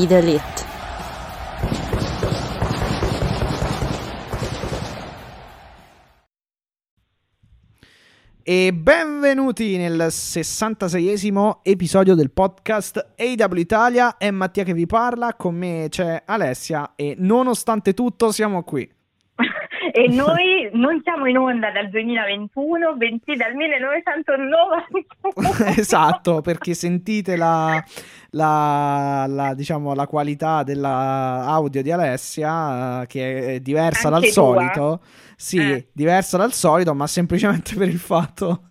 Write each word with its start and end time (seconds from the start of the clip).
Be 0.00 0.06
the 0.06 0.16
elite. 0.16 0.42
E 8.42 8.72
benvenuti 8.72 9.76
nel 9.76 10.06
66esimo 10.08 11.58
episodio 11.62 12.14
del 12.14 12.30
podcast 12.30 13.14
AW 13.18 13.56
Italia. 13.56 14.16
È 14.16 14.30
Mattia 14.30 14.64
che 14.64 14.72
vi 14.72 14.86
parla, 14.86 15.34
con 15.34 15.54
me 15.54 15.88
c'è 15.90 16.22
Alessia 16.24 16.92
e 16.96 17.14
nonostante 17.18 17.92
tutto 17.92 18.32
siamo 18.32 18.62
qui. 18.62 18.90
e 19.92 20.08
noi 20.08 20.68
non 20.72 21.00
siamo 21.02 21.26
in 21.26 21.38
onda 21.38 21.70
dal 21.70 21.88
2021, 21.88 22.96
bensì 22.96 23.36
dal 23.36 23.54
1991. 23.54 25.70
esatto, 25.76 26.40
perché 26.40 26.74
sentite 26.74 27.36
la, 27.36 27.80
la, 28.30 29.24
la, 29.28 29.54
diciamo, 29.54 29.94
la 29.94 30.06
qualità 30.06 30.62
dell'audio 30.62 31.82
di 31.82 31.90
Alessia, 31.90 33.02
eh, 33.02 33.06
che 33.06 33.54
è 33.54 33.60
diversa 33.60 34.08
Anche 34.08 34.20
dal 34.20 34.32
tua? 34.32 34.32
solito. 34.32 35.00
Sì, 35.40 35.56
Eh. 35.58 35.88
diversa 35.92 36.36
dal 36.36 36.52
solito, 36.52 36.94
ma 36.94 37.06
semplicemente 37.06 37.74
per 37.76 37.88
il 37.88 37.98
fatto 37.98 38.64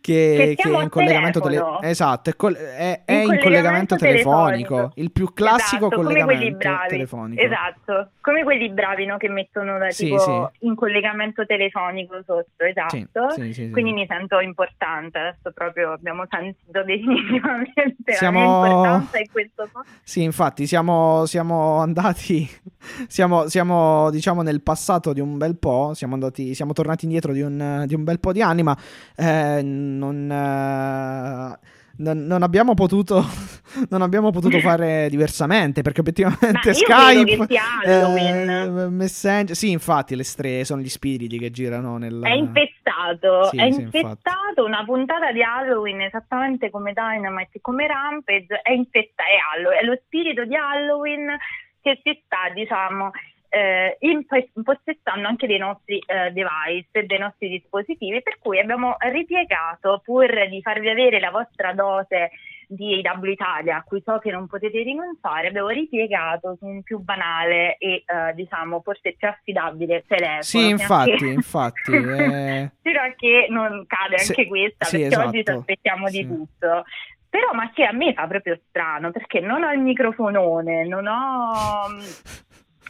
che, 0.00 0.54
Che 0.56 0.62
siamo 0.62 0.78
è 0.78 0.82
in 0.84 0.88
collegamento 0.88 1.40
telefono. 1.40 1.80
Esatto, 1.82 2.30
è, 2.30 2.36
col- 2.36 2.54
è- 2.54 3.02
è 3.04 3.12
In 3.12 3.24
collegamento 3.26 3.42
collegamento 3.42 3.96
telefonico. 3.96 4.50
telefonico. 4.74 4.92
Il 5.00 5.10
più 5.10 5.32
classico 5.32 5.86
Esatto, 5.86 6.02
collegamento 6.02 6.58
telefonico. 6.88 7.42
Esatto, 7.42 8.10
come 8.20 8.44
quelli 8.44 8.70
bravi 8.70 9.04
no, 9.04 9.16
che 9.16 9.28
mettono 9.28 9.78
da, 9.78 9.90
Sì, 9.90 10.04
tipo 10.04 10.18
sì. 10.18 10.66
in 10.66 10.76
collegamento 10.76 11.44
telefonico 11.44 12.14
sotto, 12.24 12.64
esatto. 12.64 13.30
Sì. 13.52 13.70
Quindi 13.70 13.92
mi 13.92 14.06
sento 14.08 14.38
importante, 14.38 15.18
adesso 15.18 15.50
proprio 15.52 15.90
abbiamo 15.92 16.24
sentito 16.30 16.84
definitivamente 16.84 18.12
Siamo- 18.14 19.01
questo 19.30 19.68
Sì, 20.02 20.22
infatti 20.22 20.66
siamo, 20.66 21.24
siamo 21.26 21.78
andati, 21.78 22.48
siamo, 23.08 23.48
siamo 23.48 24.10
diciamo 24.10 24.42
nel 24.42 24.62
passato 24.62 25.12
di 25.12 25.20
un 25.20 25.38
bel 25.38 25.56
po', 25.56 25.92
siamo 25.94 26.14
andati, 26.14 26.54
siamo 26.54 26.72
tornati 26.72 27.04
indietro 27.04 27.32
di 27.32 27.42
un, 27.42 27.84
di 27.86 27.94
un 27.94 28.04
bel 28.04 28.20
po' 28.20 28.32
di 28.32 28.42
anni, 28.42 28.62
ma 28.62 28.76
eh, 29.16 29.62
non, 29.62 30.30
eh, 30.30 31.58
non- 32.02 32.26
non 32.26 32.42
abbiamo 32.42 32.74
potuto, 32.74 33.24
non 33.88 34.02
abbiamo 34.02 34.30
potuto 34.30 34.58
fare 34.60 35.08
diversamente 35.08 35.82
perché 35.82 36.00
obiettivamente 36.00 36.74
Skype, 36.74 37.46
eh, 37.84 38.88
Messenger, 38.88 39.56
sì, 39.56 39.70
infatti 39.70 40.16
le 40.16 40.24
stre 40.24 40.64
sono 40.64 40.82
gli 40.82 40.88
spiriti 40.88 41.38
che 41.38 41.50
girano 41.50 41.96
nel... 41.96 42.20
È 42.20 42.32
infestato, 42.32 43.44
Sì, 43.44 43.56
è 43.56 43.70
sì, 43.70 43.80
infestato 43.82 44.64
una 44.64 44.84
puntata 44.84 45.32
di 45.32 45.42
Halloween 45.42 46.02
esattamente 46.02 46.70
come 46.70 46.92
Dynamite, 46.92 47.60
come 47.60 47.86
Rampage, 47.86 48.60
è 48.62 48.72
infestato, 48.72 49.70
è, 49.70 49.80
è 49.80 49.84
lo 49.84 49.98
spirito 50.04 50.44
di 50.44 50.56
Halloween 50.56 51.36
che 51.80 52.00
si 52.02 52.20
sta, 52.24 52.48
diciamo, 52.54 53.10
eh, 53.54 53.96
imp- 54.00 54.48
impossessando 54.54 55.28
anche 55.28 55.46
dei 55.46 55.58
nostri 55.58 55.98
eh, 55.98 56.30
device, 56.32 57.04
dei 57.04 57.18
nostri 57.18 57.50
dispositivi, 57.50 58.22
per 58.22 58.38
cui 58.38 58.58
abbiamo 58.58 58.96
ripiegato, 58.98 60.00
pur 60.02 60.48
di 60.48 60.62
farvi 60.62 60.88
avere 60.88 61.20
la 61.20 61.30
vostra 61.30 61.74
dose 61.74 62.30
di 62.66 63.02
AW 63.04 63.24
Italia, 63.26 63.76
a 63.76 63.82
cui 63.82 64.00
so 64.02 64.18
che 64.18 64.30
non 64.30 64.46
potete 64.46 64.82
rinunciare, 64.82 65.48
abbiamo 65.48 65.68
ripiegato 65.68 66.56
su 66.58 66.64
un 66.64 66.82
più 66.82 67.00
banale 67.00 67.76
e 67.76 68.04
eh, 68.06 68.32
diciamo 68.34 68.80
forse 68.80 69.12
più 69.18 69.28
affidabile 69.28 70.04
telefono. 70.06 70.40
Sì, 70.40 70.68
infatti, 70.70 71.10
anche- 71.10 71.26
infatti, 71.26 71.92
eh. 71.92 72.70
Spero 72.78 73.14
che 73.16 73.46
non 73.50 73.84
cade 73.86 74.18
Sì, 74.18 74.30
anche 74.30 74.46
questa, 74.46 74.86
sì, 74.86 75.00
perché 75.00 75.16
oggi 75.18 75.32
ci 75.32 75.38
esatto. 75.40 75.58
aspettiamo 75.58 76.08
di 76.08 76.16
Sì. 76.16 76.26
tutto. 76.26 76.84
Però 77.28 77.52
ma 77.52 77.70
che 77.72 77.84
a 77.84 77.92
me 77.92 78.12
fa 78.14 78.26
proprio 78.26 78.58
strano, 78.68 79.10
perché 79.10 79.40
non 79.40 79.62
ho 79.62 79.72
il 79.72 79.80
microfonone, 79.80 80.86
non 80.86 81.06
ho... 81.06 81.86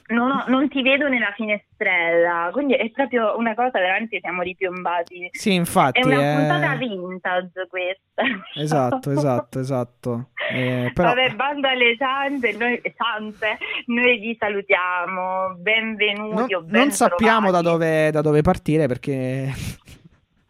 Non, 0.08 0.30
ho- 0.30 0.44
non 0.48 0.68
ti 0.68 0.82
vedo 0.82 1.08
nella 1.08 1.32
finestrella, 1.34 2.50
quindi 2.52 2.74
è 2.74 2.90
proprio 2.90 3.36
una 3.36 3.54
cosa 3.54 3.78
veramente 3.78 4.18
siamo 4.20 4.42
ripiombati. 4.42 5.28
Sì, 5.32 5.54
infatti. 5.54 6.00
È 6.00 6.04
una 6.04 6.32
eh, 6.32 6.36
puntata 6.36 6.74
vintage 6.76 7.66
questa. 7.68 8.22
Esatto, 8.54 9.10
esatto, 9.12 9.58
esatto. 9.58 10.28
Eh, 10.50 10.90
però... 10.92 11.08
Vabbè, 11.08 11.34
bando 11.34 11.68
alle 11.68 11.96
sante, 11.96 12.52
noi, 12.52 12.80
sante, 12.96 13.58
noi 13.86 14.18
vi 14.18 14.36
salutiamo, 14.38 15.56
benvenuti 15.58 16.52
non, 16.52 16.62
o 16.62 16.64
non 16.66 16.90
sappiamo 16.90 17.50
da 17.50 17.62
dove, 17.62 18.10
da 18.10 18.20
dove 18.20 18.42
partire 18.42 18.86
perché 18.86 19.50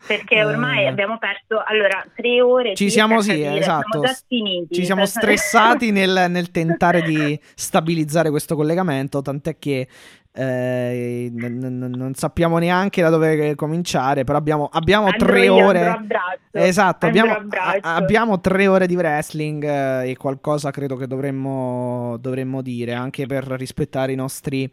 Perché 0.07 0.35
Eh, 0.37 0.45
ormai 0.45 0.87
abbiamo 0.87 1.17
perso 1.19 1.63
allora 1.65 2.05
tre 2.15 2.41
ore. 2.43 2.75
ci 2.75 2.91
siamo, 2.91 3.21
sì, 3.21 3.29
capire, 3.29 3.59
esatto, 3.59 4.01
Siamo 4.01 4.15
finiti. 4.27 4.75
ci 4.75 4.85
siamo 4.85 5.07
stressati 5.07 5.91
nel, 5.93 6.27
nel 6.29 6.51
tentare 6.51 7.03
di 7.03 7.39
stabilizzare 7.55 8.31
questo 8.31 8.57
collegamento, 8.57 9.23
tant'è 9.23 9.59
che 9.59 9.87
eh, 10.35 11.29
n- 11.31 11.59
n- 11.61 11.91
non 11.95 12.15
sappiamo 12.15 12.59
neanche 12.59 13.01
da 13.03 13.11
dove 13.11 13.55
cominciare, 13.55 14.25
però 14.25 14.39
abbiamo, 14.39 14.69
abbiamo 14.73 15.11
tre 15.13 15.49
ore. 15.49 16.01
braccio. 16.05 16.39
Esatto, 16.53 17.07
abbiamo, 17.07 17.33
a- 17.33 17.79
abbiamo 17.95 18.41
tre 18.41 18.67
ore 18.67 18.87
di 18.87 18.97
wrestling 18.97 19.63
eh, 19.63 20.11
e 20.11 20.17
qualcosa 20.17 20.71
credo 20.71 20.97
che 20.97 21.07
dovremmo, 21.07 22.17
dovremmo 22.19 22.61
dire 22.63 22.93
anche 22.95 23.27
per 23.27 23.45
rispettare 23.45 24.13
i 24.13 24.17
nostri 24.17 24.69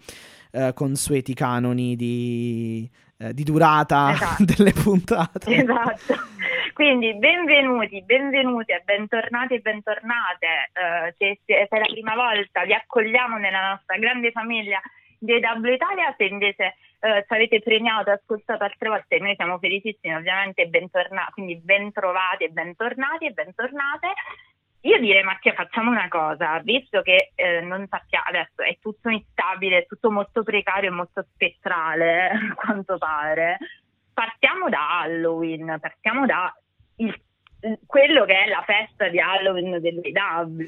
eh, 0.51 0.71
consueti 0.73 1.33
canoni 1.33 1.95
di, 1.95 2.89
eh, 3.19 3.33
di 3.33 3.43
durata 3.43 4.11
Esatto. 4.11 4.43
delle 4.47 4.71
puntate. 4.71 5.53
Esatto. 5.53 6.15
Quindi 6.73 7.13
benvenuti, 7.15 8.01
benvenuti 8.03 8.71
e 8.71 8.81
bentornati 8.85 9.55
e 9.55 9.59
bentornate. 9.59 10.71
Eh, 10.71 11.13
se, 11.17 11.39
se 11.45 11.67
è 11.67 11.77
la 11.77 11.85
prima 11.85 12.15
volta 12.15 12.63
vi 12.63 12.73
accogliamo 12.73 13.37
nella 13.37 13.71
nostra 13.71 13.97
grande 13.97 14.31
famiglia 14.31 14.79
di 15.17 15.33
AW 15.33 15.65
Italia, 15.65 16.13
se 16.17 16.23
invece 16.23 16.75
eh, 17.01 17.25
ci 17.27 17.33
avete 17.33 17.61
premiato 17.61 18.09
e 18.09 18.13
ascoltato 18.13 18.63
altre 18.63 18.87
volte, 18.87 19.19
noi 19.19 19.35
siamo 19.35 19.57
felicissimi 19.57 20.15
ovviamente, 20.15 20.67
bentornati, 20.67 21.31
quindi 21.33 21.55
bentrovati 21.57 22.45
e 22.45 22.49
bentornati 22.49 23.25
e 23.25 23.31
bentornate. 23.31 24.07
Io 24.81 24.97
direi 24.99 25.23
Mattia 25.23 25.53
facciamo 25.53 25.91
una 25.91 26.07
cosa, 26.07 26.59
visto 26.59 27.01
che 27.01 27.31
eh, 27.35 27.59
non 27.61 27.85
sappiamo, 27.89 28.25
adesso 28.27 28.61
è 28.61 28.77
tutto 28.79 29.09
instabile, 29.09 29.79
è 29.79 29.85
tutto 29.85 30.09
molto 30.09 30.41
precario 30.41 30.89
e 30.89 30.93
molto 30.93 31.25
spettrale 31.33 32.29
a 32.31 32.53
quanto 32.55 32.97
pare, 32.97 33.57
partiamo 34.13 34.69
da 34.69 34.99
Halloween, 35.01 35.77
partiamo 35.81 36.25
da 36.25 36.53
il- 36.97 37.21
quello 37.85 38.25
che 38.25 38.43
è 38.45 38.47
la 38.47 38.63
festa 38.65 39.09
di 39.09 39.19
Halloween 39.19 39.79
dell'EW, 39.81 40.65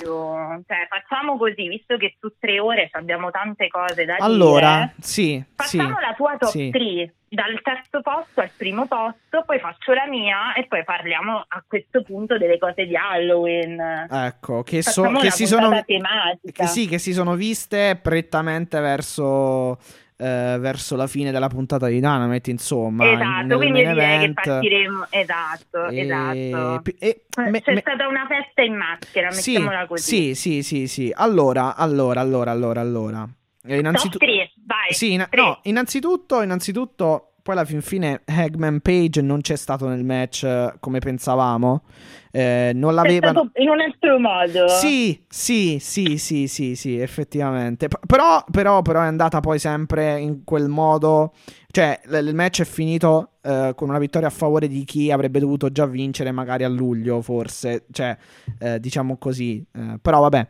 cioè 0.67 0.87
facciamo 0.89 1.37
così, 1.37 1.67
visto 1.67 1.97
che 1.97 2.15
su 2.19 2.33
tre 2.37 2.59
ore 2.59 2.89
abbiamo 2.91 3.31
tante 3.31 3.67
cose 3.69 4.05
da 4.05 4.17
Allora, 4.19 4.75
dire, 4.75 4.93
sì, 4.99 5.23
sì. 5.23 5.45
facciamo 5.55 5.99
la 5.99 6.13
tua 6.15 6.35
top 6.37 6.49
sì. 6.49 6.69
3 6.69 7.13
dal 7.29 7.61
terzo 7.61 8.01
posto 8.01 8.41
al 8.41 8.51
primo 8.57 8.87
posto, 8.87 9.43
poi 9.45 9.57
faccio 9.59 9.93
la 9.93 10.05
mia 10.05 10.53
e 10.53 10.65
poi 10.67 10.83
parliamo 10.83 11.45
a 11.47 11.63
questo 11.65 12.03
punto 12.03 12.37
delle 12.37 12.57
cose 12.57 12.85
di 12.85 12.95
Halloween. 12.95 14.07
Ecco, 14.11 14.63
che, 14.63 14.81
so- 14.81 15.09
che 15.13 15.31
si 15.31 15.47
sono 15.47 15.81
tematica. 15.85 16.63
che 16.63 16.67
sì, 16.67 16.87
che 16.87 16.97
si 16.97 17.13
sono 17.13 17.35
viste 17.35 17.97
prettamente 18.01 18.81
verso 18.81 19.77
eh, 20.21 20.57
verso 20.59 20.95
la 20.95 21.07
fine 21.07 21.31
della 21.31 21.47
puntata 21.47 21.87
di 21.87 21.95
Dynamite, 21.95 22.51
insomma, 22.51 23.05
in- 23.07 23.13
Esatto, 23.19 23.57
quindi 23.57 23.79
direi 23.79 23.95
che 23.95 24.01
event. 24.25 24.33
partiremo, 24.43 25.07
esatto, 25.09 25.85
E- 25.87 25.99
esatto. 26.01 26.91
e- 26.99 27.25
me- 27.49 27.61
C'è 27.61 27.73
me- 27.73 27.79
stata 27.79 28.07
una 28.07 28.27
festa 28.27 28.61
in 28.61 28.75
maschera, 28.75 29.31
sì, 29.31 29.51
mettiamola 29.53 29.87
così. 29.87 30.33
sì, 30.33 30.35
sì, 30.35 30.63
sì, 30.63 30.87
sì. 30.87 31.11
Allora, 31.15 31.75
allora, 31.75 32.21
allora, 32.21 32.51
allora, 32.51 32.81
allora. 32.81 33.27
Eh, 33.63 33.69
Top 33.69 33.79
innanzitutto 33.79 34.17
3, 34.25 34.51
vai. 34.65 34.91
Sì, 34.93 35.13
in- 35.13 35.27
no, 35.31 35.59
innanzitutto, 35.63 36.41
innanzitutto, 36.41 37.30
poi 37.41 37.55
alla 37.55 37.65
fin 37.65 37.81
fine 37.81 38.21
Hagman 38.25 38.79
Page 38.81 39.21
non 39.21 39.41
c'è 39.41 39.55
stato 39.55 39.87
nel 39.87 40.03
match 40.03 40.43
eh, 40.43 40.73
come 40.79 40.99
pensavamo. 40.99 41.83
Eh, 42.31 42.71
non 42.73 42.93
l'avevano. 42.93 43.49
in 43.55 43.69
un 43.69 43.81
altro 43.81 44.19
modo. 44.19 44.67
Sì, 44.69 45.23
sì, 45.27 45.79
sì, 45.79 46.17
sì, 46.17 46.47
sì, 46.47 46.75
sì, 46.75 46.97
effettivamente. 46.97 47.87
P- 47.87 47.99
però, 48.05 48.43
però, 48.49 48.81
però 48.81 49.01
è 49.01 49.05
andata 49.07 49.39
poi 49.39 49.59
sempre 49.59 50.19
in 50.19 50.43
quel 50.43 50.69
modo. 50.69 51.33
Cioè, 51.69 51.99
l- 52.05 52.15
il 52.27 52.35
match 52.35 52.61
è 52.61 52.65
finito 52.65 53.30
eh, 53.41 53.73
con 53.75 53.89
una 53.89 53.97
vittoria 53.99 54.27
a 54.27 54.31
favore 54.31 54.67
di 54.67 54.83
chi 54.83 55.11
avrebbe 55.11 55.39
dovuto 55.39 55.71
già 55.71 55.85
vincere 55.85 56.31
magari 56.31 56.63
a 56.63 56.69
luglio, 56.69 57.21
forse, 57.21 57.85
cioè, 57.91 58.15
eh, 58.59 58.79
diciamo 58.79 59.17
così. 59.17 59.63
Eh, 59.73 59.97
però 60.01 60.21
vabbè. 60.21 60.47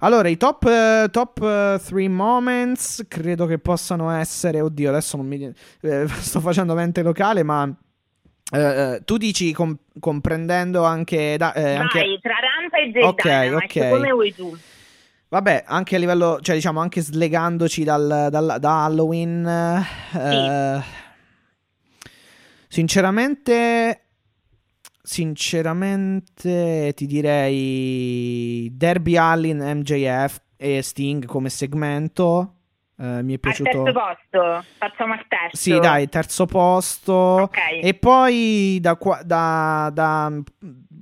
Allora, 0.00 0.28
i 0.28 0.36
top, 0.36 0.64
eh, 0.64 1.08
top 1.10 1.82
3 1.82 2.08
moments 2.08 3.04
credo 3.08 3.46
che 3.46 3.58
possano 3.58 4.10
essere, 4.10 4.60
oddio, 4.60 4.88
adesso 4.90 5.16
non 5.16 5.26
mi... 5.26 5.52
eh, 5.80 6.06
sto 6.20 6.40
facendo 6.40 6.74
mente 6.74 7.02
locale, 7.02 7.42
ma... 7.42 7.72
eh, 8.52 8.60
eh, 8.60 9.00
tu 9.04 9.16
dici 9.16 9.52
com- 9.52 9.76
comprendendo 9.98 10.84
anche, 10.84 11.36
da- 11.38 11.52
eh, 11.54 11.62
Vai, 11.62 11.76
anche 11.76 12.18
tra 12.20 12.34
Rampage 12.40 12.98
e 13.00 13.04
Ok, 13.04 13.22
Dynamite, 13.22 13.80
ok. 13.84 13.88
come 13.90 14.10
vuoi 14.12 14.34
tu. 14.34 14.56
Vabbè, 15.28 15.64
anche 15.66 15.96
a 15.96 15.98
livello, 15.98 16.38
cioè 16.40 16.54
diciamo 16.54 16.78
anche 16.80 17.00
slegandoci 17.00 17.82
dal, 17.82 18.28
dal- 18.30 18.58
da 18.60 18.84
Halloween, 18.84 19.44
eh, 19.44 20.82
sinceramente, 22.76 24.02
sinceramente 25.02 26.92
ti 26.94 27.06
direi 27.06 28.70
Derby 28.70 29.16
Allin, 29.16 29.60
MJF 29.60 30.42
e 30.58 30.82
Sting 30.82 31.24
come 31.24 31.48
segmento, 31.48 32.56
eh, 32.98 33.22
mi 33.22 33.32
è 33.32 33.34
Al 33.34 33.40
piaciuto. 33.40 33.82
terzo 33.82 33.92
posto, 33.92 34.64
facciamo 34.76 35.14
al 35.14 35.24
terzo. 35.26 35.56
Sì, 35.56 35.78
dai, 35.78 36.06
terzo 36.10 36.44
posto. 36.44 37.14
Ok. 37.14 37.56
E 37.82 37.94
poi 37.94 38.78
da, 38.82 38.98
da, 39.24 39.90
da, 39.90 40.42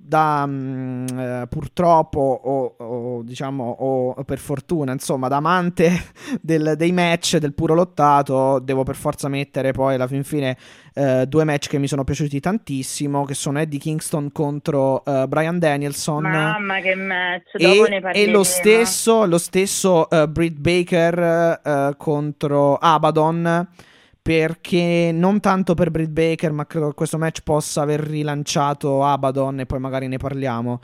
da, 0.06 0.44
mm, 0.46 1.06
eh, 1.18 1.46
purtroppo 1.48 2.20
o, 2.20 2.74
o, 2.76 3.22
diciamo 3.22 3.64
o 3.64 4.22
per 4.24 4.38
fortuna, 4.38 4.92
insomma, 4.92 5.28
da 5.28 5.36
amante 5.36 5.90
del- 6.40 6.74
dei 6.76 6.92
match 6.92 7.38
del 7.38 7.54
puro 7.54 7.74
lottato, 7.74 8.58
devo 8.58 8.82
per 8.82 8.96
forza 8.96 9.28
mettere 9.28 9.72
poi 9.72 9.94
alla 9.94 10.06
fin 10.06 10.22
fine 10.24 10.56
eh, 10.94 11.24
due 11.26 11.44
match 11.44 11.68
che 11.68 11.78
mi 11.78 11.88
sono 11.88 12.04
piaciuti 12.04 12.38
tantissimo, 12.38 13.24
che 13.24 13.34
sono 13.34 13.58
Eddie 13.58 13.78
Kingston 13.78 14.30
contro 14.30 15.04
eh, 15.04 15.26
Brian 15.26 15.58
Danielson. 15.58 16.22
Mamma 16.22 16.80
che 16.80 16.94
match, 16.94 17.56
dopo 17.56 17.82
ne 17.88 17.94
E, 17.94 17.96
e 17.96 18.00
parleremo. 18.00 18.32
lo 18.32 18.42
stesso, 18.44 19.24
lo 19.26 19.38
stesso 19.38 20.08
eh, 20.10 20.28
Britt 20.28 20.58
Baker 20.58 21.60
eh, 21.64 21.94
contro 21.96 22.76
Abaddon. 22.76 23.68
Perché 24.24 25.10
non 25.12 25.38
tanto 25.38 25.74
per 25.74 25.90
Britt 25.90 26.08
Baker, 26.08 26.50
ma 26.50 26.64
credo 26.64 26.88
che 26.88 26.94
questo 26.94 27.18
match 27.18 27.42
possa 27.44 27.82
aver 27.82 28.00
rilanciato 28.00 29.04
Abaddon 29.04 29.60
e 29.60 29.66
poi 29.66 29.78
magari 29.80 30.08
ne 30.08 30.16
parliamo. 30.16 30.80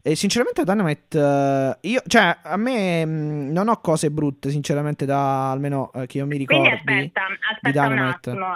E 0.00 0.14
sinceramente 0.14 0.62
Dynamite, 0.62 1.18
eh, 1.18 1.76
io, 1.88 2.00
cioè, 2.06 2.36
a 2.40 2.56
me 2.56 3.04
mh, 3.04 3.50
non 3.50 3.66
ho 3.68 3.80
cose 3.80 4.12
brutte, 4.12 4.48
sinceramente, 4.50 5.06
da 5.06 5.50
almeno 5.50 5.90
eh, 5.92 6.06
che 6.06 6.18
io 6.18 6.26
mi 6.26 6.36
ricordi. 6.36 6.62
Quindi 6.68 6.78
aspetta, 7.10 7.22
aspetta 7.52 7.82
un 7.82 7.88
Dynamite. 7.94 8.30
attimo. 8.30 8.46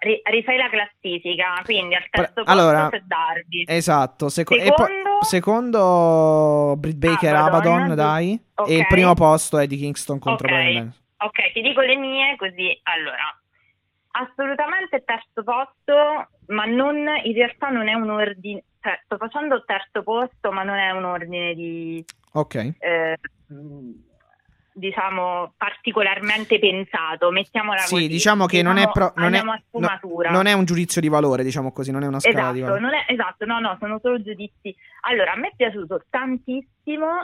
Ri- 0.00 0.20
rifai 0.24 0.56
la 0.56 0.68
classifica, 0.68 1.44
quindi 1.64 1.94
al 1.94 2.02
terzo 2.10 2.32
Pre- 2.32 2.42
posto 2.42 2.50
allora, 2.50 2.88
c'è 2.90 3.02
Darby. 3.06 3.64
Esatto, 3.68 4.28
seco- 4.28 4.54
e 4.56 4.72
poi- 4.74 4.86
Secondo? 5.22 5.22
secondo 5.22 6.74
Britt 6.76 6.96
Baker 6.96 7.34
Abaddon, 7.36 7.72
Abaddon, 7.82 7.94
dai. 7.94 8.40
ok. 8.54 8.68
E 8.68 8.76
il 8.78 8.86
primo 8.88 9.14
posto 9.14 9.58
è 9.58 9.62
Eddie 9.62 9.78
Kingston 9.78 10.18
contro 10.18 10.44
Ok. 10.48 10.52
Brian 10.52 10.66
Danielson. 10.74 11.02
Ok, 11.18 11.52
ti 11.52 11.60
dico 11.62 11.80
le 11.82 11.96
mie 11.96 12.34
così. 12.36 12.78
Allora, 12.82 13.38
assolutamente 14.20 15.02
terzo 15.04 15.42
posto, 15.44 16.28
ma 16.46 16.64
non, 16.64 16.96
in 17.24 17.32
realtà 17.34 17.68
non 17.68 17.88
è 17.88 17.94
un 17.94 18.10
ordine, 18.10 18.64
cioè 18.80 18.98
sto 19.04 19.16
facendo 19.16 19.62
terzo 19.64 20.02
posto, 20.02 20.50
ma 20.52 20.62
non 20.62 20.76
è 20.76 20.90
un 20.90 21.04
ordine 21.04 21.54
di, 21.54 22.04
Ok. 22.32 22.74
eh, 22.78 23.18
diciamo, 24.72 25.54
particolarmente 25.56 26.58
pensato, 26.58 27.30
mettiamola 27.30 27.78
Sì, 27.80 27.94
così. 27.94 28.08
diciamo 28.08 28.46
che 28.46 28.62
non 28.62 28.76
è, 28.76 28.86
Diciamo, 28.86 28.92
pro- 28.92 29.12
non, 29.16 29.34
è, 29.34 29.42
no- 29.42 30.00
non 30.30 30.46
è 30.46 30.52
un 30.52 30.64
giudizio 30.64 31.00
di 31.00 31.08
valore, 31.08 31.42
diciamo 31.42 31.72
così, 31.72 31.90
non 31.90 32.02
è 32.02 32.06
una 32.06 32.20
scala 32.20 32.52
di 32.52 32.58
Esatto, 32.60 32.72
valore. 32.72 32.80
non 32.80 32.92
è, 32.94 33.04
esatto, 33.08 33.44
no, 33.46 33.58
no, 33.60 33.76
sono 33.80 33.98
solo 34.02 34.22
giudizi. 34.22 34.74
Allora, 35.08 35.32
a 35.32 35.36
me 35.36 35.48
è 35.48 35.52
piaciuto 35.56 36.02
tantissimo 36.10 36.74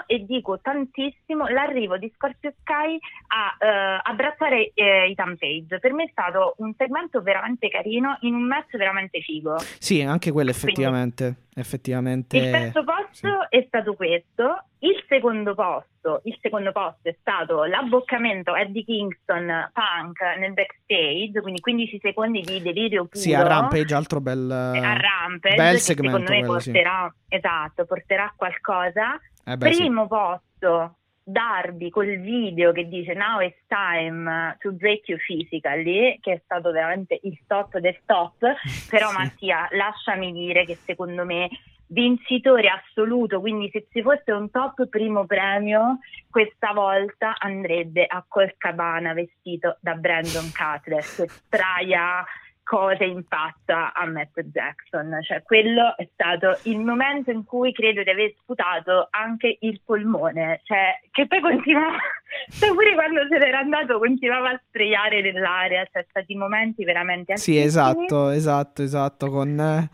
e 0.06 0.24
dico 0.24 0.58
tantissimo 0.60 1.46
l'arrivo 1.46 1.96
di 1.96 2.10
Scorpio 2.16 2.52
Sky 2.60 2.98
a 3.28 3.56
eh, 3.64 4.00
abbracciare 4.02 4.72
eh, 4.74 5.10
Ethan 5.10 5.36
Page. 5.38 5.78
Per 5.78 5.92
me 5.92 6.04
è 6.04 6.08
stato 6.10 6.54
un 6.58 6.74
segmento 6.76 7.22
veramente 7.22 7.68
carino 7.68 8.16
in 8.22 8.34
un 8.34 8.42
match 8.42 8.76
veramente 8.76 9.20
figo. 9.20 9.58
Sì, 9.78 10.02
anche 10.02 10.32
quello 10.32 10.50
effettivamente. 10.50 11.34
effettivamente 11.54 12.36
Il 12.38 12.50
terzo 12.50 12.82
posto 12.82 13.46
sì. 13.48 13.56
è 13.56 13.64
stato 13.68 13.94
questo, 13.94 14.64
il 14.80 15.04
secondo 15.08 15.54
posto, 15.54 16.22
il 16.24 16.36
secondo 16.40 16.72
posto 16.72 17.08
è 17.08 17.16
stato 17.20 17.62
l'abboccamento 17.64 18.56
Eddie 18.56 18.82
Kingston 18.82 19.70
Punk 19.72 20.20
nel 20.38 20.54
backstage, 20.54 21.40
quindi 21.40 21.60
15 21.60 22.00
secondi 22.02 22.40
di 22.40 22.60
delirio 22.60 23.04
puro. 23.04 23.16
Sì, 23.16 23.32
a 23.32 23.46
Rampage, 23.46 23.94
altro 23.94 24.20
bel, 24.20 24.50
a 24.50 24.96
Rampage 24.96 25.54
bel 25.54 25.78
segmento 25.78 26.18
secondo 26.18 26.30
me 26.30 26.38
quello, 26.40 26.58
sì. 26.58 26.70
porterà 26.72 27.14
esatto, 27.28 27.84
porterà 27.84 28.32
qualcosa. 28.36 29.20
Eh 29.44 29.56
beh, 29.56 29.72
sì. 29.72 29.80
Primo 29.80 30.06
posto 30.06 30.96
Darby 31.24 31.88
col 31.90 32.18
video 32.18 32.72
che 32.72 32.88
dice 32.88 33.14
Now 33.14 33.40
it's 33.40 33.58
time 33.68 34.56
to 34.60 34.72
break 34.72 35.08
you 35.08 35.18
physically, 35.18 36.18
che 36.20 36.32
è 36.32 36.40
stato 36.44 36.70
veramente 36.72 37.18
il 37.22 37.38
top 37.46 37.78
del 37.78 37.98
top. 38.04 38.38
Però 38.90 39.08
Sì. 39.10 39.16
Mattia, 39.16 39.68
lasciami 39.70 40.32
dire 40.32 40.64
che 40.64 40.76
secondo 40.76 41.24
me 41.24 41.48
vincitore 41.92 42.68
assoluto, 42.68 43.40
quindi 43.40 43.68
se 43.70 43.86
ci 43.92 44.00
fosse 44.02 44.32
un 44.32 44.50
top 44.50 44.88
primo 44.88 45.26
premio, 45.26 45.98
questa 46.30 46.72
volta 46.72 47.34
andrebbe 47.38 48.06
a 48.06 48.24
Colcabana 48.26 49.12
vestito 49.12 49.76
da 49.80 49.94
Brandon 49.94 50.50
Cutler, 50.52 51.04
che 51.04 51.28
traia 51.48 52.24
cose 52.62 53.04
in 53.04 53.24
faccia 53.28 53.92
a 53.92 54.06
Matt 54.06 54.38
Jackson. 54.40 55.18
Cioè, 55.22 55.42
quello 55.42 55.96
è 55.96 56.08
stato 56.12 56.58
il 56.64 56.78
momento 56.78 57.30
in 57.30 57.44
cui 57.44 57.72
credo 57.72 58.02
di 58.02 58.10
aver 58.10 58.32
sputato 58.40 59.08
anche 59.10 59.58
il 59.60 59.80
polmone, 59.84 60.60
cioè, 60.64 61.00
che 61.10 61.26
poi 61.26 61.40
continuava, 61.40 61.96
cioè 62.50 62.70
pure 62.70 62.94
quando 62.94 63.26
se 63.28 63.38
n'era 63.38 63.58
andato 63.58 63.98
continuava 63.98 64.50
a 64.50 64.60
sprayare 64.66 65.20
nell'aria, 65.20 65.86
cioè, 65.92 66.04
stati 66.08 66.34
momenti 66.34 66.84
veramente 66.84 67.36
Sì, 67.36 67.58
esatto, 67.58 68.30
esatto, 68.30 68.82
esatto, 68.82 69.30
con, 69.30 69.88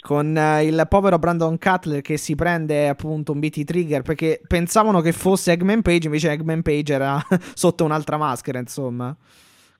con 0.00 0.36
eh, 0.36 0.64
il 0.64 0.86
povero 0.88 1.18
Brandon 1.18 1.58
Cutler 1.58 2.00
che 2.02 2.16
si 2.16 2.34
prende 2.34 2.88
appunto 2.88 3.32
un 3.32 3.38
BT 3.38 3.64
Trigger 3.64 4.02
perché 4.02 4.40
pensavano 4.46 5.00
che 5.00 5.12
fosse 5.12 5.52
Eggman 5.52 5.82
Page, 5.82 6.06
invece 6.06 6.30
Eggman 6.30 6.62
Page 6.62 6.92
era 6.92 7.20
sotto 7.54 7.84
un'altra 7.84 8.16
maschera, 8.16 8.58
insomma. 8.58 9.14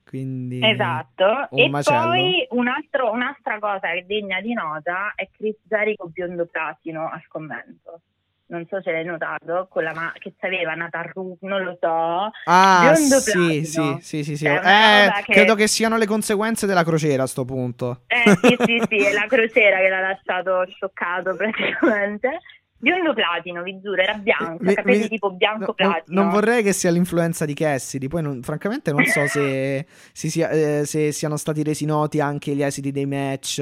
Quindi... 0.07 0.59
Esatto, 0.63 1.49
e 1.55 1.67
macello. 1.67 2.09
poi 2.09 2.47
un 2.51 2.67
altro- 2.67 3.11
un'altra 3.11 3.59
cosa 3.59 3.91
che 3.91 3.99
è 3.99 4.01
degna 4.03 4.39
di 4.39 4.53
nota 4.53 5.13
è 5.15 5.27
Chris 5.31 5.57
Jericho 5.63 6.07
biondo 6.07 6.45
platino 6.45 7.09
al 7.11 7.25
commento. 7.27 8.01
Non 8.47 8.63
so 8.67 8.79
se 8.83 8.91
l'hai 8.91 9.03
notato, 9.03 9.67
con 9.67 9.81
la 9.81 9.93
ma- 9.95 10.13
che 10.19 10.35
aveva 10.41 10.75
Nathan 10.75 11.09
Ru, 11.11 11.35
non 11.41 11.63
lo 11.63 11.75
so. 11.81 12.29
Ah, 12.45 12.93
sì, 12.93 13.65
sì, 13.65 13.97
sì, 14.01 14.23
sì, 14.23 14.37
sì. 14.37 14.45
Eh, 14.45 15.11
che- 15.25 15.31
credo 15.31 15.55
che 15.55 15.65
siano 15.67 15.97
le 15.97 16.05
conseguenze 16.05 16.67
della 16.67 16.83
crociera 16.83 17.23
a 17.23 17.27
sto 17.27 17.43
punto. 17.43 18.03
Eh 18.05 18.35
sì, 18.39 18.55
sì, 18.63 18.83
sì, 18.87 18.97
è 19.03 19.13
la 19.13 19.25
crociera 19.27 19.79
che 19.79 19.89
l'ha 19.89 20.01
lasciato 20.01 20.63
scioccato 20.67 21.35
praticamente. 21.35 22.39
Biondo 22.77 23.13
platino, 23.13 23.63
vi 23.63 23.79
giuro, 23.81 24.01
era 24.01 24.13
bianco, 24.15 24.63
Mi- 24.63 24.73
capelli 24.75 24.99
mi- 24.99 25.07
tipo 25.07 25.31
bianco 25.31 25.65
no, 25.67 25.73
platino. 25.73 26.21
Non 26.21 26.29
vorrei 26.29 26.61
che 26.61 26.73
sia 26.73 26.91
l'influenza 26.91 27.45
di 27.45 27.53
Cassidy. 27.53 28.07
Poi, 28.07 28.21
non- 28.21 28.43
francamente, 28.43 28.91
non 28.91 29.05
so 29.05 29.25
se, 29.27 29.85
si 30.13 30.29
sia- 30.29 30.49
eh, 30.49 30.83
se 30.85 31.11
siano 31.11 31.37
stati 31.37 31.63
resi 31.63 31.85
noti 31.85 32.19
anche 32.19 32.53
gli 32.53 32.61
esiti 32.61 32.91
dei 32.91 33.05
match. 33.05 33.59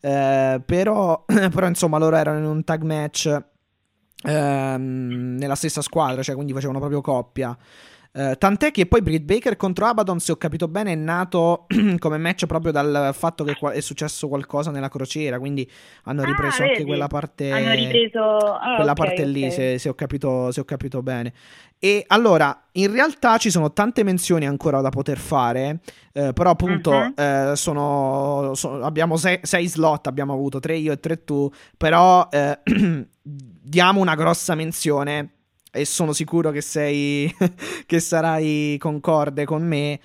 eh, 0.00 0.60
però, 0.64 1.24
però, 1.52 1.66
insomma, 1.66 1.98
loro 1.98 2.16
erano 2.16 2.38
in 2.38 2.44
un 2.44 2.64
tag 2.64 2.82
match 2.82 3.36
ehm, 4.24 5.36
nella 5.38 5.54
stessa 5.54 5.82
squadra, 5.82 6.22
cioè 6.22 6.34
quindi 6.34 6.52
facevano 6.52 6.78
proprio 6.78 7.00
coppia. 7.00 7.56
Eh, 8.14 8.36
tant'è 8.36 8.70
che 8.72 8.84
poi 8.84 9.00
Britt 9.00 9.22
Baker 9.24 9.56
contro 9.56 9.86
Abaddon, 9.86 10.20
se 10.20 10.32
ho 10.32 10.36
capito 10.36 10.68
bene, 10.68 10.92
è 10.92 10.94
nato 10.94 11.64
come 11.98 12.18
match 12.18 12.44
proprio 12.44 12.70
dal 12.70 13.10
fatto 13.14 13.42
che 13.42 13.56
è 13.72 13.80
successo 13.80 14.28
qualcosa 14.28 14.70
nella 14.70 14.90
crociera. 14.90 15.38
Quindi 15.38 15.68
hanno 16.04 16.20
Ah, 16.20 16.26
ripreso 16.26 16.60
anche 16.62 16.74
vedi? 16.74 16.86
quella 16.88 17.06
parte 17.06 17.50
ripreso 17.74 18.20
ah, 18.20 18.74
quella 18.74 18.90
ok, 18.90 18.96
parte 18.98 19.24
lì, 19.24 19.44
ok. 19.46 19.52
se, 19.52 19.78
se 19.78 19.88
ho 19.88 19.94
capito, 19.94 20.52
se 20.52 20.60
ho 20.60 20.64
capito 20.64 21.02
bene. 21.02 21.32
E 21.78 22.04
allora, 22.08 22.64
in 22.72 22.92
realtà 22.92 23.38
ci 23.38 23.50
sono 23.50 23.72
tante 23.72 24.02
menzioni 24.04 24.46
ancora 24.46 24.82
da 24.82 24.90
poter 24.90 25.16
fare, 25.18 25.80
eh, 26.12 26.32
però 26.34 26.50
appunto 26.50 26.92
Mhm. 26.92 27.14
eh, 27.16 27.52
sono, 27.56 28.52
so- 28.54 28.82
abbiamo 28.82 29.16
sei, 29.16 29.38
sei 29.42 29.66
slot, 29.66 30.06
abbiamo 30.06 30.34
avuto 30.34 30.60
tre 30.60 30.76
io 30.76 30.92
e 30.92 31.00
tre 31.00 31.24
tu, 31.24 31.50
però 31.78 32.28
eh, 32.30 32.58
diamo 33.22 34.00
una 34.00 34.14
grossa 34.14 34.54
menzione 34.54 35.30
e 35.72 35.84
sono 35.86 36.12
sicuro 36.12 36.50
che 36.50 36.60
sei, 36.60 37.34
che 37.86 37.98
sarai 37.98 38.76
concorde 38.78 39.44
con 39.44 39.66
me. 39.66 39.98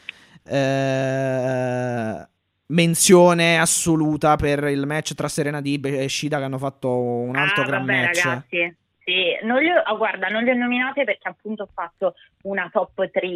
eh, 0.43 2.27
menzione 2.69 3.59
assoluta 3.59 4.35
per 4.35 4.63
il 4.65 4.85
match 4.85 5.13
tra 5.13 5.27
Serena 5.27 5.61
Dib 5.61 5.85
e 5.85 6.09
Shida 6.09 6.37
che 6.37 6.43
hanno 6.43 6.57
fatto 6.57 6.89
un 6.97 7.35
altro 7.35 7.63
ah, 7.63 7.65
gran 7.65 7.85
vabbè, 7.85 8.01
match. 8.01 8.23
ragazzi. 8.23 8.75
Sì, 9.03 9.37
non 9.43 9.61
le 9.61 9.71
ho, 9.71 9.93
oh, 9.93 9.97
guarda, 9.97 10.27
non 10.27 10.43
le 10.43 10.51
ho 10.51 10.55
nominate 10.55 11.05
perché 11.05 11.29
appunto 11.29 11.63
ho 11.63 11.69
fatto 11.73 12.15
una 12.47 12.69
top 12.71 13.09
3, 13.11 13.27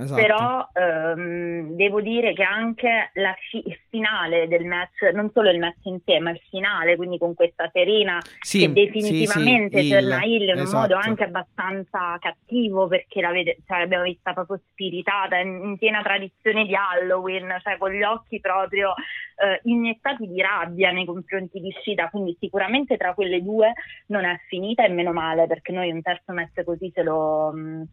Esatto. 0.00 0.20
però 0.20 0.68
ehm, 0.72 1.74
devo 1.76 2.00
dire 2.00 2.32
che 2.32 2.42
anche 2.42 3.10
la 3.14 3.34
fi- 3.50 3.62
il 3.66 3.78
finale 3.88 4.48
del 4.48 4.64
match, 4.64 5.02
non 5.12 5.30
solo 5.32 5.50
il 5.50 5.58
match 5.58 5.84
in 5.84 5.98
sé, 6.04 6.18
ma 6.18 6.30
il 6.30 6.40
finale, 6.50 6.96
quindi 6.96 7.18
con 7.18 7.34
questa 7.34 7.68
Serena 7.72 8.18
Sì, 8.40 8.60
che 8.60 8.72
definitivamente 8.72 9.78
sì, 9.80 9.86
sì, 9.86 9.92
torna 9.92 10.22
Hill 10.24 10.42
in 10.48 10.54
un 10.54 10.58
esatto. 10.60 10.78
modo 10.80 10.96
anche 10.96 11.24
abbastanza 11.24 12.16
cattivo 12.18 12.86
perché 12.88 13.20
vede- 13.28 13.58
cioè, 13.66 13.78
l'abbiamo 13.80 14.04
vista 14.04 14.32
proprio 14.32 14.60
spiritata, 14.70 15.36
in, 15.38 15.60
in 15.64 15.78
piena 15.78 16.02
tradizione 16.02 16.64
di 16.66 16.74
Halloween, 16.74 17.56
cioè 17.62 17.76
con 17.78 17.90
gli 17.92 18.02
occhi 18.02 18.40
proprio 18.40 18.94
eh, 19.40 19.60
iniettati 19.64 20.26
di 20.26 20.40
rabbia 20.40 20.90
nei 20.90 21.04
confronti 21.04 21.60
di 21.60 21.72
Shida, 21.82 22.08
quindi 22.10 22.36
sicuramente 22.40 22.96
tra 22.96 23.14
quelle 23.14 23.42
due 23.42 23.72
non 24.06 24.24
è 24.24 24.38
finita 24.48 24.84
e 24.84 24.88
meno 24.88 25.12
male 25.12 25.46
perché 25.46 25.72
noi 25.72 25.90
un 25.90 26.02
terzo 26.02 26.32
match 26.32 26.64
così 26.64 26.90
ce 26.92 27.02
lo... 27.02 27.52
mh, 27.52 27.84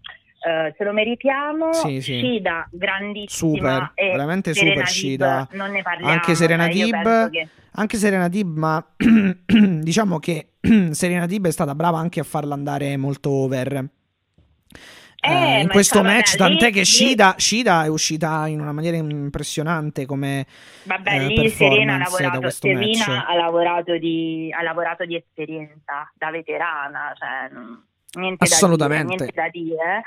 eh, 0.45 0.73
ce 0.77 0.83
lo 0.83 0.93
meritiamo, 0.93 1.73
Sì, 1.73 2.01
sì. 2.01 2.19
Shida 2.19 2.67
grandissima 2.71 3.55
Super, 3.55 3.91
veramente 3.95 4.53
Serena 4.53 4.73
super 4.85 4.87
Shida. 4.87 5.47
non 5.53 5.71
ne 5.71 5.81
parliamo 5.81 6.11
Anche 6.11 6.35
Serena 6.35 6.69
io 6.69 6.85
Deeb, 6.85 7.01
penso 7.03 7.29
che- 7.29 7.47
Anche 7.77 7.97
Serena 7.97 8.27
Dib, 8.29 8.55
ma 8.57 8.85
diciamo 9.45 10.17
che 10.19 10.51
Serena 10.91 11.25
Dib 11.25 11.45
è 11.47 11.51
stata 11.51 11.75
brava 11.75 11.97
anche 11.97 12.19
a 12.21 12.23
farla 12.23 12.53
andare 12.53 12.95
molto 12.95 13.29
over. 13.31 13.73
Eh, 15.19 15.29
Eh, 15.57 15.61
in 15.61 15.67
questo 15.69 16.03
match, 16.03 16.33
lì- 16.33 16.37
tant'è 16.37 16.71
che 16.71 16.85
Shida, 16.85 17.33
Shida 17.37 17.83
è 17.83 17.87
uscita 17.87 18.45
in 18.47 18.61
una 18.61 18.71
maniera 18.71 18.95
impressionante 18.95 20.05
come 20.05 20.45
Vabbè, 20.83 21.15
eh, 21.15 21.27
lì 21.27 21.49
Serena 21.49 21.95
ha 21.95 21.97
lavorato, 21.97 22.49
Serena 22.51 23.25
ha 23.27 23.35
lavorato 23.35 23.97
di, 23.97 24.53
ha 24.57 24.61
lavorato 24.61 25.03
di 25.05 25.15
esperienza 25.15 26.09
da 26.13 26.29
veterana, 26.29 27.11
cioè 27.17 27.49
niente 28.15 28.43
Assolutamente. 28.43 29.15
da 29.15 29.15
dire, 29.15 29.25
niente 29.25 29.41
da 29.41 29.49
dire. 29.51 30.01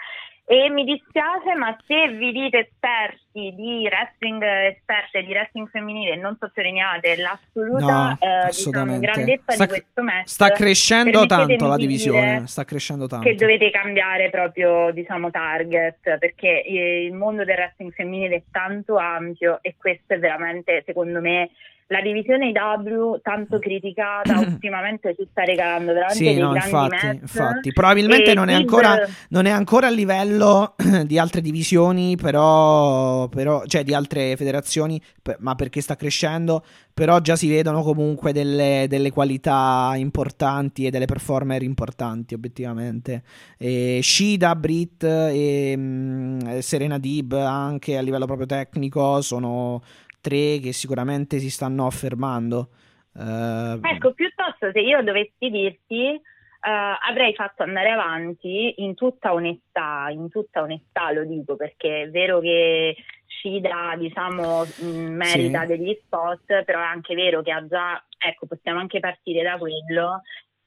E 0.51 0.71
mi 0.71 0.83
dispiace, 0.85 1.55
ma 1.59 1.77
se 1.87 2.09
vi 2.09 2.33
dite 2.33 2.71
esperti 2.71 3.55
di 3.55 3.85
wrestling, 3.85 4.43
esperte 4.43 5.23
di 5.23 5.31
wrestling 5.33 5.69
femminile 5.69 6.13
e 6.13 6.17
non 6.17 6.39
sottolineate 6.41 7.17
l'assoluta 7.17 7.85
No, 7.85 8.19
eh, 8.19 8.47
diciamo, 8.47 8.99
grandezza 8.99 9.53
Sta- 9.53 9.65
di 9.65 9.69
questo 9.69 10.03
match, 10.03 10.27
Sta 10.29 10.49
crescendo 10.53 11.27
tanto 11.27 11.67
la 11.67 11.77
di 11.77 11.83
divisione, 11.87 12.47
sta 12.47 12.65
crescendo 12.65 13.07
tanto. 13.07 13.29
che 13.29 13.35
dovete 13.35 13.71
cambiare 13.71 14.31
proprio 14.31 14.91
diciamo 14.91 15.31
target 15.31 16.17
perché 16.19 16.63
eh, 16.65 17.05
il 17.05 17.13
mondo 17.13 17.45
del 17.45 17.55
wrestling 17.55 17.93
femminile 17.93 18.37
è 18.37 18.43
tanto 18.51 18.97
ampio 18.97 19.59
e 19.61 19.75
questo 19.77 20.15
è 20.15 20.19
veramente 20.19 20.83
secondo 20.87 21.21
me 21.21 21.51
la 21.89 22.03
divisione 22.03 22.51
IW 22.51 23.21
tanto 23.23 23.59
criticata 23.59 24.39
ultimamente 24.41 25.15
ci 25.17 25.27
sta 25.31 25.45
regalando 25.45 25.93
veramente 25.93 26.17
Sì, 26.17 26.25
dei 26.25 26.39
no, 26.39 26.55
infatti, 26.55 27.07
infatti. 27.07 27.73
Probabilmente 27.73 28.35
non 28.35 28.49
è, 28.49 28.55
ancora, 28.55 28.99
non 29.31 29.47
è 29.47 29.51
ancora 29.51 29.87
a 29.87 29.91
livello 29.91 30.75
di 31.05 31.19
altre 31.19 31.41
divisioni, 31.41 32.17
però, 32.17 33.29
però 33.29 33.65
cioè 33.67 33.85
di 33.85 33.95
altre 33.95 34.37
federazioni, 34.37 35.01
ma 35.39 35.55
perché 35.55 35.81
sta 35.81 35.97
crescendo, 35.97 36.63
però 36.93 37.21
già 37.21 37.37
si 37.37 37.49
vedono 37.49 37.83
comunque 37.83 38.33
delle, 38.33 38.87
delle 38.89 39.11
qualità 39.11 39.93
importanti 39.97 40.85
e 40.85 40.91
delle 40.91 41.07
performer 41.07 41.63
importanti, 41.63 42.35
obiettivamente. 42.35 43.23
E 43.57 44.01
Shida, 44.03 44.55
Brit 44.57 45.05
e 45.05 45.75
mm, 45.75 46.59
Serena 46.59 46.99
Dib 46.99 47.33
anche 47.33 47.97
a 47.97 48.03
livello 48.03 48.27
proprio 48.27 48.47
tecnico 48.47 49.23
sono 49.23 49.81
tre 50.29 50.59
che 50.61 50.73
sicuramente 50.73 51.39
si 51.39 51.51
stanno 51.51 51.87
affermando. 51.87 52.69
Eh, 53.17 53.79
Ecco, 53.83 54.13
piuttosto 54.13 54.71
se 54.73 54.81
io 54.81 55.03
dovessi 55.03 55.49
dirti, 55.51 56.15
eh, 56.15 56.21
avrei 57.09 57.35
fatto 57.35 57.63
andare 57.63 57.91
avanti 57.91 58.75
in 58.83 58.95
tutta 58.95 59.33
onestà, 59.33 60.09
in 60.11 60.29
tutta 60.29 60.63
onestà 60.63 61.11
lo 61.13 61.25
dico, 61.25 61.57
perché 61.57 62.03
è 62.03 62.11
vero 62.11 62.41
che 62.41 62.97
Shida, 63.41 63.95
diciamo, 63.97 64.65
mh, 64.65 64.87
merita 64.87 65.61
Sì. 65.63 65.67
degli 65.67 65.97
spot, 66.05 66.65
però 66.65 66.81
è 66.81 66.85
anche 66.85 67.15
vero 67.15 67.41
che 67.43 67.53
ha 67.53 67.65
già, 67.67 68.05
ecco, 68.19 68.47
possiamo 68.47 68.81
anche 68.81 68.99
partire 69.01 69.43
da 69.43 69.57
quello, 69.57 70.23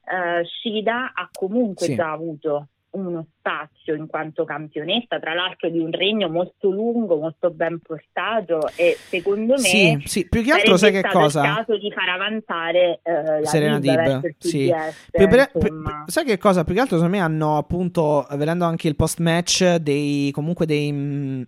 eh, 0.05 0.45
Shida 0.45 1.11
ha 1.13 1.29
comunque 1.31 1.85
Sì. 1.87 1.95
già 1.95 2.11
avuto 2.11 2.69
uno 2.91 3.25
spazio 3.37 3.95
in 3.95 4.07
quanto 4.07 4.43
campionessa, 4.43 5.19
tra 5.19 5.33
l'altro 5.33 5.69
di 5.69 5.79
un 5.79 5.91
regno 5.91 6.29
molto 6.29 6.69
lungo, 6.69 7.17
molto 7.17 7.49
ben 7.49 7.79
portato 7.79 8.67
e 8.75 8.97
secondo 8.99 9.53
me 9.53 9.59
Sì, 9.59 10.01
sì, 10.05 10.27
più 10.27 10.43
che 10.43 10.51
altro 10.51 10.75
sai 10.77 10.91
che 10.91 11.01
cosa? 11.01 11.41
caso 11.41 11.77
di 11.77 11.91
far 11.91 12.09
avanzare 12.09 12.99
eh, 13.03 13.39
la 13.41 13.45
Serena 13.45 13.79
Dib 13.79 14.23
il 14.23 14.35
sì. 14.37 14.67
TBS, 14.67 15.09
Più 15.11 15.27
per- 15.27 15.51
pi- 15.57 15.69
sai 16.07 16.25
che 16.25 16.37
cosa? 16.37 16.63
Più 16.63 16.73
che 16.73 16.81
altro 16.81 16.97
secondo 16.97 17.17
me 17.17 17.23
hanno 17.23 17.57
appunto, 17.57 18.27
vedendo 18.31 18.65
anche 18.65 18.87
il 18.87 18.95
post 18.95 19.19
match, 19.19 19.75
dei 19.75 20.31
comunque 20.31 20.65
dei 20.65 20.91
mh, 20.91 21.47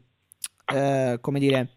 eh, 0.74 1.18
come 1.20 1.40
dire, 1.40 1.68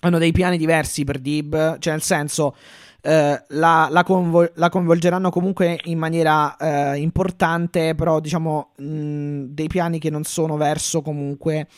hanno 0.00 0.18
dei 0.18 0.32
piani 0.32 0.56
diversi 0.56 1.04
per 1.04 1.18
Dib, 1.18 1.78
cioè 1.78 1.92
nel 1.92 2.02
senso 2.02 2.54
eh, 3.00 3.42
la, 3.48 3.88
la 3.90 4.02
convol- 4.04 4.52
la 4.56 4.68
coinvolgeranno 4.68 5.30
comunque 5.30 5.78
in 5.84 5.98
maniera 5.98 6.56
eh, 6.56 6.98
importante, 6.98 7.94
però 7.94 8.20
diciamo 8.20 8.70
mh, 8.76 9.44
dei 9.48 9.68
piani 9.68 9.98
che 9.98 10.10
non 10.10 10.24
sono 10.24 10.56
verso 10.56 11.02
comunque 11.02 11.68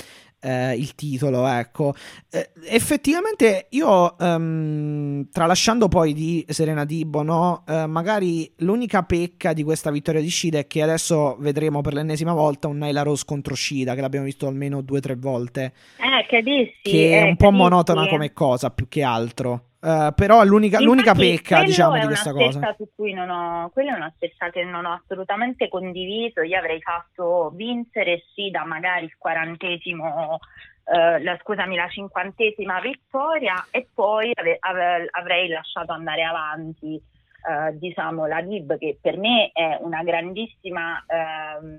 eh, 0.42 0.74
il 0.74 0.94
titolo, 0.94 1.46
ecco. 1.46 1.94
Eh, 2.30 2.50
effettivamente 2.68 3.66
io, 3.70 4.18
ehm, 4.18 5.28
tralasciando 5.30 5.88
poi 5.88 6.14
di 6.14 6.44
Serena 6.48 6.84
Dibbo, 6.86 7.22
no? 7.22 7.62
Eh, 7.68 7.86
magari 7.86 8.50
l'unica 8.58 9.02
pecca 9.02 9.52
di 9.52 9.62
questa 9.62 9.90
vittoria 9.90 10.22
di 10.22 10.30
Shida 10.30 10.60
è 10.60 10.66
che 10.66 10.80
adesso 10.82 11.36
vedremo 11.40 11.82
per 11.82 11.92
l'ennesima 11.92 12.32
volta 12.32 12.68
un 12.68 12.78
Nyla 12.78 13.02
Rose 13.02 13.24
contro 13.26 13.54
Shida, 13.54 13.94
che 13.94 14.00
l'abbiamo 14.00 14.24
visto 14.24 14.46
almeno 14.46 14.80
due 14.80 14.98
o 14.98 15.00
tre 15.02 15.16
volte, 15.16 15.74
Eh, 15.98 16.26
capisci? 16.26 16.80
che 16.82 17.10
è 17.10 17.22
eh, 17.22 17.28
un 17.28 17.36
po' 17.36 17.50
monotona 17.50 18.08
come 18.08 18.32
cosa, 18.32 18.70
più 18.70 18.88
che 18.88 19.02
altro. 19.02 19.64
Eh, 19.82 20.12
però 20.14 20.44
l'unica, 20.44 20.78
l'unica 20.80 21.14
pecca, 21.14 21.62
diciamo, 21.62 21.99
di 21.99 22.06
questa 22.06 22.32
cosa. 22.32 22.75
Su 22.76 22.88
cui 22.94 23.14
non 23.14 23.30
ho, 23.30 23.70
quella 23.70 23.94
è 23.94 23.96
una 23.96 24.12
scelta 24.16 24.50
che 24.50 24.62
non 24.62 24.84
ho 24.84 24.92
assolutamente 25.02 25.68
condiviso. 25.68 26.42
Io 26.42 26.58
avrei 26.58 26.80
fatto 26.82 27.50
vincere 27.54 28.25
Sida 28.34 28.64
magari 28.64 29.06
il 29.06 29.16
quarantesimo, 29.16 30.38
eh, 30.84 31.22
la, 31.22 31.38
scusami, 31.40 31.76
la 31.76 31.88
cinquantesima 31.88 32.80
vittoria 32.80 33.66
e 33.70 33.87
poi 33.94 34.32
ave- 34.34 34.58
ave- 34.60 35.08
avrei 35.10 35.49
lasciato 35.49 35.92
andare 35.92 36.25
avanti. 36.25 37.00
eh, 37.40 37.78
diciamo 37.78 38.26
la 38.26 38.42
Dib 38.42 38.76
che 38.76 38.99
per 39.00 39.16
me 39.16 39.50
è 39.54 39.78
una 39.80 40.02
grandissima 40.02 41.02
ehm, 41.06 41.78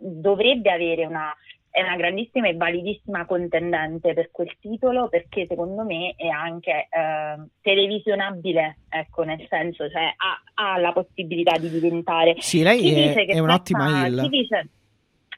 dovrebbe 0.00 0.70
avere 0.72 1.04
una 1.04 1.34
è 1.72 1.82
una 1.82 1.96
grandissima 1.96 2.48
e 2.48 2.54
validissima 2.54 3.24
contendente 3.24 4.12
per 4.12 4.30
quel 4.30 4.54
titolo 4.60 5.08
perché 5.08 5.46
secondo 5.48 5.84
me 5.84 6.12
è 6.18 6.28
anche 6.28 6.86
eh, 6.90 7.48
televisionabile, 7.62 8.80
ecco, 8.90 9.22
nel 9.22 9.42
senso, 9.48 9.88
cioè 9.88 10.02
ha, 10.02 10.42
ha 10.52 10.78
la 10.78 10.92
possibilità 10.92 11.56
di 11.56 11.70
diventare. 11.70 12.36
Sì, 12.40 12.62
lei 12.62 12.78
Chi 12.78 12.92
è, 12.92 13.08
dice 13.08 13.24
che 13.24 13.32
è 13.32 13.38
un'ottima 13.38 14.02
pecca- 14.04 14.28
dice- 14.28 14.68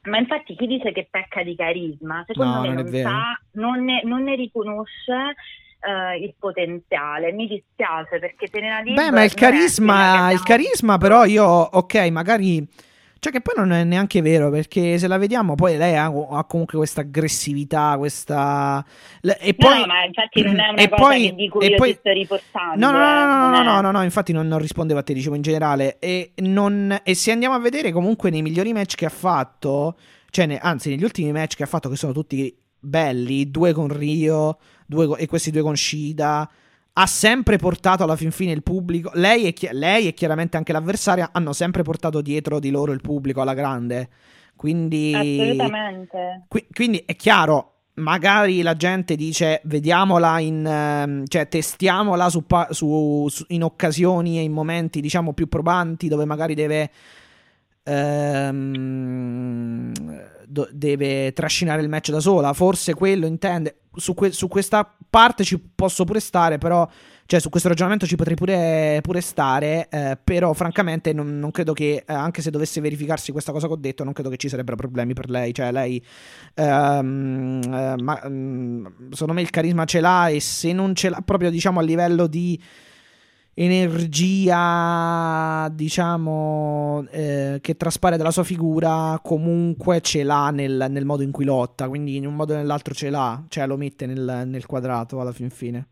ma 0.03 0.17
infatti 0.17 0.55
chi 0.55 0.67
dice 0.67 0.91
che 0.91 1.07
pecca 1.09 1.41
di 1.41 1.55
carisma, 1.55 2.23
secondo 2.27 2.55
No, 2.55 2.61
me 2.61 2.67
non 2.73 2.83
non, 2.83 3.01
sa, 3.01 3.39
non 3.53 3.83
ne, 3.85 4.01
non 4.03 4.23
ne 4.23 4.35
riconosce 4.35 5.35
eh, 5.79 6.17
il 6.19 6.35
potenziale. 6.37 7.31
Mi 7.31 7.47
dispiace 7.47 8.19
perché 8.19 8.49
Serena 8.51 8.81
Dib 8.81 8.93
Beh, 8.93 9.11
ma 9.11 9.23
il 9.23 9.33
carisma, 9.33 10.31
il 10.33 10.43
carisma 10.43 10.97
però 10.97 11.23
io, 11.23 11.45
ok, 11.45 12.09
magari... 12.09 12.67
Cioè 13.25 13.33
che 13.33 13.41
poi 13.41 13.55
non 13.57 13.71
è 13.71 13.83
neanche 13.83 14.21
vero, 14.21 14.51
perché 14.51 14.99
se 14.99 15.07
la 15.07 15.17
vediamo 15.17 15.55
poi 15.55 15.77
lei 15.77 15.95
ha, 15.95 16.05
ha 16.05 16.43
comunque 16.43 16.77
questa 16.77 17.01
aggressività, 17.01 17.95
questa... 17.97 18.85
E 19.23 19.55
No, 19.57 19.67
poi... 19.67 19.79
no, 19.79 19.85
ma 19.87 20.03
infatti 20.05 20.43
non 20.43 20.59
è 20.59 20.67
una 20.69 20.85
cosa 20.87 20.95
poi- 21.01 21.29
che 21.29 21.33
dico 21.33 21.63
io 21.63 21.75
poi- 21.75 21.93
ti 21.93 21.97
sto 22.01 22.11
riportando. 22.11 22.85
No, 22.85 22.91
no, 22.91 22.97
no, 22.99 23.03
eh, 23.03 23.13
no, 23.13 23.25
no, 23.25 23.49
non 23.49 23.51
no, 23.51 23.63
no, 23.63 23.81
no, 23.81 23.91
no, 23.91 24.03
infatti 24.03 24.31
non, 24.31 24.47
non 24.47 24.59
rispondevo 24.59 24.99
a 24.99 25.01
te, 25.01 25.13
dicevo 25.13 25.33
in 25.33 25.41
generale. 25.41 25.97
E, 25.97 26.33
non- 26.35 26.99
e 27.03 27.15
se 27.15 27.31
andiamo 27.31 27.55
a 27.55 27.59
vedere 27.59 27.91
comunque 27.91 28.29
nei 28.29 28.43
migliori 28.43 28.73
match 28.73 28.93
che 28.93 29.05
ha 29.05 29.09
fatto, 29.09 29.97
cioè, 30.29 30.45
ne- 30.45 30.59
anzi, 30.59 30.89
negli 30.91 31.03
ultimi 31.03 31.31
match 31.31 31.55
che 31.55 31.63
ha 31.63 31.65
fatto, 31.65 31.89
che 31.89 31.95
sono 31.95 32.13
tutti 32.13 32.55
belli, 32.79 33.49
due 33.49 33.73
con 33.73 33.87
Rio 33.87 34.59
due 34.85 35.17
e 35.17 35.25
questi 35.25 35.49
due 35.49 35.63
con 35.63 35.75
Shida, 35.75 36.47
ha 36.97 37.05
sempre 37.07 37.57
portato 37.57 38.03
alla 38.03 38.15
fin 38.15 38.31
fine 38.31 38.51
il 38.53 38.63
pubblico. 38.63 39.11
Lei 39.15 39.45
e, 39.45 39.53
chi- 39.53 39.69
lei 39.71 40.07
e 40.07 40.13
chiaramente 40.13 40.55
anche 40.57 40.71
l'avversaria 40.71 41.29
hanno 41.33 41.51
sempre 41.51 41.83
portato 41.83 42.21
dietro 42.21 42.59
di 42.59 42.69
loro 42.69 42.93
il 42.93 43.01
pubblico 43.01 43.41
alla 43.41 43.53
grande. 43.53 44.09
Quindi, 44.55 45.13
Assolutamente. 45.13 46.45
qui- 46.47 46.65
quindi 46.71 47.03
è 47.05 47.15
chiaro, 47.17 47.71
magari 47.95 48.61
la 48.61 48.75
gente 48.75 49.15
dice 49.17 49.59
vediamola 49.65 50.39
in 50.39 50.65
ehm, 50.65 51.25
cioè 51.27 51.47
testiamola 51.49 52.29
su, 52.29 52.45
pa- 52.45 52.67
su- 52.71 53.27
su- 53.29 53.45
in 53.49 53.63
occasioni 53.63 54.37
e 54.37 54.41
in 54.43 54.53
momenti 54.53 55.01
diciamo 55.01 55.33
più 55.33 55.47
probanti 55.49 56.07
dove 56.07 56.23
magari 56.25 56.55
deve 56.55 56.89
ehm, 57.85 59.91
do- 60.45 60.69
deve 60.71 61.33
trascinare 61.33 61.81
il 61.81 61.89
match 61.89 62.11
da 62.11 62.19
sola. 62.19 62.53
Forse 62.53 62.93
quello 62.93 63.25
intende 63.25 63.77
su, 63.95 64.13
que- 64.13 64.31
su 64.31 64.47
questa 64.47 64.95
parte 65.09 65.43
ci 65.43 65.59
posso 65.59 66.03
pure 66.03 66.19
stare 66.19 66.57
però 66.57 66.87
cioè 67.27 67.39
su 67.39 67.49
questo 67.49 67.69
ragionamento 67.69 68.05
ci 68.05 68.15
potrei 68.15 68.35
pure, 68.35 68.99
pure 69.01 69.19
stare, 69.19 69.87
eh, 69.89 70.15
però 70.23 70.53
francamente 70.53 71.11
non, 71.11 71.39
non 71.39 71.49
credo 71.49 71.73
che, 71.73 72.03
eh, 72.07 72.13
anche 72.13 72.43
se 72.43 72.51
dovesse 72.51 72.81
verificarsi 72.81 73.31
questa 73.31 73.51
cosa 73.51 73.65
che 73.65 73.73
ho 73.73 73.77
detto, 73.77 74.03
non 74.03 74.13
credo 74.13 74.29
che 74.29 74.37
ci 74.37 74.47
sarebbero 74.47 74.75
problemi 74.75 75.13
per 75.13 75.31
lei, 75.31 75.51
cioè 75.51 75.71
lei, 75.71 75.99
ehm, 76.53 77.61
eh, 77.63 77.95
ma, 77.99 78.21
mm, 78.27 78.85
secondo 79.09 79.33
me 79.33 79.41
il 79.41 79.49
carisma 79.49 79.85
ce 79.85 80.01
l'ha 80.01 80.27
e 80.27 80.39
se 80.39 80.71
non 80.71 80.93
ce 80.93 81.09
l'ha 81.09 81.21
proprio 81.25 81.49
diciamo 81.49 81.79
a 81.79 81.83
livello 81.83 82.27
di 82.27 82.61
energia, 83.55 84.89
diciamo, 85.71 87.07
eh, 87.09 87.59
che 87.61 87.77
traspare 87.77 88.17
dalla 88.17 88.31
sua 88.31 88.43
figura, 88.43 89.17
comunque 89.23 90.01
ce 90.01 90.23
l'ha 90.23 90.49
nel, 90.49 90.87
nel, 90.89 91.05
modo 91.05 91.23
in 91.23 91.31
cui 91.31 91.45
lotta. 91.45 91.87
Quindi 91.87 92.17
in 92.17 92.27
un 92.27 92.35
modo 92.35 92.53
o 92.53 92.57
nell'altro 92.57 92.93
ce 92.93 93.09
l'ha, 93.09 93.43
cioè 93.47 93.65
lo 93.65 93.77
mette 93.77 94.05
nel, 94.05 94.43
nel 94.45 94.65
quadrato 94.65 95.21
alla 95.21 95.31
fin 95.31 95.49
fine. 95.49 95.87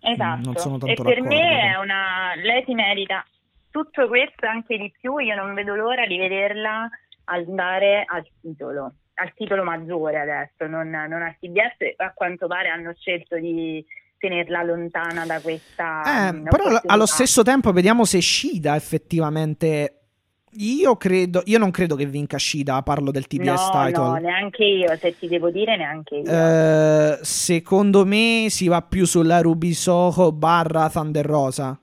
Esatto. 0.00 0.52
Tanto 0.52 0.86
e 0.86 0.94
per 0.94 1.22
me 1.22 1.72
è 1.72 1.78
una. 1.78 2.34
Lei 2.36 2.62
si 2.66 2.74
merita 2.74 3.24
tutto 3.70 4.06
questo 4.06 4.44
e 4.44 4.48
anche 4.48 4.76
di 4.76 4.92
più. 5.00 5.16
Io 5.16 5.34
non 5.34 5.54
vedo 5.54 5.74
l'ora 5.74 6.06
di 6.06 6.18
vederla 6.18 6.90
andare 7.24 8.04
al 8.06 8.22
titolo, 8.42 8.92
al 9.14 9.32
titolo 9.32 9.64
maggiore 9.64 10.20
adesso, 10.20 10.66
non, 10.66 10.90
non 10.90 11.22
al 11.22 11.36
CBS. 11.40 11.94
A 11.96 12.12
quanto 12.12 12.46
pare 12.46 12.68
hanno 12.68 12.92
scelto 12.92 13.36
di 13.38 13.82
tenerla 14.24 14.62
lontana 14.62 15.26
da 15.26 15.40
questa. 15.40 16.28
Eh, 16.28 16.42
però 16.42 16.80
allo 16.86 17.06
stesso 17.06 17.42
tempo 17.42 17.72
vediamo 17.72 18.04
se 18.04 18.20
Shida 18.20 18.74
effettivamente. 18.74 19.98
Io 20.56 20.96
credo, 20.96 21.42
io 21.46 21.58
non 21.58 21.72
credo 21.72 21.96
che 21.96 22.06
vinca 22.06 22.38
Shida, 22.38 22.80
parlo 22.82 23.10
del 23.10 23.26
TBS 23.26 23.70
no, 23.72 23.84
title. 23.84 24.04
No, 24.04 24.14
neanche 24.14 24.64
io, 24.64 24.96
se 24.96 25.18
ti 25.18 25.26
devo 25.26 25.50
dire 25.50 25.76
neanche 25.76 26.16
io. 26.16 26.24
Eh, 26.24 27.18
secondo 27.22 28.06
me 28.06 28.46
si 28.48 28.68
va 28.68 28.80
più 28.82 29.04
sulla 29.04 29.40
Ruby 29.40 29.72
Soho 29.72 30.30
barra 30.32 30.88
Thunder 30.88 31.26
Rosa. 31.26 31.78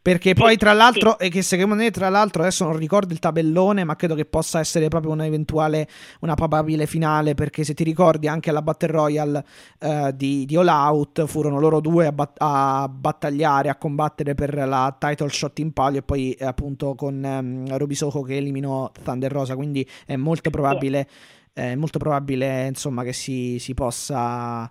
Perché 0.00 0.34
poi, 0.34 0.56
tra 0.56 0.72
l'altro, 0.72 1.16
sì. 1.18 1.26
e 1.26 1.28
che 1.30 1.42
secondo 1.42 1.74
me, 1.74 1.90
tra 1.90 2.08
l'altro, 2.08 2.42
adesso 2.42 2.64
non 2.64 2.76
ricordo 2.76 3.12
il 3.12 3.18
tabellone, 3.18 3.84
ma 3.84 3.96
credo 3.96 4.14
che 4.14 4.24
possa 4.24 4.58
essere 4.58 4.88
proprio 4.88 5.12
un'eventuale, 5.12 5.88
una 6.20 6.34
probabile 6.34 6.86
finale. 6.86 7.34
Perché 7.34 7.64
se 7.64 7.74
ti 7.74 7.84
ricordi, 7.84 8.28
anche 8.28 8.50
alla 8.50 8.62
Battle 8.62 8.92
Royale 8.92 9.44
uh, 9.80 10.10
di, 10.12 10.44
di, 10.44 10.56
All 10.56 10.68
Out 10.68 11.26
furono 11.26 11.58
loro 11.58 11.80
due 11.80 12.06
a, 12.06 12.12
bat- 12.12 12.36
a, 12.38 12.88
battagliare, 12.88 13.68
a 13.68 13.76
combattere 13.76 14.34
per 14.34 14.54
la 14.54 14.94
title 14.98 15.28
shot 15.28 15.58
in 15.58 15.72
palio. 15.72 16.00
E 16.00 16.02
poi, 16.02 16.32
eh, 16.32 16.44
appunto, 16.44 16.94
con 16.94 17.22
um, 17.22 17.76
Ruby 17.76 17.94
Soho 17.94 18.22
che 18.22 18.36
eliminò 18.36 18.90
Thunder 19.02 19.32
Rosa. 19.32 19.56
Quindi 19.56 19.88
è 20.06 20.16
molto 20.16 20.50
probabile, 20.50 21.08
sì. 21.08 21.60
è 21.60 21.74
molto 21.74 21.98
probabile 21.98 22.66
insomma, 22.66 23.02
che 23.02 23.12
si, 23.12 23.58
si 23.58 23.74
possa. 23.74 24.70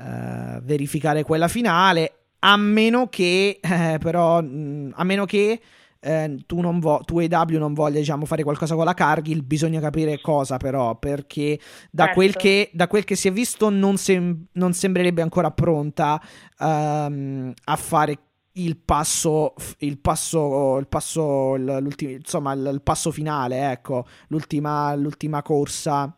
Uh, 0.00 0.62
verificare 0.62 1.24
quella 1.24 1.46
finale 1.46 2.19
a 2.40 2.56
meno 2.56 3.08
che, 3.08 3.58
eh, 3.60 3.98
però, 4.00 4.40
mh, 4.40 4.92
a 4.94 5.04
meno 5.04 5.24
che 5.24 5.60
eh, 6.00 6.38
tu, 6.46 6.60
non 6.60 6.80
vo- 6.80 7.02
tu 7.04 7.18
EW 7.18 7.58
non 7.58 7.74
voglia 7.74 7.98
diciamo, 7.98 8.24
fare 8.24 8.42
qualcosa 8.42 8.74
con 8.74 8.84
la 8.84 8.94
Cargill, 8.94 9.44
bisogna 9.44 9.80
capire 9.80 10.20
cosa 10.20 10.56
però, 10.56 10.96
perché 10.96 11.58
da, 11.90 12.04
certo. 12.04 12.18
quel, 12.18 12.36
che, 12.36 12.70
da 12.72 12.88
quel 12.88 13.04
che 13.04 13.16
si 13.16 13.28
è 13.28 13.32
visto 13.32 13.68
non, 13.68 13.96
sem- 13.96 14.46
non 14.52 14.72
sembrerebbe 14.72 15.22
ancora 15.22 15.50
pronta 15.50 16.20
um, 16.58 17.52
a 17.64 17.76
fare 17.76 18.18
il 18.52 18.76
passo, 18.78 19.54
il 19.78 19.98
passo, 19.98 20.78
il 20.78 20.88
passo, 20.88 21.56
insomma, 21.56 22.52
il, 22.52 22.70
il 22.72 22.82
passo 22.82 23.10
finale, 23.10 23.70
ecco, 23.70 24.06
l'ultima, 24.28 24.94
l'ultima 24.96 25.42
corsa 25.42 26.14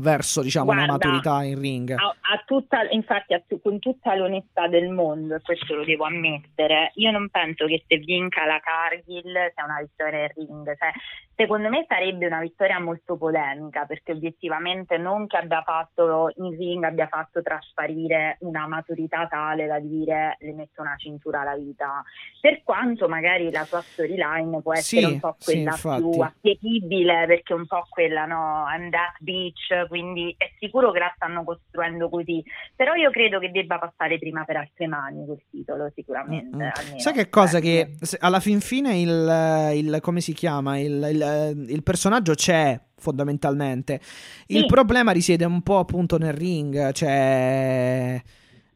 verso 0.00 0.42
diciamo 0.42 0.66
Guarda, 0.66 0.82
una 0.84 0.92
maturità 0.92 1.42
in 1.44 1.60
ring. 1.60 1.90
A, 1.90 2.08
a 2.08 2.42
tutta, 2.44 2.88
infatti, 2.90 3.34
a, 3.34 3.42
con 3.62 3.78
tutta 3.78 4.14
l'onestà 4.14 4.68
del 4.68 4.88
mondo, 4.88 5.36
e 5.36 5.40
questo 5.42 5.74
lo 5.74 5.84
devo 5.84 6.04
ammettere, 6.04 6.92
io 6.94 7.10
non 7.10 7.28
penso 7.30 7.66
che 7.66 7.84
se 7.86 7.98
vinca 7.98 8.44
la 8.44 8.60
Cargill 8.60 9.32
sia 9.54 9.64
una 9.64 9.80
vittoria 9.80 10.22
in 10.22 10.32
ring. 10.34 10.76
Cioè, 10.76 10.90
secondo 11.34 11.68
me 11.68 11.84
sarebbe 11.86 12.26
una 12.26 12.40
vittoria 12.40 12.80
molto 12.80 13.16
polemica 13.16 13.84
perché 13.84 14.12
obiettivamente 14.12 14.96
non 14.96 15.26
che 15.26 15.36
abbia 15.36 15.62
fatto 15.62 16.32
in 16.36 16.56
ring 16.56 16.82
abbia 16.84 17.06
fatto 17.08 17.42
trasparire 17.42 18.38
una 18.40 18.66
maturità 18.66 19.26
tale 19.26 19.66
da 19.66 19.78
dire 19.78 20.36
le 20.40 20.52
metto 20.52 20.80
una 20.80 20.96
cintura 20.96 21.40
alla 21.40 21.56
vita. 21.56 22.02
Per 22.40 22.62
quanto 22.62 23.08
magari 23.08 23.50
la 23.50 23.64
sua 23.64 23.80
storyline 23.80 24.62
può 24.62 24.72
essere 24.72 25.06
sì, 25.06 25.12
un 25.12 25.20
po' 25.20 25.36
quella 25.42 25.72
sì, 25.72 25.88
più 25.96 26.20
appetibile 26.20 27.24
perché 27.26 27.52
è 27.52 27.56
un 27.56 27.66
po' 27.66 27.86
quella 27.88 28.24
no, 28.24 28.64
I'm 28.68 28.90
that 28.90 29.16
bitch 29.20 29.85
quindi 29.88 30.34
è 30.36 30.50
sicuro 30.58 30.90
che 30.92 30.98
la 30.98 31.12
stanno 31.14 31.44
costruendo 31.44 32.08
così, 32.08 32.42
però 32.74 32.94
io 32.94 33.10
credo 33.10 33.38
che 33.38 33.50
debba 33.50 33.78
passare 33.78 34.18
prima 34.18 34.44
per 34.44 34.56
altre 34.56 34.86
mani 34.86 35.24
quel 35.24 35.42
titolo, 35.50 35.90
sicuramente. 35.94 36.56
Mm-hmm. 36.56 36.96
Sai 36.96 37.12
che 37.12 37.28
cosa? 37.28 37.60
Che 37.60 37.96
alla 38.20 38.40
fin 38.40 38.60
fine 38.60 38.98
il, 38.98 39.70
il 39.74 39.98
come 40.00 40.20
si 40.20 40.32
chiama? 40.32 40.78
Il, 40.78 41.08
il, 41.10 41.66
il 41.68 41.82
personaggio 41.82 42.34
c'è 42.34 42.80
fondamentalmente. 42.96 44.00
Il 44.46 44.60
sì. 44.60 44.66
problema 44.66 45.12
risiede 45.12 45.44
un 45.44 45.62
po' 45.62 45.78
appunto 45.78 46.18
nel 46.18 46.32
ring, 46.32 46.92
cioè... 46.92 48.20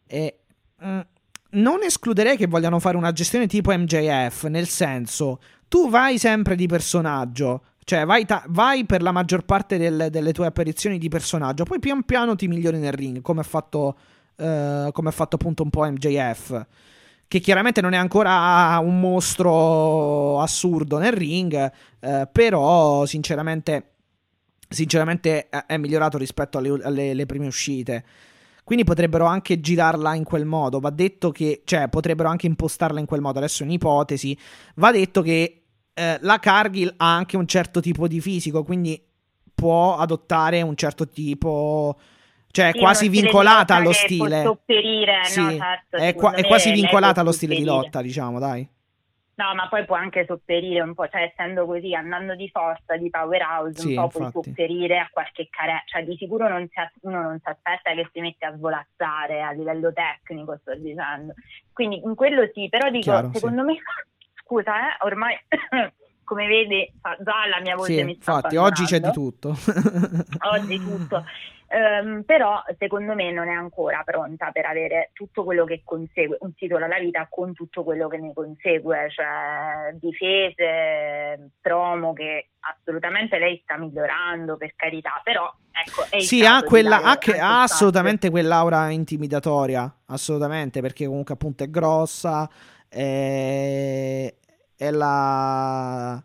È, 0.07 0.35
mm, 0.85 1.01
non 1.53 1.83
escluderei 1.83 2.37
che 2.37 2.47
vogliano 2.47 2.79
fare 2.79 2.97
una 2.97 3.13
gestione 3.13 3.47
tipo 3.47 3.73
MJF, 3.73 4.45
nel 4.45 4.69
senso, 4.69 5.41
tu 5.69 5.89
vai 5.89 6.19
sempre 6.19 6.55
di 6.55 6.67
personaggio, 6.67 7.65
cioè, 7.91 8.07
vai, 8.07 8.25
ta- 8.25 8.45
vai 8.47 8.85
per 8.87 9.03
la 9.03 9.11
maggior 9.11 9.45
parte 9.45 9.77
del- 9.77 10.11
delle 10.13 10.33
tue 10.33 10.47
apparizioni 10.47 10.97
di 10.97 11.09
personaggio, 11.09 11.65
poi 11.65 11.81
pian 11.81 12.05
piano 12.05 12.37
ti 12.37 12.47
migliori 12.47 12.79
nel 12.79 12.93
ring, 12.93 13.21
come 13.21 13.41
ha 13.41 13.43
fatto, 13.43 13.99
uh, 14.37 14.93
come 14.93 15.09
ha 15.09 15.11
fatto 15.11 15.35
appunto 15.35 15.65
un 15.65 15.71
po' 15.71 15.83
MJF. 15.83 16.67
Che 17.27 17.41
chiaramente 17.41 17.81
non 17.81 17.93
è 17.93 17.97
ancora 17.97 18.79
un 18.81 19.01
mostro 19.01 20.39
assurdo 20.39 20.99
nel 20.99 21.11
ring, 21.11 21.73
uh, 21.99 22.29
però 22.31 23.05
sinceramente, 23.07 23.95
sinceramente 24.69 25.49
è 25.49 25.77
migliorato 25.77 26.17
rispetto 26.17 26.59
alle, 26.59 26.79
alle, 26.85 27.11
alle 27.11 27.27
prime 27.27 27.49
uscite. 27.49 28.05
Quindi 28.63 28.85
potrebbero 28.85 29.25
anche 29.25 29.59
girarla 29.59 30.15
in 30.15 30.23
quel 30.23 30.45
modo. 30.45 30.79
Va 30.79 30.91
detto 30.91 31.33
che, 31.33 31.63
cioè, 31.65 31.89
potrebbero 31.89 32.29
anche 32.29 32.47
impostarla 32.47 33.01
in 33.01 33.07
quel 33.07 33.21
modo. 33.21 33.39
Adesso 33.39 33.65
è 33.65 33.67
un'ipotesi. 33.67 34.39
Va 34.77 34.93
detto 34.93 35.23
che 35.23 35.60
eh, 35.95 36.19
la 36.21 36.39
Cargill 36.39 36.95
ha 36.97 37.15
anche 37.15 37.37
un 37.37 37.47
certo 37.47 37.81
tipo 37.81 38.09
di 38.09 38.21
fisico, 38.21 38.63
quindi 38.65 39.03
può 39.55 39.97
adottare 39.97 40.63
un 40.63 40.77
certo 40.77 41.09
tipo 41.09 41.99
cioè 42.53 42.71
è 42.71 42.73
sì, 42.73 42.79
quasi 42.79 43.09
vincolata 43.09 43.77
allo 43.77 43.93
stile. 43.93 44.43
Sopperire, 44.43 45.25
sì, 45.25 45.41
no, 45.41 45.51
certo, 45.53 45.97
è, 45.97 46.15
qua- 46.15 46.35
è, 46.35 46.45
quasi 46.45 46.73
vincolata 46.73 47.21
allo 47.21 47.33
stile 47.33 47.55
di 47.55 47.65
lotta, 47.65 48.03
diciamo, 48.03 48.39
dai. 48.41 48.69
No, 49.37 49.55
ma 49.55 49.69
poi 49.69 49.87
può 49.87 49.97
anche 49.97 50.27
sopperire 50.27 50.83
un 50.83 50.93
po', 50.93 51.09
cioè 51.09 51.23
essendo 51.23 51.65
così, 51.65 51.95
andando 51.95 52.35
di 52.35 52.51
forza, 52.51 52.97
di 52.97 53.09
powerhouse, 53.09 53.81
sì, 53.81 53.89
un 53.89 53.95
po' 53.95 54.03
infatti. 54.03 54.31
puoi 54.33 54.45
sopperire 54.45 54.99
a 54.99 55.09
qualche 55.11 55.49
carenza, 55.49 55.85
cioè 55.87 56.05
di 56.05 56.17
sicuro 56.17 56.47
non 56.49 56.69
si, 56.69 57.07
uno 57.07 57.23
non 57.23 57.41
si 57.43 57.49
aspetta 57.49 57.95
che 57.95 58.11
si 58.13 58.21
mette 58.21 58.45
a 58.45 58.55
svolazzare 58.55 59.41
a 59.41 59.53
livello 59.53 59.93
tecnico, 59.95 60.59
sto 60.61 60.75
dicendo. 60.75 61.33
Quindi 61.73 62.03
in 62.05 62.15
quello 62.17 62.51
sì, 62.53 62.69
però 62.69 62.91
dico, 62.91 63.13
Chiaro, 63.13 63.31
secondo 63.33 63.63
me 63.63 63.79
scusa, 64.51 64.73
eh, 64.75 64.97
ormai 65.05 65.39
come 66.25 66.47
vedi 66.49 66.93
già 67.01 67.47
la 67.47 67.61
mia 67.63 67.77
voce 67.77 67.95
sì, 67.95 68.03
mi 68.03 68.19
sta 68.21 68.35
infatti 68.35 68.57
oggi 68.57 68.85
c'è 68.85 68.99
di 68.99 69.11
tutto. 69.13 69.57
oggi 70.53 70.79
tutto. 70.81 71.25
Um, 71.73 72.25
però 72.25 72.61
secondo 72.79 73.15
me 73.15 73.31
non 73.31 73.47
è 73.47 73.53
ancora 73.53 74.03
pronta 74.05 74.51
per 74.51 74.67
avere 74.67 75.11
tutto 75.13 75.45
quello 75.45 75.65
che 75.65 75.83
consegue 75.85 76.37
un 76.41 76.53
titolo 76.53 76.85
alla 76.85 76.99
vita 76.99 77.29
con 77.31 77.53
tutto 77.53 77.85
quello 77.85 78.09
che 78.09 78.19
ne 78.19 78.33
consegue, 78.35 79.09
cioè 79.09 79.95
difese, 79.95 81.51
promo 81.61 82.13
che 82.13 82.49
assolutamente 82.59 83.39
lei 83.39 83.61
sta 83.63 83.77
migliorando 83.77 84.57
per 84.57 84.73
carità, 84.75 85.21
però 85.23 85.49
ecco, 85.71 86.19
sì, 86.19 86.45
ha, 86.45 86.61
quella, 86.65 87.03
ha, 87.03 87.19
che, 87.19 87.39
ha 87.39 87.63
assolutamente 87.63 88.31
quell'aura 88.31 88.91
intimidatoria, 88.91 89.99
assolutamente, 90.07 90.81
perché 90.81 91.07
comunque 91.07 91.35
appunto 91.35 91.63
è 91.63 91.71
grossa, 91.71 92.51
è, 92.89 94.35
è 94.77 94.91
la 94.91 96.21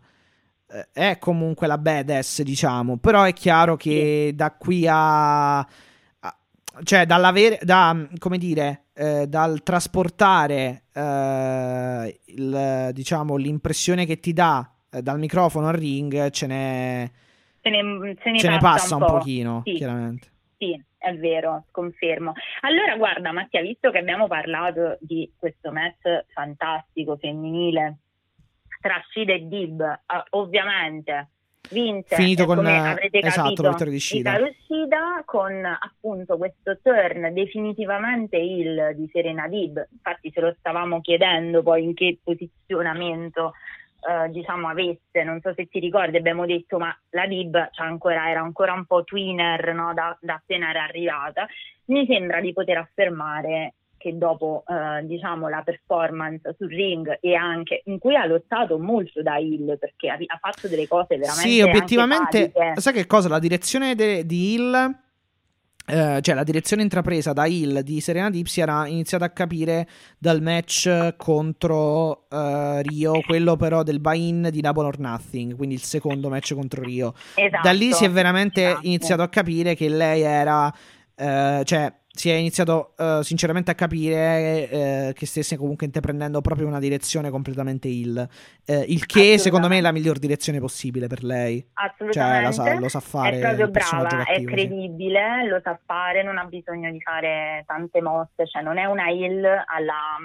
è 0.92 1.18
comunque 1.18 1.66
la 1.66 1.78
badass, 1.78 2.42
diciamo. 2.42 2.96
Però 2.98 3.22
è 3.22 3.32
chiaro 3.32 3.76
che 3.76 4.32
da 4.34 4.52
qui 4.52 4.86
a. 4.88 5.58
a 5.58 5.66
cioè, 6.82 7.06
dall'avere. 7.06 7.58
Da, 7.62 8.08
come 8.18 8.38
dire. 8.38 8.82
Eh, 8.98 9.26
dal 9.26 9.62
trasportare 9.62 10.84
eh, 10.94 12.20
il, 12.24 12.90
diciamo, 12.92 13.36
l'impressione 13.36 14.06
che 14.06 14.20
ti 14.20 14.32
dà 14.32 14.70
eh, 14.90 15.02
dal 15.02 15.18
microfono 15.18 15.68
al 15.68 15.74
ring 15.74 16.30
ce 16.30 16.46
ne, 16.46 17.10
ce 17.60 17.68
ne, 17.68 18.16
ce 18.22 18.30
ne, 18.30 18.38
ce 18.38 18.48
passa, 18.48 18.58
passa, 18.58 18.96
un, 18.96 19.02
un 19.02 19.08
pochino, 19.08 19.62
sì. 19.64 19.74
chiaramente. 19.74 20.28
Sì, 20.56 20.82
è 20.96 21.14
vero, 21.16 21.64
confermo. 21.70 22.32
Allora, 22.62 22.96
guarda, 22.96 23.32
Mattia, 23.32 23.60
visto 23.60 23.90
che 23.90 23.98
abbiamo 23.98 24.26
parlato 24.26 24.96
di 25.00 25.30
questo 25.36 25.70
match 25.70 26.24
fantastico 26.32 27.16
femminile 27.16 27.98
tra 28.86 29.02
Sida 29.10 29.32
e 29.32 29.48
Dib, 29.48 29.80
uh, 29.80 30.38
ovviamente. 30.38 31.30
Vinse 31.68 32.14
Finito 32.14 32.44
eh, 32.44 32.46
con, 32.46 32.64
eh, 32.64 32.78
avrete 32.78 33.18
esatto, 33.18 33.62
capito, 33.62 33.84
la 33.84 33.98
Shida. 33.98 34.38
Shida 34.64 35.22
con 35.24 35.64
appunto 35.64 36.36
questo 36.36 36.78
turn 36.80 37.32
definitivamente 37.32 38.36
il 38.36 38.92
di 38.94 39.08
Serena 39.12 39.48
Dib. 39.48 39.84
Infatti 39.90 40.30
ce 40.30 40.40
lo 40.40 40.54
stavamo 40.60 41.00
chiedendo 41.00 41.64
poi 41.64 41.82
in 41.82 41.94
che 41.94 42.20
posizionamento 42.22 43.54
eh, 44.08 44.30
diciamo 44.30 44.68
avesse, 44.68 45.24
non 45.24 45.40
so 45.40 45.52
se 45.54 45.66
ti 45.66 45.80
ricordi, 45.80 46.16
abbiamo 46.16 46.46
detto 46.46 46.78
ma 46.78 46.96
la 47.10 47.26
Dib 47.26 47.70
c'ha 47.72 47.82
ancora, 47.82 48.30
era 48.30 48.42
ancora 48.42 48.72
un 48.72 48.84
po' 48.84 49.02
twinner 49.02 49.74
no, 49.74 49.92
da, 49.92 50.16
da 50.20 50.34
appena 50.34 50.70
era 50.70 50.84
arrivata, 50.84 51.48
mi 51.86 52.06
sembra 52.06 52.40
di 52.40 52.52
poter 52.52 52.76
affermare 52.76 53.74
che 53.98 54.16
dopo 54.16 54.64
eh, 54.66 55.04
diciamo 55.04 55.48
la 55.48 55.62
performance 55.62 56.54
sul 56.58 56.68
ring 56.68 57.18
e 57.20 57.34
anche 57.34 57.82
in 57.86 57.98
cui 57.98 58.14
ha 58.14 58.26
lottato 58.26 58.78
molto 58.78 59.22
da 59.22 59.38
Hill 59.38 59.78
perché 59.78 60.08
ha, 60.08 60.14
ha 60.14 60.38
fatto 60.40 60.68
delle 60.68 60.86
cose 60.86 61.16
veramente 61.16 61.48
Sì, 61.48 61.60
obiettivamente, 61.60 62.52
sai 62.76 62.92
che 62.92 63.06
cosa? 63.06 63.28
La 63.28 63.38
direzione 63.38 63.94
de- 63.94 64.24
di 64.26 64.54
Hill, 64.54 64.74
eh, 65.88 66.20
cioè 66.20 66.34
la 66.34 66.44
direzione 66.44 66.82
intrapresa 66.82 67.32
da 67.32 67.46
Hill 67.46 67.80
di 67.80 68.00
Serena 68.00 68.28
Deep 68.28 68.46
si 68.46 68.60
era 68.60 68.86
iniziata 68.86 69.24
a 69.24 69.30
capire 69.30 69.88
dal 70.18 70.42
match 70.42 71.14
contro 71.16 72.26
eh, 72.28 72.82
Rio, 72.82 73.20
quello 73.22 73.56
però 73.56 73.82
del 73.82 74.00
buy-in 74.00 74.48
di 74.50 74.60
Double 74.60 74.86
or 74.86 74.98
Nothing, 74.98 75.56
quindi 75.56 75.76
il 75.76 75.82
secondo 75.82 76.28
match 76.28 76.54
contro 76.54 76.82
Rio. 76.82 77.14
Esatto, 77.34 77.62
da 77.62 77.72
lì 77.72 77.92
si 77.92 78.04
è 78.04 78.10
veramente 78.10 78.64
esatto. 78.66 78.86
iniziato 78.86 79.22
a 79.22 79.28
capire 79.28 79.74
che 79.74 79.88
lei 79.88 80.22
era, 80.22 80.72
eh, 81.14 81.62
cioè 81.64 81.92
si 82.16 82.30
è 82.30 82.34
iniziato 82.34 82.94
eh, 82.98 83.20
sinceramente 83.22 83.70
a 83.70 83.74
capire 83.74 84.68
eh, 84.68 85.12
che 85.14 85.26
stesse 85.26 85.56
comunque 85.56 85.86
intraprendendo 85.86 86.40
proprio 86.40 86.66
una 86.66 86.78
direzione 86.80 87.30
completamente 87.30 87.88
Hill, 87.88 88.26
eh, 88.64 88.84
il 88.88 89.06
che 89.06 89.38
secondo 89.38 89.68
me 89.68 89.78
è 89.78 89.80
la 89.80 89.92
miglior 89.92 90.18
direzione 90.18 90.58
possibile 90.58 91.06
per 91.06 91.22
lei. 91.22 91.60
Cioè, 91.60 91.84
Assolutamente, 91.86 92.42
la 92.42 92.52
sa- 92.52 92.78
lo 92.78 92.88
sa 92.88 93.00
fare 93.00 93.36
è 93.36 93.40
proprio 93.40 93.64
il 93.66 93.70
brava, 93.70 94.08
è 94.08 94.10
cattivo, 94.24 94.38
sì. 94.38 94.44
credibile, 94.44 95.46
lo 95.46 95.60
sa 95.62 95.78
fare, 95.84 96.22
non 96.22 96.38
ha 96.38 96.44
bisogno 96.44 96.90
di 96.90 97.00
fare 97.00 97.62
tante 97.66 98.00
mosse, 98.00 98.46
cioè 98.46 98.62
non 98.62 98.78
è 98.78 98.84
una 98.86 99.08
Hill 99.10 99.44
alla, 99.44 100.16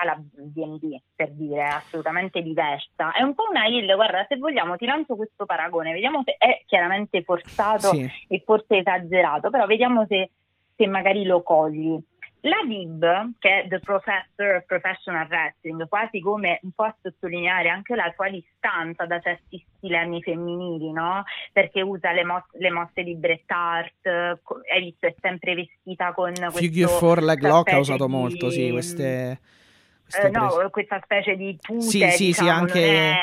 alla 0.00 0.16
D&D 0.18 1.00
per 1.14 1.32
dire, 1.32 1.62
è 1.62 1.68
assolutamente 1.68 2.40
diversa. 2.42 3.12
È 3.12 3.22
un 3.22 3.34
po' 3.34 3.44
una 3.50 3.66
Hill, 3.66 3.94
guarda, 3.94 4.24
se 4.28 4.36
vogliamo 4.36 4.76
ti 4.76 4.86
lancio 4.86 5.16
questo 5.16 5.44
paragone, 5.44 5.92
vediamo 5.92 6.22
se 6.24 6.36
è 6.38 6.62
chiaramente 6.66 7.22
forzato 7.22 7.88
Sì. 7.92 8.08
e 8.28 8.42
forse 8.44 8.78
esagerato, 8.78 9.50
però 9.50 9.66
vediamo 9.66 10.06
se, 10.08 10.30
se 10.80 10.86
magari 10.86 11.24
lo 11.24 11.42
cogli. 11.42 11.98
La 12.44 12.62
DIB, 12.66 13.32
che 13.38 13.64
è 13.64 13.68
The 13.68 13.80
Professor 13.80 14.56
of 14.56 14.64
Professional 14.64 15.26
Wrestling, 15.28 15.86
quasi 15.88 16.20
come 16.20 16.58
un 16.62 16.70
po' 16.70 16.84
a 16.84 16.96
sottolineare 17.02 17.68
anche 17.68 17.94
la 17.94 18.10
sua 18.14 18.30
distanza 18.30 19.04
da 19.04 19.20
certi 19.20 19.62
stilemi 19.76 20.22
femminili, 20.22 20.90
no? 20.90 21.22
Perché 21.52 21.82
usa 21.82 22.12
le, 22.12 22.24
mo- 22.24 22.46
le 22.52 22.70
mosse 22.70 23.02
di 23.02 23.14
Bret 23.14 23.42
Hart, 23.50 24.40
co- 24.42 24.62
hai 24.72 24.84
visto, 24.84 25.06
è 25.06 25.14
sempre 25.20 25.54
vestita 25.54 26.14
con 26.14 26.32
Figure 26.32 26.86
questo 26.86 26.98
4 26.98 27.24
leg 27.26 27.42
lock 27.42 27.72
ha 27.72 27.78
usato 27.78 28.06
di- 28.06 28.10
molto, 28.12 28.50
sì, 28.50 28.70
queste... 28.70 29.38
eh, 30.18 30.28
no, 30.30 30.70
questa 30.70 31.00
specie 31.04 31.36
di 31.36 31.56
tute, 31.60 31.80
Sì, 31.82 32.00
sì, 32.10 32.10
sì, 32.10 32.26
diciamo, 32.26 32.50
anche- 32.50 32.80
non 32.80 32.94
è, 32.94 33.18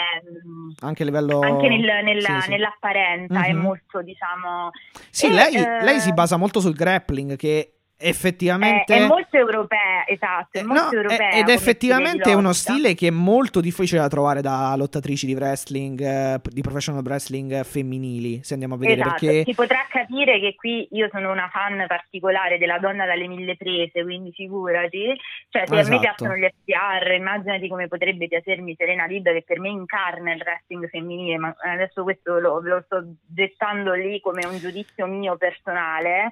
Anche 0.81 1.01
a 1.03 1.05
livello... 1.05 1.39
anche 1.41 1.67
nel- 1.69 2.03
nella- 2.03 2.39
sì, 2.39 2.41
sì. 2.41 2.49
nell'apparenza 2.51 3.45
è 3.45 3.53
Mhm. 3.53 3.59
molto, 3.59 4.01
diciamo... 4.01 4.69
Sì, 5.09 5.27
e, 5.27 5.33
lei, 5.33 5.55
eh, 5.55 5.83
lei 5.83 5.99
si 5.99 6.13
basa 6.13 6.37
molto 6.37 6.59
sul 6.59 6.75
grappling, 6.75 7.35
che 7.35 7.76
effettivamente... 7.97 8.95
è 8.95 9.05
molto 9.05 9.37
europea, 9.37 10.05
esatto, 10.07 10.57
è 10.57 10.59
Eh, 10.59 10.63
molto 10.63 10.83
no, 10.83 11.01
europea. 11.01 11.31
ed 11.31 11.49
effettivamente 11.49 12.31
è 12.31 12.33
uno 12.33 12.53
stile 12.53 12.93
che 12.93 13.07
è 13.07 13.11
molto 13.11 13.59
difficile 13.59 13.99
da 14.01 14.07
trovare 14.07 14.41
da 14.41 14.75
lottatrici 14.75 15.25
di 15.25 15.33
wrestling, 15.33 15.99
eh, 16.01 16.39
di 16.43 16.61
professional 16.61 17.03
wrestling 17.03 17.63
femminili, 17.63 18.41
se 18.43 18.53
andiamo 18.53 18.75
a 18.75 18.77
vedere, 18.77 19.01
Esatto, 19.01 19.25
perché 19.25 19.43
si 19.43 19.55
potrà 19.55 19.85
capire 19.89 20.39
che 20.39 20.55
qui 20.55 20.87
io 20.91 21.09
sono 21.11 21.31
una 21.31 21.49
fan 21.51 21.85
particolare 21.87 22.57
della 22.57 22.79
donna 22.79 23.05
dalle 23.05 23.27
mille 23.27 23.55
prese, 23.57 24.03
quindi 24.03 24.31
figurati, 24.31 25.15
cioè 25.49 25.65
se 25.65 25.73
a 25.73 25.75
me 25.75 25.81
Esatto. 25.81 25.99
piacciono 25.99 26.35
gli 26.35 26.47
FTR, 26.47 27.11
immaginati 27.13 27.67
come 27.67 27.87
potrebbe 27.87 28.27
piacermi 28.27 28.75
Serena 28.77 29.05
Lida 29.05 29.31
che 29.31 29.43
per 29.45 29.59
me 29.59 29.69
incarna 29.69 30.33
il 30.33 30.41
wrestling 30.41 30.87
femminile, 30.89 31.37
ma 31.37 31.55
adesso 31.63 32.03
questo 32.03 32.39
lo, 32.39 32.59
lo 32.61 32.81
sto 32.85 33.03
gettando 33.25 33.93
lì 33.93 34.19
come 34.21 34.45
un 34.45 34.57
giudizio 34.57 35.05
mio 35.07 35.35
personale. 35.37 36.29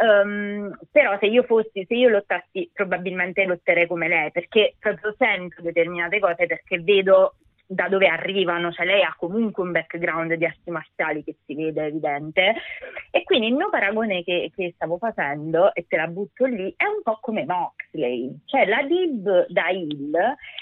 Ehm, 0.00 0.78
però 0.92 1.18
se 1.18 1.26
io 1.26 1.42
fossi, 1.42 1.84
se 1.86 1.94
io 1.94 2.08
lottassi, 2.08 2.70
probabilmente 2.72 3.44
lotterei 3.44 3.86
come 3.86 4.08
lei, 4.08 4.30
perché 4.30 4.74
proprio 4.78 5.14
sento 5.18 5.60
determinate 5.60 6.20
cose, 6.20 6.46
perché 6.46 6.80
vedo 6.80 7.34
da 7.70 7.86
dove 7.88 8.06
arrivano, 8.06 8.72
cioè 8.72 8.86
lei 8.86 9.02
ha 9.02 9.14
comunque 9.18 9.62
un 9.62 9.72
background 9.72 10.32
di 10.34 10.46
arti 10.46 10.70
marziali 10.70 11.22
che 11.22 11.36
si 11.44 11.54
vede 11.54 11.84
evidente. 11.84 12.54
E 13.10 13.24
quindi 13.24 13.48
il 13.48 13.54
mio 13.54 13.68
paragone 13.68 14.22
che, 14.22 14.50
che 14.54 14.72
stavo 14.74 14.96
facendo 14.96 15.74
e 15.74 15.84
te 15.86 15.96
la 15.96 16.06
butto 16.06 16.46
lì 16.46 16.72
è 16.76 16.84
un 16.84 17.02
po' 17.02 17.18
come 17.20 17.44
Moxley, 17.44 18.34
cioè 18.46 18.64
la 18.64 18.82
Dib 18.84 19.46
da 19.48 19.68
Hill 19.68 20.16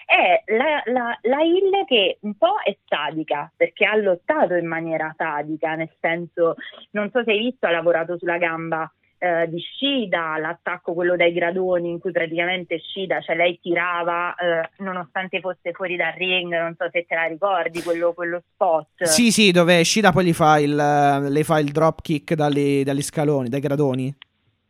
è 0.05 0.43
la, 0.47 0.83
la, 0.87 1.19
la 1.23 1.43
Hill 1.43 1.85
che 1.85 2.19
un 2.23 2.37
po' 2.37 2.57
è 2.65 2.77
sadica 2.85 3.53
perché 3.57 3.85
ha 3.85 3.95
lottato 3.97 4.55
in 4.55 4.67
maniera 4.67 5.15
sadica, 5.17 5.77
nel 5.77 5.93
senso 6.01 6.57
non 6.93 7.11
so 7.11 7.23
se 7.23 7.31
hai 7.31 7.39
visto 7.39 7.67
ha 7.67 7.71
lavorato 7.71 8.19
sulla 8.19 8.39
gamba 8.39 8.91
eh, 9.19 9.49
di 9.49 9.59
Shida, 9.61 10.37
l'attacco 10.39 10.95
quello 10.95 11.17
dai 11.17 11.33
gradoni 11.33 11.91
in 11.91 11.99
cui 11.99 12.13
praticamente 12.13 12.79
Shida, 12.79 13.21
cioè 13.21 13.37
lei 13.37 13.59
tirava 13.61 14.35
eh, 14.35 14.71
nonostante 14.79 15.41
fosse 15.41 15.73
fuori 15.73 15.97
dal 15.97 16.13
ring, 16.13 16.53
non 16.53 16.75
so 16.77 16.89
se 16.91 17.05
te 17.07 17.15
la 17.15 17.25
ricordi, 17.25 17.83
quello, 17.83 18.13
quello 18.13 18.43
spot. 18.53 19.05
sì, 19.05 19.31
sì, 19.31 19.51
dove 19.51 19.83
Shida 19.83 20.13
poi 20.13 20.27
gli 20.27 20.33
fa 20.33 20.59
il, 20.59 20.75
le 20.75 21.45
fa 21.45 21.59
il 21.59 21.73
drop 21.73 22.01
dagli 22.35 23.03
scaloni, 23.03 23.49
dai 23.49 23.61
gradoni, 23.61 24.15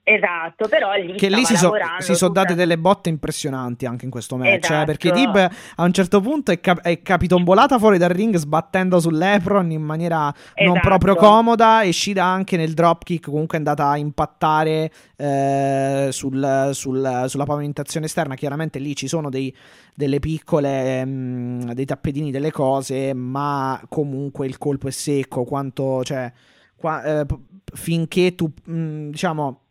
Esatto, 0.09 0.69
però 0.69 0.93
lì 0.95 1.15
che 1.17 1.29
lì 1.29 1.45
si, 1.45 1.57
so- 1.57 1.73
si 1.99 2.15
sono 2.15 2.33
date 2.33 2.55
delle 2.55 2.79
botte 2.79 3.09
impressionanti 3.09 3.87
anche 3.87 4.05
in 4.05 4.13
questo 4.13 4.37
match, 4.37 4.49
eh, 4.51 4.57
Esatto. 4.59 4.85
perché 4.85 5.11
Dib 5.11 5.35
a 5.35 5.83
un 5.83 5.93
certo 5.93 6.21
punto 6.21 6.53
è, 6.53 6.61
cap- 6.61 6.81
è 6.83 7.03
capitombolata 7.03 7.77
fuori 7.77 7.99
dal 7.99 8.11
ring 8.11 8.37
sbattendo 8.37 9.01
sull'Epron 9.01 9.73
in 9.73 9.83
maniera 9.83 10.33
non 10.59 10.77
Esatto. 10.77 10.89
proprio 10.89 11.17
comoda 11.17 11.83
e 11.83 11.91
Shida 11.93 12.23
anche 12.25 12.57
nel 12.57 12.73
dropkick 12.73 13.29
comunque 13.29 13.57
è 13.57 13.59
andata 13.59 13.89
a 13.89 13.97
impattare 13.97 14.93
eh, 15.17 16.09
sul- 16.13 16.71
sul- 16.73 17.25
sulla 17.27 17.45
pavimentazione 17.45 18.07
esterna 18.07 18.37
chiaramente 18.37 18.79
lì 18.79 18.95
ci 18.95 19.09
sono 19.09 19.29
dei, 19.29 19.53
delle 19.93 20.21
piccole 20.21 21.05
mm, 21.05 21.71
dei 21.73 21.85
tappetini 21.85 22.31
delle 22.31 22.53
cose 22.53 23.13
ma 23.13 23.81
comunque 23.89 24.47
il 24.47 24.57
colpo 24.57 24.87
è 24.87 24.93
secco 24.93 25.43
quanto 25.43 26.05
cioè 26.05 26.31
qua- 26.77 27.03
eh, 27.03 27.27
finché 27.75 28.37
tu 28.37 28.49
mm, 28.71 29.11
diciamo 29.11 29.63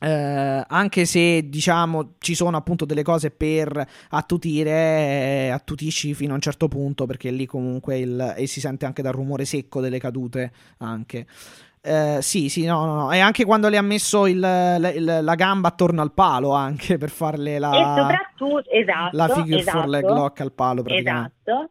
eh, 0.00 0.64
anche 0.66 1.04
se 1.04 1.48
diciamo 1.48 2.14
ci 2.18 2.34
sono 2.34 2.56
appunto 2.56 2.84
delle 2.84 3.02
cose 3.02 3.30
per 3.30 3.86
attutire, 4.10 4.70
eh, 5.46 5.50
attutisci 5.52 6.14
fino 6.14 6.32
a 6.32 6.36
un 6.36 6.40
certo 6.40 6.68
punto 6.68 7.06
perché 7.06 7.30
lì 7.30 7.46
comunque 7.46 7.98
il, 7.98 8.34
e 8.36 8.46
si 8.46 8.60
sente 8.60 8.86
anche 8.86 9.02
dal 9.02 9.12
rumore 9.12 9.44
secco 9.44 9.80
delle 9.80 9.98
cadute 9.98 10.50
anche. 10.78 11.26
Eh, 11.82 12.18
sì, 12.20 12.50
sì, 12.50 12.66
no, 12.66 12.84
no, 12.84 12.94
no. 12.94 13.12
E 13.12 13.20
anche 13.20 13.44
quando 13.46 13.68
le 13.70 13.78
ha 13.78 13.82
messo 13.82 14.26
il- 14.26 14.38
la, 14.38 14.76
il- 14.90 15.20
la 15.22 15.34
gamba 15.34 15.68
attorno 15.68 16.02
al 16.02 16.12
palo 16.12 16.52
anche 16.52 16.98
per 16.98 17.08
farle 17.08 17.58
la, 17.58 17.70
E 17.70 18.00
soprattutto, 18.00 18.70
esatto, 18.70 19.16
la 19.16 19.28
figure 19.28 19.60
esatto, 19.60 19.78
four 19.78 19.88
leg 19.88 20.04
lock 20.06 20.40
al 20.40 20.52
palo 20.52 20.82
praticamente. 20.82 21.34
esatto. 21.44 21.70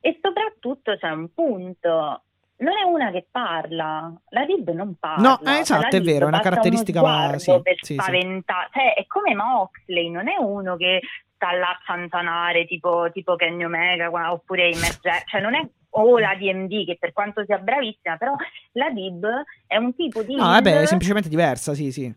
E 0.00 0.18
soprattutto 0.22 0.96
c'è 0.96 1.10
un 1.10 1.28
punto. 1.34 2.22
Non 2.60 2.76
è 2.76 2.82
una 2.82 3.10
che 3.10 3.26
parla, 3.30 4.12
la 4.28 4.44
Dib 4.44 4.70
non 4.70 4.96
parla. 4.98 5.28
No, 5.28 5.40
Cioè, 5.42 5.60
esatto, 5.60 5.96
è 5.96 6.00
vero, 6.00 6.26
è 6.26 6.28
una 6.28 6.40
caratteristica, 6.40 7.00
uno 7.00 7.38
sì, 7.38 7.60
per 7.62 7.74
sì, 7.80 7.94
sì. 7.94 7.94
spaventare. 7.94 8.68
Cioè, 8.72 8.94
è 8.94 9.06
come 9.06 9.34
Moxley, 9.34 10.10
non 10.10 10.28
è 10.28 10.36
uno 10.38 10.76
che 10.76 11.00
sta 11.34 11.52
là 11.52 11.68
a 11.68 11.80
zanzanare 11.86 12.66
tipo, 12.66 13.08
tipo 13.12 13.34
Kenny 13.36 13.64
Omega 13.64 14.10
oppure 14.32 14.64
Emerge, 14.64 15.22
cioè 15.26 15.40
non 15.40 15.54
è 15.54 15.66
o 15.92 16.18
la 16.18 16.36
DMD 16.36 16.84
che 16.84 16.96
per 17.00 17.12
quanto 17.12 17.44
sia 17.44 17.58
bravissima, 17.58 18.16
però 18.16 18.34
la 18.72 18.90
Dib 18.90 19.26
è 19.66 19.76
un 19.76 19.94
tipo 19.94 20.22
di 20.22 20.34
No, 20.36 20.44
vabbè, 20.44 20.82
è 20.82 20.86
semplicemente 20.86 21.28
diversa, 21.28 21.74
sì, 21.74 21.90
sì. 21.90 22.12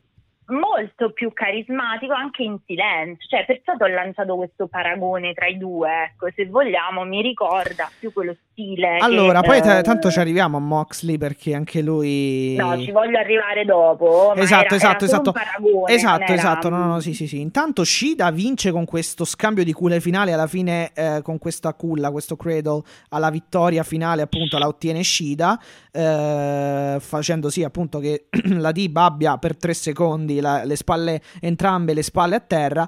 Molto 0.54 1.12
più 1.12 1.34
carismatico 1.34 2.14
anche 2.14 2.44
in 2.44 2.58
silenzio, 2.66 3.28
cioè 3.28 3.46
perciò 3.46 3.76
ti 3.76 3.84
ho 3.84 3.88
lanciato 3.88 4.36
questo 4.36 4.68
paragone 4.68 5.34
tra 5.34 5.48
i 5.48 5.58
due, 5.58 5.90
ecco, 6.04 6.30
se 6.36 6.46
vogliamo 6.46 7.04
mi 7.04 7.22
ricorda 7.22 7.90
più 8.00 8.14
quello 8.14 8.36
stile. 8.52 8.98
Allora, 8.98 9.42
che, 9.42 9.48
poi 9.48 9.62
t- 9.62 9.66
eh, 9.66 9.82
tanto 9.82 10.12
ci 10.12 10.20
arriviamo 10.20 10.58
a 10.58 10.60
Moxley 10.60 11.18
perché 11.18 11.56
anche 11.56 11.82
lui... 11.82 12.56
No, 12.56 12.78
ci 12.80 12.92
voglio 12.92 13.18
arrivare 13.18 13.66
dopo. 13.66 14.34
Esatto, 14.36 14.66
era- 14.66 14.76
esatto, 14.76 15.06
era 15.06 15.14
esatto. 15.14 15.30
un 15.30 15.36
paragone, 15.36 15.94
Esatto, 15.94 16.32
esatto. 16.32 16.70
No, 16.70 16.78
no, 16.78 16.86
no, 16.86 17.00
sì, 17.00 17.14
sì, 17.14 17.28
sì. 17.28 17.40
Intanto 17.42 17.84
Shida 17.84 18.30
vince 18.32 18.72
con 18.72 18.86
questo 18.86 19.26
scambio 19.26 19.64
di 19.64 19.74
culle 19.74 20.00
finale 20.00 20.34
alla 20.34 20.48
fine 20.48 20.92
eh, 20.94 21.20
con 21.24 21.38
questa 21.38 21.74
culla, 21.74 22.12
questo 22.12 22.36
cradle 22.36 22.82
alla 23.10 23.30
vittoria 23.30 23.84
finale, 23.84 24.22
appunto, 24.22 24.58
la 24.58 24.68
ottiene 24.68 25.04
Shida, 25.04 25.60
eh, 25.92 26.98
facendo 27.00 27.50
sì, 27.50 27.64
appunto, 27.64 28.00
che 28.00 28.28
la 28.58 28.72
Dib 28.72 28.96
abbia 28.98 29.38
per 29.38 29.58
tre 29.58 29.74
secondi 29.74 30.40
la- 30.44 30.64
le 30.64 30.76
spalle, 30.76 31.22
entrambe 31.42 31.96
le 31.96 32.04
spalle 32.04 32.36
a 32.36 32.40
terra. 32.40 32.88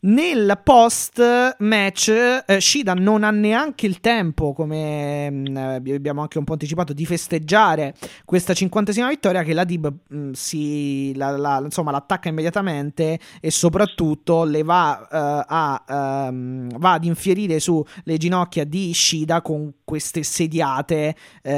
Nel 0.00 0.60
post 0.62 1.56
match 1.58 2.08
eh, 2.08 2.60
Shida 2.60 2.94
non 2.94 3.24
ha 3.24 3.32
neanche 3.32 3.86
il 3.86 3.98
tempo, 3.98 4.52
come 4.52 5.28
mh, 5.28 5.56
eh, 5.56 5.94
abbiamo 5.94 6.20
anche 6.20 6.38
un 6.38 6.44
po' 6.44 6.52
anticipato, 6.52 6.92
di 6.92 7.04
festeggiare 7.04 7.94
questa 8.24 8.54
cinquantesima 8.54 9.08
vittoria 9.08 9.42
che 9.42 9.52
la 9.54 9.64
Dib 9.64 9.92
mh, 10.06 10.30
si, 10.34 11.16
la, 11.16 11.36
la, 11.36 11.60
insomma, 11.64 11.90
l'attacca 11.90 12.28
immediatamente 12.28 13.18
e 13.40 13.50
soprattutto 13.50 14.44
le 14.44 14.62
va, 14.62 15.00
uh, 15.10 15.44
a, 15.44 16.28
um, 16.28 16.78
va 16.78 16.92
ad 16.92 17.04
infierire 17.04 17.58
sulle 17.58 18.16
ginocchia 18.18 18.62
di 18.62 18.94
Shida 18.94 19.42
con 19.42 19.72
queste 19.82 20.22
sediate 20.22 21.16
uh, 21.42 21.50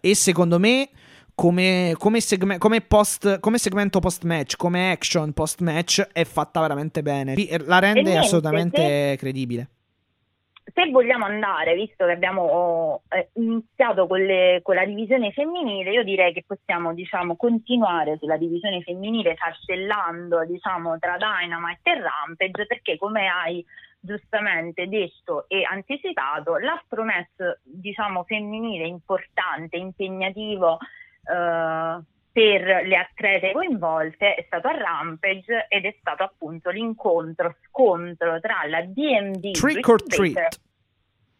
e 0.00 0.14
secondo 0.14 0.58
me 0.58 0.88
come, 1.36 1.94
come, 1.98 2.20
segme- 2.20 2.56
come, 2.56 2.80
post, 2.80 3.40
come 3.40 3.58
segmento 3.58 4.00
post 4.00 4.24
match, 4.24 4.56
come 4.56 4.90
action 4.90 5.32
post 5.34 5.60
match 5.60 6.00
è 6.12 6.24
fatta 6.24 6.60
veramente 6.60 7.02
bene. 7.02 7.34
La 7.66 7.78
rende 7.78 8.00
niente, 8.00 8.18
assolutamente 8.18 9.10
se, 9.10 9.16
credibile. 9.18 9.68
Se 10.72 10.90
vogliamo 10.90 11.26
andare, 11.26 11.74
visto 11.74 12.06
che 12.06 12.12
abbiamo 12.12 13.02
eh, 13.10 13.28
iniziato 13.34 14.06
con, 14.06 14.18
le, 14.18 14.60
con, 14.62 14.76
la 14.76 14.86
divisione 14.86 15.30
femminile, 15.32 15.90
io 15.90 16.04
direi 16.04 16.32
che 16.32 16.42
possiamo 16.44 16.94
diciamo, 16.94 17.36
continuare 17.36 18.16
sulla 18.18 18.38
divisione 18.38 18.80
femminile 18.80 19.36
saltellando 19.36 20.42
diciamo, 20.46 20.98
tra 20.98 21.18
Dynamite 21.18 21.90
e 21.90 22.00
Rampage 22.00 22.66
perché 22.66 22.96
come 22.96 23.28
hai 23.28 23.64
giustamente 24.00 24.88
detto 24.88 25.44
e 25.48 25.64
anticipato, 25.70 26.56
match 27.04 27.60
diciamo, 27.62 28.24
femminile 28.24 28.86
importante, 28.86 29.76
impegnativo 29.76 30.78
eh, 31.28 32.02
per 32.32 32.86
le 32.86 32.96
atlete 32.96 33.52
coinvolte 33.52 34.34
è 34.34 34.44
stato 34.46 34.68
a 34.68 34.76
Rampage 34.76 35.66
ed 35.68 35.84
è 35.86 35.96
stato 35.98 36.22
appunto 36.22 36.70
l'incontro, 36.70 37.56
scontro 37.66 38.38
tra 38.40 38.66
la 38.68 38.82
DMD 38.82 39.52
Trick 39.52 39.88
or 39.88 40.02
Treat 40.02 40.60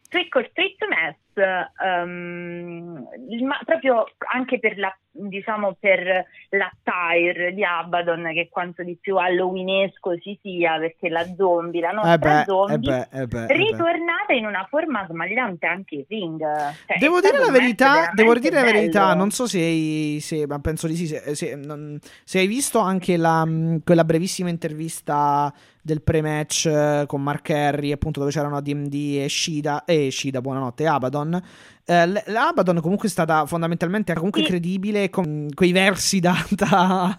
Trick 0.09 0.35
or 0.35 0.51
Treat 0.53 0.77
Mess 0.89 1.17
um, 1.37 3.07
ma 3.45 3.59
proprio 3.65 4.07
anche 4.33 4.59
per 4.59 4.79
la 4.79 4.97
diciamo 5.19 5.77
per 5.81 6.27
l'attire 6.51 7.55
di 7.55 7.65
Abaddon 7.65 8.31
che 8.35 8.49
quanto 8.51 8.83
di 8.83 8.99
più 9.01 9.17
halloweenesco 9.17 10.19
ci 10.19 10.39
sia 10.43 10.79
perché 10.79 11.09
la 11.09 11.25
zombie, 11.37 11.81
la 11.81 11.93
nostra 11.93 12.15
eh 12.15 12.19
beh, 12.19 12.45
zombie 12.45 13.09
eh 13.11 13.27
beh, 13.27 13.47
eh 13.47 13.53
ritornata 13.57 14.35
in 14.35 14.45
una 14.45 14.67
forma 14.69 15.07
smagliante 15.09 15.67
anche 15.67 15.95
in 15.95 16.05
ring. 16.07 16.41
Cioè, 16.41 16.99
devo 16.99 17.21
dire 17.21 17.39
la 17.39 17.51
verità 17.51 18.11
devo 18.13 18.35
dire 18.35 18.57
la 18.57 18.65
verità 18.65 19.15
non 19.15 19.31
so 19.31 19.47
se 19.47 19.59
hai 19.59 20.19
se, 20.21 20.47
ma 20.47 20.59
penso 20.59 20.87
di 20.87 20.97
sì 20.97 21.07
se, 21.07 21.35
se, 21.35 21.55
non, 21.55 21.99
se 22.25 22.39
hai 22.39 22.47
visto 22.47 22.79
anche 22.79 23.17
la, 23.17 23.47
quella 23.83 24.05
brevissima 24.05 24.51
intervista 24.51 25.53
del 25.87 26.03
pre-match 26.03 26.67
eh, 26.67 27.05
con 27.07 27.23
Mark 27.23 27.49
Henry 27.49 27.93
appunto 27.93 28.19
dove 28.19 28.33
c'erano 28.33 28.61
DMD 28.61 29.21
e 29.23 29.29
Shida 29.29 29.85
e 29.85 30.11
Shida 30.11 30.41
buonanotte 30.41 30.83
e 30.83 30.87
Abaddon 30.87 31.43
eh, 31.89 32.07
l'Abaddon 32.27 32.81
comunque 32.81 33.07
è 33.07 33.11
stata 33.11 33.47
fondamentalmente 33.47 34.13
comunque 34.15 34.43
sì. 34.43 34.49
credibile 34.49 35.09
con 35.09 35.49
quei 35.55 35.71
versi 35.71 36.19
da, 36.19 36.35
da, 36.51 37.17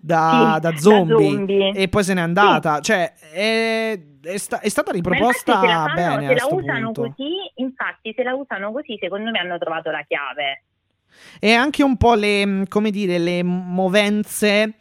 da, 0.00 0.54
sì, 0.54 0.60
da, 0.60 0.76
zombie, 0.76 1.30
zombie, 1.30 1.72
e 1.74 1.88
poi 1.88 2.02
se 2.02 2.14
n'è 2.14 2.20
andata. 2.20 2.76
Sì. 2.76 2.82
Cioè, 2.82 3.12
è, 3.32 4.00
è, 4.20 4.36
sta, 4.36 4.58
è, 4.58 4.68
stata 4.68 4.90
riproposta 4.90 5.60
se 5.60 5.66
fanno, 5.68 5.94
bene. 5.94 6.26
Se 6.26 6.34
la 6.34 6.46
usano 6.50 6.90
punto. 6.90 7.02
così, 7.02 7.30
infatti, 7.54 8.12
se 8.16 8.24
la 8.24 8.34
usano 8.34 8.72
così, 8.72 8.98
secondo 9.00 9.30
me 9.30 9.38
hanno 9.38 9.58
trovato 9.58 9.92
la 9.92 10.04
chiave. 10.08 10.64
E 11.38 11.52
anche 11.52 11.84
un 11.84 11.96
po' 11.96 12.14
le, 12.14 12.64
come 12.68 12.90
dire, 12.90 13.18
le 13.18 13.44
movenze 13.44 14.74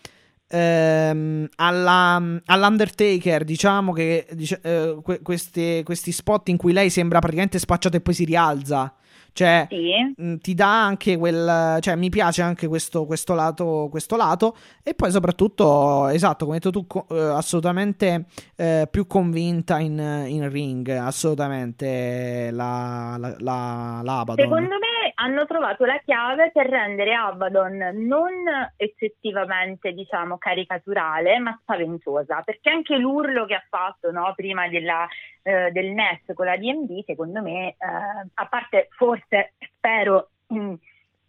ehm, 0.54 1.48
alla, 1.56 2.22
all'Undertaker, 2.46 3.44
diciamo 3.44 3.92
che 3.92 4.28
dice, 4.34 4.60
eh, 4.62 4.98
que- 5.02 5.22
questi, 5.22 5.82
questi 5.84 6.12
spot 6.12 6.50
in 6.50 6.58
cui 6.58 6.74
lei 6.74 6.90
sembra 6.90 7.20
praticamente 7.20 7.58
spacciata 7.58 7.98
e 7.98 8.02
poi 8.02 8.14
si 8.14 8.26
rialza. 8.26 8.94
Cioè, 9.36 9.66
sì. 9.68 10.14
mh, 10.16 10.24
mm, 10.24 10.36
ti 10.38 10.54
dà 10.54 10.86
anche 10.86 11.18
quel. 11.18 11.80
Cioè, 11.82 11.96
mi 11.96 12.10
piace 12.10 12.44
anche 12.44 12.68
questo, 12.68 13.06
questo, 13.08 13.34
lato, 13.34 13.88
questo 13.90 14.16
lato. 14.16 14.56
E 14.84 14.94
poi, 14.94 15.10
soprattutto, 15.10 16.08
esatto, 16.10 16.46
come 16.46 16.58
hai 16.58 16.62
detto 16.62 16.80
tu, 16.80 16.86
co- 16.86 17.08
eh, 17.10 17.20
assolutamente 17.20 18.26
eh, 18.56 18.88
più 18.92 19.08
convinta 19.08 19.80
in, 19.80 19.98
in, 20.28 20.48
ring. 20.52 20.88
Assolutamente 20.88 22.50
la, 22.52 23.16
la, 23.18 23.36
la, 23.40 24.02
la. 24.04 24.24
Secondo 24.36 24.78
me 24.78 24.93
hanno 25.16 25.46
trovato 25.46 25.86
la 25.86 26.00
chiave 26.04 26.52
per 26.52 26.68
rendere 26.68 27.14
Abaddon 27.14 27.92
non 27.94 28.32
eccessivamente, 28.76 29.94
diciamo, 29.94 30.38
caricaturale, 30.38 31.40
ma 31.40 31.58
spaventosa, 31.62 32.42
perché 32.44 32.70
anche 32.70 32.98
l'urlo 32.98 33.46
che 33.46 33.56
ha 33.56 33.66
fatto 33.70 34.12
no, 34.12 34.34
prima 34.36 34.68
della, 34.68 35.08
eh, 35.42 35.72
del 35.72 35.92
NES 35.92 36.34
con 36.34 36.46
la 36.46 36.58
DMD, 36.58 37.04
secondo 37.06 37.42
me, 37.42 37.70
eh, 37.70 37.76
a 38.34 38.48
parte 38.48 38.88
forse, 38.92 39.54
spero, 39.60 40.30
mm, 40.54 40.74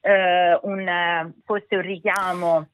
eh, 0.01 0.59
un, 0.63 1.33
fosse 1.45 1.77
un 1.77 1.83
richiamo 1.83 2.69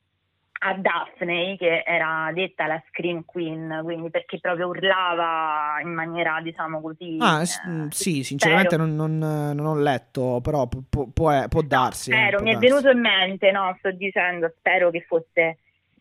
a 0.63 0.75
Daphne 0.75 1.57
che 1.57 1.83
era 1.87 2.31
detta 2.35 2.67
la 2.67 2.83
Scream 2.89 3.25
Queen, 3.25 3.81
quindi 3.83 4.11
perché 4.11 4.39
proprio 4.41 4.69
urlava 4.69 5.81
in 5.83 5.93
maniera 5.93 6.41
diciamo 6.43 6.81
così. 6.81 7.17
Ah, 7.19 7.43
eh, 7.43 7.87
sì, 7.91 8.23
sinceramente 8.23 8.77
non, 8.77 8.95
non, 8.95 9.19
non, 9.19 9.67
ho 9.67 9.75
letto, 9.77 10.41
però 10.43 10.67
può, 10.67 11.07
può, 11.07 11.49
può 11.49 11.63
darsi. 11.63 12.11
Eh, 12.11 12.15
spero, 12.15 12.39
eh, 12.39 12.43
può 12.43 12.45
mi 12.45 12.53
darsi. 12.53 12.67
è 12.67 12.69
venuto 12.69 12.91
in 12.91 13.01
mente, 13.01 13.51
no, 13.51 13.75
sto 13.79 13.91
dicendo, 13.93 14.53
spero 14.59 14.91
che 14.91 15.05
fosse 15.09 15.59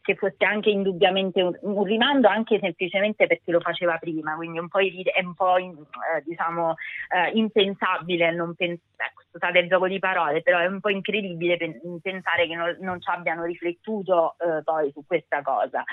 che 0.09 0.15
fosse 0.15 0.43
anche 0.43 0.71
indubbiamente 0.71 1.39
un, 1.39 1.55
un, 1.61 1.83
rimando 1.83 2.27
anche 2.27 2.57
semplicemente 2.59 3.27
perché 3.27 3.51
lo 3.51 3.59
faceva 3.59 3.97
prima, 3.97 4.33
quindi 4.35 4.57
un 4.57 4.67
po' 4.67 4.79
è 4.79 5.23
un 5.23 5.35
po' 5.35 5.57
in, 5.59 5.75
eh, 5.77 6.23
diciamo 6.23 6.73
eh, 7.13 7.29
impensabile 7.37 8.31
non 8.31 8.55
pensare, 8.55 8.87
ecco, 8.95 9.21
scusate 9.29 9.59
il 9.59 9.67
gioco 9.67 9.87
di 9.87 9.99
parole, 9.99 10.41
però 10.41 10.57
è 10.57 10.65
un 10.65 10.79
po' 10.79 10.89
incredibile 10.89 11.57
pensare 12.01 12.47
che 12.47 12.55
non, 12.55 12.75
non 12.79 12.99
ci 12.99 13.09
abbiano 13.11 13.43
riflettuto 13.43 14.35
eh, 14.39 14.63
poi 14.63 14.89
su 14.91 15.05
questa 15.05 15.43
cosa. 15.43 15.83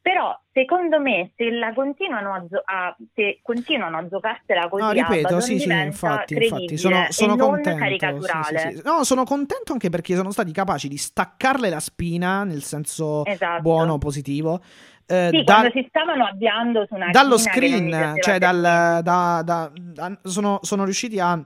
Però 0.00 0.38
secondo 0.52 1.00
me 1.00 1.32
se 1.36 1.50
la 1.50 1.74
continuano 1.74 2.32
a, 2.32 2.46
gio- 2.46 2.62
a 2.64 2.96
se 3.14 3.40
continuano 3.42 3.98
a 3.98 4.08
giocarsela 4.08 4.68
così 4.68 4.82
No, 4.82 4.90
ripeto, 4.92 5.40
sì, 5.40 5.58
sì, 5.58 5.70
infatti, 5.70 6.34
infatti 6.34 6.78
sono, 6.78 7.06
sono 7.10 7.36
contento. 7.36 8.22
Sì, 8.22 8.56
sì. 8.56 8.80
No, 8.84 9.04
sono 9.04 9.24
contento 9.24 9.72
anche 9.72 9.90
perché 9.90 10.14
sono 10.14 10.30
stati 10.30 10.52
capaci 10.52 10.88
di 10.88 10.96
staccarle 10.96 11.68
la 11.68 11.80
spina 11.80 12.44
nel 12.44 12.62
senso 12.62 13.24
esatto. 13.24 13.60
buono, 13.60 13.98
positivo. 13.98 14.60
Eh, 15.04 15.28
sì, 15.30 15.42
dal, 15.42 15.70
si 15.72 15.84
stavano 15.88 16.26
avviando 16.26 16.84
su 16.86 16.94
una 16.94 17.10
dallo 17.10 17.38
screen, 17.38 18.16
cioè 18.20 18.38
dal, 18.38 18.60
da, 19.02 19.42
da, 19.42 19.72
da, 19.74 20.18
sono, 20.22 20.58
sono 20.62 20.84
riusciti 20.84 21.18
a 21.18 21.42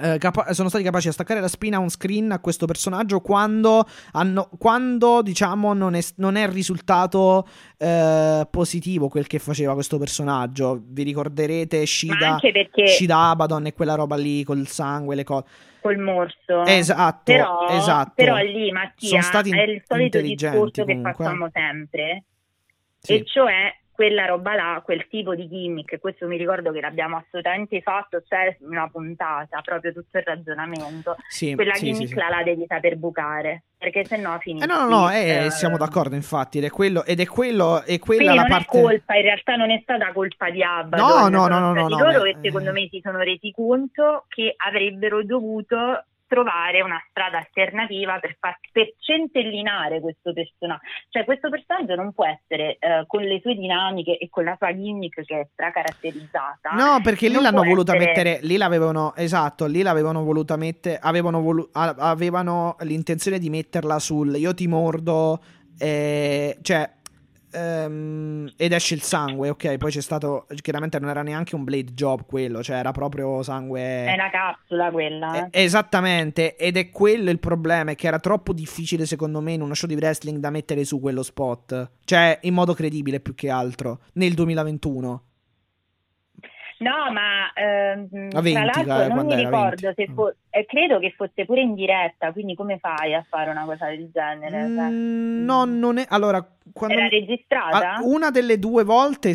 eh, 0.00 0.18
capa- 0.18 0.52
sono 0.52 0.68
stati 0.68 0.82
capaci 0.82 1.06
di 1.06 1.12
staccare 1.12 1.40
la 1.40 1.48
spina 1.48 1.76
a 1.76 1.80
un 1.80 1.88
screen 1.88 2.32
a 2.32 2.40
questo 2.40 2.66
personaggio 2.66 3.20
quando, 3.20 3.86
hanno, 4.12 4.48
quando 4.58 5.22
diciamo 5.22 5.72
non 5.72 5.94
è, 5.94 6.00
non 6.16 6.36
è 6.36 6.48
risultato 6.48 7.46
eh, 7.78 8.46
positivo 8.50 9.08
quel 9.08 9.26
che 9.26 9.38
faceva 9.38 9.74
questo 9.74 9.98
personaggio 9.98 10.82
vi 10.84 11.04
ricorderete 11.04 11.86
Shida. 11.86 12.38
Shida 12.86 13.30
Abaddon 13.30 13.66
e 13.66 13.72
quella 13.72 13.94
roba 13.94 14.16
lì 14.16 14.42
col 14.42 14.66
sangue 14.66 15.14
le 15.14 15.24
cose 15.24 15.44
col 15.80 15.98
morso 15.98 16.64
esatto, 16.64 17.22
però, 17.24 17.68
esatto. 17.68 18.12
però 18.14 18.36
lì 18.36 18.72
Mattia 18.72 19.08
sono 19.08 19.22
stati 19.22 19.50
è 19.50 19.62
il 19.62 19.82
solito 19.84 20.20
discorso 20.20 20.82
comunque. 20.82 21.12
che 21.12 21.24
facciamo 21.24 21.50
sempre 21.52 22.24
sì. 22.98 23.12
e 23.12 23.24
cioè 23.26 23.76
quella 23.94 24.26
roba 24.26 24.54
là, 24.56 24.82
quel 24.84 25.06
tipo 25.08 25.36
di 25.36 25.48
gimmick, 25.48 26.00
questo 26.00 26.26
mi 26.26 26.36
ricordo 26.36 26.72
che 26.72 26.80
l'abbiamo 26.80 27.16
assolutamente 27.16 27.80
fatto, 27.80 28.22
c'è 28.26 28.56
cioè 28.58 28.68
una 28.68 28.88
puntata, 28.90 29.60
proprio 29.60 29.92
tutto 29.92 30.18
il 30.18 30.24
ragionamento, 30.24 31.16
sì, 31.28 31.54
quella 31.54 31.74
sì, 31.74 31.92
gimmick 31.92 32.08
sì, 32.08 32.14
là 32.16 32.28
la 32.28 32.42
devi 32.42 32.64
saper 32.66 32.96
bucare, 32.96 33.62
perché 33.78 34.04
se 34.04 34.16
no 34.16 34.36
finisci. 34.40 34.64
Eh 34.64 34.66
no, 34.66 34.88
no, 34.88 34.88
no, 34.88 35.10
eh, 35.12 35.44
eh, 35.44 35.50
siamo 35.50 35.76
d'accordo 35.76 36.16
infatti, 36.16 36.58
ed 36.58 36.64
è 36.64 36.70
quello, 36.70 37.04
ed 37.04 37.20
è 37.20 37.26
quello, 37.26 37.84
e 37.84 38.00
quella 38.00 38.22
Quindi 38.22 38.36
la 38.36 38.42
non 38.48 38.50
parte... 38.50 38.78
è 38.78 38.82
colpa, 38.82 39.14
in 39.14 39.22
realtà 39.22 39.54
non 39.54 39.70
è 39.70 39.78
stata 39.80 40.12
colpa 40.12 40.50
di 40.50 40.62
Abba, 40.64 40.96
no, 40.96 41.28
no, 41.28 41.46
no, 41.46 41.58
no, 41.60 41.72
no, 41.72 41.86
no, 41.86 41.88
loro 41.88 42.18
no, 42.18 42.22
che 42.22 42.36
secondo 42.42 42.72
me 42.72 42.88
si 42.90 43.00
sono 43.00 43.18
resi 43.18 43.52
conto 43.52 44.24
che 44.26 44.54
avrebbero 44.56 45.22
dovuto 45.24 46.04
trovare 46.34 46.82
una 46.82 47.00
strada 47.08 47.38
alternativa 47.38 48.18
per, 48.18 48.36
far, 48.40 48.58
per 48.72 48.94
centellinare 48.98 50.00
questo 50.00 50.32
personaggio. 50.32 50.82
Cioè 51.10 51.24
questo 51.24 51.48
personaggio 51.48 51.94
non 51.94 52.12
può 52.12 52.26
essere 52.26 52.76
eh, 52.80 53.04
con 53.06 53.22
le 53.22 53.38
sue 53.40 53.54
dinamiche 53.54 54.18
e 54.18 54.28
con 54.28 54.42
la 54.42 54.56
sua 54.58 54.74
gimmick 54.74 55.22
che 55.24 55.40
è 55.40 55.48
stracaratterizzata. 55.52 56.70
No, 56.72 57.00
perché 57.02 57.28
lì 57.28 57.40
l'hanno 57.40 57.62
voluta 57.62 57.94
essere... 57.94 58.12
mettere, 58.12 58.38
lì 58.42 58.56
l'avevano, 58.56 59.14
esatto, 59.14 59.66
lì 59.66 59.82
l'avevano 59.82 60.24
voluta 60.24 60.56
mettere, 60.56 60.98
avevano, 61.00 61.40
volu- 61.40 61.68
avevano 61.72 62.76
l'intenzione 62.80 63.38
di 63.38 63.48
metterla 63.48 64.00
sul 64.00 64.34
io 64.36 64.52
ti 64.54 64.66
mordo, 64.66 65.40
eh, 65.78 66.58
cioè 66.62 66.90
ehm, 67.54 68.52
ed 68.56 68.72
esce 68.72 68.94
il 68.94 69.02
sangue, 69.02 69.50
ok, 69.50 69.76
poi 69.76 69.90
c'è 69.90 70.00
stato, 70.00 70.46
chiaramente 70.60 70.98
non 70.98 71.10
era 71.10 71.22
neanche 71.22 71.54
un 71.54 71.64
blade 71.64 71.92
job 71.94 72.24
quello, 72.26 72.62
cioè 72.62 72.76
era 72.76 72.92
proprio 72.92 73.42
sangue... 73.42 73.80
È 73.80 74.12
una 74.12 74.30
capsula 74.30 74.90
quella. 74.90 75.48
Eh, 75.48 75.62
esattamente, 75.62 76.56
ed 76.56 76.76
è 76.76 76.90
quello 76.90 77.30
il 77.30 77.38
problema, 77.38 77.92
è 77.92 77.94
che 77.94 78.06
era 78.06 78.18
troppo 78.18 78.52
difficile 78.52 79.06
secondo 79.06 79.40
me 79.40 79.52
in 79.52 79.62
uno 79.62 79.74
show 79.74 79.88
di 79.88 79.94
wrestling 79.94 80.38
da 80.38 80.50
mettere 80.50 80.84
su 80.84 81.00
quello 81.00 81.22
spot, 81.22 81.90
cioè 82.04 82.38
in 82.42 82.54
modo 82.54 82.74
credibile 82.74 83.20
più 83.20 83.34
che 83.34 83.50
altro, 83.50 84.00
nel 84.14 84.34
2021. 84.34 85.22
No, 86.78 87.12
ma 87.12 87.52
ehm, 87.54 88.30
A 88.34 88.40
20, 88.40 88.52
tra 88.52 88.64
l'altro 88.64 89.02
eh, 89.02 89.08
non 89.14 89.26
mi 89.26 89.34
ricordo 89.36 89.92
20. 89.94 89.94
se 89.94 90.08
fo- 90.12 90.34
eh, 90.50 90.66
credo 90.66 90.98
che 90.98 91.12
fosse 91.16 91.44
pure 91.44 91.60
in 91.60 91.74
diretta, 91.74 92.32
quindi 92.32 92.54
come 92.54 92.78
fai 92.78 93.14
a 93.14 93.24
fare 93.28 93.50
una 93.50 93.64
cosa 93.64 93.86
del 93.86 94.10
genere? 94.12 94.50
Cioè, 94.74 94.88
Mm, 94.90 95.44
no, 95.44 95.64
non 95.64 95.98
è... 95.98 96.06
Allora, 96.08 96.44
quando... 96.72 96.96
Era 96.96 97.08
registrata? 97.08 97.94
Ah, 97.94 98.00
una 98.02 98.30
delle 98.30 98.58
due 98.58 98.82
volte... 98.84 99.34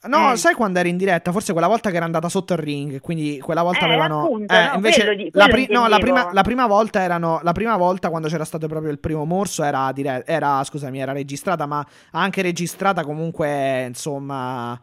No, 0.00 0.30
Mm. 0.30 0.34
sai 0.34 0.54
quando 0.54 0.78
era 0.78 0.88
in 0.88 0.96
diretta? 0.96 1.32
Forse 1.32 1.50
quella 1.52 1.66
volta 1.66 1.90
che 1.90 1.96
era 1.96 2.04
andata 2.04 2.28
sotto 2.28 2.52
il 2.52 2.60
ring, 2.60 3.00
quindi 3.00 3.40
quella 3.40 3.62
volta 3.62 3.80
Eh, 3.80 3.88
avevano... 3.88 4.22
appunto, 4.22 4.54
eh, 4.54 4.66
no, 4.68 4.74
invece 4.74 5.00
quello 5.04 5.16
di- 5.16 5.30
la, 5.32 5.48
quello 5.48 5.64
pri- 5.64 5.74
no, 5.74 5.88
la, 5.88 5.98
prima, 5.98 6.32
la 6.32 6.42
prima 6.42 6.66
volta 6.68 7.00
erano... 7.02 7.40
La 7.42 7.52
prima 7.52 7.76
volta 7.76 8.08
quando 8.08 8.28
c'era 8.28 8.44
stato 8.44 8.68
proprio 8.68 8.92
il 8.92 9.00
primo 9.00 9.24
morso 9.24 9.64
era, 9.64 9.90
dire- 9.92 10.24
era, 10.24 10.62
scusami, 10.62 11.00
era 11.00 11.10
registrata, 11.12 11.66
ma 11.66 11.84
anche 12.12 12.42
registrata 12.42 13.02
comunque, 13.02 13.86
insomma... 13.86 14.80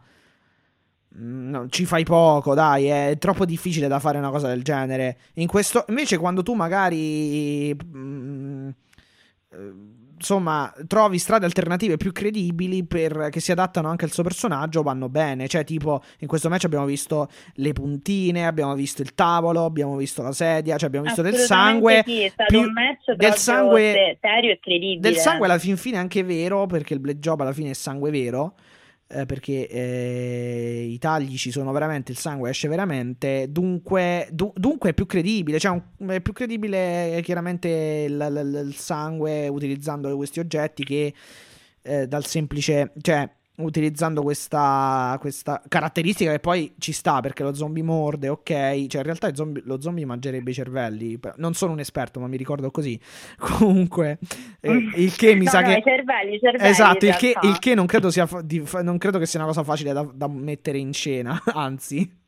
mm, 1.18 1.50
no, 1.50 1.68
ci 1.68 1.84
fai 1.84 2.04
poco, 2.04 2.54
dai, 2.54 2.86
è 2.86 3.16
troppo 3.18 3.44
difficile 3.44 3.88
da 3.88 3.98
fare 3.98 4.18
una 4.18 4.30
cosa 4.30 4.48
del 4.48 4.62
genere. 4.62 5.18
In 5.34 5.46
questo, 5.46 5.84
invece, 5.88 6.18
quando 6.18 6.42
tu 6.42 6.54
magari 6.54 7.74
mm, 7.74 8.68
eh, 9.50 9.72
insomma, 10.18 10.72
trovi 10.86 11.18
strade 11.18 11.44
alternative 11.44 11.98
più 11.98 12.10
credibili 12.10 12.84
per, 12.84 13.28
che 13.30 13.38
si 13.40 13.52
adattano 13.52 13.88
anche 13.88 14.06
al 14.06 14.10
suo 14.10 14.22
personaggio, 14.22 14.82
vanno 14.82 15.08
bene. 15.10 15.46
Cioè, 15.46 15.62
tipo, 15.64 16.02
in 16.20 16.26
questo 16.26 16.48
match 16.48 16.64
abbiamo 16.64 16.86
visto 16.86 17.28
le 17.56 17.72
puntine, 17.72 18.46
abbiamo 18.46 18.74
visto 18.74 19.02
il 19.02 19.14
tavolo, 19.14 19.64
abbiamo 19.64 19.94
visto 19.96 20.22
la 20.22 20.32
sedia, 20.32 20.78
cioè 20.78 20.88
abbiamo 20.88 21.06
visto 21.06 21.20
del 21.22 21.34
sangue. 21.34 22.02
Sì, 22.06 22.22
è 22.22 22.28
stato 22.30 22.48
più- 22.50 22.62
un 22.62 22.72
match 22.72 23.10
del 23.14 23.34
sangue- 23.34 23.92
se- 23.92 24.18
serio 24.20 24.52
e 24.52 24.58
credibile. 24.58 25.00
Del 25.00 25.16
sangue 25.16 25.46
alla 25.46 25.58
fin 25.58 25.76
fine 25.76 25.96
è 25.96 26.00
anche 26.00 26.22
vero, 26.22 26.64
perché 26.66 26.94
il 26.94 27.00
blade 27.00 27.18
job 27.18 27.40
alla 27.42 27.52
fine 27.52 27.70
è 27.70 27.74
sangue 27.74 28.10
vero. 28.10 28.54
Eh, 29.08 29.24
perché 29.26 29.68
eh, 29.68 30.86
i 30.90 30.98
tagli 30.98 31.36
ci 31.36 31.50
sono 31.50 31.72
veramente, 31.72 32.12
il 32.12 32.18
sangue 32.18 32.50
esce 32.50 32.68
veramente. 32.68 33.46
Dunque, 33.50 34.28
du- 34.32 34.52
dunque 34.56 34.90
è 34.90 34.94
più 34.94 35.06
credibile. 35.06 35.58
Cioè, 35.58 35.80
un- 35.98 36.08
è 36.08 36.20
più 36.20 36.32
credibile 36.32 37.20
chiaramente 37.22 37.68
il, 38.08 38.14
il- 38.14 38.66
il 38.68 38.74
sangue 38.74 39.48
utilizzando 39.48 40.14
questi 40.16 40.40
oggetti 40.40 40.84
che 40.84 41.14
eh, 41.82 42.06
dal 42.08 42.24
semplice. 42.26 42.92
Cioè, 43.00 43.28
utilizzando 43.56 44.22
questa, 44.22 45.16
questa 45.20 45.62
caratteristica 45.66 46.30
che 46.30 46.40
poi 46.40 46.74
ci 46.78 46.92
sta 46.92 47.20
perché 47.20 47.42
lo 47.42 47.54
zombie 47.54 47.82
morde, 47.82 48.28
ok. 48.28 48.44
Cioè, 48.50 48.72
in 48.98 49.02
realtà 49.02 49.34
zombie- 49.34 49.62
lo 49.64 49.80
zombie 49.80 50.04
mangerebbe 50.04 50.50
i 50.50 50.54
cervelli. 50.54 51.18
Non 51.36 51.54
sono 51.54 51.72
un 51.72 51.78
esperto, 51.80 52.20
ma 52.20 52.26
mi 52.26 52.36
ricordo 52.36 52.70
così. 52.70 53.00
Comunque, 53.38 54.18
eh, 54.60 54.72
il 54.96 55.14
che 55.16 55.34
mi 55.34 55.44
No, 55.44 55.50
sa 55.50 55.60
no, 55.60 55.66
che. 55.68 55.78
i 55.78 55.82
cervelli, 55.82 56.34
i 56.34 56.38
cervelli 56.40 56.68
Esatto, 56.70 57.06
il 57.06 57.16
che, 57.16 57.34
il 57.42 57.58
che 57.58 57.74
non, 57.74 57.86
credo 57.86 58.10
sia 58.10 58.28
di- 58.42 58.64
non 58.82 58.98
credo 58.98 59.18
che 59.18 59.26
sia 59.26 59.38
una 59.38 59.48
cosa 59.48 59.62
facile 59.64 59.92
da, 59.92 60.06
da 60.12 60.28
mettere 60.28 60.78
in 60.78 60.92
scena, 60.92 61.40
anzi. 61.54 62.24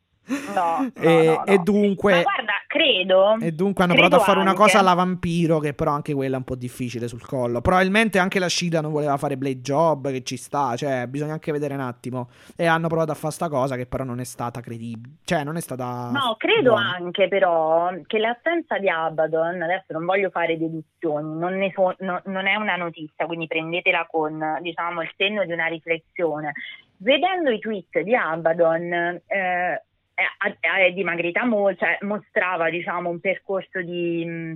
No, 0.53 0.91
no, 0.95 1.01
e, 1.01 1.25
no, 1.25 1.33
no. 1.33 1.45
e 1.45 1.57
dunque, 1.57 2.13
Ma 2.13 2.21
guarda, 2.21 2.53
credo... 2.69 3.37
e 3.41 3.51
dunque 3.51 3.83
hanno 3.83 3.95
provato 3.95 4.17
a 4.17 4.19
fare 4.19 4.39
una 4.39 4.51
anche- 4.51 4.61
cosa 4.61 4.77
alla 4.77 4.93
vampiro, 4.93 5.57
che 5.57 5.73
però 5.73 5.91
anche 5.91 6.13
quella 6.13 6.35
è 6.35 6.37
un 6.37 6.43
po' 6.43 6.55
difficile 6.55 7.07
sul 7.07 7.25
collo. 7.25 7.61
Probabilmente 7.61 8.19
anche 8.19 8.37
la 8.37 8.47
Shida 8.47 8.79
non 8.79 8.91
voleva 8.91 9.17
fare 9.17 9.37
Blade 9.37 9.61
Job, 9.61 10.11
che 10.11 10.21
ci 10.21 10.37
sta, 10.37 10.75
cioè 10.75 11.07
bisogna 11.07 11.33
anche 11.33 11.51
vedere 11.51 11.73
un 11.73 11.79
attimo. 11.79 12.29
E 12.55 12.67
hanno 12.67 12.87
provato 12.87 13.11
a 13.11 13.15
fare 13.15 13.33
sta 13.33 13.49
cosa 13.49 13.75
che 13.75 13.87
però 13.87 14.03
non 14.03 14.19
è 14.19 14.23
stata 14.23 14.61
credibile, 14.61 15.15
cioè 15.23 15.43
non 15.43 15.57
è 15.57 15.61
stata... 15.61 16.11
No, 16.11 16.35
credo 16.37 16.73
buona. 16.73 16.95
anche 16.95 17.27
però 17.27 17.91
che 18.05 18.19
l'assenza 18.19 18.77
di 18.77 18.87
Abaddon, 18.87 19.63
adesso 19.63 19.93
non 19.93 20.05
voglio 20.05 20.29
fare 20.29 20.55
deduzioni, 20.55 21.39
non, 21.39 21.57
ne 21.57 21.71
so- 21.73 21.95
no- 21.99 22.21
non 22.25 22.45
è 22.45 22.55
una 22.55 22.75
notizia, 22.75 23.25
quindi 23.25 23.47
prendetela 23.47 24.07
con 24.09 24.59
diciamo 24.61 25.01
il 25.01 25.11
senno 25.17 25.43
di 25.43 25.51
una 25.51 25.65
riflessione. 25.65 26.53
Vedendo 27.01 27.49
i 27.49 27.59
tweet 27.59 28.01
di 28.01 28.13
Abaddon, 28.13 28.91
eh, 29.25 29.83
è, 30.59 30.85
è 30.85 30.91
dimagrita 30.91 31.45
molto, 31.45 31.85
cioè 31.85 31.97
mostrava 32.01 32.69
diciamo 32.69 33.09
un 33.09 33.19
percorso 33.19 33.81
di, 33.81 34.25
mh, 34.25 34.55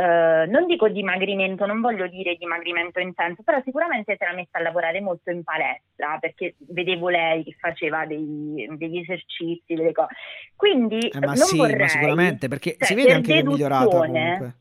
eh, 0.00 0.46
non 0.46 0.66
dico 0.66 0.88
dimagrimento, 0.88 1.66
non 1.66 1.80
voglio 1.80 2.06
dire 2.08 2.34
dimagrimento 2.34 2.98
intenso, 2.98 3.42
però 3.42 3.60
sicuramente 3.64 4.16
si 4.16 4.22
era 4.22 4.34
messa 4.34 4.58
a 4.58 4.62
lavorare 4.62 5.00
molto 5.00 5.30
in 5.30 5.42
palestra 5.44 6.18
perché 6.20 6.54
vedevo 6.58 7.08
lei 7.08 7.44
che 7.44 7.56
faceva 7.58 8.04
dei- 8.04 8.66
degli 8.76 8.98
esercizi, 8.98 9.74
delle 9.74 9.92
cose. 9.92 10.14
Quindi 10.56 10.98
Eh, 11.08 11.20
ma 11.20 11.26
non 11.26 11.36
sì, 11.36 11.56
vorrei, 11.56 11.76
ma 11.76 11.88
sicuramente, 11.88 12.48
perché 12.48 12.76
cioè, 12.78 12.88
si 12.88 12.94
vede 12.94 13.06
per 13.08 13.16
anche 13.16 13.32
che 13.32 13.38
è 13.38 13.42
migliorata 13.42 13.84
comunque. 13.84 14.54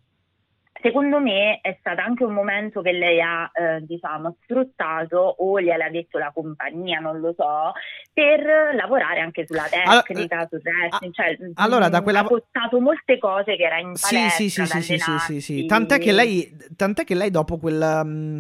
Secondo 0.84 1.20
me 1.22 1.60
è 1.62 1.78
stato 1.80 2.02
anche 2.02 2.26
un 2.26 2.34
momento 2.34 2.82
che 2.82 2.92
lei 2.92 3.22
ha, 3.22 3.50
eh, 3.54 3.80
diciamo, 3.86 4.36
sfruttato 4.44 5.18
o 5.18 5.62
gliel'ha 5.62 5.90
detto 5.90 6.18
la 6.18 6.30
compagnia, 6.34 7.00
non 7.00 7.22
lo 7.22 7.34
so, 7.38 7.72
per 8.12 8.42
lavorare 8.76 9.22
anche 9.22 9.46
sulla 9.48 9.64
Allora, 9.72 10.02
tecnica, 10.02 10.46
sul 10.50 10.62
wrestling. 10.62 11.14
Cioè, 11.14 11.38
allora, 11.56 11.88
da 11.88 12.02
mh, 12.02 12.04
quella- 12.04 12.20
ha 12.20 12.24
postato 12.26 12.82
molte 12.82 13.18
cose 13.18 13.56
che 13.56 13.64
era 13.64 13.80
in 13.80 13.96
Sì, 13.96 14.14
palestra 14.16 14.66
sì, 14.66 14.66
sì, 14.66 14.82
sì, 14.82 14.98
sì, 15.00 15.20
sì, 15.20 15.42
sì. 15.42 15.66
Tant'è 15.66 16.00
che 16.00 16.12
lei, 16.12 16.54
tant'è 16.76 17.06
che 17.06 17.16
lei 17.16 17.32
dopo 17.32 17.58
quel, 17.58 18.02
mm, 18.04 18.40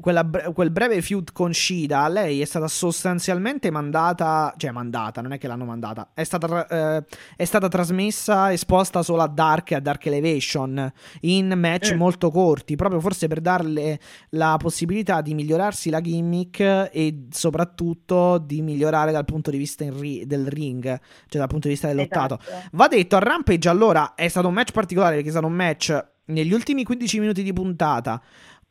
quella 0.00 0.28
quel 0.54 0.70
breve 0.70 1.02
feud 1.02 1.32
con 1.32 1.52
Shida, 1.52 2.08
lei 2.08 2.40
è 2.40 2.44
stata 2.44 2.68
sostanzialmente 2.68 3.70
mandata, 3.70 4.54
cioè 4.56 4.70
mandata, 4.70 5.20
non 5.20 5.32
è 5.32 5.38
che 5.38 5.46
l'hanno 5.46 5.64
mandata, 5.64 6.10
è 6.14 6.24
stata, 6.24 6.66
eh, 6.66 7.04
è 7.36 7.44
stata 7.44 7.68
trasmessa, 7.68 8.52
esposta 8.52 9.02
solo 9.02 9.22
a 9.22 9.28
Dark 9.28 9.72
e 9.72 9.74
a 9.76 9.80
Dark 9.80 10.06
Elevation 10.06 10.92
in 11.20 11.52
match 11.56 11.94
Mm. 11.94 11.98
molto 11.98 12.30
corti, 12.30 12.76
proprio 12.76 13.00
forse 13.00 13.26
per 13.28 13.40
darle 13.40 13.98
la 14.30 14.56
possibilità 14.58 15.20
di 15.20 15.34
migliorarsi 15.34 15.90
la 15.90 16.00
gimmick 16.00 16.90
e 16.92 17.26
soprattutto 17.30 18.38
di 18.38 18.62
migliorare 18.62 19.12
dal 19.12 19.24
punto 19.24 19.50
di 19.50 19.58
vista 19.58 19.84
ri- 19.88 20.26
del 20.26 20.46
ring, 20.46 20.82
cioè 20.82 21.40
dal 21.40 21.48
punto 21.48 21.66
di 21.68 21.74
vista 21.74 21.88
del 21.88 21.96
lottato. 21.96 22.38
Esatto. 22.40 22.68
Va 22.72 22.88
detto, 22.88 23.16
a 23.16 23.20
Rampage 23.20 23.68
allora 23.68 24.14
è 24.14 24.28
stato 24.28 24.48
un 24.48 24.54
match 24.54 24.72
particolare 24.72 25.14
perché 25.14 25.28
è 25.28 25.32
stato 25.32 25.46
un 25.46 25.54
match 25.54 26.06
negli 26.26 26.52
ultimi 26.52 26.84
15 26.84 27.20
minuti 27.20 27.42
di 27.42 27.52
puntata 27.52 28.20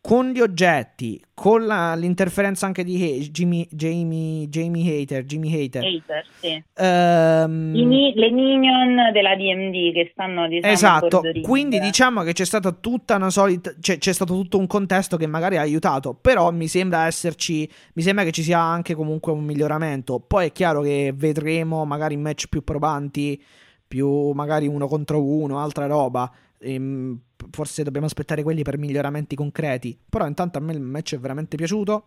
con 0.08 0.30
gli 0.30 0.40
oggetti, 0.40 1.22
con 1.34 1.66
la- 1.66 1.94
l'interferenza 1.96 2.66
anche 2.66 2.86
di 2.86 2.96
Hay- 3.02 3.30
Jimmy, 3.30 3.68
Jamie, 3.70 4.48
Jamie 4.48 5.02
Hater, 5.02 5.26
Jimmy 5.26 5.54
Hater. 5.66 5.84
Hater, 5.84 6.26
sì. 6.40 6.64
Ehm, 6.76 7.74
I 7.76 7.86
mi- 7.86 8.14
le 8.16 8.32
minion 8.32 9.12
della 9.12 9.36
DMD 9.36 9.92
che 9.92 10.10
stanno 10.14 10.48
diciamo 10.48 10.72
Esatto, 10.74 11.22
quindi 11.42 11.80
diciamo 11.80 12.24
che 12.24 12.32
c'è 12.32 12.46
stata 12.46 12.72
tutta 12.72 13.18
una 13.18 13.30
solita, 13.30 13.74
cioè, 13.82 13.98
c'è 13.98 14.14
stato 14.14 14.34
tutto 14.34 14.58
un 14.58 14.68
contesto 14.68 15.18
che 15.18 15.28
magari 15.28 15.58
ha 15.58 15.62
aiutato, 15.62 16.14
però 16.14 16.52
mi 16.52 16.70
sembra 16.70 17.06
esserci, 17.06 17.70
mi 17.96 18.02
sembra 18.02 18.24
che 18.24 18.32
ci 18.32 18.44
sia 18.44 18.60
anche 18.60 18.96
comunque 18.96 19.34
un 19.34 19.44
miglioramento. 19.44 20.22
Poi 20.26 20.48
è 20.48 20.52
chiaro 20.54 20.82
che 20.82 21.12
vedremo 21.14 21.84
magari 21.84 22.16
match 22.16 22.48
più 22.48 22.64
probanti, 22.64 23.44
più 23.86 24.32
magari 24.32 24.68
uno 24.68 24.88
contro 24.88 25.22
uno, 25.22 25.60
altra 25.60 25.86
roba. 25.86 26.32
Ehm, 26.60 27.20
forse 27.52 27.84
dobbiamo 27.84 28.08
aspettare 28.08 28.44
quelli 28.44 28.64
per 28.64 28.78
miglioramenti 28.78 29.36
concreti. 29.36 29.98
Però 30.10 30.26
intanto 30.26 30.58
a 30.58 30.62
me 30.62 30.74
il 30.74 30.82
match 30.82 31.16
è 31.16 31.20
veramente 31.20 31.56
piaciuto. 31.58 32.06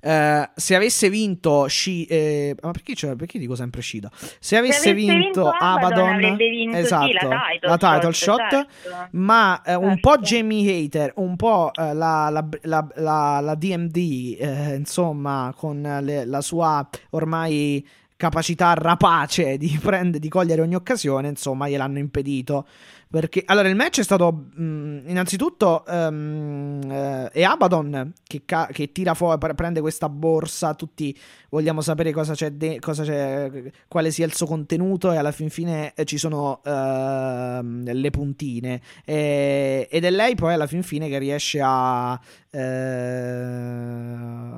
Eh, 0.00 0.50
se 0.54 0.74
avesse 0.74 1.10
vinto 1.10 1.68
Shi- 1.68 2.06
eh, 2.06 2.54
ma 2.62 2.70
perché, 2.70 2.94
c'è- 2.94 3.16
perché 3.16 3.38
dico 3.38 3.54
sempre 3.54 3.82
Shida? 3.82 4.10
Se 4.40 4.56
avesse, 4.56 4.90
avesse 4.90 4.94
vinto, 4.94 5.14
vinto 5.14 5.48
Abaddon, 5.50 6.08
Abaddon, 6.08 6.36
vinto, 6.36 6.74
sì, 6.76 6.80
esatto, 6.82 7.04
la 7.06 7.18
title 7.20 7.68
la 7.68 7.76
title 7.76 8.12
shot, 8.12 8.40
shot, 8.40 8.48
certo. 8.50 9.08
ma 9.12 9.60
eh, 9.62 9.74
un 9.74 9.88
Certo. 9.90 10.08
po' 10.08 10.16
Jamie 10.22 10.84
Hater, 10.84 11.12
un 11.16 11.36
po' 11.36 11.70
eh, 11.74 11.92
la, 11.92 12.30
la- 12.30 12.48
la- 12.62 12.88
la- 12.94 13.40
la 13.40 13.54
DMD, 13.54 14.36
eh, 14.38 14.74
insomma, 14.76 15.52
con 15.54 15.82
le- 15.82 16.24
la 16.24 16.40
sua 16.40 16.88
ormai 17.10 17.86
capacità 18.16 18.72
rapace 18.74 19.56
di, 19.58 19.78
prendere, 19.80 20.18
di 20.18 20.28
cogliere 20.28 20.62
ogni 20.62 20.74
occasione, 20.76 21.28
insomma, 21.28 21.68
gliel'hanno 21.68 21.98
impedito. 21.98 22.66
Perché 23.10 23.42
allora 23.46 23.68
il 23.68 23.74
match 23.74 24.00
è 24.00 24.02
stato 24.02 24.30
mh, 24.54 25.04
innanzitutto 25.06 25.84
ehm, 25.86 26.80
eh, 26.90 27.30
è 27.30 27.42
Abaddon 27.42 28.12
che, 28.22 28.42
ca- 28.44 28.68
che 28.70 28.92
tira 28.92 29.14
fuori, 29.14 29.38
pre- 29.38 29.54
prende 29.54 29.80
questa 29.80 30.10
borsa. 30.10 30.74
Tutti 30.74 31.16
vogliamo 31.48 31.80
sapere 31.80 32.12
cosa 32.12 32.34
c'è, 32.34 32.50
de- 32.52 32.78
cosa 32.80 33.04
c'è, 33.04 33.50
quale 33.88 34.10
sia 34.10 34.26
il 34.26 34.34
suo 34.34 34.44
contenuto, 34.46 35.10
e 35.10 35.16
alla 35.16 35.32
fin 35.32 35.48
fine 35.48 35.94
eh, 35.94 36.04
ci 36.04 36.18
sono 36.18 36.60
ehm, 36.62 37.90
le 37.92 38.10
puntine. 38.10 38.82
E- 39.06 39.88
ed 39.90 40.04
è 40.04 40.10
lei 40.10 40.34
poi 40.34 40.52
alla 40.52 40.66
fin 40.66 40.82
fine 40.82 41.08
che 41.08 41.18
riesce 41.18 41.60
a 41.64 42.20
eh, 42.50 44.14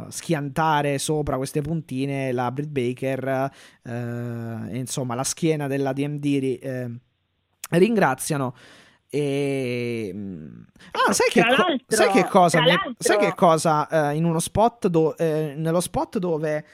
schiantare 0.08 0.98
sopra 0.98 1.36
queste 1.36 1.60
puntine 1.60 2.32
la 2.32 2.50
Britt 2.50 2.70
Baker. 2.70 3.50
e 3.82 4.76
insomma, 4.76 5.14
la 5.14 5.24
schiena 5.24 5.68
della 5.68 5.92
DMD. 5.92 6.98
Ri- 7.70 7.78
ringraziano. 7.78 8.54
E... 9.12 10.10
mm, 10.14 10.60
Ah, 10.92 11.12
sai 11.12 11.28
che, 11.30 11.40
co- 11.42 11.64
sai 11.88 12.10
che 12.12 12.24
cosa? 12.28 12.60
mi- 12.60 12.94
Sai 12.98 13.16
che 13.18 13.34
cosa? 13.34 13.88
eh, 14.10 14.16
in 14.16 14.24
uno 14.24 14.38
spot, 14.38 14.86
do- 14.88 15.16
eh, 15.16 15.54
nello 15.56 15.80
spot 15.80 16.18
dove 16.18 16.64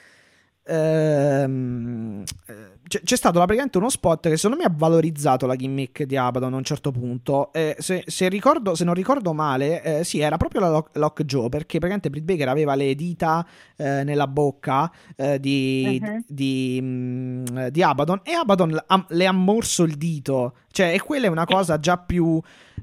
ehm, 0.64 2.22
eh, 2.46 2.75
c'è, 2.86 3.00
c'è 3.02 3.16
stato 3.16 3.38
praticamente 3.38 3.78
uno 3.78 3.88
spot 3.88 4.28
che 4.28 4.36
secondo 4.36 4.62
me 4.62 4.68
ha 4.68 4.72
valorizzato 4.74 5.46
la 5.46 5.56
gimmick 5.56 6.04
di 6.04 6.16
Abaddon 6.16 6.54
a 6.54 6.56
un 6.56 6.64
certo 6.64 6.90
punto. 6.92 7.52
Eh, 7.52 7.76
se, 7.78 8.04
se 8.06 8.28
ricordo, 8.28 8.74
se 8.74 8.84
non 8.84 8.94
ricordo 8.94 9.32
male, 9.32 9.82
eh, 9.82 10.04
sì, 10.04 10.20
era 10.20 10.36
proprio 10.36 10.60
la 10.60 10.68
Lock, 10.70 10.96
Lockjaw 10.96 11.48
perché 11.48 11.78
praticamente 11.78 12.10
Britt 12.10 12.24
Baker 12.24 12.48
aveva 12.48 12.74
le 12.74 12.94
dita 12.94 13.46
eh, 13.76 14.04
nella 14.04 14.26
bocca 14.26 14.90
eh, 15.16 15.38
di, 15.40 15.98
Mhm. 16.02 16.24
di, 16.26 16.78
mm, 16.82 17.44
di 17.68 17.82
Abaddon 17.82 18.20
e 18.22 18.32
Abaddon 18.32 18.78
le 19.08 19.26
ha 19.26 19.32
morso 19.32 19.82
il 19.84 19.96
dito. 19.96 20.54
Cioè, 20.76 20.92
e 20.92 21.00
quella 21.00 21.26
è 21.26 21.30
una 21.30 21.46
cosa 21.46 21.78
già 21.80 21.96
più. 21.96 22.38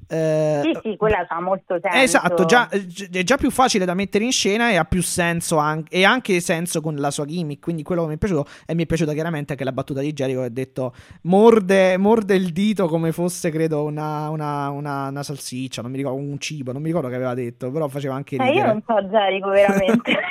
eh, 0.08 0.62
Sì, 0.64 0.90
sì, 0.90 0.98
quella 0.98 1.26
fa 1.28 1.40
molto 1.40 1.78
senso. 1.80 1.98
Esatto, 1.98 2.46
già, 2.46 2.68
è 2.70 3.24
già 3.24 3.38
più 3.38 3.52
facile 3.52 3.86
da 3.86 3.94
mettere 3.94 4.24
in 4.26 4.32
scena 4.32 4.72
e 4.72 4.78
ha 4.78 4.84
più 4.86 5.04
senso 5.04 5.58
anche, 5.58 5.96
e 5.96 6.04
anche 6.04 6.40
senso 6.40 6.82
con 6.82 6.96
la 6.96 7.12
sua 7.12 7.26
gimmick. 7.26 7.62
Quindi 7.62 7.84
quello 7.84 8.02
che 8.04 8.08
mi 8.10 8.14
è 8.16 8.18
piaciuto 8.18 8.48
e 8.66 8.74
mi 8.74 8.84
è 8.84 8.86
piaciuta 8.88 9.14
chiaramente 9.14 9.52
anche 9.52 9.64
la 9.64 9.72
battuta 9.72 9.93
di 10.02 10.14
Jericho 10.14 10.40
che 10.42 10.46
ha 10.46 10.50
detto 10.50 10.94
morde, 11.24 11.98
morde 11.98 12.36
il 12.36 12.52
dito 12.52 12.88
come 12.88 13.12
fosse 13.12 13.50
credo 13.50 13.84
una, 13.84 14.30
una, 14.30 14.70
una, 14.70 15.08
una 15.10 15.24
salsiccia, 15.24 15.82
non 15.82 15.92
mi 15.92 15.98
ricordo, 15.98 16.18
un 16.20 16.38
cibo, 16.40 16.72
non 16.72 16.82
mi 16.82 16.88
ricordo 16.88 17.08
che 17.10 17.16
aveva 17.16 17.34
detto, 17.34 17.72
però 17.72 17.88
faceva 17.88 18.16
anche 18.16 18.36
Eh, 18.36 18.44
io 18.46 18.50
ridere. 18.52 18.68
non 18.68 18.84
so 18.86 19.02
Jericho 19.08 19.50
veramente. 19.50 20.12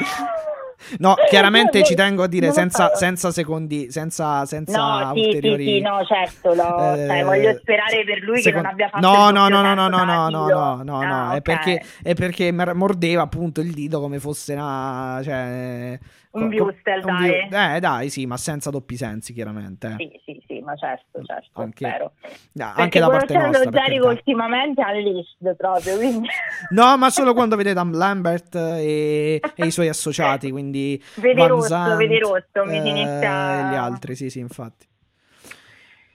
No, 0.99 1.15
chiaramente 1.29 1.83
ci 1.85 1.95
tengo 1.95 2.25
a 2.25 2.27
dire 2.27 2.51
senza, 2.51 2.97
senza 2.97 3.31
secondi, 3.31 3.89
senza, 3.93 4.45
senza 4.47 5.05
No, 5.05 5.13
sì, 5.15 5.21
sì, 5.21 5.27
ulteriori... 5.29 5.65
sì, 5.65 5.81
no, 5.81 6.05
certo, 6.05 6.55
lo- 6.55 6.95
Eh, 6.95 7.07
cioè, 7.07 7.25
voglio 7.25 7.57
sperare 7.61 8.05
per 8.05 8.19
lui 8.23 8.35
che 8.35 8.43
secondo- 8.43 8.63
non 8.67 8.73
abbia 8.73 8.89
fatto 8.89 9.07
no, 9.07 9.31
no, 9.31 9.49
no, 9.49 9.63
no, 9.63 9.75
no, 9.75 9.89
no, 9.89 10.05
no, 10.05 10.29
no, 10.29 10.49
no, 10.49 10.83
no, 10.83 10.99
Ah, 11.29 11.33
è 11.35 11.37
ok. 11.37 11.43
perché, 11.43 11.85
è 12.03 12.15
perché 12.15 12.51
mordeva 12.51 13.23
appunto 13.23 13.61
il 13.61 13.73
dito 13.73 14.01
come 14.01 14.19
fosse 14.19 14.55
una, 14.55 15.21
cioè, 15.23 15.97
Un 16.33 16.51
co- 16.51 16.57
co- 16.57 16.63
Wurstel, 16.65 16.99
un 17.05 17.05
dai. 17.05 17.29
Wu- 17.31 17.75
Eh, 17.77 17.81
dai, 17.81 18.09
sì, 18.11 18.27
ma 18.27 18.37
senza 18.37 18.71
doppi 18.71 18.97
sensi, 18.97 19.33
chiaramente. 19.33 19.87
eh. 19.87 19.95
Sì, 19.99 20.21
sì, 20.25 20.43
sì, 20.47 20.61
ma 20.61 20.75
certo, 20.77 21.23
certo, 21.25 21.61
Anche- 21.61 21.87
spero. 21.89 22.13
Perché 22.21 22.81
anche 22.83 22.99
da 23.01 23.09
parte 23.11 23.35
nostra. 23.35 23.71
carità. 23.71 24.09
ultimamente 24.09 24.81
unleashed 24.83 25.57
proprio, 25.57 25.97
quindi 25.97 26.29
No, 26.71 26.97
ma 26.97 27.11
solo 27.11 27.35
quando 27.35 27.57
vede 27.57 27.73
Dan 27.75 27.93
Lambert 27.93 28.55
e, 28.55 29.41
e 29.55 29.67
i 29.67 29.71
suoi 29.71 29.89
associati, 29.89 30.51
quindi 30.51 31.03
Van 31.17 31.49
rosso, 31.49 31.69
Zandt, 31.69 31.97
vede 31.99 32.19
rosso, 32.19 32.65
mi 32.65 32.77
eh, 32.77 32.89
inizia- 32.89 33.69
e 33.69 33.71
gli 33.71 33.75
altri, 33.77 34.17
sì, 34.17 34.31
sì, 34.31 34.39
infatti. 34.39 34.87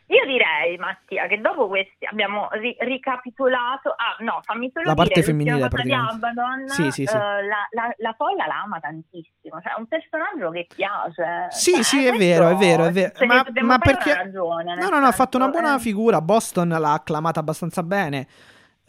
Io 0.09 0.25
direi, 0.25 0.77
Mattia, 0.77 1.27
che 1.27 1.41
dopo 1.41 1.67
questi 1.67 2.05
abbiamo 2.05 2.47
ri- 2.51 2.77
ricapitolato. 2.79 3.89
Ah, 3.89 4.15
no, 4.23 4.39
fammi 4.43 4.71
solo 4.73 4.85
La 4.85 4.93
parte 4.95 5.13
dire 5.15 5.25
femminile, 5.25 5.55
cosa 5.55 5.67
di. 5.67 6.09
Abaddon. 6.09 6.67
Sì, 6.69 6.91
sì, 6.91 7.05
sì. 7.05 7.13
eh, 7.15 7.19
la, 7.19 7.67
la, 7.71 7.93
la 7.97 8.13
folla 8.17 8.45
la 8.47 8.61
ama 8.61 8.79
tantissimo. 8.79 9.59
Cioè, 9.61 9.73
è 9.73 9.79
un 9.79 9.87
personaggio 9.87 10.49
che 10.51 10.65
piace. 10.73 11.47
Sì, 11.49 11.73
Cioè, 11.73 11.83
sì, 11.83 12.05
è 12.05 12.09
questo- 12.15 12.17
vero, 12.25 12.47
è 12.49 12.55
vero, 12.55 12.85
è 12.85 12.91
vero. 12.91 13.11
ne 13.19 13.25
Ma, 13.25 13.45
ma 13.63 13.77
perché... 13.79 14.13
ragione, 14.13 14.75
No, 14.75 14.87
no, 14.89 14.99
no, 14.99 15.07
ha 15.07 15.11
fatto 15.11 15.35
una 15.37 15.49
buona 15.49 15.75
eh, 15.75 15.79
figura. 15.79 16.21
Boston 16.21 16.69
l'ha 16.69 16.93
acclamata 16.93 17.41
abbastanza 17.41 17.83
bene, 17.83 18.27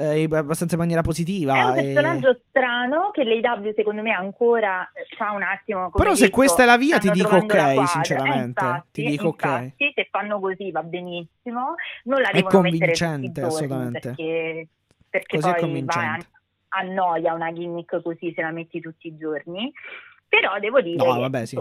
eh, 0.00 0.28
abbastanza 0.30 0.74
in 0.74 0.80
maniera 0.80 1.02
positiva. 1.02 1.54
È 1.56 1.64
un 1.64 1.78
e- 1.78 1.82
personaggio 1.92 2.40
strano 2.48 3.10
che 3.10 3.24
l'AW 3.24 3.72
secondo 3.74 4.00
me 4.02 4.12
ancora 4.12 4.88
fa 5.16 5.32
un 5.32 5.42
attimo. 5.42 5.90
Però 5.90 6.14
se 6.14 6.24
detto, 6.26 6.36
questa 6.36 6.62
è 6.62 6.66
la 6.66 6.76
via, 6.76 6.98
ti 6.98 7.10
dico 7.10 7.34
ok, 7.34 7.88
sinceramente. 7.88 8.60
Eh, 8.60 8.68
infatti, 8.68 9.02
Ti 9.02 9.10
dico 9.10 9.26
ok. 9.28 9.42
infatti, 9.44 9.92
se 9.94 10.08
fanno 10.10 10.38
così 10.38 10.70
va 10.70 10.82
benissimo. 10.84 11.74
Non 12.04 12.20
la 12.20 12.28
È 12.30 12.42
convincente, 12.44 13.40
assolutamente. 13.42 13.98
Perché, 14.00 14.68
perché 15.10 15.36
Così 15.36 15.48
è 15.48 15.52
poi 15.52 15.60
va 15.60 15.66
convincente. 15.66 16.26
a, 16.68 16.78
annoia 16.80 17.32
una 17.34 17.52
gimmick 17.52 18.00
così 18.02 18.32
se 18.34 18.40
la 18.42 18.50
metti 18.52 18.80
tutti 18.80 19.08
i 19.08 19.16
giorni. 19.16 19.72
Però 20.28 20.58
devo 20.60 20.80
dire 20.80 20.96
No, 20.96 21.14
che 21.14 21.20
vabbè, 21.20 21.44
sì. 21.46 21.56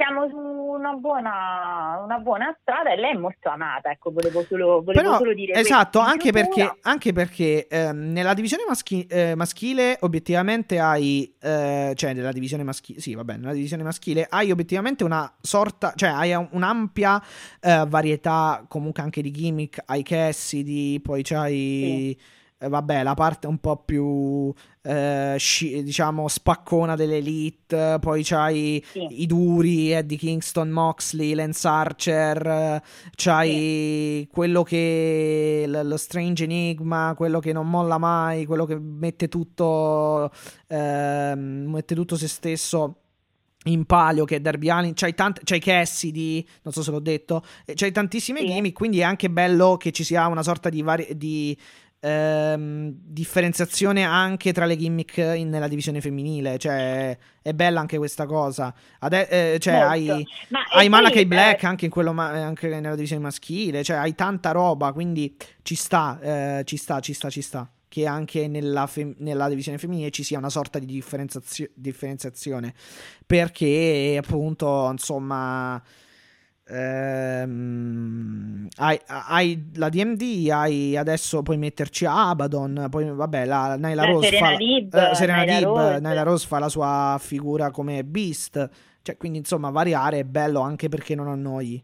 Siamo 0.00 0.26
su 0.30 0.36
una 0.38 0.94
buona, 0.94 2.00
una 2.02 2.18
buona 2.18 2.56
strada 2.62 2.90
e 2.90 2.96
lei 2.96 3.12
è 3.12 3.18
molto 3.18 3.50
amata. 3.50 3.90
Ecco, 3.90 4.10
volevo 4.10 4.42
solo, 4.44 4.82
volevo 4.82 4.92
Però, 4.92 5.16
solo 5.18 5.34
dire 5.34 5.52
esatto, 5.52 5.98
anche 5.98 6.32
perché, 6.32 6.78
anche 6.80 7.12
perché 7.12 7.66
ehm, 7.68 8.10
nella 8.12 8.32
divisione 8.32 8.64
maschi- 8.66 9.06
eh, 9.06 9.34
maschile 9.34 9.98
obiettivamente 10.00 10.78
hai, 10.78 11.34
eh, 11.38 11.92
cioè 11.94 12.14
nella 12.14 12.32
divisione 12.32 12.62
maschile, 12.62 13.00
sì 13.00 13.14
vabbè, 13.14 13.36
nella 13.36 13.52
divisione 13.52 13.82
maschile 13.82 14.26
hai 14.30 14.50
obiettivamente 14.50 15.04
una 15.04 15.30
sorta, 15.38 15.92
cioè 15.94 16.08
hai 16.08 16.32
un- 16.32 16.48
un'ampia 16.52 17.22
eh, 17.60 17.84
varietà 17.86 18.64
comunque 18.68 19.02
anche 19.02 19.20
di 19.20 19.30
gimmick, 19.30 19.82
hai 19.84 20.02
Cassidy, 20.02 21.00
poi 21.00 21.22
c'hai... 21.22 22.18
eh, 22.58 22.68
Vabbè, 22.68 23.02
la 23.02 23.14
parte 23.14 23.46
un 23.46 23.56
po' 23.56 23.78
più 23.78 24.52
eh, 24.82 25.34
sci- 25.38 25.82
diciamo 25.82 26.26
spaccona 26.28 26.96
dell'elite, 26.96 27.98
poi 28.00 28.22
c'hai 28.24 28.82
Sì. 28.92 29.22
i 29.22 29.26
duri, 29.26 29.90
Eddie 29.92 30.16
Kingston, 30.16 30.70
Moxley, 30.70 31.34
Lance 31.34 31.68
Archer, 31.68 32.46
eh, 32.46 32.82
c'hai 33.14 34.26
quello 34.32 34.62
che 34.62 35.64
l- 35.66 35.86
lo 35.86 35.96
Strange 35.96 36.44
Enigma, 36.44 37.12
quello 37.16 37.40
che 37.40 37.52
non 37.52 37.68
molla 37.68 37.98
mai, 37.98 38.46
quello 38.46 38.64
che 38.64 38.78
mette 38.78 39.28
tutto 39.28 40.30
ehm, 40.68 41.66
mette 41.70 41.94
tutto 41.94 42.16
se 42.16 42.28
stesso 42.28 42.94
in 43.64 43.84
palio 43.84 44.24
che 44.24 44.36
è 44.36 44.40
Darby 44.40 44.70
Allin, 44.70 44.92
c'hai, 44.94 45.14
tante, 45.14 45.42
c'hai 45.44 45.60
Cassidy, 45.60 46.46
non 46.62 46.72
so 46.72 46.82
se 46.82 46.90
l'ho 46.90 46.98
detto, 47.00 47.44
c'hai 47.74 47.92
tantissime 47.92 48.40
Sì. 48.40 48.46
gimmick, 48.46 48.74
quindi 48.74 49.00
è 49.00 49.02
anche 49.02 49.28
bello 49.28 49.76
che 49.76 49.92
ci 49.92 50.02
sia 50.04 50.26
una 50.28 50.42
sorta 50.42 50.70
di, 50.70 50.80
vari- 50.80 51.08
di 51.16 51.54
ehm, 52.00 52.92
differenziazione 52.94 54.02
anche 54.04 54.52
tra 54.52 54.64
le 54.64 54.76
gimmick 54.76 55.16
in- 55.18 55.48
nella 55.50 55.68
divisione 55.68 56.00
femminile, 56.00 56.58
cioè 56.58 57.16
è 57.42 57.52
bella 57.52 57.80
anche 57.80 57.98
questa 57.98 58.26
cosa. 58.26 58.74
Ade- 59.00 59.28
eh, 59.54 59.58
cioè 59.58 59.74
hai, 59.74 60.26
Ma- 60.48 60.64
hai 60.72 60.88
Malachi 60.88 61.26
Black 61.26 61.62
eh, 61.62 61.66
anche, 61.66 61.88
ma- 62.12 62.28
anche 62.30 62.68
nella 62.68 62.94
divisione 62.94 63.22
maschile, 63.22 63.82
cioè 63.84 63.96
hai 63.98 64.14
tanta 64.14 64.50
roba, 64.52 64.92
quindi 64.92 65.36
ci 65.62 65.74
sta, 65.74 66.18
eh, 66.20 66.62
ci 66.64 66.76
sta, 66.76 67.00
ci 67.00 67.12
sta, 67.12 67.30
ci 67.30 67.42
sta. 67.42 67.70
Che 67.88 68.06
anche 68.06 68.46
nella, 68.46 68.86
fem- 68.86 69.16
nella 69.18 69.48
divisione 69.48 69.76
femminile 69.76 70.10
ci 70.10 70.22
sia 70.22 70.38
una 70.38 70.48
sorta 70.48 70.78
di 70.78 70.86
differenzazio- 70.86 71.70
differenziazione. 71.74 72.72
Perché 73.26 74.16
appunto, 74.22 74.88
insomma. 74.92 75.82
Ehm, 76.70 78.68
hai, 78.76 79.00
hai 79.06 79.70
la 79.74 79.88
DMD, 79.88 80.48
hai 80.50 80.96
adesso 80.96 81.42
puoi 81.42 81.58
metterci 81.58 82.04
Abaddon, 82.06 82.86
poi 82.90 83.10
vabbè 83.10 83.44
la 83.44 83.76
Nyla 83.76 83.94
La 83.94 84.04
Rose 84.04 84.28
Serena 84.28 84.48
fa, 84.50 84.56
Deeb, 84.56 84.94
eh, 84.94 85.14
Serena 85.14 85.42
Nyla 85.42 85.52
Deeb, 85.52 85.64
Rose. 85.64 86.00
Nyla 86.00 86.22
Rose 86.22 86.46
fa 86.46 86.58
la 86.58 86.68
sua 86.68 87.16
figura 87.20 87.70
come 87.70 88.04
Beast, 88.04 88.68
cioè 89.02 89.16
quindi 89.16 89.38
insomma 89.38 89.70
variare 89.70 90.20
è 90.20 90.24
bello 90.24 90.60
anche 90.60 90.88
perché 90.88 91.14
non 91.14 91.28
annoi. 91.28 91.82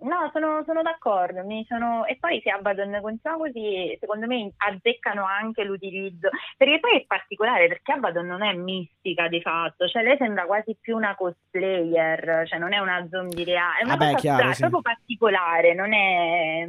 No, 0.00 0.30
sono, 0.32 0.62
sono 0.64 0.82
d'accordo. 0.82 1.44
mi 1.44 1.64
sono- 1.68 2.04
E 2.06 2.16
poi 2.20 2.40
se 2.42 2.50
Abaddon 2.50 2.98
continua 3.02 3.36
così, 3.36 3.96
secondo 3.98 4.26
me 4.26 4.52
azzeccano 4.56 5.24
anche 5.24 5.64
l'utilizzo. 5.64 6.28
Perché 6.56 6.78
poi 6.78 6.98
è 7.00 7.04
particolare, 7.06 7.66
perché 7.68 7.92
Abaddon 7.92 8.26
non 8.26 8.42
è 8.42 8.52
mistica 8.52 9.26
di 9.28 9.40
fatto, 9.40 9.88
cioè 9.88 10.02
lei 10.02 10.16
sembra 10.16 10.44
quasi 10.46 10.76
più 10.80 10.94
una 10.96 11.14
cosplayer, 11.16 12.46
cioè 12.46 12.58
non 12.58 12.72
è 12.72 12.78
una 12.78 13.06
zombie 13.10 13.44
reale, 13.44 13.80
è 13.80 13.84
una 13.84 13.96
Vabbè, 13.96 14.04
cosa 14.12 14.20
chiaro, 14.20 14.36
strana, 14.38 14.54
sì. 14.54 14.60
proprio 14.60 14.80
particolare, 14.82 15.74
non 15.74 15.92
è... 15.92 16.68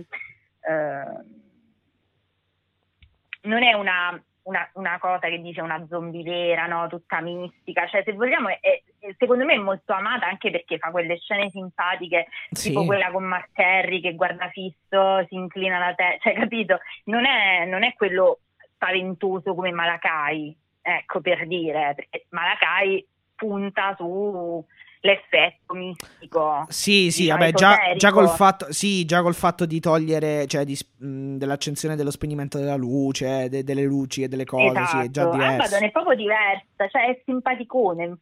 eh, 0.62 1.38
non 3.44 3.64
è 3.64 3.74
una, 3.74 4.22
una- 4.44 4.70
una 4.74 4.98
cosa 5.00 5.28
che 5.30 5.40
dice 5.40 5.62
una 5.62 5.86
zombie 5.88 6.24
vera, 6.24 6.66
no? 6.66 6.88
tutta 6.88 7.22
mistica. 7.22 7.88
Cioè, 7.88 8.04
se 8.04 8.14
vogliamo, 8.14 8.50
è- 8.50 8.60
è- 8.60 8.84
secondo 9.18 9.46
me 9.46 9.54
è 9.54 9.58
molto 9.58 9.94
amata 9.94 10.28
anche 10.28 10.52
perché 10.52 10.78
fa 10.78 10.92
quelle 10.92 11.18
scene 11.18 11.50
simpatiche, 11.50 12.28
Sì. 12.52 12.70
tipo 12.70 12.86
quella 12.86 13.12
con 13.12 13.24
Mark 13.24 13.50
Henry 13.54 14.02
che 14.02 14.16
guarda 14.16 14.50
fisso, 14.50 15.26
si 15.28 15.36
inclina 15.36 15.80
la 15.80 15.94
testa, 15.94 16.30
cioè, 16.30 16.40
capito? 16.40 16.80
Non 17.06 17.26
è, 17.26 17.66
non 17.66 17.84
è 17.84 17.94
quello 17.94 18.40
spaventoso 18.74 19.54
come 19.56 19.72
Malakai, 19.72 20.56
ecco 20.82 21.22
per 21.22 21.48
dire, 21.48 21.94
perché 21.96 22.26
Malakai 22.30 23.06
punta 23.36 23.96
sull'effetto 25.00 25.74
mistico. 25.74 26.66
Sì, 26.70 27.10
sì, 27.12 27.28
vabbè, 27.28 27.52
già, 27.54 27.78
già 27.96 28.12
col 28.12 28.30
fatto, 28.30 28.72
sì, 28.72 29.06
già 29.06 29.22
col 29.22 29.34
fatto 29.34 29.66
di 29.66 29.80
togliere, 29.80 30.46
cioè 30.48 30.66
di, 30.66 30.78
mh, 30.98 31.36
dell'accensione 31.38 31.96
dello 31.96 32.12
spegnimento 32.12 32.58
della 32.58 32.76
luce, 32.76 33.50
de- 33.50 33.64
delle 33.64 33.84
luci 33.84 34.24
e 34.24 34.28
delle 34.28 34.46
cose, 34.46 34.86
sì, 34.86 34.98
è 35.00 35.10
già 35.10 35.22
Esatto, 35.22 35.30
diverso. 35.30 35.64
Abaddon 35.64 35.84
è 35.84 35.92
proprio 35.92 36.16
diversa, 36.16 36.88
cioè 36.90 37.08
è 37.10 37.22
simpaticone. 37.26 38.18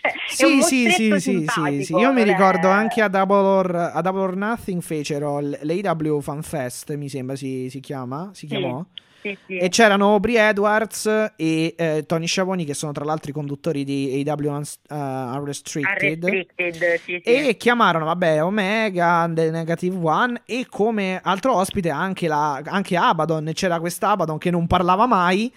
Cioè, 0.00 0.46
un 0.46 0.56
Sì, 0.56 0.62
sì, 0.62 0.90
mostretto 0.90 0.92
sì, 0.92 1.20
sì, 1.20 1.20
sì, 1.20 1.20
simpatico, 1.20 1.82
sì. 1.84 1.94
Io 1.96 2.12
mi 2.12 2.22
ricordo 2.22 2.68
anche 2.68 3.02
a 3.02 3.08
Double 3.08 3.36
or, 3.36 3.74
a 3.94 4.00
Double 4.00 4.20
or 4.22 4.36
Nothing 4.36 4.80
fecero 4.80 5.40
l'AW 5.40 6.20
Fan 6.20 6.42
Fest, 6.42 6.94
mi 6.94 7.08
sembra 7.08 7.36
si, 7.36 7.68
si 7.70 7.80
chiama, 7.80 8.30
si 8.32 8.46
Sì. 8.46 8.46
chiamò. 8.46 8.80
sì, 8.80 9.00
sì. 9.22 9.56
E 9.56 9.68
c'erano 9.68 10.12
Aubrey 10.12 10.36
Edwards 10.36 11.06
e 11.36 11.74
eh, 11.76 12.04
Tony 12.06 12.26
Schiavoni, 12.26 12.64
che 12.64 12.74
sono 12.74 12.92
tra 12.92 13.04
l'altro 13.04 13.30
i 13.30 13.34
conduttori 13.34 13.84
di 13.84 14.24
AW 14.26 14.46
uh, 14.48 14.94
Unrestricted. 14.94 16.22
Unrestricted 16.22 17.00
sì, 17.04 17.20
sì. 17.24 17.48
E 17.48 17.56
chiamarono, 17.56 18.04
vabbè, 18.06 18.42
Omega, 18.42 19.30
The 19.32 19.50
Negative 19.50 19.96
One 20.00 20.42
e 20.44 20.66
come 20.68 21.20
altro 21.22 21.56
ospite 21.56 21.90
anche, 21.90 22.28
la, 22.28 22.62
anche 22.64 22.96
Abaddon. 22.96 23.50
C'era 23.54 23.80
quest'Abaddon 23.80 24.38
che 24.38 24.50
non 24.50 24.66
parlava 24.66 25.06
mai 25.06 25.52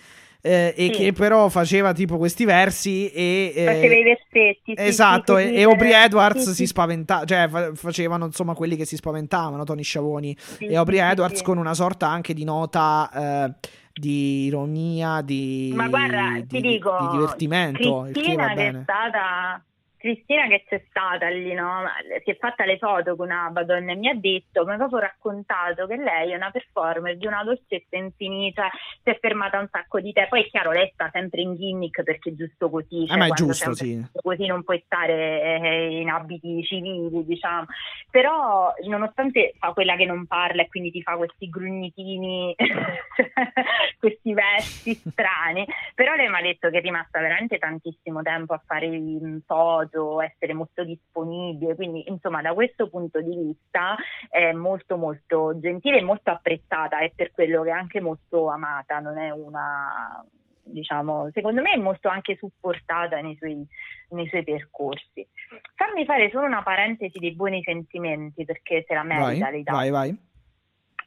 eh, 0.46 0.74
e 0.76 0.86
Sì. 0.88 0.90
che 0.92 1.14
però 1.14 1.48
faceva 1.48 1.94
tipo 1.94 2.18
questi 2.18 2.44
versi 2.44 3.10
e... 3.10 3.54
eh, 3.56 3.66
Faceva 3.66 3.94
i 3.96 4.04
versetti. 4.04 4.60
sì, 4.66 4.74
Esatto, 4.76 5.38
sì, 5.38 5.44
e, 5.44 5.54
e 5.60 5.64
Aubrey 5.64 5.94
Edwards 5.94 6.52
si 6.52 6.68
spaventava, 6.68 7.24
cioè 7.24 7.48
fa- 7.48 7.72
facevano 7.74 8.26
insomma 8.26 8.54
quelli 8.54 8.76
che 8.76 8.84
si 8.86 8.98
spaventavano, 8.98 9.64
Tony 9.64 9.84
Schiavoni 9.84 10.36
sì, 10.38 10.66
e 10.66 10.76
Aubrey 10.76 11.00
Edwards 11.00 11.42
con 11.42 11.58
una 11.58 11.74
sorta 11.74 12.08
anche 12.10 12.34
di 12.34 12.44
nota 12.44 13.10
eh, 13.56 13.68
di 13.94 14.46
ironia, 14.46 15.22
di, 15.22 15.72
Ma 15.74 15.88
guarda, 15.88 16.32
di- 16.34 16.48
ti 16.48 16.62
di- 16.62 16.68
dico, 16.74 16.98
di 17.00 17.08
divertimento, 17.18 18.08
Cristina 18.12 18.54
che 18.54 18.68
è 18.68 18.80
stata 18.84 19.64
Cristina 20.04 20.48
che 20.48 20.66
c'è 20.68 20.84
stata 20.90 21.30
lì, 21.30 21.54
no? 21.54 21.84
si 22.26 22.32
è 22.32 22.36
fatta 22.36 22.66
le 22.66 22.78
foto 22.78 23.16
con 23.16 23.32
Abaddon 23.32 23.88
e 23.88 23.96
mi 23.96 24.10
ha 24.10 24.14
detto, 24.14 24.66
mi 24.66 24.74
ha 24.74 24.76
proprio 24.76 25.00
raccontato 25.00 25.88
che 25.88 25.96
lei 25.96 26.34
è 26.34 26.36
una 26.36 26.52
performer 26.52 27.16
di 27.16 27.26
una 27.26 27.42
dolcezza 27.42 27.96
infinita, 27.96 28.70
si 29.02 29.10
è 29.10 29.18
fermata 29.18 29.60
un 29.60 29.70
sacco 29.72 30.02
di 30.02 30.12
tempo, 30.12 30.32
poi 30.32 30.44
è 30.44 30.50
chiaro 30.50 30.72
lei 30.72 30.92
sta 30.94 31.10
sempre 31.10 31.40
in 31.40 31.56
gimmick 31.56 32.04
perché 32.04 32.32
è 32.32 32.34
giusto 32.34 32.70
così, 32.70 33.08
cioè 33.08 33.16
Eh, 33.16 33.18
ma 33.18 33.28
è 33.28 33.30
giusto, 33.30 33.74
sì. 33.76 34.06
così 34.12 34.46
non 34.46 34.66
puoi 34.66 34.84
stare 34.86 35.62
eh, 35.62 36.02
in 36.02 36.10
abiti 36.10 36.62
civili, 36.66 37.24
diciamo. 37.24 37.68
Però, 38.12 38.74
nonostante 38.86 39.54
fa 39.58 39.72
quella 39.72 39.96
che 39.96 40.06
non 40.06 40.26
parla 40.28 40.64
e 40.64 40.68
quindi 40.68 40.92
ti 40.92 41.02
fa 41.02 41.16
questi 41.16 41.50
grugnitini, 41.50 42.54
questi 44.00 44.34
versi 44.34 44.96
strani, 44.96 45.66
però 45.96 46.14
lei 46.16 46.28
mi 46.28 46.36
ha 46.36 46.42
detto 46.42 46.70
che 46.70 46.80
è 46.80 46.82
rimasta 46.82 47.22
veramente 47.22 47.58
tantissimo 47.58 48.22
tempo 48.22 48.54
a 48.54 48.62
fare 48.66 48.90
mm, 48.90 49.38
foto, 49.46 49.93
essere 50.22 50.54
molto 50.54 50.84
disponibile, 50.84 51.76
quindi 51.76 52.10
insomma 52.10 52.42
da 52.42 52.54
questo 52.54 52.90
punto 52.90 53.22
di 53.22 53.36
vista 53.36 53.96
è 54.30 54.52
molto 54.52 54.98
molto 54.98 55.60
gentile 55.60 56.00
e 56.00 56.04
molto 56.04 56.32
apprezzata 56.32 57.00
e 57.00 57.12
per 57.16 57.32
quello 57.32 57.64
che 57.64 57.70
è 57.70 57.74
anche 57.74 58.02
molto 58.02 58.50
amata, 58.50 59.00
non 59.00 59.18
è 59.18 59.30
una 59.32 60.26
diciamo, 60.64 61.30
secondo 61.34 61.62
me 61.62 61.72
è 61.72 61.78
molto 61.78 62.08
anche 62.08 62.38
supportata 62.38 63.20
nei 63.20 63.36
suoi, 63.38 63.66
nei 64.10 64.28
suoi 64.28 64.44
percorsi. 64.44 65.28
Fammi 65.76 66.06
fare 66.06 66.30
solo 66.32 66.46
una 66.46 66.64
parentesi 66.64 67.20
dei 67.20 67.36
buoni 67.36 67.62
sentimenti 67.64 68.46
perché 68.46 68.84
se 68.88 68.94
la 68.94 69.04
Vai, 69.04 69.40
merita 69.40 69.50
lei 69.50 69.64
vai, 69.64 69.90
vai. 69.90 70.10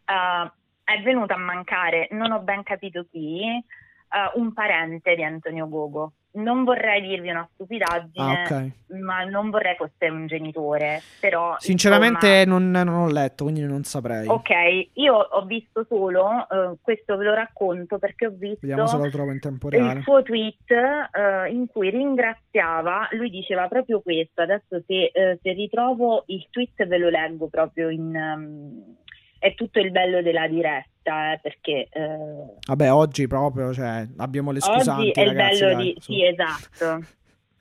Uh, 0.06 0.50
è 0.84 1.02
venuto 1.02 1.32
a 1.32 1.38
mancare, 1.38 2.08
non 2.12 2.30
ho 2.30 2.40
ben 2.40 2.62
capito 2.62 3.06
chi, 3.10 3.42
uh, 3.50 4.38
un 4.38 4.52
parente 4.52 5.14
di 5.14 5.24
Antonio 5.24 5.68
Gogo. 5.68 6.12
Non 6.36 6.64
vorrei 6.64 7.00
dirvi 7.00 7.30
una 7.30 7.48
stupidaggine, 7.54 8.42
Ah, 8.48 8.54
ok. 8.54 8.70
ma 9.00 9.24
non 9.24 9.50
vorrei 9.50 9.74
fosse 9.76 10.08
un 10.10 10.26
genitore, 10.26 11.00
però 11.20 11.54
Sinceramente 11.58 12.44
non, 12.46 12.70
non 12.70 12.88
ho 12.88 13.08
letto, 13.10 13.44
quindi 13.44 13.62
non 13.62 13.82
saprei. 13.84 14.20
insomma, 14.26 14.38
ok, 14.40 14.88
io 14.94 15.14
ho 15.14 15.44
visto 15.46 15.84
solo, 15.88 16.46
eh, 16.50 16.76
questo 16.82 17.16
ve 17.16 17.24
lo 17.24 17.34
racconto 17.34 17.98
perché 17.98 18.26
ho 18.26 18.30
visto 18.36 18.58
Vediamo 18.66 18.86
se 18.86 18.96
lo 18.98 19.08
trovo 19.10 19.30
in 19.32 19.40
tempo 19.40 19.68
il 19.68 19.72
reale. 19.74 20.02
suo 20.02 20.22
tweet 20.22 20.70
eh, 20.70 21.50
in 21.50 21.66
cui 21.68 21.90
ringraziava, 21.90 23.08
lui 23.12 23.30
diceva 23.30 23.66
proprio 23.68 24.00
questo, 24.00 24.42
adesso 24.42 24.82
se, 24.86 25.10
eh, 25.12 25.38
se 25.42 25.52
ritrovo 25.52 26.24
il 26.26 26.46
tweet 26.50 26.86
ve 26.86 26.98
lo 26.98 27.08
leggo 27.08 27.48
proprio 27.48 27.88
in... 27.88 28.14
ehm, 28.14 28.96
è 29.38 29.54
tutto 29.54 29.78
il 29.80 29.90
bello 29.90 30.22
della 30.22 30.48
diretta, 30.48 31.32
eh, 31.32 31.38
perché 31.40 31.88
eh, 31.90 32.56
Vabbè, 32.66 32.92
oggi 32.92 33.26
proprio, 33.26 33.72
cioè, 33.72 34.06
abbiamo 34.16 34.50
le 34.50 34.60
scusanti, 34.60 35.10
è 35.10 35.20
il 35.20 35.26
ragazzi, 35.28 35.60
bello 35.60 35.74
dai, 35.74 35.84
di... 35.84 35.96
su. 36.00 36.12
Sì, 36.12 36.24
esatto. 36.24 37.06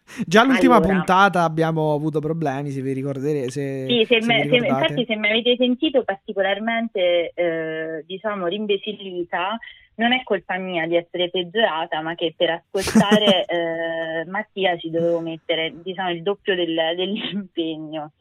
Già 0.28 0.43
l'ultima 0.43 0.76
Allora. 0.76 0.93
puntata 0.93 1.43
abbiamo 1.43 1.93
avuto 1.93 2.19
problemi, 2.19 2.69
se 2.69 2.82
vi 2.82 2.93
ricorderete. 2.93 3.49
Se, 3.49 3.86
Sì, 3.88 4.05
se 4.07 4.21
se 4.21 4.28
me- 4.28 4.47
se- 4.47 4.55
infatti 4.55 5.05
se 5.05 5.15
mi 5.15 5.30
avete 5.30 5.55
sentito 5.57 6.03
particolarmente, 6.03 7.32
eh, 7.34 8.03
diciamo, 8.05 8.45
rimbecillita, 8.45 9.57
non 9.95 10.13
è 10.13 10.23
colpa 10.23 10.57
mia 10.57 10.85
di 10.87 10.95
essere 10.95 11.29
peggiorata, 11.29 12.01
ma 12.01 12.15
che 12.15 12.33
per 12.35 12.49
ascoltare 12.49 13.45
eh, 13.47 14.25
Mattia 14.27 14.77
ci 14.77 14.89
dovevo 14.89 15.19
mettere, 15.19 15.71
diciamo, 15.81 16.11
il 16.11 16.21
doppio 16.21 16.55
del- 16.55 16.93
dell'impegno. 16.95 18.11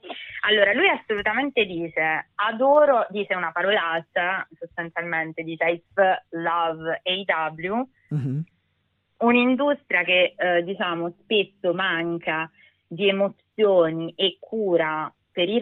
Allora, 0.47 0.73
lui 0.75 0.89
assolutamente 0.89 1.65
dice, 1.65 2.29
adoro, 2.35 3.07
dice 3.11 3.35
una 3.35 3.51
parolaccia, 3.51 4.47
sostanzialmente 4.59 5.43
dice 5.43 5.65
I 5.71 5.83
love 6.31 7.01
AW, 7.03 7.89
Mhm. 8.11 8.45
un'industria 9.19 10.03
che 10.05 10.35
eh, 10.37 10.63
diciamo 10.65 11.15
spesso 11.23 11.73
manca 11.73 12.51
di 12.87 13.09
emozioni 13.09 14.13
e 14.17 14.37
cura 14.39 15.13
per 15.33 15.49
i 15.49 15.59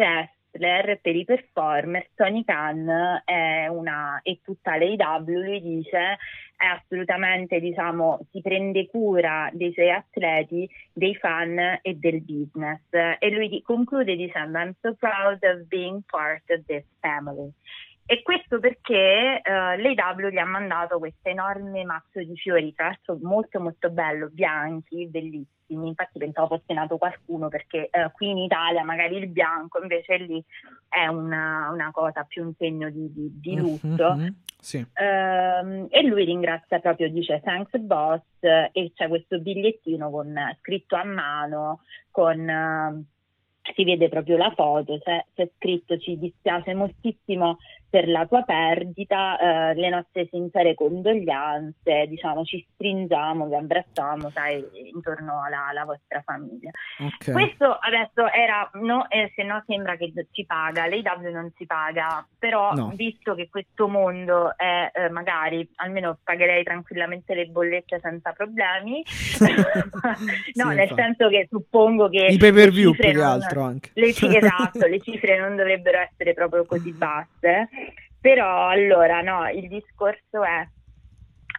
wrestler, 0.52 0.98
per 1.00 1.16
i 1.16 1.24
performer, 1.24 2.08
Tony 2.14 2.44
Khan 2.44 3.22
è 3.24 3.66
una 3.68 4.20
e 4.22 4.40
tutta 4.42 4.76
l'AW 4.76 5.24
lui 5.24 5.60
dice 5.60 6.18
è 6.56 6.66
assolutamente 6.66 7.58
diciamo 7.58 8.26
si 8.30 8.40
prende 8.40 8.86
cura 8.86 9.50
dei 9.52 9.72
suoi 9.72 9.90
atleti, 9.90 10.68
dei 10.92 11.14
fan 11.16 11.80
e 11.82 11.94
del 11.94 12.22
business 12.22 12.80
e 12.90 13.30
lui 13.30 13.60
conclude 13.62 14.14
dicendo 14.14 14.58
I'm 14.58 14.74
so 14.80 14.94
proud 14.94 15.42
of 15.42 15.66
being 15.68 16.02
part 16.06 16.48
of 16.50 16.64
this 16.66 16.84
family. 17.00 17.52
E 18.04 18.22
questo 18.22 18.58
perché 18.58 19.40
eh, 19.42 19.76
l'AW 19.94 20.28
gli 20.28 20.38
ha 20.38 20.44
mandato 20.44 20.98
questo 20.98 21.28
enorme 21.28 21.84
mazzo 21.84 22.18
di 22.18 22.36
fiori, 22.36 22.74
tra 22.74 22.86
l'altro 22.86 23.18
molto 23.22 23.60
molto 23.60 23.90
bello, 23.90 24.28
bianchi, 24.30 25.06
bellissimi. 25.06 25.88
Infatti 25.88 26.18
pensavo 26.18 26.58
fosse 26.58 26.74
nato 26.74 26.98
qualcuno 26.98 27.48
perché 27.48 27.88
eh, 27.90 28.10
qui 28.12 28.28
in 28.30 28.38
Italia 28.38 28.84
magari 28.84 29.16
il 29.16 29.28
bianco 29.28 29.80
invece 29.80 30.16
lì 30.18 30.44
è 30.88 31.06
una, 31.06 31.70
una 31.72 31.90
cosa 31.92 32.24
più 32.24 32.42
un 32.44 32.52
segno 32.58 32.90
di, 32.90 33.10
di- 33.12 33.40
di 33.40 33.56
lutto. 33.56 34.14
Mhm, 34.14 34.36
Sì. 34.58 34.84
Ehm, 34.94 35.86
e 35.88 36.02
lui 36.02 36.24
ringrazia 36.24 36.78
proprio, 36.80 37.08
dice 37.08 37.40
thanks 37.42 37.78
boss 37.78 38.22
eh, 38.40 38.68
e 38.72 38.92
c'è 38.94 39.08
questo 39.08 39.38
bigliettino 39.38 40.10
con, 40.10 40.34
scritto 40.60 40.96
a 40.96 41.04
mano 41.04 41.80
con 42.10 42.48
eh, 42.48 43.04
si 43.74 43.84
vede 43.84 44.08
proprio 44.08 44.36
la 44.36 44.52
foto, 44.54 44.98
c'è, 44.98 45.24
c'è 45.34 45.48
scritto 45.56 45.96
ci 45.98 46.18
dispiace 46.18 46.74
moltissimo 46.74 47.58
per 47.92 48.08
la 48.08 48.24
tua 48.24 48.40
perdita, 48.40 49.36
eh, 49.70 49.74
le 49.74 49.90
nostre 49.90 50.26
sincere 50.30 50.74
condoglianze, 50.74 52.06
diciamo 52.08 52.42
ci 52.42 52.66
stringiamo, 52.72 53.46
vi 53.48 53.54
abbracciamo, 53.54 54.30
sai, 54.30 54.64
intorno 54.94 55.42
alla, 55.44 55.66
alla 55.68 55.84
vostra 55.84 56.22
famiglia. 56.24 56.70
Ok. 57.00 57.32
Questo 57.32 57.76
adesso 57.78 58.32
era, 58.32 58.70
no, 58.80 59.10
eh, 59.10 59.30
se 59.36 59.42
no 59.42 59.62
sembra 59.66 59.96
che 59.96 60.10
ci 60.30 60.46
paga, 60.46 60.86
l'AW 60.86 61.30
non 61.30 61.52
si 61.54 61.66
paga, 61.66 62.26
però 62.38 62.72
No. 62.72 62.90
visto 62.94 63.34
che 63.34 63.50
questo 63.50 63.88
mondo 63.88 64.56
è 64.56 64.90
eh, 64.94 65.10
magari, 65.10 65.68
almeno 65.76 66.16
pagherei 66.24 66.62
tranquillamente 66.64 67.34
le 67.34 67.44
bollette 67.44 68.00
senza 68.00 68.32
problemi, 68.32 69.02
no, 70.54 70.68
nel 70.68 70.78
infatti. 70.78 70.94
senso 70.94 71.28
che 71.28 71.46
suppongo 71.50 72.08
che... 72.08 72.24
I 72.30 72.38
pay 72.38 72.52
per 72.52 72.70
view 72.70 72.92
le 72.92 72.96
cifre 72.96 73.10
più 73.10 73.20
che 73.20 73.26
altro 73.26 73.62
anche. 73.62 73.90
le 73.92 74.06
esatto, 74.16 74.86
le 74.86 75.00
cifre 75.00 75.38
non 75.38 75.56
dovrebbero 75.56 75.98
essere 75.98 76.32
proprio 76.32 76.64
così 76.64 76.92
basse, 76.92 77.68
però 78.22 78.68
allora 78.68 79.20
no, 79.20 79.48
il 79.50 79.68
discorso 79.68 80.42
è 80.44 80.66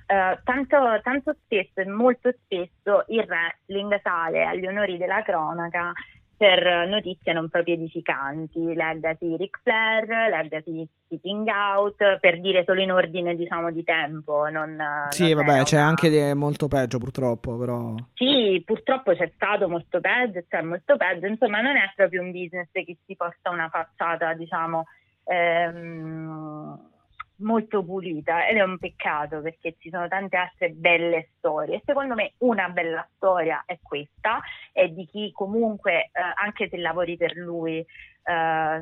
eh, 0.08 0.40
tanto, 0.44 0.78
tanto 1.04 1.36
spesso 1.44 1.82
e 1.82 1.86
molto 1.86 2.32
spesso 2.44 3.04
il 3.10 3.26
wrestling 3.28 4.00
sale 4.02 4.46
agli 4.46 4.66
onori 4.66 4.98
della 4.98 5.22
cronaca 5.24 5.92
per 6.36 6.88
notizie 6.88 7.32
non 7.32 7.48
proprio 7.48 7.76
edificanti, 7.76 8.74
leggati 8.74 9.38
Ric 9.38 9.60
Flair, 9.62 10.30
leggati 10.30 10.86
Sitting 11.08 11.48
Out, 11.48 12.20
per 12.20 12.42
dire 12.42 12.64
solo 12.66 12.82
in 12.82 12.92
ordine 12.92 13.36
diciamo 13.36 13.72
di 13.72 13.84
tempo. 13.84 14.50
Non, 14.50 14.76
Sì, 15.10 15.34
non 15.34 15.46
vabbè, 15.46 15.64
c'è 15.64 15.78
una- 15.78 15.88
anche 15.88 16.34
molto 16.34 16.68
peggio 16.68 16.98
purtroppo, 16.98 17.56
però... 17.58 17.94
sì, 18.14 18.62
purtroppo 18.66 19.14
c'è 19.14 19.32
stato 19.36 19.70
molto 19.70 20.02
peggio, 20.02 20.44
c'è 20.50 20.62
molto 20.62 20.98
peggio, 20.98 21.28
insomma 21.28 21.62
non 21.62 21.78
è 21.78 21.92
proprio 21.96 22.22
un 22.22 22.32
business 22.32 22.68
che 22.72 22.98
si 23.06 23.16
posta 23.16 23.50
una 23.50 23.70
facciata, 23.70 24.34
diciamo, 24.34 24.86
ehm, 25.24 26.92
molto 27.38 27.84
pulita 27.84 28.48
ed 28.48 28.58
è 28.58 28.62
un 28.62 28.78
peccato 28.78 29.42
perché 29.42 29.76
ci 29.80 29.90
sono 29.90 30.08
tante 30.08 30.38
altre 30.38 30.70
belle 30.70 31.30
storie. 31.38 31.82
Secondo 31.86 32.14
me 32.16 32.34
una 32.40 32.70
bella 32.70 33.08
storia 33.16 33.64
è 33.66 33.80
questa, 33.82 34.42
è 34.72 34.88
di 34.88 35.06
chi 35.06 35.32
comunque, 35.32 36.06
eh, 36.06 36.12
anche 36.36 36.70
se 36.70 36.78
lavori 36.78 37.18
per 37.18 37.36
lui, 37.36 37.80
eh, 37.80 38.82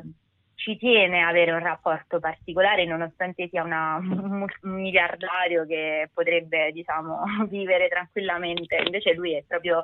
ci 0.54 0.76
tiene 0.76 1.22
avere 1.22 1.50
un 1.50 1.58
rapporto 1.58 2.20
particolare 2.20 2.84
nonostante 2.84 3.48
sia 3.48 3.64
una- 3.64 3.96
un 3.98 4.46
miliardario 4.60 5.66
che 5.66 6.08
potrebbe 6.12 6.70
diciamo 6.70 7.22
vivere 7.48 7.88
tranquillamente 7.88 8.76
invece 8.76 9.14
lui 9.14 9.34
è 9.34 9.42
proprio 9.46 9.82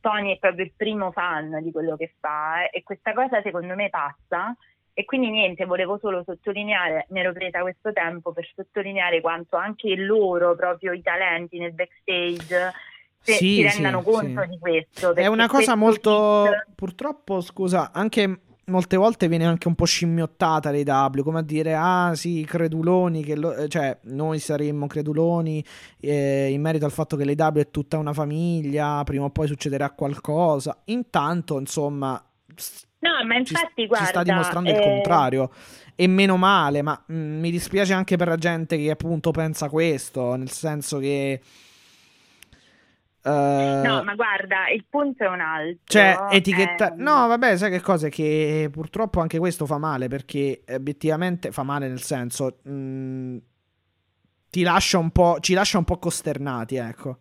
Tony 0.00 0.34
è 0.34 0.38
proprio 0.38 0.64
il 0.64 0.72
primo 0.76 1.10
fan 1.10 1.60
di 1.62 1.72
quello 1.72 1.96
che 1.96 2.14
fa 2.20 2.64
eh, 2.64 2.78
e 2.78 2.82
questa 2.84 3.12
cosa 3.12 3.42
secondo 3.42 3.74
me 3.74 3.88
passa 3.88 4.54
E 5.00 5.06
quindi 5.06 5.30
niente, 5.30 5.64
volevo 5.64 5.96
solo 5.98 6.22
sottolineare, 6.26 7.06
mi 7.08 7.20
ero 7.20 7.32
presa 7.32 7.62
questo 7.62 7.90
tempo 7.90 8.32
per 8.32 8.46
sottolineare 8.54 9.22
quanto 9.22 9.56
anche 9.56 9.94
loro, 9.96 10.54
proprio 10.54 10.92
i 10.92 11.00
talenti 11.00 11.58
nel 11.58 11.72
backstage, 11.72 12.72
se 13.18 13.32
Sì, 13.32 13.38
si 13.38 13.54
sì, 13.54 13.62
rendano 13.62 14.02
conto 14.02 14.42
sì. 14.42 14.48
di 14.50 14.58
questo. 14.58 15.14
È 15.14 15.26
una 15.26 15.48
cosa 15.48 15.74
molto. 15.74 16.44
hit- 16.44 16.74
Purtroppo, 16.74 17.40
scusa, 17.40 17.92
anche 17.94 18.40
molte 18.66 18.98
volte 18.98 19.26
viene 19.26 19.46
anche 19.46 19.68
un 19.68 19.74
po' 19.74 19.86
scimmiottata 19.86 20.70
dei 20.70 20.84
W, 20.84 21.22
come 21.22 21.38
a 21.38 21.42
dire, 21.42 21.74
ah 21.74 22.12
sì, 22.14 22.44
creduloni, 22.46 23.24
che 23.24 23.36
lo- 23.36 23.54
eh, 23.54 23.68
cioè 23.68 23.96
noi 24.02 24.38
saremmo 24.38 24.86
creduloni 24.86 25.64
eh, 25.98 26.50
in 26.50 26.60
merito 26.60 26.84
al 26.84 26.92
fatto 26.92 27.16
che 27.16 27.24
le 27.24 27.36
W 27.38 27.58
è 27.58 27.70
tutta 27.70 27.96
una 27.96 28.12
famiglia, 28.12 29.02
prima 29.04 29.24
o 29.24 29.30
poi 29.30 29.46
succederà 29.46 29.88
qualcosa. 29.92 30.82
Intanto, 30.84 31.58
insomma, 31.58 32.22
No, 33.00 33.10
ma 33.26 33.34
ci, 33.44 33.52
infatti, 33.52 33.82
ci 33.82 33.86
guarda, 33.86 34.06
sta 34.06 34.22
dimostrando 34.22 34.70
il 34.70 34.76
eh, 34.76 34.80
contrario. 34.80 35.50
E 35.94 36.06
meno 36.06 36.36
male, 36.36 36.82
ma 36.82 37.02
mm, 37.12 37.40
mi 37.40 37.50
dispiace 37.50 37.92
anche 37.92 38.16
per 38.16 38.28
la 38.28 38.36
gente 38.36 38.76
che 38.78 38.90
appunto 38.90 39.30
pensa 39.30 39.68
questo, 39.68 40.34
nel 40.36 40.50
senso 40.50 40.98
che... 40.98 41.40
eh, 43.22 43.80
No, 43.84 44.02
ma 44.02 44.14
guarda, 44.14 44.68
il 44.74 44.84
punto 44.88 45.24
è 45.24 45.28
un 45.28 45.40
altro. 45.40 45.78
cioè, 45.84 46.16
etichetta... 46.30 46.92
ehm, 46.92 47.00
No, 47.02 47.26
vabbè, 47.26 47.56
sai 47.56 47.70
che 47.70 47.80
cosa? 47.80 48.08
Che 48.08 48.68
purtroppo 48.72 49.20
anche 49.20 49.38
questo 49.38 49.66
fa 49.66 49.78
male, 49.78 50.08
perché 50.08 50.62
obiettivamente 50.70 51.52
fa 51.52 51.62
male 51.62 51.88
nel 51.88 52.00
senso... 52.02 52.58
mm, 52.68 53.36
ti 54.50 54.62
lascia 54.62 54.98
un 54.98 55.10
po'... 55.10 55.38
ci 55.40 55.54
lascia 55.54 55.78
un 55.78 55.84
po' 55.84 55.98
costernati, 55.98 56.76
ecco. 56.76 57.18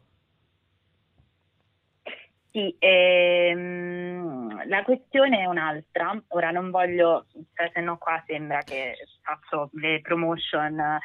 Sì, 2.52 2.76
ehm, 2.80 4.68
la 4.68 4.84
questione 4.84 5.40
è 5.42 5.46
un'altra. 5.46 6.20
Ora 6.30 6.50
non 6.50 6.72
voglio, 6.72 7.26
cioè, 7.54 7.70
se 7.74 7.80
no 7.82 7.98
qua 7.98 8.22
sembra 8.26 8.64
che 8.64 8.96
faccio 9.22 9.70
le 9.74 10.02
promotion, 10.02 10.98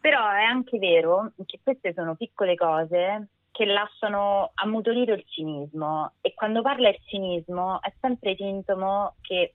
però 0.00 0.30
è 0.30 0.42
anche 0.42 0.78
vero 0.78 1.32
che 1.46 1.58
queste 1.62 1.92
sono 1.94 2.14
piccole 2.14 2.54
cose 2.54 3.28
che 3.50 3.64
lasciano 3.66 4.50
ammutolire 4.54 5.14
il 5.14 5.24
cinismo 5.28 6.14
e 6.20 6.34
quando 6.34 6.60
parla 6.60 6.88
il 6.88 6.98
cinismo 7.04 7.80
è 7.80 7.92
sempre 8.00 8.34
sintomo 8.34 9.14
che 9.20 9.54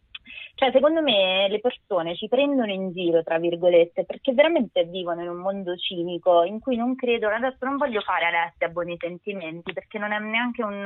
cioè, 0.56 0.72
secondo 0.72 1.02
me 1.02 1.48
le 1.50 1.60
persone 1.60 2.16
ci 2.16 2.28
prendono 2.28 2.72
in 2.72 2.92
giro, 2.92 3.24
tra 3.24 3.40
virgolette, 3.40 4.06
perché 4.06 4.34
veramente 4.34 4.84
vivono 4.84 5.22
in 5.22 5.30
un 5.30 5.38
mondo 5.38 5.76
cinico 5.78 6.44
in 6.44 6.60
cui 6.60 6.76
non 6.76 6.96
credono. 6.96 7.36
Adesso 7.36 7.66
non 7.66 7.78
voglio 7.78 8.02
fare 8.02 8.26
Alessia 8.26 8.68
a 8.68 8.70
buoni 8.70 8.98
sentimenti 9.00 9.74
perché 9.74 9.98
non 9.98 10.12
è 10.12 10.20
neanche 10.20 10.64
un, 10.64 10.86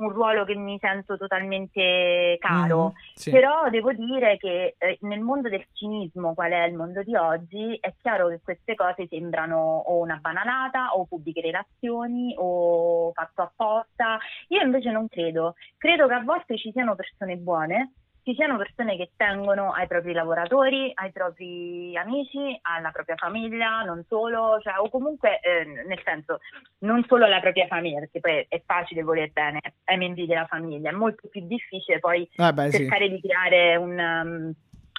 un 0.00 0.08
ruolo 0.08 0.44
che 0.44 0.54
mi 0.54 0.78
sento 0.80 1.16
totalmente 1.16 2.36
caro. 2.40 2.84
Mhm, 2.86 2.92
sì. 3.14 3.30
Però 3.30 3.68
devo 3.70 3.92
dire 3.92 4.36
che 4.36 4.74
eh, 4.78 4.98
nel 5.02 5.20
mondo 5.20 5.48
del 5.48 5.66
cinismo, 5.72 6.34
qual 6.34 6.52
è 6.52 6.64
il 6.64 6.74
mondo 6.74 7.02
di 7.02 7.14
oggi, 7.14 7.76
è 7.80 7.94
chiaro 8.00 8.28
che 8.28 8.40
queste 8.42 8.74
cose 8.74 9.06
sembrano 9.08 9.82
o 9.86 9.98
una 9.98 10.18
banalata 10.20 10.90
o 10.94 11.06
pubbliche 11.06 11.40
relazioni 11.40 12.34
o 12.36 13.12
fatto 13.12 13.42
apposta. 13.42 14.18
Io 14.48 14.62
invece 14.62 14.90
non 14.90 15.08
credo. 15.08 15.54
Credo 15.76 16.06
che 16.06 16.14
a 16.14 16.22
volte 16.22 16.56
ci 16.56 16.70
siano 16.72 16.94
persone 16.94 17.36
buone 17.36 17.92
ci 18.22 18.34
siano 18.34 18.56
persone 18.56 18.96
che 18.96 19.10
tengono 19.16 19.72
ai 19.72 19.86
propri 19.86 20.12
lavoratori, 20.12 20.90
ai 20.94 21.10
propri 21.12 21.96
amici, 21.96 22.58
alla 22.62 22.90
propria 22.90 23.16
famiglia, 23.16 23.82
non 23.82 24.04
solo, 24.08 24.58
cioè, 24.60 24.74
o 24.78 24.88
comunque 24.90 25.40
eh, 25.40 25.64
nel 25.86 26.00
senso 26.04 26.40
non 26.80 27.04
solo 27.08 27.24
alla 27.24 27.40
propria 27.40 27.66
famiglia, 27.66 28.00
perché 28.00 28.20
poi 28.20 28.46
è 28.48 28.62
facile 28.64 29.02
voler 29.02 29.30
bene 29.32 29.60
ai 29.84 29.96
membri 29.96 30.26
della 30.26 30.46
famiglia, 30.46 30.90
è 30.90 30.92
molto 30.92 31.28
più 31.28 31.46
difficile 31.46 31.98
poi 31.98 32.28
Vabbè, 32.36 32.66
Eh, 32.66 32.70
sì. 32.70 32.76
cercare 32.78 33.08
di 33.08 33.20
creare 33.20 33.76
un, 33.76 33.98
um, 33.98 34.54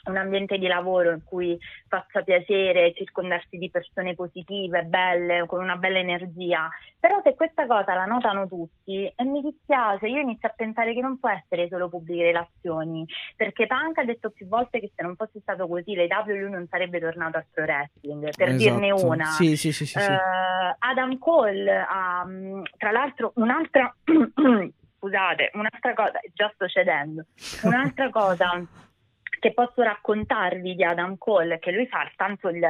un 0.06 0.18
ambiente 0.18 0.58
di 0.58 0.68
lavoro 0.68 1.12
in 1.12 1.24
cui 1.24 1.58
faccia 1.88 2.22
piacere, 2.22 2.94
circondarsi 2.94 3.58
di 3.58 3.70
persone 3.70 4.16
positive, 4.16 4.84
belle, 4.84 5.46
con 5.46 5.62
una 5.62 5.76
bella 5.76 6.00
energia. 6.00 6.70
Però 7.00 7.20
se 7.24 7.36
questa 7.36 7.66
cosa 7.66 7.94
la 7.94 8.06
notano 8.06 8.48
tutti, 8.48 9.06
e 9.16 9.24
mi 9.24 9.42
dispiace, 9.42 10.08
io 10.08 10.22
inizio 10.22 10.48
a 10.48 10.54
pensare 10.56 10.94
che 10.94 11.02
non 11.02 11.20
può 11.20 11.30
essere 11.30 11.68
solo 11.68 11.90
pubbliche 11.90 12.24
relazioni, 12.24 13.06
perché 13.36 13.68
Punk 13.68 13.98
ha 14.00 14.04
detto 14.04 14.30
più 14.32 14.48
volte 14.48 14.80
che 14.80 14.92
se 14.96 15.04
non 15.04 15.16
fosse 15.16 15.40
stato 15.42 15.68
così, 15.68 15.94
le 15.96 16.08
W 16.08 16.30
lui 16.32 16.50
non 16.50 16.68
sarebbe 16.70 17.00
tornato 17.00 17.38
al 17.38 17.46
pro 17.52 17.64
wrestling, 17.64 18.30
per 18.36 18.56
dirne 18.56 18.88
Esatto. 18.88 19.08
una. 19.08 19.26
Sì, 19.26 19.56
sì, 19.56 19.72
sì, 19.72 19.86
sì, 19.86 20.00
sì. 20.00 20.12
Eh, 20.12 20.76
Adam 20.80 21.18
Cole 21.18 21.86
ha, 21.88 22.24
mh, 22.26 22.64
tra 22.78 22.92
l'altro, 22.92 23.32
un'altra 23.36 23.94
scusate, 24.98 25.52
un'altra 25.54 25.94
cosa, 25.96 26.20
già 26.34 26.52
sto 26.54 26.68
cedendo, 26.68 27.26
un'altra 27.64 28.10
cosa 28.12 28.64
che 29.42 29.54
posso 29.54 29.82
raccontarvi 29.82 30.76
di 30.76 30.84
Adam 30.84 31.18
Cole, 31.18 31.58
che 31.58 31.72
lui 31.72 31.88
fa 31.88 32.08
tanto 32.16 32.50
il 32.50 32.64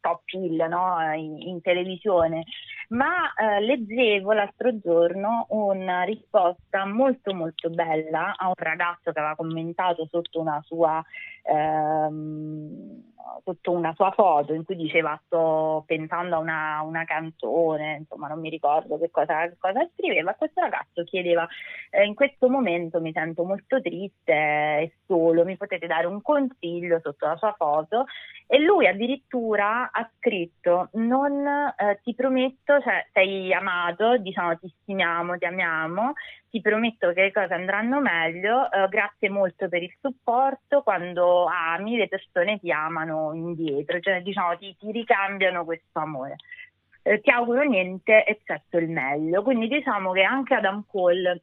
top 0.00 0.22
hill 0.30 0.66
no? 0.66 0.96
in, 1.12 1.36
in 1.36 1.60
televisione, 1.60 2.44
ma 2.88 3.34
eh, 3.34 3.60
leggevo 3.60 4.32
l'altro 4.32 4.78
giorno 4.78 5.44
una 5.50 6.04
risposta 6.04 6.86
molto 6.86 7.34
molto 7.34 7.68
bella 7.68 8.34
a 8.38 8.46
un 8.46 8.54
ragazzo 8.56 9.12
che 9.12 9.18
aveva 9.18 9.36
commentato 9.36 10.06
sotto 10.10 10.40
una 10.40 10.62
sua 10.64 11.04
ehm, 11.42 13.02
sotto 13.44 13.70
una 13.72 13.92
sua 13.94 14.10
foto 14.10 14.52
in 14.52 14.64
cui 14.64 14.76
diceva 14.76 15.20
sto 15.24 15.84
pensando 15.86 16.36
a 16.36 16.38
una, 16.38 16.82
una 16.82 17.04
canzone, 17.04 17.96
insomma 17.98 18.28
non 18.28 18.40
mi 18.40 18.50
ricordo 18.50 18.98
che 18.98 19.10
cosa, 19.10 19.50
cosa 19.58 19.88
scriveva, 19.94 20.34
questo 20.34 20.60
ragazzo 20.60 21.04
chiedeva 21.04 21.46
eh, 21.90 22.04
in 22.04 22.14
questo 22.14 22.48
momento 22.48 23.00
mi 23.00 23.12
sento 23.12 23.44
molto 23.44 23.80
triste 23.80 24.32
e 24.32 24.92
solo, 25.06 25.44
mi 25.44 25.56
potete 25.56 25.86
dare 25.86 26.06
un 26.06 26.22
consiglio 26.22 27.00
sotto 27.02 27.26
la 27.26 27.36
sua 27.36 27.54
foto? 27.56 28.04
E 28.46 28.58
lui 28.60 28.86
addirittura 28.86 29.90
ha 29.90 30.10
scritto 30.16 30.88
non 30.92 31.46
eh, 31.46 32.00
ti 32.02 32.14
prometto, 32.14 32.80
cioè 32.80 33.06
sei 33.12 33.52
amato, 33.52 34.16
diciamo 34.16 34.58
ti 34.58 34.72
stimiamo, 34.80 35.36
ti 35.36 35.44
amiamo, 35.44 36.14
ti 36.50 36.60
prometto 36.60 37.12
che 37.12 37.22
le 37.22 37.32
cose 37.32 37.54
andranno 37.54 38.00
meglio, 38.00 38.70
eh, 38.70 38.88
grazie 38.88 39.28
molto 39.28 39.68
per 39.68 39.82
il 39.82 39.94
supporto, 40.00 40.82
quando 40.82 41.44
ami 41.46 41.96
le 41.96 42.08
persone 42.08 42.58
ti 42.58 42.70
amano 42.70 43.32
indietro, 43.34 44.00
cioè 44.00 44.22
diciamo 44.22 44.56
ti, 44.56 44.74
ti 44.78 44.90
ricambiano 44.90 45.64
questo 45.64 45.98
amore. 45.98 46.36
Eh, 47.02 47.20
ti 47.20 47.30
auguro 47.30 47.62
niente 47.62 48.24
eccetto 48.24 48.78
il 48.78 48.88
meglio, 48.90 49.42
quindi 49.42 49.68
diciamo 49.68 50.12
che 50.12 50.22
anche 50.22 50.54
Adam 50.54 50.84
Cole, 50.86 51.42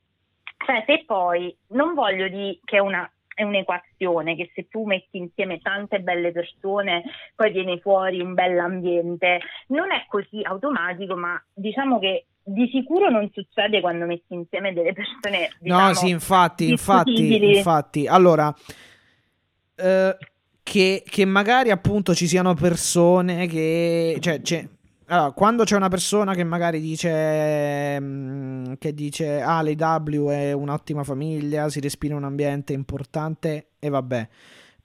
cioè 0.66 0.84
se 0.86 1.03
poi 1.06 1.56
non 1.70 1.93
voglio 1.93 2.28
dire 2.28 2.60
che 2.64 2.78
è 2.78 2.80
una 2.80 3.10
è 3.36 3.43
un'equazione 3.43 4.36
che 4.36 4.49
se 4.56 4.70
tu 4.70 4.86
metti 4.86 5.18
insieme 5.18 5.60
tante 5.60 5.99
belle 5.99 6.32
persone 6.32 7.03
poi 7.36 7.51
viene 7.51 7.80
fuori 7.80 8.22
un 8.22 8.34
bell'ambiente. 8.34 9.41
Non 9.68 9.91
è 9.91 10.06
così 10.08 10.39
automatico, 10.41 11.16
ma 11.16 11.39
diciamo 11.53 11.99
che 11.99 12.28
di 12.48 12.70
sicuro 12.72 13.10
non 13.10 13.30
succede 13.34 13.82
quando 13.82 14.06
metti 14.06 14.34
insieme 14.36 14.72
delle 14.72 14.93
persone. 14.93 15.50
Diciamo, 15.60 15.88
no, 15.88 15.93
sì, 15.96 16.10
infatti, 16.10 16.70
infatti, 16.70 17.56
infatti. 17.56 18.06
Allora, 18.06 18.54
eh, 19.76 20.18
che, 20.62 21.04
che 21.04 21.26
magari 21.26 21.72
appunto 21.72 22.14
ci 22.14 22.28
siano 22.28 22.54
persone 22.54 23.48
che... 23.48 24.18
Cioè, 24.20 24.41
c'è- 24.41 24.68
allora, 25.08 25.32
quando 25.32 25.64
c'è 25.64 25.76
una 25.76 25.88
persona 25.88 26.34
che 26.34 26.43
magari 26.43 26.80
dice 26.80 28.00
mm, 28.00 28.74
che 28.80 28.91
dice 28.93 29.39
ah 29.39 29.62
l'AW 29.62 30.30
è 30.30 30.52
un'ottima 30.52 31.04
famiglia, 31.04 31.70
si 31.70 31.80
respira 31.80 32.16
un 32.16 32.24
ambiente 32.24 32.74
importante 32.74 33.68
e 33.78 33.89
vabbè. 33.89 34.28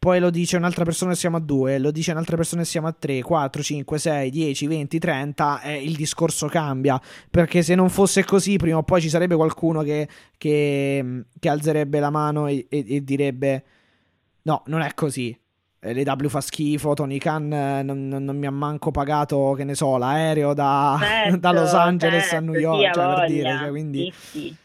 Poi 0.01 0.19
lo 0.19 0.31
dice 0.31 0.57
un'altra 0.57 0.83
persona 0.85 1.13
e 1.13 1.15
siamo 1.15 1.37
a 1.37 1.41
due, 1.41 1.79
lo 1.79 1.91
dice 1.91 2.13
un'altra 2.13 2.35
persona 2.35 2.63
e 2.63 2.65
siamo 2.65 2.87
a 2.87 2.93
3, 2.99 3.21
4, 3.21 3.63
5, 3.63 3.99
6, 3.99 4.31
10, 4.31 4.67
20, 4.67 4.99
30 4.99 5.61
e 5.61 5.83
il 5.83 5.95
discorso 5.95 6.47
cambia. 6.47 6.99
Perché 7.31 7.61
se 7.63 7.75
non 7.75 7.91
fosse 7.91 8.25
così, 8.25 8.57
prima 8.57 8.79
o 8.79 8.83
poi 8.83 9.03
ci 9.03 9.11
sarebbe 9.11 9.37
qualcuno 9.37 9.83
che, 9.83 10.09
che, 10.39 11.25
che 11.39 11.49
alzerebbe 11.51 12.01
la 12.01 12.09
mano 12.09 12.47
e, 12.47 12.65
e- 12.71 12.87
e 12.89 13.05
direbbe: 13.05 13.65
No, 14.45 14.63
non 14.69 14.81
è 14.81 14.95
così. 14.95 15.39
Eh, 15.83 15.93
L'EW 15.93 16.29
fa 16.31 16.41
schifo. 16.41 16.95
Tony 16.95 17.19
Khan 17.19 17.53
eh, 17.53 17.83
non, 17.83 18.09
non- 18.09 18.39
mi 18.39 18.47
ha 18.47 18.51
manco 18.51 18.91
pagato, 18.91 19.53
che 19.55 19.65
ne 19.65 19.75
so, 19.75 19.99
l'aereo 19.99 20.55
da, 20.55 20.97
Certo, 20.99 21.37
da 21.41 21.53
Los 21.53 21.75
Angeles 21.75 22.23
certo, 22.23 22.37
a 22.37 22.41
New 22.41 22.55
York. 22.55 22.95
cioè, 22.95 23.15
per 23.17 23.27
dire, 23.29 23.57
cioè, 23.59 23.69
quindi. 23.69 24.13
Sì, 24.19 24.39
sì. 24.39 24.57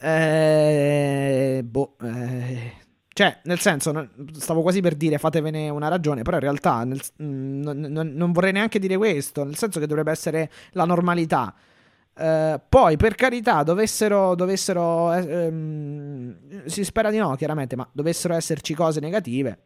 Eh, 0.00 1.62
boh, 1.64 1.96
eh, 2.00 2.72
cioè, 3.18 3.36
nel 3.42 3.58
senso, 3.58 4.10
stavo 4.34 4.62
quasi 4.62 4.80
per 4.80 4.94
dire 4.94 5.18
fatevene 5.18 5.68
una 5.70 5.88
ragione, 5.88 6.22
però 6.22 6.36
in 6.36 6.42
realtà 6.44 6.84
nel- 6.84 7.00
mm, 7.20 7.62
non, 7.62 7.80
non- 7.80 8.12
non 8.14 8.30
vorrei 8.30 8.52
neanche 8.52 8.78
dire 8.78 8.96
questo, 8.96 9.42
nel 9.42 9.56
senso 9.56 9.80
che 9.80 9.88
dovrebbe 9.88 10.12
essere 10.12 10.48
la 10.74 10.84
normalità. 10.84 11.52
Eh, 12.16 12.60
poi, 12.68 12.96
per 12.96 13.16
carità, 13.16 13.64
dovessero, 13.64 14.36
dovessero 14.36 15.12
eh, 15.14 15.46
ehm, 15.46 16.66
si 16.66 16.84
spera 16.84 17.10
di 17.10 17.16
no, 17.18 17.34
chiaramente, 17.34 17.74
ma 17.74 17.88
dovessero 17.90 18.34
esserci 18.34 18.72
cose 18.74 19.00
negative, 19.00 19.58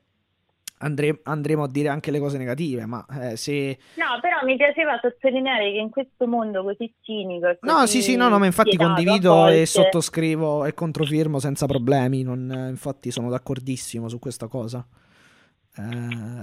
andre- 0.82 1.20
andremo 1.24 1.64
a 1.64 1.68
dire 1.68 1.88
anche 1.88 2.10
le 2.10 2.18
cose 2.18 2.38
negative, 2.38 2.86
ma 2.86 3.04
eh, 3.20 3.36
se... 3.36 3.78
No, 3.94 4.18
però 4.20 4.44
mi 4.44 4.56
piaceva 4.56 4.98
sottolineare 5.00 5.70
che 5.72 5.78
in 5.78 5.90
questo 5.90 6.26
mondo 6.26 6.62
così 6.62 6.92
cinico. 7.02 7.48
e 7.48 7.58
No, 7.62 7.72
così 7.80 7.86
sì, 7.86 8.02
sì, 8.02 8.16
no, 8.16 8.28
no, 8.28 8.38
ma 8.38 8.46
infatti 8.46 8.76
condivido 8.76 9.46
e 9.48 9.66
sottoscrivo 9.66 10.64
e 10.64 10.74
controfirmo 10.74 11.38
senza 11.38 11.66
problemi. 11.66 12.22
non- 12.22 12.66
infatti 12.70 13.10
sono 13.10 13.30
d'accordissimo 13.30 14.08
su 14.08 14.18
questa 14.18 14.46
cosa. 14.48 14.84
Eh, 15.74 15.80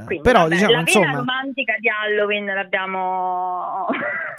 Quindi, 0.06 0.24
però 0.24 0.40
vabbè, 0.40 0.56
diciamo 0.56 0.72
la 0.74 0.80
insomma 0.80 1.12
romantica 1.12 1.76
di 1.80 1.88
Halloween 1.88 2.46
l'abbiamo 2.46 3.86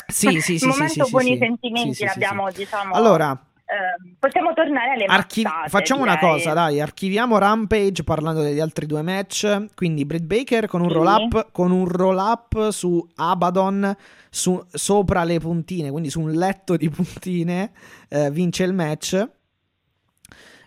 Sì, 0.09 0.41
sì, 0.41 0.41
sì, 0.41 0.55
il 0.55 0.59
sì, 0.59 0.67
momento 0.67 1.05
sì, 1.05 1.05
sì, 1.05 1.11
buoni 1.11 1.33
sì. 1.33 1.39
sentimenti 1.39 1.95
Sì, 1.95 1.95
sì, 1.95 2.01
sì, 2.01 2.07
l'abbiamo 2.07 2.51
diciamo 2.51 2.95
allora 2.95 3.41
eh, 3.71 4.15
possiamo 4.19 4.53
tornare 4.53 4.93
alle 4.95 5.05
archi- 5.05 5.43
mazzate, 5.43 5.69
facciamo 5.69 6.03
una 6.03 6.17
direi. 6.17 6.31
cosa 6.33 6.53
dai 6.53 6.81
archiviamo 6.81 7.39
Rampage 7.39 8.03
parlando 8.03 8.43
degli 8.43 8.59
altri 8.61 8.87
due 8.87 9.03
match 9.03 9.67
quindi 9.75 10.05
Britt 10.05 10.25
Baker 10.25 10.67
con 10.67 10.81
un 10.81 10.89
Sì. 10.89 10.95
roll 10.95 11.07
up 11.07 11.49
con 11.53 11.71
un 11.71 11.87
roll 11.87 12.17
up 12.19 12.71
su 12.71 13.07
Abaddon 13.15 13.95
su- 14.29 14.61
sopra 14.73 15.23
le 15.25 15.39
puntine 15.39 15.91
quindi 15.91 16.11
su 16.11 16.21
un 16.21 16.33
letto 16.33 16.77
di 16.77 16.89
puntine 16.91 17.71
eh, 18.09 18.31
vince 18.31 18.65
il 18.65 18.73
match 18.73 19.29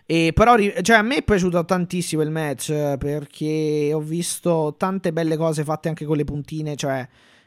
e 0.06 0.32
però 0.34 0.56
cioè, 0.82 0.96
a 0.98 1.02
me 1.02 1.16
è 1.16 1.22
piaciuto 1.22 1.64
tantissimo 1.64 2.20
il 2.22 2.30
match 2.30 2.68
eh, 2.70 2.96
perché 2.98 3.90
ho 3.94 4.00
visto 4.00 4.74
tante 4.78 5.12
belle 5.14 5.36
cose 5.36 5.64
fatte 5.64 5.88
anche 5.88 6.04
con 6.04 6.16
le 6.18 6.24
puntine, 6.24 6.76
cioè 6.76 7.06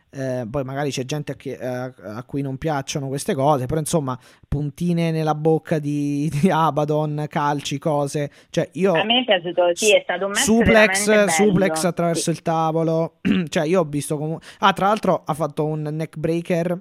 eh, 0.10 0.47
poi 0.49 0.64
magari 0.64 0.89
c'è 0.89 1.03
gente 1.05 1.34
a, 1.34 1.36
che- 1.36 1.58
a- 1.60 1.93
a 2.16 2.24
cui 2.24 2.41
non 2.41 2.58
piacciono 2.58 3.08
queste 3.08 3.34
cose, 3.36 3.66
però 3.66 3.80
insomma 3.80 4.18
puntine 4.47 5.12
nella 5.12 5.36
bocca 5.36 5.80
di, 5.80 6.30
di 6.41 6.49
Abaddon, 6.49 7.26
calci, 7.30 7.78
cose, 7.78 8.32
cioè 8.49 8.70
io 8.74 8.93
a 8.93 9.03
me 9.03 9.22
è 9.22 9.26
piaciuto 9.26 9.70
sì 9.76 9.93
è 9.95 9.99
stato 10.03 10.26
un 10.26 10.32
match 10.32 10.43
suplex, 10.43 11.26
suplex 11.28 11.84
attraverso 11.84 12.24
Sì. 12.24 12.30
il 12.32 12.41
tavolo, 12.41 13.20
cioè 13.49 13.66
io 13.66 13.82
ho 13.82 13.86
visto 13.86 14.18
comunque... 14.18 14.45
Ah, 14.60 14.74
tra 14.74 14.88
l'altro 14.88 15.24
ha 15.26 15.34
fatto 15.34 15.66
un 15.66 15.82
neck 15.82 16.18
breaker, 16.18 16.80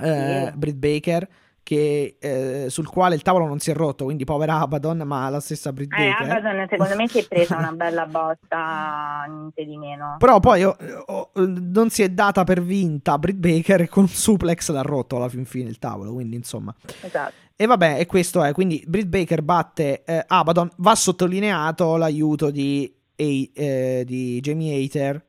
eh, 0.00 0.48
Sì. 0.52 0.56
Britt 0.58 0.76
Baker, 0.76 1.28
che, 1.68 2.16
eh, 2.18 2.70
sul 2.70 2.88
quale 2.88 3.14
il 3.14 3.20
tavolo 3.20 3.44
non 3.44 3.58
si 3.58 3.70
è 3.70 3.74
rotto, 3.74 4.04
quindi 4.04 4.24
povera 4.24 4.60
Abaddon, 4.60 5.02
ma 5.04 5.28
la 5.28 5.38
stessa 5.38 5.68
eh, 5.68 5.72
Baker. 5.74 6.14
Amazon 6.18 6.66
secondo 6.66 6.96
me 6.96 7.08
si 7.08 7.18
è 7.18 7.28
presa 7.28 7.58
una 7.58 7.72
bella 7.76 8.06
botta 8.06 9.26
niente 9.28 9.66
di 9.66 9.76
meno. 9.76 10.16
Però 10.18 10.40
poi 10.40 10.64
oh, 10.64 10.74
oh, 11.04 11.30
non 11.34 11.90
si 11.90 12.02
è 12.02 12.08
data 12.08 12.44
per 12.44 12.62
vinta. 12.62 13.18
Britt 13.18 13.36
Baker 13.36 13.82
e 13.82 13.88
con 13.88 14.04
un 14.04 14.08
suplex 14.08 14.70
l'ha 14.70 14.80
rotto 14.80 15.16
alla 15.16 15.28
fin 15.28 15.44
fine 15.44 15.68
il 15.68 15.78
tavolo, 15.78 16.14
quindi 16.14 16.36
insomma... 16.36 16.74
esatto. 17.02 17.34
E 17.54 17.66
vabbè, 17.66 18.00
e 18.00 18.06
questo 18.06 18.42
è, 18.42 18.54
quindi 18.54 18.82
Britt 18.86 19.08
Baker 19.08 19.42
batte 19.42 20.04
eh, 20.04 20.24
Abaddon, 20.26 20.70
va 20.76 20.94
sottolineato 20.94 21.96
l'aiuto 21.96 22.50
di, 22.50 22.90
eh, 23.14 24.04
di 24.06 24.40
Jamie 24.40 24.82
Hater, 24.82 25.22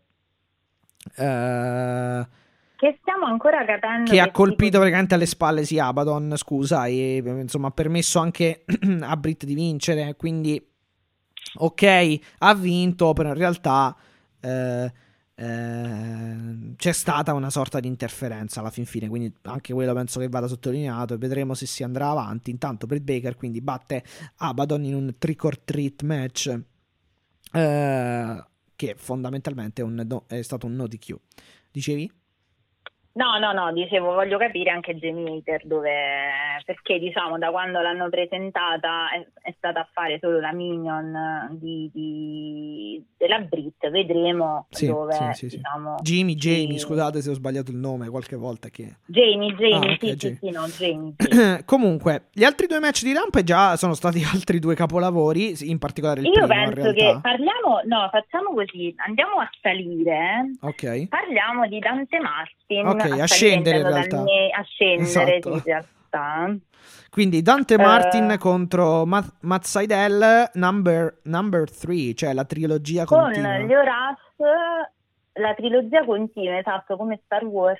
eh, 1.17 2.27
che 2.79 2.97
stiamo 3.01 3.25
ancora 3.25 3.65
capendo 3.65 4.09
che 4.09 4.21
ha 4.21 4.31
colpito 4.31 4.63
di- 4.63 4.77
praticamente 4.77 5.13
alle 5.13 5.25
spalle 5.25 5.65
sì 5.65 5.77
Abaddon, 5.79 6.33
scusa, 6.37 6.85
e 6.85 7.17
insomma 7.17 7.67
ha 7.67 7.71
permesso 7.71 8.19
anche 8.19 8.63
a 9.01 9.17
Britt 9.17 9.43
di 9.43 9.53
vincere, 9.53 10.15
quindi 10.15 10.65
ok, 11.55 12.19
ha 12.37 12.55
vinto, 12.55 13.11
però 13.11 13.29
in 13.29 13.35
realtà 13.35 13.93
eh, 14.39 14.93
eh, 15.35 16.73
c'è 16.77 16.91
stata 16.93 17.33
una 17.33 17.49
sorta 17.49 17.81
di 17.81 17.89
interferenza 17.89 18.61
alla 18.61 18.69
fin 18.69 18.85
fine, 18.85 19.09
quindi 19.09 19.33
anche 19.41 19.73
quello 19.73 19.91
penso 19.91 20.21
che 20.21 20.29
vada 20.29 20.47
sottolineato 20.47 21.15
e 21.15 21.17
vedremo 21.17 21.55
se 21.55 21.65
si 21.65 21.83
andrà 21.83 22.07
avanti. 22.11 22.49
Intanto 22.49 22.87
Britt 22.87 23.03
Baker 23.03 23.35
quindi 23.35 23.59
batte 23.59 24.05
Abaddon 24.37 24.85
in 24.85 24.95
un 24.95 25.15
trick 25.17 25.43
or 25.43 25.59
treat 25.59 26.01
match 26.03 26.57
eh, 27.51 28.43
che 28.73 28.95
fondamentalmente 28.95 29.81
è, 29.81 29.83
un 29.83 30.21
è 30.27 30.41
stato 30.43 30.65
un 30.65 30.75
no 30.77 30.87
DQ. 30.87 31.13
Dicevi? 31.71 32.09
No, 33.11 33.37
no, 33.39 33.51
no, 33.51 33.73
dicevo, 33.73 34.13
voglio 34.13 34.37
capire 34.37 34.69
anche 34.69 34.95
Jamie 34.95 35.37
Hater 35.37 35.65
dove, 35.65 35.91
perché 36.63 36.99
diciamo 36.99 37.37
da 37.37 37.49
quando 37.49 37.81
l'hanno 37.81 38.07
presentata 38.07 39.09
è, 39.11 39.27
è 39.49 39.53
stata 39.57 39.79
a 39.81 39.89
fare 39.91 40.19
solo 40.21 40.39
la 40.39 40.53
minion 40.53 41.57
di, 41.59 41.89
di- 41.91 43.03
della 43.17 43.39
Brit, 43.39 43.89
vedremo 43.89 44.67
Sì, 44.69 44.85
dove, 44.85 45.33
sì, 45.33 45.49
sì, 45.49 45.57
diciamo, 45.57 45.95
Jimmy, 46.01 46.35
Jamie, 46.35 46.77
sì. 46.77 46.85
scusate 46.85 47.21
se 47.21 47.31
ho 47.31 47.33
sbagliato 47.33 47.71
il 47.71 47.77
nome 47.77 48.09
qualche 48.09 48.35
volta 48.35 48.69
che... 48.69 48.97
Jamie, 49.07 49.53
Jamie, 49.55 49.89
Ah, 49.89 49.91
ok, 49.93 49.99
sì, 49.99 50.15
Jamie. 50.15 50.51
no, 50.57 50.67
Jamie, 50.67 51.13
sì. 51.57 51.65
Comunque, 51.65 52.27
gli 52.31 52.43
altri 52.43 52.67
due 52.67 52.79
match 52.79 53.03
di 53.03 53.13
Rampage 53.13 53.43
già 53.43 53.75
sono 53.75 53.95
stati 53.95 54.21
altri 54.31 54.59
due 54.59 54.75
capolavori, 54.75 55.53
in 55.61 55.79
particolare 55.79 56.21
il 56.21 56.27
Io 56.27 56.45
primo 56.45 56.47
penso 56.69 56.93
che 56.93 57.17
parliamo, 57.21 57.81
no, 57.85 58.07
facciamo 58.11 58.53
così, 58.53 58.93
andiamo 59.05 59.39
a 59.39 59.49
salire, 59.61 60.51
Ok. 60.61 61.07
parliamo 61.09 61.67
di 61.67 61.79
Dante 61.79 62.19
Martin. 62.19 62.85
Ok, 62.87 62.98
a 63.03 63.07
salire 63.07 63.27
scendere 63.27 63.77
in 63.77 63.87
realtà. 63.87 64.21
me- 64.23 64.49
a 64.49 64.63
scendere, 64.63 65.35
Esatto. 65.37 65.53
in 65.55 65.61
realtà. 65.63 66.55
Quindi 67.09 67.41
Dante 67.41 67.73
Eh. 67.73 67.77
Martin 67.77 68.35
contro 68.39 69.05
Matt, 69.05 69.35
Matt 69.41 69.63
Seidel 69.63 70.49
number 70.53 71.69
3, 71.71 72.13
cioè 72.13 72.33
la 72.33 72.45
trilogia 72.45 73.05
con 73.05 73.19
continua. 73.21 73.57
Leo 73.57 73.81
Rush 73.81 74.17
la 75.33 75.53
trilogia 75.53 76.03
continua, 76.05 76.57
esatto, 76.57 76.97
come 76.97 77.19
Star 77.25 77.45
Wars. 77.45 77.79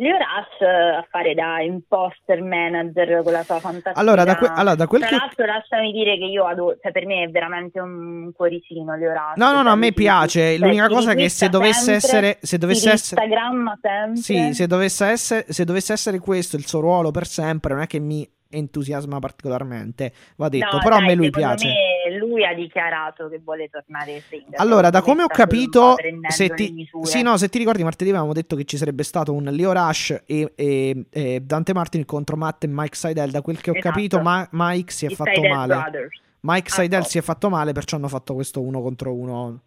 Leo 0.00 0.16
Rush 0.16 0.60
eh, 0.62 0.96
a 0.96 1.06
fare 1.10 1.34
da 1.34 1.60
imposter 1.60 2.42
manager 2.42 3.22
con 3.22 3.32
la 3.32 3.42
sua 3.42 3.58
fantasia. 3.60 4.00
Allora, 4.00 4.24
da, 4.24 4.36
que- 4.36 4.48
allora, 4.48 4.74
da 4.74 4.86
quel 4.86 5.02
Tra 5.02 5.10
che... 5.10 5.16
l'altro 5.16 5.44
lasciami 5.44 5.92
dire 5.92 6.16
che 6.16 6.24
io 6.24 6.46
adoro, 6.46 6.78
cioè 6.80 6.90
per 6.90 7.04
me 7.04 7.24
è 7.24 7.28
veramente 7.28 7.80
un 7.80 8.30
cuoricino 8.34 8.96
Leo 8.96 9.12
Rush. 9.12 9.36
No, 9.36 9.52
no, 9.52 9.60
no, 9.62 9.70
a 9.70 9.76
me 9.76 9.92
piace. 9.92 10.56
cioè, 10.56 10.58
L'unica 10.58 10.88
cosa 10.88 11.12
è 11.12 11.16
che 11.16 11.28
se 11.28 11.50
dovesse 11.50 12.00
sempre, 12.00 12.28
essere... 12.28 12.38
Se 12.40 12.56
dovesse 12.56 12.90
essere... 12.90 13.22
Instagramma 13.22 13.78
sempre. 13.82 14.20
Sì, 14.22 14.54
se 14.54 14.66
dovesse, 14.66 15.06
essere, 15.06 15.44
se 15.48 15.64
dovesse 15.64 15.92
essere 15.92 16.18
questo 16.18 16.56
il 16.56 16.66
suo 16.66 16.80
ruolo 16.80 17.10
per 17.10 17.26
sempre, 17.26 17.74
non 17.74 17.82
è 17.82 17.86
che 17.86 17.98
mi 17.98 18.26
entusiasma 18.52 19.18
particolarmente, 19.18 20.12
va 20.36 20.48
detto, 20.48 20.76
No, 20.76 20.82
però 20.82 20.96
a 20.96 20.98
dai, 20.98 21.08
me 21.08 21.14
lui 21.14 21.30
piace. 21.30 21.66
me 21.66 21.74
lui 22.16 22.44
ha 22.44 22.54
dichiarato 22.54 23.28
che 23.28 23.40
vuole 23.42 23.68
tornare 23.68 24.20
single. 24.28 24.56
Allora, 24.56 24.90
da 24.90 25.02
come 25.02 25.22
ho 25.22 25.26
capito, 25.28 25.94
se 26.28 26.48
ti, 26.50 26.88
sì, 27.02 27.22
no, 27.22 27.36
se 27.36 27.48
ti 27.48 27.58
ricordi, 27.58 27.82
martedì 27.82 28.10
avevamo 28.10 28.32
detto 28.32 28.56
che 28.56 28.64
ci 28.64 28.76
sarebbe 28.76 29.02
stato 29.02 29.32
un 29.32 29.44
Leo 29.44 29.72
Rush 29.72 30.22
e, 30.26 30.52
e- 30.54 31.04
e 31.10 31.40
Dante 31.40 31.72
Martin 31.74 32.04
contro 32.04 32.36
Matt 32.36 32.64
e 32.64 32.66
Mike 32.68 32.96
Seidel. 32.96 33.30
Da 33.30 33.42
quel 33.42 33.60
che 33.60 33.70
ho 33.70 33.74
Esatto. 33.76 33.92
capito, 33.94 34.20
Ma- 34.20 34.46
Mike 34.52 34.92
si 34.92 35.06
è 35.06 35.10
I 35.10 35.14
fatto 35.14 35.40
male. 35.42 35.74
Brothers. 35.74 36.20
Mike 36.42 36.68
Ah, 36.70 36.74
Seidel 36.74 37.00
oh. 37.02 37.04
si 37.04 37.18
è 37.18 37.20
fatto 37.20 37.48
male, 37.50 37.72
perciò 37.72 37.96
hanno 37.96 38.08
fatto 38.08 38.34
questo 38.34 38.60
uno 38.62 38.80
contro 38.80 39.12
uno. 39.14 39.60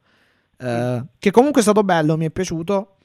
eh, 0.58 1.04
che 1.20 1.32
comunque 1.32 1.60
è 1.60 1.64
stato 1.64 1.84
bello, 1.84 2.16
mi 2.18 2.26
è 2.26 2.30
piaciuto. 2.30 2.96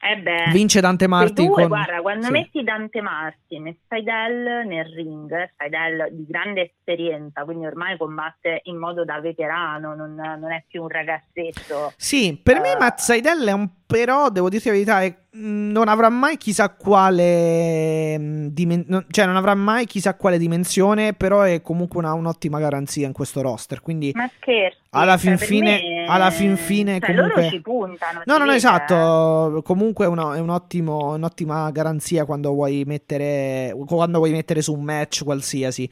Eh 0.00 0.16
beh, 0.16 0.50
Vince 0.52 0.80
Dante 0.80 1.06
quei 1.08 1.18
Martin. 1.18 1.46
due, 1.46 1.54
con... 1.54 1.68
guarda, 1.68 2.00
quando 2.00 2.26
sì. 2.26 2.30
metti 2.30 2.62
Dante 2.62 3.00
Martin 3.00 3.66
e 3.66 3.78
Seidel 3.88 4.66
nel 4.66 4.84
ring, 4.94 5.50
Seidel 5.56 6.08
di 6.12 6.24
grande 6.24 6.72
esperienza, 6.72 7.42
quindi 7.44 7.66
ormai 7.66 7.96
combatte 7.96 8.60
in 8.64 8.76
modo 8.76 9.04
da 9.04 9.20
veterano, 9.20 9.96
non, 9.96 10.14
non 10.14 10.52
è 10.52 10.62
più 10.68 10.82
un 10.82 10.88
ragazzetto. 10.88 11.92
Sì, 11.96 12.38
per 12.40 12.60
me 12.60 12.72
Eh. 12.72 12.76
Matt 12.78 12.98
Seidel 13.00 13.44
è 13.44 13.52
un 13.52 13.68
però, 13.86 14.28
devo 14.28 14.48
dirti 14.48 14.68
la 14.68 14.74
verità, 14.74 15.02
è- 15.02 15.16
non 15.40 15.88
avrà 15.88 16.08
mai 16.08 16.36
chissà 16.36 16.68
quale 16.70 18.18
mh, 18.18 18.48
dimen- 18.48 19.06
cioè 19.10 19.26
non 19.26 19.36
avrà 19.36 19.54
mai 19.54 19.86
chissà 19.86 20.14
quale 20.14 20.38
dimensione, 20.38 21.12
però 21.14 21.42
è 21.42 21.62
comunque 21.62 21.98
una- 21.98 22.12
un'ottima 22.14 22.58
garanzia 22.58 23.06
in 23.06 23.12
questo 23.12 23.40
roster, 23.40 23.80
quindi 23.80 24.10
Ma 24.14 24.28
scherzi, 24.40 24.76
Alla 24.90 25.12
cioè, 25.12 25.20
fin 25.20 25.36
per 25.36 25.46
fine- 25.46 25.70
me- 25.82 26.04
alla 26.06 26.30
fin 26.30 26.56
fine 26.56 26.98
cioè, 27.00 27.14
comunque- 27.14 27.40
loro 27.42 27.48
ci 27.54 27.60
puntano. 27.60 28.22
No, 28.24 28.38
no, 28.38 28.44
no, 28.44 28.52
esatto. 28.52 29.60
Comunque 29.64 30.04
è, 30.06 30.08
una- 30.08 30.34
è 30.34 30.40
un 30.40 30.50
ottimo- 30.50 31.14
un'ottima 31.14 31.70
garanzia 31.70 32.24
quando 32.24 32.52
vuoi 32.52 32.84
mettere 32.86 33.74
quando 33.86 34.18
vuoi 34.18 34.30
mettere 34.32 34.62
su 34.62 34.74
un 34.74 34.82
match 34.82 35.22
qualsiasi. 35.24 35.88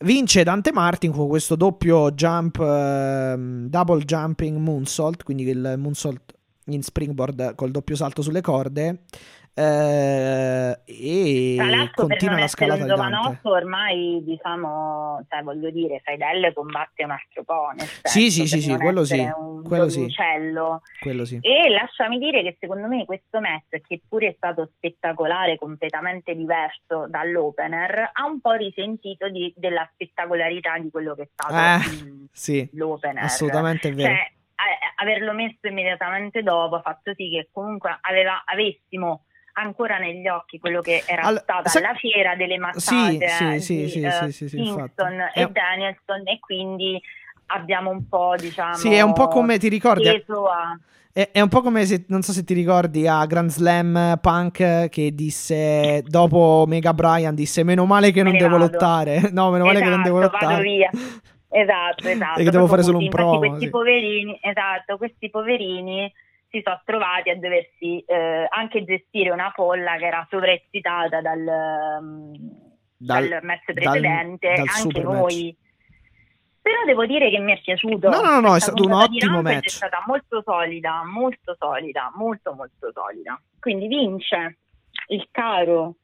Vince 0.00 0.42
Dante 0.42 0.72
Martin 0.72 1.10
con 1.10 1.26
questo 1.26 1.56
doppio 1.56 2.10
jump, 2.10 2.58
ehm, 2.60 3.66
double 3.68 4.04
jumping 4.04 4.58
moonsault, 4.58 5.22
quindi 5.22 5.44
il 5.48 5.74
moonsault 5.78 6.34
in 6.66 6.82
springboard 6.82 7.54
col 7.54 7.70
doppio 7.70 7.96
salto 7.96 8.22
sulle 8.22 8.40
corde. 8.40 9.02
eh, 9.58 10.78
e 10.84 11.90
continua 11.94 12.38
la 12.38 12.46
scalata 12.46 12.82
un 12.82 12.88
giovanotto, 12.88 13.50
ormai 13.50 14.22
diciamo, 14.22 15.24
cioè, 15.30 15.42
voglio 15.42 15.70
dire, 15.70 16.02
Seidel 16.04 16.52
combatte 16.52 17.04
un 17.04 17.10
altro 17.12 17.42
po'. 17.42 17.70
Nel 17.74 17.86
senso, 17.86 18.08
Sì, 18.08 18.30
sì, 18.30 18.46
sì, 18.46 18.60
sì, 18.60 18.76
quello 18.76 19.04
sì, 19.04 19.18
Un 19.18 19.62
quello 19.62 19.88
sì. 19.88 20.12
Quello 21.00 21.24
sì. 21.24 21.38
E 21.40 21.70
lasciami 21.70 22.18
dire 22.18 22.42
che 22.42 22.56
secondo 22.60 22.86
me 22.86 23.06
questo 23.06 23.40
match, 23.40 23.80
che 23.86 24.02
pure 24.06 24.28
è 24.28 24.34
stato 24.36 24.68
spettacolare, 24.76 25.56
completamente 25.56 26.34
diverso 26.34 27.06
dall'opener, 27.08 28.10
ha 28.12 28.26
un 28.26 28.40
po' 28.40 28.52
risentito 28.52 29.30
di- 29.30 29.54
della 29.56 29.88
spettacolarità 29.94 30.78
di 30.78 30.90
quello 30.90 31.14
che 31.14 31.22
è 31.22 31.28
stato 31.32 31.54
Eh, 31.54 32.28
Sì, 32.30 32.68
l'opener. 32.72 33.24
assolutamente 33.24 33.90
vero. 33.92 34.08
Cioè, 34.14 34.32
averlo 34.96 35.32
messo 35.32 35.66
immediatamente 35.68 36.42
dopo 36.42 36.76
ha 36.76 36.80
fatto 36.80 37.12
sì 37.14 37.28
che 37.30 37.48
comunque 37.52 37.96
aveva- 38.00 38.42
avessimo 38.46 39.24
ancora 39.54 39.98
negli 39.98 40.26
occhi 40.28 40.58
quello 40.58 40.80
che 40.82 41.02
era 41.06 41.22
All- 41.22 41.40
stata 41.42 41.68
sa- 41.68 41.80
la 41.80 41.94
fiera 41.94 42.34
delle 42.36 42.58
mazzate 42.58 43.28
Sì, 43.28 43.44
eh, 43.54 43.60
sì, 43.60 43.76
di 43.76 43.88
sì, 43.88 44.00
eh, 44.00 44.10
sì, 44.32 44.48
sì, 44.48 44.56
e 45.34 45.46
Danielson 45.50 46.26
e 46.28 46.38
quindi 46.40 47.00
abbiamo 47.46 47.90
un 47.90 48.08
po' 48.08 48.34
diciamo 48.36 48.74
Sì, 48.74 48.92
è 48.92 49.00
un 49.02 49.12
po' 49.12 49.28
come 49.28 49.58
ti 49.58 49.68
ricordi. 49.68 50.08
a- 50.08 50.78
È, 51.12 51.30
è 51.32 51.40
un 51.40 51.48
po' 51.48 51.62
come 51.62 51.86
se, 51.86 52.04
non 52.08 52.20
so 52.20 52.32
se 52.32 52.44
ti 52.44 52.52
ricordi, 52.52 53.06
a 53.08 53.24
Grand 53.24 53.48
Slam 53.48 54.18
Punk 54.20 54.88
che 54.90 55.14
disse, 55.14 56.02
dopo 56.04 56.64
Mega 56.68 56.92
Brian, 56.92 57.34
disse 57.34 57.62
meno 57.62 57.86
male 57.86 58.10
che 58.10 58.22
non 58.22 58.32
Me 58.32 58.38
ne 58.38 58.44
devo 58.44 58.58
vado." 58.58 58.70
lottare. 58.72 59.20
No, 59.32 59.50
meno 59.50 59.64
male 59.64 59.80
che 59.80 59.88
non 59.88 60.02
devo 60.02 60.18
Esatto, 60.18 60.36
vado 60.36 60.46
lottare. 60.48 60.62
via. 60.62 60.90
Esatto, 61.48 62.08
esatto. 62.08 62.40
E 62.40 62.44
che 62.44 62.50
devo 62.50 62.66
proprio 62.66 62.68
fare 62.68 62.82
solo 62.82 62.98
un 62.98 63.08
promo, 63.08 63.38
Questi 63.38 63.64
sì. 63.64 63.70
poverini, 63.70 64.38
esatto, 64.42 64.96
questi 64.96 65.30
poverini 65.30 66.12
si 66.48 66.60
sono 66.62 66.80
trovati 66.84 67.30
a 67.30 67.36
doversi 67.36 68.00
eh, 68.06 68.46
anche 68.48 68.84
gestire 68.84 69.30
una 69.30 69.50
folla 69.54 69.96
che 69.96 70.06
era 70.06 70.26
sovraeccitata 70.28 71.20
dal, 71.20 71.98
mm, 72.02 72.34
Dal- 72.98 73.28
dal 73.28 73.44
match 73.44 73.72
dal- 73.72 73.74
precedente, 73.74 74.48
dal 74.48 74.58
anche 74.58 74.72
super 74.78 75.02
noi. 75.04 75.56
Però 76.62 76.82
devo 76.84 77.06
dire 77.06 77.30
che 77.30 77.38
mi 77.38 77.52
è 77.52 77.60
piaciuto. 77.60 78.08
No, 78.08 78.20
no, 78.22 78.40
no, 78.40 78.56
è 78.56 78.60
stato 78.60 78.82
un 78.82 78.90
ottimo 78.90 79.40
match. 79.40 79.66
È 79.66 79.68
stata 79.68 80.02
molto 80.04 80.42
solida, 80.44 81.04
molto 81.04 81.54
solida, 81.56 82.10
molto 82.16 82.54
molto 82.54 82.90
solida. 82.92 83.40
Quindi 83.60 83.86
vince 83.86 84.58
il 85.08 85.28
caro 85.30 85.94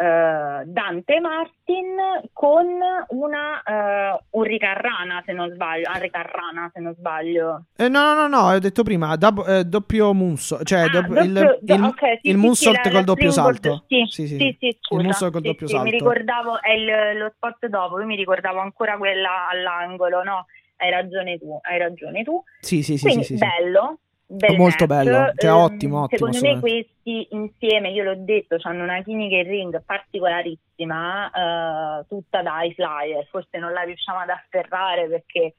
eh, 0.00 0.62
Dante 0.64 1.20
Martin 1.20 1.96
con 2.32 2.66
una 3.08 3.62
eh, 3.62 4.18
Urricarrana 4.30 5.22
se 5.26 5.32
non 5.32 5.50
sbaglio, 5.52 5.88
Arricarrana 5.90 6.70
se 6.72 6.80
non 6.80 6.94
sbaglio. 6.94 7.64
Eh, 7.76 7.88
no, 7.88 8.02
no, 8.02 8.14
no, 8.14 8.28
no, 8.28 8.48
ho 8.48 8.58
detto 8.58 8.82
prima, 8.82 9.14
dab- 9.16 9.46
eh, 9.46 9.64
doppio 9.64 10.14
moonsault, 10.14 10.64
cioè 10.64 10.80
Ah, 10.84 10.88
dopp- 10.88 11.06
doppio- 11.08 11.22
il, 11.24 11.32
do- 11.60 11.74
il- 11.74 11.82
ok, 11.84 11.98
sì, 12.00 12.28
il 12.28 12.34
sì, 12.34 12.34
moonsault 12.36 12.80
sì, 12.82 12.90
col 12.90 13.04
doppio 13.04 13.30
salto. 13.30 13.84
Sì, 13.88 14.04
sì, 14.08 14.26
sì, 14.26 14.56
sì, 14.58 14.78
scusa. 14.80 15.00
il 15.00 15.06
moonsault 15.06 15.32
col 15.32 15.42
doppio 15.42 15.66
salto. 15.68 15.84
Mi 15.84 15.90
ricordavo, 15.90 16.62
è 16.62 16.72
il- 16.72 17.18
lo 17.18 17.32
spot 17.36 17.66
dopo, 17.66 18.00
io 18.00 18.06
mi 18.06 18.16
ricordavo 18.16 18.58
ancora 18.60 18.96
quella 18.96 19.48
all'angolo, 19.50 20.22
no? 20.22 20.46
Hai 20.76 20.90
ragione 20.90 21.38
tu, 21.38 21.58
hai 21.60 21.78
ragione 21.78 22.22
tu. 22.22 22.42
Sì, 22.60 22.82
sì, 22.82 22.96
sì, 22.96 23.04
Quindi 23.04 23.24
sì, 23.24 23.36
sì, 23.36 23.38
sì. 23.38 23.44
bello. 23.44 23.98
Bel 24.30 24.56
Molto 24.56 24.86
match. 24.86 25.04
bello, 25.04 25.32
cioè 25.34 25.50
Ehm, 25.50 25.56
ottimo, 25.56 26.02
ottimo, 26.02 26.32
Secondo 26.32 26.40
me 26.40 26.60
questi 26.60 27.26
insieme, 27.30 27.90
io 27.90 28.04
l'ho 28.04 28.14
detto, 28.16 28.56
hanno 28.62 28.84
una 28.84 29.02
chimica 29.02 29.36
in 29.36 29.48
ring 29.48 29.82
particolarissima, 29.84 31.30
eh, 31.30 32.04
tutta 32.08 32.40
da 32.42 32.62
high 32.62 32.74
flyer, 32.74 33.26
forse 33.26 33.58
non 33.58 33.72
la 33.72 33.82
riusciamo 33.82 34.20
ad 34.20 34.28
afferrare 34.28 35.08
perché 35.08 35.54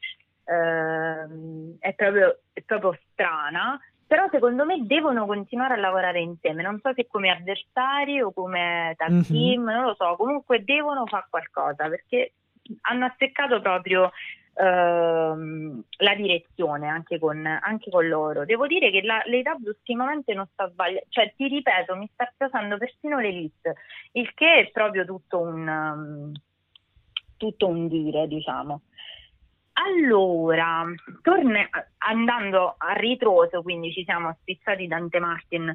ehm, 0.45 1.75
è, 1.79 1.93
proprio, 1.93 2.39
è 2.53 2.61
proprio 2.61 2.97
strana, 3.11 3.77
però 4.07 4.27
secondo 4.31 4.65
me 4.65 4.85
devono 4.85 5.25
continuare 5.25 5.73
a 5.73 5.77
lavorare 5.77 6.21
insieme, 6.21 6.63
non 6.63 6.79
so 6.81 6.91
se 6.95 7.07
come 7.07 7.29
avversari 7.29 8.21
o 8.21 8.31
come 8.31 8.93
tag 8.97 9.11
Mhm. 9.11 9.23
team, 9.23 9.63
non 9.63 9.83
lo 9.83 9.95
so, 9.95 10.15
comunque 10.15 10.63
devono 10.63 11.05
fare 11.07 11.27
qualcosa 11.29 11.89
perché 11.89 12.33
hanno 12.81 13.05
azzeccato 13.05 13.59
proprio 13.61 14.11
ehm, 14.53 15.83
la 15.97 16.15
direzione 16.15 16.87
anche 16.87 17.19
con, 17.19 17.45
anche 17.45 17.89
con 17.89 18.07
loro. 18.07 18.45
Devo 18.45 18.67
dire 18.67 18.91
che 18.91 19.01
la, 19.01 19.21
l'AW 19.25 19.59
ultimamente 19.65 20.33
non 20.33 20.47
sta 20.51 20.69
sbagliando, 20.69 21.05
cioè 21.09 21.33
ti 21.35 21.47
ripeto, 21.47 21.95
mi 21.95 22.09
sta 22.13 22.31
piacendo 22.35 22.77
persino 22.77 23.19
l'Elite, 23.19 23.75
il 24.13 24.33
che 24.33 24.59
è 24.59 24.71
proprio 24.71 25.05
tutto 25.05 25.39
un, 25.39 25.67
um, 25.67 26.31
tutto 27.37 27.67
un 27.67 27.87
dire, 27.87 28.27
diciamo. 28.27 28.81
Allora, 29.73 30.85
torne- 31.21 31.69
andando 31.99 32.75
a 32.77 32.93
ritroso, 32.93 33.61
quindi 33.61 33.91
ci 33.91 34.03
siamo 34.03 34.35
spizzati 34.41 34.85
Dante 34.85 35.19
Martin 35.19 35.73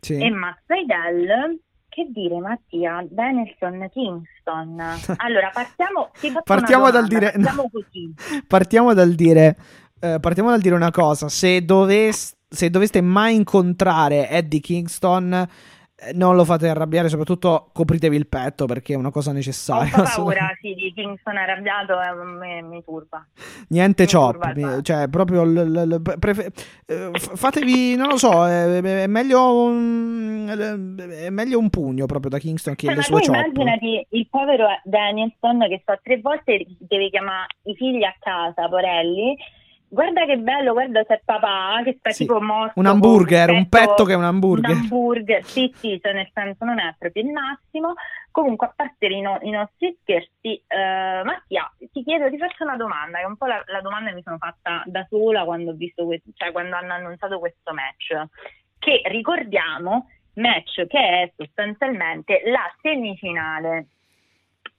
Sì. 0.00 0.20
e 0.20 0.30
Matt 0.30 0.60
Seidel. 0.66 1.60
Che 1.96 2.06
dire 2.12 2.38
Mattia, 2.40 3.06
Danielson, 3.08 3.88
Kingston. 3.90 4.78
Allora, 5.16 5.50
partiamo, 5.50 6.10
Partiamo 6.44 6.90
dal 6.90 7.06
domanda, 7.06 7.30
dire- 7.30 7.30
Partiamo 7.32 7.70
così. 7.72 8.14
Partiamo 8.46 8.92
dal 8.92 9.14
dire, 9.14 9.56
eh, 10.00 10.18
partiamo 10.20 10.50
dal 10.50 10.60
dire 10.60 10.74
una 10.74 10.90
cosa: 10.90 11.30
se, 11.30 11.64
doves- 11.64 12.36
se 12.46 12.68
doveste 12.68 13.00
mai 13.00 13.36
incontrare 13.36 14.28
Eddie 14.28 14.60
Kingston, 14.60 15.48
non 16.12 16.36
lo 16.36 16.44
fate 16.44 16.68
arrabbiare, 16.68 17.08
soprattutto 17.08 17.70
copritevi 17.72 18.14
il 18.16 18.26
petto 18.26 18.66
perché 18.66 18.92
è 18.92 18.96
una 18.96 19.10
cosa 19.10 19.30
Ho 19.30 19.32
necessaria. 19.32 19.90
po' 19.94 20.02
paura 20.02 20.50
sì, 20.60 20.74
di 20.74 20.92
Kingston 20.94 21.36
arrabbiato, 21.36 21.94
eh, 22.00 22.14
mi, 22.24 22.62
mi 22.68 22.84
turba. 22.84 23.26
Niente 23.68 24.02
Mi 24.02 24.08
chop, 24.10 24.32
turba 24.32 24.52
mi- 24.54 24.82
cioè 24.82 25.08
proprio 25.08 25.44
l- 25.44 25.52
l- 25.54 25.94
l- 26.02 26.18
prefe- 26.18 26.50
eh, 26.86 27.10
fatevi, 27.14 27.96
non 27.96 28.08
lo 28.08 28.18
so, 28.18 28.46
è, 28.46 28.78
è 28.80 29.06
meglio 29.06 29.64
un, 29.64 31.08
è 31.18 31.30
meglio 31.30 31.58
un 31.58 31.70
pugno 31.70 32.04
proprio 32.06 32.30
da 32.30 32.38
Kingston 32.38 32.74
che 32.74 32.86
Cioè, 32.86 32.96
le 32.96 33.02
sue 33.02 33.20
chop. 33.22 33.34
immaginati 33.34 34.06
il 34.10 34.28
povero 34.28 34.66
Danielson 34.84 35.60
che 35.68 35.78
sta 35.82 35.98
tre 36.02 36.20
volte 36.20 36.66
deve 36.78 37.08
chiamare 37.10 37.46
i 37.64 37.74
figli 37.74 38.04
a 38.04 38.14
casa, 38.20 38.68
porelli. 38.68 39.34
Guarda 39.88 40.24
che 40.24 40.36
bello, 40.38 40.72
guarda 40.72 41.04
c'è 41.04 41.20
papà 41.24 41.80
che 41.84 41.96
sta 41.98 42.10
Sì, 42.10 42.24
tipo 42.24 42.40
morto. 42.40 42.78
Un 42.80 42.86
hamburger, 42.86 43.50
un 43.50 43.68
petto 43.68 44.04
che 44.04 44.12
è 44.12 44.16
un 44.16 44.24
hamburger. 44.24 44.70
Un 44.70 44.76
hamburger, 44.76 45.44
sì, 45.44 45.72
sì, 45.74 45.98
cioè 46.02 46.12
nel 46.12 46.28
senso 46.32 46.64
non 46.64 46.80
è 46.80 46.94
proprio 46.98 47.22
il 47.22 47.30
massimo. 47.30 47.94
Comunque, 48.32 48.66
a 48.66 48.72
parte 48.74 49.06
i, 49.06 49.20
no- 49.20 49.38
i 49.42 49.50
nostri 49.50 49.96
scherzi, 50.02 50.62
eh, 50.66 51.22
Mattia, 51.24 51.72
ti 51.92 52.02
chiedo, 52.02 52.28
ti 52.28 52.36
faccio 52.36 52.64
una 52.64 52.76
domanda, 52.76 53.18
che 53.18 53.24
è 53.24 53.26
un 53.26 53.36
po' 53.36 53.46
la, 53.46 53.62
la 53.66 53.80
domanda 53.80 54.10
che 54.10 54.16
mi 54.16 54.22
sono 54.22 54.38
fatta 54.38 54.82
da 54.86 55.06
sola 55.08 55.44
quando 55.44 55.70
ho 55.70 55.74
visto 55.74 56.04
questo, 56.04 56.30
cioè 56.34 56.52
quando 56.52 56.76
hanno 56.76 56.92
annunciato 56.92 57.38
questo 57.38 57.72
match. 57.72 58.28
Che 58.78 59.02
ricordiamo, 59.06 60.08
match 60.34 60.86
che 60.86 60.98
è 60.98 61.32
sostanzialmente 61.36 62.42
la 62.46 62.70
semifinale. 62.82 63.86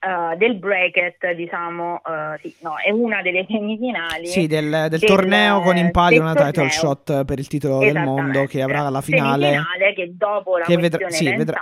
Eh, 0.00 0.36
del 0.36 0.56
bracket, 0.58 1.32
diciamo, 1.34 2.00
eh, 2.04 2.38
sì, 2.40 2.54
no, 2.62 2.76
è 2.78 2.90
una 2.90 3.20
delle 3.22 3.44
semifinali. 3.50 4.26
Sì, 4.26 4.46
del, 4.46 4.68
del 4.70 4.88
del- 4.98 5.04
torneo 5.04 5.60
con 5.60 5.76
in 5.76 5.90
palio 5.90 6.20
una 6.20 6.34
title 6.34 6.52
torneo. 6.52 6.70
shot 6.70 7.24
per 7.24 7.38
il 7.38 7.46
titolo 7.48 7.78
del 7.78 7.98
mondo 7.98 8.44
che 8.46 8.62
avrà 8.62 8.88
la 8.88 9.00
finale. 9.00 9.46
Semifinale 9.50 9.92
che 9.94 10.12
dopo 10.14 10.58
la 10.58 10.64
Che 10.64 10.76
vedrà- 10.76 11.10
sì, 11.10 11.34
vedrà- 11.34 11.60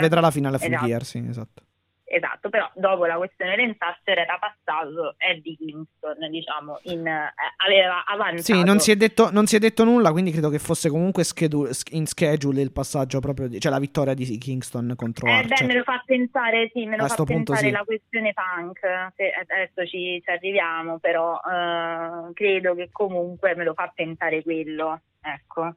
Vedrà 0.00 0.20
la 0.20 0.30
finale 0.30 0.58
full 0.58 0.68
Esatto. 0.72 0.86
gear, 0.86 1.04
sì, 1.04 1.24
esatto. 1.28 1.62
Esatto, 2.10 2.48
però 2.48 2.70
dopo 2.74 3.04
la 3.04 3.16
questione 3.16 3.54
Lance 3.54 3.76
Archer 3.80 4.18
era 4.20 4.38
passato 4.38 5.14
Eddie 5.18 5.56
Kingston, 5.56 6.16
diciamo, 6.30 6.78
in, 6.84 7.06
eh, 7.06 7.34
aveva 7.58 8.02
avanzato. 8.06 8.58
Sì, 8.58 8.64
non 8.64 8.78
si, 8.78 8.90
è 8.90 8.96
detto, 8.96 9.30
non 9.30 9.44
si 9.46 9.56
è 9.56 9.58
detto 9.58 9.84
nulla, 9.84 10.10
quindi 10.10 10.30
credo 10.30 10.48
che 10.48 10.58
fosse 10.58 10.88
comunque 10.88 11.22
schedu- 11.22 11.68
in 11.90 12.06
schedule 12.06 12.62
il 12.62 12.72
passaggio 12.72 13.20
proprio, 13.20 13.46
di- 13.48 13.60
cioè 13.60 13.70
la 13.70 13.78
vittoria 13.78 14.14
di 14.14 14.24
Kingston 14.38 14.94
contro 14.96 15.28
Eh, 15.28 15.32
Archer. 15.32 15.58
beh, 15.60 15.66
me 15.66 15.74
lo 15.74 15.82
fa 15.82 16.02
pensare, 16.06 16.70
sì, 16.72 16.86
me 16.86 16.96
lo 16.96 17.04
A 17.04 17.08
fa 17.08 17.24
pensare 17.24 17.58
sì. 17.66 17.70
la 17.70 17.84
questione 17.84 18.32
punk, 18.32 18.78
se 19.14 19.30
adesso 19.46 19.86
ci, 19.86 20.22
ci 20.24 20.30
arriviamo, 20.30 20.98
però 20.98 21.34
eh, 21.38 22.32
credo 22.32 22.74
che 22.74 22.88
comunque 22.90 23.54
me 23.54 23.64
lo 23.64 23.74
fa 23.74 23.92
pensare 23.94 24.42
quello, 24.42 24.98
ecco. 25.20 25.74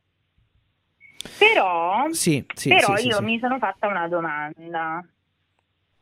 Però, 1.38 2.06
Sì, 2.12 2.46
sì, 2.56 2.70
però 2.70 2.96
io 2.98 3.22
mi 3.22 3.38
sono 3.40 3.58
fatta 3.58 3.88
una 3.88 4.08
domanda. 4.08 5.06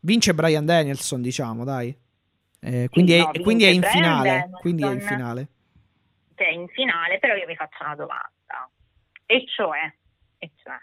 Vince 0.01 0.33
Brian 0.33 0.65
Danielson, 0.65 1.21
diciamo, 1.21 1.63
dai. 1.63 1.95
Eh, 2.61 2.87
quindi, 2.89 3.17
no, 3.17 3.31
è, 3.31 3.39
quindi 3.41 3.63
è 3.65 3.69
in 3.69 3.81
finale. 3.83 4.29
Danielson. 4.29 4.59
Quindi 4.59 4.83
è 4.83 4.91
in 4.91 5.01
finale. 5.01 5.47
che 6.35 6.45
è 6.45 6.51
in 6.51 6.67
finale, 6.69 7.19
però 7.19 7.35
io 7.35 7.45
mi 7.47 7.55
faccio 7.55 7.83
una 7.83 7.95
domanda. 7.95 8.69
E 9.25 9.45
cioè, 9.45 9.93
e 10.37 10.51
cioè, 10.63 10.77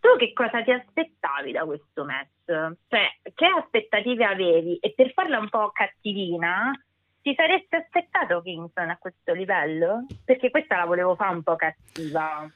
tu 0.00 0.16
che 0.18 0.32
cosa 0.32 0.62
ti 0.62 0.70
aspettavi 0.70 1.52
da 1.52 1.64
questo 1.64 2.04
match? 2.04 2.76
Cioè, 2.88 3.18
che 3.34 3.46
aspettative 3.46 4.24
avevi? 4.24 4.76
E 4.76 4.94
per 4.94 5.12
farla 5.12 5.38
un 5.38 5.48
po' 5.48 5.70
cattivina, 5.72 6.72
ti 7.20 7.34
saresti 7.34 7.74
aspettato 7.74 8.40
Kingston 8.40 8.90
a 8.90 8.98
questo 8.98 9.32
livello? 9.34 10.06
Perché 10.24 10.50
questa 10.50 10.76
la 10.76 10.84
volevo 10.84 11.16
fare 11.16 11.34
un 11.34 11.42
po' 11.42 11.56
cattiva. 11.56 12.48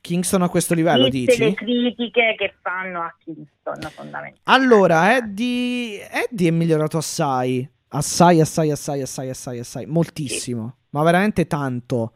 Kingston 0.00 0.42
a 0.42 0.48
questo 0.48 0.74
livello, 0.74 1.08
Viste 1.08 1.32
dici? 1.32 1.44
le 1.44 1.54
critiche 1.54 2.34
che 2.36 2.54
fanno 2.62 3.00
a 3.00 3.14
Kingston, 3.22 3.74
fondamentalmente. 3.80 4.40
Allora, 4.44 5.16
Eddie, 5.16 6.08
Eddie 6.10 6.48
è 6.48 6.52
migliorato 6.52 6.98
assai. 6.98 7.68
Assai, 7.88 8.40
assai, 8.40 8.70
assai, 8.70 9.02
assai, 9.02 9.28
assai, 9.28 9.58
assai. 9.58 9.86
Moltissimo. 9.86 10.76
Ma 10.90 11.02
veramente 11.02 11.46
tanto. 11.46 12.12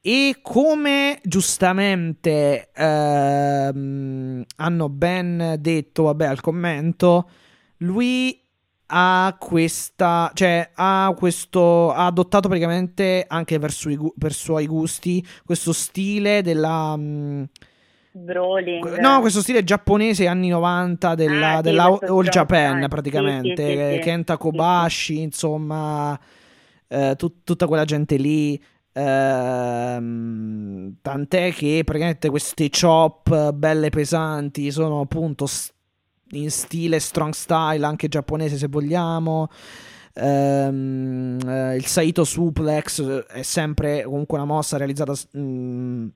E 0.00 0.38
come 0.42 1.20
giustamente 1.24 2.70
ehm, 2.72 4.44
hanno 4.56 4.88
ben 4.88 5.56
detto, 5.58 6.04
vabbè, 6.04 6.26
al 6.26 6.40
commento, 6.40 7.28
lui 7.78 8.40
ha 8.90 9.36
questa, 9.38 10.30
cioè 10.34 10.70
ha 10.74 11.14
questo, 11.16 11.92
ha 11.92 12.06
adottato 12.06 12.48
praticamente 12.48 13.24
anche 13.28 13.58
per, 13.58 13.70
sui 13.72 13.98
per 14.18 14.32
suoi 14.32 14.66
gusti 14.66 15.24
questo 15.44 15.72
stile 15.72 16.42
della... 16.42 16.96
mm, 16.96 17.42
Brawling. 18.12 18.98
No, 18.98 19.20
questo 19.20 19.42
stile 19.42 19.62
giapponese 19.62 20.26
anni 20.26 20.48
90 20.48 21.14
della, 21.14 21.52
Ah, 21.52 21.56
sì, 21.56 21.62
della 21.62 21.84
All 21.84 22.24
Japan 22.24 22.72
Stein. 22.76 22.88
praticamente, 22.88 23.66
Sì, 23.66 23.88
sì, 23.88 23.94
sì. 23.94 23.98
Kenta 24.00 24.36
Kobashi, 24.36 25.20
insomma, 25.20 26.18
eh, 26.88 27.14
tut- 27.16 27.44
tutta 27.44 27.66
quella 27.66 27.84
gente 27.84 28.16
lì. 28.16 28.60
ehm, 28.92 30.96
tant'è 31.02 31.52
che 31.52 31.82
praticamente 31.84 32.30
queste 32.30 32.68
chop 32.70 33.52
belle 33.52 33.90
pesanti 33.90 34.70
sono 34.72 35.00
appunto 35.02 35.46
s- 35.46 35.70
in 36.32 36.50
stile 36.50 37.00
strong 37.00 37.32
style, 37.32 37.84
anche 37.84 38.08
giapponese 38.08 38.56
se 38.56 38.68
vogliamo. 38.68 39.48
Ehm, 40.14 41.38
eh, 41.46 41.76
il 41.76 41.86
Saito 41.86 42.24
Suplex 42.24 43.00
eh, 43.00 43.26
è 43.26 43.42
sempre 43.42 44.02
comunque 44.02 44.36
una 44.36 44.46
mossa 44.46 44.76
realizzata 44.76 45.12
mm, 45.36 46.08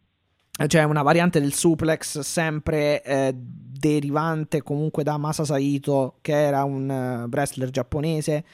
cioè 0.67 0.83
una 0.83 1.03
variante 1.03 1.41
del 1.41 1.55
suplex 1.55 2.19
sempre 2.21 3.03
eh, 3.03 3.33
derivante 3.35 4.63
comunque 4.63 5.05
da 5.05 5.17
Masa 5.19 5.45
Saito 5.45 6.17
che 6.21 6.33
era 6.33 6.65
un 6.65 6.91
eh, 6.91 7.29
wrestler 7.31 7.71
giapponese 7.71 8.45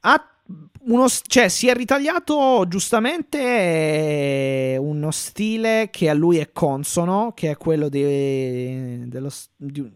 ha 0.00 0.26
uno, 0.84 1.06
cioè, 1.08 1.48
si 1.48 1.68
è 1.68 1.74
ritagliato 1.74 2.64
giustamente 2.66 4.76
uno 4.78 5.10
stile 5.12 5.88
che 5.90 6.10
a 6.10 6.14
lui 6.14 6.38
è 6.38 6.50
consono, 6.52 7.32
che 7.34 7.50
è 7.50 7.56
quello 7.56 7.88
di, 7.88 9.08
dello, 9.08 9.30
di, 9.56 9.90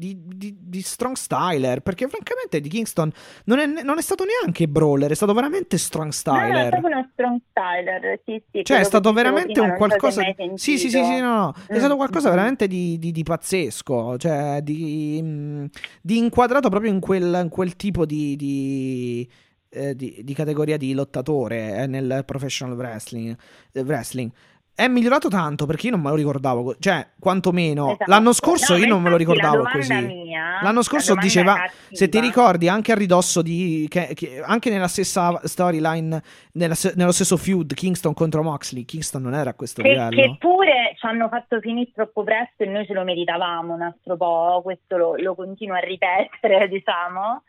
di, 0.00 0.16
di, 0.24 0.56
di, 0.58 0.80
strong 0.80 1.14
styler. 1.14 1.80
Perché 1.80 2.08
francamente 2.08 2.60
di 2.60 2.68
Kingston 2.68 3.12
non 3.44 3.58
è, 3.58 3.66
non 3.66 3.98
è, 3.98 4.02
stato 4.02 4.24
neanche 4.24 4.66
brawler, 4.66 5.10
è 5.10 5.14
stato 5.14 5.34
veramente 5.34 5.76
strong 5.76 6.10
styler. 6.10 6.52
No, 6.52 6.58
è 6.58 6.68
proprio 6.70 6.96
uno 6.96 7.08
strong 7.12 7.40
styler, 7.50 8.20
sì, 8.24 8.42
sì. 8.50 8.64
Cioè, 8.64 8.78
è 8.78 8.84
stato 8.84 9.12
veramente 9.12 9.60
un 9.60 9.74
qualcosa. 9.76 10.22
Sì, 10.54 10.78
sì, 10.78 10.88
sì, 10.88 11.04
sì, 11.04 11.20
no, 11.20 11.34
no. 11.34 11.54
È 11.66 11.78
stato 11.78 11.94
mm, 11.94 11.98
qualcosa 11.98 12.28
mm. 12.28 12.32
veramente 12.32 12.66
di, 12.66 12.98
di, 12.98 13.22
pazzesco. 13.22 14.16
Cioè, 14.16 14.60
di, 14.62 15.20
mm, 15.22 15.64
di, 16.00 16.16
inquadrato 16.16 16.70
proprio 16.70 16.90
in 16.90 17.00
quel, 17.00 17.40
in 17.42 17.48
quel 17.50 17.76
tipo 17.76 18.06
di. 18.06 19.28
Eh, 19.72 19.94
di, 19.94 20.22
di, 20.24 20.34
categoria 20.34 20.76
di 20.76 20.92
lottatore 20.94 21.76
eh, 21.76 21.86
nel 21.86 22.24
professional 22.26 22.76
wrestling, 22.76 23.36
eh, 23.70 23.82
wrestling 23.82 24.32
è 24.80 24.88
migliorato 24.88 25.28
tanto 25.28 25.66
perché 25.66 25.86
io 25.88 25.92
non 25.92 26.00
me 26.00 26.08
lo 26.08 26.14
ricordavo, 26.16 26.76
cioè 26.78 27.06
quantomeno 27.18 27.92
esatto. 27.92 28.10
l'anno 28.10 28.32
scorso 28.32 28.72
no, 28.72 28.78
io 28.78 28.86
non 28.86 29.02
me 29.02 29.10
lo 29.10 29.16
ricordavo 29.18 29.64
così. 29.70 29.92
Mia, 29.92 30.62
l'anno 30.62 30.80
scorso 30.80 31.14
diceva, 31.16 31.70
se 31.90 32.08
ti 32.08 32.18
ricordi, 32.18 32.66
anche 32.66 32.92
a 32.92 32.94
ridosso 32.94 33.42
di, 33.42 33.86
che, 33.90 34.12
che, 34.14 34.40
anche 34.42 34.70
nella 34.70 34.88
stessa 34.88 35.38
storyline, 35.44 36.22
nella, 36.52 36.74
nello 36.94 37.12
stesso 37.12 37.36
feud 37.36 37.74
Kingston 37.74 38.14
contro 38.14 38.42
Moxley, 38.42 38.86
Kingston 38.86 39.20
non 39.20 39.34
era 39.34 39.50
a 39.50 39.54
questo 39.54 39.82
che, 39.82 39.88
livello. 39.88 40.16
Che 40.18 40.36
pure 40.38 40.94
ci 40.98 41.04
hanno 41.04 41.28
fatto 41.28 41.60
finire 41.60 41.90
troppo 41.92 42.24
presto 42.24 42.62
e 42.62 42.66
noi 42.66 42.86
ce 42.86 42.94
lo 42.94 43.04
meritavamo 43.04 43.74
un 43.74 43.82
altro 43.82 44.16
po', 44.16 44.60
questo 44.62 44.96
lo, 44.96 45.14
lo 45.16 45.34
continuo 45.34 45.76
a 45.76 45.80
ripetere, 45.80 46.68
diciamo. 46.72 47.42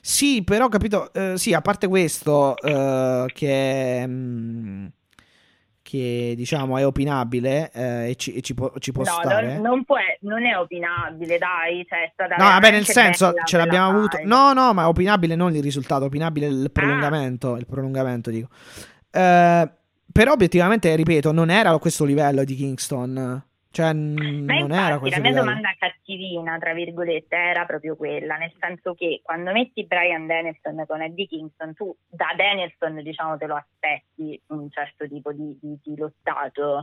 Sì, 0.00 0.42
però 0.42 0.68
capito, 0.68 1.12
eh, 1.12 1.36
sì, 1.36 1.52
a 1.52 1.60
parte 1.60 1.88
questo, 1.88 2.56
eh, 2.56 3.26
che... 3.34 4.06
Mh, 4.06 4.12
mm, 4.12 4.86
che 5.92 6.32
diciamo 6.34 6.78
è 6.78 6.86
opinabile 6.86 7.70
eh, 7.70 8.08
e, 8.08 8.14
ci, 8.14 8.32
e 8.32 8.40
ci, 8.40 8.54
può, 8.54 8.72
ci 8.78 8.92
può 8.92 9.02
no, 9.02 9.10
stare. 9.10 9.52
Non, 9.56 9.62
non, 9.62 9.84
può, 9.84 9.96
non, 10.20 10.46
è 10.46 10.56
opinabile, 10.56 11.36
dai. 11.36 11.86
Cioè, 11.86 12.14
no, 12.38 12.44
vabbè, 12.44 12.70
nel 12.70 12.86
senso 12.86 13.34
ce 13.44 13.58
l'abbiamo 13.58 13.90
avuto. 13.90 14.18
No, 14.24 14.54
no, 14.54 14.72
ma 14.72 14.84
è 14.84 14.86
opinabile 14.86 15.34
non 15.34 15.54
il 15.54 15.62
risultato, 15.62 16.06
opinabile 16.06 16.46
il 16.46 16.70
prolungamento. 16.72 17.52
Ah. 17.52 17.58
Il 17.58 17.66
prolungamento, 17.66 18.30
dico. 18.30 18.48
Eh, 19.10 19.70
però, 20.10 20.32
obiettivamente, 20.32 20.96
ripeto, 20.96 21.30
non 21.30 21.50
era 21.50 21.68
a 21.68 21.78
questo 21.78 22.06
livello 22.06 22.42
di 22.42 22.54
Kingston. 22.54 23.44
Cioè, 23.72 23.94
Ma 23.94 24.58
non 24.58 24.70
era 24.70 24.98
così. 24.98 25.10
La 25.10 25.20
mia 25.20 25.32
domanda 25.32 25.74
cattivina, 25.78 26.58
tra 26.58 26.74
virgolette, 26.74 27.34
era 27.34 27.64
proprio 27.64 27.96
quella, 27.96 28.36
nel 28.36 28.52
senso 28.60 28.94
che 28.94 29.22
quando 29.24 29.50
metti 29.50 29.86
Brian 29.86 30.26
Danielson 30.26 30.84
con 30.86 31.00
Eddie 31.00 31.26
Kingston, 31.26 31.72
tu 31.72 31.96
da 32.06 32.26
Danielson, 32.36 33.02
diciamo, 33.02 33.38
te 33.38 33.46
lo 33.46 33.56
aspetti 33.56 34.38
un 34.48 34.70
certo 34.70 35.08
tipo 35.08 35.32
di, 35.32 35.58
di, 35.58 35.78
di 35.82 35.96
lottato. 35.96 36.82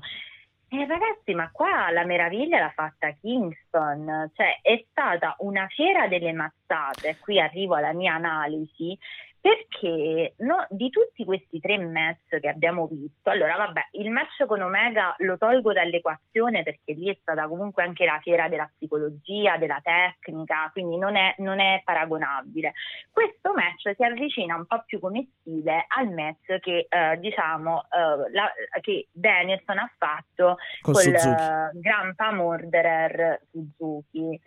Eh, 0.72 0.86
ragazzi, 0.88 1.34
ma 1.36 1.50
qua 1.52 1.92
la 1.92 2.06
meraviglia 2.06 2.60
l'ha 2.60 2.74
fatta 2.74 3.12
Kingston, 3.12 4.32
cioè 4.34 4.60
è 4.62 4.84
stata 4.90 5.36
una 5.40 5.68
fiera 5.68 6.08
delle 6.08 6.34
mazzate. 6.34 7.18
Qui 7.20 7.40
arrivo 7.40 7.76
alla 7.76 7.94
mia 7.94 8.16
analisi 8.16 8.98
perché 9.42 10.34
no, 10.40 10.66
di 10.70 10.90
tutti 10.90 11.24
questi 11.24 11.60
tre 11.60 11.78
match 11.78 12.40
che 12.40 12.50
abbiamo 12.50 12.88
visto, 12.88 13.30
allora 13.30 13.56
vabbè, 13.56 13.82
il 13.94 14.12
match 14.12 14.46
con 14.46 14.62
Omega 14.62 15.16
lo 15.20 15.38
tolgo 15.38 15.72
dall'equazione 15.72 16.64
perché 16.64 16.94
lì 16.94 17.10
è 17.10 17.18
stata 17.22 17.48
comunque 17.48 17.84
anche 17.84 18.06
la 18.06 18.20
fiera 18.22 18.50
della 18.50 18.70
psicologia, 18.76 19.58
della 19.58 19.80
tecnica, 19.82 20.70
quindi 20.74 20.98
non 20.98 21.16
è, 21.16 21.36
non 21.38 21.60
è 21.60 21.82
paragonabile. 21.86 22.74
Questo 23.12 23.54
match 23.54 23.96
si 23.96 24.04
avvicina 24.04 24.56
un 24.56 24.66
po' 24.66 24.84
più 24.86 25.00
come 25.00 25.28
stile 25.40 25.86
al 25.88 26.10
match 26.10 26.60
che 26.60 26.88
eh, 26.90 27.18
diciamo 27.20 27.84
eh, 27.84 28.32
la, 28.32 28.52
che 28.82 29.08
Danielson 29.12 29.78
ha 29.78 29.92
fatto 29.98 30.58
con 30.82 30.94
il 31.02 31.14
uh, 31.14 31.80
Grandpa 31.80 32.32
Murderer 32.34 33.42
Suzuki. 33.52 34.40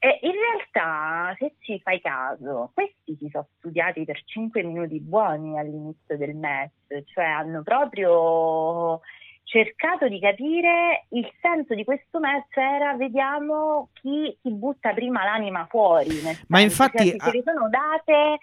E 0.00 0.20
in 0.22 0.32
realtà, 0.32 1.34
se 1.38 1.54
ci 1.58 1.80
fai 1.80 2.00
caso, 2.00 2.70
questi 2.72 3.16
si 3.18 3.28
sono 3.32 3.48
studiati 3.56 4.04
per 4.04 4.22
5 4.24 4.62
minuti 4.62 5.00
buoni 5.00 5.58
all'inizio 5.58 6.16
del 6.16 6.36
match, 6.36 7.04
cioè 7.12 7.24
hanno 7.24 7.62
proprio 7.62 9.00
cercato 9.42 10.06
di 10.08 10.20
capire 10.20 11.06
il 11.10 11.28
senso 11.40 11.74
di 11.74 11.82
questo 11.82 12.20
match 12.20 12.56
era 12.58 12.94
vediamo 12.94 13.88
chi, 13.94 14.36
chi 14.40 14.52
butta 14.52 14.92
prima 14.92 15.24
l'anima 15.24 15.66
fuori. 15.68 16.20
Ma 16.46 16.60
infatti... 16.60 17.16
Cioè, 17.18 17.30
si 17.30 17.42
sono 17.44 17.68
date 17.68 18.38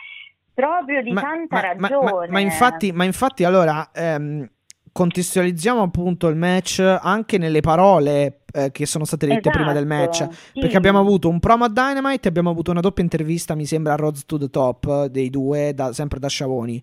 proprio 0.53 1.01
di 1.03 1.13
ma, 1.13 1.21
tanta 1.21 1.55
ma, 1.55 1.61
ragione. 1.61 2.27
Ma, 2.27 2.33
ma, 2.33 2.39
infatti, 2.41 2.91
ma 2.91 3.05
infatti 3.05 3.45
allora... 3.45 3.91
Ehm 3.93 4.49
contestualizziamo 4.95 5.81
appunto 5.81 6.29
il 6.29 6.37
match 6.37 6.79
anche 6.79 7.37
nelle 7.37 7.59
parole 7.59 8.43
eh, 8.53 8.71
che 8.71 8.85
sono 8.85 9.03
state 9.03 9.25
dette 9.25 9.49
esatto, 9.49 9.57
prima 9.57 9.73
del 9.73 9.85
match. 9.85 10.25
Sì. 10.31 10.61
Perché 10.61 10.77
abbiamo 10.77 10.99
avuto 10.99 11.27
un 11.27 11.41
promo 11.41 11.65
a 11.65 11.69
Dynamite 11.69 12.27
e 12.27 12.29
abbiamo 12.29 12.49
avuto 12.49 12.71
una 12.71 12.79
doppia 12.79 13.03
intervista, 13.03 13.55
mi 13.55 13.65
sembra, 13.65 13.91
a 13.91 13.95
Road 13.97 14.25
to 14.25 14.37
the 14.37 14.49
Top 14.49 15.07
dei 15.07 15.29
due, 15.29 15.73
da, 15.73 15.91
sempre 15.91 16.17
da 16.17 16.29
Sciavoni. 16.29 16.81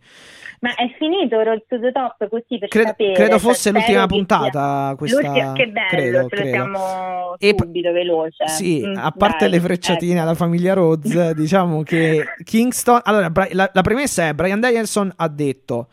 Ma 0.61 0.75
è 0.75 0.95
finito 0.99 1.41
Road 1.41 1.65
to 1.67 1.81
the 1.81 1.91
Top 1.91 2.29
così 2.29 2.59
per 2.59 2.69
credo, 2.69 2.89
sapere? 2.89 3.13
Credo 3.15 3.39
fosse 3.39 3.71
l'ultima 3.71 4.07
puntata. 4.07 4.95
Questa, 4.95 5.23
l'ultima, 5.23 5.53
che 5.55 5.69
bello, 5.69 5.89
credo, 5.89 6.29
ce 6.29 6.37
credo. 6.37 7.37
e, 7.39 7.55
subito 7.57 7.93
veloce. 7.93 8.47
Sì, 8.49 8.83
mm, 8.85 8.95
a 8.99 9.11
parte 9.11 9.49
dai, 9.49 9.53
le 9.53 9.61
frecciatine 9.61 10.13
ecco. 10.13 10.23
alla 10.23 10.35
famiglia 10.35 10.75
Rhodes, 10.75 11.31
diciamo 11.33 11.83
che 11.83 12.23
Kingston... 12.45 13.01
Allora, 13.05 13.33
la, 13.53 13.71
la 13.73 13.81
premessa 13.81 14.29
è 14.29 14.35
Brian 14.35 14.61
Danielson 14.61 15.11
ha 15.17 15.29
detto 15.29 15.89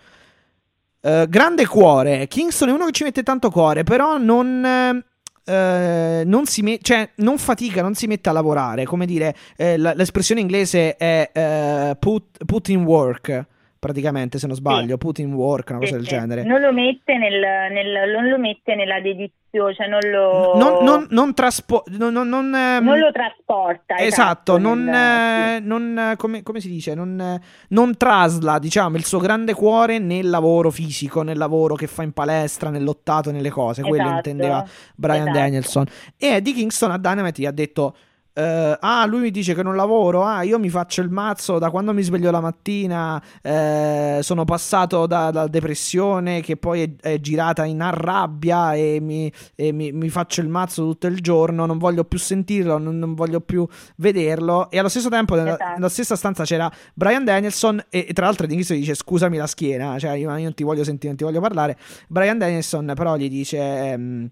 Uh, 1.02 1.28
grande 1.28 1.66
cuore. 1.66 2.28
Kingston 2.28 2.70
è 2.70 2.72
uno 2.74 2.86
che 2.86 2.92
ci 2.92 3.04
mette 3.04 3.24
tanto 3.24 3.50
cuore, 3.50 3.84
però 3.84 4.18
non. 4.18 5.04
Uh, 5.46 6.22
non, 6.26 6.46
si 6.46 6.62
me- 6.62 6.78
cioè, 6.80 7.10
non 7.16 7.40
fatica, 7.40 7.82
non 7.82 7.96
si 7.96 8.06
mette 8.06 8.30
a 8.30 8.32
lavorare. 8.32 8.86
Come 8.86 9.08
dire, 9.08 9.36
eh, 9.58 9.78
l- 9.78 9.94
l'espressione 9.96 10.42
inglese 10.42 10.96
è 10.96 11.32
uh, 11.34 11.98
put, 11.98 12.46
put 12.46 12.68
in 12.70 12.84
work 12.84 13.48
praticamente, 13.80 14.38
se 14.38 14.46
non 14.46 14.56
sbaglio, 14.56 14.92
sì. 14.92 14.98
put 14.98 15.20
in 15.20 15.34
work, 15.34 15.70
una 15.70 15.80
cosa 15.80 15.92
sì, 15.94 15.98
del 15.98 16.06
genere. 16.06 16.44
Non 16.44 16.60
lo 16.60 16.74
mette, 16.74 17.18
nel, 17.18 17.40
nel, 17.72 18.12
non 18.12 18.28
lo 18.28 18.38
mette 18.38 18.76
nella 18.76 19.00
dedizione, 19.00 19.39
cioè 19.52 19.88
non 19.88 20.00
lo... 20.12 20.54
Non, 20.56 20.84
non, 20.84 21.08
non, 21.10 21.34
traspo- 21.34 21.84
non, 21.88 22.14
non, 22.14 22.30
non, 22.30 22.54
ehm, 22.54 22.84
non 22.84 23.00
lo 23.00 23.12
trasporta. 23.12 23.98
Esatto, 23.98 24.56
esatto 24.56 24.58
non, 24.58 24.84
nel, 24.84 25.64
non 25.64 26.14
come, 26.18 26.44
come, 26.44 26.60
si 26.60 26.70
dice, 26.70 26.94
non, 26.94 27.40
non 27.70 27.98
trasla, 27.98 28.60
diciamo, 28.60 28.96
il 28.96 29.06
suo 29.06 29.20
grande 29.20 29.54
cuore 29.54 29.98
nel 29.98 30.30
lavoro 30.30 30.70
fisico, 30.70 31.24
nel 31.24 31.38
lavoro 31.38 31.76
che 31.76 31.88
fa 31.88 32.04
in 32.04 32.12
palestra, 32.12 32.70
nel 32.70 32.84
lottato, 32.84 33.32
nelle 33.32 33.50
cose, 33.50 33.82
esatto, 33.82 33.88
quello 33.96 34.10
intendeva 34.12 34.64
Brian 34.96 35.28
esatto. 35.28 35.38
Danielson. 35.38 35.86
E 36.18 36.28
Eddie 36.28 36.54
Kingston 36.54 36.92
a 36.92 36.98
Dynamite 36.98 37.42
gli 37.42 37.46
ha 37.46 37.52
detto 37.52 37.96
Uh, 38.32 38.78
ah, 38.80 39.06
lui 39.06 39.20
mi 39.22 39.32
dice 39.32 39.54
che 39.54 39.64
non 39.64 39.76
lavoro. 39.76 40.24
Ah, 40.24 40.44
io 40.44 40.58
mi 40.60 40.70
faccio 40.70 41.02
il 41.02 41.10
mazzo 41.10 41.60
da 41.60 41.70
quando 41.70 41.94
mi 41.94 42.02
sveglio 42.04 42.32
la 42.32 42.40
mattina. 42.40 43.22
Eh, 43.42 44.20
sono 44.22 44.46
passato 44.46 45.08
da, 45.08 45.30
da, 45.32 45.48
depressione 45.48 46.40
che 46.42 46.56
poi 46.56 46.84
è, 46.84 47.10
è 47.14 47.20
girata 47.20 47.66
in 47.66 47.82
arrabbia 47.82 48.76
e, 48.76 49.00
mi, 49.02 49.32
e 49.56 49.72
mi, 49.74 49.92
mi, 49.92 50.10
faccio 50.10 50.40
il 50.42 50.48
mazzo 50.48 50.84
tutto 50.84 51.08
il 51.08 51.20
giorno. 51.20 51.66
Non 51.66 51.78
voglio 51.78 52.06
più 52.06 52.18
sentirlo, 52.18 52.78
non, 52.78 52.98
non 52.98 53.14
voglio 53.14 53.42
più 53.42 53.68
vederlo. 53.98 54.70
E 54.72 54.80
allo 54.80 54.90
stesso 54.90 55.10
tempo, 55.10 55.36
nella, 55.36 55.56
esatto. 55.56 55.74
nella 55.76 55.90
stessa 55.90 56.16
stanza 56.16 56.44
c'era 56.46 56.72
Brian 56.94 57.26
Danielson. 57.26 57.84
E, 57.90 58.06
e 58.08 58.14
tra 58.14 58.26
l'altro, 58.26 58.46
all'inizio 58.46 58.76
dice: 58.76 58.94
Scusami 58.94 59.36
la 59.36 59.48
schiena, 59.48 60.00
cioè 60.00 60.12
io, 60.12 60.30
io, 60.38 60.44
non 60.44 60.54
ti 60.54 60.64
voglio 60.64 60.86
sentire, 60.86 61.08
non 61.10 61.18
ti 61.18 61.24
voglio 61.24 61.42
parlare. 61.42 61.78
Brian 62.08 62.38
Danielson, 62.38 62.94
però, 62.96 63.18
gli 63.18 63.30
dice. 63.30 63.58
Ehm, 63.58 64.30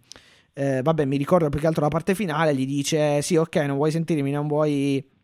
eh, 0.59 0.81
vabbè, 0.81 1.05
mi 1.05 1.17
ricordo 1.17 1.49
più 1.49 1.59
che 1.59 1.67
altro 1.67 1.83
la 1.83 1.87
parte 1.87 2.15
finale, 2.15 2.55
gli 2.55 2.65
dice 2.65 3.21
sì, 3.21 3.35
ok, 3.35 3.57
non 3.57 3.75
vuoi 3.75 3.91
sentirmi, 3.91 4.31
non 4.31 4.47
vuoi... 4.47 5.15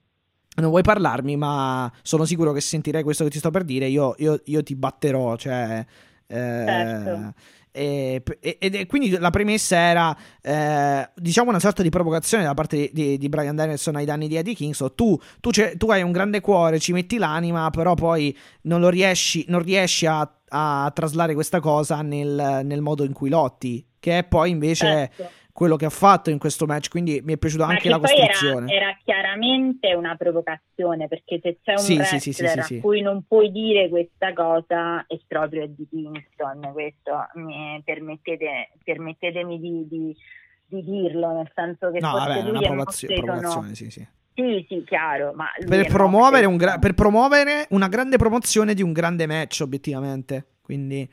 Non 0.55 0.69
vuoi 0.69 0.83
parlarmi, 0.83 1.35
ma 1.35 1.91
sono 2.03 2.25
sicuro 2.25 2.51
che 2.51 2.61
sentirai 2.61 3.01
questo 3.01 3.23
che 3.23 3.31
ti 3.31 3.39
sto 3.39 3.49
per 3.49 3.63
dire. 3.63 3.87
Io, 3.87 4.13
io, 4.19 4.39
io 4.45 4.61
ti 4.61 4.75
batterò. 4.75 5.35
Cioè, 5.35 5.83
eh, 6.27 6.63
certo. 6.67 7.33
E, 7.71 8.21
e, 8.39 8.85
quindi 8.85 9.09
la 9.17 9.31
premessa 9.31 9.75
era 9.75 10.15
eh, 10.43 11.09
diciamo 11.15 11.49
una 11.49 11.59
sorta 11.59 11.81
di 11.81 11.89
provocazione 11.89 12.43
da 12.43 12.53
parte 12.53 12.77
di, 12.77 12.89
di, 12.93 13.17
di, 13.17 13.29
Brian 13.29 13.55
Danielson 13.55 13.95
ai 13.95 14.05
danni 14.05 14.27
di 14.27 14.35
Eddie 14.35 14.53
Kingston 14.53 14.93
tu, 14.93 15.19
tu, 15.39 15.49
tu, 15.49 15.89
hai 15.89 16.03
un 16.03 16.11
grande 16.11 16.39
cuore 16.39 16.77
ci 16.77 16.91
metti 16.91 17.17
l'anima 17.17 17.71
però 17.71 17.95
poi 17.95 18.37
non 18.63 18.79
lo 18.79 18.89
riesci, 18.89 19.45
non 19.47 19.63
riesci 19.63 20.05
a, 20.05 20.31
a 20.49 20.91
traslare 20.93 21.33
questa 21.33 21.59
cosa 21.59 22.03
nel, 22.03 22.61
nel 22.63 22.81
modo 22.81 23.05
in 23.05 23.13
cui 23.13 23.29
lotti 23.29 23.83
che 24.03 24.17
è 24.17 24.23
poi 24.25 24.49
invece 24.49 25.11
certo. 25.15 25.29
quello 25.53 25.77
che 25.77 25.85
ha 25.85 25.89
fatto 25.89 26.29
in 26.29 26.37
questo 26.37 26.65
match, 26.65 26.89
quindi 26.89 27.21
mi 27.23 27.35
è 27.35 27.37
piaciuta 27.37 27.65
anche 27.65 27.87
la 27.87 27.99
costruzione. 27.99 28.69
Era, 28.69 28.87
era, 28.87 28.97
chiaramente 29.01 29.93
una 29.93 30.17
provocazione, 30.17 31.07
perché 31.07 31.39
se 31.41 31.59
c'è 31.63 31.71
un 31.71 31.77
sì, 31.77 31.95
wrestler 31.95 32.19
sì, 32.19 32.61
sì, 32.61 32.77
a 32.77 32.81
cui 32.81 32.99
non 32.99 33.23
puoi 33.25 33.49
dire 33.49 33.87
questa 33.87 34.33
cosa 34.33 35.05
è 35.07 35.17
proprio 35.25 35.63
Eddie 35.63 35.87
Kingston, 35.89 36.69
questo 36.73 37.29
mi, 37.35 37.81
permettete, 37.85 38.71
permettetemi 38.83 39.57
di, 39.57 39.87
di, 39.87 40.15
di, 40.65 40.83
dirlo, 40.83 41.31
nel 41.31 41.49
senso 41.55 41.91
che 41.91 42.01
no, 42.01 42.11
vabbè, 42.11 42.41
lui 42.41 42.57
una 42.57 42.59
provozio- 42.59 43.07
provocazione, 43.07 43.73
sì, 43.73 43.89
sì 43.89 44.05
Sì, 44.35 44.65
sì, 44.67 44.83
chiaro, 44.85 45.33
Per 45.65 45.85
è 45.85 45.87
promuovere, 45.89 46.53
gra- 46.57 46.77
per 46.77 46.93
promuovere 46.93 47.67
una 47.69 47.87
grande 47.87 48.17
promozione 48.17 48.73
di 48.73 48.81
un 48.81 48.91
grande 48.91 49.27
match, 49.27 49.61
obiettivamente. 49.61 50.47
Quindi 50.61 51.09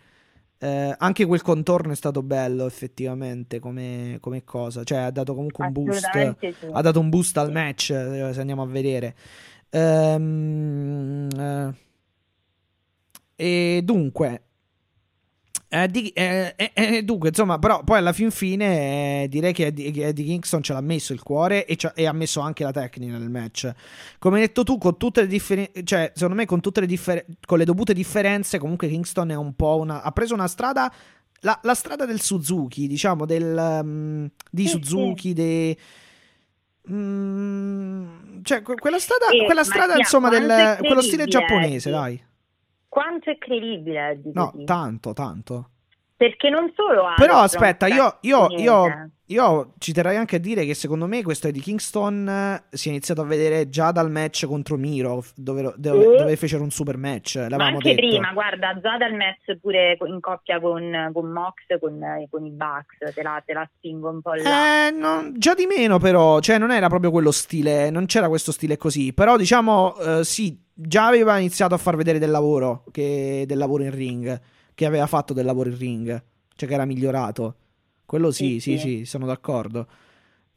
eh, 0.62 0.94
anche 0.98 1.24
quel 1.24 1.40
contorno 1.40 1.92
è 1.92 1.96
stato 1.96 2.22
bello, 2.22 2.66
effettivamente, 2.66 3.58
come, 3.60 4.18
come 4.20 4.44
cosa. 4.44 4.84
Cioè, 4.84 4.98
ha 4.98 5.10
dato 5.10 5.34
comunque 5.34 5.64
un 5.64 5.72
boost. 5.72 6.10
Sì. 6.10 6.54
Ha 6.70 6.82
dato 6.82 7.00
un 7.00 7.08
boost 7.08 7.38
al 7.38 7.50
match, 7.50 7.90
eh, 7.90 8.30
se 8.34 8.40
andiamo 8.40 8.60
a 8.62 8.66
vedere. 8.66 9.14
Ehm, 9.70 11.28
eh, 11.34 11.74
e 13.36 13.80
dunque, 13.82 14.42
eh, 15.72 15.88
di- 15.88 16.08
eh, 16.08 16.52
eh, 16.56 16.72
eh, 16.74 17.02
dunque, 17.04 17.28
insomma, 17.28 17.58
però 17.58 17.82
poi 17.84 17.98
alla 17.98 18.12
fin 18.12 18.30
fine 18.32 19.22
eh, 19.22 19.28
direi 19.28 19.52
che 19.52 19.66
Eddie, 19.66 20.12
Kingston 20.12 20.62
ce 20.62 20.72
l'ha 20.72 20.80
messo 20.80 21.12
il 21.12 21.22
cuore 21.22 21.64
e, 21.64 21.78
e 21.94 22.06
ha 22.06 22.12
messo 22.12 22.40
anche 22.40 22.64
la 22.64 22.72
tecnica 22.72 23.16
nel 23.16 23.30
match. 23.30 23.70
Come 24.18 24.40
hai 24.40 24.46
detto 24.46 24.64
tu, 24.64 24.76
con 24.78 24.96
tutte 24.96 25.20
le 25.22 25.26
differenze, 25.28 25.84
cioè, 25.84 26.10
secondo 26.14 26.34
me, 26.34 26.44
con 26.44 26.60
tutte 26.60 26.80
le 26.80 26.86
differ- 26.86 27.24
con 27.46 27.56
le 27.58 27.64
dovute 27.64 27.94
differenze, 27.94 28.58
comunque 28.58 28.88
Kingston 28.88 29.30
è 29.30 29.36
un 29.36 29.54
po' 29.54 29.76
una. 29.78 30.02
ha 30.02 30.10
preso 30.10 30.34
una 30.34 30.48
strada. 30.48 30.92
La, 31.42 31.58
la 31.62 31.74
strada 31.74 32.04
del 32.04 32.20
Suzuki, 32.20 32.86
diciamo, 32.86 33.24
del, 33.24 33.80
mm, 33.82 34.24
di 34.50 34.66
Suzuki, 34.66 35.32
de- 35.32 35.76
Mm, 36.90 38.40
cioè, 38.42 38.62
que- 38.62 38.74
quella 38.76 38.98
strada, 38.98 39.26
Eh, 39.30 39.44
quella 39.44 39.64
strada 39.64 39.96
insomma, 39.96 40.28
del, 40.28 40.76
quello 40.78 41.00
stile 41.02 41.26
giapponese, 41.26 41.90
dai. 41.90 42.22
Quanto 42.90 43.30
è 43.30 43.38
credibile 43.38 44.10
Eddie 44.10 44.32
No, 44.34 44.50
così? 44.50 44.64
tanto, 44.64 45.12
tanto. 45.12 45.70
Perché 46.16 46.50
non 46.50 46.70
solo 46.74 47.06
ha 47.06 47.14
Però 47.14 47.38
aspetta, 47.38 47.86
io, 47.86 48.18
io, 48.22 48.48
io, 48.58 49.10
io 49.26 49.72
ci 49.78 49.92
terrei 49.92 50.16
anche 50.16 50.36
a 50.36 50.38
dire 50.38 50.66
che 50.66 50.74
secondo 50.74 51.06
me 51.06 51.22
questo 51.22 51.48
Eddie 51.48 51.62
Kingston 51.62 52.28
eh, 52.28 52.62
si 52.76 52.88
è 52.88 52.90
iniziato 52.90 53.22
a 53.22 53.24
vedere 53.24 53.70
già 53.70 53.90
dal 53.92 54.10
match 54.10 54.44
contro 54.44 54.76
Miro, 54.76 55.24
dove, 55.36 55.72
dove, 55.76 56.16
dove 56.16 56.36
fecero 56.36 56.62
un 56.62 56.70
super 56.70 56.98
match. 56.98 57.36
Ma 57.48 57.64
anche 57.64 57.94
detto. 57.94 58.06
prima, 58.06 58.32
guarda, 58.32 58.78
già 58.82 58.98
dal 58.98 59.14
match 59.14 59.56
pure 59.62 59.96
in 60.04 60.20
coppia 60.20 60.60
con, 60.60 61.10
con 61.14 61.30
Mox, 61.30 61.54
con, 61.80 62.26
con 62.28 62.44
i 62.44 62.50
Bucks, 62.50 63.14
te 63.14 63.22
la, 63.22 63.42
te 63.46 63.52
la 63.54 63.70
spingo 63.76 64.10
un 64.10 64.20
po' 64.20 64.34
là. 64.34 64.88
Eh, 64.88 64.90
non- 64.90 65.32
già 65.38 65.54
di 65.54 65.64
meno, 65.64 65.98
però, 65.98 66.40
cioè, 66.40 66.58
non 66.58 66.70
era 66.70 66.88
proprio 66.88 67.12
quello 67.12 67.30
stile, 67.30 67.88
non 67.88 68.04
c'era 68.04 68.28
questo 68.28 68.52
stile 68.52 68.76
così. 68.76 69.14
Però, 69.14 69.38
diciamo, 69.38 69.96
eh, 69.96 70.24
sì, 70.24 70.68
già 70.80 71.06
aveva 71.06 71.38
iniziato 71.38 71.74
a 71.74 71.78
far 71.78 71.96
vedere 71.96 72.18
del 72.18 72.30
lavoro, 72.30 72.84
che, 72.90 73.44
del 73.46 73.58
lavoro 73.58 73.82
in 73.82 73.90
ring, 73.90 74.40
che 74.74 74.86
aveva 74.86 75.06
fatto 75.06 75.32
del 75.32 75.44
lavoro 75.44 75.68
in 75.68 75.78
ring, 75.78 76.22
cioè 76.54 76.68
che 76.68 76.74
era 76.74 76.84
migliorato. 76.84 77.56
Quello 78.06 78.30
sì, 78.30 78.58
sì, 78.60 78.78
Sì, 78.78 78.78
sì, 78.78 79.04
sono 79.04 79.26
d'accordo. 79.26 79.86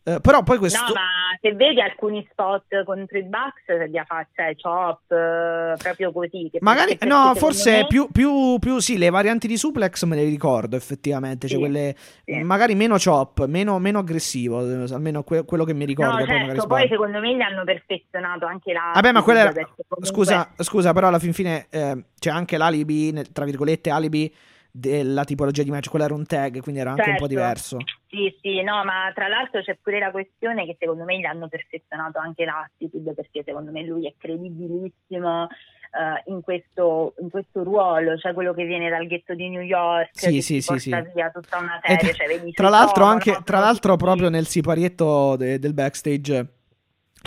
Eh, 0.04 0.20
però 0.20 0.44
poi 0.44 0.58
questo... 0.58 0.80
No, 0.80 0.94
ma 0.94 1.23
se 1.42 1.54
vedi 1.54 1.82
alcuni 1.82 2.26
spot 2.32 2.84
contro 2.86 3.18
i 3.18 3.24
Bucks, 3.24 3.88
li 3.90 3.98
ha 3.98 4.04
fatti, 4.06 4.30
cioè, 4.36 4.56
chop, 4.56 5.12
eh, 5.12 5.74
proprio 5.82 6.12
così. 6.12 6.50
che- 6.52 6.60
Magari, 6.62 6.98
no, 7.06 7.34
forse 7.36 7.72
me- 7.82 7.88
più, 7.88 8.08
più, 8.12 8.58
più, 8.60 8.80
sì, 8.80 8.98
le 8.98 9.10
varianti 9.10 9.48
di 9.48 9.58
suplex 9.58 10.04
me 10.06 10.16
le 10.16 10.24
ricordo 10.24 10.76
effettivamente, 10.76 11.48
cioè 11.48 11.58
Sì, 11.58 11.64
quelle, 11.64 11.96
sì. 12.26 12.40
magari 12.44 12.76
meno 12.76 12.96
chop, 13.04 13.46
meno, 13.46 13.80
meno 13.80 14.00
aggressivo, 14.00 14.60
almeno 14.60 15.24
que- 15.24 15.44
quello 15.46 15.64
che 15.64 15.74
mi 15.74 15.86
ricordo. 15.86 16.20
No, 16.20 16.26
certo, 16.26 16.68
poi 16.68 16.88
secondo 16.88 17.20
me 17.20 17.36
gli 17.36 17.42
hanno 17.42 17.64
perfezionato 17.64 18.46
anche 18.46 18.74
la... 18.74 18.92
Vabbè, 18.94 19.12
ma 19.12 19.22
quella 19.24 19.40
era. 19.42 19.52
comunque- 19.52 20.06
Scusa, 20.06 20.52
scusa, 20.58 20.94
però 20.94 21.08
alla 21.08 21.20
fin 21.20 21.34
fine 21.34 21.68
eh, 21.70 22.04
c'è 22.20 22.30
anche 22.30 22.58
l'alibi, 22.58 23.14
tra 23.32 23.46
virgolette, 23.46 23.90
alibi 23.90 24.34
della 24.76 25.24
tipologia 25.24 25.62
di 25.62 25.70
match. 25.70 25.88
Quello 25.88 26.06
era 26.06 26.16
un 26.16 26.26
tag, 26.26 26.60
quindi 26.62 26.82
era 26.82 26.90
anche 26.90 27.10
un 27.10 27.16
po' 27.16 27.28
Certo. 27.28 27.34
diverso. 27.36 27.78
Sì, 28.10 28.36
sì, 28.42 28.64
no, 28.64 28.84
ma 28.84 29.12
tra 29.14 29.28
l'altro 29.28 29.62
c'è 29.62 29.78
pure 29.80 30.00
la 30.00 30.10
questione 30.10 30.66
che 30.66 30.76
secondo 30.80 31.04
me 31.04 31.20
gli 31.20 31.26
hanno 31.26 31.48
perfezionato 31.48 32.18
anche 32.18 32.44
l'attitude, 32.44 33.14
perché 33.14 33.44
secondo 33.46 33.72
me 33.72 33.84
lui 33.84 34.08
è 34.08 34.14
credibilissimo 34.18 35.48
eh, 35.48 36.24
in, 36.32 36.42
questo, 36.42 37.14
in 37.20 37.30
questo 37.30 37.62
ruolo, 37.64 38.18
cioè 38.18 38.34
quello 38.34 38.56
che 38.56 38.66
viene 38.66 38.90
dal 38.90 39.06
ghetto 39.06 39.36
di 39.36 39.48
New 39.48 39.62
York, 39.62 40.10
Sì, 40.14 40.42
sì, 40.42 40.60
sì, 40.62 40.80
sì. 40.80 40.90
via 41.14 41.30
tutta 41.30 41.60
una 41.60 41.80
serie, 41.84 42.12
tra- 42.14 42.26
cioè 42.26 42.52
Tra 42.54 42.70
l'altro, 42.70 43.04
anche, 43.06 43.42
tra 43.44 43.60
l'altro 43.60 43.96
proprio 43.96 44.30
nel 44.30 44.48
siparietto 44.48 45.36
de- 45.36 45.60
del 45.60 45.76
backstage 45.76 46.48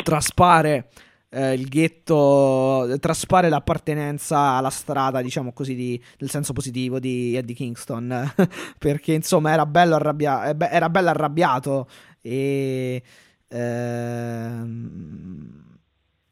traspare 0.02 0.88
eh, 1.36 1.52
il 1.52 1.68
ghetto, 1.68 2.96
traspare 2.98 3.50
l'appartenenza 3.50 4.38
alla 4.56 4.70
strada, 4.70 5.20
diciamo 5.20 5.52
così, 5.52 5.74
di- 5.74 6.02
nel 6.18 6.30
senso 6.30 6.54
positivo 6.54 6.98
di 6.98 7.36
Eddie 7.36 7.54
Kingston, 7.54 8.32
perché 8.78 9.12
insomma 9.12 9.52
era 9.52 9.66
bello, 9.66 9.96
arrabbia- 9.96 10.48
eh, 10.48 10.56
era 10.70 10.88
bello 10.88 11.10
arrabbiato 11.10 11.88
e... 12.22 13.02
ehm, 13.48 15.64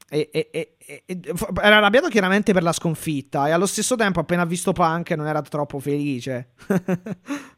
e- 0.09 0.29
e- 0.33 0.49
e- 0.53 0.77
era 1.61 1.79
arrabbiato 1.79 2.09
chiaramente 2.09 2.53
per 2.53 2.63
la 2.63 2.73
sconfitta 2.73 3.49
e 3.49 3.51
allo 3.51 3.67
stesso 3.67 3.97
tempo 3.97 4.21
appena 4.21 4.45
visto 4.45 4.73
Punk 4.73 5.11
non 5.11 5.27
era 5.27 5.43
troppo 5.43 5.81
felice. 5.81 6.51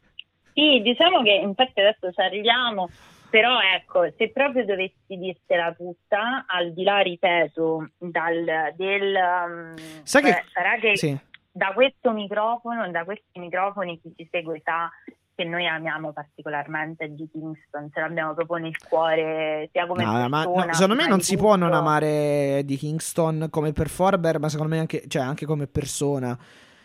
Sì, 0.57 0.81
diciamo 0.81 1.21
che 1.21 1.33
infatti 1.43 1.79
adesso 1.81 2.11
ci 2.11 2.19
arriviamo, 2.19 2.89
però 3.29 3.59
ecco, 3.59 4.11
se 4.17 4.29
proprio 4.31 4.65
dovessi 4.65 4.95
dirtela 5.17 5.73
tutta, 5.73 6.45
al 6.47 6.73
di 6.73 6.83
là, 6.83 6.99
ripeto, 6.99 7.89
dal, 7.97 8.73
del... 8.75 9.15
um, 9.15 9.73
Sai 10.03 10.21
che- 10.23 10.31
cioè, 10.31 10.43
sarà 10.53 10.75
che 10.79 10.97
sì. 10.97 11.17
da 11.51 11.71
questo 11.73 12.11
microfono, 12.11 12.89
da 12.91 13.03
questi 13.03 13.39
microfoni, 13.39 13.99
chi 14.01 14.13
ci 14.15 14.27
segue 14.31 14.61
sa 14.63 14.89
che 15.35 15.43
noi 15.43 15.67
amiamo 15.67 16.13
particolarmente 16.13 17.03
Eddie 17.03 17.27
Kingston, 17.31 17.91
ce 17.93 17.99
l'abbiamo 17.99 18.33
proprio 18.33 18.57
nel 18.57 18.75
cuore, 18.89 19.69
sia 19.71 19.85
come 19.85 20.03
No, 20.03 20.27
ma 20.29 20.43
persona, 20.43 20.65
no, 20.65 20.73
secondo 20.73 20.95
me 20.95 21.07
non 21.07 21.17
di 21.19 21.23
si 21.25 21.37
può 21.37 21.55
non 21.55 21.67
tutto. 21.69 21.79
amare 21.79 22.61
di 22.65 22.75
Kingston 22.75 23.47
come 23.51 23.71
performer, 23.71 24.39
ma 24.39 24.49
secondo 24.49 24.73
me 24.73 24.79
anche, 24.79 25.03
cioè, 25.07 25.21
anche 25.21 25.45
come 25.45 25.67
persona. 25.67 26.35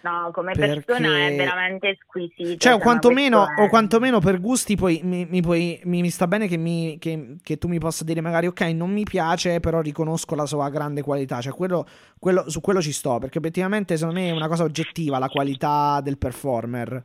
No, 0.03 0.31
come 0.33 0.53
perché- 0.53 0.81
persona 0.83 1.27
è 1.27 1.37
veramente 1.37 1.97
squisito. 2.03 2.57
Cioè, 2.57 2.75
o 2.75 2.79
quantomeno, 2.79 3.47
o 3.57 3.69
quantomeno 3.69 4.19
per 4.19 4.41
gusti, 4.41 4.75
poi 4.77 5.01
mi, 5.05 5.27
mi 5.29 5.41
puoi- 5.41 5.81
mi- 5.85 6.01
mi 6.01 6.11
sta 6.11 6.27
bene 6.27 6.49
che, 6.49 6.57
mi- 6.57 6.97
che- 6.99 7.37
che 7.43 7.57
tu 7.59 7.69
mi 7.69 7.79
possa 7.79 8.03
dire 8.05 8.21
magari, 8.21 8.47
ok, 8.49 8.61
non 8.75 8.91
mi 8.91 9.05
piace, 9.05 9.61
però 9.61 9.81
riconosco 9.81 10.35
la 10.35 10.47
sua 10.47 10.69
grande 10.71 11.03
qualità. 11.03 11.41
Cioè, 11.41 11.53
quello, 11.53 11.87
quello- 12.19 12.51
su 12.51 12.61
quello 12.61 12.81
ci 12.83 12.93
sto, 12.93 13.19
perché 13.19 13.39
obiettivamente 13.39 13.97
secondo 13.97 14.21
me 14.21 14.29
è 14.29 14.33
una 14.33 14.49
cosa 14.49 14.65
oggettiva 14.65 15.19
la 15.19 15.29
qualità 15.29 16.01
del 16.03 16.19
performer. 16.19 17.05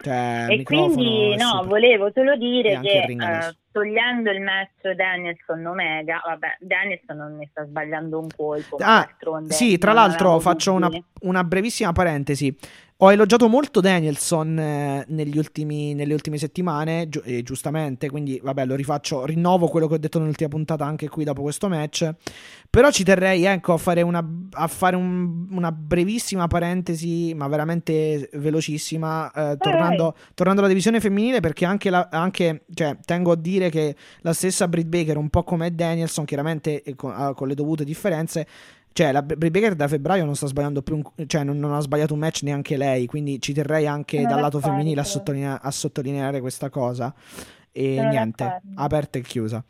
Cioè, 0.00 0.46
E 0.50 0.62
quindi 0.62 1.34
no, 1.36 1.48
super- 1.48 1.66
volevo 1.66 2.10
solo 2.14 2.32
E 2.34 2.38
dire 2.38 2.74
anche 2.74 2.88
che 2.88 3.16
eh, 3.80 3.84
togliendo 3.84 4.30
il 4.30 4.40
match 4.40 4.94
Danielson 4.96 5.64
Omega, 5.66 6.20
vabbè, 6.24 6.56
Danielson 6.60 7.16
non 7.16 7.36
ne 7.36 7.48
sta 7.50 7.64
sbagliando 7.64 8.18
un 8.18 8.26
colpo, 8.36 8.76
Ah, 8.80 9.08
sì, 9.48 9.78
tra 9.78 9.92
l'altro 9.92 10.38
faccio 10.40 10.72
una, 10.72 10.88
una 11.22 11.44
brevissima 11.44 11.92
parentesi. 11.92 12.56
Ho 13.00 13.12
elogiato 13.12 13.46
molto 13.48 13.80
Danielson 13.80 14.58
eh, 14.58 15.04
negli 15.06 15.38
ultimi- 15.38 15.94
nelle 15.94 16.14
ultime 16.14 16.36
settimane, 16.36 17.08
giu- 17.08 17.22
e 17.24 17.44
giustamente, 17.44 18.10
quindi 18.10 18.40
vabbè 18.42 18.66
lo 18.66 18.74
rifaccio, 18.74 19.24
rinnovo 19.24 19.68
quello 19.68 19.86
che 19.86 19.94
ho 19.94 19.98
detto 19.98 20.18
nell'ultima 20.18 20.48
puntata 20.48 20.84
anche 20.84 21.08
qui 21.08 21.22
dopo 21.22 21.42
questo 21.42 21.68
match. 21.68 22.10
Però 22.68 22.90
ci 22.90 23.04
terrei 23.04 23.44
ecco, 23.44 23.74
a 23.74 23.76
fare, 23.76 24.02
una, 24.02 24.20
a 24.50 24.66
fare 24.66 24.96
un- 24.96 25.46
una 25.52 25.70
brevissima 25.70 26.48
parentesi, 26.48 27.34
ma 27.34 27.46
veramente 27.46 28.30
velocissima, 28.32 29.30
eh, 29.30 29.56
tornando, 29.58 30.16
tornando 30.34 30.60
alla 30.62 30.68
divisione 30.68 30.98
femminile, 30.98 31.38
perché 31.38 31.66
anche, 31.66 31.90
la- 31.90 32.08
anche 32.10 32.64
cioè, 32.74 32.96
tengo 33.04 33.30
a 33.30 33.36
dire 33.36 33.67
che 33.70 33.94
la 34.20 34.32
stessa 34.32 34.68
Britt 34.68 34.86
Baker, 34.88 35.16
un 35.16 35.28
po' 35.28 35.42
come 35.44 35.74
Danielson, 35.74 36.24
chiaramente 36.24 36.82
eh, 36.82 36.94
con, 36.94 37.32
con 37.34 37.48
le 37.48 37.54
dovute 37.54 37.84
differenze, 37.84 38.46
cioè, 38.92 39.12
la 39.12 39.22
Britt 39.22 39.50
Baker 39.52 39.74
da 39.74 39.86
febbraio 39.86 40.24
non 40.24 40.34
sta 40.34 40.46
sbagliando 40.46 40.82
più, 40.82 40.96
un- 40.96 41.26
cioè 41.26 41.44
non, 41.44 41.58
non 41.58 41.72
ha 41.72 41.80
sbagliato 41.80 42.14
un 42.14 42.20
match 42.20 42.42
neanche 42.42 42.76
lei, 42.76 43.06
quindi 43.06 43.40
ci 43.40 43.52
terrei 43.52 43.86
anche 43.86 44.22
dal 44.22 44.40
lato 44.40 44.58
femminile 44.60 45.00
a, 45.00 45.04
sottolinea- 45.04 45.60
a 45.62 45.70
sottolineare 45.70 46.40
questa 46.40 46.68
cosa. 46.70 47.14
E 47.70 47.94
Sono 47.96 48.08
niente, 48.08 48.60
aperta 48.74 49.18
e 49.18 49.22
chiusa. 49.22 49.62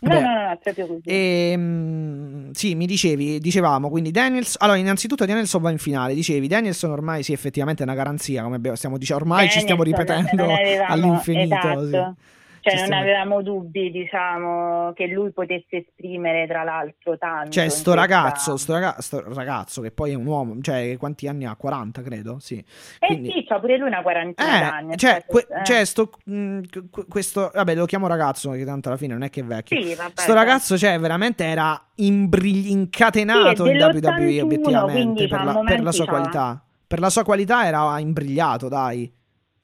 No, 0.00 0.08
Beh, 0.10 0.20
no, 0.20 0.30
no, 0.32 0.50
è 0.52 0.58
proprio 0.62 0.86
così. 0.86 1.00
E, 1.04 1.54
mm, 1.56 2.50
sì, 2.52 2.76
mi 2.76 2.86
dicevi, 2.86 3.40
dicevamo, 3.40 3.90
quindi 3.90 4.12
Daniels, 4.12 4.54
allora 4.60 4.78
innanzitutto 4.78 5.24
Danielson 5.26 5.60
va 5.60 5.70
in 5.72 5.78
finale, 5.78 6.14
dicevi 6.14 6.46
Danielson 6.46 6.92
ormai 6.92 7.24
sì 7.24 7.32
effettivamente 7.32 7.82
è 7.82 7.84
una 7.84 7.96
garanzia, 7.96 8.44
come 8.44 8.54
abbiamo- 8.56 8.76
stiamo 8.76 8.96
dicendo, 8.96 9.24
ormai 9.24 9.50
ci 9.50 9.58
stiamo 9.58 9.82
Danielson, 9.82 10.06
ripetendo 10.14 10.44
non 10.46 10.54
avevamo- 10.54 10.92
all'infinito. 10.92 11.54
esatto. 11.56 11.86
sì. 11.88 12.36
Cioè, 12.70 12.78
Ci 12.84 12.88
non 12.90 12.98
avevamo 12.98 13.42
dubbi, 13.42 13.90
diciamo, 13.90 14.92
che 14.94 15.06
lui 15.06 15.30
potesse 15.32 15.86
esprimere, 15.86 16.46
tra 16.46 16.62
l'altro, 16.64 17.16
tanto. 17.18 17.50
Cioè, 17.50 17.68
sto 17.68 17.94
ragazzo, 17.94 18.56
sto, 18.56 18.72
raga- 18.74 18.96
sto 19.00 19.22
ragazzo 19.34 19.80
che 19.82 19.90
poi 19.90 20.12
è 20.12 20.14
un 20.14 20.26
uomo, 20.26 20.56
cioè 20.60 20.96
quanti 20.98 21.26
anni 21.28 21.44
ha? 21.46 21.54
40 21.56 22.02
credo, 22.02 22.38
sì. 22.40 22.56
Eh 22.98 23.06
Quindi- 23.06 23.30
sì, 23.32 23.44
c'ha 23.44 23.58
pure 23.60 23.76
lui 23.78 23.88
una 23.88 24.02
quarantina 24.02 24.58
d'anni. 24.60 24.92
Eh, 24.92 24.96
cioè, 24.96 25.10
aspetta, 25.10 25.26
que- 25.32 25.46
eh. 25.60 25.64
cioè, 25.64 25.84
sto, 25.84 26.10
mh, 26.24 26.60
que- 26.90 27.04
questo, 27.08 27.50
vabbè, 27.54 27.74
lo 27.74 27.86
chiamo 27.86 28.06
ragazzo, 28.06 28.50
che 28.52 28.64
tanto 28.64 28.88
alla 28.88 28.96
fine 28.98 29.12
non 29.12 29.22
è 29.22 29.30
che 29.30 29.40
è 29.40 29.44
vecchio. 29.44 29.80
Sì, 29.80 29.94
vabbè, 29.94 30.12
Sto 30.14 30.34
ragazzo, 30.34 30.76
cioè, 30.78 30.98
veramente 30.98 31.44
era 31.44 31.80
imbrigli- 31.96 32.70
incatenato 32.70 33.64
Sì, 33.64 33.70
in 33.70 33.76
WWE, 33.76 33.90
dell'81, 34.00 34.42
obiettivamente, 34.42 35.28
per 35.28 35.44
la, 35.44 35.62
per 35.64 35.82
la 35.82 35.92
sua 35.92 36.04
fa. 36.04 36.10
qualità. 36.10 36.62
Per 36.86 37.00
la 37.00 37.10
sua 37.10 37.22
qualità 37.24 37.66
era 37.66 37.98
imbrigliato, 37.98 38.68
dai, 38.68 39.12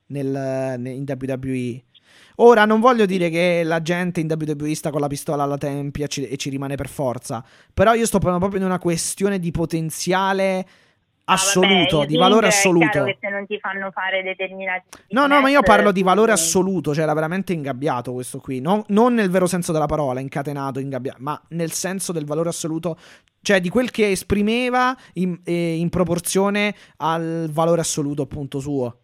nel, 0.07 0.75
ne- 0.79 0.91
in 0.91 1.05
WWE. 1.07 1.83
Ora 2.37 2.65
non 2.65 2.81
voglio 2.81 3.07
dire 3.07 3.31
che 3.31 3.63
la 3.65 3.81
gente 3.81 4.21
in 4.21 4.27
WWE 4.29 4.75
sta 4.75 4.91
con 4.91 5.01
la 5.01 5.07
pistola 5.07 5.45
alla 5.45 5.59
tempia 5.59 6.07
ci- 6.09 6.27
e 6.27 6.37
ci 6.37 6.51
rimane 6.51 6.75
per 6.75 6.89
forza, 6.89 7.45
però 7.73 7.95
io 7.95 8.07
sto 8.07 8.19
parlando 8.19 8.41
proprio 8.41 8.61
di 8.61 8.67
una 8.67 8.81
questione 8.81 9.39
di 9.39 9.51
potenziale 9.53 10.67
assoluto, 11.27 11.97
Ah, 11.97 11.99
vabbè, 12.01 12.07
di 12.07 12.17
valore 12.17 12.47
È 12.47 12.51
assoluto. 12.51 12.89
chiaro 12.91 13.07
che 13.07 13.17
se 13.21 13.29
non 13.31 13.47
ti 13.47 13.59
fanno 13.59 13.91
fare 13.93 14.23
determinati 14.23 14.85
No, 15.11 15.27
no, 15.27 15.41
ma 15.41 15.49
io 15.49 15.63
parlo 15.63 15.91
di 15.91 16.03
valore 16.03 16.33
assoluto, 16.33 16.93
cioè 16.93 17.05
era 17.05 17.15
veramente 17.15 17.53
ingabbiato 17.55 18.13
questo 18.13 18.41
qui, 18.41 18.61
non, 18.61 18.83
non 18.89 19.15
nel 19.15 19.31
vero 19.31 19.47
senso 19.47 19.73
della 19.73 19.87
parola, 19.87 20.21
incatenato, 20.21 20.81
ingabbiato, 20.81 21.19
ma 21.21 21.41
nel 21.51 21.73
senso 21.73 22.13
del 22.13 22.27
valore 22.27 22.51
assoluto, 22.51 22.99
cioè 23.41 23.61
di 23.61 23.69
quel 23.71 23.91
che 23.91 24.11
esprimeva 24.11 24.95
in, 25.15 25.39
eh, 25.45 25.77
in 25.77 25.89
proporzione 25.89 26.75
al 26.99 27.49
valore 27.51 27.81
assoluto 27.81 28.23
appunto 28.23 28.59
suo. 28.59 28.99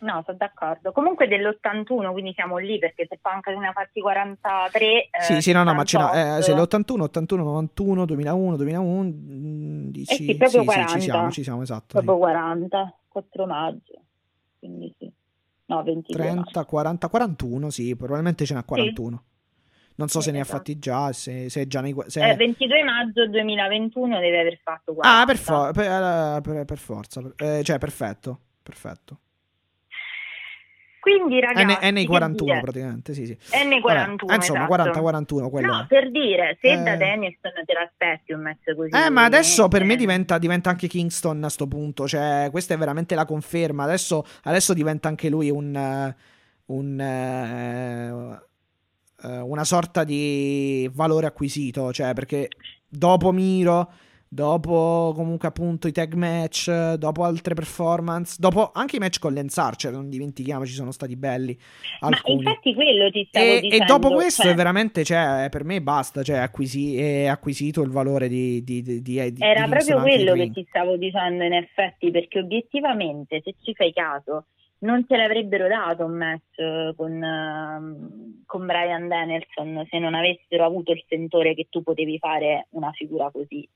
No, 0.00 0.22
sono 0.24 0.36
d'accordo. 0.36 0.92
Comunque 0.92 1.26
dell'81, 1.26 2.12
quindi 2.12 2.32
siamo 2.32 2.58
lì 2.58 2.78
perché 2.78 3.06
se 3.08 3.18
Punk 3.20 3.48
ne 3.48 3.66
ha 3.66 3.72
fatti 3.72 4.00
43. 4.00 4.84
eh, 4.86 5.08
Sì, 5.20 5.40
sì, 5.40 5.50
no, 5.52 5.64
no, 5.64 5.74
ma 5.74 5.82
ce 5.82 5.98
n'ha, 5.98 6.10
eh, 6.12 6.40
68. 6.42 6.42
sì, 6.42 6.52
l'81, 6.54 7.00
81, 7.02 7.42
91, 7.42 8.04
2001, 8.04 8.56
2011, 8.56 10.12
Eh 10.12 10.14
sì, 10.14 10.36
proprio 10.36 10.60
sì, 10.60 10.66
40. 10.66 10.92
ci 10.92 11.00
siamo, 11.00 11.30
ci 11.30 11.42
siamo, 11.42 11.62
esatto. 11.62 12.00
Proprio 12.00 12.14
sì. 12.14 12.20
40, 12.20 12.98
4 13.08 13.46
maggio. 13.46 14.02
Quindi 14.60 14.94
sì. 14.98 15.12
No, 15.66 15.82
22 15.82 16.14
30, 16.22 16.40
maggio. 16.42 16.64
40, 16.64 17.08
41, 17.08 17.70
sì, 17.70 17.96
probabilmente 17.96 18.44
ce 18.46 18.54
n'ha 18.54 18.64
41. 18.64 19.22
Non 19.96 20.06
so 20.08 20.20
Sì, 20.20 20.26
se 20.26 20.30
ne 20.30 20.38
ha 20.38 20.42
esatto. 20.42 20.56
fatti 20.58 20.78
già, 20.78 21.12
se, 21.12 21.50
se 21.50 21.62
è 21.62 21.66
già 21.66 21.80
nei... 21.80 21.92
Se... 22.06 22.24
Eh, 22.30 22.36
22 22.36 22.84
maggio 22.84 23.26
2021 23.26 24.20
deve 24.20 24.40
aver 24.40 24.60
fatto 24.62 24.94
40. 24.94 25.20
Ah, 25.20 25.24
per, 25.26 25.36
for- 25.36 25.72
per, 25.72 25.84
eh, 26.02 26.40
per- 26.40 26.64
per 26.64 26.78
forza, 26.78 27.20
eh, 27.36 27.62
cioè 27.64 27.78
perfetto, 27.78 28.38
perfetto. 28.62 29.18
Quindi 31.00 31.40
ragazzi, 31.40 31.64
N- 31.64 31.78
che 31.78 31.90
N41 32.06 32.32
dire? 32.44 32.60
praticamente, 32.60 33.14
sì, 33.14 33.26
sì. 33.26 33.36
N41, 33.52 33.80
Vabbè, 33.82 34.34
insomma, 34.34 34.66
esatto. 34.68 35.00
40-41 35.00 35.50
quello 35.50 35.72
No, 35.72 35.80
è. 35.82 35.86
per 35.86 36.10
dire, 36.10 36.58
se 36.60 36.72
Eh. 36.72 36.82
da 36.82 36.96
Danielson 36.96 37.52
te 37.64 37.72
l'aspetti 37.72 38.32
un 38.32 38.42
match 38.42 38.74
così. 38.74 38.90
Eh, 38.90 39.10
ma 39.10 39.24
adesso 39.24 39.68
per 39.68 39.84
me 39.84 39.94
eh, 39.94 39.96
diventa, 39.96 40.38
diventa 40.38 40.70
anche 40.70 40.88
Kingston 40.88 41.42
a 41.44 41.48
sto 41.48 41.66
punto. 41.66 42.06
Cioè, 42.08 42.48
questa 42.50 42.74
è 42.74 42.76
veramente 42.76 43.14
la 43.14 43.24
conferma. 43.24 43.84
Adesso, 43.84 44.24
adesso 44.44 44.74
diventa 44.74 45.08
anche 45.08 45.28
lui 45.28 45.50
un. 45.50 46.14
un 46.66 47.00
eh, 47.00 48.46
una 49.40 49.64
sorta 49.64 50.04
di 50.04 50.88
valore 50.94 51.26
acquisito. 51.26 51.92
Cioè, 51.92 52.12
perché 52.14 52.48
dopo 52.88 53.32
Miro, 53.32 53.90
dopo 54.28 55.12
comunque 55.14 55.48
appunto 55.48 55.88
i 55.88 55.92
tag 55.92 56.12
match, 56.14 56.70
dopo 56.94 57.24
altre 57.24 57.54
performance, 57.54 58.36
dopo 58.38 58.70
anche 58.72 58.96
i 58.96 58.98
match 58.98 59.18
con 59.18 59.32
Lance 59.34 59.60
Archer, 59.60 59.92
non 59.92 60.08
dimentichiamoci, 60.08 60.72
sono 60.72 60.90
stati 60.92 61.16
belli. 61.16 61.58
Ma 62.00 62.08
Alcuni. 62.08 62.38
infatti 62.38 62.74
quello 62.74 63.10
ti 63.10 63.24
stavo 63.28 63.44
E, 63.46 63.56
e 63.56 63.60
dicendo. 63.60 63.84
dopo 63.98 64.10
questo 64.14 64.42
cioè, 64.42 64.52
è 64.52 64.54
veramente, 64.54 65.04
cioè, 65.04 65.48
per 65.50 65.64
me 65.64 65.80
basta, 65.80 66.22
cioè, 66.22 66.36
acquisi- 66.38 66.98
è 66.98 67.26
acquisito 67.26 67.82
il 67.82 67.90
valore 67.90 68.28
di, 68.28 68.62
di, 68.62 68.82
di, 68.82 69.00
di- 69.02 69.34
Era 69.38 69.66
proprio 69.66 70.00
quello 70.00 70.34
che 70.34 70.50
ti 70.50 70.66
stavo 70.68 70.96
dicendo 70.96 71.44
in 71.44 71.54
effetti, 71.54 72.10
perché 72.10 72.38
obiettivamente, 72.40 73.40
se 73.42 73.54
ci 73.62 73.74
fai 73.74 73.92
caso, 73.92 74.46
non 74.80 75.04
te 75.06 75.16
l'avrebbero 75.16 75.66
dato 75.66 76.04
un 76.04 76.12
match 76.16 76.94
con, 76.94 77.20
ehm, 77.20 78.42
con 78.46 78.64
Brian 78.66 79.08
Danielson 79.08 79.84
se 79.90 79.98
non 79.98 80.14
avessero 80.14 80.64
avuto 80.64 80.92
il 80.92 81.02
sentore 81.08 81.54
che 81.54 81.66
tu 81.68 81.82
potevi 81.82 82.18
fare 82.18 82.68
una 82.70 82.92
figura 82.92 83.28
così. 83.32 83.68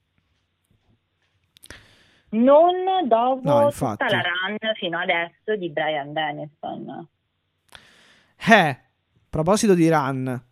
Non 2.32 3.08
dopo 3.08 3.40
No, 3.42 3.70
tutta 3.70 4.06
la 4.08 4.22
run 4.22 4.56
fino 4.76 4.98
adesso 4.98 5.56
di 5.56 5.70
Brian 5.70 6.12
Danielson. 6.12 7.08
Eh, 8.48 8.68
a 8.68 8.78
proposito 9.28 9.74
di 9.74 9.88
run, 9.88 10.42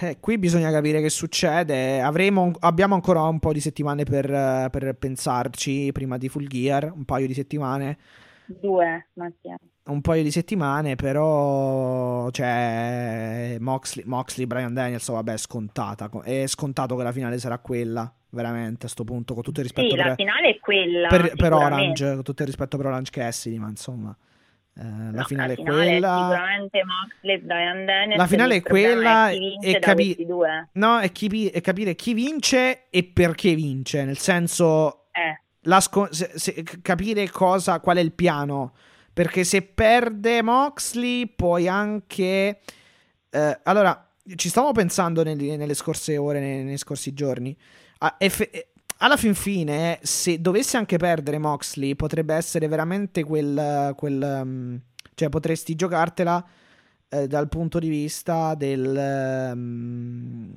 eh, 0.00 0.18
qui 0.20 0.38
bisogna 0.38 0.70
capire 0.70 1.00
che 1.00 1.08
succede. 1.08 2.00
Avremo, 2.00 2.52
abbiamo 2.60 2.94
ancora 2.94 3.22
un 3.22 3.38
po' 3.38 3.52
di 3.52 3.60
settimane 3.60 4.04
per, 4.04 4.68
per 4.70 4.94
pensarci 4.96 5.90
prima 5.92 6.18
di 6.18 6.28
Full 6.28 6.46
Gear, 6.46 6.92
un 6.94 7.04
paio 7.04 7.26
di 7.26 7.34
settimane. 7.34 7.98
Due, 8.46 9.08
Mattia. 9.14 9.56
Un 9.86 10.00
paio 10.00 10.22
di 10.22 10.30
settimane, 10.30 10.96
però 10.96 12.30
cioè 12.30 13.56
Moxley, 13.58 14.04
Moxley 14.06 14.46
Brian 14.46 14.74
Danielson, 14.74 15.14
vabbè, 15.16 15.32
è 15.32 15.38
scontata. 15.38 16.10
È 16.22 16.46
scontato 16.46 16.94
che 16.94 17.02
la 17.02 17.12
finale 17.12 17.38
sarà 17.38 17.58
quella, 17.58 18.10
veramente, 18.30 18.86
a 18.86 18.88
sto 18.88 19.04
punto, 19.04 19.34
con 19.34 19.42
tutto 19.42 19.60
il 19.60 19.66
rispetto 19.66 19.90
Sì, 19.90 19.96
la 19.96 20.02
per, 20.04 20.14
finale 20.16 20.48
è 20.50 20.58
quella. 20.58 21.08
per, 21.08 21.32
per. 21.36 21.52
Orange, 21.52 22.14
con 22.14 22.22
tutto 22.22 22.42
il 22.42 22.48
rispetto 22.48 22.76
per 22.76 22.86
Orange 22.86 23.10
Cassidy, 23.10 23.58
ma 23.58 23.68
insomma, 23.68 24.16
eh, 24.76 24.82
la 24.82 25.10
No, 25.10 25.24
finale 25.24 25.54
è 25.54 25.56
quella. 25.56 26.18
sicuramente 26.18 26.82
Moxley, 26.84 27.38
Brian 27.38 27.84
Danielson. 27.84 28.16
La 28.18 28.26
finale 28.26 28.54
è 28.56 28.62
quella 28.62 29.30
e 29.30 29.78
capi-. 29.80 30.26
No, 30.72 30.98
è, 30.98 31.10
chi- 31.12 31.48
è 31.48 31.60
capire 31.60 31.94
chi 31.94 32.14
vince 32.14 32.88
e 32.90 33.04
perché 33.04 33.54
vince, 33.54 34.04
nel 34.04 34.18
senso 34.18 35.06
Eh, 35.12 35.40
la 35.62 35.80
sco- 35.80 36.12
se- 36.12 36.30
se- 36.34 36.62
capire 36.82 37.28
cosa, 37.30 37.80
qual 37.80 37.96
è 37.96 38.00
il 38.00 38.12
piano. 38.12 38.72
Perché 39.12 39.42
se 39.42 39.62
perde 39.62 40.42
Moxley, 40.42 41.26
poi 41.26 41.66
anche. 41.66 42.60
eh, 43.30 43.60
allora, 43.64 44.08
ci 44.36 44.48
stavo 44.48 44.70
pensando 44.72 45.24
nel- 45.24 45.36
nelle 45.58 45.74
scorse 45.74 46.16
ore, 46.16 46.38
nei, 46.38 46.62
nei 46.62 46.76
scorsi 46.78 47.12
giorni. 47.14 47.56
Ah, 47.98 48.14
eff- 48.18 48.48
alla 48.98 49.16
fin 49.16 49.34
fine, 49.34 49.98
se 50.02 50.40
dovesse 50.40 50.76
anche 50.76 50.96
perdere 50.96 51.38
Moxley, 51.38 51.94
potrebbe 51.94 52.34
essere 52.34 52.66
veramente 52.68 53.22
quel. 53.24 53.92
quel 53.96 54.42
mm, 54.44 54.76
cioè, 55.14 55.28
potresti 55.28 55.74
giocartela 55.74 56.44
eh, 57.08 57.26
dal 57.26 57.48
punto 57.48 57.78
di 57.78 57.88
vista 57.88 58.54
del. 58.54 59.52
mm, 59.56 60.50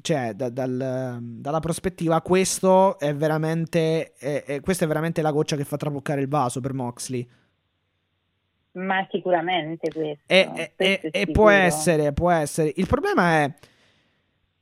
cioè, 0.00 0.32
da- 0.34 0.48
dal- 0.50 1.18
dalla 1.20 1.60
prospettiva, 1.60 2.20
questo 2.22 2.98
è 2.98 3.14
veramente. 3.14 4.12
è- 4.18 4.44
è- 4.44 4.60
questa 4.60 4.84
è 4.84 4.88
veramente 4.88 5.22
la 5.22 5.30
goccia 5.32 5.56
che 5.56 5.64
fa 5.64 5.76
traboccare 5.76 6.20
il 6.20 6.28
vaso 6.28 6.60
per 6.60 6.72
Moxley. 6.74 7.26
ma 8.72 9.06
sicuramente 9.10 9.90
questo. 9.90 10.22
E, 10.26 10.48
questo 10.52 10.72
e- 10.76 11.08
e 11.10 11.26
può 11.26 11.50
essere, 11.50 12.12
può 12.12 12.30
essere. 12.30 12.72
Il 12.76 12.86
problema 12.86 13.42
è. 13.42 13.54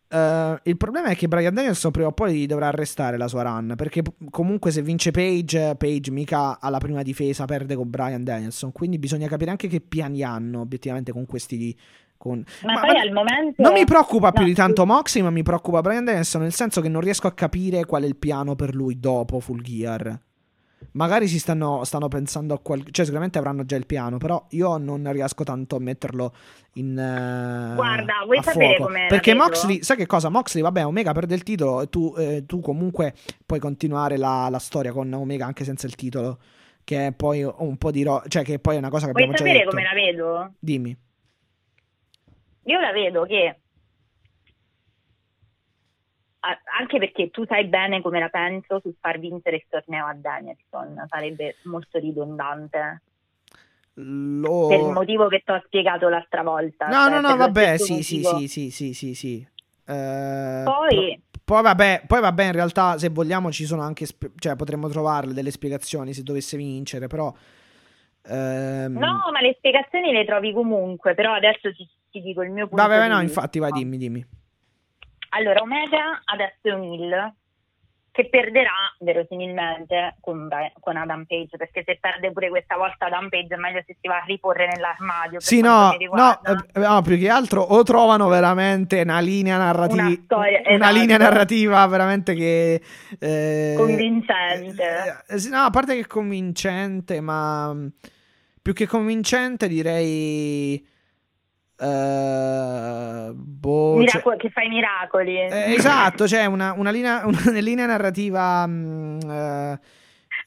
Eh, 0.09 0.61
il 0.65 0.77
problema 0.77 1.09
è 1.09 1.17
che 1.17 1.29
Brian 1.29 1.55
Danielson 1.55 1.91
prima 1.91 2.09
o 2.09 2.13
poi 2.13 2.47
dovrà 2.47 2.69
arrestare 2.69 3.17
la 3.17 3.29
sua 3.29 3.43
run. 3.43 3.75
Perché 3.77 4.03
comunque, 4.31 4.71
se 4.71 4.83
vince 4.83 5.11
Page, 5.11 5.75
Page 5.77 6.11
mica 6.11 6.59
alla 6.61 6.79
prima 6.79 7.03
difesa 7.03 7.45
perde 7.45 7.75
con 7.75 7.91
Brian 7.91 8.25
Danielson. 8.25 8.73
Quindi 8.73 8.99
bisogna 8.99 9.29
capire 9.29 9.51
anche 9.51 9.69
che 9.69 9.81
piani 9.81 10.23
hanno 10.23 10.61
obiettivamente 10.61 11.13
con 11.13 11.27
questi. 11.27 11.77
con- 12.19 12.43
Ma, 12.65 12.73
Ma- 12.75 12.81
poi 12.81 12.95
ma- 12.95 13.01
al 13.01 13.13
momento. 13.13 13.63
Non 13.63 13.73
mi 13.73 13.85
preoccupa 13.85 14.33
più 14.33 14.43
No, 14.43 14.49
di 14.49 14.55
tanto 14.55 14.87
Moxley, 14.87 15.23
ma 15.23 15.31
mi 15.31 15.43
preoccupa 15.43 15.81
Brian 15.83 16.05
Danielson. 16.05 16.43
Nel 16.43 16.53
senso 16.55 16.81
che 16.81 16.89
non 16.89 17.01
riesco 17.03 17.27
a 17.27 17.33
capire 17.33 17.85
qual 17.85 18.03
è 18.05 18.07
il 18.07 18.17
piano 18.17 18.55
per 18.55 18.75
lui 18.75 18.99
dopo 18.99 19.39
Full 19.41 19.61
Gear. 19.61 20.19
Magari 20.93 21.27
si 21.27 21.39
stanno, 21.39 21.85
stanno 21.85 22.09
pensando 22.09 22.55
a 22.55 22.59
qualcosa. 22.59 22.91
Cioè, 22.93 23.05
sicuramente 23.05 23.39
avranno 23.39 23.65
già 23.65 23.77
il 23.77 23.87
piano. 23.87 24.19
Però 24.19 24.47
io 24.51 24.77
non 24.79 25.11
riesco 25.13 25.43
tanto 25.45 25.77
a 25.77 25.79
metterlo 25.81 26.35
in. 26.75 26.99
eh, 26.99 27.75
Guarda, 27.75 28.15
vuoi 28.25 28.39
a 28.39 28.43
sapere 28.43 28.79
la 28.79 29.07
Perché? 29.09 29.35
Moxley, 29.35 29.83
sai 29.83 29.97
che 29.97 30.07
cosa? 30.07 30.29
Moxley, 30.29 30.63
vabbè, 30.63 30.87
Omega 30.87 31.13
perde 31.13 31.35
il 31.35 31.43
titolo. 31.43 31.83
E 31.83 31.89
tu, 31.89 32.15
eh, 32.17 32.45
tu 32.47 32.61
comunque 32.61 33.15
puoi 33.45 33.59
continuare 33.59 34.17
la, 34.17 34.49
la 34.51 34.59
storia 34.59 34.93
con 34.93 35.13
Omega 35.13 35.47
anche 35.47 35.65
senza 35.65 35.87
il 35.87 35.95
titolo. 35.95 36.39
Che 36.85 37.07
è 37.09 37.13
poi 37.13 37.43
un 37.43 37.77
po' 37.79 37.91
di. 37.91 38.03
ro- 38.05 38.23
cioè, 38.29 38.45
che 38.45 38.59
poi 38.59 38.77
è 38.77 38.79
una 38.79 38.91
cosa 38.91 39.07
che 39.07 39.13
Vuoi 39.13 39.25
abbiamo 39.25 39.39
già 39.39 39.45
sapere 39.45 39.65
detto. 39.65 39.77
come 39.77 39.83
la 39.83 39.95
vedo? 39.95 40.55
Dimmi. 40.59 40.97
Io 42.65 42.81
la 42.81 42.93
vedo 42.93 43.25
che. 43.25 43.61
Anche 46.79 46.99
perché 46.99 47.31
tu 47.31 47.45
sai 47.47 47.67
bene 47.67 48.01
come 48.03 48.21
la 48.21 48.29
penso 48.29 48.81
sul 48.81 48.95
far 49.01 49.19
vincere 49.19 49.57
il 49.57 49.65
torneo 49.69 50.07
a 50.07 50.15
Danielson, 50.15 51.05
sarebbe 51.09 51.57
molto 51.63 51.99
ridondante. 51.99 53.03
Lo... 53.95 54.67
Per 54.69 54.79
il 54.79 54.93
motivo 54.93 55.29
che 55.29 55.43
ti 55.45 55.51
ho 55.51 55.63
spiegato 55.65 56.09
l'altra 56.09 56.43
volta. 56.43 56.87
No, 56.87 57.05
cioè, 57.05 57.11
no, 57.11 57.21
no, 57.29 57.37
vabbè, 57.37 57.79
sì, 57.79 58.03
sì, 58.03 58.17
motivo. 58.21 58.39
sì, 58.39 58.49
sì, 58.49 58.71
sì, 58.71 58.93
sì, 58.95 59.15
sì. 59.15 59.49
Eh, 59.89 60.63
Poi- 60.65 61.23
poi 61.45 61.63
vabbè, 61.63 62.03
poi 62.07 62.21
vabbè, 62.21 62.45
in 62.45 62.53
realtà 62.53 62.99
se 62.99 63.09
vogliamo 63.09 63.51
ci 63.53 63.65
sono 63.65 63.83
anche, 63.83 64.05
sp- 64.05 64.33
cioè 64.39 64.57
potremmo 64.57 64.89
trovarle 64.89 65.33
delle 65.33 65.51
spiegazioni 65.51 66.13
se 66.13 66.23
dovesse 66.23 66.57
vincere, 66.57 67.07
però... 67.07 67.33
ehm, 68.29 68.93
No, 68.93 69.31
ma 69.33 69.41
le 69.41 69.55
spiegazioni 69.57 70.13
le 70.13 70.25
trovi 70.25 70.53
comunque, 70.53 71.15
però 71.15 71.33
adesso 71.35 71.73
ti, 71.73 71.89
ti 72.11 72.21
dico 72.21 72.43
il 72.43 72.51
mio 72.51 72.67
punto 72.67 72.83
Vabbè, 72.83 73.09
no, 73.09 73.21
infatti, 73.21 73.59
vai, 73.59 73.73
dimmi, 73.73 73.97
dimmi. 73.97 74.27
Allora, 75.37 75.61
Omega 75.61 76.23
adesso 76.25 76.61
è 76.63 76.73
un 76.73 76.83
heel 76.83 77.35
che 78.17 78.31
perderà 78.31 78.73
verosimilmente 79.01 80.17
con, 80.23 80.49
con 80.81 80.97
Adam 80.97 81.27
Page, 81.27 81.59
perché 81.59 81.83
se 81.85 81.99
perde 82.01 82.33
pure 82.33 82.49
questa 82.49 82.75
volta 82.79 83.05
Adam 83.05 83.29
Page 83.29 83.55
è 83.55 83.59
meglio 83.59 83.83
se 83.85 83.95
si 84.01 84.09
va 84.09 84.17
a 84.17 84.25
riporre 84.25 84.67
nell'armadio. 84.69 85.39
Sì, 85.39 85.61
no, 85.61 85.91
no, 85.91 85.97
riguarda. 85.99 86.65
eh, 86.73 86.79
no, 86.81 87.03
più 87.03 87.19
che 87.19 87.29
altro 87.29 87.61
o 87.61 87.83
trovano 87.83 88.29
veramente 88.29 89.03
una 89.03 89.21
linea 89.21 89.59
narrativa, 89.59 90.07
Una 90.07 90.19
storia, 90.25 90.61
una 90.65 90.75
esatto. 90.77 90.93
linea 90.95 91.17
narrativa 91.19 91.87
veramente 91.87 92.35
che... 92.35 92.83
eh, 93.19 93.75
Convincente. 93.77 95.25
eh, 95.29 95.39
sì, 95.39 95.51
no, 95.51 95.59
a 95.59 95.71
parte 95.71 95.95
che 95.97 96.01
è 96.01 96.07
convincente, 96.07 97.21
ma... 97.21 97.77
più 98.63 98.73
che 98.73 98.87
convincente 98.87 99.69
direi... 99.69 100.95
Uh, 101.79 103.33
boh, 103.35 103.97
Miraco- 103.97 104.31
cioè- 104.31 104.37
che 104.39 104.51
fai 104.51 104.69
miracoli. 104.69 105.37
eh, 105.39 105.75
esatto, 105.75 106.25
c'è 106.25 106.45
una, 106.47 106.73
una 106.73 106.91
linea, 106.91 107.23
una 107.27 107.59
linea 107.61 107.87
narrativa 107.87 108.65
eh, 108.65 109.79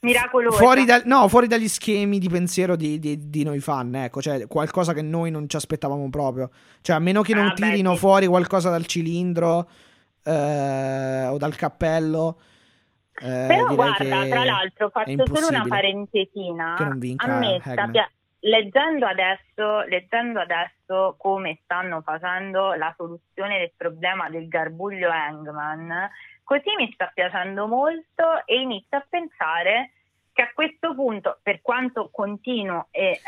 Miracolosa. 0.02 0.58
fuori, 0.58 0.86
dal- 0.86 1.04
no, 1.06 1.28
fuori 1.28 1.48
dagli 1.48 1.68
schemi 1.68 2.20
di 2.20 2.30
pensiero 2.30 2.76
di, 2.76 2.98
di- 3.00 3.30
di 3.30 3.44
noi 3.44 3.60
fan, 3.60 3.94
ecco, 3.96 4.22
cioè 4.22 4.48
qualcosa 4.48 4.94
che 4.94 5.02
noi 5.02 5.30
non 5.32 5.48
ci 5.50 5.56
aspettavamo 5.56 6.10
proprio. 6.10 6.50
Cioè, 6.82 6.96
a 6.96 7.00
meno 7.00 7.22
che 7.22 7.34
non 7.34 7.48
Ah, 7.48 7.54
beh, 7.54 7.70
tirino 7.70 7.94
sì. 7.94 8.00
fuori 8.00 8.26
qualcosa 8.28 8.70
dal 8.70 8.86
cilindro 8.86 9.70
eh, 10.24 11.26
o 11.28 11.38
dal 11.38 11.56
cappello. 11.56 12.40
Però 13.20 13.76
guarda, 13.76 14.26
tra 14.28 14.46
l'altro 14.46 14.90
faccio 14.90 15.26
solo 15.26 15.48
una 15.50 15.66
parentesina. 15.68 16.76
che 16.78 16.84
non 16.86 17.00
vinca 17.00 17.26
A 17.26 17.38
me 17.38 17.58
sta 17.60 17.72
Hagman. 17.72 17.92
pia- 17.92 18.12
leggendo, 18.42 19.06
adesso, 19.06 19.82
leggendo 19.90 20.40
adesso 20.40 20.78
come 21.18 21.60
stanno 21.64 22.02
facendo 22.02 22.74
la 22.74 22.94
soluzione 22.98 23.60
del 23.60 23.72
problema 23.76 24.30
del 24.30 24.48
garbuglio 24.48 25.10
Hangman, 25.10 26.10
così 26.44 26.76
mi 26.78 26.92
sta 26.94 27.12
piacendo 27.14 27.68
molto 27.68 28.46
e 28.46 28.60
inizio 28.60 28.98
a 28.98 29.06
pensare 29.08 29.92
che 30.34 30.42
a 30.42 30.52
questo 30.54 30.96
punto, 30.96 31.40
per 31.44 31.62
quanto 31.62 32.10
continuo 32.12 32.88
e 32.92 33.22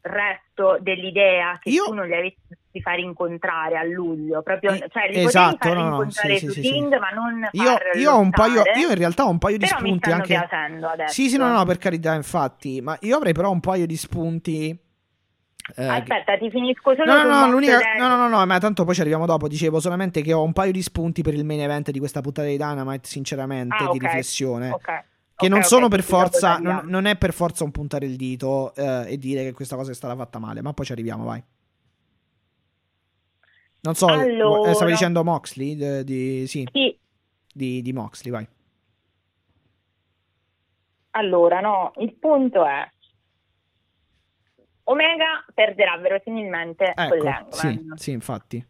resto 0.00 0.76
dell'idea 0.80 1.58
che 1.60 1.70
Io- 1.70 1.84
tu 1.84 1.94
non 1.94 2.06
li 2.06 2.14
avessi 2.14 2.36
far 2.82 2.98
incontrare 2.98 3.76
a 3.78 3.84
luglio, 3.84 4.42
proprio, 4.42 4.72
Eh, 4.72 4.88
cioè 4.90 5.08
li 5.10 5.22
esatto, 5.24 5.56
potevi 5.56 5.74
far 5.74 5.74
no, 5.76 5.82
no, 5.82 5.88
incontrare 5.88 6.36
sì, 6.36 6.46
su 6.46 6.52
sì, 6.52 6.62
sì, 6.62 6.68
sì. 6.68 6.80
Ma 6.98 7.08
non 7.10 7.48
Io, 7.52 7.78
io 7.94 8.12
ho 8.12 8.18
un 8.18 8.30
paio, 8.30 8.62
io 8.74 8.88
in 8.90 8.94
realtà 8.96 9.24
ho 9.24 9.30
un 9.30 9.38
paio 9.38 9.56
di 9.56 9.66
spunti 9.66 10.10
anche. 10.10 10.34
adesso. 10.36 11.12
Sì, 11.12 11.28
sì, 11.30 11.38
no, 11.38 11.48
no, 11.50 11.64
per 11.64 11.78
carità, 11.78 12.14
infatti. 12.14 12.80
Ma 12.82 12.96
io 13.00 13.16
avrei 13.16 13.32
però 13.32 13.50
un 13.50 13.60
paio 13.60 13.86
di 13.86 13.96
spunti. 13.96 14.78
Eh, 15.76 15.84
Aspetta, 15.84 16.36
ti 16.36 16.50
finisco 16.50 16.94
solo 16.94 17.04
No, 17.06 17.22
no, 17.24 17.46
no, 17.46 17.60
no, 17.60 18.08
no, 18.08 18.16
no, 18.16 18.28
no, 18.28 18.46
ma 18.46 18.58
tanto 18.58 18.84
poi 18.84 18.94
ci 18.94 19.00
arriviamo 19.00 19.26
dopo. 19.26 19.48
Dicevo 19.48 19.80
solamente 19.80 20.22
che 20.22 20.32
ho 20.32 20.42
un 20.42 20.52
paio 20.52 20.72
di 20.72 20.82
spunti 20.82 21.22
per 21.22 21.34
il 21.34 21.44
main 21.44 21.60
event 21.60 21.90
di 21.90 21.98
questa 21.98 22.20
puntata 22.20 22.48
di 22.48 22.56
Dynamite, 22.56 23.06
sinceramente, 23.08 23.76
Ah, 23.76 23.90
di 23.90 23.98
ok. 23.98 24.04
riflessione. 24.04 24.70
Ok. 24.70 25.04
Che 25.36 25.46
Ok, 25.46 25.50
non 25.50 25.62
sono 25.62 25.88
per 25.88 26.02
forza, 26.02 26.58
non, 26.58 26.82
non 26.84 27.06
è 27.06 27.16
per 27.16 27.32
forza 27.32 27.64
un 27.64 27.72
puntare 27.72 28.06
il 28.06 28.16
dito 28.16 28.74
eh, 28.74 29.12
e 29.12 29.18
dire 29.18 29.42
che 29.42 29.52
questa 29.52 29.76
cosa 29.76 29.90
è 29.90 29.94
stata 29.94 30.14
fatta 30.16 30.38
male, 30.38 30.62
ma 30.62 30.72
poi 30.72 30.86
ci 30.86 30.92
arriviamo, 30.92 31.24
vai. 31.24 31.42
Non 33.82 33.94
so, 33.94 34.08
Allora. 34.12 34.70
eh, 34.70 34.74
stavi 34.74 34.92
dicendo 34.92 35.22
Moxley? 35.24 35.76
De- 35.76 36.04
di, 36.04 36.46
sì, 36.46 36.66
Sì, 36.72 36.98
di, 37.52 37.82
di 37.82 37.92
Moxley, 37.92 38.32
vai. 38.32 38.48
allora, 41.10 41.60
no, 41.60 41.92
il 41.96 42.14
punto 42.16 42.64
è 42.66 42.88
Omega 44.84 45.44
perderà 45.54 45.96
verosimilmente 45.98 46.92
con 46.94 47.04
Ecco, 47.04 47.14
l'Hangman. 47.24 47.50
sì, 47.52 47.90
sì, 47.94 48.10
infatti. 48.12 48.66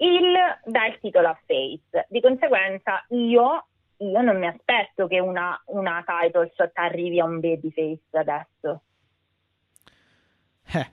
Il 0.00 0.32
dà 0.64 0.86
il 0.86 0.98
titolo 1.00 1.28
a 1.28 1.38
Face. 1.46 2.06
Di 2.08 2.20
conseguenza 2.20 3.04
io, 3.08 3.66
io 3.98 4.20
non 4.22 4.38
mi 4.38 4.46
aspetto 4.46 5.06
che 5.08 5.18
una, 5.20 5.60
una 5.66 6.04
title 6.06 6.50
shot 6.54 6.70
arrivi 6.74 7.20
a 7.20 7.24
un 7.24 7.40
babyface 7.40 8.00
adesso. 8.12 8.82
Eh, 10.74 10.92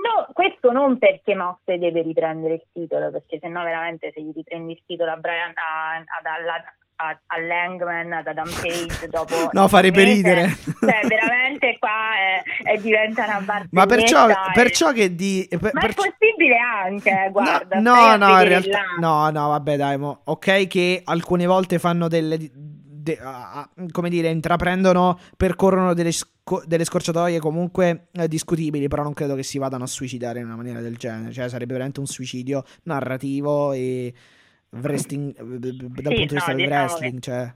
No, 0.00 0.26
questo 0.32 0.72
non 0.72 0.96
perché 0.96 1.34
Moxley 1.34 1.78
deve 1.78 2.00
riprendere 2.00 2.54
il 2.54 2.64
titolo, 2.72 3.10
perché 3.10 3.38
sennò 3.38 3.62
veramente 3.62 4.10
se 4.14 4.22
gli 4.22 4.32
riprendi 4.34 4.72
il 4.72 4.82
titolo 4.86 5.10
a 5.10 5.16
Brian, 5.16 5.52
a, 5.54 5.96
ad, 5.96 6.24
alla- 6.24 6.74
a, 7.02 7.20
a 7.26 7.40
Langman, 7.40 8.12
ad 8.12 8.26
Adam 8.26 8.48
Page 8.60 9.08
dopo... 9.08 9.34
No, 9.52 9.68
farebbe 9.68 10.04
ridere. 10.04 10.48
Cioè, 10.80 11.06
veramente 11.06 11.76
qua 11.78 12.14
è, 12.16 12.70
è 12.72 12.78
diventa 12.78 13.24
una 13.24 13.40
barzelletta. 13.40 13.68
Ma 13.70 13.86
perciò, 13.86 14.26
perciò 14.52 14.92
che 14.92 15.14
di... 15.14 15.46
per- 15.48 15.72
Ma 15.74 15.80
è 15.80 15.84
perciò- 15.86 16.02
possibile 16.02 16.56
anche, 16.58 17.10
eh, 17.26 17.30
guarda. 17.30 17.78
no, 17.80 17.92
a 17.94 18.16
no, 18.16 18.28
in 18.40 18.48
realtà, 18.48 18.80
no, 18.98 19.30
no, 19.30 19.48
vabbè, 19.48 19.76
dai, 19.76 19.98
mo. 19.98 20.20
ok 20.24 20.66
che 20.66 21.00
alcune 21.04 21.46
volte 21.46 21.78
fanno 21.78 22.08
delle, 22.08 22.38
de- 22.52 23.18
ah, 23.22 23.68
come 23.90 24.08
dire, 24.08 24.28
intraprendono, 24.28 25.18
percorrono 25.36 25.94
delle, 25.94 26.12
sco- 26.12 26.62
delle 26.66 26.84
scorciatoie 26.84 27.38
comunque 27.40 28.08
eh, 28.12 28.28
discutibili, 28.28 28.88
però 28.88 29.02
non 29.02 29.14
credo 29.14 29.34
che 29.34 29.42
si 29.42 29.58
vadano 29.58 29.84
a 29.84 29.88
suicidare 29.88 30.40
in 30.40 30.46
una 30.46 30.56
maniera 30.56 30.80
del 30.80 30.96
genere, 30.96 31.32
cioè 31.32 31.48
sarebbe 31.48 31.72
veramente 31.72 32.00
un 32.00 32.06
suicidio 32.06 32.64
narrativo 32.84 33.72
e 33.72 34.12
wrestling, 34.70 35.30
eh, 35.36 35.58
dal 35.58 35.76
punto 35.76 36.00
di 36.00 36.02
no, 36.02 36.10
vista 36.10 36.52
del 36.52 36.56
diciamo 36.56 36.64
wrestling, 36.66 37.20
cioè 37.20 37.54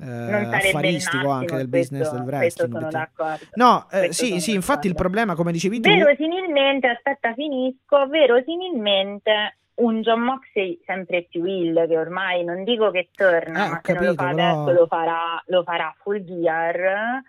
eh, 0.00 0.04
il 0.06 0.52
affaristico 0.54 1.28
anche 1.30 1.56
del 1.56 1.68
questo- 1.68 1.94
business 1.96 2.12
del 2.12 2.22
wrestling. 2.22 3.08
No, 3.54 3.86
eh, 3.90 4.12
sì, 4.12 4.40
sì, 4.40 4.54
infatti 4.54 4.86
il 4.86 4.94
problema, 4.94 5.34
come 5.34 5.52
dicevi 5.52 5.80
tu, 5.80 5.88
Verosimilmente, 5.90 6.86
aspetta, 6.88 7.34
finisco. 7.34 8.06
Verosimilmente 8.08 9.56
un 9.78 10.00
John 10.02 10.20
Moxley 10.22 10.80
sempre 10.84 11.26
più 11.28 11.44
ill, 11.44 11.86
che 11.86 11.96
ormai 11.96 12.42
non 12.44 12.64
dico 12.64 12.90
che 12.90 13.10
torna, 13.14 13.66
Eh, 13.66 13.68
ma 13.68 13.68
non 13.68 13.70
lo 13.74 13.80
capito, 13.82 14.14
fa 14.14 14.28
però- 14.30 14.62
adesso 14.62 14.72
lo 14.80 14.86
farà, 14.86 15.42
lo 15.46 15.62
farà 15.62 15.94
full 16.02 16.24
gear. 16.24 17.22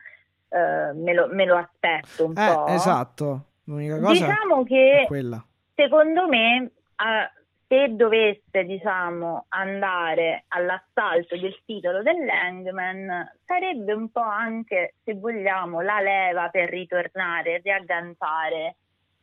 eh, 0.52 0.94
me, 0.96 1.14
lo, 1.14 1.28
me 1.32 1.46
lo 1.46 1.58
aspetto 1.58 2.26
un 2.26 2.34
po'. 2.34 2.66
eh, 2.68 2.74
esatto, 2.74 3.44
l'unica 3.66 4.00
cosa 4.00 4.12
Diciamo 4.14 4.62
è 4.64 4.66
che 4.66 5.04
quella. 5.06 5.46
secondo 5.76 6.28
me, 6.28 6.56
eh, 6.64 7.32
se 7.70 7.96
dovesse, 7.96 8.64
diciamo, 8.66 9.46
andare 9.50 10.46
all'assalto 10.48 11.38
del 11.38 11.56
titolo 11.66 12.02
dell'Hangman, 12.02 13.38
sarebbe 13.46 13.94
un 13.94 14.10
po' 14.10 14.22
anche, 14.22 14.96
se 15.04 15.14
vogliamo, 15.14 15.80
la 15.82 16.02
leva 16.02 16.50
per 16.50 16.68
ritornare 16.68 17.56
e 17.56 17.62
riagganciare 17.64 18.76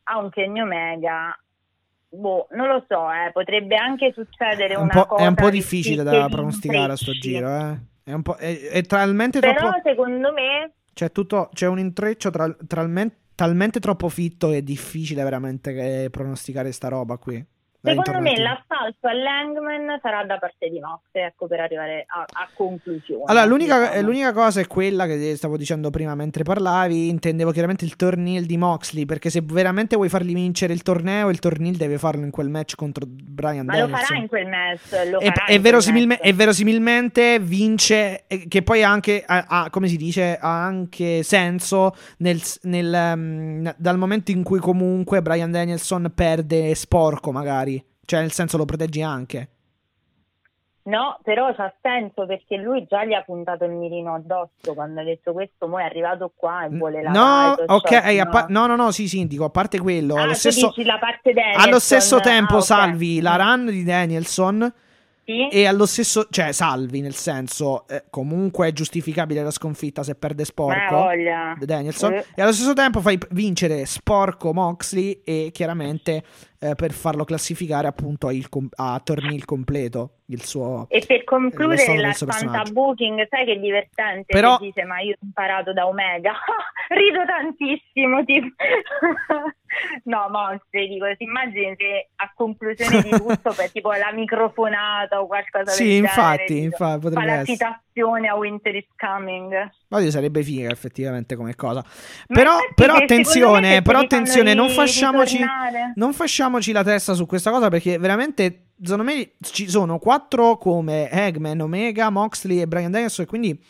a 0.04 0.18
un 0.18 0.30
Kenny 0.30 0.60
Omega. 0.60 1.36
Boh, 2.08 2.46
non 2.52 2.68
lo 2.68 2.84
so, 2.88 3.10
eh, 3.10 3.32
potrebbe 3.32 3.74
anche 3.74 4.12
succedere 4.12 4.76
un, 4.76 4.84
una 4.84 4.92
po', 4.92 5.06
cosa 5.06 5.24
è 5.24 5.26
un 5.26 5.34
po' 5.34 5.50
difficile 5.50 6.04
da 6.04 6.28
pronosticare 6.28 6.92
a 6.92 6.96
sto 6.96 7.12
giro, 7.12 7.48
eh. 7.48 7.78
È, 8.04 8.12
un 8.12 8.22
po', 8.22 8.36
è, 8.36 8.68
è 8.68 8.82
talmente 8.82 9.40
Però 9.40 9.54
troppo. 9.54 9.80
secondo 9.82 10.32
me 10.32 10.70
C'è, 10.94 11.10
tutto, 11.10 11.50
c'è 11.52 11.66
un 11.66 11.80
intreccio 11.80 12.30
tra, 12.30 12.48
talmente, 12.68 13.16
talmente 13.34 13.80
troppo 13.80 14.08
fitto 14.08 14.50
che 14.50 14.58
è 14.58 14.62
difficile 14.62 15.24
veramente 15.24 15.74
che 15.74 16.08
pronosticare 16.12 16.70
sta 16.70 16.86
roba 16.86 17.16
qui. 17.16 17.44
Secondo 17.94 18.20
me 18.20 18.38
l'assalto 18.38 19.08
all'Hangman 19.08 19.98
sarà 20.00 20.24
da 20.24 20.38
parte 20.38 20.68
di 20.68 20.80
Moxley, 20.80 21.24
ecco, 21.24 21.46
per 21.46 21.60
arrivare 21.60 22.04
a, 22.06 22.20
a 22.20 22.48
conclusione. 22.54 23.24
Allora, 23.26 23.44
l'unica, 23.44 24.00
l'unica 24.00 24.32
cosa 24.32 24.60
è 24.60 24.66
quella 24.66 25.06
che 25.06 25.36
stavo 25.36 25.56
dicendo 25.56 25.90
prima 25.90 26.14
mentre 26.14 26.42
parlavi. 26.42 27.08
Intendevo 27.08 27.50
chiaramente 27.50 27.84
il 27.84 27.96
torneo 27.96 28.42
di 28.42 28.56
Moxley. 28.56 29.04
Perché 29.06 29.30
se 29.30 29.40
veramente 29.44 29.96
vuoi 29.96 30.08
fargli 30.08 30.34
vincere 30.34 30.72
il 30.72 30.82
torneo, 30.82 31.28
il 31.28 31.38
torneo 31.38 31.72
deve 31.76 31.98
farlo 31.98 32.24
in 32.24 32.30
quel 32.30 32.48
match 32.48 32.74
contro 32.74 33.06
Brian 33.08 33.64
Ma 33.66 33.72
lo 33.78 33.86
Danielson. 33.86 34.06
farà 34.06 34.20
in 34.20 34.28
quel 34.28 34.46
match. 34.46 35.10
Lo 35.10 35.20
e, 35.20 35.26
farà 35.26 35.46
e 35.46 35.58
verosimilme- 35.58 36.14
match. 36.14 36.26
e 36.26 36.32
verosimilmente 36.32 37.38
vince, 37.40 38.24
che 38.48 38.62
poi 38.62 38.82
ha 38.82 38.90
anche, 38.90 39.22
ha- 39.26 39.44
ha, 39.48 39.70
come 39.70 39.88
si 39.88 39.96
dice, 39.96 40.36
ha 40.40 40.64
anche 40.64 41.22
senso 41.22 41.94
nel, 42.18 42.40
nel, 42.62 42.92
ehm, 42.92 43.74
dal 43.76 43.98
momento 43.98 44.30
in 44.30 44.42
cui 44.42 44.58
comunque 44.58 45.22
Brian 45.22 45.50
Danielson 45.50 46.12
perde 46.14 46.74
sporco 46.74 47.32
magari, 47.32 47.75
cioè 48.06 48.20
nel 48.20 48.32
senso 48.32 48.56
lo 48.56 48.64
proteggi 48.64 49.02
anche. 49.02 49.48
No, 50.86 51.18
però 51.24 51.52
c'ha 51.52 51.74
senso 51.82 52.26
perché 52.26 52.56
lui 52.58 52.86
già 52.88 53.04
gli 53.04 53.12
ha 53.12 53.22
puntato 53.22 53.64
il 53.64 53.72
mirino 53.72 54.14
addosso 54.14 54.72
quando 54.72 55.00
ha 55.00 55.04
detto 55.04 55.32
questo, 55.32 55.66
mo 55.66 55.80
è 55.80 55.82
arrivato 55.82 56.32
qua 56.36 56.64
e 56.64 56.68
vuole 56.68 57.02
la 57.02 57.10
No, 57.10 57.54
ok, 57.74 57.90
a 57.92 58.22
no. 58.22 58.30
pa- 58.30 58.46
no, 58.50 58.66
no, 58.66 58.76
no, 58.76 58.92
sì, 58.92 59.08
sì, 59.08 59.26
dico, 59.26 59.42
a 59.44 59.50
parte 59.50 59.80
quello, 59.80 60.14
Ah, 60.14 60.22
allo 60.22 60.34
stesso, 60.34 60.72
allo 61.56 61.78
stesso 61.80 62.20
tempo 62.20 62.54
ah, 62.54 62.58
ok. 62.58 62.62
salvi 62.64 63.20
la 63.20 63.34
run 63.34 63.66
di 63.66 63.82
Danielson 63.82 64.72
Sì? 65.24 65.48
e 65.48 65.66
allo 65.66 65.86
stesso, 65.86 66.28
cioè 66.30 66.52
salvi 66.52 67.00
nel 67.00 67.14
senso, 67.16 67.88
eh, 67.88 68.04
comunque 68.08 68.68
è 68.68 68.72
giustificabile 68.72 69.42
la 69.42 69.50
sconfitta 69.50 70.04
se 70.04 70.14
perde 70.14 70.44
sporco. 70.44 70.94
voglia. 70.94 71.56
Danielson 71.58 72.12
Eh. 72.12 72.24
e 72.36 72.42
allo 72.42 72.52
stesso 72.52 72.74
tempo 72.74 73.00
fai 73.00 73.18
vincere 73.30 73.84
Sporco 73.86 74.52
Moxley 74.54 75.20
e 75.24 75.50
chiaramente 75.52 76.22
eh, 76.60 76.74
per 76.74 76.92
farlo 76.92 77.24
classificare 77.24 77.86
appunto 77.86 78.30
il 78.30 78.48
com- 78.48 78.68
a 78.76 79.00
torni 79.02 79.34
il 79.34 79.44
completo 79.44 80.10
il 80.28 80.42
suo 80.42 80.86
E 80.88 81.04
per 81.06 81.24
concludere 81.24 82.00
la 82.00 82.12
Santa. 82.12 82.62
Booking, 82.70 83.26
sai 83.28 83.44
che 83.44 83.52
è 83.52 83.58
divertente? 83.58 84.32
Però- 84.32 84.58
dice, 84.58 84.82
ma 84.84 85.00
io 85.00 85.12
ho 85.12 85.18
imparato 85.22 85.72
da 85.72 85.86
Omega. 85.86 86.32
Rido 86.88 87.24
tantissimo, 87.24 88.24
tipo. 88.24 88.48
no, 90.04 90.28
mostri, 90.30 90.88
dico, 90.88 91.06
si 91.16 91.24
immagini 91.24 91.74
se 91.76 92.08
a 92.16 92.32
conclusione 92.34 93.02
di 93.02 93.10
tutto, 93.16 93.52
per 93.54 93.70
tipo 93.70 93.92
la 93.92 94.12
microfonata 94.12 95.20
o 95.20 95.26
qualcosa 95.26 95.70
sì 95.70 95.84
del 95.84 95.92
infatti, 95.98 96.46
genere, 96.46 96.64
infatti 96.64 96.76
fa 96.76 96.98
potrebbe 96.98 97.32
essere 97.32 97.80
citazione 97.96 98.28
a 98.28 98.36
Winter 98.36 98.74
is 98.74 98.86
Coming. 98.98 99.52
Oddio, 99.88 100.10
sarebbe 100.10 100.42
figa 100.42 100.70
effettivamente 100.70 101.34
come 101.36 101.54
cosa 101.54 101.82
però, 102.26 102.58
però 102.74 102.94
attenzione 102.94 103.80
però 103.82 104.00
attenzione 104.00 104.52
non 104.52 104.68
ritornare- 104.68 105.92
non 105.94 106.12
fasciamoci 106.12 106.72
la 106.72 106.84
testa 106.84 107.14
su 107.14 107.26
questa 107.26 107.50
cosa 107.50 107.68
perché 107.68 107.98
veramente 107.98 108.66
secondo 108.80 109.04
me 109.04 109.32
ci 109.40 109.68
sono 109.68 109.98
quattro 109.98 110.58
come 110.58 111.10
Eggman, 111.10 111.60
Omega, 111.60 112.10
Moxley 112.10 112.60
e 112.60 112.66
Brian 112.66 112.90
Danielson 112.90 113.24
e 113.24 113.28
quindi 113.28 113.64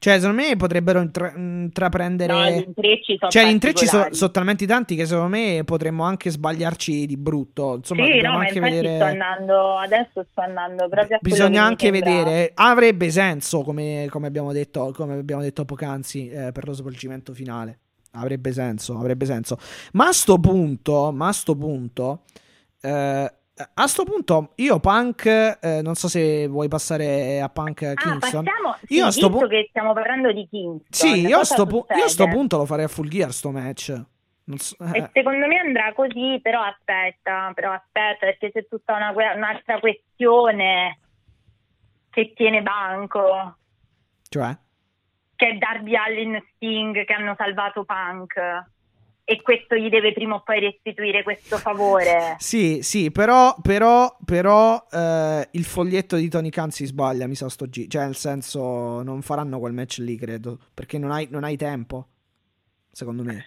Cioè, 0.00 0.18
secondo 0.18 0.40
me 0.40 0.56
potrebbero 0.56 1.02
intra- 1.02 1.30
intraprendere. 1.36 2.32
No, 2.32 2.48
gli 2.48 2.64
intrecci 2.66 3.16
sono 3.18 3.30
Cioè, 3.30 3.44
gli 3.44 3.50
intrecci 3.50 3.84
so- 3.84 4.08
sono 4.12 4.30
talmente 4.30 4.66
tanti 4.66 4.96
che 4.96 5.04
secondo 5.04 5.28
me 5.28 5.60
potremmo 5.62 6.04
anche 6.04 6.30
sbagliarci 6.30 7.04
di 7.04 7.18
brutto. 7.18 7.74
Insomma, 7.74 8.06
sì, 8.06 8.12
dobbiamo 8.12 8.38
no, 8.38 8.42
anche 8.42 8.60
vedere. 8.60 8.94
sto 8.96 9.04
andando, 9.04 9.76
adesso 9.76 10.26
sto 10.30 10.40
andando 10.40 10.88
proprio 10.88 11.16
a 11.16 11.18
Bisogna 11.20 11.64
anche 11.64 11.90
vedere, 11.90 12.50
avrebbe 12.54 13.10
senso 13.10 13.60
come, 13.60 14.06
come 14.08 14.26
abbiamo 14.26 14.52
detto, 14.52 14.90
come 14.96 15.18
abbiamo 15.18 15.42
detto 15.42 15.66
poc'anzi 15.66 16.30
eh, 16.30 16.50
per 16.50 16.66
lo 16.66 16.72
svolgimento 16.72 17.34
finale. 17.34 17.80
Avrebbe 18.12 18.52
senso, 18.52 18.96
avrebbe 18.96 19.26
senso. 19.26 19.58
Ma 19.92 20.06
a 20.08 20.12
sto 20.12 20.38
punto, 20.38 21.12
ma 21.12 21.28
a 21.28 21.32
sto 21.32 21.54
punto, 21.54 22.22
eh, 22.80 23.32
a 23.74 23.86
sto 23.86 24.04
punto 24.04 24.52
io 24.56 24.78
Punk, 24.80 25.26
eh, 25.60 25.80
non 25.82 25.94
so 25.94 26.08
se 26.08 26.46
vuoi 26.46 26.68
passare 26.68 27.40
a 27.40 27.48
Punk 27.48 27.82
Ah, 27.82 27.94
Kingston. 27.94 28.44
passiamo, 28.44 28.76
sì, 28.84 28.94
Io 28.94 29.06
a 29.06 29.10
sto 29.10 29.28
visto 29.28 29.44
pu- 29.44 29.50
che 29.50 29.66
stiamo 29.68 29.92
parlando 29.92 30.32
di 30.32 30.46
Kingston. 30.48 30.86
Sì, 30.90 31.20
io 31.26 31.38
a, 31.38 31.44
sto 31.44 31.66
pu- 31.66 31.86
io 31.96 32.04
a 32.04 32.08
sto 32.08 32.28
punto 32.28 32.56
lo 32.56 32.66
farei 32.66 32.84
a 32.84 32.88
full 32.88 33.08
gear 33.08 33.32
sto 33.32 33.50
match. 33.50 34.02
So- 34.56 34.76
eh, 34.92 34.98
E 34.98 35.10
secondo 35.12 35.46
me 35.46 35.58
andrà 35.58 35.92
così, 35.92 36.38
però 36.42 36.60
aspetta, 36.62 37.52
però 37.54 37.72
aspetta, 37.72 38.26
perché 38.26 38.50
c'è 38.50 38.66
tutta 38.66 38.94
una 38.96 39.10
un'altra 39.10 39.78
questione 39.78 40.98
che 42.10 42.32
tiene 42.34 42.60
banco, 42.60 43.56
cioè, 44.28 44.56
che 45.36 45.48
è 45.48 45.52
Darby 45.56 45.94
Allin 45.94 46.42
Sting 46.54 47.04
che 47.04 47.12
hanno 47.12 47.34
salvato 47.36 47.84
Punk. 47.84 48.34
E 49.30 49.42
questo 49.42 49.76
gli 49.76 49.88
deve 49.88 50.12
prima 50.12 50.34
o 50.34 50.42
poi 50.42 50.58
restituire 50.58 51.22
questo 51.22 51.56
favore. 51.56 52.34
sì, 52.38 52.80
sì, 52.82 53.12
però, 53.12 53.54
però, 53.62 54.16
però 54.24 54.84
eh, 54.90 55.48
il 55.52 55.64
foglietto 55.64 56.16
di 56.16 56.28
Tony 56.28 56.50
Khan 56.50 56.72
si 56.72 56.84
sbaglia, 56.84 57.28
mi 57.28 57.36
sa 57.36 57.48
sto 57.48 57.66
G. 57.66 57.86
Cioè, 57.86 58.06
nel 58.06 58.16
senso, 58.16 59.02
non 59.04 59.22
faranno 59.22 59.60
quel 59.60 59.72
match 59.72 59.98
lì, 59.98 60.16
credo, 60.16 60.58
perché 60.74 60.98
non 60.98 61.12
hai, 61.12 61.28
non 61.30 61.44
hai 61.44 61.56
tempo, 61.56 62.08
secondo 62.90 63.22
me. 63.22 63.44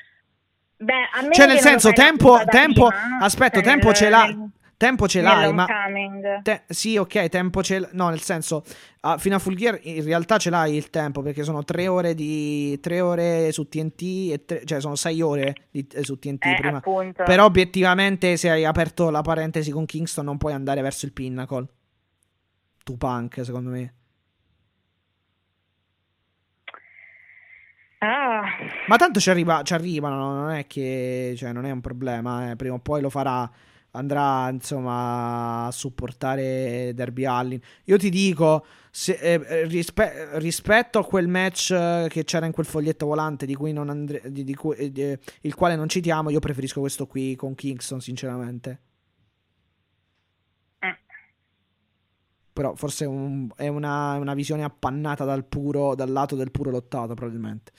Beh, 0.77 0.93
a 1.15 1.22
me 1.22 1.34
Cioè, 1.34 1.47
nel 1.47 1.60
senso, 1.60 1.91
tempo, 1.91 2.39
tempo, 2.45 2.88
prima, 2.88 3.18
aspetta, 3.19 3.55
cioè 3.55 3.64
tempo 3.64 3.91
ce 3.91 4.07
l'ha, 4.07 4.34
tempo 4.88 5.07
ce 5.07 5.22
l'hai, 5.22 5.53
ma... 5.53 5.65
te- 6.41 6.64
sì, 6.68 6.97
ok, 6.97 7.30
tempo 7.30 7.64
ce 7.64 7.80
l'hai. 7.80 7.89
No, 7.93 8.10
nel 8.10 8.19
senso, 8.22 8.64
ah, 9.01 9.18
fino 9.18 9.35
a 9.35 9.39
Full 9.39 9.55
Gear 9.55 9.80
in 9.84 10.03
realtà 10.03 10.38
ce 10.38 10.49
l'hai 10.49 10.76
il 10.76 10.89
tempo 10.89 11.22
perché 11.22 11.43
sono 11.43 11.64
tre 11.64 11.88
ore 11.88 12.14
di 12.15 12.80
tre 12.81 12.99
ore 13.01 13.51
su 13.51 13.68
TNT, 13.68 14.45
tre- 14.45 14.65
cioè 14.65 14.81
sono 14.81 14.95
sei 14.95 15.22
ore 15.22 15.55
di- 15.72 15.88
eh, 15.93 16.03
su 16.03 16.19
TNT 16.19 16.45
Eh, 16.45 16.55
prima. 16.55 16.77
appunto. 16.77 17.23
Però 17.23 17.45
obiettivamente, 17.45 18.35
se 18.38 18.49
hai 18.49 18.65
aperto 18.65 19.10
la 19.10 19.22
parentesi 19.22 19.72
con 19.72 19.85
Kingston, 19.85 20.26
non 20.26 20.38
puoi 20.38 20.53
andare 20.53 20.81
verso 20.81 21.05
il 21.05 21.14
Pinnacle. 21.14 21.65
Tu 22.84 22.97
punk, 22.97 23.45
secondo 23.45 23.69
me. 23.69 23.93
Ah, 27.99 28.41
Ma 28.88 28.97
tanto 28.97 29.22
ci, 29.22 29.30
arriva, 29.30 29.61
ci 29.64 29.73
arrivano, 29.73 30.34
non 30.41 30.51
è 30.51 30.68
che 30.68 31.35
cioè, 31.38 31.53
non 31.53 31.65
è 31.65 31.72
un 31.72 31.80
problema. 31.80 32.51
eh, 32.51 32.55
Prima 32.57 32.76
o 32.76 32.80
poi 32.80 32.99
lo 33.01 33.10
farà. 33.10 33.49
Andrà 33.95 34.49
insomma 34.49 35.67
a 35.67 35.71
supportare 35.71 36.93
Derby 36.95 37.25
Allin. 37.25 37.59
Io 37.85 37.97
ti 37.97 38.09
dico, 38.09 38.65
se- 38.89 39.13
eh, 39.19 39.65
rispe- 39.67 40.39
rispetto 40.39 40.97
a 40.99 41.05
quel 41.05 41.27
match 41.27 41.69
eh, 41.71 42.07
che 42.09 42.23
c'era 42.23 42.45
in 42.47 42.51
quel 42.53 42.65
foglietto 42.65 43.05
volante 43.05 43.45
di 43.45 43.53
cui 43.55 43.71
non 43.71 43.89
andre- 43.89 44.31
di- 44.31 44.43
di 44.43 44.55
cui- 44.55 44.75
eh, 44.91 45.19
il 45.41 45.53
quale 45.55 45.75
non 45.75 45.87
citiamo, 45.89 46.31
io 46.31 46.39
preferisco 46.39 46.79
questo 46.79 47.05
qui 47.05 47.35
con 47.35 47.53
Kingston, 47.53 48.01
sinceramente. 48.01 48.79
eh. 50.79 50.97
Però 52.53 52.75
forse 52.75 53.05
è, 53.05 53.07
un- 53.07 53.49
è 53.57 53.67
una, 53.67 54.17
una 54.17 54.35
visione 54.35 54.63
appannata 54.63 55.25
dal 55.25 55.43
puro, 55.45 55.95
dal 55.95 56.11
lato 56.11 56.35
del 56.35 56.51
puro 56.51 56.69
lottato, 56.69 57.15
probabilmente. 57.15 57.71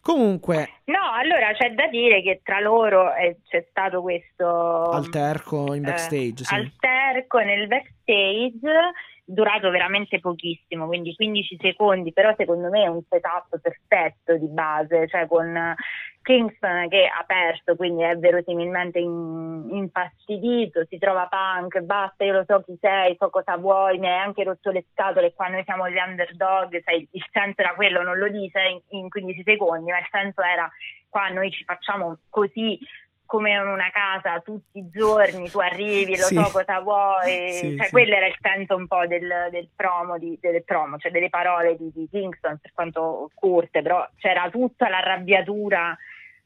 Comunque, 0.00 0.68
No, 0.86 1.12
allora 1.12 1.52
c'è 1.52 1.72
da 1.74 1.86
dire 1.88 2.22
che 2.22 2.40
tra 2.42 2.58
loro 2.60 3.14
eh, 3.14 3.36
c'è 3.46 3.66
stato 3.70 4.00
questo 4.02 4.84
alterco 4.90 5.74
in 5.74 5.84
eh, 5.84 5.90
backstage, 5.90 6.44
sì. 6.44 6.54
alterco 6.54 7.38
nel 7.38 7.66
backstage 7.68 8.92
durato 9.24 9.70
veramente 9.70 10.18
pochissimo, 10.20 10.86
quindi 10.86 11.14
15 11.14 11.58
secondi, 11.60 12.12
però 12.12 12.34
secondo 12.36 12.68
me 12.68 12.82
è 12.82 12.88
un 12.88 13.02
setup 13.08 13.60
perfetto 13.60 14.36
di 14.36 14.48
base, 14.48 15.08
cioè 15.08 15.26
con 15.26 15.74
Kingston 16.22 16.88
che 16.88 17.06
ha 17.06 17.24
perso, 17.26 17.76
quindi 17.76 18.02
è 18.02 18.16
verosimilmente 18.16 18.98
in- 18.98 19.68
infastidito, 19.70 20.84
si 20.88 20.98
trova 20.98 21.26
Punk, 21.28 21.80
basta, 21.80 22.24
io 22.24 22.32
lo 22.32 22.44
so 22.46 22.62
chi 22.62 22.76
sei, 22.80 23.16
so 23.18 23.28
cosa 23.30 23.56
vuoi, 23.56 23.98
mi 23.98 24.06
hai 24.08 24.18
anche 24.18 24.44
rotto 24.44 24.70
le 24.70 24.84
scatole, 24.92 25.34
qua 25.34 25.48
noi 25.48 25.62
siamo 25.64 25.88
gli 25.88 25.98
underdog, 25.98 26.80
sai, 26.84 27.06
il 27.10 27.26
senso 27.30 27.60
era 27.60 27.74
quello, 27.74 28.02
non 28.02 28.18
lo 28.18 28.28
dice 28.28 28.60
in, 28.60 28.80
in 28.98 29.08
15 29.08 29.42
secondi, 29.44 29.90
ma 29.90 29.98
il 29.98 30.08
senso 30.10 30.42
era 30.42 30.70
qua 31.08 31.28
noi 31.28 31.50
ci 31.50 31.64
facciamo 31.64 32.16
così 32.30 32.78
come 33.24 33.52
in 33.52 33.66
una 33.66 33.90
casa 33.90 34.40
tutti 34.40 34.78
i 34.78 34.90
giorni, 34.90 35.48
tu 35.48 35.58
arrivi, 35.58 36.18
lo 36.18 36.24
Sì. 36.26 36.34
so 36.34 36.50
cosa 36.52 36.80
vuoi, 36.80 37.30
Sì, 37.50 37.76
cioè 37.78 37.86
sì. 37.86 37.90
quello 37.90 38.14
era 38.14 38.26
il 38.26 38.36
senso 38.38 38.76
un 38.76 38.86
po' 38.86 39.06
del, 39.06 39.48
del 39.50 39.68
promo, 39.74 40.18
di, 40.18 40.36
del 40.38 40.62
promo, 40.64 40.98
cioè 40.98 41.10
delle 41.10 41.30
parole 41.30 41.76
di, 41.76 41.90
di 41.94 42.06
Kingston, 42.10 42.58
per 42.60 42.72
quanto 42.74 43.30
corte, 43.34 43.80
però 43.80 44.06
c'era 44.18 44.50
tutta 44.50 44.90
l'arrabbiatura 44.90 45.96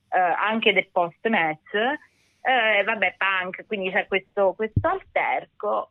eh, 0.08 0.18
anche 0.18 0.72
del 0.72 0.88
post 0.90 1.26
match, 1.28 1.74
eh, 1.74 2.82
vabbè 2.84 3.16
punk, 3.18 3.66
quindi 3.66 3.90
c'è 3.90 4.06
questo, 4.06 4.52
questo 4.54 4.88
alterco, 4.88 5.90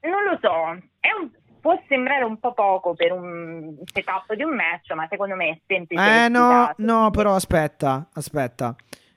non 0.00 0.22
lo 0.24 0.38
so, 0.40 0.52
un- 0.52 1.30
può 1.60 1.82
sembrare 1.88 2.22
un 2.22 2.38
po' 2.38 2.52
poco 2.52 2.94
per 2.94 3.10
un 3.12 3.74
setup 3.92 4.32
di 4.34 4.44
un 4.44 4.54
match, 4.54 4.92
ma 4.92 5.06
secondo 5.10 5.34
me 5.34 5.48
è 5.48 5.60
semplice. 5.66 6.24
Eh 6.24 6.28
no, 6.28 6.72
no, 6.76 7.10
però 7.10 7.34
aspetta, 7.34 8.08
aspetta. 8.14 8.76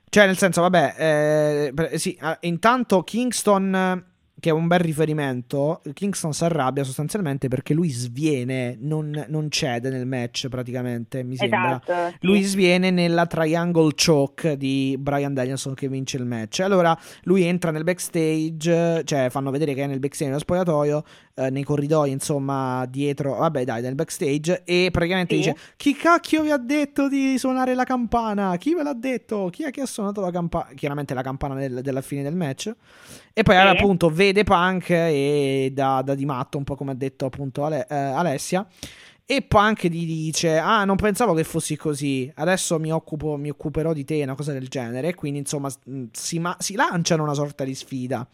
Cioè, 0.10 0.26
nel 0.26 0.38
senso, 0.38 0.62
vabbè, 0.62 0.96
eh, 0.98 1.98
sì, 2.00 2.18
ah, 2.20 2.36
intanto 2.42 3.04
Kingston, 3.04 4.04
che 4.40 4.50
è 4.50 4.54
un 4.54 4.68
bel 4.68 4.80
riferimento, 4.80 5.82
Kingston 5.94 6.34
si 6.34 6.44
arrabbia 6.44 6.84
sostanzialmente 6.84 7.48
perché 7.48 7.74
lui 7.74 7.90
sviene, 7.90 8.78
non, 8.80 9.26
non 9.28 9.50
cede 9.50 9.90
nel 9.90 10.06
match 10.06 10.48
praticamente, 10.48 11.24
mi 11.24 11.36
sembra. 11.36 11.82
Esatto, 11.84 12.10
sì. 12.12 12.16
Lui 12.28 12.42
sviene 12.44 12.92
nella 12.92 13.26
triangle 13.26 13.92
choke 13.94 14.56
di 14.58 14.96
Brian 15.00 15.34
Danielson 15.34 15.74
che 15.74 15.88
vince 15.88 16.18
il 16.18 16.26
match. 16.26 16.60
Allora 16.62 16.98
lui 17.24 17.44
entra 17.44 17.72
nel 17.72 17.84
backstage, 17.84 19.04
cioè 19.06 19.30
fanno 19.30 19.52
vedere 19.52 19.74
che 19.74 19.84
è 19.84 19.88
nel 19.88 20.00
backstage 20.00 20.28
nello 20.30 20.40
spogliatoio, 20.40 21.04
eh, 21.36 21.50
nei 21.50 21.64
corridoi, 21.64 22.12
insomma, 22.12 22.86
dietro, 22.90 23.36
vabbè, 23.38 23.64
dai, 23.64 23.82
nel 23.82 23.96
backstage 23.96 24.64
e 24.66 24.90
praticamente 24.92 25.34
Sì. 25.36 25.40
dice 25.42 25.56
"Chi 25.78 25.96
cacchio 25.96 26.44
vi 26.44 26.52
ha 26.52 26.58
detto 26.58 27.08
di 27.08 27.38
suonare 27.38 27.74
la 27.76 27.84
campana? 27.84 28.56
Chi 28.58 28.74
ve 28.76 28.84
l'ha 28.84 28.94
detto? 28.94 29.50
Chi 29.52 29.64
è 29.64 29.72
che 29.72 29.82
ha 29.82 29.86
suonato 29.86 30.22
la 30.22 30.32
campana?" 30.32 30.68
Chiaramente 30.76 31.14
la 31.14 31.22
campana 31.24 31.56
del- 31.56 31.82
della 31.82 32.02
fine 32.02 32.24
del 32.24 32.36
match. 32.36 32.72
E 33.34 33.44
poi 33.44 33.56
Sì. 33.56 33.62
appunto 33.62 34.10
vede 34.10 34.29
Punk 34.44 34.90
e 34.90 35.72
da, 35.74 36.02
da 36.04 36.16
di 36.16 36.26
matto, 36.26 36.58
un 36.58 36.64
po' 36.64 36.76
come 36.76 36.92
ha 36.92 36.96
detto 36.96 37.26
appunto 37.26 37.66
Ale- 37.66 37.86
eh, 37.90 37.96
Alessia. 37.96 38.66
E 39.26 39.44
Punk 39.44 39.88
gli 39.88 40.06
dice: 40.06 40.58
Ah, 40.58 40.86
non 40.86 40.96
pensavo 40.96 41.34
che 41.34 41.44
fossi 41.44 41.76
così. 41.76 42.32
Adesso 42.34 42.80
mi, 42.80 42.92
occupo, 42.92 43.38
mi 43.38 43.50
occuperò 43.50 43.94
di 43.94 44.04
te, 44.04 44.24
una 44.24 44.36
cosa 44.36 44.54
del 44.54 44.68
genere. 44.68 45.10
E 45.10 45.16
quindi, 45.16 45.40
insomma, 45.40 45.70
mh, 45.86 46.06
si, 46.12 46.40
ma- 46.40 46.58
si 46.60 46.76
lanciano 46.76 47.24
una 47.24 47.34
sorta 47.34 47.64
di 47.64 47.76
sfida. 47.76 48.28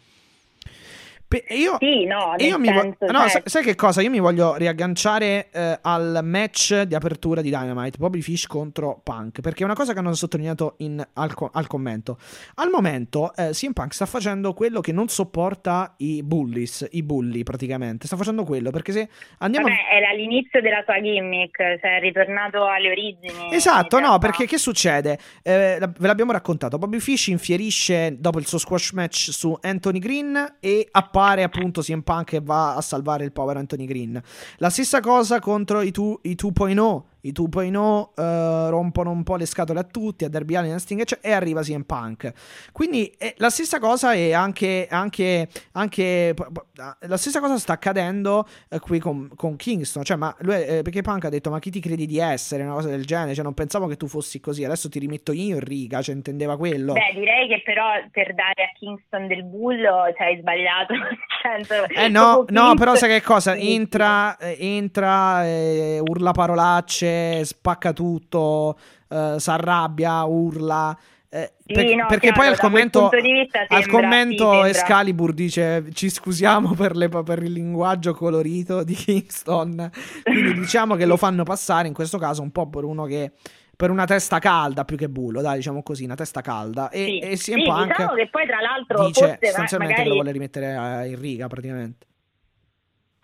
Pe- 1.28 1.44
io, 1.48 1.76
Sì, 1.80 2.04
no, 2.04 2.34
io 2.38 2.56
mi 2.56 2.72
vo- 2.72 2.82
no, 2.84 3.18
cioè- 3.18 3.28
sai, 3.28 3.42
sai 3.46 3.62
che 3.64 3.74
cosa? 3.74 4.00
Io 4.00 4.10
mi 4.10 4.20
voglio 4.20 4.54
riagganciare 4.54 5.48
eh, 5.50 5.78
al 5.82 6.20
match 6.22 6.82
di 6.82 6.94
apertura 6.94 7.40
di 7.40 7.48
Dynamite, 7.50 7.98
Bobby 7.98 8.20
Fish 8.20 8.46
contro 8.46 9.00
Punk, 9.02 9.40
perché 9.40 9.62
è 9.62 9.64
una 9.64 9.74
cosa 9.74 9.92
che 9.92 9.98
hanno 9.98 10.14
sottolineato 10.14 10.74
in- 10.78 11.04
al, 11.14 11.34
al 11.52 11.66
commento. 11.66 12.16
Al 12.56 12.70
momento 12.70 13.34
eh, 13.34 13.50
CM 13.50 13.72
Punk 13.72 13.92
sta 13.92 14.06
facendo 14.06 14.52
quello 14.52 14.80
che 14.80 14.92
non 14.92 15.08
sopporta 15.08 15.94
i 15.98 16.22
bullies, 16.22 16.86
i 16.92 17.02
bulli 17.02 17.42
praticamente, 17.42 18.06
sta 18.06 18.16
facendo 18.16 18.44
quello, 18.44 18.70
perché 18.70 18.92
se 18.92 19.08
andiamo... 19.38 19.66
Vabbè, 19.66 19.80
era 19.96 20.12
l'inizio 20.12 20.60
della 20.60 20.82
sua 20.84 21.00
gimmick, 21.00 21.56
cioè 21.80 21.96
è 21.96 22.00
ritornato 22.00 22.64
alle 22.66 22.90
origini. 22.92 23.52
Esatto, 23.52 23.98
no, 23.98 24.18
perché 24.18 24.46
che 24.46 24.58
succede? 24.58 25.18
Eh, 25.42 25.78
ve 25.80 26.06
l'abbiamo 26.06 26.30
raccontato. 26.30 26.78
Bobby 26.78 27.00
Fish 27.00 27.26
infierisce 27.26 28.14
dopo 28.16 28.38
il 28.38 28.46
suo 28.46 28.58
squash 28.58 28.92
match 28.92 29.30
su 29.32 29.58
Anthony 29.60 29.98
Green 29.98 30.56
e 30.60 30.86
appare 30.88 31.14
appunto 31.18 31.80
CM 31.80 32.00
Punk 32.00 32.34
e 32.34 32.40
va 32.42 32.74
a 32.74 32.80
salvare 32.80 33.24
il 33.24 33.32
povero 33.32 33.58
Anthony 33.58 33.86
Green. 33.86 34.20
La 34.58 34.70
stessa 34.70 35.00
cosa 35.00 35.40
contro 35.40 35.80
i, 35.80 35.90
tu- 35.90 36.18
i 36.22 36.34
2.0. 36.34 37.02
I 37.26 37.32
2.0 37.32 38.08
eh, 38.16 38.70
rompono 38.70 39.10
un 39.10 39.22
po' 39.22 39.36
le 39.36 39.46
scatole 39.46 39.80
a 39.80 39.84
tutti, 39.84 40.24
a 40.24 40.28
Derby 40.28 40.54
Allin, 40.54 40.72
a 40.72 40.78
Sting, 40.78 41.00
eccetera, 41.00 41.28
e 41.28 41.36
arriva 41.36 41.62
CM 41.62 41.82
Punk. 41.82 42.32
Quindi 42.72 43.06
eh, 43.18 43.34
la 43.38 43.50
stessa 43.50 43.78
cosa 43.78 44.12
è 44.12 44.32
anche, 44.32 44.86
anche, 44.90 45.48
anche 45.72 46.34
p- 46.34 46.64
la 47.00 47.16
stessa 47.16 47.40
cosa 47.40 47.58
sta 47.58 47.72
accadendo 47.74 48.46
eh, 48.68 48.78
qui 48.78 48.98
con, 48.98 49.30
con 49.34 49.56
Kingston. 49.56 50.04
Cioè, 50.04 50.16
ma 50.16 50.34
lui, 50.40 50.54
eh, 50.54 50.82
perché 50.82 51.02
Punk 51.02 51.24
ha 51.24 51.30
detto: 51.30 51.50
Ma 51.50 51.58
chi 51.58 51.70
ti 51.70 51.80
credi 51.80 52.06
di 52.06 52.18
essere? 52.18 52.62
Una 52.62 52.74
cosa 52.74 52.88
del 52.88 53.04
genere. 53.04 53.34
Cioè, 53.34 53.44
non 53.44 53.54
pensavo 53.54 53.86
che 53.86 53.96
tu 53.96 54.06
fossi 54.06 54.40
così. 54.40 54.64
Adesso 54.64 54.88
ti 54.88 54.98
rimetto 54.98 55.32
io 55.32 55.56
in 55.56 55.60
riga. 55.60 56.02
Cioè, 56.02 56.14
intendeva 56.14 56.56
quello. 56.56 56.92
Beh, 56.92 57.12
direi 57.14 57.48
che 57.48 57.62
però 57.64 57.84
per 58.10 58.34
dare 58.34 58.64
a 58.64 58.72
Kingston 58.78 59.26
del 59.26 59.44
bullo 59.44 60.12
cioè, 60.16 60.26
hai 60.26 60.38
sbagliato 60.38 60.94
eh 61.94 62.08
no, 62.08 62.44
no, 62.48 62.74
però 62.74 62.94
sai 62.94 63.08
che 63.08 63.22
cosa? 63.22 63.54
Entra, 63.76 64.36
eh, 64.38 64.56
entra 64.58 65.44
eh, 65.44 66.00
urla 66.00 66.32
parolacce, 66.32 67.06
spacca 67.44 67.92
tutto, 67.92 68.78
eh, 69.08 69.34
s'arrabbia, 69.38 70.24
urla. 70.24 70.96
eh, 71.28 71.52
Sì, 71.66 71.72
per- 71.74 71.84
no, 71.96 72.06
perché 72.06 72.28
chiaro, 72.32 72.36
poi 72.40 72.46
al 72.46 72.58
commento, 72.58 73.08
vista 73.10 73.60
al 73.68 73.82
sembra- 73.82 74.00
commento 74.00 74.34
sì, 74.44 74.48
sembra- 74.50 74.68
Excalibur 74.68 75.32
dice 75.32 75.84
ci 75.92 76.08
scusiamo 76.08 76.72
per, 76.74 76.96
le- 76.96 77.08
per 77.08 77.42
il 77.42 77.52
linguaggio 77.52 78.14
colorito 78.14 78.82
di 78.84 78.94
Kingston. 78.94 79.90
Quindi 80.22 80.54
diciamo 80.60 80.94
che 80.94 81.04
lo 81.04 81.16
fanno 81.16 81.42
passare 81.42 81.88
in 81.88 81.94
questo 81.94 82.16
caso 82.18 82.42
un 82.42 82.52
po' 82.52 82.68
per 82.68 82.84
uno 82.84 83.04
che 83.04 83.32
per 83.76 83.90
una 83.90 84.06
testa 84.06 84.38
calda 84.38 84.86
più 84.86 84.96
che 84.96 85.10
bullo, 85.10 85.42
dai, 85.42 85.56
diciamo 85.56 85.82
così, 85.82 86.04
una 86.04 86.14
testa 86.14 86.40
calda. 86.40 86.88
E, 86.88 87.04
Sì, 87.04 87.18
e 87.18 87.36
sì, 87.36 87.52
CM 87.52 87.64
Punk 87.64 87.88
diciamo 87.88 88.14
che 88.14 88.28
poi 88.30 88.46
tra 88.46 88.60
l'altro 88.60 89.04
dice 89.06 89.20
forse 89.20 89.38
sostanzialmente 89.42 89.94
che 89.94 90.00
magari 90.00 90.08
lo 90.08 90.14
vuole 90.14 90.32
rimettere 90.32 91.02
eh, 91.04 91.08
in 91.10 91.20
riga 91.20 91.46
praticamente. 91.48 92.06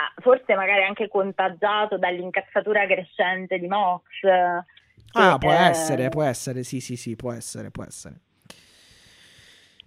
Ah, 0.04 0.12
forse 0.20 0.54
magari 0.54 0.84
anche 0.84 1.08
contagiato 1.08 1.98
dall'incazzatura 1.98 2.86
crescente 2.86 3.58
di 3.58 3.66
Mox. 3.68 4.02
Ah, 5.12 5.38
può 5.38 5.52
essere, 5.52 6.08
può 6.08 6.22
essere, 6.22 6.62
sì, 6.62 6.80
sì, 6.80 6.96
sì, 6.96 7.16
può 7.16 7.32
essere, 7.32 7.70
può 7.70 7.84
essere. 7.84 8.20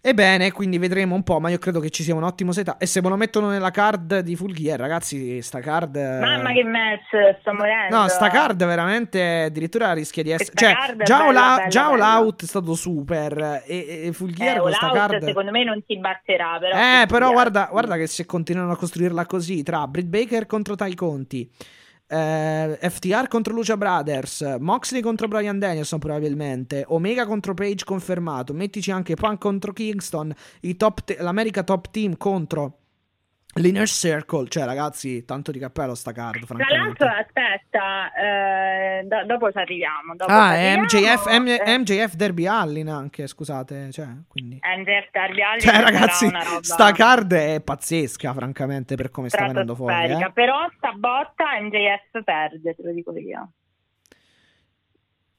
Ebbene, 0.07 0.51
quindi 0.51 0.77
vedremo 0.77 1.15
un 1.15 1.23
po', 1.23 1.39
ma 1.39 1.49
io 1.49 1.57
credo 1.57 1.79
che 1.79 1.89
ci 1.89 2.03
sia 2.03 2.13
un 2.13 2.21
ottimo 2.21 2.51
setup. 2.51 2.79
E 2.79 2.85
se 2.85 3.01
me 3.01 3.09
lo 3.09 3.15
mettono 3.15 3.49
nella 3.49 3.71
card 3.71 4.19
di 4.19 4.35
Full 4.35 4.51
Gear, 4.53 4.79
ragazzi, 4.79 5.41
sta 5.41 5.59
card... 5.61 5.95
eh, 5.95 6.19
Mamma 6.19 6.51
che 6.53 6.63
match, 6.63 7.39
sto 7.39 7.53
morendo. 7.53 7.97
No, 7.97 8.07
sta 8.07 8.29
card 8.29 8.63
veramente 8.63 9.45
addirittura 9.45 9.93
rischia 9.93 10.21
di 10.21 10.29
essere... 10.29 10.51
Questa 10.53 10.75
Cioè, 10.75 11.03
già, 11.03 11.25
bella, 11.25 11.27
All 11.27 11.35
Out- 11.49 11.57
bella, 11.57 11.67
già 11.69 11.85
All 11.85 11.91
bella. 11.93 12.19
Out 12.19 12.43
è 12.43 12.45
stato 12.45 12.75
super, 12.75 13.63
e, 13.65 14.03
e 14.05 14.11
Full 14.13 14.29
Gear 14.31 14.57
Eh, 14.57 14.59
con 14.59 14.71
sta 14.73 14.85
All 14.85 14.95
Out, 14.95 15.09
card... 15.09 15.23
secondo 15.23 15.49
me 15.49 15.63
non 15.63 15.83
si 15.87 15.97
batterà, 15.97 16.57
però... 16.59 16.77
Eh, 16.77 17.05
però 17.07 17.31
guarda, 17.31 17.67
guarda 17.71 17.95
che 17.97 18.05
se 18.05 18.27
continuano 18.27 18.73
a 18.73 18.77
costruirla 18.77 19.25
così, 19.25 19.63
tra 19.63 19.87
Britt 19.87 20.07
Baker 20.07 20.45
contro 20.45 20.75
Tai 20.75 20.93
Conti, 20.93 21.49
eh, 22.07 22.77
FTR 22.81 23.27
contro 23.27 23.53
Lucia 23.53 23.77
Brothers, 23.77 24.57
Moxley 24.59 25.01
contro 25.01 25.27
Brian 25.27 25.59
Danielson 25.59 25.99
probabilmente, 25.99 26.85
Omega 26.87 27.25
contro 27.25 27.53
Page 27.53 27.83
confermato, 27.83 28.53
mettici 28.53 28.91
anche 28.91 29.15
Punk 29.15 29.39
contro 29.39 29.73
Kingston, 29.73 30.33
top 30.77 31.03
te- 31.03 31.17
l'America 31.19 31.63
Top 31.63 31.89
Team 31.91 32.17
contro 32.17 32.79
l'Inner 33.55 33.87
Circle, 33.87 34.47
cioè 34.49 34.65
ragazzi, 34.65 35.23
tanto 35.23 35.51
di 35.51 35.59
cappello 35.59 35.95
sta 35.95 36.11
card, 36.11 36.45
Tra 36.45 36.57
l'altro, 36.57 37.07
aspetta, 37.07 38.13
eh, 38.13 39.03
do- 39.03 39.25
dopo 39.25 39.51
ci 39.51 39.57
arriviamo. 39.57 40.15
Dopo 40.15 40.31
Ah, 40.31 40.55
è 40.55 40.77
MJF, 40.77 41.27
M- 41.37 41.79
MJF 41.79 42.15
Derby 42.15 42.45
Allin 42.47 42.89
anche, 42.89 43.27
scusate, 43.27 43.91
cioè, 43.91 44.07
quindi... 44.27 44.59
MJF 44.61 45.09
Darby 45.11 45.41
Allin 45.41 45.59
Cioè, 45.61 45.81
ragazzi, 45.81 46.25
roba 46.29 46.59
sta 46.61 46.91
card 46.91 47.33
è 47.33 47.61
pazzesca, 47.61 48.33
francamente, 48.33 48.95
per 48.95 49.09
come 49.09 49.29
sta 49.29 49.45
venendo 49.47 49.75
fuori. 49.75 50.11
Eh? 50.11 50.31
Però 50.33 50.57
sta 50.75 50.91
botta 50.91 51.45
MJF 51.61 52.23
perde, 52.23 52.75
te 52.75 52.83
lo 52.83 52.91
dico 52.91 53.15
io. 53.17 53.51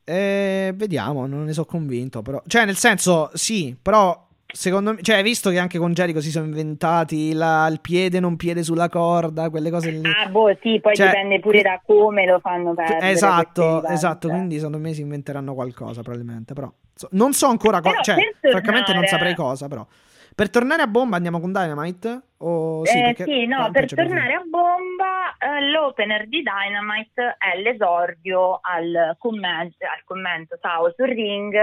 Eh, 0.09 0.73
vediamo, 0.75 1.27
non 1.27 1.45
ne 1.45 1.53
sono 1.53 1.67
convinto, 1.67 2.23
però. 2.23 2.41
Cioè, 2.47 2.65
nel 2.65 2.77
senso, 2.77 3.31
sì, 3.35 3.77
però. 3.81 4.26
Secondo 4.57 4.95
me, 4.95 5.03
cioè, 5.03 5.17
hai 5.17 5.23
visto 5.23 5.51
che 5.51 5.59
anche 5.59 5.77
con 5.77 5.93
Jericho 5.93 6.21
si 6.23 6.31
sono 6.31 6.47
inventati 6.47 7.35
la- 7.35 7.67
il 7.71 7.81
piede 7.83 8.21
non 8.21 8.37
piede 8.37 8.63
sulla 8.63 8.89
corda, 8.89 9.51
quelle 9.51 9.71
cose 9.71 9.91
lì. 9.91 10.01
Ah, 10.03 10.29
boh, 10.31 10.49
sì, 10.63 10.81
poi 10.81 10.95
Cioè, 10.95 11.09
dipende 11.09 11.41
pure 11.41 11.61
da 11.61 11.79
come 11.85 12.25
lo 12.25 12.39
fanno 12.41 12.73
perdere. 12.73 13.11
esatto, 13.11 13.85
esatto. 13.87 14.27
event. 14.29 14.39
Quindi 14.41 14.57
secondo 14.57 14.79
me 14.79 14.95
si 14.95 15.03
inventeranno 15.03 15.53
qualcosa, 15.53 16.01
probabilmente. 16.01 16.55
Però 16.55 16.73
so- 16.95 17.09
non 17.13 17.35
so 17.35 17.49
ancora 17.49 17.81
cosa. 17.83 18.01
Cioè, 18.01 18.15
per 18.41 18.51
francamente, 18.53 18.93
non 18.95 19.03
tornare- 19.03 19.07
saprei 19.09 19.35
cosa. 19.35 19.69
Però 19.69 19.87
per 20.35 20.49
tornare 20.49 20.81
a 20.83 20.87
bomba 20.87 21.17
andiamo 21.17 21.39
con 21.39 21.53
Dynamite? 21.53 22.21
O 22.39 22.85
sì, 22.87 22.99
Eh, 22.99 23.15
sì, 23.19 23.47
no, 23.47 23.69
per 23.71 23.93
tornare 23.93 24.33
a 24.35 24.43
bomba, 24.49 25.37
eh, 25.39 25.71
l'opener 25.71 26.29
di 26.29 26.43
Dynamite 26.43 27.37
è 27.39 27.61
l'esordio 27.61 28.59
al, 28.63 29.17
commento, 29.19 29.77
al 29.85 30.03
commento 30.05 30.57
ciao 30.63 30.91
sul 30.97 31.09
ring, 31.09 31.55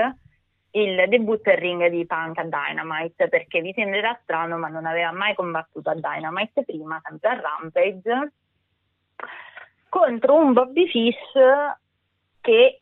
il 0.75 1.07
debutto 1.07 1.49
in 1.49 1.59
ring 1.59 1.87
di 1.87 2.05
Punk 2.05 2.37
a 2.39 2.43
Dynamite, 2.43 3.29
perché 3.29 3.61
vi 3.61 3.73
sembrerà 3.73 4.17
strano, 4.23 4.57
ma 4.57 4.67
non 4.67 4.85
aveva 4.85 5.11
mai 5.11 5.35
combattuto 5.35 5.89
a 5.89 5.95
Dynamite 5.95 6.63
prima, 6.63 6.99
sempre 7.03 7.29
a 7.29 7.39
Rampage, 7.39 8.31
contro 9.89 10.35
un 10.35 10.53
Bobby 10.53 10.87
Fish 10.87 11.33
che 12.41 12.81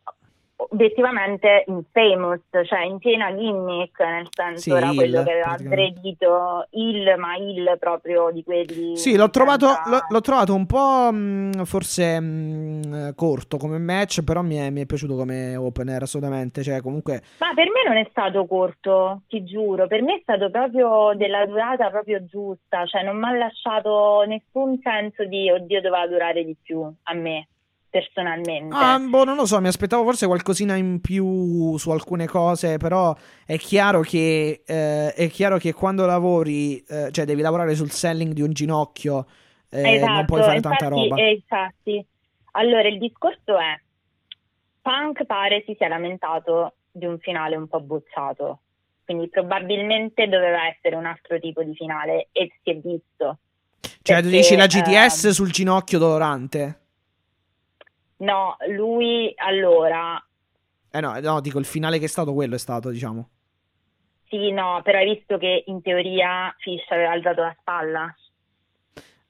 obiettivamente 0.70 1.64
infamous, 1.68 2.42
cioè 2.66 2.84
in 2.84 2.98
piena 3.00 3.34
gimmick, 3.36 4.00
nel 4.00 4.28
senso 4.30 4.62
Sì, 4.62 4.72
era 4.72 4.88
heel, 4.88 4.96
quello 4.96 5.24
che 5.24 5.32
aveva 5.32 5.52
aggredito 5.52 6.68
il, 6.72 7.16
ma 7.18 7.36
il 7.38 7.76
proprio 7.80 8.30
di 8.32 8.44
quelli... 8.44 8.96
Sì, 8.98 9.16
l'ho 9.16 9.30
trovato, 9.30 9.68
senza- 9.68 9.90
l'ho, 9.90 10.00
l'ho 10.08 10.22
trovato 10.22 10.54
un 10.54 10.66
po' 10.66 11.12
mh, 11.12 11.64
forse 11.64 12.20
mh, 12.20 13.16
corto 13.16 13.58
come 13.58 13.78
match, 13.78 14.24
però 14.24 14.42
mi 14.42 14.56
è, 14.56 14.70
mi 14.70 14.82
è 14.82 14.86
piaciuto 14.86 15.16
come 15.16 15.56
opener 15.56 16.04
assolutamente. 16.04 16.64
Cioè, 16.64 16.82
comunque, 16.82 17.22
Ma 17.40 17.54
per 17.54 17.66
me 17.66 17.84
non 17.88 17.98
è 17.98 18.08
stato 18.10 18.46
corto, 18.46 19.22
ti 19.28 19.44
giuro, 19.44 19.88
per 19.88 20.02
me 20.02 20.16
è 20.16 20.20
stato 20.22 20.50
proprio 20.50 21.14
della 21.16 21.46
durata 21.46 21.90
proprio 21.90 22.24
giusta, 22.26 22.86
cioè 22.86 23.04
non 23.04 23.18
mi 23.18 23.26
ha 23.26 23.34
lasciato 23.34 24.24
nessun 24.28 24.80
senso 24.82 25.26
di 25.26 25.50
oddio 25.50 25.82
doveva 25.82 26.08
durare 26.08 26.44
di 26.44 26.56
più 26.62 26.82
a 26.82 27.14
me 27.14 27.48
personalmente. 27.92 28.74
ah, 28.76 28.98
boh, 28.98 29.24
non 29.24 29.36
lo 29.36 29.46
so, 29.46 29.62
mi 29.62 29.68
aspettavo 29.68 30.04
forse 30.04 30.26
qualcosina 30.26 30.76
in 30.76 31.00
più 31.02 31.78
su 31.78 31.92
alcune 31.92 32.26
cose, 32.26 32.78
però 32.78 33.16
è 33.46 33.58
chiaro 33.58 34.00
che, 34.02 34.64
eh, 34.66 35.14
è 35.14 35.30
chiaro 35.30 35.58
che 35.58 35.74
quando 35.74 36.06
lavori, 36.08 36.80
eh, 36.88 37.10
cioè 37.12 37.26
devi 37.26 37.42
lavorare 37.42 37.76
sul 37.76 37.92
selling 37.92 38.34
di 38.34 38.42
un 38.42 38.52
ginocchio, 38.54 39.28
eh, 39.70 39.82
non 39.82 39.94
Esatto, 39.96 40.26
puoi 40.26 40.42
fare 40.42 40.60
tanta 40.62 40.86
infatti- 40.86 41.08
roba. 41.10 41.16
eh, 41.22 41.32
infatti. 41.32 42.06
Allora, 42.54 42.88
il 42.88 42.98
discorso 42.98 43.58
è, 43.60 43.80
Punk 44.82 45.26
pare 45.26 45.64
si 45.68 45.76
sia 45.78 45.88
lamentato 45.88 46.74
di 46.92 47.06
un 47.06 47.20
finale 47.20 47.56
un 47.56 47.68
po' 47.68 47.82
bocciato, 47.82 48.62
quindi 49.06 49.30
probabilmente 49.30 50.28
doveva 50.28 50.68
essere 50.68 50.96
un 50.96 51.06
altro 51.06 51.40
tipo 51.40 51.62
di 51.64 51.74
finale 51.76 52.30
e 52.32 52.52
si 52.64 52.72
è 52.72 52.76
visto. 52.76 53.38
Cioè, 54.04 54.18
tu 54.18 54.22
perché, 54.24 54.30
dici 54.30 54.56
la 54.56 54.66
GTS 54.66 55.26
ehm, 55.26 55.32
sul 55.32 55.52
ginocchio 55.52 56.00
dolorante? 56.00 56.81
No, 58.22 58.56
lui 58.70 59.34
allora, 59.38 60.24
Eh 60.92 61.00
no, 61.00 61.20
no, 61.20 61.40
dico 61.42 61.58
il 61.60 61.66
finale 61.66 61.98
che 62.00 62.06
è 62.06 62.08
stato 62.10 62.34
quello 62.34 62.56
è 62.56 62.60
stato, 62.60 62.90
diciamo. 62.90 63.30
sì, 64.30 64.52
no, 64.52 64.82
però 64.84 65.00
hai 65.00 65.14
visto 65.16 65.38
che 65.38 65.64
in 65.68 65.82
teoria 65.82 66.54
Fish 66.60 66.86
aveva 66.90 67.12
alzato 67.12 67.42
la 67.42 67.56
spalla. 67.60 68.16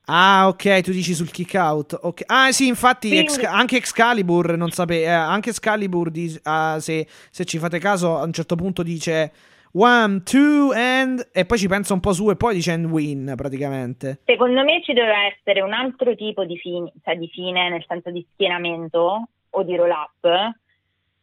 Ah, 0.05 0.47
ok, 0.49 0.81
tu 0.81 0.91
dici 0.91 1.13
sul 1.13 1.31
kick 1.31 1.53
out. 1.53 1.97
ok. 2.01 2.23
Ah, 2.25 2.51
sì, 2.51 2.67
infatti 2.67 3.07
Quindi- 3.09 3.27
Exca- 3.27 3.51
anche 3.51 3.77
Excalibur 3.77 4.57
non 4.57 4.71
sape- 4.71 5.03
eh, 5.03 5.07
anche 5.07 5.49
Excalibur 5.51 6.09
di- 6.11 6.37
ah, 6.43 6.77
se, 6.79 7.07
se 7.29 7.45
ci 7.45 7.59
fate 7.59 7.79
caso 7.79 8.17
a 8.17 8.23
un 8.23 8.33
certo 8.33 8.55
punto 8.55 8.83
dice 8.83 9.31
one, 9.73 10.23
two 10.23 10.71
and 10.73 11.29
e 11.33 11.45
poi 11.45 11.57
ci 11.57 11.67
pensa 11.67 11.93
un 11.93 11.99
po' 11.99 12.13
su 12.13 12.29
e 12.29 12.35
poi 12.35 12.55
dice 12.55 12.71
and 12.71 12.85
win 12.85 13.33
praticamente. 13.35 14.21
Secondo 14.25 14.63
me 14.63 14.81
ci 14.83 14.93
doveva 14.93 15.25
essere 15.25 15.61
un 15.61 15.73
altro 15.73 16.15
tipo 16.15 16.45
di, 16.45 16.57
fin- 16.57 16.91
cioè 17.03 17.15
di 17.17 17.27
fine, 17.27 17.69
nel 17.69 17.83
senso 17.87 18.11
di 18.11 18.25
schienamento 18.33 19.27
o 19.49 19.63
di 19.63 19.75
roll 19.75 19.91
up. 19.91 20.55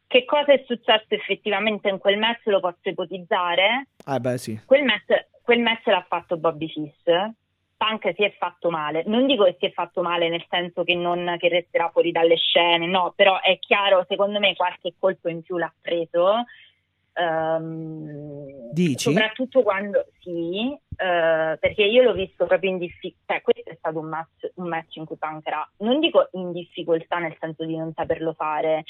Che 0.06 0.24
cosa 0.24 0.52
è 0.52 0.64
successo 0.66 1.06
effettivamente 1.08 1.88
in 1.88 1.98
quel 1.98 2.18
match 2.18 2.46
lo 2.46 2.60
posso 2.60 2.88
ipotizzare. 2.88 3.88
Ah, 4.06 4.18
beh, 4.18 4.38
sì. 4.38 4.58
Quel 4.64 4.84
match, 4.84 5.26
quel 5.42 5.60
match 5.60 5.86
l'ha 5.86 6.04
fatto 6.08 6.38
Bobby 6.38 6.68
Fish. 6.68 7.34
Punk 7.76 8.12
si 8.16 8.24
è 8.24 8.34
fatto 8.38 8.70
male. 8.70 9.04
Non 9.06 9.26
dico 9.26 9.44
che 9.44 9.56
si 9.58 9.66
è 9.66 9.70
fatto 9.70 10.02
male 10.02 10.28
nel 10.28 10.44
senso 10.48 10.82
che 10.82 10.94
non 10.94 11.36
che 11.38 11.48
resterà 11.48 11.90
fuori 11.90 12.10
dalle 12.10 12.36
scene, 12.36 12.86
no, 12.86 13.12
però 13.14 13.40
è 13.40 13.58
chiaro, 13.60 14.04
secondo 14.08 14.40
me 14.40 14.56
qualche 14.56 14.94
colpo 14.98 15.28
in 15.28 15.42
più 15.42 15.58
l'ha 15.58 15.72
preso. 15.80 16.44
Ehm, 17.18 18.70
Dici? 18.72 19.10
Soprattutto 19.10 19.62
quando 19.62 20.06
sì, 20.20 20.72
eh, 20.96 21.56
perché 21.58 21.82
io 21.84 22.02
l'ho 22.02 22.12
visto 22.12 22.46
proprio 22.46 22.70
in 22.70 22.78
difficoltà. 22.78 23.34
Cioè, 23.34 23.42
questo 23.42 23.70
è 23.70 23.74
stato 23.78 23.98
un 23.98 24.06
match, 24.08 24.50
un 24.54 24.68
match 24.68 24.96
in 24.96 25.04
cui 25.04 25.16
Punk 25.16 25.46
era, 25.46 25.68
non 25.78 26.00
dico 26.00 26.28
in 26.32 26.52
difficoltà 26.52 27.18
nel 27.18 27.36
senso 27.40 27.64
di 27.64 27.76
non 27.76 27.92
saperlo 27.94 28.32
fare, 28.34 28.84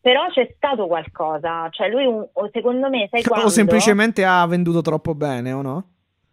però 0.00 0.26
c'è 0.28 0.52
stato 0.56 0.86
qualcosa. 0.86 1.68
Cioè, 1.70 1.88
lui, 1.88 2.04
un- 2.06 2.26
o 2.32 2.50
secondo 2.52 2.88
me, 2.88 3.08
sai 3.10 3.22
quando? 3.22 3.46
O 3.46 3.50
semplicemente 3.50 4.24
ha 4.24 4.46
venduto 4.46 4.80
troppo 4.82 5.14
bene, 5.14 5.52
o 5.52 5.62
no? 5.62 5.84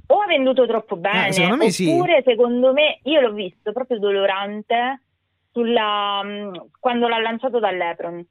o 0.10 0.20
ha 0.22 0.26
venduto 0.26 0.66
troppo 0.66 0.96
bene, 0.96 1.28
Eh, 1.28 1.32
secondo 1.34 1.58
me 1.58 1.70
sì. 1.70 1.86
oppure 1.86 2.22
secondo 2.26 2.72
me 2.72 3.00
io 3.04 3.20
l'ho 3.20 3.34
visto 3.34 3.74
proprio 3.74 4.00
dolorante 4.00 5.02
sulla, 5.52 6.24
mh, 6.24 6.68
quando 6.80 7.10
l'ha 7.10 7.20
lanciato 7.20 7.60
dall'Epron. 7.60 8.26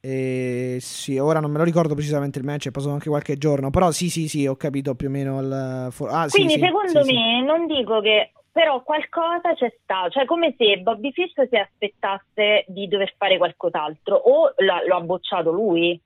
E 0.00 0.78
sì, 0.80 1.18
ora 1.18 1.40
non 1.40 1.50
me 1.50 1.58
lo 1.58 1.64
ricordo 1.64 1.94
precisamente 1.94 2.38
il 2.38 2.44
match, 2.44 2.68
è 2.68 2.70
passato 2.70 2.92
anche 2.92 3.08
qualche 3.08 3.36
giorno, 3.36 3.70
però 3.70 3.90
sì, 3.90 4.08
sì, 4.10 4.28
sì, 4.28 4.46
ho 4.46 4.54
capito 4.56 4.94
più 4.94 5.08
o 5.08 5.10
meno 5.10 5.40
il... 5.40 5.88
for- 5.90 6.10
Ah, 6.10 6.28
sì, 6.28 6.36
Quindi 6.36 6.54
sì, 6.54 6.60
secondo 6.60 7.02
sì, 7.02 7.08
sì. 7.08 7.14
me 7.14 7.42
non 7.44 7.66
dico 7.66 8.00
che 8.00 8.32
però 8.50 8.82
qualcosa 8.82 9.54
c'è 9.54 9.72
stato, 9.82 10.10
cioè 10.10 10.24
come 10.24 10.54
se 10.56 10.78
Bobby 10.78 11.12
Fish 11.12 11.48
si 11.48 11.56
aspettasse 11.56 12.64
di 12.66 12.88
dover 12.88 13.14
fare 13.16 13.38
qualcos'altro 13.38 14.16
o 14.16 14.52
lo 14.56 14.96
ha 14.96 15.00
bocciato 15.00 15.52
lui. 15.52 16.00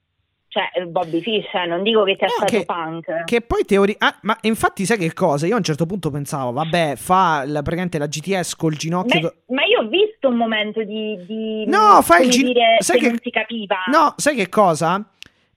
Cioè 0.52 0.84
Bobby 0.86 1.22
Fish, 1.22 1.46
eh, 1.54 1.66
non 1.66 1.82
dico 1.82 2.04
che 2.04 2.14
sia 2.18 2.26
No, 2.26 2.32
stato 2.36 2.52
che- 2.58 2.64
punk. 2.66 3.24
Che 3.24 3.40
poi 3.40 3.64
teoria. 3.64 3.94
Ah, 3.98 4.14
ma 4.22 4.36
infatti, 4.42 4.84
sai 4.84 4.98
che 4.98 5.14
cosa? 5.14 5.46
Io 5.46 5.54
a 5.54 5.56
un 5.56 5.62
certo 5.64 5.86
punto 5.86 6.10
pensavo, 6.10 6.52
vabbè, 6.52 6.94
fa 6.96 7.44
la, 7.46 7.62
praticamente 7.62 7.96
la 7.98 8.06
GTS 8.06 8.54
col 8.56 8.74
ginocchio. 8.74 9.20
Beh, 9.20 9.54
ma 9.54 9.64
io 9.64 9.80
ho 9.80 9.88
visto 9.88 10.28
un 10.28 10.36
momento 10.36 10.82
di, 10.84 11.16
di 11.26 11.64
No, 11.66 12.02
fai 12.02 12.26
il 12.26 12.30
come 12.30 12.42
gi- 12.42 12.52
dire, 12.52 12.76
sai 12.80 12.96
che, 12.98 13.02
che- 13.04 13.08
non 13.08 13.18
si 13.22 13.30
capiva. 13.30 13.76
No, 13.90 14.12
sai 14.16 14.34
che 14.36 14.48
cosa? 14.50 15.02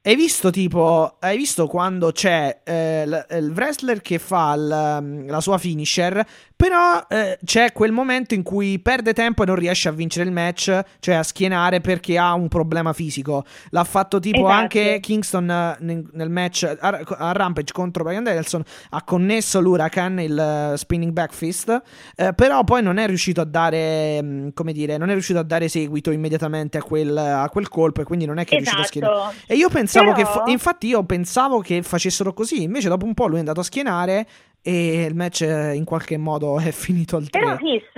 Hai 0.02 0.16
visto 0.16 0.52
tipo, 0.52 1.16
hai 1.20 1.36
visto 1.36 1.66
quando 1.66 2.12
c'è 2.12 2.60
eh, 2.64 3.08
l- 3.08 3.26
il 3.32 3.52
wrestler 3.56 4.02
che 4.02 4.20
fa 4.20 4.56
l- 4.56 5.26
la 5.26 5.42
sua 5.42 5.58
finisher, 5.58 6.24
però 6.56 7.06
eh, 7.10 7.38
c'è 7.44 7.72
quel 7.74 7.92
momento 7.92 8.34
in 8.34 8.42
cui 8.44 8.80
perde 8.80 9.14
tempo 9.14 9.44
e 9.44 9.46
non 9.46 9.56
riesce 9.56 9.90
a 9.90 9.92
vincere 9.92 10.26
il 10.26 10.32
match, 10.32 10.82
cioè 11.00 11.16
a 11.16 11.24
schienare 11.24 11.82
perché 11.82 12.18
ha 12.18 12.34
un 12.34 12.48
problema 12.48 12.94
fisico. 12.94 13.44
L'ha 13.72 13.84
fatto 13.84 14.20
tipo 14.20 14.38
Esatto. 14.40 14.54
anche 14.54 15.00
Kingston 15.02 15.50
eh, 15.50 15.76
nel, 15.80 16.30
match 16.30 16.64
a, 16.80 17.02
a 17.18 17.32
Rampage 17.34 17.74
contro 17.74 18.04
Brian 18.04 18.24
Danielson, 18.24 18.64
ha 18.92 19.04
connesso 19.04 19.60
l'Huracan, 19.60 20.20
il 20.20 20.38
eh, 20.74 20.78
spinning 20.78 21.12
back 21.12 21.34
fist, 21.34 21.82
eh, 22.16 22.34
però 22.34 22.64
poi 22.64 22.82
non 22.82 22.98
è 22.98 23.08
riuscito 23.08 23.42
a 23.42 23.46
dare, 23.46 24.22
mh, 24.22 24.54
come 24.54 24.72
dire, 24.72 24.98
non 24.98 25.10
è 25.10 25.14
riuscito 25.14 25.40
a 25.40 25.44
dare 25.44 25.68
seguito 25.68 26.12
immediatamente 26.12 26.78
a 26.78 26.84
quel, 26.84 27.18
a 27.18 27.50
quel 27.50 27.68
colpo 27.68 28.02
e 28.02 28.04
quindi 28.06 28.26
non 28.26 28.38
è 28.40 28.46
che 28.46 28.56
è 28.56 28.58
riuscito 28.58 28.82
a 28.82 28.86
schienare. 28.86 29.14
esatto. 29.14 29.36
E 29.48 29.56
io 29.56 29.70
pensavo 29.70 30.14
che, 30.14 30.24
Però- 30.24 30.44
fa- 30.46 30.52
infatti, 30.52 30.88
io 30.88 31.04
pensavo 31.04 31.60
che 31.60 31.82
facessero 31.84 32.34
così. 32.34 32.64
Invece, 32.64 32.88
dopo 32.90 33.06
un 33.06 33.14
po', 33.14 33.28
lui 33.28 33.36
è 33.36 33.40
andato 33.40 33.60
a 33.60 33.64
schienare 33.64 34.28
e 34.68 35.04
il 35.04 35.14
match 35.16 35.42
eh, 35.42 35.76
in 35.76 35.84
qualche 35.86 36.18
modo 36.18 36.60
è 36.60 36.72
finito 36.72 37.18
al 37.18 37.30
3. 37.30 37.40
Però 37.40 37.56
Fish 37.58 37.96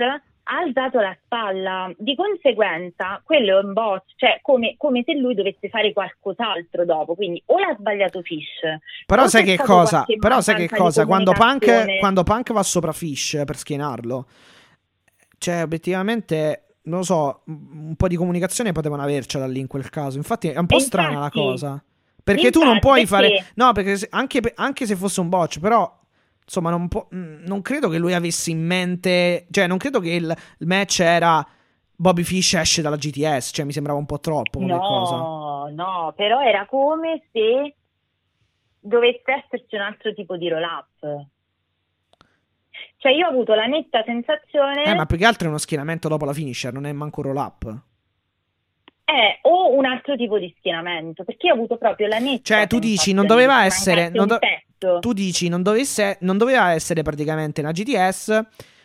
ha 0.50 0.56
alzato 0.60 0.98
la 1.00 1.16
spalla, 1.24 1.90
di 1.98 2.14
conseguenza 2.14 3.20
quello 3.24 3.58
è 3.58 3.62
un 3.64 3.72
bot, 3.72 4.04
cioè 4.16 4.38
come, 4.42 4.74
come 4.78 5.02
se 5.04 5.14
lui 5.14 5.34
dovesse 5.34 5.68
fare 5.68 5.92
qualcos'altro 5.92 6.84
dopo, 6.84 7.14
quindi 7.14 7.42
o 7.46 7.58
l'ha 7.58 7.74
sbagliato 7.78 8.22
Fish. 8.22 8.60
Però 9.06 9.26
sai 9.26 9.44
che 9.44 9.56
cosa? 9.58 10.04
Però 10.18 10.40
sai 10.40 10.56
che 10.66 10.68
cosa? 10.74 11.04
Quando 11.06 11.32
Punk, 11.32 11.98
quando 11.98 12.22
Punk 12.22 12.52
va 12.52 12.62
sopra 12.62 12.92
Fish 12.92 13.42
per 13.44 13.56
schienarlo, 13.56 14.26
cioè, 15.38 15.62
obiettivamente. 15.62 16.62
Non 16.88 17.00
lo 17.00 17.04
so, 17.04 17.42
un 17.46 17.94
po' 17.96 18.08
di 18.08 18.16
comunicazione 18.16 18.72
potevano 18.72 19.02
avercela 19.02 19.46
lì 19.46 19.60
in 19.60 19.66
quel 19.66 19.90
caso. 19.90 20.16
Infatti, 20.16 20.48
è 20.48 20.56
un 20.56 20.64
po' 20.64 20.76
E 20.76 20.80
strana 20.80 21.08
la 21.18 21.24
infatti- 21.26 21.38
cosa. 21.38 21.84
Perché 22.24 22.50
tu 22.50 22.60
non 22.60 22.76
infatti, 22.76 22.86
puoi 22.86 23.06
perché- 23.06 23.36
fare. 23.36 23.52
No, 23.56 23.72
perché 23.72 23.96
se- 23.98 24.06
anche, 24.10 24.40
anche 24.54 24.86
se 24.86 24.96
fosse 24.96 25.20
un 25.20 25.28
botch, 25.28 25.60
però. 25.60 25.97
Insomma, 26.48 26.70
non, 26.70 26.88
può- 26.88 27.06
mh, 27.10 27.42
non 27.46 27.60
credo 27.60 27.90
che 27.90 27.98
lui 27.98 28.14
avesse 28.14 28.50
in 28.50 28.64
mente. 28.64 29.46
Cioè, 29.50 29.66
non 29.66 29.76
credo 29.76 30.00
che 30.00 30.10
il, 30.12 30.34
il 30.58 30.66
match 30.66 31.00
era. 31.00 31.46
Bobby 32.00 32.22
Fish 32.22 32.54
esce 32.54 32.80
dalla 32.80 32.96
GTS. 32.96 33.50
Cioè, 33.52 33.64
mi 33.66 33.72
sembrava 33.72 33.98
un 33.98 34.06
po' 34.06 34.18
troppo 34.18 34.58
come 34.58 34.78
cosa. 34.78 35.16
No, 35.16 35.68
no, 35.74 36.12
però 36.16 36.40
era 36.40 36.64
come 36.66 37.22
se 37.32 37.74
dovesse 38.80 39.22
esserci 39.44 39.74
un 39.74 39.82
altro 39.82 40.14
tipo 40.14 40.36
di 40.38 40.48
roll 40.48 40.62
up. 40.62 41.26
Cioè 42.96 43.12
io 43.12 43.26
ho 43.26 43.30
avuto 43.30 43.54
la 43.54 43.66
netta 43.66 44.02
sensazione 44.04 44.84
Eh, 44.84 44.94
ma 44.94 45.06
più 45.06 45.16
che 45.18 45.24
altro 45.24 45.46
è 45.46 45.48
uno 45.50 45.58
schienamento 45.58 46.08
dopo 46.08 46.24
la 46.24 46.32
finisher, 46.32 46.72
non 46.72 46.86
è 46.86 46.92
manco 46.92 47.22
roll 47.22 47.36
up. 47.36 47.64
eh, 49.04 49.38
o 49.42 49.74
un 49.74 49.84
altro 49.84 50.16
tipo 50.16 50.38
di 50.38 50.52
schienamento, 50.58 51.24
perché 51.24 51.46
io 51.46 51.52
ho 51.52 51.56
avuto 51.56 51.76
proprio 51.78 52.06
la 52.08 52.18
netta 52.18 52.42
Cioè, 52.42 52.66
tu 52.66 52.78
dici, 52.78 53.12
non 53.12 53.26
doveva 53.26 53.64
essere- 53.64 54.10
non 54.10 54.26
do- 54.26 54.38
pezzo. 54.78 54.98
Tu 55.00 55.12
dici 55.12 55.48
non, 55.48 55.62
dovesse, 55.62 56.18
non 56.20 56.38
doveva 56.38 56.72
essere 56.72 57.02
praticamente 57.02 57.60
una 57.60 57.72
GTS 57.72 58.40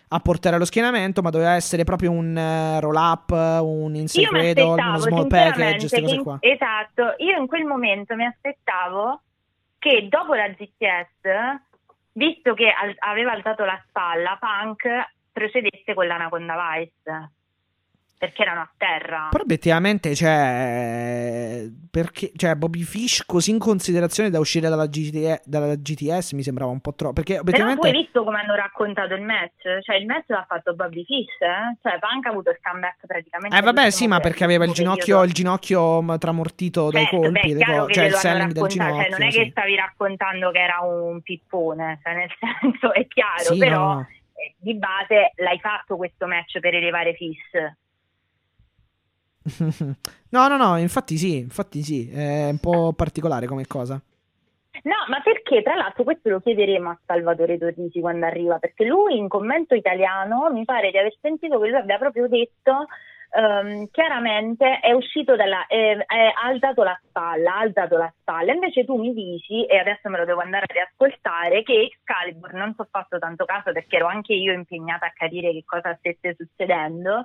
a 0.10 0.20
portare 0.20 0.56
allo 0.56 0.66
schienamento, 0.66 1.22
ma 1.22 1.30
doveva 1.32 1.54
essere 1.54 1.84
proprio 1.84 2.12
un 2.12 2.38
eh, 2.38 2.80
roll 2.80 2.96
up, 2.96 3.32
un 3.32 3.92
mi 3.94 4.08
cradle, 4.08 4.64
uno 4.64 4.98
small 4.98 5.28
package, 5.28 5.78
queste 5.80 6.02
cose 6.02 6.12
che 6.12 6.18
in- 6.18 6.24
qua. 6.24 6.38
esatto, 6.40 7.16
io 7.18 7.38
in 7.40 7.48
quel 7.48 7.64
momento 7.66 8.16
mi 8.16 8.26
aspettavo 8.26 9.22
che 9.80 10.08
dopo 10.10 10.36
la 10.36 10.50
GTS, 10.50 11.62
visto 12.12 12.54
che 12.54 12.70
al- 12.70 12.96
aveva 13.00 13.32
alzato 13.32 13.66
la 13.66 13.82
spalla, 13.88 14.38
Punk 14.40 14.88
procedesse 15.32 15.96
con 15.96 16.06
l'Anaconda 16.06 16.56
Vice, 16.78 17.32
perché 18.24 18.42
erano 18.44 18.62
a 18.62 18.70
terra. 18.78 19.28
Però 19.32 19.44
obiettivamente, 19.44 20.16
cioè, 20.16 21.68
perché, 21.92 22.32
cioè, 22.38 22.56
Bobby 22.56 22.84
Fish 22.84 23.26
così 23.26 23.52
in 23.52 23.60
considerazione 23.60 24.30
da 24.30 24.40
uscire 24.40 24.70
dalla, 24.70 24.88
GT 24.88 25.42
dalla 25.44 25.76
GTS 25.76 26.32
mi 26.32 26.42
sembrava 26.42 26.72
un 26.72 26.80
po' 26.80 26.94
troppo. 26.94 27.14
Perché 27.16 27.34
Però 27.34 27.44
tu 27.44 27.50
obiettivamente... 27.50 27.88
hai 27.88 27.94
visto 28.04 28.24
come 28.24 28.40
hanno 28.40 28.56
raccontato 28.56 29.14
il 29.14 29.24
match? 29.24 29.82
Cioè 29.82 29.98
il 29.98 30.06
match 30.06 30.30
l'ha 30.30 30.46
fatto 30.48 30.74
Bobby 30.74 31.04
Fish, 31.04 31.36
eh? 31.42 31.76
Cioè 31.82 32.00
Punk 32.00 32.26
ha 32.26 32.30
avuto 32.30 32.50
il 32.50 32.60
comeback 32.62 33.06
praticamente 33.06 33.58
Eh 33.58 33.62
vabbè 33.62 33.90
sì, 33.90 34.08
ma 34.08 34.16
per- 34.20 34.30
perché 34.30 34.46
aveva 34.46 34.64
il 34.64 34.72
ginocchio, 34.72 35.24
il 35.24 35.34
ginocchio 35.34 36.02
mh, 36.02 36.18
tramortito 36.18 36.90
dai 36.92 37.04
Certo, 37.04 37.18
colpi, 37.18 37.54
beh, 37.56 37.66
co- 37.66 37.88
cioè 37.90 38.06
il 38.06 38.14
selling 38.14 38.52
del 38.54 38.64
raccontato, 38.64 38.68
ginocchio. 38.68 39.02
cioè 39.02 39.10
non 39.12 39.22
è 39.28 39.32
sì. 39.32 39.38
che 39.40 39.50
stavi 39.52 39.76
raccontando 39.76 40.52
che 40.52 40.60
era 40.60 40.80
un 40.82 41.22
pippone, 41.22 42.00
cioè 42.02 42.14
nel 42.16 42.30
senso 42.40 42.94
è 42.94 43.06
chiaro, 43.08 43.54
Sì, 43.54 43.58
però 43.58 43.80
no, 43.80 43.94
no. 43.96 44.08
eh, 44.34 44.56
di 44.58 44.76
base 44.76 45.34
l'hai 45.36 45.60
fatto 45.60 45.98
questo 45.98 46.26
match 46.26 46.60
per 46.60 46.74
elevare 46.74 47.14
Fish. 47.16 47.52
No, 50.30 50.48
no, 50.48 50.58
no, 50.58 50.78
infatti 50.78 51.18
sì, 51.18 51.38
infatti 51.38 51.82
sì, 51.82 52.10
è 52.10 52.50
un 52.50 52.60
po' 52.60 52.94
particolare 52.94 53.46
come 53.46 53.68
cosa. 53.68 54.02
No, 54.84 54.96
ma 55.08 55.22
perché 55.22 55.62
tra 55.62 55.76
l'altro 55.76 56.04
questo 56.04 56.30
lo 56.30 56.40
chiederemo 56.40 56.90
a 56.90 57.00
Salvatore 57.06 57.58
Torrisi 57.58 58.00
quando 58.00 58.26
arriva, 58.26 58.58
perché 58.58 58.86
lui 58.86 59.18
in 59.18 59.28
commento 59.28 59.76
italiano 59.76 60.50
mi 60.52 60.66
pare 60.66 60.92
di 60.92 60.98
aver 60.98 61.16
sentito 61.22 61.60
che 61.60 61.70
lui 61.70 61.78
abbia 61.78 61.98
proprio 61.98 62.28
detto 62.28 62.88
ehm, 63.34 63.88
chiaramente 63.92 64.80
è 64.80 64.92
uscito 64.92 65.36
dalla 65.36 65.66
eh, 65.68 66.06
alzato 66.44 66.84
la 66.84 67.00
spalla, 67.04 67.56
ha 67.56 67.60
alzato 67.60 67.98
la 67.98 68.14
spalla. 68.20 68.54
Invece 68.54 68.86
tu 68.86 68.98
mi 68.98 69.14
dici, 69.14 69.66
e 69.66 69.78
adesso 69.78 70.10
me 70.10 70.18
lo 70.20 70.26
devo 70.26 70.42
andare 70.42 70.66
a 70.68 70.74
riascoltare, 70.74 71.64
che 71.64 71.74
Excalibur 71.74 72.54
non 72.54 72.76
ho 72.76 72.88
fatto 72.90 73.20
tanto 73.20 73.46
caso 73.46 73.72
perché 73.72 73.98
ero 73.98 74.08
anche 74.08 74.34
io 74.34 74.54
impegnata 74.54 75.08
a 75.08 75.14
capire 75.14 75.52
che 75.52 75.64
cosa 75.66 75.96
stesse 76.00 76.36
succedendo. 76.38 77.24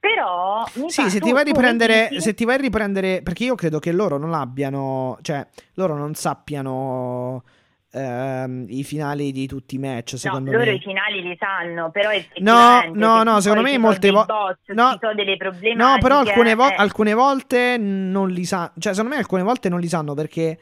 Però 0.00 0.64
Sì, 0.86 1.10
se 1.10 1.18
ti 1.20 1.32
vai 1.32 1.40
a 1.40 1.44
riprendere, 1.44 2.08
dici- 2.10 2.22
se 2.22 2.34
ti 2.34 2.44
vai 2.44 2.54
a 2.54 2.58
riprendere, 2.58 3.20
perché 3.22 3.44
io 3.44 3.54
credo 3.56 3.78
che 3.78 3.90
loro 3.92 4.16
non 4.16 4.32
abbiano, 4.32 5.18
cioè, 5.22 5.44
loro 5.74 5.96
non 5.96 6.14
sappiano 6.14 7.42
ehm, 7.90 8.66
i 8.68 8.84
finali 8.84 9.32
di 9.32 9.46
tutti 9.46 9.74
i 9.74 9.78
match, 9.78 10.16
secondo 10.18 10.50
no, 10.52 10.58
loro 10.58 10.70
me. 10.70 10.76
i 10.76 10.80
finali 10.80 11.22
li 11.22 11.36
sanno, 11.38 11.90
però 11.90 12.10
No, 12.40 12.82
no, 12.94 13.22
no, 13.24 13.40
secondo 13.40 13.62
me 13.62 13.76
molte 13.78 13.98
dei 14.00 14.10
vo- 14.10 14.24
bot, 14.24 14.58
no. 14.68 14.92
ci 14.92 14.98
sono 15.00 15.14
delle 15.14 15.36
problematiche. 15.36 15.92
No, 15.92 15.98
però 16.00 16.18
alcune, 16.20 16.54
vo- 16.54 16.68
eh, 16.70 16.74
alcune 16.76 17.14
volte 17.14 17.76
non 17.78 18.28
li 18.30 18.44
sanno, 18.44 18.72
cioè, 18.78 18.92
secondo 18.92 19.14
me 19.16 19.20
alcune 19.20 19.42
volte 19.42 19.68
non 19.68 19.80
li 19.80 19.88
sanno 19.88 20.14
perché 20.14 20.58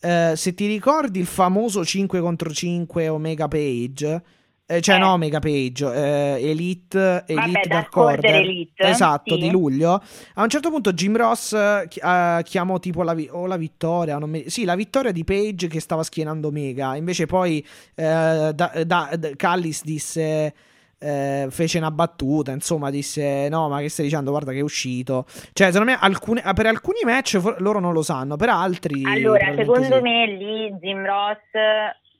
eh, 0.00 0.32
se 0.34 0.54
ti 0.54 0.66
ricordi 0.66 1.20
il 1.20 1.26
famoso 1.26 1.84
5 1.84 2.20
contro 2.20 2.50
5 2.50 3.06
Omega 3.08 3.46
Page, 3.46 4.22
eh, 4.76 4.80
cioè 4.80 4.96
Eh. 4.96 4.98
no 4.98 5.12
Omega 5.12 5.38
Page, 5.38 5.84
eh, 5.84 6.50
Elite, 6.50 7.24
Elite 7.26 7.50
Vabbè, 7.52 7.66
Dark 7.68 7.96
Order, 7.96 8.34
Elite, 8.36 8.82
esatto, 8.84 9.34
sì. 9.34 9.40
di 9.40 9.50
luglio. 9.50 10.02
A 10.34 10.42
un 10.42 10.48
certo 10.48 10.70
punto 10.70 10.92
Jim 10.92 11.16
Ross 11.16 11.52
eh, 11.52 11.88
chiamò 12.42 12.78
tipo 12.78 13.02
la, 13.02 13.14
vi- 13.14 13.28
o 13.30 13.46
la 13.46 13.56
vittoria, 13.56 14.18
mi- 14.26 14.48
sì, 14.48 14.64
la 14.64 14.74
vittoria 14.74 15.12
di 15.12 15.24
Page 15.24 15.68
che 15.68 15.80
stava 15.80 16.02
schienando 16.02 16.48
Omega. 16.48 16.96
Invece 16.96 17.26
poi 17.26 17.64
eh, 17.94 18.50
da, 18.54 18.72
da- 18.84 19.10
da- 19.16 19.30
Callis 19.36 19.82
disse. 19.84 20.54
eh, 21.04 21.48
fece 21.50 21.78
una 21.78 21.90
battuta, 21.90 22.52
insomma, 22.52 22.88
disse: 22.88 23.48
No, 23.50 23.68
ma 23.68 23.80
che 23.80 23.88
stai 23.88 24.04
dicendo? 24.04 24.30
Guarda 24.30 24.52
che 24.52 24.58
è 24.58 24.62
uscito. 24.62 25.26
Cioè, 25.52 25.72
secondo 25.72 25.90
me, 25.90 25.98
alcune- 26.00 26.42
per 26.54 26.66
alcuni 26.66 27.00
match 27.04 27.38
for- 27.38 27.60
loro 27.60 27.80
non 27.80 27.92
lo 27.92 28.02
sanno, 28.02 28.36
per 28.36 28.50
altri. 28.50 29.02
Allora, 29.04 29.52
secondo 29.56 29.96
sì. 29.96 30.00
me 30.00 30.26
lì 30.28 30.72
Jim 30.80 31.04
Ross, 31.04 31.38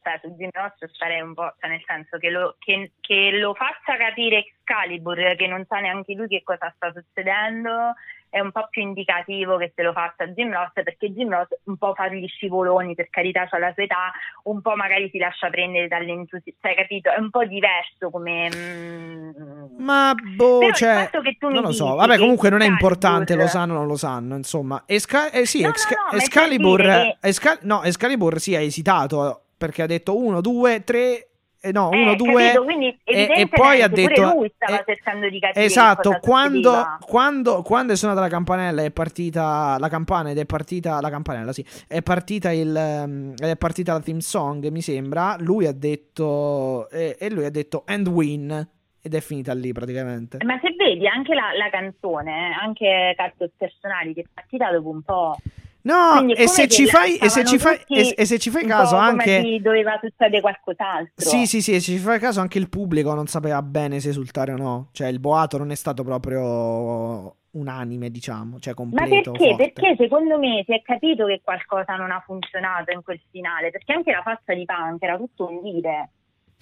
cioè 0.02 0.18
su 0.22 0.28
Jim 0.36 0.50
Ross 0.52 0.74
starei 0.92 1.20
un 1.20 1.34
po', 1.34 1.54
cioè 1.60 1.70
nel 1.70 1.82
senso 1.86 2.18
che 2.18 2.30
lo, 2.30 2.56
che, 2.58 2.92
che 3.00 3.30
lo 3.32 3.54
faccia 3.54 3.96
capire 3.96 4.38
Excalibur 4.38 5.34
che 5.36 5.46
non 5.46 5.64
sa 5.68 5.78
neanche 5.80 6.14
lui 6.14 6.28
che 6.28 6.42
cosa 6.42 6.72
sta 6.76 6.92
succedendo 6.92 7.94
è 8.32 8.40
un 8.40 8.50
po' 8.50 8.66
più 8.70 8.80
indicativo 8.80 9.58
che 9.58 9.72
se 9.76 9.82
lo 9.82 9.92
faccia 9.92 10.26
Jim 10.28 10.50
Ross 10.50 10.72
perché 10.72 11.10
Jim 11.12 11.28
Ross 11.28 11.48
un 11.64 11.76
po' 11.76 11.92
fa 11.92 12.08
gli 12.08 12.26
scivoloni, 12.26 12.94
per 12.94 13.10
carità 13.10 13.46
c'ha 13.46 13.58
la 13.58 13.74
sua 13.74 13.82
età, 13.82 14.10
un 14.44 14.62
po' 14.62 14.74
magari 14.74 15.10
si 15.10 15.18
lascia 15.18 15.50
prendere 15.50 15.86
dall'entusiasmo, 15.86 16.58
cioè 16.62 16.74
capito? 16.74 17.10
È 17.10 17.18
un 17.18 17.28
po' 17.28 17.44
diverso 17.44 18.08
come... 18.08 18.48
mm, 18.48 19.30
Ma 19.76 20.14
boh, 20.14 20.60
Però 20.60 20.72
cioè, 20.72 21.10
non 21.40 21.60
lo 21.60 21.72
so. 21.72 21.94
Vabbè, 21.94 22.16
comunque 22.16 22.48
non 22.48 22.62
è 22.62 22.66
importante, 22.66 23.34
lo 23.34 23.46
sanno 23.48 23.74
o 23.74 23.76
non 23.76 23.86
lo 23.86 23.96
sanno. 23.96 24.34
Insomma, 24.34 24.82
Esca- 24.86 25.30
eh, 25.30 25.44
sì, 25.44 25.60
No, 25.60 25.68
no, 25.68 25.74
Exca- 25.74 25.94
no, 25.96 26.06
è 26.06 26.10
per 26.12 26.20
Excalibur, 26.22 26.80
dire 26.80 27.18
Esca- 27.20 27.58
no, 27.64 27.82
Excalibur 27.82 28.40
sì, 28.40 28.56
ha 28.56 28.60
esitato 28.60 29.41
perché 29.62 29.82
ha 29.82 29.86
detto 29.86 30.16
1, 30.16 30.40
2, 30.40 30.82
3. 30.82 31.26
Eh, 31.64 31.70
no, 31.70 31.92
Eh, 31.92 32.02
1, 32.02 32.14
2 32.16 32.42
capito? 32.42 32.64
Quindi 32.64 32.98
e, 33.04 33.28
e 33.36 33.46
poi 33.46 33.82
ha 33.82 33.86
detto 33.86 34.32
lui 34.34 34.50
stava 34.52 34.80
eh, 34.80 34.84
cercando 34.84 35.28
di 35.28 35.38
capire 35.38 35.64
esatto 35.64 36.18
quando, 36.20 36.98
quando, 37.06 37.62
quando 37.62 37.92
è 37.92 37.96
suonata 37.96 38.18
la 38.18 38.26
campanella 38.26 38.82
è 38.82 38.90
partita 38.90 39.76
la 39.78 39.88
campana 39.88 40.30
ed 40.30 40.38
è 40.38 40.44
partita 40.44 41.00
la 41.00 41.08
campanella 41.08 41.52
sì 41.52 41.64
è 41.86 42.02
partita 42.02 42.50
il 42.50 42.74
ehm, 42.76 43.36
è 43.36 43.56
partita 43.56 43.92
la 43.92 44.00
theme 44.00 44.22
song 44.22 44.66
mi 44.70 44.80
sembra 44.80 45.36
lui 45.38 45.66
ha 45.66 45.72
detto 45.72 46.90
e, 46.90 47.16
e 47.16 47.30
lui 47.30 47.44
ha 47.44 47.50
detto 47.50 47.84
and 47.86 48.08
win 48.08 48.68
ed 49.00 49.14
è 49.14 49.20
finita 49.20 49.54
lì 49.54 49.72
praticamente 49.72 50.38
Ma 50.44 50.58
se 50.60 50.74
vedi 50.76 51.06
anche 51.06 51.32
la, 51.34 51.52
la 51.56 51.70
canzone, 51.70 52.50
eh, 52.50 52.52
anche 52.60 53.14
Cartos 53.16 53.50
Personali, 53.56 54.14
che 54.14 54.20
è 54.22 54.24
partita 54.32 54.70
dopo 54.70 54.88
un 54.90 55.02
po'. 55.02 55.36
No, 55.82 56.12
Quindi 56.16 56.34
e 56.34 56.46
se, 56.46 56.68
fai, 56.86 57.16
e, 57.16 57.28
se 57.28 57.44
fai, 57.58 57.76
e, 57.88 58.14
e 58.16 58.24
se 58.24 58.38
ci 58.38 58.50
fai 58.50 58.64
caso 58.66 58.94
anche... 58.94 59.58
doveva 59.60 59.98
succedere 60.00 60.40
qualcos'altro. 60.40 61.12
Sì, 61.16 61.46
sì, 61.46 61.60
sì, 61.60 61.72
e 61.74 61.80
se 61.80 61.92
ci 61.92 61.98
fai 61.98 62.20
caso 62.20 62.40
anche 62.40 62.58
il 62.58 62.68
pubblico 62.68 63.14
non 63.14 63.26
sapeva 63.26 63.60
bene 63.62 63.98
se 63.98 64.10
esultare 64.10 64.52
o 64.52 64.56
no. 64.56 64.88
Cioè 64.92 65.08
il 65.08 65.18
boato 65.18 65.58
non 65.58 65.72
è 65.72 65.74
stato 65.74 66.04
proprio 66.04 67.34
unanime, 67.52 68.10
diciamo, 68.10 68.60
cioè 68.60 68.74
Ma 68.76 68.82
completo, 68.82 69.32
perché? 69.32 69.48
forte. 69.48 69.72
Perché 69.72 69.96
secondo 69.98 70.38
me 70.38 70.62
si 70.64 70.72
è 70.72 70.82
capito 70.82 71.26
che 71.26 71.40
qualcosa 71.42 71.96
non 71.96 72.12
ha 72.12 72.22
funzionato 72.24 72.92
in 72.92 73.02
quel 73.02 73.20
finale, 73.30 73.70
perché 73.70 73.92
anche 73.92 74.12
la 74.12 74.22
faccia 74.22 74.54
di 74.54 74.64
Punk 74.64 75.02
era 75.02 75.16
tutto 75.16 75.48
un 75.48 75.62
dire. 75.62 76.10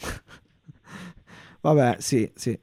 Vabbè, 1.61 1.97
sì, 1.99 2.31
sì. 2.35 2.59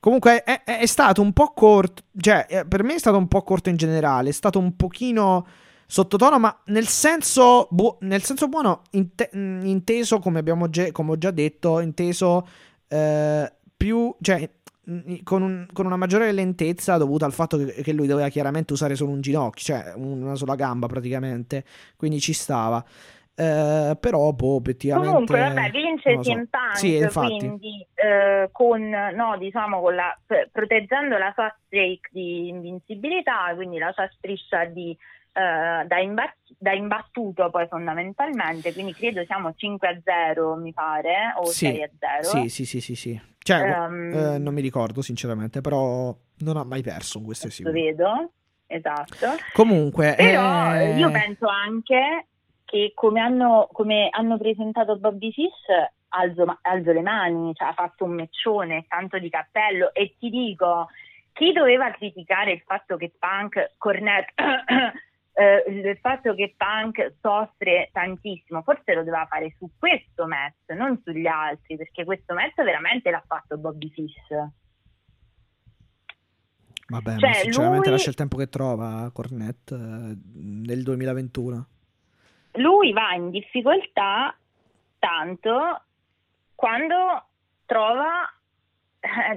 Comunque 0.00 0.42
è, 0.42 0.62
è- 0.64 0.78
è 0.78 0.86
stato 0.86 1.20
un 1.20 1.34
po' 1.34 1.52
corto, 1.52 2.02
cioè 2.18 2.46
eh, 2.48 2.66
per 2.66 2.82
me 2.82 2.94
è 2.94 2.98
stato 2.98 3.18
un 3.18 3.28
po' 3.28 3.42
corto 3.42 3.68
in 3.68 3.76
generale, 3.76 4.30
è 4.30 4.32
stato 4.32 4.58
un 4.58 4.74
pochino 4.74 5.46
sottotono, 5.90 6.38
ma 6.38 6.54
nel 6.66 6.86
senso, 6.86 7.66
bu- 7.70 7.96
nel 8.00 8.22
senso 8.22 8.46
buono, 8.46 8.82
inte- 8.90 9.30
inteso 9.32 10.18
come 10.18 10.38
abbiamo 10.38 10.68
già, 10.68 10.92
come 10.92 11.12
ho 11.12 11.18
già 11.18 11.30
detto, 11.30 11.80
inteso 11.80 12.46
eh, 12.88 13.50
più, 13.74 14.14
cioè 14.20 14.48
con, 15.24 15.42
un- 15.42 15.66
con 15.72 15.86
una 15.86 15.96
maggiore 15.96 16.30
lentezza 16.32 16.98
dovuta 16.98 17.24
al 17.24 17.32
fatto 17.32 17.56
che, 17.56 17.82
che 17.82 17.92
lui 17.92 18.06
doveva 18.06 18.28
chiaramente 18.28 18.74
usare 18.74 18.96
solo 18.96 19.12
un 19.12 19.22
ginocchio, 19.22 19.64
cioè 19.64 19.94
una 19.96 20.34
sola 20.34 20.54
gamba 20.56 20.86
praticamente, 20.86 21.64
quindi 21.96 22.20
ci 22.20 22.34
stava. 22.34 22.84
Eh, 23.34 23.96
però, 23.98 24.32
boh, 24.32 24.56
obiettivamente... 24.56 25.12
Comunque, 25.12 25.38
vabbè, 25.40 25.70
vince 25.70 26.14
so. 26.14 26.20
CM 26.20 26.48
Punk, 26.50 26.76
Sì, 26.76 27.06
quindi 27.38 27.86
eh, 27.94 28.48
con, 28.50 28.82
no, 28.82 29.38
diciamo, 29.38 29.80
con 29.80 29.94
la, 29.94 30.18
proteggendo 30.50 31.16
la 31.16 31.30
sua 31.34 31.54
streak 31.64 32.08
di 32.10 32.48
invincibilità, 32.48 33.52
quindi 33.54 33.78
la 33.78 33.92
sua 33.92 34.10
striscia 34.16 34.64
di, 34.64 34.96
eh, 35.32 35.86
da, 35.86 35.98
imba- 35.98 36.34
da 36.58 36.72
imbattuto 36.72 37.50
poi 37.50 37.66
fondamentalmente, 37.68 38.72
quindi 38.72 38.94
credo 38.94 39.24
siamo 39.24 39.52
5 39.54 39.88
a 39.88 40.00
0 40.02 40.56
mi 40.56 40.72
pare, 40.72 41.34
o 41.36 41.46
Sì, 41.46 41.66
6 41.66 41.82
a 41.82 41.90
0. 41.98 42.22
Sì, 42.22 42.48
sì, 42.48 42.64
sì, 42.64 42.80
sì, 42.80 42.94
sì. 42.94 43.20
Cioè, 43.38 43.60
Ehm, 43.60 44.12
eh, 44.12 44.38
non 44.38 44.54
mi 44.54 44.60
ricordo 44.60 45.02
sinceramente, 45.02 45.60
però 45.60 46.14
non 46.38 46.56
ha 46.56 46.64
mai 46.64 46.82
perso, 46.82 47.22
questo 47.22 47.48
è 47.48 47.50
Lo 47.62 47.72
vedo, 47.72 48.32
esatto. 48.66 49.36
Comunque, 49.52 50.14
Però 50.16 50.74
eh, 50.74 50.96
io 50.96 51.10
penso 51.10 51.46
anche 51.46 52.26
che 52.64 52.92
come 52.94 53.20
hanno, 53.20 53.68
come 53.72 54.08
hanno 54.10 54.36
presentato 54.36 54.98
Bobby 54.98 55.32
Fish 55.32 55.66
alzo, 56.08 56.58
alzo 56.62 56.92
le 56.92 57.00
mani, 57.00 57.54
cioè 57.54 57.68
ha 57.68 57.72
fatto 57.72 58.04
un 58.04 58.12
meccione, 58.12 58.84
tanto 58.88 59.18
di 59.18 59.30
cappello 59.30 59.92
e 59.94 60.16
ti 60.18 60.28
dico, 60.30 60.88
chi 61.32 61.52
doveva 61.52 61.90
criticare 61.90 62.52
il 62.52 62.62
fatto 62.66 62.96
che 62.96 63.12
Punk 63.18 63.74
Cornette 63.78 64.34
eh, 65.38 65.62
il 65.68 65.96
fatto 65.98 66.34
che 66.34 66.54
Punk 66.56 67.14
soffre 67.20 67.90
tantissimo, 67.92 68.62
forse 68.62 68.92
lo 68.92 69.04
doveva 69.04 69.24
fare 69.26 69.54
su 69.56 69.70
questo 69.78 70.26
match, 70.26 70.70
non 70.70 71.00
sugli 71.04 71.28
altri, 71.28 71.76
perché 71.76 72.04
questo 72.04 72.34
match 72.34 72.56
veramente 72.56 73.08
l'ha 73.08 73.22
fatto 73.24 73.56
Bobby 73.56 73.88
Fish. 73.90 74.14
vabbè, 76.88 77.12
ma 77.12 77.18
cioè, 77.18 77.34
sinceramente 77.34 77.88
lui- 77.88 77.96
lascia 77.96 78.10
il 78.10 78.16
tempo 78.16 78.36
che 78.36 78.48
trova 78.48 79.08
Cornette 79.12 79.74
eh, 79.76 80.16
nel 80.34 80.82
2021. 80.82 81.66
lui 82.54 82.92
va 82.92 83.14
in 83.14 83.30
difficoltà 83.30 84.36
tanto 84.98 85.82
quando 86.56 87.26
trova 87.64 88.28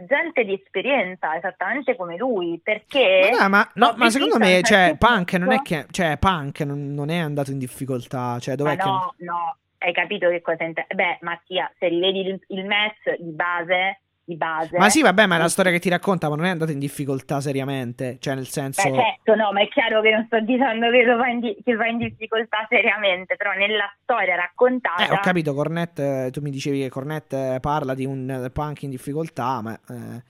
gente 0.07 0.43
di 0.43 0.53
esperienza, 0.53 1.35
esattamente 1.35 1.95
come 1.95 2.17
lui, 2.17 2.59
perché... 2.63 3.29
Ma, 3.31 3.43
no, 3.43 3.49
ma, 3.49 3.71
no, 3.75 3.93
ma 3.95 4.09
secondo 4.09 4.37
me, 4.37 4.61
cioè, 4.63 4.95
Punk 4.97 5.33
non 5.33 5.51
è 5.51 5.61
che, 5.61 5.85
cioè, 5.91 6.17
Punk 6.17 6.61
non, 6.61 6.93
non 6.93 7.09
è 7.09 7.17
andato 7.17 7.51
in 7.51 7.59
difficoltà, 7.59 8.39
cioè, 8.39 8.55
Ma 8.55 8.63
dov'è 8.63 8.77
che... 8.77 8.85
no, 8.85 9.13
no, 9.17 9.57
hai 9.79 9.93
capito 9.93 10.29
che 10.29 10.41
cosa 10.41 10.63
intendo? 10.63 10.93
Beh, 10.93 11.19
Mattia, 11.21 11.71
se 11.77 11.87
rivedi 11.87 12.19
il, 12.21 12.39
il 12.47 12.65
match 12.65 13.17
di 13.19 13.31
base, 13.31 14.01
di 14.31 14.37
base... 14.37 14.77
Ma 14.77 14.89
sì, 14.89 15.01
vabbè, 15.01 15.25
ma 15.25 15.35
è 15.35 15.39
la 15.39 15.49
storia 15.49 15.71
che 15.71 15.79
ti 15.79 15.89
racconta, 15.89 16.29
ma 16.29 16.35
non 16.35 16.45
è 16.45 16.49
andato 16.49 16.71
in 16.71 16.79
difficoltà 16.79 17.41
seriamente, 17.41 18.17
cioè, 18.19 18.35
nel 18.35 18.47
senso... 18.47 18.89
Beh, 18.89 18.95
certo, 18.95 19.35
no, 19.35 19.51
ma 19.51 19.61
è 19.61 19.67
chiaro 19.67 20.01
che 20.01 20.11
non 20.11 20.25
sto 20.25 20.39
dicendo 20.39 20.89
che, 20.89 21.03
lo 21.03 21.17
va 21.17 21.27
in 21.27 21.39
di- 21.39 21.57
che 21.63 21.75
va 21.75 21.87
in 21.87 21.97
difficoltà 21.97 22.65
seriamente, 22.69 23.35
però 23.35 23.51
nella 23.53 23.91
storia 24.01 24.35
raccontata... 24.35 25.05
Eh, 25.07 25.11
ho 25.11 25.19
capito, 25.21 25.53
Cornette, 25.53 26.29
tu 26.31 26.41
mi 26.41 26.49
dicevi 26.49 26.81
che 26.81 26.89
Cornette 26.89 27.59
parla 27.61 27.93
di 27.93 28.05
un 28.05 28.49
punk 28.53 28.83
in 28.83 28.89
difficoltà, 28.89 29.61
ma... 29.61 29.73
eh, 29.89 30.23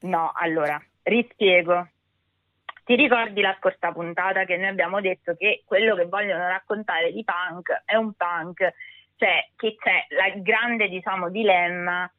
No, 0.00 0.30
allora, 0.34 0.80
rispiego. 1.02 1.88
Ti 2.84 2.94
ricordi 2.94 3.40
la 3.40 3.56
scorsa 3.58 3.92
puntata 3.92 4.44
che 4.44 4.56
noi 4.56 4.68
abbiamo 4.68 5.00
detto 5.00 5.34
che 5.36 5.62
quello 5.66 5.94
che 5.94 6.06
vogliono 6.06 6.46
raccontare 6.46 7.12
di 7.12 7.24
punk 7.24 7.82
è 7.84 7.96
un 7.96 8.12
punk, 8.12 8.72
cioè 9.16 9.48
che 9.56 9.76
c'è 9.76 10.06
il 10.34 10.42
grande, 10.42 10.88
diciamo, 10.88 11.28
dilemma 11.30 12.10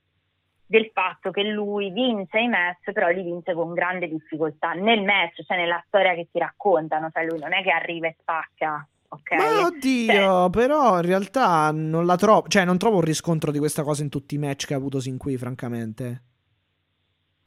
del 0.69 0.91
fatto 0.93 1.31
che 1.31 1.41
lui 1.43 1.89
vince 1.89 2.37
i 2.39 2.47
match, 2.47 2.91
però 2.91 3.07
li 3.09 3.23
vince 3.23 3.53
con 3.55 3.73
grande 3.73 4.07
difficoltà 4.07 4.73
nel 4.73 5.01
match, 5.01 5.43
cioè 5.43 5.57
nella 5.57 5.83
storia 5.87 6.13
che 6.13 6.27
ti 6.31 6.37
raccontano, 6.37 7.09
cioè 7.11 7.25
lui 7.25 7.39
non 7.39 7.53
è 7.53 7.63
che 7.63 7.71
arriva 7.71 8.05
e 8.05 8.15
spacca, 8.19 8.87
ok? 9.07 9.31
Ma 9.33 9.65
oddio, 9.65 10.49
però 10.51 10.97
in 10.97 11.05
realtà 11.07 11.71
non 11.71 12.05
la 12.05 12.15
trovo, 12.17 12.47
cioè 12.47 12.65
non 12.65 12.77
trovo 12.77 12.97
un 12.97 13.01
riscontro 13.01 13.49
di 13.51 13.57
questa 13.57 13.81
cosa 13.81 14.03
in 14.03 14.09
tutti 14.09 14.35
i 14.35 14.37
match 14.37 14.67
che 14.67 14.75
ha 14.75 14.77
avuto 14.77 14.99
sin 14.99 15.17
qui, 15.17 15.37
francamente. 15.37 16.21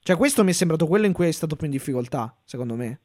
Cioè 0.00 0.16
questo 0.16 0.42
mi 0.42 0.50
è 0.50 0.54
sembrato 0.54 0.88
quello 0.88 1.06
in 1.06 1.12
cui 1.12 1.28
è 1.28 1.30
stato 1.30 1.54
più 1.54 1.66
in 1.66 1.72
difficoltà, 1.72 2.34
secondo 2.42 2.74
me. 2.74 3.00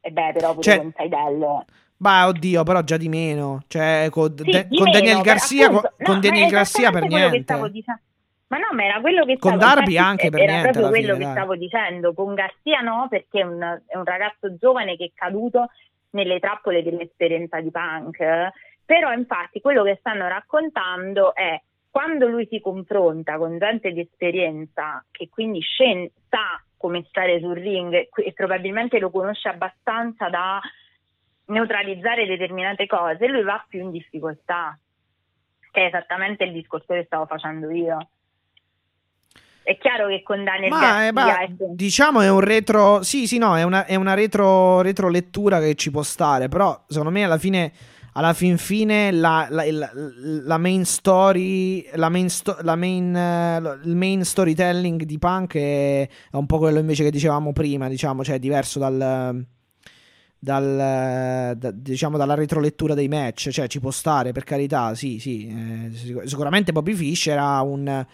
E 0.00 0.10
beh, 0.12 0.32
però 0.34 0.50
pure 0.52 0.62
Cioè- 0.62 0.78
con 0.78 0.92
Saidello. 0.94 1.64
Bah, 1.96 2.26
oddio, 2.28 2.62
però 2.62 2.82
già 2.82 2.96
di 2.96 3.08
meno. 3.08 3.62
Cioè, 3.66 4.06
con, 4.10 4.34
Sì, 4.36 4.42
De- 4.44 4.68
con 4.68 4.84
meno, 4.84 4.90
Daniel 4.92 5.20
Garcia, 5.20 5.66
appunto, 5.66 5.94
con, 6.02 6.14
no, 6.14 6.20
Daniel 6.20 6.48
Garcia 6.50 6.90
per 6.92 7.00
quello 7.00 7.14
che 7.16 7.20
niente. 7.30 7.42
stavo 7.42 7.68
dicendo. 7.68 8.00
Ma 8.52 8.58
no, 8.58 8.68
ma 8.72 8.84
era 8.84 9.00
quello 9.00 9.24
che 9.24 9.38
Con 9.38 9.52
stavo 9.52 9.64
Darby 9.64 9.92
infatti, 9.92 9.96
anche 9.96 10.28
per 10.28 10.40
era 10.40 10.52
niente 10.52 10.70
proprio 10.72 10.90
quello 10.90 11.14
fine, 11.14 11.18
che 11.18 11.24
dai. 11.24 11.32
stavo 11.32 11.56
dicendo. 11.56 12.12
Con 12.12 12.34
Garcia 12.34 12.80
no, 12.80 13.06
perché 13.08 13.40
è 13.40 13.44
un, 13.44 13.80
è 13.86 13.96
un 13.96 14.04
ragazzo 14.04 14.56
giovane 14.58 14.96
che 14.96 15.06
è 15.06 15.10
caduto 15.14 15.70
nelle 16.10 16.38
trappole 16.38 16.82
dell'esperienza 16.82 17.60
di 17.62 17.70
punk. 17.70 18.18
Però, 18.84 19.10
infatti, 19.12 19.62
quello 19.62 19.82
che 19.84 19.96
stanno 20.00 20.28
raccontando 20.28 21.34
è 21.34 21.58
quando 21.90 22.26
lui 22.26 22.46
si 22.50 22.60
confronta 22.60 23.38
con 23.38 23.56
gente 23.56 23.90
di 23.90 24.00
esperienza 24.00 25.02
che 25.10 25.30
quindi 25.30 25.60
scen- 25.60 26.10
sa 26.28 26.62
come 26.76 27.04
stare 27.08 27.38
sul 27.38 27.54
ring 27.54 28.08
e 28.14 28.32
probabilmente 28.34 28.98
lo 28.98 29.10
conosce 29.10 29.48
abbastanza 29.48 30.28
da 30.28 30.60
neutralizzare 31.46 32.26
determinate 32.26 32.86
cose, 32.86 33.28
lui 33.28 33.44
va 33.44 33.64
più 33.66 33.80
in 33.80 33.90
difficoltà, 33.90 34.78
che 35.70 35.80
è 35.80 35.86
esattamente 35.86 36.44
il 36.44 36.52
discorso 36.52 36.92
che 36.92 37.04
stavo 37.04 37.24
facendo 37.24 37.70
io. 37.70 38.08
È 39.64 39.78
chiaro 39.78 40.08
che 40.08 40.22
con 40.24 40.42
Daniel 40.44 40.70
Ma, 40.70 41.06
eh, 41.06 41.12
Garcia 41.12 41.12
ma, 41.12 41.40
è- 41.40 41.48
diciamo 41.70 42.20
è 42.20 42.28
un 42.30 42.40
retro. 42.40 43.02
Sì, 43.02 43.26
sì, 43.26 43.38
no, 43.38 43.56
è 43.56 43.62
una, 43.62 43.84
è 43.86 43.94
una 43.94 44.14
retro, 44.14 44.80
retro 44.82 45.08
lettura 45.08 45.60
che 45.60 45.74
ci 45.74 45.90
può 45.90 46.02
stare. 46.02 46.48
Però, 46.48 46.84
secondo 46.88 47.10
me, 47.10 47.24
alla 47.24 47.38
fine. 47.38 47.72
Alla 48.14 48.34
fin 48.34 48.58
fine 48.58 49.10
la, 49.10 49.46
la- 49.48 49.64
il- 49.64 50.42
la 50.44 50.58
main 50.58 50.84
story, 50.84 51.88
la 51.94 52.10
main 52.10 52.28
sto- 52.28 52.58
la 52.60 52.76
main, 52.76 53.16
eh, 53.16 53.56
il 53.84 53.96
main 53.96 54.22
storytelling 54.22 55.04
di 55.04 55.16
Punk 55.18 55.54
è, 55.56 56.02
è 56.30 56.36
un 56.36 56.44
po' 56.44 56.58
quello 56.58 56.78
invece 56.78 57.04
che 57.04 57.10
dicevamo 57.10 57.54
prima, 57.54 57.88
diciamo, 57.88 58.22
cioè 58.22 58.34
è 58.34 58.38
diverso 58.38 58.78
dal, 58.78 59.46
dal, 60.38 61.56
da- 61.56 61.70
diciamo 61.70 62.18
dalla 62.18 62.34
retrolettura 62.34 62.92
dei 62.92 63.08
match, 63.08 63.48
cioè 63.48 63.66
ci 63.66 63.80
può 63.80 63.90
stare 63.90 64.32
per 64.32 64.44
carità, 64.44 64.94
sì, 64.94 65.18
sì, 65.18 65.46
eh, 65.46 65.90
sic- 65.96 66.26
sicuramente 66.28 66.72
Bobby 66.72 66.92
Fish 66.92 67.28
era 67.28 67.60
un, 67.62 68.04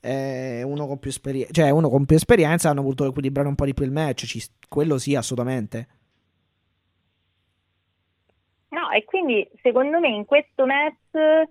eh, 0.00 0.62
uno, 0.62 0.86
con 0.86 0.98
più 0.98 1.10
esperienza, 1.10 1.52
cioè 1.52 1.70
uno 1.70 1.88
con 1.88 2.04
più 2.04 2.16
esperienza, 2.16 2.70
hanno 2.70 2.82
voluto 2.82 3.06
equilibrare 3.06 3.48
un 3.48 3.54
po' 3.54 3.64
di 3.64 3.74
più 3.74 3.84
il 3.84 3.92
match, 3.92 4.26
ci- 4.26 4.42
quello 4.68 4.98
sì, 4.98 5.14
assolutamente. 5.14 5.88
No, 8.70 8.90
e 8.90 9.04
quindi 9.04 9.48
secondo 9.62 9.98
me 9.98 10.08
in 10.08 10.24
questo 10.24 10.66
match 10.66 11.46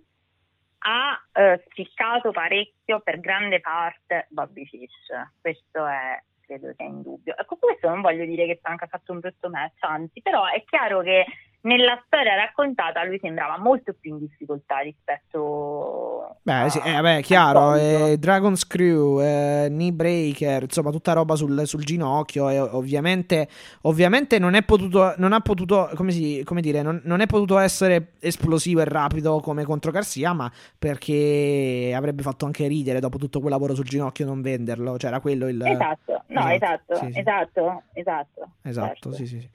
ha 0.79 1.27
eh, 1.33 1.63
spiccato 1.69 2.31
parecchio 2.31 2.99
per 2.99 3.19
grande 3.19 3.59
parte 3.59 4.27
Bobby 4.29 4.65
Fish. 4.65 5.11
Questo 5.41 5.85
è, 5.85 6.21
credo 6.41 6.71
sia 6.75 6.85
indubbio. 6.85 7.35
Ecco, 7.35 7.57
questo 7.57 7.89
non 7.89 8.01
voglio 8.01 8.25
dire 8.25 8.45
che 8.45 8.59
Punk 8.61 8.83
ha 8.83 8.87
fatto 8.87 9.11
un 9.11 9.19
brutto 9.19 9.49
match, 9.49 9.83
anzi, 9.83 10.21
però 10.21 10.45
è 10.45 10.63
chiaro 10.65 11.01
che 11.01 11.25
nella 11.61 12.01
storia 12.05 12.35
raccontata 12.35 13.03
lui 13.03 13.19
sembrava 13.19 13.57
molto 13.57 13.93
più 13.99 14.11
in 14.13 14.19
difficoltà 14.19 14.77
rispetto 14.79 16.37
Beh, 16.41 16.69
sì, 16.69 16.79
a- 16.79 16.97
eh, 16.97 17.01
beh, 17.01 17.21
chiaro, 17.23 17.75
eh, 17.75 18.15
Dragon 18.17 18.55
Screw, 18.55 19.19
eh, 19.21 19.67
Knee 19.69 19.91
Breaker, 19.91 20.63
insomma, 20.63 20.91
tutta 20.91 21.11
roba 21.11 21.35
sul, 21.35 21.67
sul 21.67 21.83
ginocchio 21.83 22.47
e 22.49 22.57
ovviamente, 22.57 23.49
ovviamente 23.81 24.39
non 24.39 24.53
è 24.53 24.63
potuto, 24.63 25.13
non 25.17 25.33
ha 25.33 25.41
potuto, 25.41 25.89
come, 25.95 26.11
si, 26.11 26.41
come 26.45 26.61
dire, 26.61 26.81
non, 26.81 27.01
non 27.03 27.19
è 27.19 27.25
potuto 27.25 27.57
essere 27.57 28.13
esplosivo 28.19 28.79
e 28.79 28.85
rapido 28.85 29.41
come 29.41 29.65
contro 29.65 29.91
Garcia, 29.91 30.31
ma 30.31 30.49
perché 30.79 31.93
avrebbe 31.93 32.23
fatto 32.23 32.45
anche 32.45 32.65
ridere 32.67 33.01
dopo 33.01 33.17
tutto 33.17 33.39
quel 33.39 33.51
lavoro 33.51 33.75
sul 33.75 33.85
ginocchio 33.85 34.25
non 34.25 34.41
venderlo, 34.41 34.97
cioè 34.97 35.09
era 35.09 35.19
quello 35.19 35.49
il... 35.49 35.61
Esatto, 35.61 36.23
no, 36.27 36.47
Esatto, 36.49 36.93
esatto, 36.93 36.95
sì, 36.95 37.11
sì. 37.11 37.19
esatto, 37.19 37.83
esatto. 37.93 38.49
Esatto, 38.61 38.87
certo. 38.87 39.11
sì, 39.13 39.27
sì, 39.27 39.39
sì. 39.39 39.49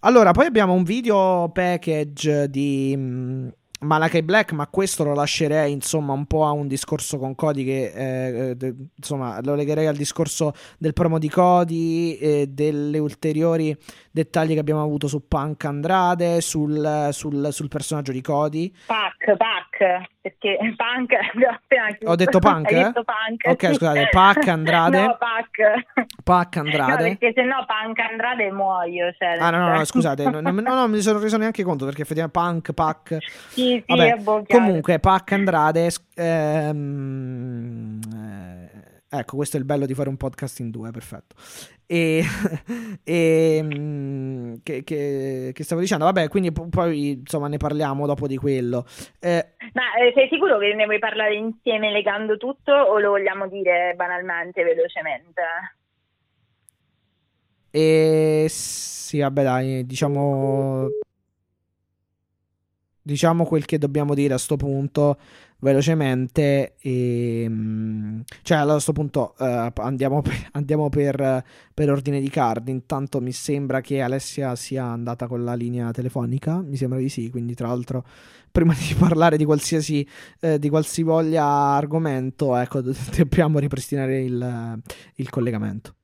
Allora, 0.00 0.32
poi 0.32 0.46
abbiamo 0.46 0.72
un 0.72 0.82
video 0.84 1.49
package 1.50 2.48
di 2.48 2.94
mm, 2.96 3.48
Malachi 3.80 4.22
Black, 4.22 4.52
ma 4.52 4.66
questo 4.66 5.04
lo 5.04 5.14
lascerei 5.14 5.72
insomma 5.72 6.12
un 6.12 6.26
po' 6.26 6.44
a 6.44 6.50
un 6.50 6.68
discorso 6.68 7.18
con 7.18 7.34
Cody 7.34 7.64
che 7.64 7.92
eh, 7.94 8.50
eh, 8.50 8.54
de- 8.54 8.74
insomma 8.94 9.40
lo 9.42 9.54
legherei 9.54 9.86
al 9.86 9.96
discorso 9.96 10.52
del 10.78 10.92
promo 10.92 11.18
di 11.18 11.30
Cody 11.30 12.12
e 12.14 12.46
delle 12.48 12.98
ulteriori 12.98 13.74
dettagli 14.10 14.54
che 14.54 14.58
abbiamo 14.60 14.82
avuto 14.82 15.06
su 15.06 15.26
Punk 15.28 15.64
Andrade, 15.64 16.40
sul, 16.40 17.08
sul- 17.12 17.48
sul 17.52 17.68
personaggio 17.68 18.12
di 18.12 18.20
Cody. 18.20 18.72
Pac, 18.86 19.36
Pac, 19.36 20.08
perché 20.20 20.58
Punk 20.76 21.12
abbiamo 21.32 21.54
appena 21.54 21.96
Ho 22.04 22.14
detto 22.16 22.38
Punk, 22.40 22.70
eh? 22.70 22.74
detto 22.74 23.04
Punk, 23.04 23.46
Ok, 23.48 23.66
sì. 23.68 23.74
scusate, 23.74 24.08
Pac 24.10 24.46
Andrade. 24.48 24.98
No, 25.06 25.16
Pac. 25.18 26.08
Pac 26.24 26.56
No, 26.56 26.62
Andrade. 26.62 27.16
perché 27.16 27.32
se 27.34 27.42
no 27.44 27.64
Punk 27.66 27.98
Andrade 28.00 28.50
muoio. 28.50 29.12
Cioè, 29.16 29.36
Ah 29.38 29.50
no, 29.50 29.58
no, 29.58 29.76
no, 29.76 29.84
scusate, 29.84 30.24
no, 30.28 30.40
no, 30.40 30.50
no, 30.50 30.60
no, 30.74 30.88
mi 30.88 31.00
sono 31.00 31.18
reso 31.18 31.36
neanche 31.36 31.62
conto 31.62 31.84
perché 31.84 32.02
effettivamente 32.02 32.38
Punk, 32.38 32.72
Pac... 32.72 33.16
Sì, 33.50 33.82
sì, 33.86 33.96
Vabbè. 33.96 34.44
Comunque, 34.48 34.98
Pac 34.98 35.32
Andrade. 35.32 35.88
ehm, 36.14 38.00
eh, 38.14 38.59
ecco, 39.10 39.36
questo 39.36 39.56
è 39.56 39.60
il 39.60 39.66
bello 39.66 39.86
di 39.86 39.94
fare 39.94 40.08
un 40.08 40.16
podcast 40.16 40.60
in 40.60 40.70
due, 40.70 40.90
perfetto. 40.92 41.34
E, 41.86 42.22
e, 43.04 43.60
mm, 43.62 44.54
che, 44.62 44.84
che- 44.84 45.50
che 45.52 45.64
stavo 45.64 45.80
dicendo? 45.80 46.04
Vabbè, 46.04 46.28
quindi 46.28 46.52
po- 46.52 46.68
poi 46.68 47.10
insomma 47.12 47.48
ne 47.48 47.56
parliamo 47.56 48.06
dopo 48.06 48.26
di 48.26 48.36
quello. 48.36 48.86
Eh, 49.18 49.54
Ma 49.72 49.82
eh, 50.00 50.12
sei 50.14 50.28
sicuro 50.30 50.58
che 50.58 50.72
ne 50.74 50.84
vuoi 50.84 50.98
parlare 50.98 51.34
insieme 51.34 51.90
legando 51.90 52.36
tutto 52.36 52.72
o 52.72 52.98
lo 53.00 53.10
vogliamo 53.10 53.48
dire 53.48 53.94
banalmente, 53.96 54.62
velocemente? 54.62 55.42
e 57.72 58.46
sì, 58.48 59.18
vabbè, 59.20 59.42
dai, 59.42 59.86
diciamo. 59.86 60.88
Diciamo 63.02 63.44
quel 63.46 63.64
che 63.64 63.78
dobbiamo 63.78 64.14
dire 64.14 64.34
a 64.34 64.38
sto 64.38 64.56
punto 64.56 65.18
velocemente. 65.60 66.74
E, 66.80 67.46
mm, 67.48 68.20
cioè, 68.42 68.58
allora, 68.58 68.76
a 68.76 68.80
sto 68.80 68.92
punto 68.92 69.34
eh, 69.38 69.72
andiamo, 69.76 70.20
per, 70.22 70.48
andiamo 70.52 70.88
per, 70.88 71.44
per 71.72 71.90
ordine 71.90 72.20
di 72.20 72.28
card. 72.28 72.68
Intanto 72.68 73.20
mi 73.20 73.32
sembra 73.32 73.80
che 73.80 74.00
Alessia 74.00 74.54
sia 74.56 74.84
andata 74.84 75.26
con 75.26 75.44
la 75.44 75.54
linea 75.54 75.90
telefonica. 75.90 76.60
Mi 76.60 76.76
sembra 76.76 76.98
di 76.98 77.08
sì. 77.08 77.30
Quindi, 77.30 77.54
tra 77.54 77.68
l'altro, 77.68 78.04
prima 78.50 78.74
di 78.74 78.94
parlare 78.98 79.36
di 79.36 79.44
qualsiasi 79.44 80.06
eh, 80.40 80.58
di 80.58 80.68
qualsivoglia 80.68 81.44
argomento, 81.44 82.56
ecco, 82.56 82.80
dobbiamo 83.16 83.58
ripristinare 83.58 84.22
il, 84.22 84.80
il 85.14 85.30
collegamento. 85.30 85.94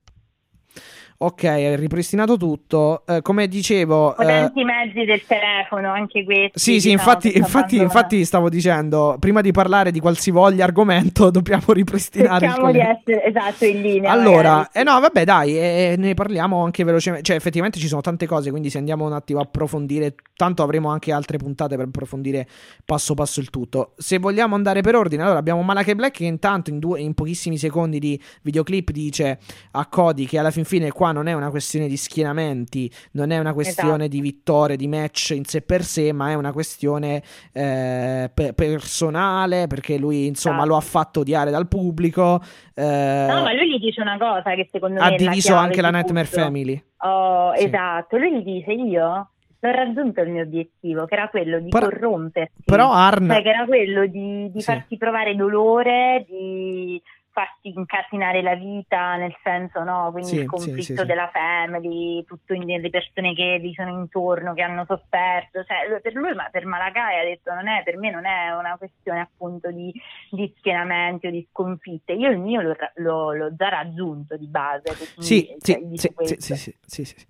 Ok, 1.18 1.42
ripristinato 1.76 2.36
tutto. 2.36 3.02
Eh, 3.06 3.22
come 3.22 3.48
dicevo, 3.48 4.12
eh, 4.12 4.16
Potenti 4.16 4.64
mezzi 4.64 5.04
del 5.04 5.22
telefono, 5.26 5.90
anche 5.90 6.24
questi. 6.24 6.58
sì, 6.58 6.78
sì, 6.80 6.90
infatti, 6.90 7.36
infatti, 7.36 7.78
infatti 7.78 8.22
stavo 8.24 8.50
dicendo, 8.50 9.16
prima 9.18 9.40
di 9.40 9.50
parlare 9.50 9.90
di 9.90 10.00
qualsivoglia 10.00 10.64
argomento, 10.64 11.30
dobbiamo 11.32 11.64
ripristinare 11.68 12.46
Cerchiamo 12.46 12.70
di 12.70 12.80
essere 12.80 13.24
esatto 13.24 13.64
in 13.64 13.80
linea. 13.80 14.10
Allora, 14.10 14.50
magari. 14.50 14.68
eh 14.72 14.82
no, 14.82 15.00
vabbè, 15.00 15.24
dai, 15.24 15.58
eh, 15.58 15.94
ne 15.96 16.12
parliamo 16.12 16.62
anche 16.62 16.84
velocemente. 16.84 17.24
Cioè, 17.24 17.36
effettivamente 17.36 17.78
ci 17.78 17.88
sono 17.88 18.02
tante 18.02 18.26
cose, 18.26 18.50
quindi 18.50 18.68
se 18.68 18.76
andiamo 18.76 19.06
un 19.06 19.14
attimo 19.14 19.38
a 19.40 19.44
approfondire, 19.44 20.14
tanto 20.36 20.62
avremo 20.62 20.90
anche 20.90 21.12
altre 21.12 21.38
puntate 21.38 21.76
per 21.76 21.86
approfondire 21.86 22.46
passo 22.84 23.14
passo 23.14 23.40
il 23.40 23.48
tutto. 23.48 23.94
Se 23.96 24.18
vogliamo 24.18 24.54
andare 24.54 24.82
per 24.82 24.94
ordine, 24.94 25.22
allora 25.22 25.38
abbiamo 25.38 25.62
Malachi 25.62 25.94
Black 25.94 26.16
che 26.16 26.24
intanto 26.26 26.68
in, 26.68 26.78
due- 26.78 27.00
in 27.00 27.14
pochissimi 27.14 27.56
secondi 27.56 27.98
di 27.98 28.20
videoclip 28.42 28.90
dice 28.90 29.38
a 29.72 29.86
Cody 29.86 30.26
che 30.26 30.38
alla 30.38 30.50
fin 30.50 30.64
fine 30.64 30.90
qua 30.92 31.05
non 31.12 31.26
è 31.26 31.32
una 31.32 31.50
questione 31.50 31.88
di 31.88 31.96
schienamenti, 31.96 32.90
non 33.12 33.30
è 33.30 33.38
una 33.38 33.52
questione 33.52 34.04
Esatto. 34.04 34.08
di 34.08 34.20
vittorie, 34.20 34.76
di 34.76 34.88
match 34.88 35.30
in 35.30 35.44
sé 35.44 35.62
per 35.62 35.82
sé, 35.82 36.12
ma 36.12 36.30
è 36.30 36.34
una 36.34 36.52
questione 36.52 37.22
eh, 37.52 38.30
pe- 38.32 38.52
personale, 38.52 39.66
perché 39.66 39.98
lui 39.98 40.26
insomma 40.26 40.56
Esatto. 40.56 40.68
lo 40.70 40.76
ha 40.76 40.80
fatto 40.80 41.20
odiare 41.20 41.50
dal 41.50 41.68
pubblico. 41.68 42.40
eh, 42.74 43.26
No, 43.28 43.42
ma 43.42 43.52
lui 43.52 43.70
gli 43.70 43.78
dice 43.78 44.00
una 44.00 44.18
cosa 44.18 44.54
che 44.54 44.68
secondo 44.70 45.00
me 45.00 45.00
ha 45.00 45.08
è 45.08 45.10
la 45.12 45.16
diviso 45.16 45.48
chiave 45.52 45.64
anche 45.66 45.80
la 45.80 45.90
Nightmare 45.90 46.26
tutto. 46.28 46.40
Family. 46.40 46.84
Oh, 46.98 47.54
Sì. 47.56 47.64
esatto. 47.64 48.16
Lui 48.16 48.38
gli 48.38 48.42
dice: 48.42 48.72
Io 48.72 49.04
ho 49.06 49.70
raggiunto 49.72 50.20
il 50.20 50.30
mio 50.30 50.42
obiettivo, 50.42 51.06
che 51.06 51.14
era 51.14 51.28
quello 51.28 51.58
di 51.60 51.68
Però- 51.70 51.88
corromperti. 51.88 52.62
Però 52.64 52.92
Arn, 52.92 53.28
Cioè, 53.28 53.42
che 53.42 53.48
era 53.48 53.64
quello 53.66 54.06
di, 54.06 54.50
di 54.52 54.60
Sì. 54.60 54.64
farti 54.64 54.96
provare 54.96 55.34
dolore, 55.34 56.24
di 56.28 57.00
farti 57.36 57.68
incasinare 57.68 58.40
la 58.40 58.54
vita, 58.54 59.16
nel 59.16 59.36
senso, 59.42 59.82
no? 59.84 60.08
Quindi 60.10 60.30
Sì, 60.30 60.36
il 60.38 60.46
conflitto 60.46 60.82
sì, 60.82 60.94
sì. 60.94 61.04
della 61.04 61.28
family, 61.30 62.24
tutto 62.24 62.54
in- 62.54 62.64
le 62.80 62.88
persone 62.88 63.34
che 63.34 63.60
gli 63.60 63.74
sono 63.74 63.90
intorno, 63.90 64.54
che 64.54 64.62
hanno 64.62 64.86
sofferto. 64.86 65.62
Cioè, 65.62 66.00
per 66.00 66.14
lui, 66.14 66.32
ma 66.34 66.48
per 66.50 66.64
Malakai 66.64 67.20
ha 67.20 67.24
detto, 67.24 67.52
non 67.52 67.68
è, 67.68 67.82
per 67.82 67.98
me 67.98 68.10
non 68.10 68.24
è 68.24 68.52
una 68.56 68.76
questione 68.78 69.20
appunto 69.20 69.70
di, 69.70 69.92
di 70.30 70.50
schienamenti 70.56 71.26
o 71.26 71.30
di 71.30 71.46
sconfitte. 71.50 72.14
Io 72.14 72.30
il 72.30 72.38
mio 72.38 72.62
l'ho, 72.62 72.74
l'ho- 72.94 73.32
l'ho 73.34 73.54
già 73.54 73.68
raggiunto 73.68 74.38
di 74.38 74.46
base. 74.46 74.96
quindi, 74.96 75.22
sì, 75.22 75.56
cioè, 75.60 75.78
sì, 75.94 76.36
sì, 76.38 76.56
sì, 76.56 76.74
sì, 76.86 77.04
sì. 77.04 77.26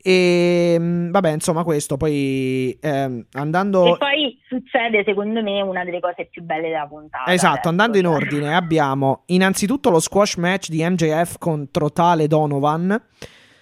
E 0.00 0.76
mm, 0.78 1.10
vabbè, 1.10 1.32
insomma, 1.32 1.64
questo 1.64 1.96
poi 1.96 2.76
ehm, 2.80 3.26
andando 3.32 3.94
E 3.94 3.96
poi 3.98 4.38
succede, 4.48 5.02
secondo 5.04 5.42
me, 5.42 5.60
una 5.60 5.84
delle 5.84 6.00
cose 6.00 6.28
più 6.30 6.42
belle 6.42 6.68
della 6.68 6.86
puntata. 6.86 7.30
Esatto, 7.32 7.52
adesso, 7.52 7.68
andando 7.68 7.98
in 7.98 8.04
cioè. 8.04 8.14
ordine, 8.14 8.54
abbiamo 8.54 9.22
innanzitutto 9.26 9.90
lo 9.90 10.00
squash 10.00 10.36
match 10.36 10.68
di 10.68 10.82
MJF 10.88 11.38
contro 11.38 11.90
Tale 11.90 12.26
Donovan. 12.28 13.02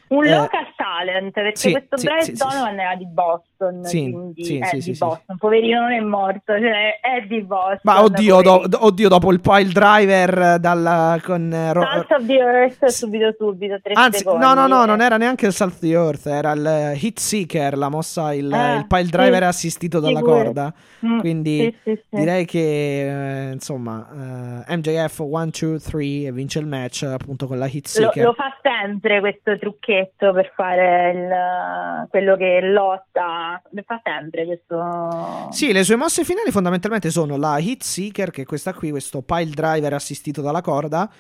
Un 0.09 0.25
Eh, 0.25 0.31
local 0.31 0.66
talent, 0.87 1.33
perché 1.33 1.57
sì, 1.57 1.71
questo 1.73 1.97
sì, 1.99 2.07
Bryce 2.07 2.25
sì, 2.25 2.33
Donovan 2.35 2.79
era 2.79 2.95
di 2.95 3.07
Boston, 3.07 3.85
Sì, 3.85 4.11
quindi 4.11 4.45
sì, 4.45 4.59
è 4.59 4.81
sì, 4.81 4.91
di. 4.93 4.97
Boston, 4.99 5.37
poverino 5.37 5.81
non 5.81 5.93
è 5.93 6.01
morto, 6.01 6.53
cioè 6.59 7.01
è 7.01 7.27
di 7.27 7.43
Boston. 7.43 7.79
Ma 7.83 8.03
oddio, 8.03 8.41
do- 8.43 8.69
oddio, 8.79 9.09
dopo 9.09 9.33
il 9.33 9.41
pile 9.41 9.73
driver 9.73 10.59
dalla, 10.61 11.19
con 11.23 11.53
eh, 11.53 11.73
Ro- 11.73 11.83
Salt 11.83 12.11
of 12.13 12.27
the 12.27 12.35
Earth 12.35 12.85
subito 12.87 13.35
subito, 13.39 13.79
Anzi, 13.95 14.19
secondi. 14.19 14.45
no, 14.45 14.55
no, 14.55 14.67
no, 14.67 14.85
non 14.85 15.01
Eh. 15.01 15.05
era 15.05 15.17
neanche 15.17 15.47
il 15.47 15.53
Salt 15.53 15.73
of 15.73 15.79
the 15.81 15.89
Earth, 15.91 16.27
era 16.27 16.53
il 16.53 16.67
eh, 16.67 16.99
Hit 17.01 17.19
Seeker, 17.19 17.77
la 17.77 17.89
mossa, 17.89 18.33
il, 18.35 18.53
Ah, 18.53 18.77
il 18.77 18.87
pile 18.87 19.05
driver 19.05 19.43
assistito 19.45 19.99
dalla 20.01 20.21
corda. 20.21 20.73
Mm, 21.05 21.19
Quindi 21.21 21.75
direi 22.09 22.45
che, 22.47 23.49
eh, 23.49 23.53
insomma, 23.53 24.65
eh, 24.67 24.77
MJF 24.77 25.19
1, 25.19 25.51
2, 25.61 25.79
3 25.81 26.05
e 26.27 26.33
vince 26.33 26.59
il 26.59 26.67
match 26.67 27.03
appunto 27.03 27.47
con 27.47 27.59
la 27.59 27.67
Hit 27.67 27.85
Lo, 27.85 27.89
Seeker. 28.11 28.25
lo 28.25 28.33
fa 28.33 28.57
sempre 28.63 29.21
questo 29.21 29.59
trucchetto 29.59 30.33
per 30.33 30.53
fare 30.55 30.76
il, 30.79 32.09
quello 32.09 32.37
che 32.37 32.61
lotta, 32.63 33.61
lo 33.71 33.83
fa 33.87 34.01
sempre 34.03 34.45
questo... 34.45 35.49
Sì, 35.51 35.73
le 35.73 35.85
sue 35.85 35.97
mosse 35.97 36.25
finali 36.25 36.51
fondamentalmente 36.51 37.11
sono 37.11 37.37
la 37.37 37.59
Hit 37.59 37.83
Seeker, 37.83 38.31
che 38.31 38.43
è 38.43 38.45
questa 38.45 38.73
qui, 38.73 38.91
questo 38.91 39.23
pile 39.23 39.51
driver 39.51 39.93
assistito 39.95 40.41
dalla 40.43 40.61
corda, 40.61 41.11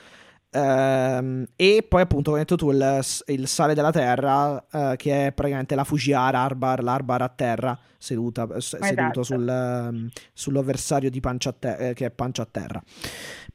ehm, 0.50 1.44
e 1.56 1.84
poi 1.88 2.02
appunto, 2.02 2.30
come 2.30 2.42
hai 2.42 2.46
detto 2.46 2.56
tu, 2.56 2.70
il, 2.70 3.00
il 3.26 3.46
sale 3.46 3.74
della 3.74 3.92
terra, 3.92 4.64
eh, 4.70 4.94
che 4.96 5.26
è 5.26 5.32
praticamente 5.32 5.74
la 5.74 5.84
Fujiara 5.84 6.40
Arbar, 6.40 6.82
l'Arbar 6.82 7.22
a 7.22 7.28
terra, 7.28 7.78
seduta, 7.98 8.46
s- 8.60 8.78
seduto 8.78 9.20
Esatto. 9.20 9.22
sul, 9.22 9.48
ehm, 9.48 10.08
sull'avversario 10.32 11.10
di 11.10 11.20
pancia 11.20 11.50
a 11.50 11.54
te- 11.58 11.88
eh, 11.88 11.94
che 11.94 12.06
è 12.06 12.10
pancia 12.10 12.42
a 12.42 12.48
terra. 12.50 12.82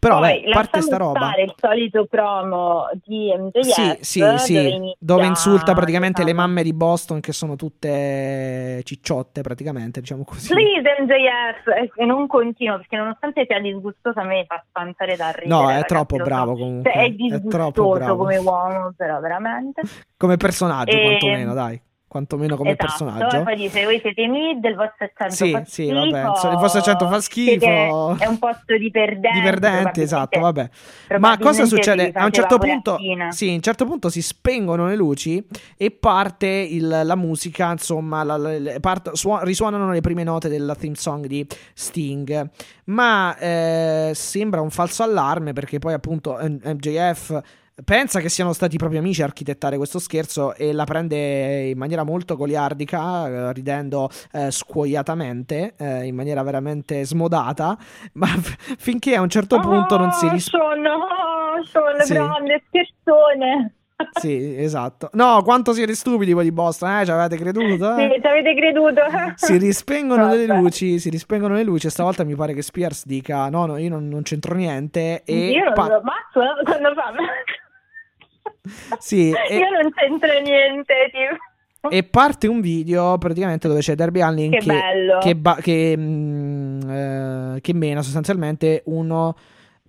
Però, 0.01 0.17
Poi 0.17 0.41
beh, 0.45 0.49
parte 0.49 0.81
sta 0.81 0.97
roba. 0.97 1.19
stare 1.19 1.43
il 1.43 1.53
solito 1.57 2.05
promo 2.05 2.89
di 3.03 3.31
MJF 3.37 3.61
Sì, 3.69 3.97
sì, 4.01 4.37
sì, 4.37 4.53
dove, 4.53 4.67
inizia, 4.69 4.95
dove 4.97 5.25
insulta 5.27 5.73
praticamente 5.75 6.23
le 6.23 6.33
mamme 6.33 6.63
di 6.63 6.73
Boston 6.73 7.19
che 7.19 7.31
sono 7.33 7.55
tutte 7.55 8.81
cicciotte 8.83 9.41
praticamente, 9.41 9.99
diciamo 9.99 10.23
così. 10.23 10.47
Please 10.51 10.81
MJF 11.03 11.93
e 11.99 12.05
non 12.05 12.25
continuo 12.25 12.77
perché 12.77 12.97
nonostante 12.97 13.45
sia 13.47 13.59
disgustoso 13.59 14.19
a 14.19 14.23
me 14.23 14.43
fa 14.47 14.63
spansare 14.67 15.15
da 15.15 15.29
ridere 15.29 15.47
No, 15.47 15.61
è 15.65 15.73
ragazzi, 15.73 15.87
troppo 15.89 16.17
lo 16.17 16.23
so. 16.23 16.29
bravo 16.29 16.55
comunque. 16.55 16.91
Cioè, 16.91 17.01
è 17.01 17.05
È 17.05 17.09
disgustoso 17.11 17.89
bravo. 17.91 18.15
come 18.17 18.37
uomo 18.37 18.93
però 18.97 19.19
veramente 19.19 19.81
Come 20.17 20.37
personaggio, 20.37 20.97
E- 20.97 21.01
quantomeno, 21.01 21.53
dai. 21.53 21.79
Quantomeno 22.11 22.57
come 22.57 22.71
esatto, 22.71 23.05
personaggio. 23.05 23.37
E 23.37 23.43
poi 23.43 23.55
dice, 23.55 23.85
voi 23.85 23.99
siete 24.01 24.27
mid, 24.27 24.61
il 24.65 24.75
vostro 24.75 25.05
accento 25.05 25.33
sì, 25.33 25.51
fa 25.51 25.63
sì, 25.63 25.83
schifo, 25.85 25.93
vabbè, 25.93 26.49
il 26.51 26.57
vostro 26.57 26.79
accento 26.81 27.07
fa 27.07 27.21
schifo. 27.21 28.17
È 28.17 28.25
un 28.25 28.37
posto 28.37 28.77
di 28.77 28.91
perdenti. 28.91 29.37
Di 29.37 29.41
perdenti, 29.41 30.01
esatto, 30.01 30.39
vabbè. 30.41 30.69
Ma 31.19 31.37
cosa 31.37 31.63
succede? 31.63 32.11
A 32.13 32.25
un 32.25 32.31
certo 32.33 32.57
punto, 32.57 32.97
sì, 33.29 33.49
a 33.49 33.53
un 33.53 33.61
certo 33.61 33.85
punto 33.85 34.09
si 34.09 34.21
spengono 34.21 34.87
le 34.87 34.97
luci 34.97 35.41
e 35.77 35.91
parte 35.91 36.47
il, 36.47 36.85
la 36.85 37.15
musica, 37.15 37.71
insomma, 37.71 38.23
la, 38.23 38.35
la, 38.35 38.79
part, 38.81 39.13
suon- 39.13 39.45
risuonano 39.45 39.89
le 39.89 40.01
prime 40.01 40.23
note 40.25 40.49
della 40.49 40.75
theme 40.75 40.95
song 40.95 41.27
di 41.27 41.47
Sting. 41.73 42.49
Ma 42.85 43.37
eh, 43.37 44.11
sembra 44.13 44.59
un 44.59 44.69
falso 44.69 45.03
allarme 45.03 45.53
perché 45.53 45.79
poi 45.79 45.93
appunto 45.93 46.37
MJF 46.41 47.41
pensa 47.83 48.19
che 48.19 48.29
siano 48.29 48.53
stati 48.53 48.77
proprio 48.77 48.99
amici 48.99 49.21
a 49.21 49.25
architettare 49.25 49.77
questo 49.77 49.99
scherzo 49.99 50.53
e 50.55 50.73
la 50.73 50.83
prende 50.83 51.69
in 51.69 51.77
maniera 51.77 52.03
molto 52.03 52.35
goliardica, 52.35 53.27
eh, 53.27 53.53
ridendo 53.53 54.09
eh, 54.31 54.51
scuoiatamente, 54.51 55.73
eh, 55.77 56.05
in 56.05 56.15
maniera 56.15 56.43
veramente 56.43 57.03
smodata, 57.05 57.77
ma 58.13 58.27
f- 58.27 58.75
finché 58.77 59.15
a 59.15 59.21
un 59.21 59.29
certo 59.29 59.59
punto 59.59 59.97
non 59.97 60.11
si 60.11 60.27
risponde. 60.29 60.89
Oh, 60.89 61.63
sono, 61.63 61.85
sono 61.91 62.03
sì. 62.03 62.13
grande 62.13 62.63
scherzone. 62.67 63.73
Sì, 64.19 64.55
esatto. 64.57 65.09
No, 65.13 65.43
quanto 65.43 65.73
siete 65.73 65.93
stupidi 65.93 66.33
voi 66.33 66.45
di 66.45 66.51
Boston, 66.51 66.97
eh? 66.99 67.05
Ci 67.05 67.11
avete 67.11 67.37
creduto? 67.37 67.95
Eh? 67.95 68.09
Sì, 68.13 68.19
ci 68.21 68.27
avete 68.27 68.55
creduto. 68.55 69.01
Si 69.35 69.57
rispengono 69.57 70.25
Vabbè. 70.25 70.45
le 70.47 70.57
luci, 70.57 70.97
si 70.97 71.09
rispengono 71.09 71.53
le 71.53 71.63
luci. 71.63 71.87
Stavolta 71.89 72.23
mi 72.23 72.35
pare 72.35 72.53
che 72.53 72.61
Spears 72.63 73.05
dica: 73.05 73.47
No, 73.49 73.65
no, 73.67 73.77
io 73.77 73.89
non, 73.89 74.07
non 74.07 74.23
c'entro 74.23 74.55
niente. 74.55 75.21
E 75.23 75.51
io 75.51 75.65
non 75.65 75.73
pa- 75.73 75.87
lo 75.87 75.97
ammazzo 75.99 76.41
eh, 76.41 76.63
quando 76.63 76.93
fa. 76.95 77.13
Sì, 78.99 79.31
e... 79.49 79.57
Io 79.57 79.69
non 79.69 79.91
c'entro 79.93 80.39
niente, 80.39 81.11
tipo. 81.11 81.89
E 81.89 82.03
parte 82.03 82.47
un 82.47 82.61
video 82.61 83.17
praticamente 83.17 83.67
dove 83.67 83.79
c'è 83.79 83.95
Derby 83.95 84.21
Allin 84.21 84.51
che, 84.51 84.59
che, 84.59 85.17
che, 85.19 85.35
ba- 85.35 85.55
che, 85.55 85.95
mm, 85.97 86.89
eh, 86.89 87.61
che 87.61 87.73
mena 87.73 88.03
sostanzialmente 88.03 88.83
uno 88.85 89.35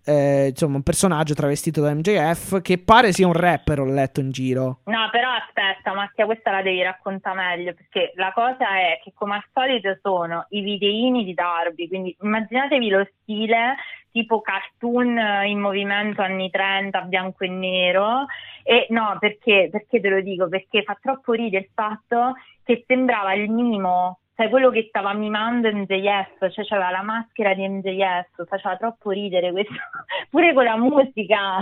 eh, 0.04 0.48
insomma, 0.48 0.76
un 0.76 0.82
personaggio 0.82 1.34
travestito 1.34 1.80
da 1.80 1.94
MJF 1.94 2.60
che 2.60 2.78
pare 2.78 3.12
sia 3.12 3.26
un 3.26 3.32
rapper, 3.34 3.80
ho 3.80 3.84
letto 3.84 4.20
in 4.20 4.30
giro. 4.30 4.80
No, 4.84 5.08
però 5.10 5.30
aspetta, 5.32 5.94
Mattia, 5.94 6.24
questa 6.24 6.50
la 6.50 6.62
devi 6.62 6.82
raccontare 6.82 7.36
meglio 7.36 7.74
perché 7.74 8.12
la 8.16 8.32
cosa 8.32 8.78
è 8.78 9.00
che, 9.02 9.12
come 9.14 9.36
al 9.36 9.44
solito, 9.52 9.96
sono 10.02 10.46
i 10.50 10.60
videini 10.60 11.24
di 11.24 11.34
Darby. 11.34 11.88
Quindi 11.88 12.16
immaginatevi 12.20 12.88
lo 12.88 13.06
stile 13.20 13.76
tipo 14.12 14.40
cartoon 14.40 15.18
in 15.46 15.58
movimento 15.58 16.22
anni 16.22 16.50
30, 16.50 17.00
bianco 17.02 17.44
e 17.44 17.48
nero. 17.48 18.26
E 18.62 18.86
no, 18.90 19.16
perché? 19.18 19.68
Perché 19.70 20.00
te 20.00 20.08
lo 20.08 20.20
dico? 20.20 20.48
Perché 20.48 20.82
fa 20.82 20.96
troppo 21.00 21.32
ridere 21.32 21.64
il 21.64 21.70
fatto 21.74 22.34
che 22.62 22.84
sembrava 22.86 23.32
il 23.32 23.50
mimo 23.50 24.18
sai 24.34 24.48
quello 24.48 24.70
che 24.70 24.86
stava 24.88 25.12
mimando 25.12 25.70
MJF, 25.70 26.50
cioè 26.50 26.64
aveva 26.70 26.90
la 26.90 27.02
maschera 27.02 27.54
di 27.54 27.68
MJF, 27.68 28.46
faceva 28.46 28.76
troppo 28.76 29.10
ridere 29.10 29.52
questo, 29.52 29.72
pure 30.30 30.54
con 30.54 30.64
la 30.64 30.76
musica. 30.76 31.58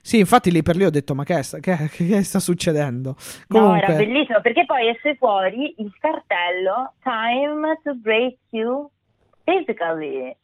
Sì, 0.00 0.18
infatti 0.18 0.50
lì 0.50 0.62
per 0.62 0.76
lì 0.76 0.84
ho 0.84 0.90
detto 0.90 1.14
ma 1.14 1.24
che, 1.24 1.42
sta, 1.42 1.60
che, 1.60 1.88
che 1.90 2.22
sta 2.22 2.38
succedendo? 2.38 3.16
Comunque... 3.48 3.78
No, 3.78 3.82
era 3.82 3.94
bellissimo 3.94 4.40
perché 4.42 4.66
poi 4.66 4.88
esce 4.88 5.16
fuori 5.16 5.74
il 5.78 5.90
cartello 5.98 6.92
Time 7.02 7.80
to 7.82 7.94
break 7.94 8.36
you 8.50 8.90
physically. 9.44 10.34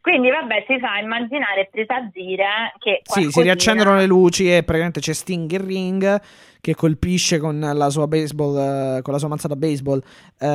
Quindi 0.00 0.30
vabbè, 0.30 0.64
si 0.66 0.80
fa 0.80 0.98
immaginare 0.98 1.60
e 1.60 1.68
presagire 1.70 2.74
che... 2.78 3.02
Sì, 3.04 3.30
si 3.30 3.42
riaccendono 3.42 3.94
le 3.94 4.06
luci 4.06 4.52
e 4.52 4.64
praticamente 4.64 4.98
c'è 4.98 5.12
Sting 5.12 5.48
in 5.52 5.64
ring 5.64 6.20
che 6.60 6.74
colpisce 6.74 7.38
con 7.38 7.60
la 7.60 7.88
sua 7.88 8.08
baseball, 8.08 8.96
uh, 8.98 9.02
con 9.02 9.12
la 9.12 9.18
sua 9.20 9.28
mazzata 9.28 9.54
baseball. 9.54 10.02
Uh, 10.40 10.46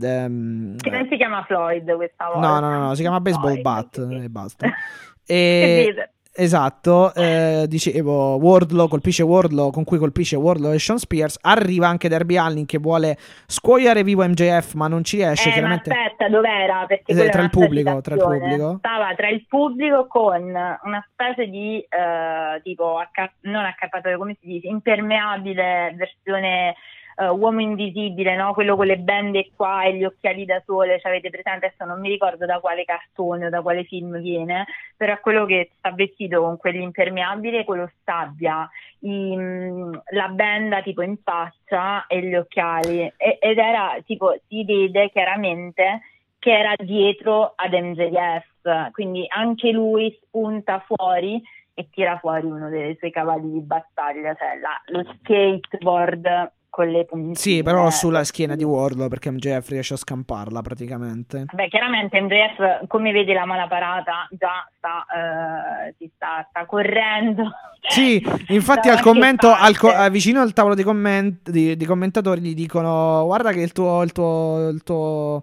um, 0.00 0.76
che 0.76 0.90
non 0.90 1.06
si 1.08 1.16
chiama 1.16 1.44
Floyd 1.44 1.94
questa 1.94 2.26
volta. 2.26 2.40
No, 2.40 2.58
no, 2.58 2.70
no, 2.70 2.86
no 2.86 2.94
si 2.94 3.02
chiama 3.02 3.20
baseball 3.20 3.60
Floyd, 3.60 3.62
bat 3.62 4.22
e 4.24 4.28
basta. 4.28 4.66
e, 5.24 6.10
Esatto, 6.40 7.12
eh, 7.14 7.64
dicevo, 7.66 8.36
Wardlow 8.36 8.86
colpisce 8.86 9.24
Wardlow, 9.24 9.72
con 9.72 9.82
cui 9.82 9.98
colpisce 9.98 10.36
Wardlow 10.36 10.72
e 10.72 10.78
Sean 10.78 10.98
Spears. 10.98 11.36
Arriva 11.42 11.88
anche 11.88 12.08
Derby 12.08 12.36
Allin 12.36 12.64
che 12.64 12.78
vuole 12.78 13.16
scuoiare 13.46 14.04
vivo 14.04 14.22
MJF, 14.22 14.74
ma 14.74 14.86
non 14.86 15.02
ci 15.02 15.16
riesce. 15.16 15.48
Eh, 15.48 15.52
chiaramente... 15.52 15.90
aspetta, 15.90 16.28
dov'era? 16.28 16.84
Perché 16.86 17.10
eh, 17.10 17.28
tra, 17.28 17.42
il 17.42 17.50
pubblico, 17.50 18.00
tra 18.02 18.14
il 18.14 18.20
pubblico. 18.20 18.76
Stava 18.78 19.14
tra 19.16 19.28
il 19.28 19.44
pubblico 19.48 20.06
con 20.06 20.44
una 20.44 21.08
specie 21.10 21.50
di 21.50 21.80
eh, 21.80 22.60
tipo, 22.62 22.98
acca- 22.98 23.32
non 23.40 23.64
accappatoio, 23.64 24.16
come 24.16 24.36
si 24.40 24.46
dice, 24.46 24.68
impermeabile 24.68 25.92
versione 25.96 26.76
uh, 27.18 27.34
Uomo 27.36 27.60
Invisibile, 27.60 28.36
no? 28.36 28.52
quello 28.54 28.76
con 28.76 28.86
le 28.86 28.96
bende 28.96 29.50
qua 29.54 29.84
e 29.84 29.94
gli 29.94 30.04
occhiali 30.04 30.44
da 30.44 30.62
sole, 30.64 31.00
cioè 31.00 31.10
avete 31.10 31.30
presente, 31.30 31.66
adesso 31.66 31.84
non 31.84 32.00
mi 32.00 32.08
ricordo 32.08 32.46
da 32.46 32.60
quale 32.60 32.84
cartone 32.84 33.46
o 33.46 33.50
da 33.50 33.60
quale 33.60 33.84
film 33.84 34.18
viene, 34.20 34.66
però 34.96 35.14
è 35.14 35.20
quello 35.20 35.44
che 35.44 35.70
sta 35.76 35.90
vestito 35.92 36.40
con 36.40 36.56
quell'impermeabile, 36.56 37.64
quello 37.64 37.90
sabbia, 38.04 38.68
i, 39.00 39.36
mm, 39.36 39.94
la 40.10 40.28
benda 40.28 40.82
tipo 40.82 41.02
in 41.02 41.16
faccia 41.22 42.06
e 42.06 42.22
gli 42.22 42.34
occhiali 42.34 43.12
e, 43.16 43.38
ed 43.40 43.58
era 43.58 43.96
tipo, 44.04 44.36
si 44.48 44.64
vede 44.64 45.10
chiaramente 45.10 46.02
che 46.38 46.56
era 46.56 46.74
dietro 46.76 47.52
ad 47.56 47.72
MJF, 47.72 48.90
quindi 48.92 49.24
anche 49.28 49.70
lui 49.72 50.16
spunta 50.22 50.84
fuori 50.86 51.42
e 51.74 51.88
tira 51.90 52.18
fuori 52.18 52.46
uno 52.46 52.68
dei 52.68 52.96
suoi 52.96 53.10
cavalli 53.10 53.52
di 53.52 53.60
battaglia, 53.60 54.34
cioè 54.34 54.58
la, 54.58 54.80
lo 54.86 55.04
skateboard 55.14 56.56
con 56.78 56.88
le 56.90 57.04
puntine. 57.04 57.34
Sì, 57.34 57.64
però 57.64 57.90
sulla 57.90 58.22
schiena 58.22 58.54
di 58.54 58.62
Wardlow 58.62 59.08
perché 59.08 59.32
MJF 59.32 59.68
riesce 59.70 59.94
a 59.94 59.96
scamparla 59.96 60.62
praticamente. 60.62 61.46
Beh, 61.52 61.66
chiaramente 61.66 62.20
MJF, 62.20 62.86
come 62.86 63.10
vedi 63.10 63.32
la 63.32 63.44
mala 63.44 63.66
parata, 63.66 64.28
già 64.30 64.64
sta, 64.76 65.04
uh, 65.08 65.92
si 65.98 66.08
sta, 66.14 66.46
sta, 66.48 66.66
correndo. 66.66 67.50
Sì, 67.88 68.24
infatti 68.54 68.88
al 68.88 69.00
commento, 69.00 69.52
al 69.52 69.76
co- 69.76 69.92
vicino 70.10 70.40
al 70.40 70.52
tavolo 70.52 70.76
di, 70.76 70.84
comment- 70.84 71.50
di, 71.50 71.76
di, 71.76 71.84
commentatori 71.84 72.40
gli 72.40 72.54
dicono 72.54 73.24
guarda 73.24 73.50
che 73.50 73.60
il 73.60 73.72
tuo... 73.72 74.02
Il 74.02 74.12
tuo, 74.12 74.68
il 74.68 74.82
tuo 74.84 75.42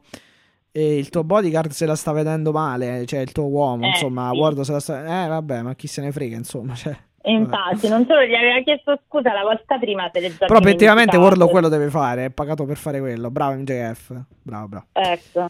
il 0.77 1.07
tuo 1.07 1.23
bodyguard 1.23 1.71
se 1.71 1.85
la 1.85 1.95
sta 1.95 2.11
vedendo 2.11 2.51
male, 2.51 3.05
cioè 3.05 3.21
il 3.21 3.31
tuo 3.31 3.45
uomo, 3.45 3.85
eh, 3.85 3.89
insomma, 3.91 4.31
sì. 4.33 4.37
Wardlow 4.37 4.63
se 4.65 4.71
la 4.73 4.79
sta... 4.81 5.23
Eh, 5.23 5.27
vabbè, 5.29 5.61
ma 5.61 5.73
chi 5.73 5.87
se 5.87 6.01
ne 6.01 6.11
frega, 6.11 6.35
insomma, 6.35 6.75
cioè... 6.75 6.93
Infatti, 7.25 7.87
non 7.87 8.05
solo 8.05 8.23
gli 8.23 8.35
aveva 8.35 8.61
chiesto 8.61 8.99
scusa 9.05 9.33
la 9.33 9.43
volta 9.43 9.77
prima, 9.77 10.09
se 10.13 10.19
le 10.19 10.35
già 10.35 10.45
Però 10.45 10.59
effettivamente 10.59 11.17
Warlock 11.17 11.51
quello 11.51 11.69
deve 11.69 11.89
fare, 11.89 12.25
è 12.25 12.29
pagato 12.29 12.65
per 12.65 12.77
fare 12.77 12.99
quello. 12.99 13.31
Bravo 13.31 13.53
MJF, 13.55 14.13
bravo, 14.41 14.67
bravo. 14.67 14.85
Ecco. 14.91 15.45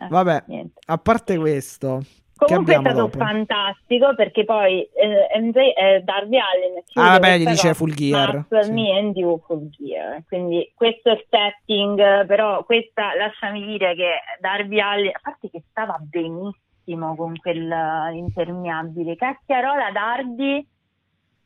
Eh, 0.00 0.06
Vabbè, 0.08 0.44
niente. 0.46 0.80
a 0.86 0.98
parte 0.98 1.36
questo, 1.36 2.02
Comunque 2.38 2.76
è 2.76 2.78
stato 2.78 2.96
dopo? 2.96 3.18
fantastico 3.18 4.14
perché 4.14 4.44
poi 4.44 4.88
eh, 4.94 5.40
MJ, 5.40 5.56
eh, 5.56 6.02
Darby 6.04 6.36
Allen 6.38 6.82
ah 6.94 7.18
vabbè 7.18 7.38
gli 7.38 7.46
dice 7.46 7.74
full 7.74 7.92
gear 7.92 8.46
sì. 8.48 8.70
me 8.70 8.96
and 8.96 9.16
you 9.16 9.42
full 9.44 9.68
gear 9.70 10.22
quindi 10.28 10.70
questo 10.74 11.10
è 11.10 11.12
il 11.14 11.26
setting 11.28 12.26
però 12.26 12.62
questa 12.62 13.16
lasciami 13.16 13.66
dire 13.66 13.96
che 13.96 14.20
Darby 14.40 14.78
Allen 14.78 15.08
a 15.08 15.20
parte 15.20 15.50
che 15.50 15.64
stava 15.68 15.98
benissimo 16.00 17.16
con 17.16 17.36
quell'impermeabile 17.36 19.16
cacchiarola 19.16 19.90
Darby 19.90 20.64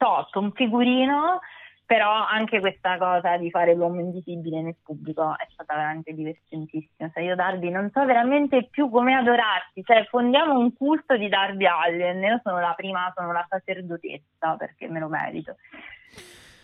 top, 0.02 0.34
un 0.34 0.50
figurino, 0.52 1.38
però 1.86 2.10
anche 2.10 2.58
questa 2.58 2.98
cosa 2.98 3.36
di 3.36 3.50
fare 3.50 3.74
l'uomo 3.74 4.00
invisibile 4.00 4.60
nel 4.60 4.76
pubblico 4.82 5.30
è 5.36 5.46
stata 5.52 5.76
veramente 5.76 6.12
divertentissima. 6.12 7.10
Cioè 7.12 7.22
io 7.22 7.36
Darby 7.36 7.70
non 7.70 7.88
so 7.92 8.04
veramente 8.04 8.66
più 8.68 8.90
come 8.90 9.14
adorarti, 9.14 9.84
cioè 9.84 10.04
fondiamo 10.10 10.58
un 10.58 10.74
culto 10.74 11.16
di 11.16 11.28
Darby 11.28 11.66
Allen, 11.66 12.22
io 12.22 12.40
sono 12.42 12.58
la 12.58 12.72
prima, 12.76 13.12
sono 13.14 13.30
la 13.30 13.46
sacerdotessa 13.48 14.56
perché 14.58 14.88
me 14.88 14.98
lo 14.98 15.08
merito. 15.08 15.56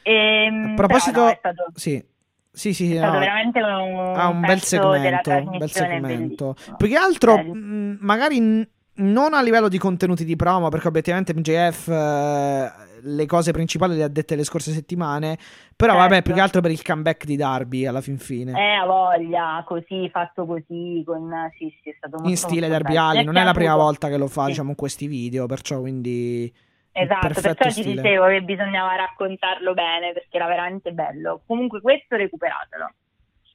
E, 0.02 0.44
ehm, 0.44 0.73
A 0.73 0.74
proposito, 0.74 1.24
no, 1.24 1.35
stato... 1.36 1.66
sì. 1.74 2.16
Sì, 2.51 2.73
sì, 2.73 2.97
è 2.97 3.05
no. 3.05 3.12
veramente 3.12 3.62
un, 3.62 4.15
ah, 4.16 4.27
un 4.27 4.40
bel 4.40 4.60
segmento, 4.60 5.31
un 5.31 5.59
bel 5.59 5.70
segmento. 5.70 6.56
Più 6.77 6.89
che 6.89 6.97
altro, 6.97 7.39
mh, 7.39 7.98
magari 8.01 8.69
non 8.99 9.35
a 9.35 9.43
livello 9.43 9.69
di 9.69 9.79
contenuti 9.79 10.25
di 10.25 10.37
promo, 10.37 10.69
perché 10.69 10.89
obiettivamente 10.89 11.35
MJF 11.35 11.89
eh, 11.89 12.73
le 13.03 13.27
cose 13.27 13.53
principali 13.53 13.97
le 13.97 14.05
ha 14.05 14.09
dette 14.09 14.37
le 14.37 14.45
scorse 14.45 14.73
settimane. 14.73 15.37
Però 15.77 15.93
certo. 15.93 16.09
vabbè, 16.09 16.23
più 16.23 16.35
che 16.35 16.41
altro 16.41 16.61
per 16.61 16.70
il 16.70 16.83
comeback 16.83 17.25
di 17.25 17.37
Darby 17.37 17.87
alla 17.87 18.01
fin 18.01 18.19
fine. 18.19 18.53
Eh, 18.53 18.75
a 18.75 18.87
voglia, 18.87 19.62
così, 19.66 20.09
fatto 20.11 20.47
così, 20.47 21.03
con... 21.07 21.31
sì, 21.57 21.73
sì, 21.83 21.91
è 21.91 21.95
stato 21.97 22.16
molto 22.16 22.31
In 22.31 22.37
stile 22.37 22.69
Darby 22.69 22.97
Allin, 22.97 23.25
non 23.25 23.37
è 23.37 23.45
la 23.45 23.53
prima 23.53 23.77
volta 23.77 24.09
che 24.09 24.16
lo 24.16 24.27
fa, 24.27 24.45
sì. 24.45 24.49
diciamo, 24.49 24.70
in 24.70 24.77
questi 24.77 25.07
video, 25.07 25.47
perciò 25.47 25.81
quindi... 25.81 26.53
Esatto, 26.91 27.29
perciò 27.29 27.55
ti 27.55 27.70
stile. 27.70 28.03
dicevo 28.03 28.27
che 28.27 28.43
bisognava 28.43 28.97
raccontarlo 28.97 29.73
bene, 29.73 30.12
perché 30.12 30.37
era 30.37 30.47
veramente 30.47 30.91
bello. 30.91 31.43
Comunque 31.47 31.81
questo 31.81 32.16
recuperatelo 32.16 32.93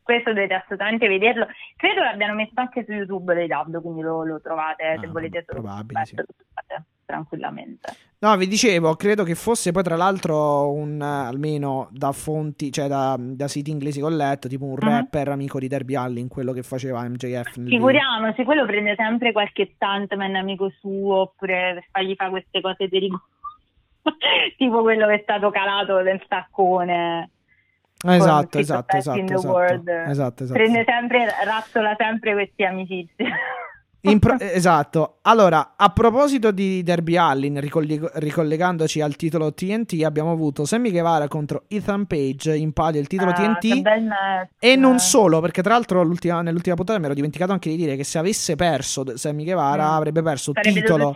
questo 0.03 0.34
dovete 0.34 0.53
assolutamente 0.53 1.07
vederlo. 1.07 1.47
Credo 1.75 2.01
l'abbiano 2.03 2.35
messo 2.35 2.51
anche 2.55 2.84
su 2.85 2.91
YouTube 2.91 3.34
dei 3.34 3.47
dub, 3.47 3.81
quindi 3.81 4.01
lo, 4.01 4.23
lo 4.23 4.39
trovate 4.41 4.84
ah, 4.84 4.99
se 4.99 5.07
volete. 5.07 5.43
Probabile, 5.43 6.05
sì. 6.05 6.15
tranquillamente. 7.05 7.91
No, 8.19 8.35
vi 8.38 8.47
dicevo, 8.47 8.95
credo 8.95 9.23
che 9.23 9.35
fosse 9.35 9.71
poi 9.71 9.84
tra 9.84 9.95
l'altro 9.97 10.71
un, 10.71 11.01
almeno 11.01 11.89
da 11.91 12.11
fonti, 12.13 12.71
cioè 12.71 12.88
da, 12.88 13.15
da 13.19 13.47
siti 13.47 13.69
inglesi 13.71 13.99
che 13.99 14.05
ho 14.05 14.09
letto, 14.09 14.47
tipo 14.47 14.65
un 14.65 14.77
Mhm. 14.81 14.89
rapper 14.89 15.27
amico 15.30 15.59
di 15.59 15.67
Derby 15.67 15.95
Allin, 15.95 16.27
quello 16.30 16.53
che 16.53 16.63
faceva 16.63 17.03
MJF. 17.07 17.61
Figuriamoci, 17.65 18.43
quello 18.45 18.65
prende 18.65 18.95
sempre 18.95 19.31
qualche 19.31 19.71
stuntman 19.75 20.35
amico 20.35 20.69
suo 20.80 21.15
oppure 21.21 21.88
fargli 21.91 22.15
fare 22.15 22.30
queste 22.30 22.61
cose 22.61 22.88
pericole. 22.88 23.21
tipo 24.57 24.81
quello 24.81 25.07
che 25.07 25.13
è 25.15 25.19
stato 25.23 25.49
calato 25.49 26.01
nel 26.01 26.21
staccone. 26.25 27.30
Esatto, 28.05 28.59
esatto, 28.59 28.97
esatto, 28.97 29.34
esatto, 29.34 29.91
esatto, 30.11 30.43
esatto. 30.43 30.53
Prende 30.53 30.84
sempre, 30.85 31.25
razzola 31.45 31.95
sempre 31.97 32.34
questi 32.34 32.63
amicizi. 32.65 33.23
Pro- 34.19 34.35
esatto. 34.39 35.17
Allora, 35.21 35.75
a 35.77 35.89
proposito 35.89 36.51
di 36.51 36.84
Derby 36.84 37.15
Allin, 37.15 37.57
ricolleg- 37.61 38.11
ricollegandoci 38.15 38.99
al 38.99 39.15
titolo 39.15 39.53
TNT, 39.53 40.01
abbiamo 40.03 40.31
avuto 40.31 40.65
Sammy 40.65 40.91
Guevara 40.91 41.30
contro 41.30 41.63
Ethan 41.69 42.05
Page 42.05 42.53
in 42.53 42.73
palio 42.73 42.99
il 42.99 43.07
titolo 43.07 43.31
Ah, 43.31 43.34
TNT. 43.34 43.81
E 44.59 44.75
non 44.75 44.99
solo, 44.99 45.39
perché 45.39 45.61
tra 45.61 45.73
l'altro 45.73 46.03
l'ultima- 46.03 46.41
nell'ultima 46.41 46.75
puntata 46.75 46.99
mi 46.99 47.05
ero 47.05 47.13
dimenticato 47.13 47.53
anche 47.53 47.69
di 47.69 47.77
dire 47.77 47.95
che 47.95 48.03
se 48.03 48.17
avesse 48.17 48.55
perso 48.55 49.05
Sammy 49.15 49.45
Guevara 49.45 49.91
Mm. 49.91 49.95
avrebbe 49.95 50.21
perso 50.21 50.51
Sarebbe 50.53 50.81
titolo. 50.81 51.13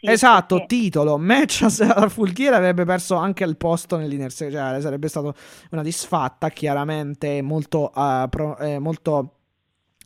Esatto, 0.00 0.56
sì. 0.60 0.64
titolo, 0.66 1.18
match 1.18 1.62
a 1.62 1.94
a 1.96 2.08
full 2.08 2.32
gear 2.32 2.54
avrebbe 2.54 2.84
perso 2.86 3.16
anche 3.16 3.44
il 3.44 3.56
posto 3.58 3.96
nell'inner 3.98 4.32
cioè 4.32 4.50
sarebbe 4.50 5.08
stato 5.08 5.34
una 5.72 5.82
disfatta 5.82 6.48
chiaramente 6.48 7.42
molto, 7.42 7.92
eh, 7.94 8.26
pro- 8.30 8.56
eh, 8.58 8.78
molto 8.78 9.32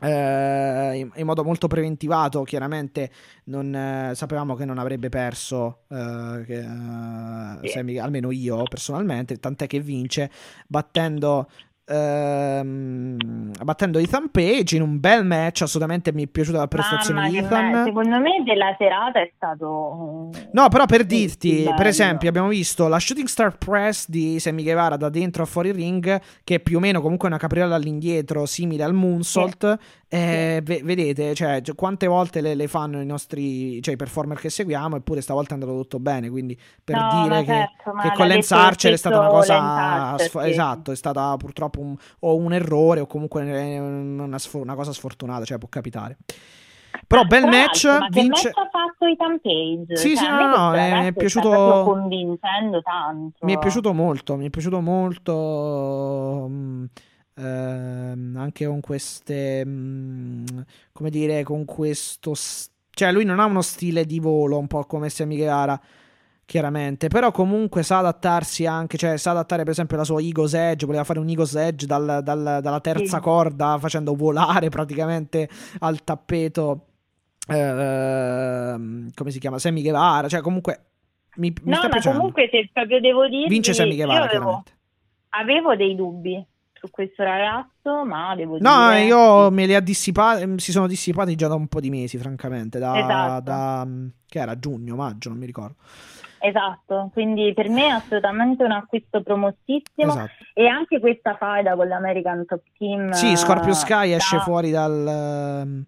in, 0.08 1.10
in 1.14 1.26
modo 1.26 1.44
molto 1.44 1.66
preventivato 1.66 2.42
chiaramente 2.42 3.10
non, 3.44 3.74
eh, 3.74 4.12
sapevamo 4.14 4.54
che 4.54 4.64
non 4.64 4.78
avrebbe 4.78 5.08
perso 5.08 5.82
eh, 5.88 6.42
che, 6.46 6.58
eh. 6.58 7.68
Sammy- 7.68 7.98
almeno 7.98 8.30
io 8.30 8.62
personalmente 8.64 9.36
tant'è 9.36 9.66
che 9.66 9.80
vince 9.80 10.30
battendo 10.66 11.48
ehm, 11.90 13.16
battendo 13.62 13.98
Ethan 13.98 14.30
Page 14.30 14.76
in 14.76 14.82
un 14.82 15.00
bel 15.00 15.24
match 15.24 15.62
assolutamente 15.62 16.12
mi 16.12 16.24
è 16.24 16.26
piaciuta 16.26 16.58
la 16.58 16.68
prestazione 16.68 17.20
Mamma 17.20 17.30
di 17.30 17.38
Ethan 17.38 17.70
me- 17.70 17.84
secondo 17.84 18.18
me 18.18 18.42
della 18.44 18.74
serata 18.78 19.20
è 19.20 19.32
stato 19.36 20.30
No, 20.52 20.68
però 20.68 20.86
per 20.86 21.00
Sì, 21.00 21.06
dirti, 21.06 21.72
per 21.76 21.86
esempio, 21.86 22.28
abbiamo 22.28 22.48
visto 22.48 22.88
la 22.88 22.98
Shooting 22.98 23.26
Star 23.26 23.56
Press 23.56 24.08
di 24.08 24.38
Sammy 24.38 24.62
Guevara 24.62 24.96
da 24.96 25.08
dentro 25.08 25.42
a 25.42 25.46
fuori 25.46 25.72
ring, 25.72 26.20
che 26.44 26.56
è 26.56 26.60
più 26.60 26.78
o 26.78 26.80
meno 26.80 27.00
comunque 27.00 27.28
una 27.28 27.38
capriola 27.38 27.74
all'indietro, 27.74 28.46
simile 28.46 28.82
al 28.82 28.94
moonsault. 28.94 29.78
Eh, 30.12 30.60
ve- 30.64 30.80
vedete, 30.82 31.34
cioè, 31.36 31.62
quante 31.76 32.08
volte 32.08 32.40
le, 32.40 32.56
le 32.56 32.66
fanno 32.66 33.00
i 33.00 33.06
nostri, 33.06 33.80
cioè 33.80 33.94
i 33.94 33.96
performer 33.96 34.40
che 34.40 34.50
seguiamo, 34.50 34.96
eppure 34.96 35.20
stavolta 35.20 35.50
è 35.50 35.54
andato 35.54 35.72
tutto 35.76 36.00
bene. 36.00 36.28
Quindi 36.28 36.58
per 36.82 36.96
No, 36.96 37.08
dire 37.22 37.44
che, 37.44 37.52
certo, 37.52 37.92
che 38.02 38.12
con 38.14 38.26
Lance 38.26 38.52
Archer 38.54 38.92
è 38.92 38.96
stata 38.96 39.18
una 39.20 39.28
cosa, 39.28 40.18
sf- 40.18 40.40
esatto, 40.42 40.90
è 40.90 40.96
stata 40.96 41.36
purtroppo 41.36 41.80
un, 41.80 41.94
o 42.20 42.34
un 42.34 42.52
errore 42.52 42.98
o 42.98 43.06
comunque 43.06 43.42
eh, 43.48 43.78
una, 43.78 44.38
sfo- 44.40 44.58
una 44.58 44.74
cosa 44.74 44.92
sfortunata, 44.92 45.44
cioè 45.44 45.58
può 45.58 45.68
capitare. 45.68 46.16
Però 47.06 47.22
bel 47.24 47.42
Tra 47.42 47.50
match, 47.50 47.84
ma 47.86 48.08
vince. 48.10 48.20
che 48.20 48.28
match 48.28 48.46
ha 48.56 48.68
fatto 48.70 49.06
Ethan 49.06 49.40
Page? 49.40 49.96
Sì, 49.96 50.16
Cioè, 50.16 50.24
sì, 50.24 50.28
no, 50.28 50.36
no, 50.48 50.56
no, 50.56 50.74
è- 50.74 51.06
è 51.06 51.12
piaciuto- 51.12 51.82
convincendo 51.84 52.82
tanto. 52.82 53.46
Mi 53.46 53.54
è 53.54 53.58
piaciuto 53.58 53.92
molto, 53.92 54.34
mi 54.36 54.46
è 54.46 54.50
piaciuto 54.50 54.80
molto 54.80 56.46
mm, 56.48 56.84
anche 57.42 58.66
con 58.66 58.80
queste, 58.80 59.64
mm, 59.66 60.44
come 60.92 61.10
dire, 61.10 61.42
con 61.42 61.64
questo... 61.64 62.34
s- 62.34 62.68
Cioè 62.90 63.12
lui 63.12 63.24
non 63.24 63.40
ha 63.40 63.44
uno 63.46 63.62
stile 63.62 64.04
di 64.04 64.18
volo 64.20 64.58
un 64.58 64.66
po' 64.66 64.84
come 64.84 65.08
Sammy 65.08 65.36
Guevara, 65.36 65.80
chiaramente, 66.44 67.06
però 67.08 67.30
comunque 67.30 67.82
sa 67.84 67.98
adattarsi 67.98 68.66
anche, 68.66 68.96
cioè 68.98 69.16
sa 69.16 69.30
adattare 69.30 69.62
per 69.62 69.70
esempio 69.72 69.96
la 69.96 70.02
sua 70.04 70.20
Eagle's 70.20 70.54
Edge, 70.54 70.84
voleva 70.84 71.04
fare 71.04 71.20
un 71.20 71.28
Eagle's 71.28 71.54
Edge 71.54 71.86
dal- 71.86 72.20
dal- 72.24 72.58
dalla 72.60 72.80
terza 72.80 73.16
Sì. 73.18 73.22
corda 73.22 73.78
facendo 73.78 74.14
volare 74.16 74.68
praticamente 74.68 75.48
al 75.78 76.02
tappeto, 76.02 76.86
ehm, 77.46 79.10
come 79.14 79.30
si 79.30 79.38
chiama, 79.38 79.58
Sammy 79.58 79.82
Guevara, 79.82 80.28
cioè 80.28 80.40
comunque... 80.40 80.84
Mi, 81.36 81.52
mi 81.62 81.70
No, 81.70 81.76
sta 81.76 81.84
ma 81.84 81.88
piacendo. 81.90 82.18
comunque 82.18 82.48
se 82.50 82.68
proprio 82.72 82.98
devo 83.00 83.28
dire 83.28 83.46
Vince 83.46 83.72
Sammy 83.72 83.94
Guevara, 83.94 84.24
avevo, 84.24 84.64
avevo 85.28 85.76
dei 85.76 85.94
dubbi 85.94 86.44
su 86.80 86.90
questo 86.90 87.22
ragazzo, 87.22 88.04
ma 88.06 88.34
devo 88.34 88.56
No, 88.58 88.88
dire 88.88 89.04
io 89.04 89.50
me 89.50 89.66
li 89.66 89.74
ha 89.74 89.80
dissipati, 89.80 90.58
si 90.58 90.72
sono 90.72 90.86
dissipati 90.86 91.34
già 91.36 91.46
da 91.48 91.54
un 91.54 91.66
po' 91.68 91.80
di 91.80 91.90
mesi, 91.90 92.16
francamente, 92.18 92.78
da, 92.78 92.98
Esatto. 92.98 93.42
da- 93.42 93.86
che 94.26 94.38
era 94.38 94.58
giugno, 94.58 94.96
maggio, 94.96 95.28
non 95.28 95.38
mi 95.38 95.46
ricordo. 95.46 95.74
Esatto, 96.42 97.10
quindi 97.12 97.52
per 97.52 97.68
me 97.68 97.82
è 97.86 97.90
assolutamente 97.90 98.64
un 98.64 98.70
acquisto 98.70 99.22
promossissimo 99.22 100.10
Esatto. 100.10 100.30
e 100.54 100.66
anche 100.66 100.98
questa 100.98 101.36
faida 101.36 101.74
con 101.76 101.86
l'American 101.86 102.46
Top 102.46 102.62
Team. 102.78 103.10
Sì, 103.12 103.36
Scorpio 103.36 103.72
eh, 103.72 103.74
Sky 103.74 104.12
esce 104.12 104.36
da- 104.36 104.42
fuori 104.42 104.70
dal 104.70 105.06
ehm, 105.06 105.84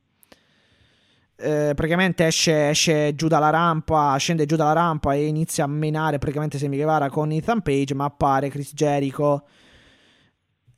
eh, 1.37 1.73
praticamente 1.75 2.27
esce, 2.27 2.69
esce 2.69 3.15
giù 3.15 3.29
dalla 3.29 3.49
rampa, 3.51 4.15
scende 4.19 4.45
giù 4.47 4.57
dalla 4.57 4.75
rampa 4.75 5.15
e 5.15 5.27
inizia 5.27 5.65
a 5.65 5.69
menare 5.69 6.19
praticamente 6.19 6.59
Sammy 6.59 6.77
Guevara 6.77 7.09
con 7.09 7.33
Ethan 7.33 7.63
Page, 7.63 7.95
ma 7.95 8.05
appare 8.05 8.49
Chris 8.51 8.75
Jericho 8.75 9.45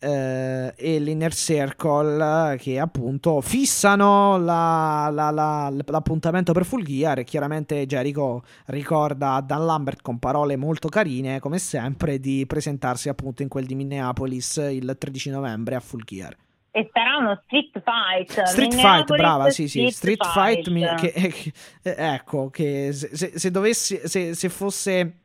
eh, 0.05 0.74
e 0.76 0.98
l'Inner 0.98 1.32
Circle 1.35 2.56
che 2.59 2.78
appunto 2.78 3.40
fissano 3.40 4.36
la- 4.39 5.09
la- 5.10 5.31
la- 5.31 5.72
l'appuntamento 5.86 6.52
per 6.52 6.64
Full 6.64 6.82
Gear 6.82 7.20
e 7.20 7.24
chiaramente 7.24 7.86
Jericho 7.86 8.43
ricorda 8.66 9.35
a 9.35 9.40
Dan 9.40 9.64
Lambert 9.64 10.02
con 10.02 10.18
parole 10.18 10.56
molto 10.56 10.89
carine 10.89 11.40
come 11.40 11.59
sempre 11.59 12.20
di 12.20 12.44
presentarsi 12.47 13.09
appunto 13.09 13.43
in 13.43 13.48
quel 13.48 13.64
di 13.66 13.74
Minneapolis 13.74 14.56
il 14.56 14.97
13 14.98 15.31
novembre 15.31 15.74
a 15.76 15.81
Full 15.81 16.02
Gear. 16.05 16.36
E 16.76 16.90
sarà 16.93 17.18
uno 17.18 17.40
street 17.44 17.70
fight. 17.85 18.43
Street 18.47 18.74
Fight, 18.74 19.06
brava, 19.16 19.48
sì, 19.51 19.68
sì, 19.68 19.89
Street 19.90 20.20
Street 20.24 20.26
Fight, 20.32 20.68
mi- 20.68 20.85
che- 20.97 21.12
che- 21.12 21.52
eh, 21.82 21.94
ecco, 22.14 22.51
che 22.51 22.90
se, 22.93 23.10
se- 23.16 23.32
se 23.39 23.51
dovessi, 23.52 24.01
se, 24.02 24.35
se 24.35 24.48
fosse, 24.48 25.18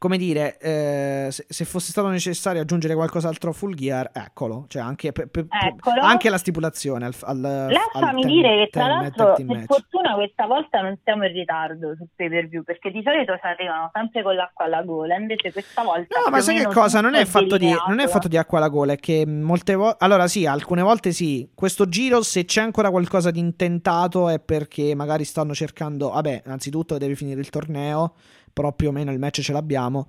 come 0.00 0.16
dire, 0.16 0.56
eh, 0.60 1.28
se, 1.30 1.44
se 1.46 1.66
fosse 1.66 1.90
stato 1.90 2.08
necessario 2.08 2.62
aggiungere 2.62 2.94
qualcos'altro 2.94 3.50
a 3.50 3.52
Full 3.52 3.74
Gear, 3.74 4.10
eccolo, 4.14 4.64
cioè 4.68 4.80
anche, 4.80 5.12
pe- 5.12 5.26
pe- 5.26 5.44
Eccolo. 5.50 6.00
anche 6.00 6.30
la 6.30 6.38
stipulazione 6.38 7.04
al, 7.04 7.14
al, 7.20 7.40
Lasciami 7.40 7.84
al 7.92 8.20
ten- 8.22 8.26
dire 8.26 8.48
che 8.64 8.68
tra 8.70 8.86
l'altro 8.86 9.34
per 9.34 9.44
match. 9.44 9.64
fortuna 9.66 10.14
questa 10.14 10.46
volta 10.46 10.80
non 10.80 10.98
siamo 11.04 11.26
in 11.26 11.32
ritardo 11.34 11.94
sul 11.96 12.08
pay 12.16 12.30
per 12.30 12.48
view 12.48 12.62
perché 12.62 12.90
di 12.90 13.02
solito 13.04 13.34
ci 13.34 13.46
arrivano 13.46 13.90
sempre 13.92 14.22
con 14.22 14.34
l'acqua 14.36 14.64
alla 14.64 14.82
gola 14.84 15.16
invece 15.16 15.52
questa 15.52 15.82
volta 15.82 16.18
No, 16.18 16.30
ma 16.30 16.40
sai 16.40 16.56
che 16.56 16.64
cosa? 16.64 17.02
Non 17.02 17.14
è, 17.14 17.26
fatto 17.26 17.58
di, 17.58 17.70
non 17.88 18.00
è 18.00 18.06
fatto 18.08 18.26
di 18.26 18.38
acqua 18.38 18.56
alla 18.56 18.68
gola, 18.68 18.94
è 18.94 18.96
che 18.96 19.26
molte 19.26 19.74
volte... 19.74 20.02
Allora 20.02 20.26
sì, 20.28 20.46
alcune 20.46 20.80
volte 20.80 21.12
sì. 21.12 21.46
Questo 21.54 21.86
giro, 21.90 22.22
se 22.22 22.46
c'è 22.46 22.62
ancora 22.62 22.88
qualcosa 22.88 23.30
di 23.30 23.38
intentato, 23.38 24.30
è 24.30 24.38
perché 24.40 24.94
magari 24.94 25.24
stanno 25.24 25.52
cercando... 25.52 26.08
Vabbè, 26.08 26.44
innanzitutto 26.46 26.96
deve 26.96 27.14
finire 27.16 27.40
il 27.40 27.50
torneo, 27.50 28.14
però 28.52 28.72
più 28.72 28.88
o 28.88 28.92
meno 28.92 29.12
il 29.12 29.18
match 29.18 29.40
ce 29.40 29.52
l'abbiamo. 29.52 30.08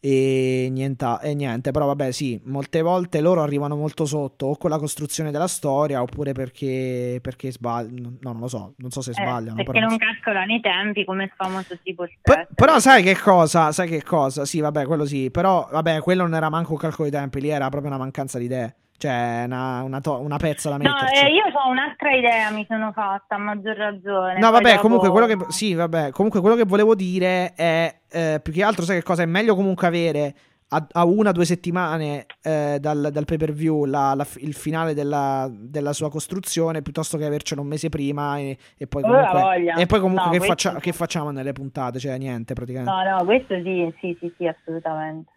E 0.00 0.68
niente, 0.70 1.18
e 1.22 1.34
niente, 1.34 1.72
però 1.72 1.86
vabbè 1.86 2.12
sì, 2.12 2.40
molte 2.44 2.82
volte 2.82 3.20
loro 3.20 3.42
arrivano 3.42 3.74
molto 3.74 4.04
sotto 4.04 4.46
o 4.46 4.56
con 4.56 4.70
la 4.70 4.78
costruzione 4.78 5.32
della 5.32 5.48
storia 5.48 6.02
oppure 6.02 6.30
perché, 6.30 7.18
perché 7.20 7.50
sbagliano, 7.50 8.12
no 8.20 8.30
non 8.30 8.40
lo 8.42 8.46
so, 8.46 8.74
non 8.76 8.92
so 8.92 9.00
se 9.00 9.10
Eh, 9.10 9.14
sbagliano. 9.14 9.56
perché 9.56 9.72
però 9.72 9.88
non 9.88 9.98
calcolano 9.98 10.54
i 10.54 10.60
tempi 10.60 11.04
come 11.04 11.24
il 11.24 11.32
famoso 11.36 11.76
tipo 11.82 12.04
P- 12.04 12.10
stress 12.20 12.46
però 12.54 12.78
sai 12.78 13.02
che 13.02 13.18
cosa? 13.18 13.72
Sai 13.72 13.88
che 13.88 14.04
cosa? 14.04 14.44
Sì, 14.44 14.60
vabbè, 14.60 14.86
quello 14.86 15.04
sì. 15.04 15.32
Però, 15.32 15.68
vabbè, 15.68 16.00
quello 16.00 16.22
non 16.22 16.34
era 16.36 16.48
manco 16.48 16.72
un 16.74 16.78
calcolo 16.78 17.08
di 17.08 17.16
tempi, 17.16 17.40
lì 17.40 17.48
era 17.48 17.68
proprio 17.68 17.90
una 17.90 17.98
mancanza 17.98 18.38
di 18.38 18.44
idee. 18.44 18.74
Cioè, 18.98 19.42
una, 19.46 19.82
una, 19.82 20.00
to- 20.00 20.18
una 20.20 20.36
pezza 20.38 20.70
da 20.70 20.76
No, 20.76 20.82
metterci. 20.92 21.24
eh, 21.24 21.28
io 21.32 21.44
ho 21.52 21.70
un'altra 21.70 22.10
idea, 22.12 22.50
mi 22.50 22.66
sono 22.68 22.90
fatta, 22.92 23.36
a 23.36 23.38
maggior 23.38 23.76
ragione. 23.76 24.38
No, 24.40 24.50
vabbè, 24.50 24.70
dopo- 24.70 24.80
comunque 24.82 25.10
quello 25.10 25.26
che 25.26 25.36
sì, 25.50 25.72
vabbè, 25.74 26.10
comunque 26.10 26.40
quello 26.40 26.56
che 26.56 26.64
volevo 26.64 26.96
dire 26.96 27.52
è 27.54 27.94
eh, 28.10 28.40
più 28.42 28.52
che 28.52 28.64
altro 28.64 28.84
sai 28.84 28.96
che 28.96 29.04
cosa 29.04 29.22
è 29.22 29.26
meglio 29.26 29.54
comunque 29.54 29.86
avere 29.86 30.34
a, 30.70 30.84
a 30.92 31.04
una 31.04 31.30
o 31.30 31.32
due 31.32 31.44
settimane 31.44 32.26
eh, 32.42 32.78
dal, 32.80 33.10
dal 33.12 33.24
pay-per-view 33.24 33.84
la- 33.84 34.14
la- 34.14 34.26
il 34.38 34.52
finale 34.54 34.94
della, 34.94 35.48
della 35.50 35.92
sua 35.92 36.10
costruzione 36.10 36.82
piuttosto 36.82 37.16
che 37.16 37.24
avercelo 37.24 37.60
un 37.62 37.68
mese 37.68 37.88
prima 37.90 38.36
e, 38.38 38.58
e 38.76 38.86
poi 38.88 39.02
comunque, 39.02 39.72
e 39.78 39.86
poi 39.86 40.00
comunque 40.00 40.24
No, 40.26 40.30
che, 40.32 40.36
questo 40.38 40.68
faccia- 40.70 40.80
che 40.80 40.92
facciamo 40.92 41.30
nelle 41.30 41.52
puntate, 41.52 42.00
cioè 42.00 42.18
niente 42.18 42.52
praticamente. 42.52 42.90
No, 42.90 43.16
no, 43.18 43.24
questo 43.24 43.54
sì, 43.62 43.94
sì, 44.00 44.16
sì, 44.20 44.34
sì, 44.36 44.46
assolutamente. 44.46 45.30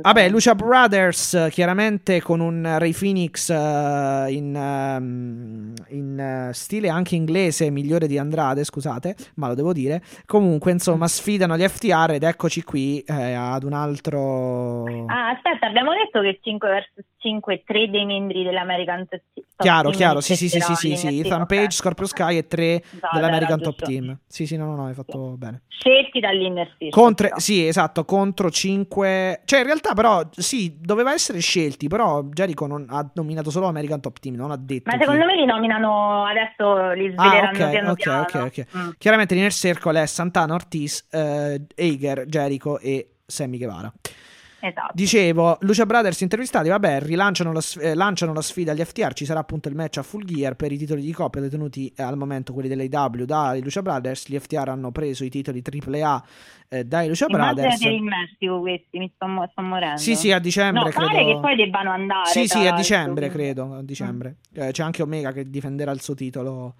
Vabbè. 0.00 0.28
Lucia 0.28 0.54
Brothers 0.54 1.48
chiaramente 1.50 2.20
con 2.20 2.40
un 2.40 2.78
Ray 2.78 2.92
Phoenix 2.92 3.48
eh, 3.50 4.26
in, 4.30 4.54
ehm, 4.56 5.72
in, 5.88 6.18
eh, 6.18 6.52
stile 6.52 6.88
anche 6.88 7.14
inglese 7.14 7.70
migliore 7.70 8.06
di 8.06 8.18
Andrade, 8.18 8.64
scusate, 8.64 9.14
ma 9.36 9.48
lo 9.48 9.54
devo 9.54 9.72
dire. 9.72 10.02
Comunque, 10.26 10.72
insomma, 10.72 11.06
sfidano 11.06 11.56
gli 11.56 11.66
FTR 11.66 12.12
ed 12.12 12.22
eccoci 12.22 12.62
qui 12.62 13.00
eh, 13.00 13.34
ad 13.34 13.62
un 13.62 13.72
altro... 13.72 14.84
Ah, 15.06 15.30
aspetta, 15.30 15.66
abbiamo 15.66 15.92
detto 15.92 16.20
che 16.20 16.38
5 16.42 16.68
vs 16.96 17.04
5 17.24 17.62
tre 17.64 17.88
dei 17.88 18.04
membri 18.04 18.42
dell'American 18.42 19.08
Top 19.08 19.22
Team. 19.32 19.46
Chiaro, 19.56 19.90
chiaro, 19.90 20.20
sì, 20.20 20.36
sì, 20.36 20.48
sì, 20.48 20.60
sì, 20.60 20.74
sì, 20.74 20.96
sì. 20.96 21.06
all'inizio, 21.06 21.26
Ethan 21.26 21.40
ok. 21.42 21.46
Page, 21.46 21.70
Scorpio 21.70 22.06
Sky 22.06 22.36
e 22.36 22.46
tre 22.46 22.82
Esatto, 22.82 23.14
dell'American 23.14 23.60
era 23.60 23.70
Top. 23.70 23.82
Team. 23.82 24.18
Sì, 24.26 24.46
sì, 24.46 24.56
no, 24.56 24.66
no, 24.66 24.74
no, 24.74 24.86
hai 24.86 24.94
fatto 24.94 25.36
bene. 25.38 25.62
Scelti 25.68 26.20
dall'Inner 26.20 26.66
Circle. 26.66 26.90
Contro, 26.90 27.28
sì, 27.36 27.66
esatto, 27.66 28.04
contro 28.04 28.50
5. 28.50 29.42
Cioè, 29.44 29.60
in 29.60 29.64
realtà, 29.64 29.83
però, 29.92 30.26
sì, 30.30 30.78
doveva 30.80 31.12
essere 31.12 31.40
scelti. 31.40 31.88
Però 31.88 32.22
Jericho 32.30 32.66
non 32.66 32.86
ha 32.88 33.06
nominato 33.14 33.50
solo 33.50 33.66
American 33.66 34.00
Top 34.00 34.18
Team, 34.18 34.36
non 34.36 34.50
ha 34.50 34.56
detto. 34.56 34.90
Ma 34.90 34.96
chi. 34.96 35.02
secondo 35.02 35.26
me 35.26 35.34
li 35.36 35.44
nominano 35.44 36.24
adesso, 36.24 36.92
li 36.92 37.12
Ah, 37.16 37.26
sveleranno 37.26 37.64
ok, 37.64 37.70
piano 37.70 37.90
ok, 37.90 37.96
piano. 37.96 38.22
ok, 38.22 38.34
ok. 38.46 38.66
Mm. 38.76 38.90
Chiaramente 38.96 39.34
l'Inner 39.34 39.52
Circle 39.52 40.02
è 40.02 40.06
Santana, 40.06 40.54
Ortiz, 40.54 41.06
eh, 41.10 41.60
Jericho 41.76 42.78
e 42.78 43.16
Sammy 43.26 43.58
Guevara. 43.58 43.92
Esatto. 44.66 44.92
Dicevo, 44.94 45.58
Lucia 45.60 45.84
Brothers 45.84 46.22
intervistati, 46.22 46.70
vabbè, 46.70 47.00
rilanciano 47.02 47.52
la, 47.52 47.60
eh, 47.80 47.94
lanciano 47.94 48.32
la 48.32 48.40
sfida 48.40 48.72
agli 48.72 48.82
FTR, 48.82 49.12
ci 49.12 49.26
sarà 49.26 49.40
appunto 49.40 49.68
il 49.68 49.74
match 49.74 49.98
a 49.98 50.02
Full 50.02 50.24
Gear 50.24 50.56
per 50.56 50.72
i 50.72 50.78
titoli 50.78 51.02
di 51.02 51.12
coppia 51.12 51.42
detenuti 51.42 51.92
eh, 51.94 52.02
al 52.02 52.16
momento 52.16 52.54
quelli 52.54 52.68
dell'AW 52.68 53.24
dai 53.24 53.62
Lucia 53.62 53.82
Brothers, 53.82 54.26
gli 54.26 54.38
FTR 54.38 54.70
hanno 54.70 54.90
preso 54.90 55.22
i 55.22 55.28
titoli 55.28 55.62
AAA 55.62 56.24
eh, 56.68 56.84
dai 56.84 57.08
Lucia 57.08 57.26
Brothers. 57.26 57.82
Immaginate 57.82 57.94
in 57.94 58.04
Messico 58.04 58.60
questi, 58.60 58.98
mi 58.98 59.12
sto, 59.14 59.26
mo- 59.26 59.46
sto 59.50 59.60
morendo. 59.60 59.98
Sì, 59.98 60.16
sì, 60.16 60.32
a 60.32 60.38
dicembre 60.38 60.84
No, 60.84 60.88
credo. 60.88 61.06
pare 61.08 61.24
che 61.26 61.38
poi 61.40 61.56
debbano 61.56 61.90
andare. 61.90 62.30
Sì, 62.30 62.46
sì, 62.46 62.66
a 62.66 62.72
dicembre 62.72 63.28
credo, 63.28 63.74
a 63.74 63.82
dicembre. 63.82 64.36
Eh, 64.54 64.70
c'è 64.70 64.82
anche 64.82 65.02
Omega 65.02 65.30
che 65.32 65.44
difenderà 65.44 65.90
il 65.90 66.00
suo 66.00 66.14
titolo 66.14 66.76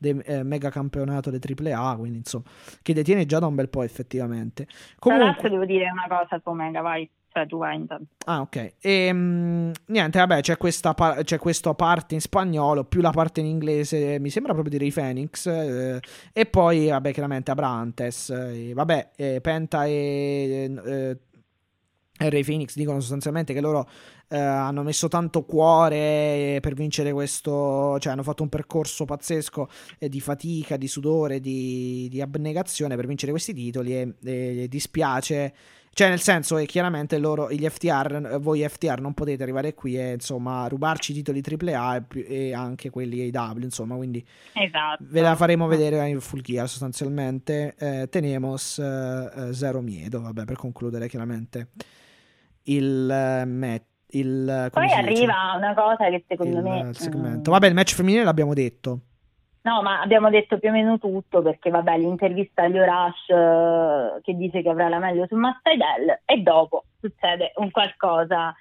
del 0.00 0.20
eh, 0.24 0.42
mega 0.42 0.70
campionato 0.70 1.30
dei 1.30 1.38
AAA, 1.40 1.96
quindi 1.96 2.18
insomma, 2.18 2.44
che 2.82 2.94
detiene 2.94 3.26
già 3.26 3.38
da 3.38 3.46
un 3.46 3.54
bel 3.54 3.68
po' 3.68 3.82
effettivamente. 3.82 4.66
Comunque, 4.98 5.50
devo 5.50 5.66
dire 5.66 5.90
una 5.90 6.06
cosa 6.08 6.40
su 6.42 6.48
Omega, 6.48 6.80
vai. 6.80 7.08
Cioè, 7.32 7.74
intanto. 7.74 8.06
Ah, 8.26 8.40
ok. 8.40 8.74
E, 8.80 9.12
mm, 9.12 9.70
niente, 9.86 10.18
vabbè, 10.18 10.40
c'è, 10.40 10.56
questa 10.56 10.94
par- 10.94 11.22
c'è 11.22 11.38
questo 11.38 11.74
parte 11.74 12.14
in 12.14 12.20
spagnolo, 12.20 12.84
più 12.84 13.00
la 13.00 13.10
parte 13.10 13.40
in 13.40 13.46
inglese, 13.46 14.18
mi 14.18 14.30
sembra 14.30 14.52
proprio 14.52 14.76
di 14.76 14.84
Ray 14.84 14.92
Phoenix. 14.92 15.46
eh, 15.46 16.00
e 16.32 16.46
poi, 16.46 16.88
vabbè, 16.88 17.12
chiaramente 17.12 17.50
Abrantes. 17.52 18.30
eh, 18.30 18.72
vabbè, 18.74 19.10
eh, 19.16 19.40
Penta 19.40 19.86
e, 19.86 20.70
eh, 20.84 21.18
Ray 22.28 22.44
Phoenix 22.44 22.74
dicono 22.74 23.00
sostanzialmente 23.00 23.54
che 23.54 23.60
loro 23.60 23.88
eh, 24.28 24.36
hanno 24.36 24.82
messo 24.82 25.08
tanto 25.08 25.44
cuore 25.44 26.58
per 26.60 26.74
vincere 26.74 27.12
questo, 27.12 27.98
cioè 27.98 28.12
hanno 28.12 28.22
fatto 28.22 28.42
un 28.42 28.48
percorso 28.50 29.04
pazzesco 29.06 29.68
eh, 29.98 30.08
di 30.08 30.20
fatica, 30.20 30.76
di 30.76 30.86
sudore, 30.86 31.40
di, 31.40 32.08
di 32.10 32.20
abnegazione 32.20 32.96
per 32.96 33.06
vincere 33.06 33.30
questi 33.30 33.54
titoli 33.54 33.94
e, 33.94 34.14
e 34.22 34.68
dispiace 34.68 35.54
cioè, 35.92 36.08
nel 36.08 36.20
senso 36.20 36.56
che 36.56 36.66
chiaramente 36.66 37.18
loro, 37.18 37.50
gli 37.50 37.66
FTR, 37.68 38.38
voi 38.38 38.66
FTR 38.66 39.00
non 39.00 39.12
potete 39.12 39.42
arrivare 39.42 39.74
qui 39.74 39.98
e 39.98 40.12
insomma 40.12 40.66
rubarci 40.68 41.10
i 41.10 41.22
titoli 41.22 41.42
AAA 41.44 42.06
e, 42.14 42.26
e 42.28 42.54
anche 42.54 42.90
quelli 42.90 43.30
AW, 43.34 43.58
insomma, 43.58 43.96
quindi 43.96 44.24
Esatto. 44.52 45.04
ve 45.08 45.20
la 45.20 45.34
faremo 45.34 45.66
vedere 45.66 46.08
in 46.08 46.20
full 46.20 46.40
gear 46.40 46.68
sostanzialmente. 46.68 47.74
Eh, 47.76 48.08
tenemos 48.08 48.78
eh, 48.78 49.30
eh, 49.48 49.52
zero 49.52 49.80
miedo, 49.80 50.20
vabbè, 50.22 50.44
per 50.44 50.56
concludere 50.56 51.08
chiaramente 51.08 51.68
il 52.64 53.10
eh, 53.10 53.44
match. 53.44 53.88
Il, 54.12 54.68
Poi 54.72 54.90
arriva 54.90 55.54
una 55.56 55.72
cosa 55.72 56.08
che 56.08 56.24
secondo 56.26 56.56
il, 56.56 56.62
me... 56.64 56.88
il 56.88 56.96
segmento. 56.96 57.50
mm, 57.50 57.52
Vabbè, 57.52 57.68
il 57.68 57.74
match 57.74 57.94
femminile 57.94 58.24
l'abbiamo 58.24 58.54
detto. 58.54 59.00
No, 59.62 59.82
ma 59.82 60.00
abbiamo 60.00 60.30
detto 60.30 60.58
più 60.58 60.70
o 60.70 60.72
meno 60.72 60.98
tutto 60.98 61.42
perché, 61.42 61.68
vabbè, 61.68 61.98
l'intervista 61.98 62.62
a 62.62 62.68
Leo 62.68 62.84
Rush 62.84 63.28
eh, 63.28 64.20
che 64.22 64.34
dice 64.34 64.62
che 64.62 64.68
avrà 64.70 64.88
la 64.88 64.98
meglio 64.98 65.26
su 65.26 65.36
Mastidel 65.36 66.20
e 66.24 66.38
dopo 66.38 66.84
succede 66.98 67.52
un 67.56 67.70
qualcosa 67.70 68.54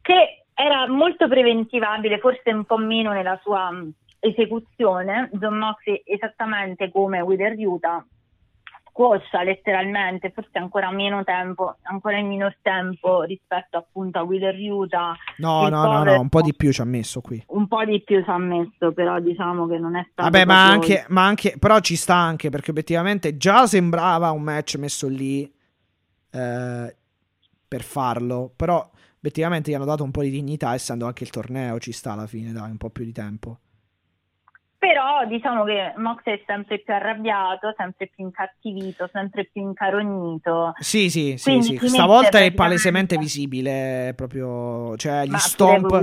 che 0.00 0.44
era 0.54 0.86
molto 0.88 1.28
preventivabile, 1.28 2.18
forse 2.18 2.52
un 2.52 2.64
po' 2.64 2.78
meno 2.78 3.12
nella 3.12 3.38
sua 3.42 3.70
mh, 3.70 3.92
esecuzione. 4.20 5.28
John 5.32 5.58
Moxley, 5.58 6.02
esattamente 6.04 6.90
come 6.90 7.20
Wither 7.20 7.54
Utah, 7.58 8.04
squoscia 8.90 9.42
letteralmente, 9.42 10.30
forse 10.30 10.58
ancora 10.58 10.90
meno 10.90 11.24
tempo, 11.24 11.76
ancora 11.82 12.18
in 12.18 12.26
minor 12.26 12.56
tempo 12.60 13.22
rispetto 13.22 13.78
appunto 13.78 14.18
a 14.18 14.22
Wither 14.22 14.54
Utah. 14.54 15.16
No, 15.38 15.68
no, 15.68 15.84
no, 15.84 16.04
no, 16.04 16.20
un 16.20 16.28
po' 16.28 16.42
di 16.42 16.54
più 16.54 16.72
ci 16.72 16.82
ha 16.82 16.84
messo 16.84 17.20
qui. 17.20 17.42
Un 17.48 17.66
po' 17.66 17.84
di 17.84 18.02
più 18.02 18.22
ci 18.22 18.30
ha 18.30 18.38
messo, 18.38 18.92
però 18.92 19.18
diciamo 19.20 19.66
che 19.66 19.78
non 19.78 19.96
è 19.96 20.06
stato. 20.10 20.30
Vabbè, 20.30 20.44
ma 20.44 20.68
anche, 20.68 21.06
ma 21.08 21.24
anche, 21.24 21.56
però 21.58 21.78
ci 21.80 21.96
sta 21.96 22.16
anche 22.16 22.50
perché 22.50 22.70
obiettivamente 22.70 23.36
già 23.36 23.66
sembrava 23.66 24.30
un 24.30 24.42
match 24.42 24.76
messo 24.76 25.08
lì 25.08 25.50
eh, 26.30 26.96
per 27.66 27.82
farlo, 27.82 28.52
però 28.54 28.88
obiettivamente 29.18 29.70
gli 29.70 29.74
hanno 29.74 29.84
dato 29.84 30.02
un 30.02 30.10
po' 30.10 30.22
di 30.22 30.30
dignità, 30.30 30.74
essendo 30.74 31.06
anche 31.06 31.24
il 31.24 31.30
torneo, 31.30 31.78
ci 31.78 31.92
sta 31.92 32.12
alla 32.12 32.26
fine, 32.26 32.52
dai, 32.52 32.70
un 32.70 32.78
po' 32.78 32.90
più 32.90 33.04
di 33.04 33.12
tempo. 33.12 33.58
Però 34.80 35.26
diciamo 35.26 35.64
che 35.64 35.92
Mox 35.96 36.22
è 36.22 36.42
sempre 36.46 36.78
più 36.78 36.94
arrabbiato, 36.94 37.74
sempre 37.76 38.06
più 38.06 38.24
incattivito, 38.24 39.10
sempre 39.12 39.44
più 39.44 39.60
incarognito. 39.60 40.72
Sì, 40.78 41.10
sì, 41.10 41.34
sì, 41.36 41.60
sì. 41.60 41.78
Stavolta 41.86 42.38
è 42.38 42.50
palesemente 42.52 43.18
visibile, 43.18 44.14
proprio, 44.16 44.96
cioè 44.96 45.26
gli 45.26 45.36
stomp. 45.36 46.02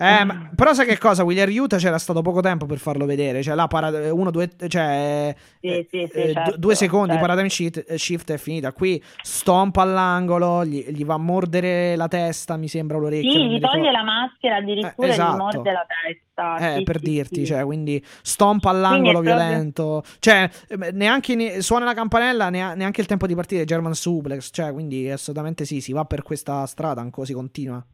Eh, 0.00 0.24
ma- 0.24 0.50
però 0.54 0.72
sai 0.74 0.86
che 0.86 0.96
cosa? 0.96 1.24
William 1.24 1.50
Utah 1.50 1.76
c'era 1.76 1.98
stato 1.98 2.22
poco 2.22 2.40
tempo 2.40 2.66
per 2.66 2.78
farlo 2.78 3.04
vedere. 3.04 3.42
Cioè, 3.42 3.56
là, 3.56 3.66
para- 3.66 4.12
uno, 4.14 4.30
due, 4.30 4.48
cioè, 4.68 5.34
Sì, 5.60 5.66
eh, 5.66 5.86
sì, 5.90 6.08
sì, 6.10 6.18
eh, 6.18 6.32
certo, 6.32 6.50
du- 6.52 6.56
due 6.58 6.74
secondi, 6.76 7.08
certo. 7.10 7.22
paradigm 7.26 7.46
shift, 7.48 7.94
shift 7.94 8.30
è 8.32 8.36
finita. 8.38 8.72
Qui 8.72 9.02
stomp 9.22 9.76
all'angolo, 9.78 10.64
gli, 10.64 10.84
gli 10.90 11.04
va 11.04 11.14
a 11.14 11.18
mordere 11.18 11.96
la 11.96 12.06
testa, 12.06 12.56
mi 12.56 12.68
sembra, 12.68 12.96
l'orecchio. 12.98 13.28
Sì, 13.32 13.48
gli 13.48 13.58
toglie 13.60 13.90
la 13.90 14.04
maschera 14.04 14.56
addirittura 14.56 15.08
Eh, 15.08 15.10
esatto. 15.10 15.34
gli 15.34 15.38
morde 15.38 15.72
la 15.72 15.86
testa. 15.88 16.26
Eh, 16.74 16.76
Sì, 16.78 16.82
per 16.84 16.98
sì, 17.00 17.04
dirti, 17.04 17.40
sì. 17.40 17.46
cioè, 17.46 17.64
quindi 17.64 18.00
stomp 18.22 18.64
all'angolo 18.66 19.18
Quindi 19.18 19.28
è 19.30 19.32
proprio- 19.34 19.46
violento. 19.48 20.02
Cioè, 20.20 20.48
eh, 20.68 20.92
neanche 20.92 21.34
ne- 21.34 21.60
suona 21.60 21.84
la 21.84 21.94
campanella, 21.94 22.50
nea- 22.50 22.74
neanche 22.74 23.00
il 23.00 23.08
tempo 23.08 23.26
di 23.26 23.34
partire. 23.34 23.64
German 23.64 23.94
suplex. 23.94 24.50
Cioè, 24.52 24.72
quindi 24.72 25.10
assolutamente 25.10 25.64
sì, 25.64 25.80
si 25.80 25.90
va 25.92 26.04
per 26.04 26.22
questa 26.22 26.64
strada, 26.66 27.00
ancora 27.00 27.26
si 27.26 27.32
continua. 27.32 27.84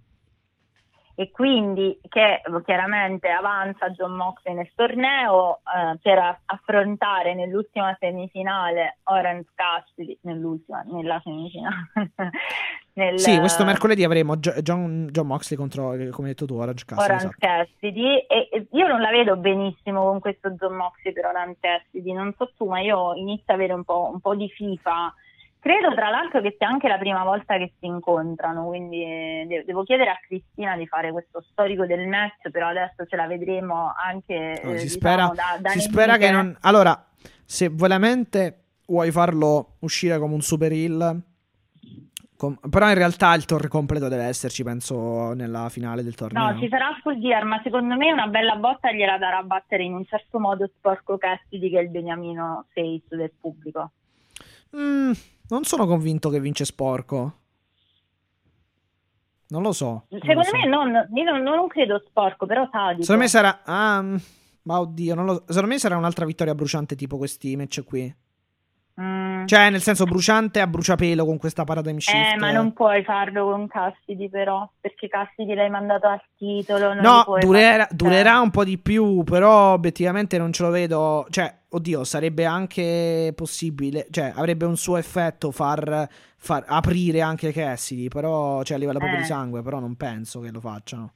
E 1.16 1.30
quindi 1.30 1.98
che 2.08 2.40
chiaramente 2.64 3.28
avanza 3.28 3.90
John 3.90 4.12
Moxley 4.12 4.54
nel 4.54 4.70
torneo 4.74 5.58
eh, 5.58 5.98
per 6.02 6.40
affrontare 6.46 7.34
nell'ultima 7.34 7.96
semifinale 8.00 8.98
Orange 9.04 9.48
Cassidy 9.54 10.18
nell'ultima 10.22 10.82
nella 10.82 11.20
semifinale 11.22 11.90
nel, 12.94 13.18
Sì, 13.20 13.38
questo 13.38 13.64
mercoledì 13.64 14.02
avremo 14.02 14.36
John, 14.36 15.08
John 15.10 15.26
Moxley 15.26 15.56
contro, 15.56 15.90
come 15.90 16.28
hai 16.28 16.34
detto 16.34 16.46
tu, 16.46 16.54
Orange 16.54 16.84
Cassidy. 16.84 17.04
Orange 17.04 17.26
esatto. 17.26 17.46
Cassidy 17.46 18.16
e, 18.26 18.48
e 18.50 18.66
io 18.72 18.88
non 18.88 19.00
la 19.00 19.10
vedo 19.10 19.36
benissimo 19.36 20.04
con 20.04 20.18
questo 20.18 20.50
John 20.50 20.74
Moxley 20.74 21.12
per 21.12 21.26
Orange 21.26 21.58
Cassidy 21.60 22.12
non 22.12 22.34
so 22.36 22.50
tu 22.56 22.66
ma 22.66 22.80
io 22.80 23.14
inizio 23.14 23.52
a 23.52 23.54
avere 23.54 23.72
un 23.72 23.84
po', 23.84 24.10
un 24.12 24.20
po' 24.20 24.34
di 24.34 24.48
FIFA 24.48 25.14
credo 25.64 25.94
tra 25.94 26.10
l'altro 26.10 26.42
che 26.42 26.54
sia 26.58 26.68
anche 26.68 26.88
la 26.88 26.98
prima 26.98 27.24
volta 27.24 27.56
che 27.56 27.72
si 27.80 27.86
incontrano 27.86 28.66
quindi 28.66 29.02
eh, 29.02 29.46
de- 29.48 29.64
devo 29.64 29.82
chiedere 29.82 30.10
a 30.10 30.18
Cristina 30.20 30.76
di 30.76 30.86
fare 30.86 31.10
questo 31.10 31.40
storico 31.50 31.86
del 31.86 32.06
match 32.06 32.50
però 32.50 32.68
adesso 32.68 33.06
ce 33.08 33.16
la 33.16 33.26
vedremo 33.26 33.90
anche 33.96 34.60
No, 34.62 34.72
eh, 34.72 34.78
si 34.78 34.84
diciamo, 34.84 34.88
spera, 34.88 35.30
da, 35.34 35.58
da 35.58 35.70
si 35.70 35.80
spera 35.80 36.18
che 36.18 36.30
non. 36.30 36.54
Allora, 36.60 37.06
se 37.46 37.70
veramente 37.70 38.64
vuoi 38.86 39.10
farlo 39.10 39.76
uscire 39.80 40.18
come 40.18 40.34
un 40.34 40.42
super 40.42 40.70
heel. 40.70 41.22
com- 42.36 42.58
però 42.68 42.88
in 42.90 42.94
realtà 42.96 43.32
il 43.34 43.46
torre 43.46 43.68
completo 43.68 44.08
deve 44.08 44.24
esserci, 44.24 44.62
penso, 44.62 45.32
nella 45.32 45.70
finale 45.70 46.02
del 46.02 46.14
torneo. 46.14 46.50
No, 46.52 46.58
ci 46.58 46.68
sarà 46.68 46.94
full 47.00 47.18
gear, 47.20 47.44
ma 47.44 47.58
secondo 47.62 47.96
me 47.96 48.12
una 48.12 48.26
bella 48.26 48.56
botta 48.56 48.92
gliela 48.92 49.16
darà 49.16 49.38
a 49.38 49.42
battere 49.44 49.82
in 49.84 49.94
un 49.94 50.04
certo 50.04 50.38
modo 50.38 50.68
Sporco 50.76 51.16
Cassidy 51.16 51.70
che 51.70 51.78
è 51.78 51.82
il 51.82 51.88
beniamino 51.88 52.66
face 52.74 53.16
del 53.16 53.32
pubblico. 53.40 53.92
Mm, 54.76 55.12
non 55.48 55.64
sono 55.64 55.86
convinto 55.86 56.30
che 56.30 56.40
vince 56.40 56.64
sporco. 56.64 57.38
Non 59.48 59.62
lo 59.62 59.72
so. 59.72 59.86
non 59.86 60.04
lo 60.08 60.18
Secondo 60.20 60.42
so. 60.44 60.56
me 60.56 60.66
non, 60.66 61.08
io 61.14 61.24
non, 61.24 61.42
non 61.42 61.66
credo 61.68 62.02
sporco, 62.06 62.46
però 62.46 62.68
sadico. 62.70 63.02
Secondo 63.02 63.22
me 63.22 63.28
sarà. 63.28 63.62
Ah, 63.64 64.02
mm, 64.02 64.16
ma 64.62 64.80
oddio, 64.80 65.14
non 65.14 65.26
lo 65.26 65.44
Secondo 65.46 65.68
me 65.68 65.78
sarà 65.78 65.96
un'altra 65.96 66.24
vittoria 66.24 66.54
bruciante, 66.54 66.96
tipo 66.96 67.16
questi 67.18 67.54
match 67.56 67.84
qui. 67.84 68.14
Mm. 69.00 69.46
Cioè, 69.46 69.70
nel 69.70 69.80
senso, 69.80 70.04
bruciante 70.04 70.60
a 70.60 70.68
bruciapelo 70.68 71.24
con 71.24 71.36
questa 71.36 71.64
paradigm 71.64 71.96
shift. 71.96 72.34
Eh, 72.34 72.36
ma 72.38 72.52
non 72.52 72.72
puoi 72.72 73.02
farlo 73.02 73.50
con 73.50 73.66
Cassidy 73.66 74.28
però, 74.28 74.70
perché 74.80 75.08
Cassidy 75.08 75.54
l'hai 75.54 75.68
mandato 75.68 76.06
al 76.06 76.22
titolo. 76.36 76.94
No, 76.94 77.24
durerà, 77.40 77.88
durerà 77.90 78.38
un 78.38 78.50
po' 78.50 78.62
di 78.62 78.78
più, 78.78 79.24
però 79.24 79.72
obiettivamente 79.72 80.38
non 80.38 80.52
ce 80.52 80.62
lo 80.62 80.70
vedo. 80.70 81.26
Cioè, 81.28 81.52
oddio, 81.70 82.04
sarebbe 82.04 82.44
anche 82.44 83.32
possibile. 83.34 84.06
Cioè, 84.10 84.32
avrebbe 84.34 84.64
un 84.64 84.76
suo 84.76 84.96
effetto 84.96 85.50
far, 85.50 86.08
far 86.36 86.64
aprire 86.68 87.20
anche 87.20 87.52
Cassidy, 87.52 88.06
però, 88.06 88.62
cioè, 88.62 88.76
a 88.76 88.78
livello 88.78 88.98
proprio 88.98 89.18
di 89.18 89.24
Eh. 89.24 89.28
sangue, 89.28 89.62
però 89.62 89.80
non 89.80 89.96
penso 89.96 90.38
che 90.38 90.52
lo 90.52 90.60
facciano. 90.60 91.12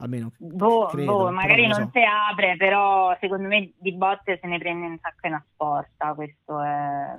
Almeno. 0.00 0.30
Boh, 0.38 0.88
boh, 0.94 1.32
magari 1.32 1.66
non 1.66 1.74
so. 1.82 1.90
si 1.92 1.98
apre, 2.30 2.56
però 2.56 3.16
secondo 3.20 3.48
me 3.48 3.72
di 3.78 3.92
botte 3.94 4.38
se 4.40 4.46
ne 4.46 4.56
prende 4.58 4.86
un 4.86 4.98
sacco 5.02 5.26
una 5.26 5.44
sporta, 5.52 6.14
questo 6.14 6.62
è... 6.62 7.18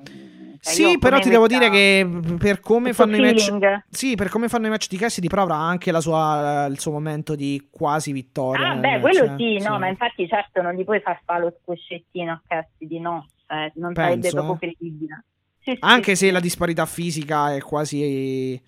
Cioè, 0.62 0.74
Sì, 0.74 0.98
però 0.98 1.20
ti 1.20 1.28
devo 1.30 1.46
questa- 1.46 1.68
dire 1.68 1.72
che 1.72 2.38
per 2.38 2.62
come 2.62 2.94
questo 2.94 3.04
fanno 3.04 3.18
i 3.18 3.20
match 3.20 3.44
feeling- 3.44 3.84
Sì, 3.90 4.16
per 4.16 4.30
come 4.30 4.48
fanno 4.48 4.68
i 4.68 4.70
match 4.70 4.88
di 4.88 4.96
Cassidy 4.96 5.28
avrà 5.30 5.56
anche 5.56 5.92
la 5.92 6.00
sua, 6.00 6.68
il 6.70 6.80
suo 6.80 6.92
momento 6.94 7.36
di 7.36 7.68
quasi 7.70 8.14
vittoria. 8.14 8.70
Ah, 8.70 8.74
nel 8.76 8.80
beh, 8.80 9.00
quello 9.02 9.24
eh. 9.26 9.36
sì, 9.38 9.58
no, 9.60 9.78
ma 9.78 9.88
infatti 9.90 10.26
certo 10.30 10.62
non 10.62 10.74
gli 10.74 10.86
puoi 10.86 11.02
far 11.02 11.20
fare 11.26 11.42
lo 11.42 11.54
squoscettino 11.62 12.32
a 12.32 12.42
Cassidy, 12.48 13.00
no, 13.02 13.28
cioè, 13.46 13.74
non 13.76 13.94
sarebbe 13.94 14.22
Penso, 14.22 14.36
proprio 14.38 14.56
eh. 14.56 14.60
credibile. 14.78 15.24
Sì, 15.60 15.76
Anche 15.82 16.16
sì. 16.16 16.28
se 16.28 16.32
la 16.32 16.40
disparità 16.40 16.86
fisica 16.86 17.54
è 17.54 17.60
quasi. 17.60 18.62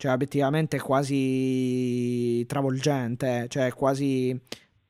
Cioè, 0.00 0.12
obiettivamente 0.12 0.78
è 0.78 0.80
quasi 0.80 2.44
travolgente. 2.46 3.42
eh. 3.42 3.48
Cioè, 3.48 3.70
quasi. 3.72 4.38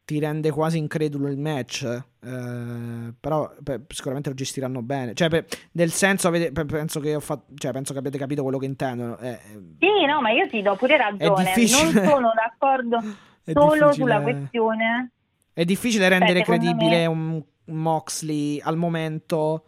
Ti 0.05 0.19
rende 0.19 0.51
quasi 0.51 0.77
incredulo 0.78 1.28
il 1.28 1.39
match. 1.39 1.82
eh, 2.23 3.15
però 3.19 3.51
beh, 3.61 3.81
sicuramente 3.89 4.28
lo 4.28 4.35
gestiranno 4.35 4.82
bene. 4.82 5.15
Cioè, 5.15 5.28
per- 5.28 5.47
nel 5.73 5.91
senso, 5.91 6.28
avete- 6.28 6.51
pe- 6.53 6.65
penso 6.65 7.01
che 7.01 7.19
fatto. 7.20 7.53
Cioè, 7.55 7.73
penso 7.73 7.93
che 7.93 7.99
abbiate 8.01 8.19
capito 8.19 8.43
quello 8.43 8.59
che 8.59 8.66
intendo. 8.66 9.16
eh, 9.19 9.39
Sì, 9.78 10.07
no, 10.07 10.20
ma 10.20 10.31
io 10.31 10.49
ti 10.49 10.62
do 10.62 10.74
pure 10.77 10.97
ragione, 10.97 11.55
non 11.55 11.93
sono 12.05 12.32
d'accordo 12.35 12.99
solo 13.45 13.93
sulla 13.93 14.20
questione. 14.20 15.11
È 15.53 15.65
difficile 15.65 16.09
rendere 16.09 16.39
secondo 16.41 16.61
credibile 16.65 16.99
me- 17.01 17.07
un 17.07 17.43
Moxley 17.77 18.61
al 18.62 18.77
momento. 18.77 19.65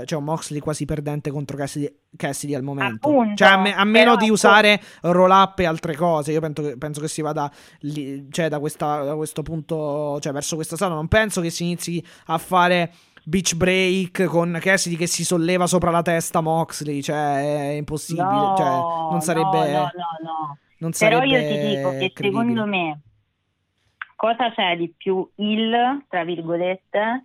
Eh, 0.00 0.04
cioè, 0.06 0.18
un 0.18 0.24
Moxley 0.24 0.60
quasi 0.60 0.84
perdente 0.84 1.30
contro 1.30 1.56
Cassidy, 1.56 1.92
Cassidy 2.16 2.54
al 2.54 2.62
momento. 2.62 3.08
Appunto, 3.08 3.34
cioè, 3.36 3.48
a, 3.48 3.58
me- 3.58 3.74
a 3.74 3.84
meno 3.84 4.16
di 4.16 4.30
usare 4.30 4.80
roll 5.02 5.30
up 5.30 5.58
e 5.58 5.64
altre 5.66 5.94
cose. 5.94 6.32
Io 6.32 6.40
penso 6.40 6.62
che, 6.62 6.76
penso 6.78 7.00
che 7.00 7.08
si 7.08 7.20
vada 7.22 7.50
lì, 7.80 8.26
cioè, 8.30 8.48
da, 8.48 8.58
questa- 8.58 9.02
da 9.02 9.14
questo 9.16 9.42
punto, 9.42 10.18
cioè, 10.20 10.32
verso 10.32 10.54
questa 10.54 10.76
strada. 10.76 10.94
Non 10.94 11.08
penso 11.08 11.40
che 11.40 11.50
si 11.50 11.64
inizi 11.64 12.04
a 12.26 12.38
fare. 12.38 12.92
Beach 13.26 13.54
break 13.54 14.24
con 14.24 14.58
Cassidy 14.60 14.96
che 14.96 15.06
si 15.06 15.24
solleva 15.24 15.66
sopra 15.66 15.90
la 15.90 16.02
testa 16.02 16.42
Moxley, 16.42 17.00
cioè 17.00 17.70
è 17.70 17.76
impossibile, 17.76 18.22
No, 18.26 18.54
cioè 18.54 18.66
non 18.66 19.20
sarebbe 19.22 19.72
no, 19.72 19.78
no, 19.78 19.78
no, 19.78 19.88
no. 20.22 20.58
non 20.80 20.90
Però 20.90 21.20
sarebbe 21.20 21.26
io 21.26 21.38
ti 21.48 21.68
dico 21.76 21.88
che 21.92 22.12
credibile. 22.12 22.30
secondo 22.52 22.66
me 22.66 23.00
cosa 24.14 24.52
c'è 24.52 24.76
di 24.76 24.92
più 24.94 25.26
il, 25.36 26.04
tra 26.08 26.22
virgolette, 26.24 27.24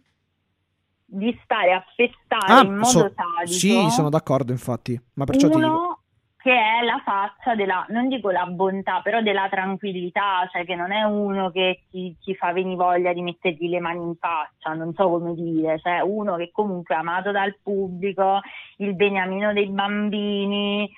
di 1.11 1.37
stare 1.43 1.73
a 1.73 1.83
festare 1.95 2.53
Ah, 2.53 2.63
in 2.63 2.73
modo 2.75 2.85
so- 2.85 3.13
sadico 3.15 3.51
sì, 3.51 3.89
sono 3.89 4.09
d'accordo, 4.09 4.51
infatti. 4.51 4.99
Ma 5.15 5.25
perciò 5.25 5.47
ti 5.49 5.55
dico. 5.55 5.67
uno 5.67 5.99
che 6.41 6.53
è 6.53 6.83
la 6.85 7.01
faccia 7.03 7.53
della, 7.53 7.85
non 7.89 8.07
dico 8.07 8.29
la 8.31 8.45
bontà, 8.45 9.01
però 9.01 9.21
della 9.21 9.49
tranquillità, 9.49 10.47
cioè 10.49 10.63
che 10.63 10.73
non 10.73 10.93
è 10.93 11.03
uno 11.03 11.51
che 11.51 11.81
ti, 11.91 12.15
ti 12.23 12.33
fa 12.33 12.53
venire 12.53 12.77
voglia 12.77 13.11
di 13.11 13.21
mettergli 13.21 13.67
le 13.67 13.81
mani 13.81 14.01
in 14.01 14.15
faccia, 14.15 14.73
non 14.73 14.93
so 14.93 15.09
come 15.09 15.33
dire, 15.33 15.77
cioè 15.79 15.99
uno 15.99 16.37
che 16.37 16.49
comunque 16.53 16.95
è 16.95 16.99
amato 16.99 17.31
dal 17.31 17.57
pubblico, 17.61 18.39
il 18.77 18.95
beniamino 18.95 19.51
dei 19.51 19.67
bambini, 19.67 20.89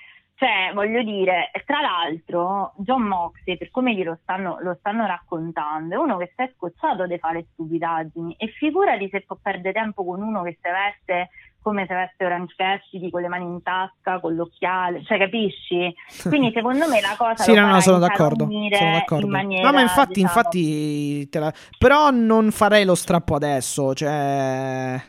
cioè 0.42 0.72
voglio 0.74 1.04
dire, 1.04 1.52
tra 1.64 1.80
l'altro 1.80 2.72
John 2.78 3.02
Moxley, 3.02 3.56
per 3.56 3.70
come 3.70 3.94
glielo 3.94 4.18
stanno, 4.22 4.58
lo 4.60 4.74
stanno 4.80 5.06
raccontando, 5.06 5.94
è 5.94 5.98
uno 5.98 6.16
che 6.16 6.32
si 6.34 6.42
è 6.42 6.50
scocciato 6.56 7.06
di 7.06 7.16
fare 7.18 7.46
stupidaggini 7.52 8.34
e 8.36 8.48
figurati 8.48 9.08
se 9.08 9.20
può 9.20 9.38
perdere 9.40 9.72
tempo 9.72 10.04
con 10.04 10.20
uno 10.20 10.42
che 10.42 10.58
si 10.60 10.68
veste 10.68 11.30
come 11.62 11.86
se 11.86 11.92
avesse 11.92 12.24
Orange 12.24 12.54
Cassidy 12.56 13.08
con 13.08 13.22
le 13.22 13.28
mani 13.28 13.44
in 13.44 13.62
tasca, 13.62 14.18
con 14.18 14.34
l'occhiale, 14.34 15.04
cioè 15.04 15.16
capisci? 15.16 15.94
Quindi 16.28 16.50
secondo 16.52 16.88
me 16.88 17.00
la 17.00 17.14
cosa 17.16 17.44
Sì, 17.44 17.54
no, 17.54 17.64
no, 17.68 17.80
sono 17.80 18.00
d'accordo. 18.00 18.48
Sono 18.50 18.90
d'accordo. 18.90 19.28
maniera, 19.28 19.68
no, 19.68 19.72
ma 19.72 19.80
infatti, 19.80 20.14
diciamo, 20.14 20.32
infatti, 20.34 21.28
la- 21.38 21.54
però 21.78 22.10
non 22.10 22.50
farei 22.50 22.84
lo 22.84 22.96
strappo 22.96 23.36
adesso, 23.36 23.94
cioè 23.94 25.00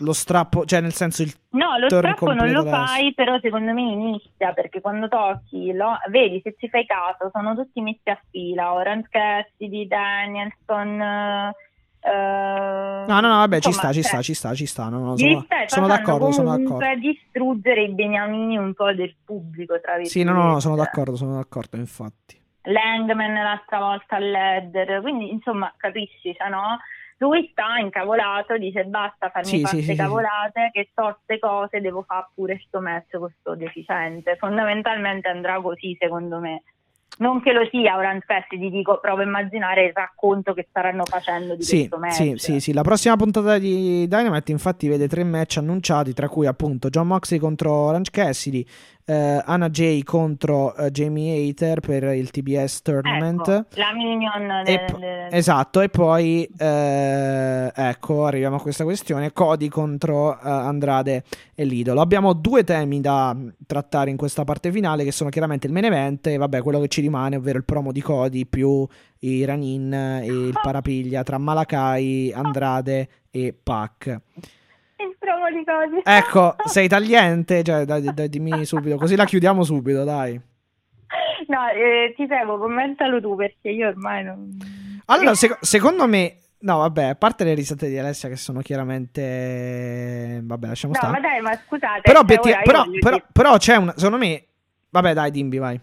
lo 0.00 0.12
strappo, 0.12 0.64
cioè 0.64 0.80
nel 0.80 0.92
senso 0.92 1.22
il 1.22 1.32
No, 1.50 1.78
lo 1.78 1.88
strappo 1.88 2.32
non 2.34 2.50
lo 2.50 2.64
fai, 2.64 3.14
però 3.14 3.38
secondo 3.40 3.72
me 3.72 3.82
inizia, 3.82 4.52
perché 4.52 4.80
quando 4.80 5.08
tocchi, 5.08 5.72
lo- 5.72 5.98
vedi, 6.10 6.40
se 6.42 6.54
ci 6.58 6.68
fai 6.68 6.84
caso, 6.84 7.30
sono 7.32 7.54
tutti 7.54 7.80
messi 7.80 8.10
a 8.10 8.20
fila, 8.30 8.72
Orange 8.74 9.08
Cassidy, 9.10 9.86
Danielson... 9.86 11.00
eh, 11.00 11.50
No, 13.06 13.20
no, 13.20 13.28
no, 13.28 13.36
vabbè, 13.38 13.60
ci 13.60 13.72
sta, 13.72 13.92
ci 13.92 14.02
sta, 14.02 14.22
ci 14.22 14.34
sta, 14.34 14.54
ci 14.54 14.66
sta, 14.66 14.88
no, 14.88 14.98
no, 14.98 15.16
sono, 15.16 15.46
sono 15.66 15.86
d'accordo, 15.86 16.32
sono 16.32 16.56
d'accordo. 16.56 17.00
distruggere 17.00 17.82
i 17.82 17.92
beniamini 17.92 18.56
un 18.56 18.74
po' 18.74 18.92
del 18.92 19.14
pubblico, 19.24 19.80
tra 19.80 20.02
Sì, 20.04 20.22
no, 20.22 20.32
no, 20.32 20.36
no, 20.36 20.40
virgolette. 20.42 20.60
sono 20.62 20.76
d'accordo, 20.76 21.16
sono 21.16 21.34
d'accordo, 21.36 21.76
infatti. 21.76 22.40
Langman 22.62 23.32
l'altra 23.32 23.78
volta 23.78 24.16
all'Edder, 24.16 25.00
quindi 25.00 25.30
insomma 25.30 25.72
capisci, 25.76 26.34
cioè, 26.36 26.48
no? 26.48 26.78
Lui 27.18 27.48
sta 27.50 27.78
incavolato, 27.78 28.58
dice 28.58 28.84
basta 28.84 29.30
farmi 29.30 29.48
Sì, 29.48 29.56
sì, 29.56 29.62
queste 29.62 29.80
sì, 29.80 29.90
sì. 29.92 29.96
cavolate, 29.96 30.70
che 30.72 30.90
so 30.94 31.18
ste 31.22 31.38
cose, 31.38 31.80
devo 31.80 32.02
fare 32.02 32.26
pure 32.34 32.62
sto 32.66 32.80
match 32.80 33.16
con 33.16 33.32
sto 33.40 33.54
deficiente. 33.54 34.36
Fondamentalmente 34.36 35.28
andrà 35.28 35.60
così 35.60 35.96
secondo 35.98 36.38
me. 36.38 36.62
Non 37.18 37.40
che 37.40 37.52
lo 37.52 37.66
sia 37.70 37.96
Orange 37.96 38.26
Cassidy, 38.26 38.68
ti 38.68 38.76
dico, 38.76 38.98
provo 39.00 39.22
a 39.22 39.24
immaginare 39.24 39.86
il 39.86 39.92
racconto 39.94 40.52
che 40.52 40.66
staranno 40.68 41.04
facendo 41.06 41.54
di 41.54 41.62
Sì, 41.62 41.88
questo 41.88 41.96
match. 41.98 42.12
sì, 42.12 42.34
sì, 42.36 42.60
sì. 42.60 42.72
La 42.74 42.82
prossima 42.82 43.16
puntata 43.16 43.56
di 43.56 44.06
Dynamite, 44.06 44.52
infatti, 44.52 44.86
vede 44.86 45.08
tre 45.08 45.24
match 45.24 45.56
annunciati, 45.56 46.12
tra 46.12 46.28
cui 46.28 46.46
appunto 46.46 46.90
John 46.90 47.06
Moxley 47.06 47.40
contro 47.40 47.72
Orange 47.72 48.10
Cassidy, 48.10 48.66
eh, 49.08 49.42
Anna 49.44 49.70
Jay 49.70 50.02
contro 50.02 50.74
eh, 50.74 50.90
Jamie 50.90 51.48
Hater 51.48 51.80
per 51.80 52.02
il 52.14 52.30
TBS 52.30 52.82
Tournament. 52.82 53.46
Ecco, 53.48 53.66
la 53.80 53.94
minion 53.94 54.50
E 54.50 54.62
del- 54.64 54.84
po- 54.90 54.98
del- 54.98 55.28
esatto, 55.30 55.80
e 55.80 55.88
poi 55.88 56.48
eh, 56.58 57.72
ecco, 57.74 58.26
arriviamo 58.26 58.56
a 58.56 58.60
questa 58.60 58.82
questione: 58.84 59.32
Cody 59.32 59.68
contro 59.68 60.32
eh, 60.34 60.38
Andrade 60.48 61.22
e 61.54 61.64
l'idolo. 61.64 62.00
Abbiamo 62.00 62.32
due 62.32 62.64
temi 62.64 63.00
da 63.00 63.32
mh, 63.32 63.54
trattare 63.66 64.10
in 64.10 64.16
questa 64.16 64.44
parte 64.44 64.70
finale, 64.72 65.04
che 65.04 65.12
sono 65.12 65.30
chiaramente 65.30 65.66
il 65.68 65.72
main 65.72 65.84
event 65.84 66.26
e 66.26 66.36
vabbè, 66.36 66.60
quello 66.62 66.80
che 66.80 66.88
ci 66.88 67.00
rimane, 67.00 67.36
ovvero 67.36 67.58
il 67.58 67.64
promo 67.64 67.92
di 67.92 68.00
Cody 68.02 68.44
più 68.44 68.86
i 69.20 69.44
Ranin 69.44 69.92
e 69.94 70.26
il 70.26 70.52
parapiglia 70.60 71.22
tra 71.22 71.38
Malakai, 71.38 72.32
Andrade 72.34 73.08
e 73.30 73.54
Pac. 73.62 74.20
Di 75.52 75.64
cose. 75.64 76.00
Ecco, 76.04 76.56
sei 76.66 76.88
tagliente, 76.88 77.62
cioè, 77.62 77.84
dai, 77.84 78.02
dai, 78.12 78.28
dimmi 78.28 78.64
subito, 78.66 78.96
così 78.96 79.16
la 79.16 79.24
chiudiamo 79.24 79.62
subito, 79.62 80.04
dai. 80.04 80.40
No, 81.48 81.68
eh, 81.68 82.12
ti 82.16 82.26
prego, 82.26 82.58
commentalo 82.58 83.20
tu 83.20 83.36
perché 83.36 83.68
io 83.70 83.88
ormai 83.88 84.24
non... 84.24 84.56
Allora, 85.06 85.34
sec- 85.34 85.64
secondo 85.64 86.06
me, 86.08 86.38
no, 86.60 86.78
vabbè, 86.78 87.04
a 87.04 87.14
parte 87.14 87.44
le 87.44 87.54
risate 87.54 87.88
di 87.88 87.96
Alessia 87.98 88.28
che 88.28 88.36
sono 88.36 88.60
chiaramente, 88.60 90.40
vabbè, 90.42 90.66
lasciamo 90.66 90.92
No, 90.94 90.98
stare. 90.98 91.12
ma 91.12 91.20
dai, 91.20 91.40
ma 91.40 91.54
scusate, 91.54 92.00
però, 92.02 92.20
cioè, 92.20 92.38
obiettiv- 92.38 92.62
però, 92.64 92.84
però, 93.00 93.22
però 93.32 93.56
c'è 93.58 93.76
una, 93.76 93.92
secondo 93.96 94.18
me, 94.18 94.44
vabbè, 94.90 95.12
dai, 95.14 95.30
dimmi, 95.30 95.58
vai. 95.58 95.80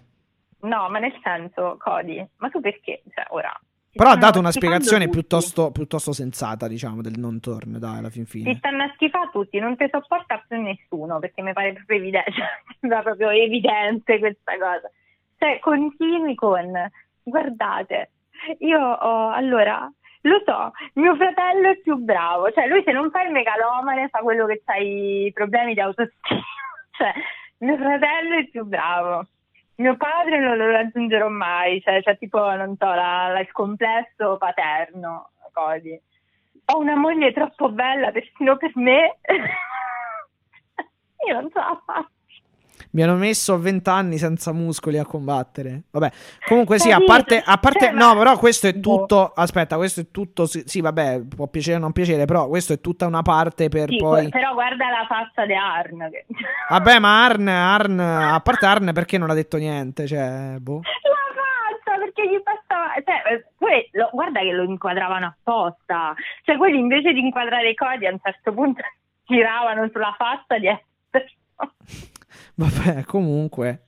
No, 0.61 0.89
ma 0.89 0.99
nel 0.99 1.13
senso, 1.23 1.77
Cody, 1.79 2.25
ma 2.37 2.49
tu 2.49 2.59
perché? 2.59 3.01
Cioè, 3.13 3.25
ora... 3.29 3.57
Però 3.95 4.09
ha 4.09 4.15
dato 4.15 4.39
una 4.39 4.49
spiegazione 4.51 5.07
piuttosto, 5.07 5.71
piuttosto 5.71 6.13
sensata, 6.13 6.67
diciamo, 6.67 7.01
del 7.03 7.13
non 7.17 7.39
torno, 7.39 7.77
dai, 7.77 7.99
alla 7.99 8.09
fin 8.09 8.25
Si 8.25 8.39
fine. 8.39 8.55
stanno 8.55 8.83
a 8.83 8.91
schifare 8.95 9.29
tutti, 9.31 9.59
non 9.59 9.75
ti 9.75 9.87
sopporta 9.91 10.43
più 10.47 10.59
nessuno 10.59 11.19
perché 11.19 11.43
mi 11.43 11.53
pare 11.53 11.73
proprio 11.73 11.97
evidente, 11.97 12.31
sembra 12.79 13.03
proprio 13.03 13.29
evidente 13.29 14.17
questa 14.17 14.53
cosa. 14.57 14.89
Cioè, 15.37 15.59
continui 15.59 16.33
con, 16.33 16.71
guardate, 17.21 18.11
io 18.59 18.79
ho, 18.79 19.29
allora, 19.29 19.87
lo 20.21 20.41
so, 20.43 20.71
mio 20.93 21.15
fratello 21.15 21.69
è 21.69 21.77
più 21.77 21.95
bravo, 21.97 22.51
cioè 22.51 22.67
lui 22.67 22.81
se 22.83 22.91
non 22.93 23.11
fa 23.11 23.21
il 23.23 23.31
megalomane 23.31 24.07
fa 24.09 24.19
quello 24.19 24.47
che 24.47 24.61
ha 24.65 24.77
i 24.77 25.29
problemi 25.33 25.75
di 25.75 25.81
autostima, 25.81 26.41
cioè, 26.97 27.13
mio 27.59 27.77
fratello 27.77 28.37
è 28.37 28.47
più 28.47 28.65
bravo. 28.65 29.27
Mio 29.75 29.95
padre 29.97 30.39
non 30.39 30.55
lo 30.57 30.69
raggiungerò 30.71 31.27
mai, 31.29 31.81
cioè, 31.81 32.01
cioè 32.03 32.17
tipo, 32.17 32.39
non 32.55 32.75
so, 32.77 32.85
la- 32.85 33.29
la- 33.29 33.39
il 33.39 33.51
complesso 33.51 34.37
paterno, 34.37 35.31
Cody 35.51 35.99
ho 36.65 36.77
una 36.79 36.95
moglie 36.95 37.33
troppo 37.33 37.69
bella 37.69 38.11
persino 38.11 38.55
per 38.57 38.71
me. 38.75 39.17
Io 41.27 41.33
non 41.33 41.49
ce 41.51 41.59
la 41.59 41.81
faccio. 41.85 42.11
Mi 42.93 43.01
hanno 43.01 43.15
messo 43.15 43.57
20 43.57 43.89
anni 43.89 44.17
senza 44.19 44.53
muscoli 44.53 44.99
a 44.99 45.05
combattere. 45.05 45.85
Vabbè, 45.89 46.11
comunque 46.45 46.77
sì, 46.77 46.91
a 46.91 46.99
parte, 47.03 47.41
a 47.43 47.57
parte 47.57 47.85
Cioè, 47.85 47.91
no, 47.91 48.15
però 48.15 48.37
questo 48.37 48.67
è 48.67 48.73
Boh. 48.73 48.99
tutto. 48.99 49.31
Aspetta, 49.33 49.77
questo 49.77 50.01
è 50.01 50.11
tutto. 50.11 50.45
Sì, 50.45 50.79
vabbè, 50.79 51.21
può 51.35 51.47
piacere 51.47 51.77
o 51.77 51.79
non 51.79 51.91
piacere, 51.91 52.25
però 52.25 52.47
questo 52.47 52.73
è 52.73 52.81
tutta 52.81 53.07
una 53.07 53.23
parte 53.23 53.67
per 53.69 53.89
Sì, 53.89 53.97
poi. 53.97 54.29
Però 54.29 54.53
guarda 54.53 54.89
la 54.89 55.07
faccia 55.07 55.43
di 55.47 55.55
Arn. 55.55 56.07
Che... 56.11 56.25
Vabbè, 56.69 56.99
ma 56.99 57.25
Arn, 57.25 57.47
Arn, 57.47 57.99
a 57.99 58.39
parte 58.41 58.65
Arn, 58.67 58.91
perché 58.93 59.17
non 59.17 59.31
ha 59.31 59.33
detto 59.33 59.57
niente? 59.57 60.05
Cioè, 60.05 60.57
boh. 60.59 60.81
La 60.83 61.33
faccia 61.33 61.97
perché 61.97 62.27
gli 62.29 62.39
passava. 62.43 62.93
Cioè, 63.03 63.33
eh, 63.33 63.45
poi 63.57 63.89
lo- 63.93 64.09
guarda 64.11 64.39
che 64.41 64.51
lo 64.51 64.61
inquadravano 64.65 65.35
apposta. 65.35 66.13
Cioè, 66.43 66.57
quelli 66.57 66.77
invece 66.77 67.11
di 67.11 67.21
inquadrare 67.21 67.69
i 67.71 67.75
codi 67.75 68.05
a 68.05 68.11
un 68.11 68.19
certo 68.21 68.53
punto 68.53 68.83
tiravano 69.25 69.89
sulla 69.91 70.13
faccia 70.15 70.59
di 70.59 70.67
Vabbè, 72.55 73.03
comunque. 73.05 73.83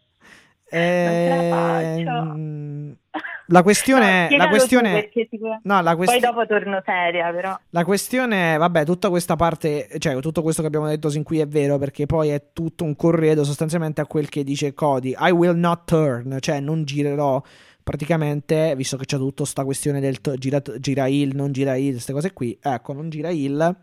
la 0.70 0.78
Ehm, 0.78 2.96
La 3.50 3.62
questione, 3.62 4.28
No, 4.28 4.36
è- 4.36 4.38
la 4.38 4.48
questione, 4.48 4.90
tu, 4.90 4.96
perché 4.96 5.28
sicur- 5.30 5.60
no, 5.62 5.82
la 5.82 5.96
Poi 5.96 6.06
questi- 6.08 6.20
dopo 6.20 6.48
torno 6.48 6.82
seria, 6.84 7.32
però. 7.32 7.56
la 7.70 7.86
questione, 7.86 8.56
è, 8.56 8.58
vabbè, 8.58 8.84
tutta 8.86 9.10
questa 9.10 9.36
parte, 9.36 9.88
cioè 10.00 10.20
tutto 10.20 10.42
questo 10.42 10.62
che 10.62 10.68
abbiamo 10.68 10.88
detto 10.88 11.10
sin 11.10 11.22
qui 11.22 11.40
è 11.40 11.48
vero 11.48 11.78
perché 11.78 12.08
poi 12.08 12.30
è 12.30 12.42
tutto 12.54 12.84
un 12.84 12.96
corredo 12.96 13.44
sostanzialmente 13.44 14.02
a 14.02 14.08
quel 14.08 14.30
che 14.30 14.44
dice 14.44 14.74
Cody. 14.74 15.16
I 15.20 15.30
will 15.30 15.56
not 15.56 15.82
turn, 15.86 16.38
cioè 16.40 16.60
non 16.60 16.86
girerò 16.86 17.40
praticamente, 17.84 18.74
visto 18.76 18.98
che 18.98 19.06
c'è 19.06 19.18
tutta 19.18 19.46
sta 19.46 19.64
questione 19.64 20.00
del 20.00 20.22
to- 20.22 20.38
gira, 20.38 20.60
gira 20.80 21.06
il, 21.08 21.36
non 21.36 21.52
gira 21.52 21.76
il, 21.76 21.92
queste 21.92 22.14
cose 22.14 22.34
qui, 22.34 22.58
ecco, 22.60 22.94
non 22.94 23.10
gira 23.12 23.30
il. 23.30 23.76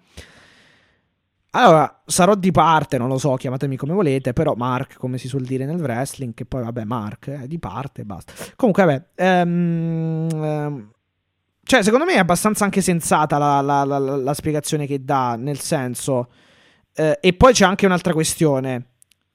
Allora, 1.55 2.03
sarò 2.07 2.35
di 2.35 2.51
parte, 2.51 2.97
non 2.97 3.09
lo 3.09 3.19
so, 3.19 3.35
chiamatemi 3.35 3.77
come 3.77 3.93
volete, 3.93 4.33
però 4.33 4.55
Mark, 4.55 4.97
come 4.97 5.19
si 5.19 5.29
suol 5.29 5.43
dire 5.43 5.67
nel 5.67 5.81
wrestling, 5.81 6.33
che 6.33 6.47
poi 6.47 6.63
vabbè, 6.63 6.85
Mark, 6.85 7.29
è 7.29 7.47
di 7.47 7.59
parte 7.59 8.01
e 8.01 8.05
basta. 8.05 8.33
Comunque, 8.57 8.85
vabbè, 8.85 9.05
ehm, 9.17 10.29
ehm, 10.33 10.91
cioè, 11.63 11.83
secondo 11.83 12.07
me 12.07 12.15
è 12.15 12.19
abbastanza 12.19 12.65
anche 12.65 12.81
sensata 12.81 13.37
la, 13.37 13.61
la- 13.61 13.85
la- 13.85 13.99
la- 13.99 14.35
spiegazione 14.35 14.87
che 14.87 15.05
dà, 15.05 15.37
nel 15.37 15.59
senso... 15.61 16.31
eh, 16.95 17.19
e 17.21 17.33
poi 17.35 17.53
c'è 17.53 17.67
anche 17.67 17.85
un'altra 17.85 18.15
questione. 18.15 18.87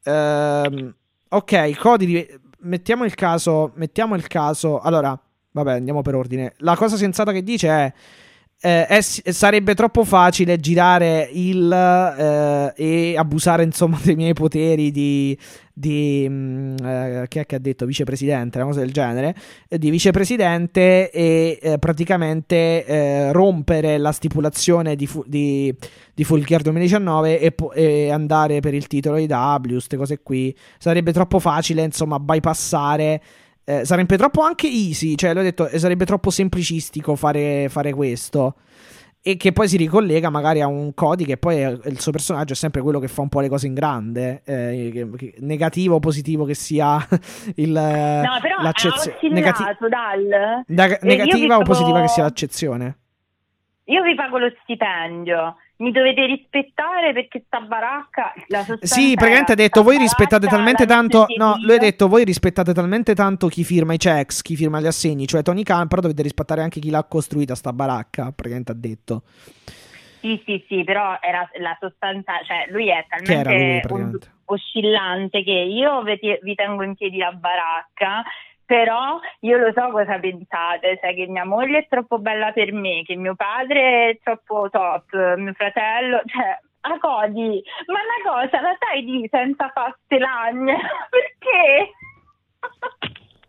Ehm, 0.04 0.96
ok, 1.30 1.78
Cody, 1.78 2.28
mettiamo 2.62 3.06
il 3.06 3.14
caso... 3.14 3.74
Mettiamo 3.76 4.16
il 4.16 4.26
caso... 4.28 4.80
Allora, 4.80 5.18
vabbè, 5.52 5.74
andiamo 5.74 6.02
per 6.02 6.16
ordine. 6.16 6.54
La 6.58 6.76
cosa 6.76 6.96
sensata 6.98 7.32
che 7.32 7.44
dice 7.44 7.68
è... 7.70 7.94
eh, 8.60 8.88
è 8.88 9.02
sarebbe 9.02 9.76
troppo 9.76 10.04
facile 10.04 10.60
girare 10.60 11.30
il 11.32 11.72
eh, 11.72 12.74
e 12.76 13.16
abusare 13.16 13.64
insomma 13.64 14.00
dei 14.04 14.16
miei 14.16 14.34
poteri 14.34 14.90
di, 14.90 15.38
di 15.72 16.26
mm, 16.28 16.76
eh, 16.84 17.26
che 17.28 17.42
è 17.42 17.46
che 17.46 17.56
ha 17.56 17.60
detto 17.60 17.86
vicepresidente, 17.86 18.58
una 18.58 18.68
cosa 18.68 18.80
del 18.80 18.92
genere 18.92 19.36
eh, 19.68 19.78
di 19.78 19.92
vicepresidente 19.92 21.12
e 21.12 21.60
eh, 21.62 21.78
praticamente 21.78 22.84
eh, 22.84 23.32
rompere 23.32 24.00
la 24.00 24.12
stipulazione 24.12 24.96
di, 24.96 25.06
fu- 25.06 25.24
di, 25.28 25.72
di 26.16 26.24
Full 26.24 26.44
Gear 26.44 26.64
2019 26.64 27.40
e, 27.40 27.52
po- 27.52 27.74
e 27.74 28.10
andare 28.10 28.60
per 28.60 28.74
il 28.74 28.88
titolo 28.88 29.18
IW, 29.18 29.68
queste 29.70 29.98
cose 29.98 30.20
qui. 30.24 30.56
Sarebbe 30.80 31.14
troppo 31.14 31.38
facile, 31.38 31.84
insomma, 31.84 32.20
bypassare. 32.20 33.22
Eh, 33.70 33.84
sarebbe 33.84 34.16
troppo 34.16 34.42
anche 34.44 34.68
easy, 34.68 35.16
cioè 35.16 35.34
l'ho 35.34 35.42
detto, 35.42 35.68
eh, 35.68 35.78
sarebbe 35.78 36.06
troppo 36.06 36.30
semplicistico 36.30 37.16
fare, 37.18 37.68
fare 37.70 37.92
questo. 37.94 38.56
E 39.22 39.36
che 39.36 39.52
poi 39.52 39.68
si 39.68 39.76
ricollega 39.76 40.30
magari 40.30 40.62
a 40.62 40.68
un 40.68 40.94
Cody 40.94 41.26
che 41.26 41.36
poi 41.36 41.58
è- 41.58 41.78
il 41.88 42.00
suo 42.00 42.14
personaggio 42.14 42.54
è 42.54 42.56
sempre 42.56 42.82
quello 42.82 42.98
che 43.00 43.10
fa 43.10 43.20
un 43.22 43.28
po' 43.28 43.42
le 43.42 43.50
cose 43.50 43.68
in 43.68 43.74
grande, 43.74 44.42
eh, 44.46 44.90
che- 44.94 45.10
che- 45.18 45.34
negativo 45.40 45.96
o 45.96 46.00
positivo 46.00 46.46
che 46.46 46.54
sia 46.54 47.06
il, 47.56 47.72
No, 47.72 48.40
però 48.42 48.62
l'accezione. 48.62 49.18
negati- 49.34 49.64
dal... 49.90 50.22
io 50.22 50.98
negativa 51.02 51.58
o 51.58 51.64
positiva 51.64 51.94
pago- 51.96 52.06
che 52.06 52.12
sia 52.14 52.24
l'accezione? 52.24 52.98
Io 53.90 54.02
vi 54.02 54.16
pago 54.16 54.38
lo 54.38 54.50
stipendio, 54.64 55.56
mi 55.78 55.92
dovete 55.92 56.26
rispettare 56.26 57.14
perché 57.14 57.44
sta 57.46 57.62
baracca 57.62 58.34
la 58.48 58.66
Sì, 58.82 59.14
praticamente 59.14 59.52
ha 59.52 59.56
detto 59.56 59.84
voi 59.84 59.98
rispettate 59.98 60.48
talmente 60.48 60.86
tanto. 60.86 61.26
No, 61.38 61.56
lui 61.60 61.76
ha 61.76 61.80
detto 61.80 62.08
voi 62.08 62.24
rispettate 62.24 62.74
talmente 62.74 63.14
tanto 63.14 63.48
chi 63.48 63.64
firma 63.64 63.94
i 63.94 63.98
checks, 63.98 64.42
chi 64.42 64.56
firma 64.56 64.80
gli 64.80 64.88
assegni, 64.88 65.28
cioè 65.28 65.44
Tony 65.44 65.64
Khan, 65.64 65.88
però 65.88 66.02
dovete 66.02 66.24
rispettare 66.24 66.62
anche 66.62 66.80
chi 66.80 66.90
l'ha 66.90 67.04
costruita 67.04 67.56
sta 67.56 67.74
baracca. 67.74 68.32
Praticamente 68.32 68.72
ha 68.72 68.76
detto. 68.76 69.24
Sì, 70.20 70.42
sì, 70.46 70.66
sì, 70.68 70.84
però 70.84 71.18
era 71.22 71.48
la 71.60 71.78
sostanza, 71.80 72.34
cioè 72.44 72.66
lui 72.72 72.90
è 72.90 73.06
lui, 73.20 73.26
talmente 73.26 73.80
praticamente. 73.82 74.32
oscillante 74.46 75.44
che 75.44 75.52
io 75.52 76.02
vi, 76.02 76.20
vi 76.42 76.56
tengo 76.56 76.84
in 76.84 76.96
piedi 76.96 77.18
la 77.18 77.32
baracca, 77.32 78.24
però 78.68 79.18
io 79.40 79.58
lo 79.58 79.72
so 79.74 79.90
cosa 79.92 80.20
pensate, 80.20 81.00
cioè 81.02 81.16
che 81.16 81.26
mia 81.28 81.46
moglie 81.46 81.80
è 81.80 81.88
troppo 81.88 82.20
bella 82.20 82.52
per 82.52 82.74
me, 82.74 83.02
che 83.04 83.16
mio 83.16 83.34
padre 83.34 84.10
è 84.10 84.20
troppo 84.22 84.70
top, 84.70 85.36
mio 85.38 85.54
fratello, 85.54 86.22
cioè 86.26 86.60
a 86.82 87.00
Cody, 87.00 87.64
ma 87.88 88.00
una 88.04 88.22
cosa 88.46 88.62
la 88.62 88.76
sai 88.78 89.04
di 89.06 89.26
senza 89.32 89.72
faste 89.74 90.20
lagne, 90.20 90.76
perché? 91.10 91.92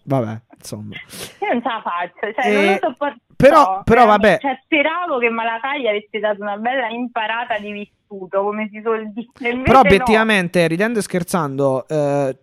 Vabbè, 0.05 0.41
insomma. 0.57 0.95
Io 1.41 1.49
non 1.53 1.63
ce 1.63 1.69
la 1.69 1.83
faccio, 1.83 2.33
cioè 2.33 2.47
Eh, 2.47 2.53
non 2.55 2.65
lo 2.65 2.79
sopporto. 2.81 3.19
però- 3.37 3.83
però 3.85 4.07
vabbè. 4.07 4.39
Cioè, 4.41 4.61
speravo 4.65 5.19
che 5.19 5.29
Malakai 5.29 5.87
avesse 5.89 6.19
dato 6.19 6.41
una 6.43 6.57
bella 6.57 6.89
imparata 6.89 7.59
di 7.59 7.73
vissuto, 7.73 8.43
come 8.43 8.69
si 8.73 8.81
suol 8.83 9.13
dire. 9.13 9.27
Invece 9.51 9.63
Però 9.65 9.81
no. 9.83 9.87
obiettivamente, 9.87 10.67
ridendo 10.67 10.99
e 11.01 11.03
scherzando, 11.03 11.87
eh, 11.89 12.37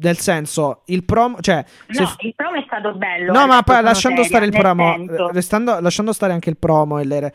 nel 0.00 0.18
senso, 0.18 0.82
il 0.86 1.04
promo, 1.04 1.38
cioè, 1.40 1.64
No, 1.88 2.14
il 2.18 2.34
promo 2.34 2.56
è 2.56 2.64
stato 2.66 2.94
bello. 2.94 3.32
No, 3.32 3.44
eh, 3.44 3.46
ma 3.46 3.62
poi 3.62 3.82
lasciando 3.82 4.22
seria, 4.22 4.38
stare 4.38 4.44
il 4.46 4.52
promo, 4.58 5.30
restando- 5.32 5.80
lasciando 5.80 6.12
stare 6.12 6.32
anche 6.32 6.50
il 6.50 6.56
promo 6.56 6.98
e 6.98 7.04
le. 7.04 7.34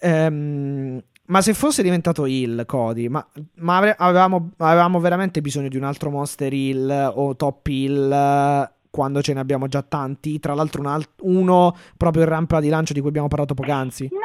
ehm, 0.00 1.02
ma 1.26 1.40
se 1.40 1.54
fosse 1.54 1.82
diventato 1.82 2.26
il 2.26 2.64
Cody, 2.66 3.08
ma, 3.08 3.26
ma 3.56 3.76
avre- 3.78 3.94
avevamo, 3.98 4.50
avevamo 4.58 5.00
veramente 5.00 5.40
bisogno 5.40 5.68
di 5.68 5.76
un 5.78 5.84
altro 5.84 6.10
Monster 6.10 6.52
Hill 6.52 7.12
o 7.14 7.34
Top 7.34 7.66
Hill 7.66 8.70
quando 8.90 9.22
ce 9.22 9.32
ne 9.32 9.40
abbiamo 9.40 9.66
già 9.66 9.80
tanti? 9.82 10.38
Tra 10.38 10.52
l'altro, 10.54 10.82
un 10.82 10.86
alt- 10.88 11.20
uno 11.22 11.74
proprio 11.96 12.24
in 12.24 12.28
rampa 12.28 12.60
di 12.60 12.68
lancio 12.68 12.92
di 12.92 13.00
cui 13.00 13.08
abbiamo 13.08 13.28
parlato 13.28 13.54
poc'anzi. 13.54 14.08
No, 14.12 14.18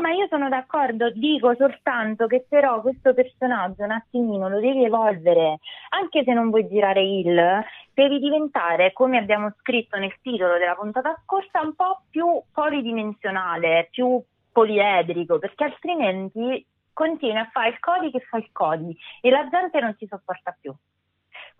ma 0.00 0.10
io 0.10 0.26
sono 0.28 0.48
d'accordo, 0.48 1.10
dico 1.10 1.54
soltanto 1.54 2.26
che 2.26 2.44
però 2.48 2.80
questo 2.80 3.14
personaggio 3.14 3.84
un 3.84 3.92
attimino 3.92 4.48
lo 4.48 4.60
devi 4.60 4.84
evolvere, 4.84 5.58
anche 5.90 6.24
se 6.24 6.32
non 6.32 6.50
vuoi 6.50 6.68
girare 6.68 7.02
il, 7.02 7.64
devi 7.94 8.18
diventare, 8.18 8.92
come 8.92 9.18
abbiamo 9.18 9.52
scritto 9.58 9.98
nel 9.98 10.14
titolo 10.20 10.58
della 10.58 10.74
puntata 10.74 11.18
scorsa, 11.22 11.60
un 11.60 11.74
po' 11.74 12.02
più 12.10 12.26
polidimensionale, 12.52 13.88
più 13.90 14.22
poliedrico, 14.52 15.38
perché 15.38 15.64
altrimenti 15.64 16.64
continui 16.92 17.38
a 17.38 17.48
fare 17.52 17.70
il 17.70 17.78
codi 17.78 18.10
che 18.10 18.20
fa 18.20 18.38
il 18.38 18.48
codi 18.52 18.96
e 19.20 19.30
la 19.30 19.48
gente 19.48 19.80
non 19.80 19.96
ti 19.96 20.06
sopporta 20.06 20.56
più. 20.60 20.74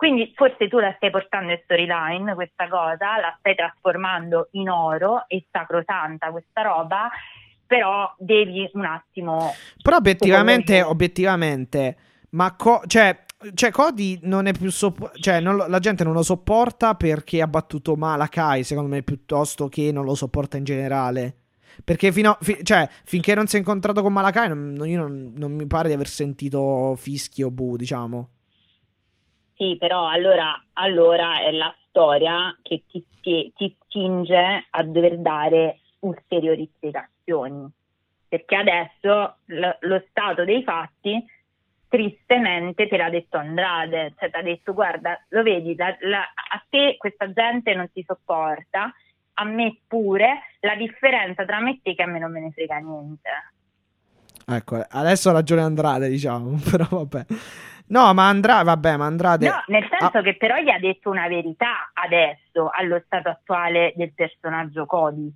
Quindi 0.01 0.33
forse 0.35 0.67
tu 0.69 0.79
la 0.79 0.95
stai 0.97 1.11
portando 1.11 1.53
in 1.53 1.61
storyline 1.63 2.35
questa 2.35 2.69
cosa, 2.69 3.19
la 3.21 3.37
stai 3.39 3.55
trasformando 3.55 4.49
in 4.53 4.71
oro 4.71 5.25
e 5.29 5.45
sacrosanta 5.51 6.31
questa 6.31 6.63
roba, 6.63 7.11
però 7.71 8.13
devi 8.19 8.69
un 8.73 8.85
attimo 8.85 9.53
Però 9.81 9.99
obiettivamente, 9.99 10.83
obiettivamente, 10.83 11.97
ma 12.31 12.57
co- 12.57 12.83
cioè, 12.89 13.17
cioè, 13.55 13.71
Cody 13.71 14.19
non 14.23 14.47
è 14.47 14.53
più 14.53 14.73
sopp- 14.73 15.17
cioè 15.21 15.41
lo- 15.41 15.69
la 15.69 15.79
gente 15.79 16.03
non 16.03 16.13
lo 16.13 16.25
sopporta 16.25 16.97
perché 16.97 17.41
ha 17.41 17.47
battuto 17.47 17.95
Malakai, 17.95 18.65
secondo 18.65 18.91
me, 18.91 19.05
piuttosto 19.05 19.69
che 19.69 19.93
non 19.93 20.05
lo 20.05 20.17
sopporta 20.17 20.57
in 20.57 20.65
generale. 20.65 21.35
Perché 21.85 22.11
fino 22.11 22.31
a- 22.33 22.39
fi- 22.41 22.59
cioè, 22.65 22.89
finché 23.05 23.37
non 23.37 23.47
si 23.47 23.55
è 23.55 23.61
incontrato 23.61 24.03
con 24.03 24.13
Malakai, 24.13 24.49
non, 24.49 24.73
non- 24.73 24.89
io 24.89 24.99
non, 24.99 25.33
non 25.37 25.53
mi 25.53 25.67
pare 25.69 25.87
di 25.87 25.95
aver 25.95 26.09
sentito 26.09 26.97
fischi 26.97 27.45
o 27.45 27.53
bu, 27.53 27.77
diciamo. 27.77 28.31
Sì, 29.55 29.77
però 29.79 30.09
allora, 30.09 30.61
allora 30.73 31.41
è 31.47 31.53
la 31.53 31.73
storia 31.89 32.59
che 32.63 32.83
ti, 32.91 33.05
ti, 33.21 33.53
ti 33.55 33.77
spinge 33.85 34.67
a 34.71 34.83
dover 34.83 35.19
dare 35.19 35.79
ulteriori 36.01 36.69
spiegazioni. 36.75 37.19
Perché 38.29 38.57
adesso 38.57 39.37
lo, 39.47 39.77
lo 39.81 40.05
stato 40.09 40.45
dei 40.45 40.63
fatti 40.63 41.25
tristemente 41.89 42.87
te 42.87 42.97
l'ha 42.97 43.11
detto 43.11 43.37
Andrade, 43.37 44.15
cioè 44.19 44.31
ti 44.31 44.37
ha 44.37 44.43
detto 44.43 44.73
guarda, 44.73 45.21
lo 45.31 45.43
vedi, 45.43 45.75
la- 45.75 45.97
la- 46.01 46.21
a 46.23 46.65
te 46.69 46.95
questa 46.97 47.33
gente 47.33 47.75
non 47.75 47.91
ti 47.93 48.05
sopporta, 48.07 48.93
a 49.35 49.45
me 49.45 49.79
pure, 49.89 50.39
la 50.61 50.77
differenza 50.77 51.45
tra 51.45 51.61
me 51.61 51.71
e 51.73 51.81
te 51.83 51.95
che 51.97 52.03
a 52.03 52.07
me 52.07 52.19
non 52.21 52.31
me 52.31 52.41
ne 52.41 52.51
frega 52.53 52.77
niente. 52.79 53.29
Ecco, 54.47 54.85
adesso 54.89 55.31
ha 55.31 55.33
ragione 55.33 55.63
Andrade, 55.63 56.09
diciamo, 56.09 56.59
però 56.71 56.87
vabbè. 56.89 57.25
No, 57.89 58.15
ma 58.15 58.29
Andrade, 58.29 58.65
vabbè, 58.65 58.97
ma 58.97 59.07
Andrade... 59.07 59.49
No, 59.49 59.63
nel 59.67 59.89
senso 59.91 60.19
Ah. 60.19 60.23
che 60.23 60.37
però 60.37 60.59
gli 60.59 60.71
ha 60.71 60.79
detto 60.79 61.11
una 61.11 61.27
verità 61.27 61.91
adesso, 61.93 62.71
allo 62.73 63.03
stato 63.05 63.29
attuale 63.31 63.93
del 63.97 64.13
personaggio 64.15 64.87
Cody. 64.87 65.29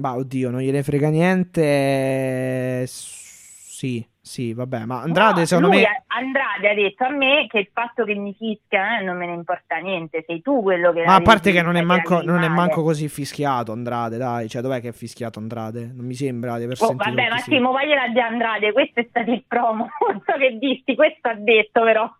Ma 0.00 0.14
oddio, 0.14 0.50
non 0.50 0.60
gliene 0.60 0.82
frega 0.84 1.08
niente. 1.08 1.60
eh, 1.62 2.84
Sì, 2.86 4.04
sì, 4.28 4.52
vabbè, 4.52 4.84
ma 4.84 5.00
Andrade 5.00 5.40
No, 5.40 5.46
secondo 5.46 5.70
me... 5.70 6.04
Andrade 6.08 6.68
ha 6.70 6.74
detto 6.74 7.04
a 7.04 7.08
me 7.08 7.46
che 7.48 7.60
il 7.60 7.70
fatto 7.72 8.04
che 8.04 8.14
mi 8.14 8.34
fischia 8.36 8.98
eh, 8.98 9.04
non 9.04 9.16
me 9.16 9.24
ne 9.24 9.32
importa 9.32 9.76
niente, 9.76 10.22
sei 10.26 10.42
tu 10.42 10.60
quello 10.60 10.92
che 10.92 11.02
Ma 11.04 11.14
a 11.14 11.22
parte 11.22 11.50
che 11.50 11.62
non 11.62 11.76
è, 11.76 11.80
manco, 11.80 12.20
non 12.20 12.42
è 12.42 12.48
manco 12.48 12.82
così 12.82 13.08
fischiato 13.08 13.72
Andrade, 13.72 14.18
dai. 14.18 14.46
Cioè, 14.46 14.60
dov'è 14.60 14.82
che 14.82 14.88
è 14.88 14.92
fischiato 14.92 15.38
Andrade? 15.38 15.90
Non 15.94 16.04
mi 16.04 16.12
sembra 16.12 16.58
di 16.58 16.64
aver 16.64 16.76
Oh, 16.78 16.88
sentito 16.88 17.08
vabbè, 17.08 17.22
che 17.22 17.40
sì. 17.40 17.50
Massimo, 17.50 17.70
voglio 17.70 17.94
di 18.12 18.20
Andrade, 18.20 18.72
questo 18.72 19.00
è 19.00 19.06
stato 19.08 19.30
il 19.30 19.44
promo, 19.48 19.88
non 20.06 20.22
so 20.26 20.32
che 20.36 20.58
dirti, 20.58 20.94
questo 20.94 21.28
ha 21.28 21.34
detto 21.34 21.82
però. 21.82 22.14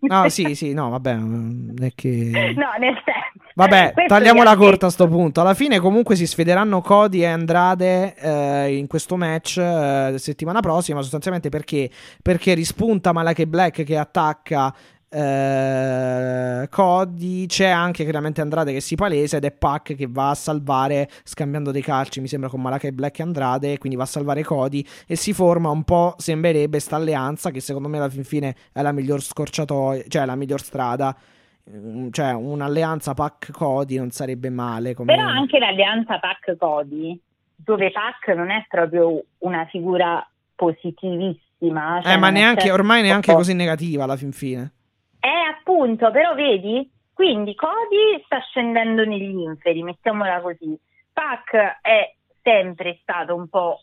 No, 0.00 0.28
sì, 0.30 0.54
sì, 0.54 0.72
no, 0.72 0.88
vabbè, 0.88 1.14
non 1.14 1.74
è 1.78 1.90
che... 1.94 2.54
No, 2.56 2.70
nel 2.78 2.94
senso. 3.04 3.32
Vabbè, 3.54 3.92
questo 3.92 4.14
tagliamola 4.14 4.56
corta 4.56 4.86
a 4.86 4.90
sto 4.90 5.08
punto. 5.08 5.40
Alla 5.40 5.54
fine 5.54 5.78
comunque 5.78 6.16
si 6.16 6.26
sfederanno 6.26 6.80
Cody 6.80 7.20
e 7.20 7.26
Andrade 7.26 8.14
eh, 8.16 8.76
in 8.76 8.86
questo 8.86 9.16
match 9.16 9.58
eh, 9.58 10.14
settimana 10.16 10.60
prossima, 10.60 11.01
sostanzialmente 11.02 11.48
perché? 11.48 11.90
Perché 12.20 12.54
rispunta 12.54 13.12
Malake 13.12 13.46
Black 13.46 13.84
che 13.84 13.96
attacca 13.96 14.74
eh, 15.14 16.66
Cody, 16.70 17.44
c'è 17.44 17.68
anche 17.68 18.04
chiaramente 18.04 18.40
Andrade 18.40 18.72
che 18.72 18.80
si 18.80 18.94
palesa 18.94 19.36
ed 19.36 19.44
è 19.44 19.52
Pac 19.52 19.94
che 19.94 20.06
va 20.08 20.30
a 20.30 20.34
salvare 20.34 21.08
scambiando 21.22 21.70
dei 21.70 21.82
calci, 21.82 22.20
mi 22.20 22.28
sembra 22.28 22.48
con 22.48 22.62
Malakai 22.62 22.92
Black 22.92 23.18
e 23.18 23.22
Andrade, 23.22 23.78
quindi 23.78 23.98
va 23.98 24.04
a 24.04 24.06
salvare 24.06 24.42
Cody 24.42 24.82
e 25.06 25.16
si 25.16 25.34
forma 25.34 25.68
un 25.68 25.84
po', 25.84 26.14
sembrerebbe, 26.16 26.80
sta 26.80 26.96
alleanza 26.96 27.50
che 27.50 27.60
secondo 27.60 27.88
me 27.88 27.98
alla 27.98 28.08
fin 28.08 28.24
fine 28.24 28.54
è 28.72 28.80
la 28.80 28.92
miglior 28.92 29.20
scorciatoia, 29.20 30.04
cioè 30.08 30.24
la 30.24 30.36
miglior 30.36 30.60
strada. 30.60 31.14
Mm, 31.70 32.08
cioè 32.10 32.32
un'alleanza 32.32 33.14
Pac 33.14 33.52
Cody 33.52 33.96
non 33.96 34.10
sarebbe 34.10 34.48
male. 34.48 34.94
Come... 34.94 35.14
Però 35.14 35.28
anche 35.28 35.58
l'alleanza 35.58 36.18
Pac 36.18 36.56
Cody, 36.56 37.20
dove 37.54 37.92
Pac 37.92 38.34
non 38.34 38.50
è 38.50 38.64
proprio 38.66 39.22
una 39.38 39.66
figura 39.66 40.26
positivissima. 40.62 42.00
Cioè 42.02 42.12
eh, 42.12 42.16
ma 42.16 42.30
neanche, 42.30 42.70
ormai 42.70 43.02
neanche 43.02 43.32
così 43.32 43.54
negativa 43.54 44.04
alla 44.04 44.16
fin 44.16 44.32
fine. 44.32 44.72
Eh, 45.18 45.56
appunto, 45.58 46.10
però 46.10 46.34
vedi? 46.34 46.88
Quindi 47.12 47.54
Cody 47.54 48.22
sta 48.24 48.38
scendendo 48.40 49.04
negli 49.04 49.38
inferi, 49.40 49.82
mettiamola 49.82 50.40
così. 50.40 50.78
Pac 51.12 51.80
è 51.82 52.14
sempre 52.42 52.98
stato 53.02 53.34
un 53.34 53.48
po' 53.48 53.80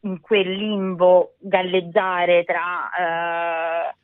in 0.00 0.20
quel 0.20 0.52
limbo 0.52 1.34
galleggiare 1.38 2.44
tra 2.44 2.90
eh, 2.98 3.94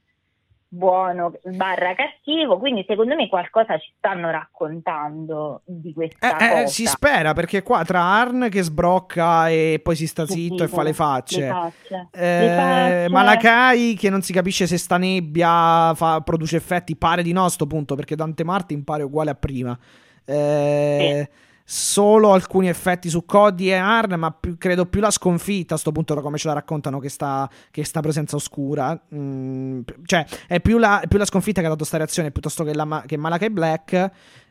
buono 0.74 1.32
barra 1.44 1.94
cattivo, 1.94 2.58
quindi 2.58 2.84
secondo 2.86 3.14
me 3.14 3.28
qualcosa 3.28 3.78
ci 3.78 3.92
stanno 3.96 4.30
raccontando 4.30 5.62
di 5.64 5.92
questa 5.92 6.36
eh, 6.36 6.48
cosa. 6.48 6.60
Eh, 6.62 6.66
si 6.66 6.84
spera, 6.86 7.32
perché 7.32 7.62
qua 7.62 7.84
tra 7.84 8.00
Arn 8.00 8.48
che 8.50 8.62
sbrocca 8.62 9.48
e 9.48 9.80
poi 9.82 9.94
si 9.94 10.06
sta 10.08 10.26
zitto 10.26 10.58
Sì, 10.58 10.62
e 10.64 10.68
fa 10.68 10.82
le 10.82 10.92
facce, 10.92 11.40
le 11.40 11.48
facce. 11.48 12.08
eh, 12.12 12.40
Le 12.40 12.54
facce. 12.56 13.08
Malakai 13.08 13.94
che 13.94 14.10
non 14.10 14.22
si 14.22 14.32
capisce 14.32 14.66
se 14.66 14.76
sta 14.76 14.96
nebbia 14.98 15.94
fa- 15.94 16.20
produce 16.22 16.56
effetti, 16.56 16.96
pare 16.96 17.22
di 17.22 17.32
no 17.32 17.44
a 17.44 17.50
sto 17.50 17.66
punto, 17.66 17.94
perché 17.94 18.16
Dante 18.16 18.42
Martin 18.42 18.82
pare 18.82 19.04
uguale 19.04 19.30
a 19.30 19.34
prima. 19.36 19.78
Eh, 20.24 21.28
Solo 21.66 22.32
alcuni 22.32 22.68
effetti 22.68 23.08
su 23.08 23.24
Cody 23.24 23.68
e 23.70 23.74
Arn, 23.74 24.14
ma 24.18 24.30
più- 24.32 24.58
credo 24.58 24.84
più 24.84 25.00
la 25.00 25.10
sconfitta 25.10 25.74
a 25.74 25.78
sto 25.78 25.92
punto, 25.92 26.12
da 26.12 26.20
come 26.20 26.36
ce 26.36 26.48
la 26.48 26.54
raccontano, 26.54 26.98
che 26.98 27.08
sta, 27.08 27.48
che 27.70 27.84
sta 27.84 28.00
presenza 28.00 28.36
oscura. 28.36 29.00
Mm, 29.14 29.80
cioè, 30.04 30.26
è 30.46 30.60
più 30.60 30.76
la, 30.76 31.02
più 31.08 31.16
la 31.18 31.24
sconfitta 31.24 31.60
che 31.60 31.66
ha 31.66 31.70
dato 31.70 31.84
sta 31.84 31.96
reazione 31.96 32.30
piuttosto 32.32 32.64
che, 32.64 32.74
la, 32.74 33.02
che 33.06 33.16
Malakai 33.16 33.50
Black, 33.50 34.10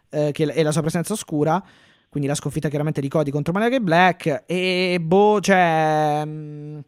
eh, 0.10 0.32
che 0.32 0.46
è 0.46 0.64
la 0.64 0.72
sua 0.72 0.82
presenza 0.82 1.14
oscura. 1.14 1.64
Quindi 2.10 2.28
la 2.30 2.36
sconfitta 2.36 2.70
chiaramente 2.70 3.02
di 3.02 3.08
Cody 3.10 3.30
contro 3.32 3.54
Malakai 3.54 3.80
Black. 3.80 4.44
E 4.48 4.98
boh, 5.00 5.40
cioè. 5.40 6.24
mm, 6.26 6.80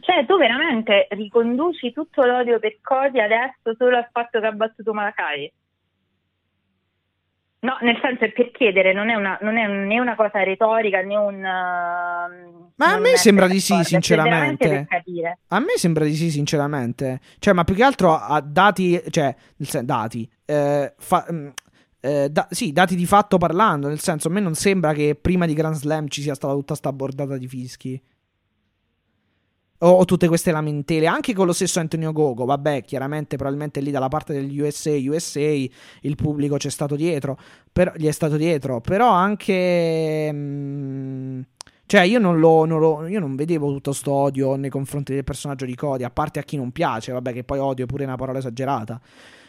Cioè, 0.00 0.26
tu 0.26 0.36
veramente 0.36 1.06
riconduci 1.10 1.92
tutto 1.92 2.24
l'odio 2.24 2.58
per 2.58 2.78
Cody 2.82 3.20
adesso 3.20 3.74
solo 3.78 3.96
al 3.98 4.08
fatto 4.12 4.40
che 4.40 4.46
ha 4.46 4.52
battuto 4.52 4.92
Malakai? 4.92 5.52
No, 7.64 7.78
nel 7.80 7.98
senso 8.02 8.24
è 8.24 8.32
per 8.32 8.50
chiedere, 8.50 8.92
non 8.92 9.08
è 9.08 9.14
una, 9.14 9.38
non 9.40 9.56
è 9.56 9.66
né 9.66 9.98
una 9.98 10.14
cosa 10.16 10.42
retorica 10.42 11.00
né 11.00 11.16
un... 11.16 11.40
Ma 11.40 12.28
Ma 12.76 12.92
a 12.92 12.98
me 12.98 13.16
sembra 13.16 13.46
di 13.48 13.58
sì, 13.58 13.82
sinceramente. 13.84 14.86
A 15.48 15.58
me 15.60 15.72
sembra 15.76 16.04
di 16.04 16.14
sì, 16.14 16.30
sinceramente. 16.30 17.20
Cioè, 17.38 17.54
ma 17.54 17.64
più 17.64 17.74
che 17.74 17.82
altro 17.82 18.14
a 18.14 18.38
dati, 18.42 19.00
cioè, 19.08 19.34
dati, 19.82 20.30
eh, 20.44 20.92
fa- 20.98 21.26
mm, 21.32 21.48
eh, 22.00 22.28
da- 22.28 22.48
sì, 22.50 22.70
dati 22.70 22.96
di 22.96 23.06
fatto 23.06 23.38
parlando, 23.38 23.88
nel 23.88 24.00
senso, 24.00 24.28
a 24.28 24.30
me 24.30 24.40
non 24.40 24.54
sembra 24.54 24.92
che 24.92 25.16
prima 25.18 25.46
di 25.46 25.54
Grand 25.54 25.74
Slam 25.74 26.08
ci 26.08 26.20
sia 26.20 26.34
stata 26.34 26.52
tutta 26.52 26.74
sta 26.74 26.92
bordata 26.92 27.38
di 27.38 27.48
fischi. 27.48 27.98
O, 29.84 29.90
o 29.98 30.04
tutte 30.06 30.28
queste 30.28 30.50
lamentele, 30.50 31.06
anche 31.06 31.34
con 31.34 31.44
lo 31.46 31.52
stesso 31.52 31.78
Antonio 31.78 32.12
Gogo, 32.12 32.44
vabbè, 32.46 32.84
chiaramente 32.84 33.36
probabilmente 33.36 33.80
lì 33.80 33.90
dalla 33.90 34.08
parte 34.08 34.32
degli 34.32 34.58
USA, 34.60 34.92
USA, 34.92 35.40
il 35.40 36.14
pubblico 36.16 36.56
c'è 36.56 36.70
stato 36.70 36.96
dietro, 36.96 37.36
però, 37.70 37.92
gli 37.94 38.06
è 38.06 38.10
stato 38.12 38.36
dietro, 38.36 38.80
però 38.80 39.10
anche... 39.10 40.30
mm, 40.32 41.40
cioè, 41.86 42.00
io 42.02 42.18
non, 42.18 42.38
lo, 42.38 42.64
non 42.64 42.80
lo- 42.80 43.06
io 43.06 43.20
non 43.20 43.36
vedevo 43.36 43.70
tutto 43.72 43.92
sto 43.92 44.12
odio 44.12 44.56
nei 44.56 44.70
confronti 44.70 45.12
del 45.12 45.22
personaggio 45.24 45.66
di 45.66 45.74
Cody, 45.74 46.02
a 46.02 46.10
parte 46.10 46.38
a 46.38 46.42
chi 46.42 46.56
non 46.56 46.72
piace, 46.72 47.12
vabbè, 47.12 47.32
che 47.34 47.44
poi 47.44 47.58
odio 47.58 47.84
è 47.84 47.86
pure 47.88 48.04
una 48.04 48.16
parola 48.16 48.38
esagerata. 48.38 48.98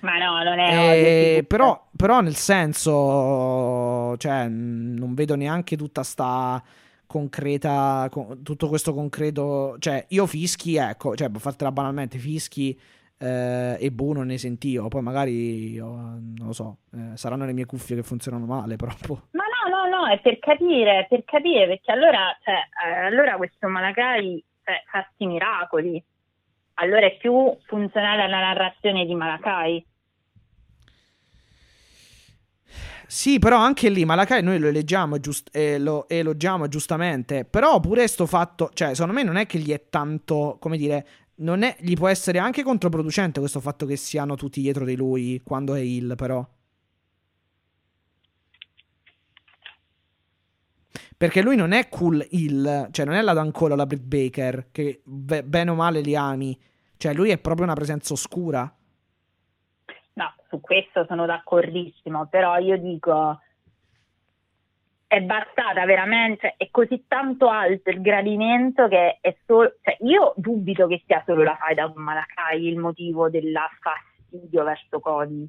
Ma 0.02 0.18
no, 0.18 0.44
non 0.44 0.60
è 0.60 0.72
Eh, 0.74 1.42
odio, 1.42 1.44
però, 1.44 1.88
però 1.96 2.22
nel 2.22 2.36
senso, 2.36 4.16
cioè, 4.18 4.48
mh, 4.48 4.96
non 4.98 5.14
vedo 5.14 5.36
neanche 5.36 5.78
tutta 5.78 6.04
sta 6.04 6.62
concreta, 7.16 8.10
co- 8.12 8.38
tutto 8.44 8.68
questo 8.68 8.94
concreto, 8.94 9.78
cioè, 9.80 10.06
io 10.10 10.26
fischi, 10.26 10.76
ecco, 10.76 11.16
cioè, 11.16 11.30
per 11.30 11.40
fartela 11.40 11.72
banalmente, 11.72 12.18
fischi 12.18 12.78
eh, 13.18 13.78
e 13.80 13.90
boh, 13.90 14.12
non 14.12 14.28
ne 14.28 14.38
sentivo, 14.38 14.90
poi 14.90 15.02
magari, 15.02 15.72
io, 15.72 15.86
non 15.86 16.48
lo 16.48 16.52
so, 16.52 16.80
eh, 16.94 17.16
saranno 17.16 17.46
le 17.46 17.54
mie 17.54 17.66
cuffie 17.66 17.96
che 17.96 18.04
funzionano 18.04 18.46
male, 18.46 18.76
però, 18.76 18.92
boh. 19.08 19.28
Ma 19.32 19.46
no, 19.48 19.88
no, 19.88 19.98
no, 19.98 20.08
è 20.08 20.20
per 20.20 20.40
capire, 20.40 21.06
per 21.08 21.24
capire, 21.24 21.68
perché 21.68 21.90
allora, 21.94 22.38
cioè, 22.44 22.56
eh, 22.86 23.06
allora 23.06 23.38
questo 23.38 23.70
Malakai 23.70 24.44
cioè, 24.66 24.84
fa 24.92 25.08
sti 25.14 25.26
miracoli. 25.26 26.04
Allora 26.78 27.06
è 27.06 27.16
più 27.16 27.56
funzionale 27.68 28.24
alla 28.24 28.40
narrazione 28.40 29.06
di 29.06 29.16
Malakai. 29.16 29.86
Sì, 33.08 33.38
però 33.40 33.58
anche 33.60 33.90
lì 33.90 34.04
Malakai 34.04 34.42
noi 34.42 34.58
lo 34.60 34.68
eleggiamo 34.68 35.20
giust- 35.20 35.56
e 35.56 35.78
lo 35.78 36.08
elogiamo 36.10 36.68
giustamente. 36.68 37.46
Però 37.46 37.80
pure 37.80 38.08
sto 38.08 38.26
fatto, 38.26 38.70
cioè, 38.74 38.94
secondo 38.94 39.14
me 39.14 39.24
non 39.24 39.36
è 39.38 39.46
che 39.46 39.60
gli 39.60 39.72
è 39.72 39.90
tanto, 39.90 40.58
come 40.60 40.78
dire, 40.78 41.08
non 41.38 41.62
è, 41.64 41.76
gli 41.80 41.94
può 41.96 42.08
essere 42.08 42.40
anche 42.40 42.64
controproducente 42.64 43.40
questo 43.40 43.60
fatto 43.60 43.86
che 43.86 43.96
siano 43.96 44.36
tutti 44.36 44.62
dietro 44.62 44.86
di 44.86 44.96
lui 44.96 45.42
quando 45.44 45.76
è 45.76 45.80
il, 45.80 46.14
però. 46.16 46.46
Perché 51.18 51.42
lui 51.42 51.56
non 51.56 51.72
è 51.72 51.88
cool 51.90 52.26
il, 52.32 52.88
cioè 52.92 53.06
non 53.06 53.16
è 53.16 53.22
la 53.22 53.34
Dan 53.34 53.52
Cole 53.52 53.74
o 53.74 53.76
la 53.76 53.86
Britt 53.86 54.04
Baker, 54.04 54.68
che 54.72 55.02
be- 55.06 55.44
bene 55.44 55.72
o 55.72 55.76
male 55.76 56.02
li 56.02 56.16
ami. 56.16 56.58
Cioè 56.98 57.14
lui 57.14 57.30
è 57.30 57.38
proprio 57.38 57.66
una 57.66 57.76
presenza 57.76 58.14
oscura. 58.14 58.74
Su 60.56 60.62
questo 60.62 61.06
sono 61.06 61.26
d'accordissimo, 61.26 62.28
però 62.28 62.58
io 62.60 62.78
dico 62.78 63.42
è 65.06 65.20
bastata 65.22 65.86
veramente, 65.86 66.56
è 66.58 66.70
così 66.72 67.04
tanto 67.08 67.50
alto 67.50 67.90
il 67.90 68.02
gradimento 68.02 68.88
che 68.88 69.18
è 69.20 69.36
solo, 69.46 69.76
cioè 69.82 69.98
io 70.00 70.34
dubito 70.38 70.88
che 70.88 71.04
sia 71.06 71.22
solo 71.26 71.44
la 71.44 71.58
faida 71.60 71.92
con 71.92 72.02
Malakai 72.02 72.66
il 72.68 72.78
motivo 72.78 73.30
della 73.30 73.70
fastidio 73.82 74.64
verso 74.64 75.00
Cody. 75.00 75.48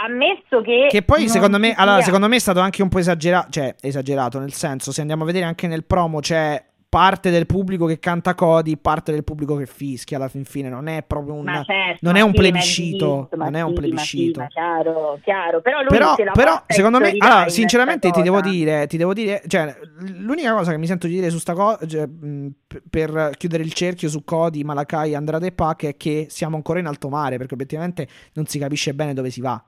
Ammesso 0.00 0.60
che 0.60 0.88
Che 0.90 1.02
poi 1.02 1.28
secondo 1.28 1.58
me, 1.58 1.70
ci 1.70 1.74
allora, 1.78 1.96
sia- 1.96 2.06
secondo 2.06 2.28
me 2.28 2.36
è 2.36 2.40
stato 2.40 2.60
anche 2.60 2.82
un 2.82 2.88
po' 2.88 2.98
esagerato, 2.98 3.50
cioè 3.50 3.74
esagerato, 3.80 4.38
nel 4.40 4.52
senso, 4.52 4.90
se 4.90 5.00
andiamo 5.00 5.22
a 5.22 5.26
vedere 5.26 5.44
anche 5.44 5.68
nel 5.68 5.84
promo 5.84 6.18
c'è 6.20 6.67
parte 6.88 7.30
del 7.30 7.44
pubblico 7.44 7.84
che 7.84 7.98
canta 7.98 8.34
Cody, 8.34 8.78
parte 8.78 9.12
del 9.12 9.22
pubblico 9.22 9.56
che 9.56 9.66
fischia 9.66 10.16
alla 10.16 10.28
fin 10.28 10.44
fine, 10.44 10.70
non 10.70 10.86
è 10.86 11.02
proprio 11.02 11.34
un 11.34 11.46
certo, 11.46 11.98
non 12.00 12.16
è 12.16 12.22
un 12.22 12.30
sì, 12.30 12.36
plebiscito, 12.36 13.28
non 13.36 13.54
è 13.54 13.60
un 13.60 13.74
plebiscito. 13.74 14.40
sì, 14.40 14.46
chiaro, 14.48 15.18
chiaro, 15.22 15.60
però 15.60 15.80
lui 15.80 15.88
Però, 15.88 16.14
però, 16.32 16.62
secondo 16.66 16.98
me, 16.98 17.14
allora, 17.18 17.44
in 17.44 17.50
sinceramente 17.50 18.10
ti 18.10 18.22
devo 18.22 18.40
dire, 18.40 18.86
ti 18.86 18.96
devo 18.96 19.12
dire, 19.12 19.42
cioè, 19.46 19.76
l'unica 20.18 20.54
cosa 20.54 20.70
che 20.70 20.78
mi 20.78 20.86
sento 20.86 21.06
di 21.06 21.14
dire 21.14 21.28
su 21.28 21.38
sta 21.38 21.52
cosa, 21.52 21.86
cioè, 21.86 22.08
per 22.88 23.32
chiudere 23.36 23.62
il 23.62 23.72
cerchio 23.74 24.08
su 24.08 24.24
Cody, 24.24 24.62
Malakai, 24.62 25.14
Andrade 25.14 25.48
e 25.48 25.52
Pac 25.52 25.84
è 25.84 25.96
che 25.96 26.26
siamo 26.30 26.56
ancora 26.56 26.78
in 26.78 26.86
alto 26.86 27.10
mare, 27.10 27.36
perché 27.36 27.52
obiettivamente 27.52 28.08
non 28.32 28.46
si 28.46 28.58
capisce 28.58 28.94
bene 28.94 29.12
dove 29.12 29.28
si 29.28 29.42
va. 29.42 29.62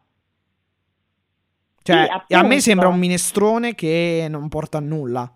Cioè, 1.82 2.08
Sì, 2.26 2.34
a 2.34 2.42
me 2.42 2.60
sembra 2.60 2.88
un 2.88 2.98
minestrone 2.98 3.74
che 3.74 4.26
non 4.28 4.48
porta 4.48 4.78
a 4.78 4.80
nulla. 4.80 5.30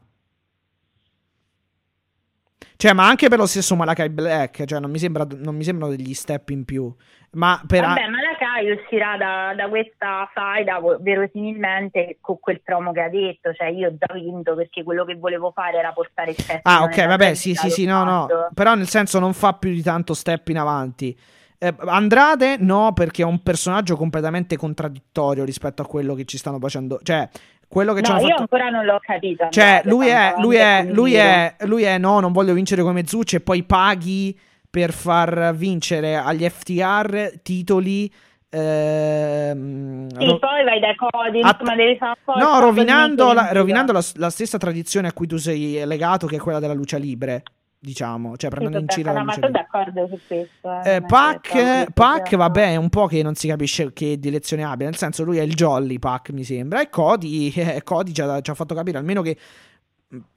Cioè, 2.85 2.93
ma 2.93 3.09
anche 3.09 3.28
per 3.28 3.39
lo 3.39 3.47
stesso 3.47 3.77
Malakai 3.77 4.11
Black, 4.11 4.66
cioè, 4.66 4.78
non 4.78 4.90
mi, 4.90 4.98
sembra, 4.98 5.27
non 5.39 5.56
mi 5.56 5.65
sembrano 5.65 5.97
degli 5.97 6.12
step 6.12 6.51
in 6.51 6.66
più. 6.66 6.94
Ma 7.31 7.59
per... 7.66 7.81
Vabbè, 7.81 8.09
Malakai 8.09 8.73
uscirà 8.73 9.16
da, 9.16 9.55
da 9.56 9.70
questa 9.70 10.31
faida 10.35 10.82
verosimilmente 11.01 12.19
con 12.20 12.39
quel 12.39 12.61
promo 12.61 12.93
che 12.93 13.01
ha 13.01 13.09
detto, 13.09 13.55
cioè 13.55 13.69
io 13.69 13.89
ho 13.89 13.94
già 13.97 14.12
vinto 14.12 14.55
perché 14.55 14.82
quello 14.82 15.06
che 15.06 15.15
volevo 15.15 15.51
fare 15.52 15.78
era 15.78 15.93
portare 15.93 16.32
il 16.32 16.36
test. 16.36 16.61
Ah, 16.65 16.82
ok, 16.82 17.06
vabbè, 17.06 17.32
sì, 17.32 17.55
sì, 17.55 17.70
sì, 17.70 17.86
no, 17.86 18.05
no. 18.05 18.28
Però 18.52 18.74
nel 18.74 18.89
senso 18.89 19.19
non 19.19 19.32
fa 19.32 19.55
più 19.55 19.70
di 19.70 19.81
tanto 19.81 20.12
step 20.12 20.47
in 20.48 20.59
avanti. 20.59 21.19
Eh, 21.56 21.74
Andrade 21.86 22.56
no, 22.59 22.93
perché 22.93 23.23
è 23.23 23.24
un 23.24 23.43
personaggio 23.43 23.97
completamente 23.97 24.59
contraddittorio 24.59 25.44
rispetto 25.44 25.81
a 25.81 25.86
quello 25.86 26.12
che 26.12 26.27
ci 26.27 26.36
stanno 26.36 26.59
facendo. 26.59 27.01
Cioè, 27.02 27.27
quello 27.68 27.92
che 27.94 28.02
ci 28.02 28.10
No, 28.10 28.16
hanno 28.16 28.26
io 28.26 28.36
fatto... 28.36 28.40
ancora 28.42 28.68
non 28.70 28.84
l'ho 28.84 28.98
capito. 29.00 29.46
Cioè, 29.50 29.82
lui 29.84 30.08
è, 30.08 30.34
lui 30.38 30.56
è, 30.56 30.86
lui 30.88 31.14
è, 31.14 31.56
lui 31.60 31.82
è, 31.82 31.98
no, 31.98 32.20
non 32.20 32.32
voglio 32.32 32.52
vincere 32.54 32.82
come 32.82 33.06
Zucci 33.06 33.36
e 33.36 33.40
poi 33.40 33.62
paghi 33.62 34.38
per 34.70 34.92
far 34.92 35.54
vincere 35.54 36.16
agli 36.16 36.48
FTR 36.48 37.40
titoli. 37.42 38.12
ehm, 38.50 40.08
Sì, 40.18 40.24
ro- 40.26 40.38
poi 40.38 40.64
vai 40.64 40.80
dai 40.80 40.94
codi, 40.96 41.40
Att- 41.40 41.60
insomma, 41.60 41.76
devi 41.76 41.96
fare 41.96 42.18
un 42.24 42.34
po' 42.34 42.38
No, 42.38 42.58
rovinando, 42.60 43.32
la, 43.32 43.48
in 43.48 43.54
rovinando 43.54 43.92
la, 43.92 44.02
la 44.14 44.30
stessa 44.30 44.58
tradizione 44.58 45.08
a 45.08 45.12
cui 45.12 45.26
tu 45.26 45.36
sei 45.36 45.84
legato, 45.86 46.26
che 46.26 46.36
è 46.36 46.40
quella 46.40 46.58
della 46.60 46.74
luce 46.74 46.98
libre. 46.98 47.42
Diciamo, 47.85 48.36
cioè 48.36 48.48
Sì, 48.51 48.56
prendendo 48.56 48.78
in 48.78 48.86
giro 48.86 49.12
la 49.12 49.19
no, 49.19 49.24
ma 49.24 49.35
luce 49.35 49.40
sono 49.40 49.52
d'accordo 49.52 50.09
su 50.09 50.19
questo. 50.27 50.81
eh, 50.82 50.94
eh, 50.97 51.01
che 51.01 51.06
Pac, 51.06 51.93
Pac, 51.93 52.36
vabbè, 52.36 52.73
è 52.73 52.77
un 52.77 52.89
po' 52.89 53.06
che 53.06 53.23
non 53.23 53.35
si 53.35 53.47
capisce 53.48 53.93
che 53.93 54.19
direzione 54.19 54.65
abbia. 54.65 54.86
Nel 54.86 54.97
senso, 54.97 55.23
lui 55.24 55.36
è 55.39 55.43
il 55.43 55.55
Jolly 55.55 55.98
Pac, 55.98 56.31
mi 56.31 56.44
sembra. 56.44 56.81
E 56.81 56.89
Cody, 56.89 57.52
eh, 57.55 57.82
Cody 57.82 58.12
ci, 58.12 58.23
ha, 58.23 58.40
ci 58.40 58.51
ha 58.51 58.55
fatto 58.55 58.74
capire 58.74 58.98
almeno 58.98 59.20
che. 59.23 59.36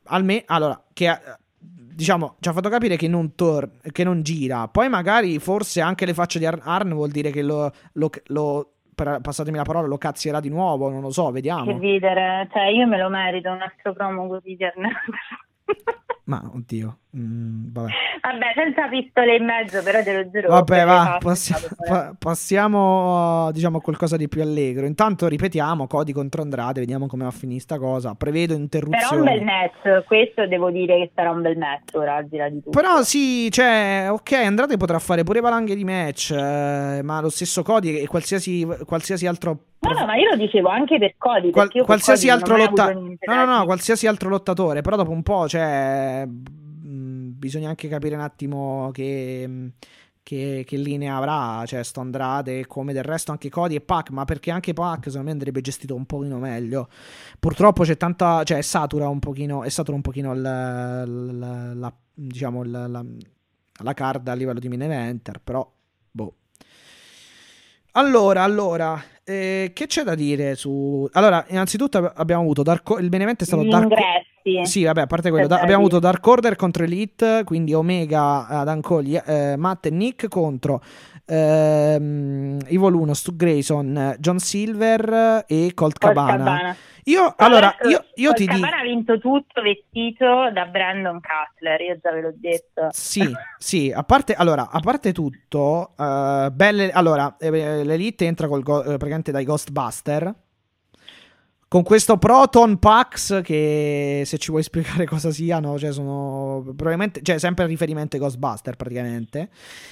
Almeno, 0.08 0.42
allora, 0.48 0.82
che 0.94 1.18
diciamo, 1.60 2.36
ci 2.40 2.50
ha 2.50 2.54
fatto 2.54 2.70
capire 2.70 2.96
che 2.98 3.08
non, 3.08 3.34
tor- 3.36 3.70
che 3.92 4.04
non 4.04 4.22
gira. 4.24 4.68
Poi, 4.68 4.90
magari, 4.90 5.40
forse 5.40 5.82
anche 5.82 6.06
le 6.06 6.14
facce 6.14 6.40
di 6.40 6.46
Ar- 6.46 6.62
Arn 6.64 6.94
vuol 6.94 7.12
dire 7.12 7.32
che 7.32 7.42
lo. 7.42 7.72
lo, 7.94 8.10
lo- 8.28 8.72
per- 8.98 9.20
passatemi 9.22 9.56
la 9.58 9.64
parola, 9.64 9.86
lo 9.88 9.98
cazzierà 10.00 10.40
di 10.40 10.50
nuovo. 10.50 10.90
Non 10.90 11.02
lo 11.02 11.12
so, 11.12 11.28
Che 11.28 11.32
vediamo. 11.34 11.78
ridere, 11.78 12.48
cioè 12.52 12.64
io 12.70 12.88
me 12.88 12.98
lo 12.98 13.10
merito 13.10 13.50
un 13.52 13.62
altro 13.62 13.94
promo 13.94 14.28
così 14.28 14.58
tierno. 14.58 14.90
Ma 16.28 16.42
oddio, 16.54 16.98
mm, 17.18 17.66
vabbè. 17.72 17.90
Vabbè, 18.22 18.46
senza 18.54 18.88
pistole 18.90 19.38
in 19.38 19.46
mezzo, 19.46 19.82
però 19.82 20.04
te 20.04 20.14
lo 20.14 20.30
giuro. 20.30 20.50
Vabbè, 20.50 20.84
va, 20.84 21.12
le 21.14 21.18
passi- 21.26 21.54
faccio, 21.54 21.70
pa- 21.88 22.14
passiamo 22.20 23.50
diciamo 23.54 23.78
a 23.78 23.82
qualcosa 23.82 24.18
di 24.18 24.28
più 24.28 24.42
allegro. 24.42 24.86
Intanto 24.86 25.28
ripetiamo 25.30 25.88
Cody 25.88 26.12
contro 26.12 26.42
Andrade, 26.42 26.82
vediamo 26.82 27.08
come 27.08 27.24
va 27.24 27.30
a 27.30 27.32
finire 27.32 27.62
sta 27.62 27.78
cosa. 27.78 28.14
Prevedo 28.16 28.56
Però 28.56 28.60
un 28.60 28.68
bel 28.68 28.82
interruzioni. 28.84 29.44
match, 29.46 30.06
questo 30.06 30.46
devo 30.48 30.70
dire 30.70 30.98
che 30.98 31.12
sarà 31.16 31.32
un 31.32 31.42
bel 31.42 31.58
match 31.58 31.94
ora, 31.96 32.16
al 32.16 32.28
di 32.28 32.36
là 32.36 32.50
di 32.50 32.56
tutto. 32.62 32.72
Però 32.72 33.02
sì, 33.04 33.50
cioè, 33.50 34.08
ok, 34.10 34.32
Andrade 34.34 34.76
potrà 34.76 35.00
fare 35.00 35.24
pure 35.24 35.40
valanghe 35.40 35.76
di 35.76 35.86
match, 35.86 36.32
eh, 36.32 37.00
ma 37.04 37.22
lo 37.22 37.30
stesso 37.30 37.64
Cody 37.64 38.00
e 38.00 38.08
qualsiasi, 38.08 38.68
qualsiasi 38.86 39.28
altro 39.28 39.58
No, 39.80 39.92
no, 39.94 40.06
ma 40.06 40.16
io 40.16 40.30
lo 40.32 40.36
dicevo 40.36 40.70
anche 40.70 40.98
per 40.98 41.16
Cody, 41.18 41.52
Qual- 41.52 41.70
qualsiasi 41.86 42.28
Cody 42.28 42.40
altro 42.40 42.58
lottatore. 42.58 43.18
No, 43.26 43.36
no, 43.36 43.58
no, 43.58 43.66
qualsiasi 43.66 44.08
altro 44.08 44.30
lottatore. 44.30 44.82
Però 44.82 44.96
dopo 44.96 45.12
un 45.12 45.24
po', 45.24 45.48
cioè. 45.48 46.26
mh, 46.26 47.32
bisogna 47.38 47.70
anche 47.70 47.88
capire 47.88 48.16
un 48.16 48.22
attimo 48.22 48.90
che. 48.94 49.46
mh, 49.48 49.68
Che, 50.28 50.66
che 50.68 50.76
linea 50.76 51.16
avrà, 51.16 51.66
cioè 51.66 51.84
sto 51.84 52.02
Andrade, 52.02 52.68
come 52.68 52.92
del 52.92 53.04
resto 53.06 53.32
anche 53.32 53.50
Cody 53.50 53.76
e 53.76 53.80
Pac, 53.80 54.10
ma 54.10 54.26
perché 54.26 54.52
anche 54.52 54.74
Pac 54.74 55.06
secondo 55.06 55.28
me 55.28 55.32
andrebbe 55.32 55.62
gestito 55.62 55.96
un 55.96 56.06
pochino 56.06 56.38
meglio. 56.38 56.90
Purtroppo 57.40 57.84
c'è 57.84 57.96
tanta, 57.96 58.44
cioè 58.44 58.62
satura 58.62 59.08
un 59.08 59.20
pochino, 59.20 59.64
è 59.64 59.70
satura 59.70 59.96
un 59.96 60.02
pochino 60.02 60.34
il- 60.34 60.42
la, 60.42 61.06
la- 61.74 61.94
diciamo 62.14 62.64
il- 62.64 62.72
la, 62.72 63.06
la 63.84 63.94
card 63.94 64.28
a 64.28 64.34
livello 64.34 64.60
di 64.60 64.68
main 64.68 64.82
eventer, 64.82 65.40
però 65.42 65.66
boh. 66.12 66.34
Allora, 67.98 68.44
allora, 68.44 69.04
eh, 69.24 69.72
che 69.74 69.88
c'è 69.88 70.04
da 70.04 70.14
dire 70.14 70.54
su... 70.54 71.10
Allora, 71.14 71.44
innanzitutto 71.50 71.98
ab- 71.98 72.14
abbiamo 72.16 72.44
avuto 72.44 72.62
Dark... 72.62 72.88
il 73.00 73.10
main 73.10 73.24
event 73.24 73.42
è 73.42 73.46
stato 73.46 73.64
Gli 73.64 73.70
Dark... 73.70 73.90
ingressi. 74.50 74.72
Sì, 74.72 74.84
vabbè, 74.84 75.02
a 75.02 75.08
parte 75.08 75.30
quello, 75.30 75.48
da- 75.48 75.60
abbiamo 75.60 75.82
avuto 75.82 76.00
Dark 76.00 76.26
Order 76.26 76.56
contro 76.56 76.84
Elite, 76.84 77.44
quindi 77.46 77.74
Omega, 77.74 78.48
Adam 78.48 78.82
Cole, 78.82 79.24
eh, 79.26 79.56
Matt 79.58 79.86
e 79.86 79.90
Nick 79.90 80.28
contro 80.28 80.82
ehm, 81.26 82.60
Evil 82.66 82.94
1, 82.94 83.14
Stu 83.14 83.36
Grayson, 83.36 84.16
John 84.20 84.40
Silver 84.40 85.44
e 85.48 85.72
Colt 85.74 85.98
Colt 85.98 85.98
Cabana. 85.98 86.38
Cabana. 86.38 86.76
Io, 87.08 87.34
Tra 87.38 87.46
allora, 87.46 87.76
io, 87.88 88.04
io 88.16 88.26
Colt 88.32 88.38
ti 88.38 88.46
dico... 88.48 88.60
Cabana 88.60 88.82
ha 88.82 88.84
vinto 88.84 89.18
tutto 89.20 89.62
vestito 89.62 90.52
da 90.52 90.66
Brandon 90.66 91.20
Cutler, 91.22 91.80
io 91.82 91.98
già 92.02 92.12
ve 92.12 92.22
l'ho 92.22 92.34
detto. 92.36 92.88
Sì, 92.92 93.34
sì, 93.58 93.92
a 93.96 94.04
parte, 94.04 94.34
allora, 94.34 94.70
a 94.70 94.80
parte 94.82 95.14
tutto, 95.14 95.94
eh, 95.98 96.50
belle, 96.52 96.92
allora, 96.92 97.38
eh, 97.40 97.84
l'Elite 97.84 98.26
entra 98.26 98.48
col 98.48 98.62
go- 98.62 98.82
eh, 98.82 98.98
praticamente 98.98 99.32
dai 99.32 99.46
Ghostbuster, 99.46 100.34
con 101.70 101.84
questo 101.84 102.18
Proton 102.18 102.80
Pax 102.80 103.42
che 103.42 104.22
se 104.26 104.38
ci 104.38 104.52
vuoi 104.52 104.64
spiegare 104.64 105.06
cosa 105.06 105.32
siano, 105.32 105.78
cioè 105.78 105.92
sono 105.92 106.62
probabilmente, 106.64 107.22
cioè 107.22 107.38
sempre 107.40 107.66
a 107.66 107.68
riferimento 107.68 108.16
ai 108.16 108.22
Ghostbuster 108.22 108.76
praticamente. 108.76 109.50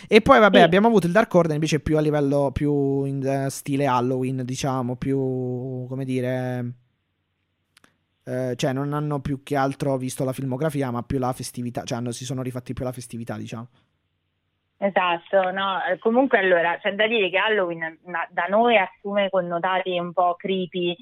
E 0.07 0.21
poi 0.21 0.39
vabbè 0.39 0.59
Sì. 0.59 0.63
abbiamo 0.63 0.87
avuto 0.87 1.07
il 1.07 1.11
Dark 1.13 1.33
Order 1.33 1.53
invece 1.55 1.79
più 1.81 1.97
a 1.97 2.01
livello, 2.01 2.51
più 2.51 3.03
in 3.03 3.25
eh, 3.25 3.49
stile 3.49 3.85
Halloween, 3.87 4.43
diciamo, 4.45 4.95
più, 4.95 5.17
come 5.87 6.05
dire... 6.05 6.73
eh, 8.23 8.53
cioè 8.55 8.73
non 8.73 8.93
hanno 8.93 9.19
più 9.19 9.43
che 9.43 9.55
altro 9.55 9.97
visto 9.97 10.23
la 10.23 10.33
filmografia 10.33 10.89
ma 10.91 11.03
più 11.03 11.19
la 11.19 11.31
festività 11.33 11.83
cioè 11.83 11.99
hanno- 11.99 12.11
si 12.11 12.25
sono 12.25 12.41
rifatti 12.41 12.73
più 12.73 12.83
la 12.83 12.91
festività 12.91 13.37
diciamo 13.37 13.67
Esatto, 14.77 15.51
no, 15.51 15.83
eh, 15.85 15.97
comunque 15.99 16.37
allora 16.39 16.77
c'è 16.79 16.93
da 16.95 17.07
dire 17.07 17.29
che 17.29 17.37
Halloween 17.37 17.97
da 18.29 18.45
noi 18.49 18.77
assume 18.77 19.29
connotati 19.29 19.97
un 19.97 20.11
po' 20.11 20.35
creepy, 20.37 20.95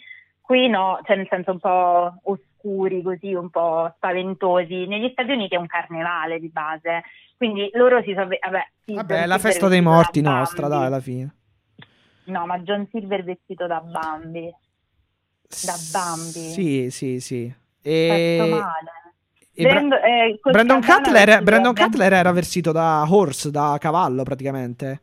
qui 0.44 0.68
no, 0.68 1.00
cioè 1.06 1.16
nel 1.16 1.28
senso 1.30 1.52
un 1.52 1.60
po' 1.60 2.14
oscuri 2.24 3.02
così, 3.02 3.34
un 3.34 3.50
po' 3.50 3.92
spaventosi. 3.96 4.86
Negli 4.86 5.10
Stati 5.12 5.32
Uniti 5.32 5.56
è 5.56 5.58
un 5.58 5.68
carnevale 5.68 6.40
di 6.40 6.50
base, 6.50 7.04
quindi 7.38 7.70
loro 7.74 8.02
si 8.04 8.14
sono... 8.14 8.28
Vabbè, 8.28 8.68
sì, 8.86 8.94
vabbè 8.94 9.24
è 9.24 9.26
la 9.26 9.38
festa 9.38 9.68
dei 9.70 9.82
morti 9.82 10.22
nostra 10.22 10.68
dai 10.68 10.86
alla 10.86 11.00
fine 11.00 11.34
No, 12.26 12.46
ma 12.46 12.60
John 12.60 12.88
Silver 12.90 13.24
vestito 13.24 13.68
da 13.68 13.82
Bambi. 13.82 14.54
Da 15.66 15.76
Bambi. 15.92 16.50
sì 16.50 16.88
sì 16.90 17.20
sì 17.20 17.48
Fatto 17.48 17.90
e, 17.90 18.48
male. 18.50 18.92
e 19.54 19.62
Bra- 19.62 19.72
Brando- 19.74 20.02
eh, 20.02 20.40
Brandon, 20.42 20.82
Cutler, 20.82 21.44
Brandon 21.44 21.74
Cutler 21.76 22.14
era 22.14 22.32
vestito 22.32 22.72
da 22.72 23.06
horse 23.08 23.52
da 23.52 23.78
cavallo 23.80 24.24
praticamente 24.24 25.02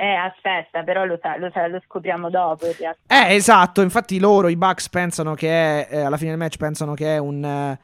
Eh, 0.00 0.14
aspetta, 0.14 0.82
però 0.82 1.04
lo, 1.04 1.18
sa- 1.20 1.36
lo, 1.36 1.50
sa- 1.52 1.66
lo 1.66 1.78
scopriamo 1.84 2.30
dopo 2.30 2.64
in 2.64 2.72
realtà. 2.78 3.00
eh 3.06 3.34
esatto 3.34 3.82
infatti 3.82 4.18
loro 4.18 4.48
i 4.48 4.56
Bucks 4.56 4.88
pensano 4.88 5.34
che 5.34 5.48
è 5.86 5.88
eh, 5.90 6.00
alla 6.00 6.16
fine 6.16 6.30
del 6.30 6.38
match 6.38 6.56
pensano 6.56 6.94
che 6.94 7.16
è 7.16 7.18
un 7.18 7.44
eh, 7.44 7.78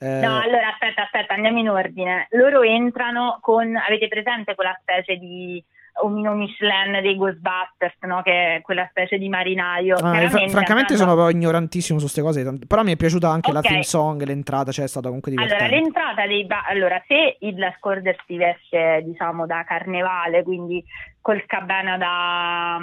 eh, 0.00 0.20
No, 0.20 0.40
allora 0.40 0.68
aspetta, 0.72 1.02
aspetta, 1.02 1.34
andiamo 1.34 1.58
in 1.58 1.68
ordine. 1.68 2.26
Loro 2.30 2.62
entrano 2.62 3.38
con, 3.40 3.76
avete 3.76 4.06
presente 4.08 4.54
quella 4.54 4.76
specie 4.80 5.16
di 5.16 5.62
omino 6.02 6.34
Michelin 6.34 7.00
dei 7.02 7.16
Ghostbusters, 7.16 7.96
no? 8.02 8.22
Che 8.22 8.56
è 8.56 8.60
quella 8.62 8.86
specie 8.90 9.18
di 9.18 9.28
marinaio. 9.28 9.96
Ah, 9.96 10.28
fra- 10.28 10.48
francamente 10.48 10.96
sono 10.96 11.14
proprio 11.14 11.36
ignorantissimo 11.36 11.98
su 11.98 12.04
queste 12.04 12.22
cose, 12.22 12.58
però 12.66 12.82
mi 12.82 12.92
è 12.92 12.96
piaciuta 12.96 13.28
anche 13.28 13.52
la 13.52 13.58
Ok. 13.60 13.66
theme 13.68 13.82
song, 13.82 14.22
l'entrata, 14.24 14.72
cioè 14.72 14.84
è 14.84 14.88
stata 14.88 15.06
comunque 15.06 15.30
divertente. 15.30 15.64
Allora, 15.64 15.76
l'entrata 15.80 16.26
dei 16.26 16.44
ba- 16.46 16.64
allora, 16.66 17.02
se 17.06 17.36
il 17.40 17.58
Last 17.58 17.84
Order 17.84 18.16
si 18.26 18.36
veste, 18.36 19.02
diciamo, 19.04 19.46
da 19.46 19.64
carnevale, 19.64 20.42
quindi 20.42 20.84
col 21.20 21.44
cabana 21.46 21.96
da, 21.98 22.78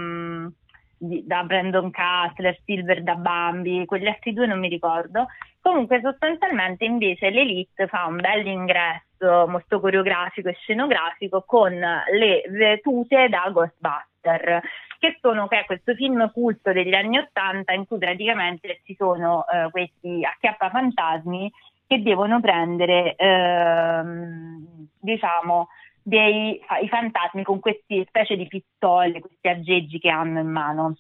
di- 0.97 1.23
da 1.25 1.43
Brandon 1.43 1.91
Cutler, 1.91 2.57
Silver 2.65 3.03
da 3.03 3.15
Bambi, 3.15 3.85
quegli 3.85 4.07
altri 4.07 4.33
due 4.33 4.47
non 4.47 4.59
mi 4.59 4.69
ricordo. 4.69 5.27
Comunque, 5.61 5.99
sostanzialmente, 6.01 6.85
invece, 6.85 7.29
l'Elite 7.29 7.87
fa 7.87 8.05
un 8.05 8.17
bel 8.17 8.45
ingresso 8.45 9.03
molto 9.19 9.79
coreografico 9.79 10.49
e 10.49 10.53
scenografico 10.53 11.43
con 11.45 11.73
le 11.73 12.79
tute 12.81 13.29
da 13.29 13.49
Ghostbuster, 13.51 14.61
che 14.99 15.17
sono 15.21 15.47
che 15.47 15.59
è 15.59 15.65
questo 15.65 15.93
film 15.93 16.31
culto 16.31 16.71
degli 16.71 16.93
anni 16.93 17.17
Ottanta 17.17 17.73
in 17.73 17.85
cui 17.85 17.97
praticamente 17.97 18.81
ci 18.83 18.95
sono 18.95 19.45
eh, 19.47 19.69
questi 19.69 20.25
acchiappafantasmi 20.25 21.51
che 21.87 22.01
devono 22.01 22.39
prendere, 22.41 23.15
ehm, 23.15 24.87
diciamo, 24.99 25.67
dei, 26.01 26.59
i 26.81 26.87
fantasmi 26.87 27.43
con 27.43 27.59
queste 27.59 28.05
specie 28.07 28.35
di 28.35 28.47
pistole, 28.47 29.19
questi 29.19 29.47
aggeggi 29.47 29.99
che 29.99 30.09
hanno 30.09 30.39
in 30.39 30.49
mano. 30.49 30.95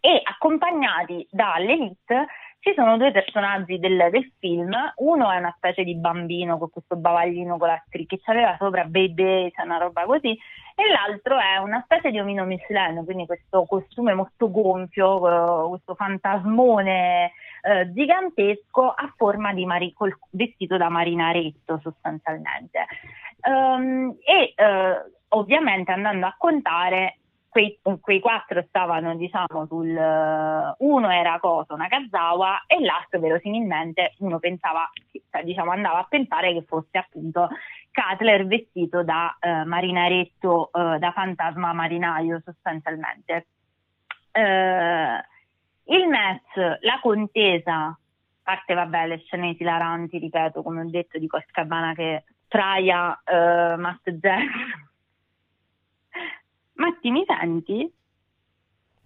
E 0.00 0.20
accompagnati 0.22 1.26
dall'elite 1.30 2.26
ci 2.64 2.72
sono 2.74 2.96
due 2.96 3.12
personaggi 3.12 3.78
del, 3.78 4.08
del 4.10 4.32
film, 4.38 4.74
uno 4.96 5.30
è 5.30 5.36
una 5.36 5.52
specie 5.54 5.84
di 5.84 5.96
bambino 5.96 6.56
con 6.56 6.70
questo 6.70 6.96
bavaglino 6.96 7.58
con 7.58 7.68
la 7.68 7.82
striscia 7.86 8.16
che 8.16 8.30
aveva 8.30 8.56
sopra 8.58 8.84
baby, 8.84 9.50
c'è 9.50 9.62
una 9.64 9.76
roba 9.76 10.04
così, 10.04 10.30
e 10.30 10.90
l'altro 10.90 11.38
è 11.38 11.58
una 11.58 11.82
specie 11.84 12.10
di 12.10 12.18
omino 12.18 12.46
Michelin, 12.46 13.04
quindi 13.04 13.26
questo 13.26 13.66
costume 13.66 14.14
molto 14.14 14.50
gonfio, 14.50 15.66
eh, 15.66 15.68
questo 15.68 15.94
fantasmone 15.94 17.32
eh, 17.60 17.92
gigantesco 17.92 18.88
a 18.88 19.12
forma 19.14 19.52
di 19.52 19.66
mari- 19.66 19.92
col 19.92 20.16
vestito 20.30 20.78
da 20.78 20.88
marinaretto 20.88 21.80
sostanzialmente. 21.82 22.86
Ehm, 23.42 24.16
e 24.24 24.54
eh, 24.56 25.12
ovviamente 25.28 25.92
andando 25.92 26.24
a 26.24 26.34
contare 26.38 27.18
quei, 27.54 27.78
quei 28.00 28.18
quattro 28.18 28.64
stavano 28.66 29.14
diciamo 29.14 29.66
sul 29.68 29.86
uno 29.86 31.10
era 31.10 31.38
Koso 31.38 31.76
Nakazawa 31.76 32.64
e 32.66 32.80
l'altro 32.80 33.20
verosimilmente 33.20 34.14
uno 34.18 34.40
pensava 34.40 34.90
cioè, 35.30 35.44
diciamo 35.44 35.70
andava 35.70 36.00
a 36.00 36.06
pensare 36.08 36.52
che 36.52 36.64
fosse 36.66 36.98
appunto 36.98 37.48
Cutler 37.92 38.44
vestito 38.48 39.04
da 39.04 39.36
eh, 39.38 39.64
marinaretto 39.64 40.70
eh, 40.72 40.98
da 40.98 41.12
fantasma 41.12 41.72
marinaio 41.72 42.42
sostanzialmente. 42.44 43.46
Eh, 44.32 45.24
il 45.84 46.08
match 46.08 46.56
la 46.80 46.98
contesa 47.00 47.84
a 47.84 47.96
parte 48.42 48.74
vabbè 48.74 49.06
le 49.06 49.18
scene 49.18 49.50
esilaranti 49.50 50.18
ripeto 50.18 50.60
come 50.64 50.80
ho 50.80 50.90
detto 50.90 51.20
di 51.20 51.28
Cost 51.28 51.52
Cabana 51.52 51.94
che 51.94 52.24
traia 52.48 53.16
eh, 53.24 53.76
Matt 53.76 54.10
Jackson 54.10 54.92
Matti, 56.74 57.10
mi 57.10 57.24
senti? 57.26 57.92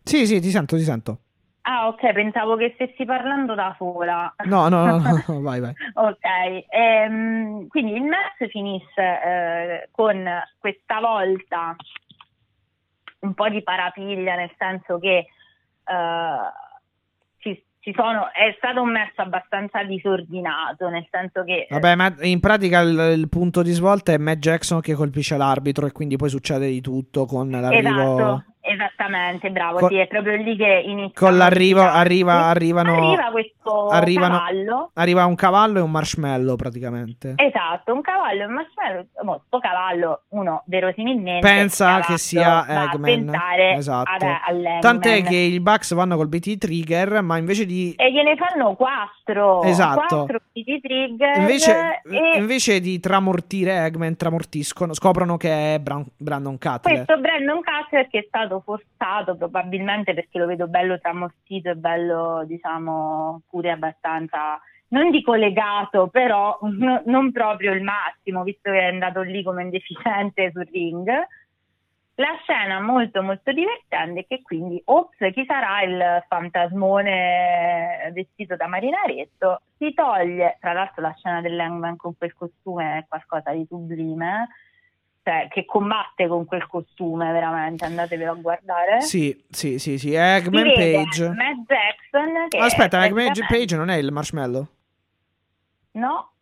Sì, 0.02 0.26
sì, 0.26 0.40
ti 0.40 0.50
sento, 0.50 0.76
ti 0.76 0.82
sento. 0.82 1.18
Ah, 1.62 1.88
ok, 1.88 2.12
pensavo 2.12 2.56
che 2.56 2.72
stessi 2.74 3.04
parlando 3.04 3.54
da 3.54 3.74
sola. 3.76 4.34
No, 4.44 4.68
no, 4.68 4.86
no, 4.86 4.98
no, 4.98 5.22
no 5.28 5.40
vai, 5.42 5.60
vai. 5.60 5.74
ok, 5.92 6.64
ehm, 6.70 7.66
quindi 7.68 7.92
il 7.92 8.04
match 8.04 8.48
finisce 8.48 9.02
eh, 9.02 9.88
con 9.90 10.26
questa 10.58 11.00
volta 11.00 11.76
un 13.20 13.34
po' 13.34 13.48
di 13.50 13.62
parapiglia, 13.62 14.34
nel 14.36 14.50
senso 14.56 14.98
che 14.98 15.18
eh, 15.18 15.26
sono, 17.94 18.32
è 18.32 18.54
stato 18.58 18.82
un 18.82 18.90
match 18.90 19.18
abbastanza 19.18 19.82
disordinato, 19.84 20.88
nel 20.88 21.06
senso 21.10 21.44
che... 21.44 21.66
Vabbè, 21.70 21.94
ma 21.94 22.14
in 22.20 22.40
pratica 22.40 22.80
il, 22.80 23.14
il 23.16 23.28
punto 23.28 23.62
di 23.62 23.72
svolta 23.72 24.12
è 24.12 24.18
Matt 24.18 24.38
Jackson 24.38 24.80
che 24.80 24.94
colpisce 24.94 25.36
l'arbitro 25.36 25.86
e 25.86 25.92
quindi 25.92 26.16
poi 26.16 26.28
succede 26.28 26.68
di 26.68 26.80
tutto 26.80 27.24
con 27.24 27.50
l'arrivo... 27.50 27.88
Esatto. 27.88 28.44
Esattamente, 28.70 29.50
bravo, 29.50 29.78
Con- 29.78 29.88
sì, 29.88 29.96
è 29.96 30.06
proprio 30.06 30.36
lì 30.36 30.56
che 30.56 30.82
inizia. 30.84 31.12
Con 31.26 31.36
l'arrivo 31.36 31.80
arriva, 31.80 32.44
arrivano, 32.46 32.96
Arriva 33.08 33.30
questo 33.30 33.88
arrivano- 33.88 34.36
cavallo. 34.38 34.90
arriva 34.94 35.24
un 35.24 35.34
cavallo 35.34 35.78
e 35.78 35.80
un 35.82 35.90
marshmallow 35.90 36.56
praticamente. 36.56 37.34
Esatto, 37.36 37.92
un 37.94 38.00
cavallo 38.02 38.42
e 38.42 38.44
un 38.46 38.52
marshmallow. 38.52 39.06
Mo, 39.22 39.42
sto 39.46 39.58
cavallo, 39.58 40.22
uno 40.30 40.62
verosimilmente 40.66 41.46
Pensa 41.46 42.00
che 42.00 42.18
sia 42.18 42.66
Eggman. 42.92 43.32
Esatto. 43.76 44.10
ad-. 44.26 44.80
Tant'è 44.80 45.22
che 45.22 45.36
i 45.36 45.60
Bucks 45.60 45.94
vanno 45.94 46.16
col 46.16 46.28
BT 46.28 46.58
Trigger, 46.58 47.22
ma 47.22 47.36
invece 47.38 47.64
di 47.66 47.94
E 47.96 48.12
gliene 48.12 48.36
fanno 48.36 48.74
quattro. 48.74 49.62
Esatto. 49.62 50.24
Quattro 50.24 50.40
PT 50.52 50.80
trigger. 50.80 51.36
invece, 51.38 52.02
e 52.10 52.38
invece 52.38 52.80
di 52.80 52.98
tramortire 53.00 53.84
Eggman, 53.86 54.16
tramortiscono, 54.16 54.94
scoprono 54.94 55.36
che 55.36 55.74
è 55.74 55.78
Bran- 55.78 56.04
Brandon 56.16 56.58
Cutler. 56.58 56.80
questo 57.04 57.18
Brandon 57.18 57.60
Cutler 57.62 58.08
che 58.08 58.18
è 58.20 58.24
stato 58.26 58.57
forzato 58.60 59.36
probabilmente 59.36 60.14
perché 60.14 60.38
lo 60.38 60.46
vedo 60.46 60.68
bello 60.68 60.98
tramortito 60.98 61.70
e 61.70 61.74
bello, 61.76 62.44
diciamo, 62.46 63.42
pure 63.48 63.70
abbastanza, 63.70 64.60
non 64.88 65.10
dico 65.10 65.34
legato, 65.34 66.08
però 66.08 66.58
no- 66.62 67.02
non 67.06 67.32
proprio 67.32 67.72
il 67.72 67.82
massimo, 67.82 68.42
visto 68.42 68.70
che 68.70 68.80
è 68.80 68.86
andato 68.86 69.22
lì 69.22 69.42
come 69.42 69.64
un 69.64 69.70
deficiente 69.70 70.50
sul 70.52 70.68
ring. 70.70 71.08
La 72.14 72.36
scena 72.42 72.80
molto 72.80 73.22
molto 73.22 73.52
divertente 73.52 74.26
che 74.26 74.42
quindi, 74.42 74.82
ops, 74.86 75.18
chi 75.32 75.44
sarà 75.46 75.82
il 75.82 76.24
fantasmone 76.26 78.10
vestito 78.12 78.56
da 78.56 78.66
marinaretto? 78.66 79.60
Si 79.76 79.94
toglie, 79.94 80.56
tra 80.58 80.72
l'altro 80.72 81.02
la 81.02 81.14
scena 81.16 81.40
dell'Hangman 81.40 81.94
con 81.96 82.16
quel 82.18 82.34
costume 82.34 82.98
è 82.98 83.04
qualcosa 83.06 83.52
di 83.52 83.64
sublime, 83.68 84.48
cioè 85.28 85.48
che 85.50 85.66
combatte 85.66 86.26
con 86.26 86.46
quel 86.46 86.66
costume 86.66 87.30
veramente, 87.32 87.84
andatevelo 87.84 88.32
a 88.32 88.34
guardare. 88.34 89.02
Sì, 89.02 89.44
sì, 89.50 89.78
sì, 89.78 89.98
sì. 89.98 90.14
Eggman 90.14 90.72
Page. 90.72 91.28
Matt 91.28 91.66
Jackson 91.66 92.48
che 92.48 92.56
Aspetta, 92.56 93.04
Eggman 93.04 93.34
Page 93.46 93.76
non 93.76 93.90
è 93.90 93.96
il 93.96 94.10
marshmallow? 94.10 94.66
No. 95.92 96.32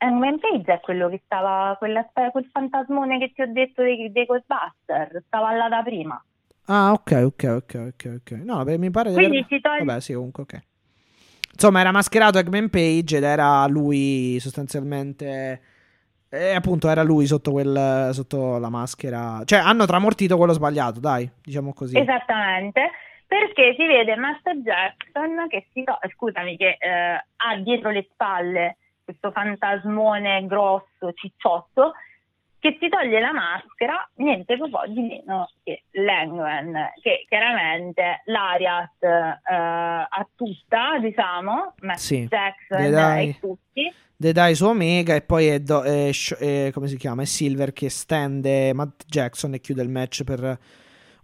Hangman 0.00 0.38
Page 0.38 0.74
è 0.74 0.80
quello 0.80 1.08
che 1.08 1.22
stava, 1.24 1.74
quella, 1.78 2.06
quel 2.30 2.48
fantasmone 2.52 3.18
che 3.18 3.32
ti 3.32 3.40
ho 3.40 3.50
detto 3.50 3.82
dei, 3.82 4.12
dei 4.12 4.26
Ghostbusters, 4.26 5.24
stava 5.26 5.52
là 5.52 5.68
da 5.68 5.82
prima. 5.82 6.22
Ah, 6.66 6.92
ok, 6.92 7.22
ok, 7.24 7.44
ok, 7.44 7.92
ok, 7.94 8.20
ok. 8.20 8.30
No, 8.44 8.62
beh, 8.62 8.76
mi 8.76 8.90
pare 8.90 9.08
di 9.08 9.14
Quindi 9.14 9.38
aver- 9.38 9.48
si 9.48 9.60
toglie... 9.60 9.84
Vabbè, 9.84 10.00
sì, 10.00 10.12
comunque, 10.12 10.42
ok. 10.42 10.60
Insomma, 11.60 11.80
era 11.80 11.90
mascherato 11.90 12.38
Eggman 12.38 12.70
Page 12.70 13.16
ed 13.16 13.24
era 13.24 13.66
lui 13.66 14.38
sostanzialmente... 14.38 15.60
E 16.30 16.52
appunto 16.52 16.90
era 16.90 17.02
lui 17.02 17.24
sotto, 17.24 17.52
quel, 17.52 18.10
sotto 18.12 18.58
la 18.58 18.68
maschera. 18.68 19.40
Cioè, 19.46 19.60
hanno 19.60 19.86
tramortito 19.86 20.36
quello 20.36 20.52
sbagliato, 20.52 21.00
dai, 21.00 21.28
diciamo 21.42 21.72
così. 21.72 21.96
Esattamente, 21.96 22.90
perché 23.26 23.74
si 23.78 23.86
vede 23.86 24.14
Master 24.14 24.56
Jackson 24.58 25.48
che 25.48 25.68
si 25.72 25.82
to- 25.84 25.98
scusami, 26.14 26.58
che 26.58 26.76
eh, 26.78 27.24
ha 27.34 27.56
dietro 27.64 27.90
le 27.90 28.06
spalle 28.12 28.76
questo 29.02 29.30
fantasmone 29.30 30.44
grosso, 30.46 31.14
cicciotto, 31.14 31.94
che 32.60 32.76
si 32.80 32.88
toglie 32.88 33.20
la 33.20 33.32
maschera, 33.32 34.08
niente 34.16 34.56
po' 34.70 34.82
di 34.88 35.00
meno 35.00 35.48
che 35.62 35.82
Langman, 35.92 36.72
che 37.02 37.24
chiaramente 37.28 38.22
l'Ariat 38.24 39.02
eh, 39.02 39.06
ha 39.48 40.28
tutta, 40.34 40.98
diciamo, 41.00 41.74
Master 41.82 41.98
Sì, 41.98 42.26
Jackson 42.28 42.90
dai. 42.90 43.28
e 43.28 43.38
tutti. 43.40 43.92
The 44.16 44.32
dai 44.32 44.54
su 44.56 44.66
Omega 44.66 45.14
e 45.14 45.22
poi 45.22 45.46
è, 45.46 45.60
Do- 45.60 45.82
è 45.82 46.10
è- 46.38 46.70
come 46.72 46.88
si 46.88 46.96
chiama? 46.96 47.22
È 47.22 47.24
Silver 47.24 47.72
che 47.72 47.88
stende 47.88 48.72
Matt 48.74 49.04
Jackson 49.06 49.54
e 49.54 49.60
chiude 49.60 49.82
il 49.82 49.88
match 49.88 50.24
per 50.24 50.58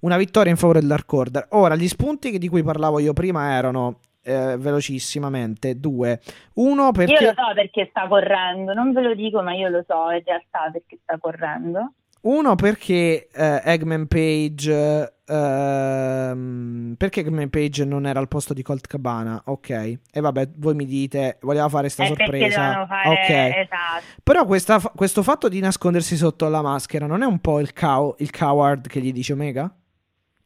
una 0.00 0.16
vittoria 0.16 0.52
in 0.52 0.56
favore 0.56 0.78
del 0.78 0.88
Dark 0.88 1.12
Order. 1.12 1.46
Ora, 1.50 1.74
gli 1.74 1.88
spunti 1.88 2.38
di 2.38 2.48
cui 2.48 2.62
parlavo 2.62 3.00
io 3.00 3.12
prima 3.12 3.50
erano 3.52 3.98
eh, 4.24 4.56
velocissimamente 4.58 5.78
due. 5.78 6.20
Uno 6.54 6.86
Io 6.86 6.92
perché... 6.92 7.24
lo 7.24 7.32
so 7.34 7.54
perché 7.54 7.86
sta 7.90 8.08
correndo, 8.08 8.72
non 8.74 8.92
ve 8.92 9.02
lo 9.02 9.14
dico, 9.14 9.42
ma 9.42 9.54
io 9.54 9.68
lo 9.68 9.84
so 9.86 10.10
in 10.10 10.22
realtà 10.24 10.70
perché 10.72 10.98
sta 11.02 11.18
correndo. 11.18 11.92
Uno 12.22 12.54
perché 12.54 13.28
eh, 13.30 13.60
Eggman 13.64 14.06
Page 14.06 15.12
ehm, 15.26 16.94
perché 16.96 17.20
Eggman 17.20 17.50
Page 17.50 17.84
non 17.84 18.06
era 18.06 18.18
al 18.18 18.28
posto 18.28 18.54
di 18.54 18.62
Colt 18.62 18.86
Cabana 18.86 19.42
ok 19.44 19.68
e 19.70 20.20
vabbè 20.20 20.50
voi 20.56 20.74
mi 20.74 20.86
dite 20.86 21.36
voleva 21.42 21.68
fare 21.68 21.88
sta 21.88 22.04
È 22.04 22.12
perché 22.14 22.24
sorpresa 22.50 22.86
fare 22.86 23.08
ok 23.08 23.28
esatto. 23.58 24.04
però 24.22 24.46
questa- 24.46 24.80
questo 24.94 25.22
fatto 25.22 25.48
di 25.48 25.60
nascondersi 25.60 26.16
sotto 26.16 26.48
la 26.48 26.62
maschera 26.62 27.06
non 27.06 27.22
è 27.22 27.26
un 27.26 27.40
po' 27.40 27.60
il, 27.60 27.72
cow- 27.74 28.18
il 28.20 28.30
coward 28.30 28.86
che 28.88 29.00
gli 29.00 29.12
dice 29.12 29.32
Omega? 29.34 29.70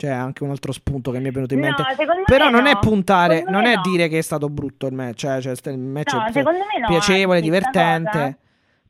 Cioè, 0.01 0.11
anche 0.11 0.45
un 0.45 0.51
altro 0.51 0.71
spunto 0.71 1.11
che 1.11 1.19
mi 1.19 1.27
è 1.29 1.33
venuto 1.33 1.55
in 1.55 1.61
No, 1.61 1.67
mente. 1.67 1.83
secondo 1.97 2.23
Però 2.25 2.49
non 2.51 2.67
è 2.67 2.73
no. 2.75 2.79
puntare, 2.79 3.39
Secondo 3.39 3.59
non 3.59 3.67
è 3.67 3.75
no. 3.75 3.81
dire 3.83 4.07
che 4.07 4.19
è 4.19 4.23
stato 4.23 4.49
brutto 4.49 4.87
il 4.87 4.95
match. 4.95 5.17
Cioè, 5.19 5.41
cioè, 5.41 5.73
il 5.73 5.79
match 5.81 6.13
No, 6.15 6.25
è 6.25 6.43
no, 6.43 6.87
piacevole, 6.87 7.41
divertente. 7.41 8.39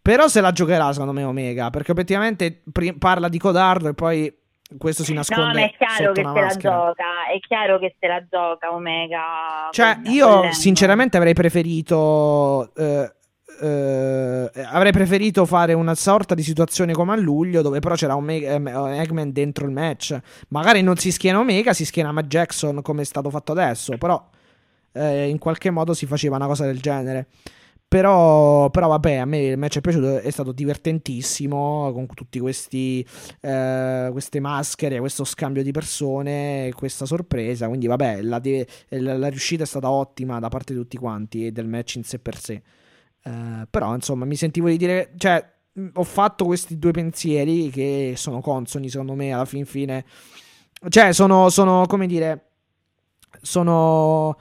Però 0.03 0.29
se 0.29 0.43
la 0.43 0.53
giocherà, 0.53 0.93
secondo 0.93 1.13
me, 1.15 1.25
Omega. 1.25 1.71
Perché 1.71 1.93
obiettivamente 1.93 2.61
pri- 2.71 2.93
parla 2.93 3.29
di 3.29 3.39
codardo 3.39 3.89
e 3.89 3.95
poi 3.95 4.31
questo 4.77 5.03
si 5.03 5.15
nasconde 5.15 5.45
No, 5.45 5.53
ma 5.61 5.65
è 5.65 5.75
chiaro 5.79 6.13
che 6.13 6.21
se 6.21 6.27
la 6.27 6.33
maschera. 6.35 6.75
gioca, 6.77 7.05
è 7.35 7.39
chiaro 7.41 7.79
che 7.79 7.97
se 7.99 8.07
la 8.07 8.27
gioca 8.31 8.75
Omega. 8.75 9.69
Cioè, 9.71 10.01
io 10.05 10.53
sinceramente 10.53 11.17
avrei 11.17 11.33
preferito. 11.33 12.71
eh, 12.77 13.13
eh, 13.61 14.51
avrei 14.65 14.93
preferito 14.93 15.45
fare 15.47 15.73
una 15.73 15.95
sorta 15.95 16.35
di 16.35 16.43
situazione 16.43 16.93
come 16.93 17.13
a 17.13 17.17
luglio, 17.17 17.63
dove 17.63 17.81
però 17.81 17.95
c'era 17.95 18.17
Omega, 18.17 18.55
eh, 18.55 19.01
Eggman 19.01 19.33
dentro 19.33 19.67
il 19.67 19.73
match. 19.73 20.19
Magari 20.49 20.83
non 20.83 20.97
si 20.97 21.11
schiena 21.13 21.39
Omega, 21.39 21.73
si 21.73 21.85
schiena 21.85 22.13
Matt 22.13 22.27
Jackson 22.27 22.83
come 22.83 23.03
è 23.03 23.05
stato 23.05 23.31
fatto 23.31 23.53
adesso. 23.53 23.97
Però 23.99 24.29
eh, 24.93 25.29
in 25.29 25.39
qualche 25.39 25.71
modo 25.71 25.95
si 25.95 26.07
faceva 26.07 26.37
una 26.37 26.47
cosa 26.47 26.65
del 26.65 26.81
genere. 26.81 27.27
Però, 27.89 28.69
però 28.69 28.89
vabbè, 28.89 29.15
a 29.15 29.25
me 29.25 29.39
il 29.47 29.57
match 29.57 29.79
è 29.79 29.81
piaciuto, 29.81 30.19
è 30.19 30.31
stato 30.31 30.53
divertentissimo 30.53 31.91
con 31.95 32.07
tutti 32.15 32.39
questi 32.39 33.03
eh, 33.41 34.09
queste 34.13 34.41
maschere, 34.41 34.99
questo 34.99 35.25
scambio 35.25 35.63
di 35.63 35.71
persone, 35.71 36.71
questa 36.75 37.07
sorpresa. 37.07 37.67
Quindi 37.67 37.87
vabbè, 37.87 38.21
la, 38.21 38.43
la- 38.91 39.17
la 39.17 39.29
riuscita 39.29 39.63
è 39.63 39.67
stata 39.67 39.91
ottima 39.91 40.39
da 40.39 40.49
parte 40.49 40.75
di 40.75 40.79
tutti 40.81 40.99
quanti 40.99 41.47
e 41.47 41.53
del 41.53 41.67
match 41.67 41.95
in 41.95 42.05
sé 42.05 42.19
per 42.19 42.39
sé. 42.39 42.63
Eh, 43.29 43.67
però 43.69 43.95
insomma 43.95 44.25
mi 44.25 44.37
sentivo 44.37 44.69
di 44.69 44.79
dire, 44.79 45.13
cioè 45.19 45.57
ho 45.93 46.03
fatto 46.03 46.45
questi 46.47 46.79
due 46.79 46.91
pensieri 46.93 47.71
che 47.71 48.15
sono 48.17 48.41
consoni 48.41 48.89
secondo 48.89 49.15
me 49.15 49.33
alla 49.33 49.45
fin 49.45 49.67
fine. 49.67 50.05
Cioè 50.89 51.13
sono, 51.13 51.51
sono 51.51 51.85
come 51.87 52.07
dire, 52.07 52.51
sono 53.43 54.37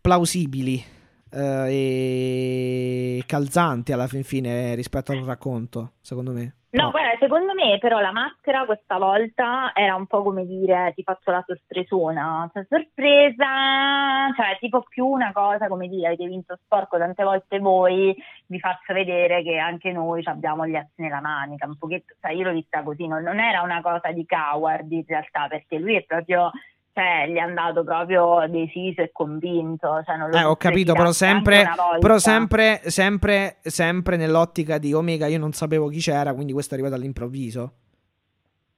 plausibili 0.00 0.82
eh, 1.30 3.18
e 3.18 3.24
calzanti 3.26 3.92
alla 3.92 4.06
fin 4.06 4.22
fine 4.22 4.74
rispetto 4.74 5.12
al 5.12 5.24
racconto, 5.24 5.94
secondo 6.00 6.32
me. 6.32 6.54
No, 6.74 6.90
guarda, 6.90 7.16
secondo 7.20 7.54
me 7.54 7.78
però 7.78 8.00
la 8.00 8.10
maschera 8.10 8.64
questa 8.64 8.98
volta 8.98 9.70
era 9.74 9.94
un 9.94 10.08
po' 10.08 10.24
come 10.24 10.44
dire 10.44 10.92
ti 10.96 11.04
faccio 11.04 11.30
la 11.30 11.44
sorpresona, 11.46 12.50
cioè 12.52 12.66
sorpresa, 12.68 14.32
cioè 14.34 14.58
tipo 14.58 14.82
più 14.82 15.06
una 15.06 15.30
cosa 15.32 15.68
come 15.68 15.86
dire 15.86 16.08
avete 16.08 16.26
vinto 16.26 16.58
sporco 16.64 16.98
tante 16.98 17.22
volte 17.22 17.60
voi, 17.60 18.12
vi 18.46 18.58
faccio 18.58 18.92
vedere 18.92 19.44
che 19.44 19.56
anche 19.56 19.92
noi 19.92 20.20
abbiamo 20.24 20.66
gli 20.66 20.74
assi 20.74 21.00
nella 21.00 21.20
manica, 21.20 21.66
un 21.66 21.78
pochetto, 21.78 22.16
cioè 22.20 22.32
io 22.32 22.42
l'ho 22.42 22.52
vista 22.52 22.82
così, 22.82 23.06
non, 23.06 23.22
non 23.22 23.38
era 23.38 23.62
una 23.62 23.80
cosa 23.80 24.10
di 24.10 24.26
coward 24.26 24.90
in 24.90 25.04
realtà 25.06 25.46
perché 25.46 25.78
lui 25.78 25.94
è 25.94 26.02
proprio, 26.02 26.50
cioè 26.94 27.26
gli 27.28 27.34
è 27.34 27.40
andato 27.40 27.82
proprio 27.82 28.46
deciso 28.48 29.02
e 29.02 29.10
convinto, 29.10 30.00
cioè 30.04 30.16
non 30.16 30.30
lo 30.30 30.38
Eh, 30.38 30.44
ho 30.44 30.54
capito, 30.54 30.92
però 30.92 31.10
sempre, 31.10 31.68
però 31.98 32.18
sempre, 32.18 32.82
sempre, 32.84 33.56
sempre 33.62 34.16
nell'ottica 34.16 34.78
di 34.78 34.92
Omega 34.92 35.26
io 35.26 35.40
non 35.40 35.52
sapevo 35.52 35.88
chi 35.88 35.98
c'era, 35.98 36.32
quindi 36.32 36.52
questo 36.52 36.74
è 36.74 36.78
arrivato 36.78 36.96
all'improvviso. 36.98 37.72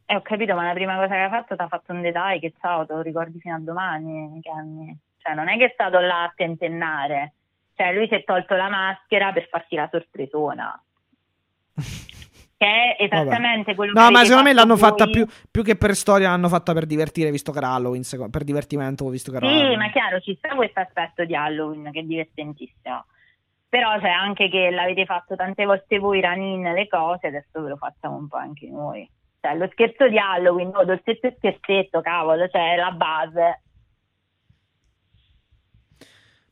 Eh, 0.07 0.17
ho 0.17 0.23
capito, 0.23 0.55
ma 0.55 0.65
la 0.65 0.73
prima 0.73 0.95
cosa 0.97 1.09
che 1.09 1.21
ha 1.21 1.29
fatto 1.29 1.57
ti 1.57 1.63
ha 1.63 1.69
fatto 1.69 1.93
un 1.93 2.01
dettaglio 2.01 2.39
che 2.39 2.55
ciao, 2.59 2.87
te 2.87 2.95
lo 2.95 3.03
ricordi 3.03 3.39
fino 3.39 3.55
a 3.55 3.61
domani, 3.61 4.41
Kenny. 4.41 4.97
Cioè, 5.19 5.35
non 5.35 5.49
è 5.49 5.59
che 5.59 5.67
è 5.67 5.71
stato 5.75 5.99
là 5.99 6.23
a 6.23 6.33
tentennare. 6.35 7.35
Cioè, 7.75 7.93
lui 7.93 8.09
si 8.09 8.15
è 8.15 8.25
tolto 8.25 8.55
la 8.55 8.71
maschera 8.71 9.33
per 9.33 9.47
farsi 9.49 9.75
la 9.75 9.89
sorpresona. 9.91 10.81
Che 12.57 12.67
è 12.97 13.03
esattamente 13.05 13.75
quello 13.75 13.93
No, 13.93 14.07
che 14.07 14.13
ma 14.13 14.19
avete 14.19 14.27
secondo 14.27 14.49
me 14.49 14.55
l'hanno 14.55 14.77
fatta 14.77 15.05
voi. 15.05 15.13
più, 15.13 15.27
più 15.51 15.63
che 15.63 15.77
per 15.77 15.95
storia, 15.95 16.31
l'hanno 16.31 16.49
fatta 16.49 16.73
per 16.73 16.87
divertire, 16.87 17.31
visto 17.31 17.53
che 17.53 17.59
era 17.59 17.73
Halloween, 17.75 18.03
seco- 18.03 18.29
per 18.31 18.45
divertimento, 18.45 19.09
visto 19.09 19.31
che 19.31 19.37
era 19.37 19.47
Sì, 19.47 19.53
Halloween. 19.53 19.79
ma 19.79 19.91
chiaro, 19.91 20.21
ci 20.21 20.35
sta 20.37 20.55
questo 20.55 20.81
aspetto 20.81 21.25
di 21.25 21.35
Halloween 21.35 21.91
che 21.93 22.01
è 22.01 22.03
divertentissimo. 22.03 23.05
Però 23.69 23.99
c'è 23.99 24.09
anche 24.09 24.49
che 24.49 24.71
l'avete 24.71 25.05
fatto 25.05 25.35
tante 25.37 25.65
volte 25.67 25.99
voi, 25.99 26.21
Ranin, 26.21 26.63
le 26.73 26.87
cose, 26.89 27.27
adesso 27.27 27.61
ve 27.61 27.69
lo 27.71 27.77
facciamo 27.77 28.17
un 28.17 28.29
po' 28.29 28.37
anche 28.37 28.69
noi. 28.71 29.09
Cioè, 29.41 29.55
lo 29.57 29.69
scherzo 29.73 30.09
di 30.09 30.19
Halloween, 30.19 30.71
no, 30.71 30.85
dolcetto 30.85 31.27
e 31.27 31.35
scherzetto, 31.37 32.01
cavolo, 32.01 32.49
cioè 32.49 32.77
la 32.77 32.93
base. 32.93 33.63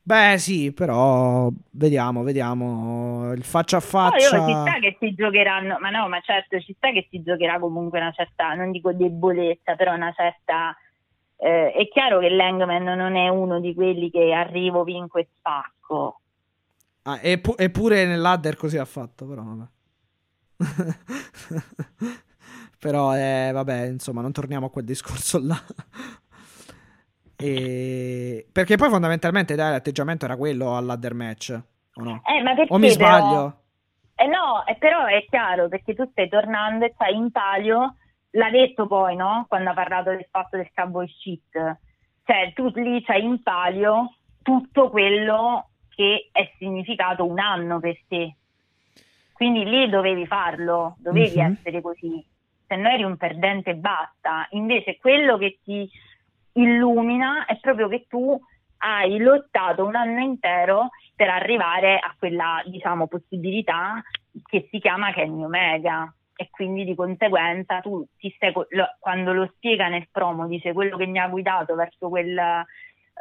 Beh, 0.07 0.37
sì, 0.37 0.71
però 0.71 1.49
vediamo, 1.71 2.21
vediamo. 2.23 3.31
Il 3.33 3.43
faccia 3.43 3.77
a 3.77 3.79
Poi 3.99 4.19
faccia. 4.19 4.37
io 4.37 4.43
ci 4.43 4.59
sta 4.59 4.79
che 4.79 4.97
si 4.99 5.13
giocheranno, 5.15 5.77
ma 5.79 5.89
no, 5.89 6.07
ma 6.07 6.19
certo 6.21 6.59
ci 6.59 6.73
sta 6.73 6.91
che 6.91 7.07
si 7.09 7.21
giocherà 7.23 7.59
comunque 7.59 7.99
una 7.99 8.11
certa, 8.11 8.53
non 8.53 8.71
dico 8.71 8.93
debolezza, 8.93 9.75
però 9.75 9.93
una 9.93 10.11
certa... 10.13 10.75
eh, 11.37 11.71
è 11.71 11.87
chiaro 11.89 12.19
che 12.19 12.29
l'Hangman 12.29 12.83
non 12.83 13.15
è 13.15 13.29
uno 13.29 13.59
di 13.59 13.73
quelli 13.73 14.11
che 14.11 14.31
arrivo, 14.31 14.83
vinco 14.83 15.17
e 15.19 15.27
spacco. 15.37 16.21
Ah, 17.03 17.19
eppu- 17.21 17.55
eppure 17.59 18.05
nell'Adder 18.05 18.55
così 18.55 18.77
ha 18.77 18.85
fatto, 18.85 19.25
però 19.27 19.43
vabbè. 19.43 19.67
però, 22.79 23.15
eh, 23.15 23.51
vabbè, 23.53 23.85
insomma, 23.87 24.21
non 24.21 24.31
torniamo 24.31 24.67
a 24.67 24.69
quel 24.69 24.85
discorso 24.85 25.39
là. 25.43 25.61
E... 27.37 28.47
Perché 28.51 28.75
poi 28.77 28.89
fondamentalmente 28.89 29.55
dai, 29.55 29.71
l'atteggiamento 29.71 30.25
era 30.25 30.37
quello 30.37 30.75
all'Adder 30.77 31.13
match, 31.13 31.59
o 31.95 32.03
no? 32.03 32.21
Eh, 32.25 32.41
ma 32.41 32.53
perché 32.55 32.73
O 32.73 32.77
mi 32.77 32.87
però- 32.95 33.17
sbaglio? 33.17 33.59
Eh 34.17 34.27
no, 34.27 34.65
eh, 34.65 34.75
però 34.77 35.05
è 35.05 35.25
chiaro 35.29 35.67
perché 35.67 35.93
tu 35.93 36.07
stai 36.11 36.29
tornando 36.29 36.85
e 36.85 36.91
stai 36.95 37.15
in 37.15 37.31
palio, 37.31 37.95
l'ha 38.31 38.49
detto 38.49 38.87
poi, 38.87 39.15
no? 39.15 39.45
Quando 39.49 39.71
ha 39.71 39.73
parlato 39.73 40.09
del 40.11 40.25
fatto 40.31 40.55
del 40.57 40.69
cowboy 40.73 41.07
shit. 41.07 41.77
Cioè, 42.23 42.53
tu 42.53 42.71
lì 42.75 43.03
c'hai 43.03 43.23
in 43.23 43.43
palio 43.43 44.15
tutto 44.41 44.89
quello 44.89 45.69
che 45.89 46.29
è 46.31 46.49
significato 46.57 47.25
un 47.25 47.39
anno 47.39 47.79
per 47.79 47.97
te. 48.07 48.35
Quindi 49.33 49.65
lì 49.65 49.89
dovevi 49.89 50.25
farlo, 50.25 50.95
dovevi 50.99 51.37
Mhm. 51.41 51.51
essere 51.51 51.81
così. 51.81 52.25
Se 52.67 52.75
no 52.77 52.87
eri 52.89 53.03
un 53.03 53.17
perdente 53.17 53.71
e 53.71 53.75
basta. 53.75 54.47
Invece 54.51 54.97
quello 54.97 55.37
che 55.37 55.59
ti 55.63 55.89
illumina 56.55 57.45
è 57.45 57.57
proprio 57.59 57.87
che 57.87 58.05
tu 58.07 58.39
hai 58.77 59.17
lottato 59.17 59.85
un 59.85 59.95
anno 59.95 60.19
intero 60.19 60.89
per 61.15 61.29
arrivare 61.29 61.97
a 61.97 62.13
quella, 62.17 62.61
diciamo, 62.65 63.07
possibilità 63.07 64.01
che 64.43 64.67
si 64.69 64.79
chiama 64.79 65.13
Kenny 65.13 65.43
Omega. 65.43 66.13
E 66.37 66.49
quindi 66.49 66.83
di 66.83 66.95
conseguenza 66.95 67.79
tu 67.79 68.05
ti 68.17 68.29
stai, 68.35 68.51
lo- 68.51 68.95
quando 68.99 69.31
lo 69.31 69.49
spiega 69.55 69.87
nel 69.87 70.09
promo, 70.11 70.47
dice 70.47 70.73
quello 70.73 70.97
che 70.97 71.05
mi 71.05 71.17
ha 71.17 71.29
guidato 71.29 71.75
verso 71.75 72.09
quel, 72.09 72.37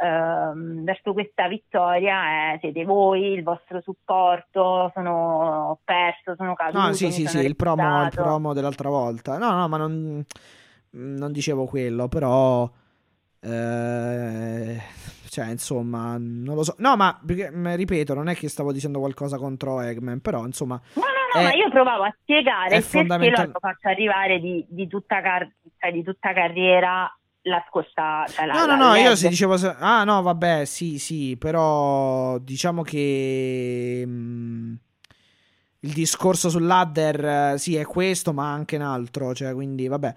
ehm, 0.02 0.82
verso 0.82 1.12
questa 1.12 1.46
vittoria 1.46 2.54
è, 2.54 2.58
siete 2.58 2.84
voi, 2.84 3.32
il 3.32 3.44
vostro 3.44 3.80
supporto, 3.82 4.90
sono 4.92 5.78
perso, 5.84 6.34
sono 6.34 6.54
caduto. 6.54 6.80
No, 6.80 6.92
sì, 6.92 7.06
mi 7.06 7.12
sì, 7.12 7.26
sono 7.26 7.42
sì, 7.42 7.46
il 7.48 7.54
promo, 7.54 8.02
il 8.02 8.10
promo 8.10 8.52
dell'altra 8.52 8.88
volta. 8.88 9.38
No, 9.38 9.52
no, 9.52 9.68
ma 9.68 9.76
non, 9.76 10.24
non 10.90 11.32
dicevo 11.32 11.66
quello, 11.66 12.08
però... 12.08 12.68
eh, 13.44 14.80
cioè, 15.28 15.50
insomma, 15.50 16.16
non 16.18 16.54
lo 16.54 16.62
so. 16.62 16.74
No, 16.78 16.96
ma 16.96 17.20
ripeto, 17.24 18.14
non 18.14 18.28
è 18.28 18.34
che 18.34 18.48
stavo 18.48 18.72
dicendo 18.72 19.00
qualcosa 19.00 19.36
contro 19.36 19.80
Eggman, 19.80 20.20
però, 20.20 20.46
insomma... 20.46 20.80
No, 20.94 21.02
no, 21.02 21.08
no, 21.34 21.40
È- 21.40 21.44
ma 21.44 21.52
io 21.54 21.68
provavo 21.70 22.04
a 22.04 22.16
spiegare 22.20 22.76
è 22.76 22.80
perché 22.80 23.30
lo 23.30 23.58
fatto 23.58 23.88
arrivare 23.88 24.38
di, 24.40 24.64
di 24.68 24.86
tutta, 24.86 25.20
car- 25.20 25.50
cioè, 25.78 25.92
di 25.92 26.02
tutta 26.02 26.32
carriera 26.32 27.12
la 27.46 27.64
scorsa. 27.68 28.24
Cioè 28.28 28.46
la, 28.46 28.52
No, 28.54 28.60
no, 28.60 28.66
la 28.66 28.76
no, 28.76 28.94
io 28.94 29.08
Leg. 29.08 29.12
se 29.16 29.28
dicevo... 29.28 29.56
Ah, 29.78 30.04
no, 30.04 30.22
vabbè, 30.22 30.64
sì, 30.64 30.98
sì, 30.98 31.36
però 31.36 32.38
diciamo 32.38 32.82
che... 32.82 34.04
mm, 34.06 34.74
il 35.80 35.92
discorso 35.92 36.48
sull'Adder, 36.48 37.58
sì, 37.58 37.76
è 37.76 37.84
questo, 37.84 38.32
ma 38.32 38.50
anche 38.52 38.76
un 38.76 38.82
altro, 38.82 39.34
cioè, 39.34 39.52
quindi, 39.52 39.86
vabbè. 39.88 40.14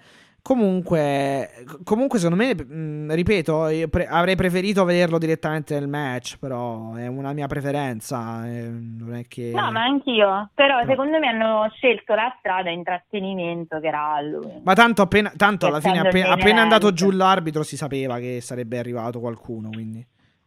Comunque, 0.48 1.66
comunque 1.84 2.20
secondo 2.20 2.42
me, 2.42 2.56
mh, 2.56 3.14
ripeto, 3.14 3.68
pre- 3.90 4.08
avrei 4.08 4.38
preferito 4.38 4.86
vederlo 4.86 5.18
direttamente 5.18 5.78
nel 5.78 5.90
match, 5.90 6.38
però 6.40 6.94
è 6.94 7.06
una 7.06 7.34
mia 7.34 7.48
preferenza, 7.48 8.48
eh, 8.48 8.70
non 8.70 9.14
è 9.14 9.28
che... 9.28 9.52
No, 9.54 9.70
ma 9.74 9.84
anch'io. 9.84 10.50
Però 10.54 10.80
No. 10.80 10.88
secondo 10.88 11.20
me 11.20 11.28
hanno 11.28 11.70
scelto 11.76 12.16
la 12.16 12.34
strada 12.40 12.70
intrattenimento 12.70 13.82
che 13.82 13.88
era 13.88 14.14
Halloween. 14.14 14.62
Ma 14.64 14.74
tanto, 14.74 15.02
appena, 15.02 15.34
tanto 15.36 15.68
alla 15.68 15.82
fine, 15.82 16.00
il 16.00 16.06
appena, 16.08 16.30
appena 16.30 16.60
è 16.60 16.62
andato 16.62 16.94
giù 16.94 17.12
l'arbitro, 17.12 17.64
si 17.64 17.76
sapeva 17.76 18.18
che 18.18 18.40
sarebbe 18.40 18.78
arrivato 18.78 19.20
qualcuno, 19.20 19.68
quindi... 19.70 20.00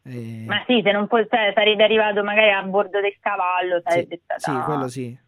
eh, 0.04 0.44
Ma 0.46 0.64
sì, 0.66 0.80
se 0.82 0.92
non 0.92 1.08
può, 1.08 1.18
cioè, 1.18 1.52
sarebbe 1.54 1.84
arrivato 1.84 2.24
magari 2.24 2.52
a 2.52 2.62
bordo 2.62 3.02
del 3.02 3.18
cavallo, 3.20 3.82
sì, 3.84 3.90
sarebbe 3.90 4.20
stata... 4.24 4.40
sì, 4.40 4.64
quello 4.64 4.88
sì. 4.88 5.18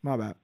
Vabbè. 0.00 0.34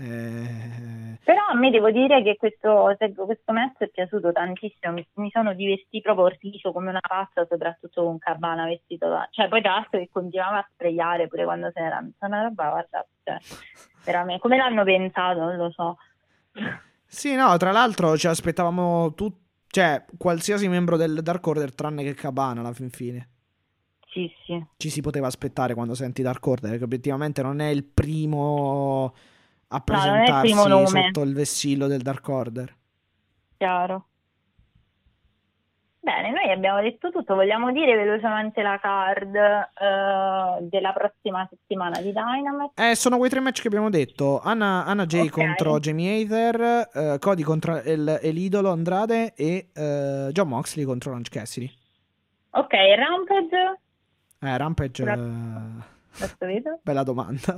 Eh, 0.00 1.18
Però 1.24 1.40
a 1.50 1.56
me 1.56 1.70
devo 1.70 1.90
dire 1.90 2.22
che 2.22 2.36
questo, 2.36 2.94
questo 2.96 3.52
match 3.52 3.78
è 3.78 3.88
piaciuto 3.88 4.30
tantissimo, 4.30 4.92
mi, 4.92 5.04
mi 5.14 5.30
sono 5.30 5.54
divertito 5.54 6.14
proprio 6.14 6.26
ho 6.26 6.38
riso 6.40 6.72
come 6.72 6.90
una 6.90 7.00
pazza, 7.00 7.44
soprattutto 7.48 8.04
con 8.04 8.18
Cabana 8.18 8.66
vestito 8.66 9.08
da... 9.08 9.26
Cioè 9.32 9.48
poi 9.48 9.60
tra 9.60 9.72
l'altro 9.72 9.98
che 9.98 10.08
continuava 10.12 10.58
a 10.58 10.68
sprayare 10.72 11.26
pure 11.26 11.44
quando 11.44 11.70
se 11.72 11.80
n'era... 11.80 12.04
Una 12.20 12.42
roba, 12.42 12.68
guarda, 12.70 13.06
cioè, 13.24 13.38
veramente, 14.04 14.40
come 14.40 14.56
l'hanno 14.56 14.84
pensato, 14.84 15.40
non 15.40 15.56
lo 15.56 15.70
so. 15.72 15.96
Sì, 17.04 17.34
no, 17.34 17.56
tra 17.56 17.72
l'altro 17.72 18.16
ci 18.16 18.28
aspettavamo 18.28 19.14
tu, 19.14 19.32
cioè 19.66 20.04
qualsiasi 20.16 20.68
membro 20.68 20.96
del 20.96 21.22
Dark 21.22 21.44
Order 21.44 21.74
tranne 21.74 22.04
che 22.04 22.14
Cabana 22.14 22.60
alla 22.60 22.72
fin 22.72 22.90
fine. 22.90 23.30
Sì, 24.06 24.30
sì. 24.44 24.64
Ci 24.76 24.90
si 24.90 25.00
poteva 25.00 25.26
aspettare 25.26 25.74
quando 25.74 25.94
senti 25.94 26.22
Dark 26.22 26.46
Order, 26.46 26.78
che 26.78 26.84
obiettivamente 26.84 27.42
non 27.42 27.58
è 27.60 27.68
il 27.68 27.84
primo 27.84 29.12
a 29.68 29.76
No, 29.76 29.76
il 29.76 29.82
presentarsi 29.84 30.46
primo 30.52 30.66
nome. 30.66 30.86
sotto 30.86 31.22
il 31.22 31.34
vessillo 31.34 31.86
del 31.86 32.00
Dark 32.02 32.26
Order. 32.28 32.74
Chiaro. 33.56 34.04
Bene, 36.00 36.30
noi 36.30 36.50
abbiamo 36.50 36.80
detto 36.80 37.10
tutto, 37.10 37.34
vogliamo 37.34 37.70
dire 37.70 37.94
velocemente 37.94 38.62
la 38.62 38.78
card 38.80 39.34
eh, 39.34 40.58
della 40.62 40.92
prossima 40.94 41.46
settimana 41.50 41.98
di 42.00 42.12
Dynamite? 42.12 42.90
Eh, 42.90 42.94
sono 42.94 43.18
quei 43.18 43.28
tre 43.28 43.40
match 43.40 43.60
che 43.60 43.66
abbiamo 43.66 43.90
detto. 43.90 44.40
Anna, 44.40 44.86
Anna 44.86 45.04
Jay 45.04 45.26
Ok. 45.26 45.30
contro 45.32 45.78
Jamie 45.80 46.22
Hater, 46.22 46.88
eh, 46.94 47.18
Cody 47.18 47.42
contro 47.42 47.76
il, 47.82 48.20
l'idolo 48.22 48.70
Andrade 48.70 49.34
e 49.34 49.68
eh, 49.74 50.28
John 50.32 50.48
Moxley 50.48 50.86
contro 50.86 51.10
Orange 51.10 51.28
Cassidy. 51.30 51.70
Ok, 52.52 52.72
Rampage, 52.72 53.78
Eh, 54.40 54.56
Rampage... 54.56 55.04
Vedo. 55.04 55.96
Bella 56.82 57.02
domanda. 57.02 57.54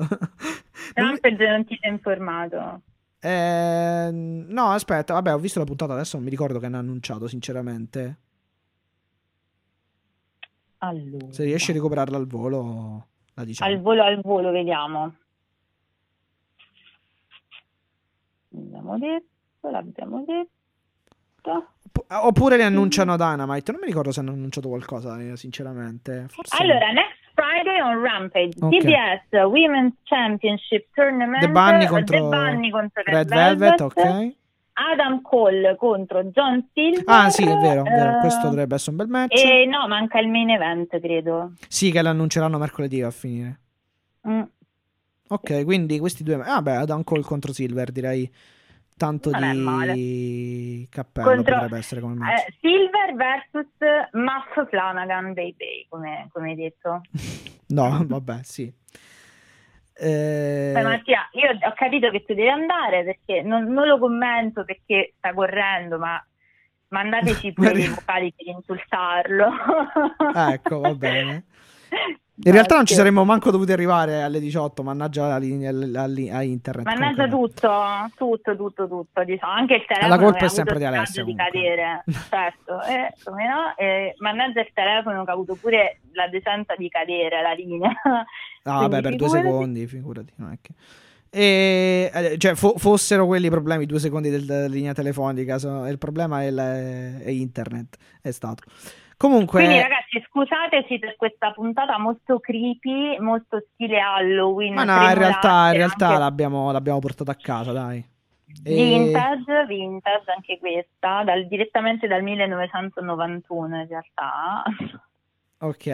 Non 0.97 1.19
ti 1.21 1.79
sei 1.81 1.91
informato. 1.93 2.83
Eh, 3.21 4.11
no, 4.13 4.71
aspetta, 4.71 5.13
vabbè, 5.15 5.35
ho 5.35 5.39
visto 5.39 5.59
la 5.59 5.65
puntata, 5.67 5.93
adesso 5.93 6.17
non 6.17 6.25
mi 6.25 6.31
ricordo 6.31 6.59
che 6.59 6.67
hanno 6.67 6.79
annunciato, 6.79 7.29
sinceramente. 7.29 8.19
Allora, 10.79 11.27
Se 11.31 11.45
riesci 11.45 11.71
a 11.71 11.75
recuperarla 11.75 12.17
al 12.17 12.27
volo, 12.27 13.09
la 13.35 13.45
diciamo. 13.45 13.71
al 13.71 13.81
volo 13.81 14.03
al 14.03 14.21
volo, 14.23 14.51
vediamo. 14.51 15.15
L'abbiamo 18.49 18.99
detto, 18.99 19.71
l'abbiamo 19.71 20.25
detto. 20.27 21.69
Oppu- 21.85 22.05
Oppure 22.09 22.57
le 22.57 22.65
annunciano 22.65 23.17
Dynamite. 23.17 23.71
Non 23.73 23.81
mi 23.81 23.87
ricordo 23.87 24.11
se 24.13 24.21
hanno 24.21 24.33
annunciato 24.33 24.69
qualcosa, 24.69 25.21
eh, 25.21 25.37
sinceramente. 25.37 26.27
Forse 26.29 26.57
no. 26.57 26.71
Allora, 26.71 26.91
next 26.93 27.20
Friday 27.41 27.81
on 27.81 28.03
Rampage, 28.03 28.53
Ok. 28.61 28.71
TBS 28.71 29.45
Women's 29.47 29.95
Championship 30.05 30.89
Tournament, 30.95 31.41
The 31.41 31.49
Bunny 31.49 31.87
contro 31.87 32.17
The 32.17 32.37
Bunny 32.37 32.71
contro 32.71 33.03
Red 33.05 33.29
Velvet, 33.29 33.81
ok. 33.81 34.35
Adam 34.73 35.21
Cole 35.23 35.77
contro 35.77 36.25
John 36.25 36.69
Silver. 36.73 37.03
Ah, 37.07 37.31
sì, 37.31 37.43
è 37.43 37.57
vero, 37.57 37.85
è 37.85 37.91
vero, 37.91 38.17
eh, 38.17 38.21
questo 38.21 38.49
dovrebbe 38.49 38.75
essere 38.75 38.91
un 38.93 38.97
bel 38.97 39.09
match. 39.09 39.43
E 39.43 39.67
no, 39.67 39.87
manca 39.89 40.19
il 40.21 40.29
main 40.29 40.51
event, 40.51 40.99
credo. 41.01 41.53
Sì, 41.69 41.91
che 41.91 42.01
l'annunceranno 42.03 42.59
mercoledì 42.59 43.03
a 43.03 43.11
finire. 43.11 43.61
Mm. 44.29 44.43
Ok, 45.29 45.65
quindi 45.65 45.99
questi 45.99 46.23
due. 46.23 46.41
Ah, 46.45 46.61
beh, 46.63 46.77
Adam 46.77 47.05
Cole 47.05 47.23
contro 47.23 47.53
Silver, 47.53 47.91
direi. 47.91 48.31
Tanto 49.01 49.31
Non 49.31 49.95
di 49.95 50.87
cappello 50.91 51.27
Contro- 51.37 51.55
potrebbe 51.55 51.79
essere 51.79 52.03
come 52.03 52.17
match. 52.17 52.49
Eh, 52.49 52.55
Silver 52.61 53.15
versus 53.15 53.67
Muff 54.13 54.69
Flanagan 54.69 55.33
Baby, 55.33 55.87
come, 55.89 56.29
come 56.31 56.51
hai 56.51 56.55
detto. 56.57 57.01
No, 57.69 58.05
vabbè, 58.05 58.41
sì. 58.43 58.71
Eh, 59.95 60.73
Beh, 60.75 60.83
Mattia, 60.83 61.31
io 61.33 61.51
ho 61.67 61.73
capito 61.75 62.11
che 62.11 62.25
tu 62.27 62.35
devi 62.35 62.51
andare 62.51 63.03
perché 63.05 63.41
non, 63.41 63.73
non 63.73 63.87
lo 63.87 63.99
commento 63.99 64.65
perché 64.67 65.15
sta 65.17 65.33
correndo, 65.33 65.97
ma 65.97 66.23
mandateci 66.89 67.55
pure 67.57 67.79
i 67.81 67.89
vocali 67.89 68.35
per 68.37 68.49
insultarlo. 68.49 69.51
Ecco, 70.35 70.81
va 70.81 70.95
bene. 70.95 71.45
In 72.43 72.53
realtà 72.53 72.77
non 72.77 72.87
ci 72.87 72.95
saremmo 72.95 73.25
manco 73.25 73.51
dovuti 73.51 73.73
arrivare 73.73 74.23
alle 74.23 74.41
18, 74.41 74.83
mannaggia 74.83 75.35
a 75.35 75.43
internet. 76.43 76.85
Mannaggia 76.87 77.29
tutto, 77.29 77.71
tutto, 78.17 78.57
tutto, 78.57 78.89
tutto, 78.89 79.25
diciamo. 79.25 79.53
Anche 79.53 79.75
il 79.75 79.85
telefono 79.87 80.15
La 80.17 80.23
colpa 80.23 80.45
è 80.47 80.49
sempre 80.49 80.79
di 80.79 80.85
coraggio 80.85 81.23
di 81.25 81.35
cadere, 81.35 82.05
certo, 82.31 82.83
eh, 82.83 83.13
come 83.25 83.45
no? 83.47 83.75
Eh, 83.77 84.15
mannaggia 84.19 84.61
il 84.61 84.71
telefono 84.73 85.25
che 85.25 85.31
ha 85.31 85.35
avuto 85.35 85.55
pure 85.55 86.01
la 86.13 86.29
decenza 86.29 86.75
di 86.77 86.89
cadere 86.89 87.43
la 87.43 87.53
linea. 87.53 87.91
Ah, 88.63 88.81
vabbè, 88.89 89.03
per 89.03 89.17
due 89.17 89.29
secondi, 89.29 89.87
figurati. 89.87 90.33
Non 90.37 90.53
è 90.53 90.59
che... 90.63 90.73
E, 91.33 92.11
eh, 92.13 92.39
cioè, 92.39 92.55
fo- 92.57 92.75
fossero 92.77 93.25
quelli 93.27 93.47
i 93.47 93.51
problemi, 93.51 93.87
due 93.87 94.01
secondi 94.01 94.31
del- 94.31 94.45
della 94.47 94.67
linea 94.67 94.93
telefonica. 94.93 95.59
so- 95.59 95.87
il 95.87 95.99
problema 95.99 96.43
è, 96.43 96.51
la- 96.51 96.75
è 96.75 97.29
internet. 97.31 97.97
È 98.21 98.31
stato. 98.31 98.63
Comunque, 99.21 99.61
Quindi 99.63 99.83
ragazzi 99.83 100.19
scusateci 100.27 100.99
per 100.99 101.15
questa 101.17 101.51
puntata 101.51 101.99
molto 101.99 102.41
creepy, 102.41 103.19
molto 103.19 103.63
stile 103.75 103.99
Halloween. 104.01 104.73
ma 104.73 104.85
no, 104.85 104.95
in 105.09 105.15
realtà, 105.15 105.67
in 105.67 105.77
realtà 105.77 106.07
anche 106.07 106.19
l'abbiamo, 106.21 106.71
l'abbiamo 106.73 107.01
portata 107.01 107.33
a 107.33 107.37
casa, 107.37 107.71
dai. 107.71 108.03
E- 108.65 108.75
Vintage, 108.75 109.67
vintage 109.69 110.31
anche 110.35 110.59
questa, 110.59 111.23
dal- 111.23 111.47
direttamente 111.49 112.07
dal 112.07 112.23
1991 112.23 113.81
in 113.83 113.89
realtà. 113.89 114.63
Ok, 115.59 115.87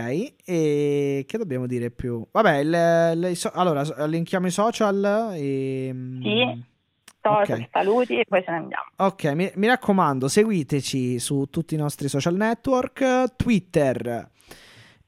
e 0.44 1.24
che 1.26 1.36
dobbiamo 1.38 1.66
dire 1.66 1.90
più? 1.90 2.24
Vabbè, 2.30 2.62
le- 2.62 3.14
le- 3.16 3.34
so- 3.34 3.50
allora, 3.52 3.82
linkiamo 4.06 4.46
i 4.46 4.50
social 4.50 5.32
e... 5.34 5.92
Sì. 6.22 6.64
Social, 7.28 7.60
Ok. 7.60 7.68
saluti 7.72 8.18
e 8.18 8.24
poi 8.28 8.42
ce 8.44 8.50
ne 8.50 8.56
andiamo. 8.56 8.84
Ok, 8.96 9.24
mi, 9.34 9.50
mi 9.54 9.66
raccomando, 9.66 10.28
seguiteci 10.28 11.18
su 11.18 11.46
tutti 11.50 11.74
i 11.74 11.78
nostri 11.78 12.08
social 12.08 12.34
network, 12.34 13.34
Twitter, 13.36 14.28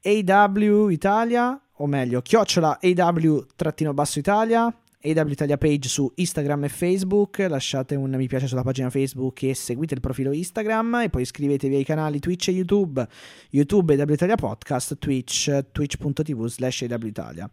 AW 0.02 0.88
Italia, 0.88 1.60
o 1.80 1.86
meglio, 1.86 2.20
chiocciola 2.20 2.78
AW-basso 2.80 4.18
Italia, 4.18 4.72
AW 5.00 5.30
Italia 5.30 5.56
page 5.56 5.88
su 5.88 6.10
Instagram 6.16 6.64
e 6.64 6.68
Facebook, 6.68 7.38
lasciate 7.48 7.94
un 7.94 8.10
mi 8.10 8.26
piace 8.26 8.48
sulla 8.48 8.62
pagina 8.62 8.90
Facebook 8.90 9.44
e 9.44 9.54
seguite 9.54 9.94
il 9.94 10.00
profilo 10.00 10.32
Instagram 10.32 11.02
e 11.02 11.08
poi 11.08 11.22
iscrivetevi 11.22 11.76
ai 11.76 11.84
canali 11.84 12.18
Twitch 12.18 12.48
e 12.48 12.52
YouTube, 12.52 13.06
YouTube 13.50 13.94
AW 13.94 14.12
Italia 14.12 14.34
Podcast, 14.34 14.98
Twitch, 14.98 15.66
twitch.tv 15.70 16.48
slash 16.48 16.82
AW 16.82 17.06
Italia. 17.06 17.48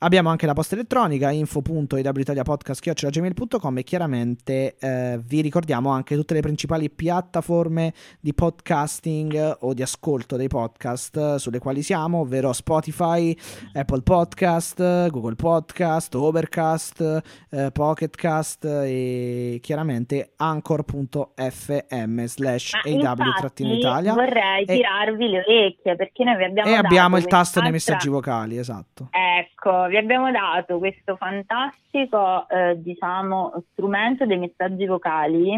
Abbiamo 0.00 0.28
anche 0.28 0.44
la 0.44 0.52
posta 0.52 0.74
elettronica 0.74 1.30
info.ewitaliapodcast.gmail.com 1.30 3.78
e 3.78 3.82
chiaramente 3.82 4.76
eh, 4.78 5.18
vi 5.24 5.40
ricordiamo 5.40 5.88
anche 5.90 6.16
tutte 6.16 6.34
le 6.34 6.40
principali 6.40 6.90
piattaforme 6.90 7.94
di 8.20 8.34
podcasting 8.34 9.56
o 9.60 9.72
di 9.72 9.80
ascolto 9.82 10.36
dei 10.36 10.48
podcast 10.48 11.16
eh, 11.16 11.38
sulle 11.38 11.58
quali 11.58 11.82
siamo, 11.82 12.18
ovvero 12.20 12.52
Spotify, 12.52 13.34
Apple 13.72 14.02
Podcast, 14.02 15.08
Google 15.08 15.36
Podcast, 15.36 16.14
Overcast, 16.14 16.89
eh, 16.98 17.70
Pocketcast 17.70 18.64
e 18.64 19.58
chiaramente 19.62 20.32
anchor.fm 20.36 22.24
slash 22.24 22.74
aw-italia 22.74 24.12
vorrei 24.12 24.62
E- 24.62 24.76
tirarvi 24.76 25.28
le 25.28 25.38
orecchie 25.38 25.96
perché 25.96 26.24
noi 26.24 26.36
vi 26.36 26.44
abbiamo 26.44 26.70
e 26.70 26.74
abbiamo 26.74 27.16
il 27.16 27.26
tasto 27.26 27.60
dei 27.60 27.70
messaggi 27.70 28.08
vocali, 28.08 28.58
esatto. 28.58 29.08
Ecco, 29.10 29.86
vi 29.86 29.96
abbiamo 29.96 30.30
dato 30.30 30.78
questo 30.78 31.16
fantastico, 31.16 32.48
eh, 32.48 32.80
diciamo, 32.80 33.52
strumento 33.72 34.26
dei 34.26 34.38
messaggi 34.38 34.86
vocali. 34.86 35.52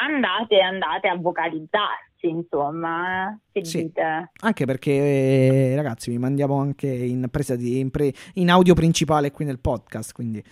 Andate, 0.00 0.60
andate 0.60 1.08
a 1.08 1.16
vocalizzarsi, 1.16 2.07
insomma. 2.26 3.30
eh. 3.32 3.38
Che 3.52 3.64
Sì. 3.64 3.82
dite? 3.82 4.30
Anche 4.40 4.64
perché, 4.64 4.92
eh, 4.92 5.72
ragazzi, 5.76 6.10
vi 6.10 6.18
mandiamo 6.18 6.58
anche 6.58 6.88
in 6.88 7.28
presa 7.30 7.54
di 7.54 7.78
in, 7.78 7.90
pre- 7.90 8.12
in 8.34 8.50
audio 8.50 8.74
principale 8.74 9.30
qui 9.30 9.44
nel 9.44 9.58
podcast. 9.60 10.12
Quindi, 10.12 10.42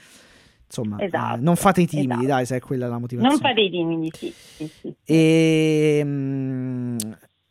insomma, 0.66 1.00
Esatto, 1.00 1.38
eh, 1.38 1.40
non 1.42 1.56
fate 1.56 1.80
i 1.82 1.86
timidi, 1.86 2.12
esatto. 2.12 2.26
dai, 2.26 2.46
se 2.46 2.56
è 2.56 2.60
quella 2.60 2.86
la 2.88 2.98
motivazione. 2.98 3.36
Non 3.36 3.42
fate 3.44 3.60
i 3.62 3.70
timidi, 3.70 4.10
sì, 4.14 4.32
sì, 4.32 4.70
sì. 4.80 4.94
E, 5.04 6.00
mm, 6.04 6.96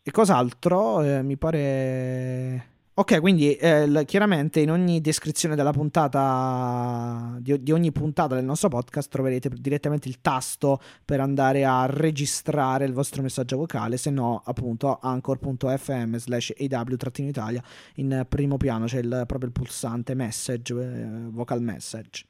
e 0.04 0.12
cos'altro? 0.12 1.02
Eh, 1.02 1.22
mi 1.24 1.36
pare. 1.38 2.74
Ok, 2.98 3.20
quindi 3.20 3.54
eh, 3.56 4.04
chiaramente 4.06 4.62
in 4.62 4.72
ogni 4.72 5.02
descrizione 5.02 5.56
della 5.56 5.72
puntata, 5.72 7.36
di, 7.42 7.62
di 7.62 7.74
ogni 7.74 7.92
puntata 7.92 8.36
del 8.36 8.46
nostro 8.46 8.70
podcast 8.70 9.12
troverete 9.12 9.50
direttamente 9.50 10.08
il 10.08 10.22
tasto 10.22 10.80
per 11.04 11.20
andare 11.20 11.66
a 11.66 11.88
registrare 11.88 12.86
il 12.86 12.94
vostro 12.94 13.22
messaggio 13.22 13.58
vocale, 13.58 13.98
se 13.98 14.12
no 14.12 14.42
appunto 14.46 14.98
anchor.fm 15.02 16.16
slash 16.16 16.54
aw-italia 16.58 17.62
in 17.96 18.26
primo 18.30 18.56
piano 18.56 18.86
c'è 18.86 19.00
il- 19.00 19.24
proprio 19.28 19.50
il 19.50 19.52
pulsante 19.52 20.14
message, 20.14 20.74
eh, 20.74 21.28
vocal 21.32 21.62
message. 21.62 22.26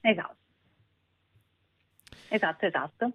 Esatto. 0.00 0.39
Esatto, 2.32 2.64
esatto. 2.66 3.10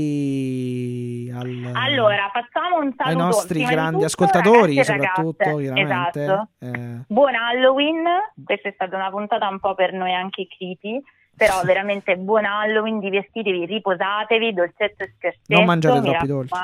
Saluti 0.00 1.30
al- 1.34 1.70
Allora, 1.74 2.30
facciamo 2.32 2.76
un 2.78 2.94
saluto 2.96 3.02
ai 3.04 3.14
nostri 3.16 3.62
grandi 3.64 4.04
ascoltatori, 4.04 4.74
ragazzi 4.76 4.92
soprattutto, 5.06 5.58
ragazze. 5.58 6.22
Esatto. 6.22 6.48
Eh, 6.60 7.00
Buon 7.06 7.34
Halloween, 7.34 8.04
questa 8.44 8.68
è 8.68 8.72
stata 8.72 8.96
una 8.96 9.10
puntata 9.10 9.46
un 9.48 9.60
po' 9.60 9.74
per 9.74 9.92
noi 9.92 10.14
anche 10.14 10.46
creepy, 10.46 11.02
però 11.40 11.62
veramente 11.62 12.16
buon 12.16 12.44
Halloween, 12.44 12.98
divertitevi, 12.98 13.64
riposatevi, 13.64 14.52
dolcetto 14.52 15.04
e 15.04 15.14
scherzetto. 15.16 15.54
non 15.54 15.64
mangiate 15.64 16.00
troppi 16.02 16.26
dolci. 16.26 16.54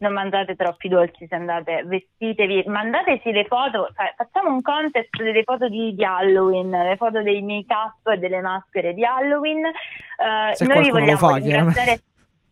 Non 0.00 0.12
mangiate 0.12 0.56
troppi 0.56 0.88
dolci 0.88 1.26
se 1.26 1.34
andate, 1.34 1.84
vestitevi, 1.86 2.64
mandateci 2.66 3.32
le 3.32 3.46
foto, 3.46 3.88
facciamo 4.16 4.52
un 4.52 4.60
contest 4.60 5.08
delle 5.16 5.42
foto 5.42 5.70
di, 5.70 5.94
di 5.94 6.04
Halloween, 6.04 6.68
le 6.68 6.96
foto 6.98 7.22
dei 7.22 7.40
make-up 7.40 8.06
e 8.12 8.18
delle 8.18 8.42
maschere 8.42 8.92
di 8.92 9.06
Halloween. 9.06 9.64
Eh, 9.64 10.54
Se 10.54 10.66
noi 10.66 10.82
vi 10.82 10.90
qualcuno 10.90 11.12
lo 11.12 11.16
vogliamo 11.16 11.16
fa, 11.16 11.36
ringraziare 11.36 12.00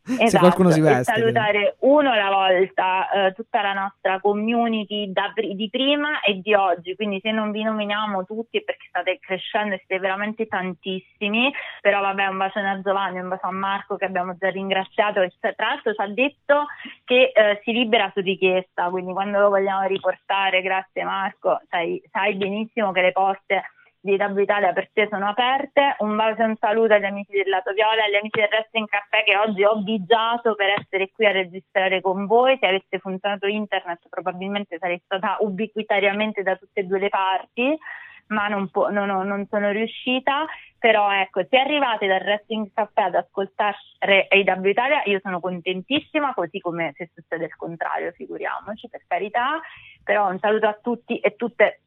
chiaramente. 0.08 0.16
Se 0.16 0.24
Esatto, 0.24 0.44
qualcuno 0.44 0.70
si 0.70 0.80
e 0.80 0.82
veste. 0.82 1.12
salutare 1.12 1.76
uno 1.80 2.10
alla 2.12 2.30
volta 2.30 3.10
eh, 3.10 3.32
tutta 3.32 3.62
la 3.62 3.72
nostra 3.72 4.20
community 4.20 5.12
da 5.12 5.32
di 5.34 5.68
prima 5.70 6.20
e 6.20 6.40
di 6.40 6.54
oggi, 6.54 6.94
quindi 6.94 7.20
se 7.20 7.30
non 7.30 7.50
vi 7.50 7.62
nominiamo 7.62 8.24
tutti 8.24 8.58
è 8.58 8.62
perché 8.62 8.86
state 8.88 9.18
crescendo 9.20 9.74
e 9.74 9.82
siete 9.86 10.00
veramente 10.00 10.46
tantissimi, 10.46 11.52
però 11.80 12.00
vabbè 12.00 12.26
un 12.26 12.36
bacione 12.36 12.70
a 12.70 12.80
Giovanni, 12.80 13.20
un 13.20 13.28
bacio 13.28 13.46
a 13.46 13.52
Marco 13.52 13.96
che 13.96 14.04
abbiamo 14.04 14.36
già 14.36 14.48
ringraziato 14.48 15.20
e 15.20 15.32
tra 15.38 15.54
l'altro 15.56 15.94
ci 15.94 16.00
ha 16.00 16.08
detto 16.08 16.66
che 17.04 17.32
eh, 17.34 17.60
si 17.62 17.72
libera 17.72 18.10
su 18.14 18.20
richiesta, 18.20 18.88
quindi 18.88 19.12
quando 19.12 19.38
lo 19.38 19.48
vogliamo 19.50 19.86
riportare, 19.86 20.62
grazie 20.62 21.04
Marco, 21.04 21.60
sai, 21.68 22.02
sai 22.10 22.34
benissimo 22.34 22.92
che 22.92 23.02
le 23.02 23.12
porte 23.12 23.62
di 24.00 24.14
W 24.16 24.38
Italia 24.38 24.72
per 24.72 24.90
te 24.92 25.08
sono 25.10 25.28
aperte. 25.28 25.96
Un 25.98 26.14
bacio 26.16 26.42
e 26.42 26.46
un 26.46 26.56
saluto 26.56 26.94
agli 26.94 27.04
amici 27.04 27.32
del 27.32 27.48
Lato 27.48 27.72
Viola 27.72 28.02
e 28.02 28.06
agli 28.06 28.14
amici 28.16 28.38
del 28.40 28.48
Resto 28.48 28.78
in 28.78 28.86
Caffè 28.86 29.24
che 29.24 29.36
oggi 29.36 29.64
ho 29.64 29.76
bigiato 29.82 30.54
per 30.54 30.70
essere 30.78 31.10
qui 31.10 31.26
a 31.26 31.32
registrare 31.32 32.00
con 32.00 32.26
voi. 32.26 32.56
Se 32.58 32.66
avesse 32.66 32.98
funzionato 32.98 33.46
internet 33.46 34.08
probabilmente 34.08 34.78
sarei 34.78 35.00
stata 35.04 35.36
ubiquitariamente 35.40 36.42
da 36.42 36.56
tutte 36.56 36.80
e 36.80 36.84
due 36.84 36.98
le 36.98 37.08
parti, 37.08 37.76
ma 38.28 38.46
non, 38.48 38.70
po- 38.70 38.90
non 38.90 39.10
ho- 39.10 39.24
non 39.24 39.46
sono 39.50 39.70
riuscita. 39.70 40.46
Però 40.78 41.10
ecco, 41.12 41.44
se 41.48 41.58
arrivate 41.58 42.06
dal 42.06 42.22
Wrestling 42.22 42.70
Caffè 42.72 43.00
ad 43.02 43.16
ascoltare 43.16 44.28
AW 44.28 44.64
Italia, 44.64 45.02
io 45.06 45.18
sono 45.20 45.40
contentissima, 45.40 46.34
così 46.34 46.60
come 46.60 46.92
se 46.96 47.10
succede 47.12 47.46
il 47.46 47.56
contrario, 47.56 48.12
figuriamoci, 48.12 48.88
per 48.88 49.02
carità. 49.08 49.60
Però 50.04 50.28
un 50.30 50.38
saluto 50.38 50.68
a 50.68 50.78
tutti 50.80 51.18
e 51.18 51.34
tutte 51.34 51.80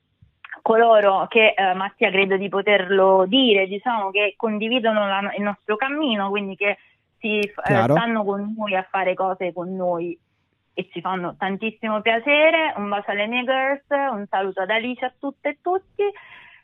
coloro 0.61 1.27
che 1.27 1.53
eh, 1.55 1.73
Mattia 1.73 2.09
credo 2.09 2.37
di 2.37 2.49
poterlo 2.49 3.25
dire, 3.27 3.67
diciamo 3.67 4.11
che 4.11 4.33
condividono 4.37 5.07
la- 5.07 5.33
il 5.35 5.43
nostro 5.43 5.75
cammino, 5.75 6.29
quindi 6.29 6.55
che 6.55 6.77
si 7.19 7.39
eh, 7.39 7.51
stanno 7.55 8.23
con 8.23 8.53
noi 8.57 8.75
a 8.75 8.85
fare 8.89 9.13
cose 9.13 9.53
con 9.53 9.75
noi 9.75 10.17
e 10.73 10.89
ci 10.91 11.01
fanno 11.01 11.35
tantissimo 11.37 12.01
piacere. 12.01 12.73
Un 12.77 12.89
bacio 12.89 13.11
alle 13.11 13.27
mie 13.27 13.43
girls, 13.43 13.83
un 13.89 14.25
saluto 14.29 14.61
ad 14.61 14.69
Alice 14.69 15.05
a 15.05 15.13
tutte 15.19 15.49
e 15.49 15.57
tutti. 15.61 16.03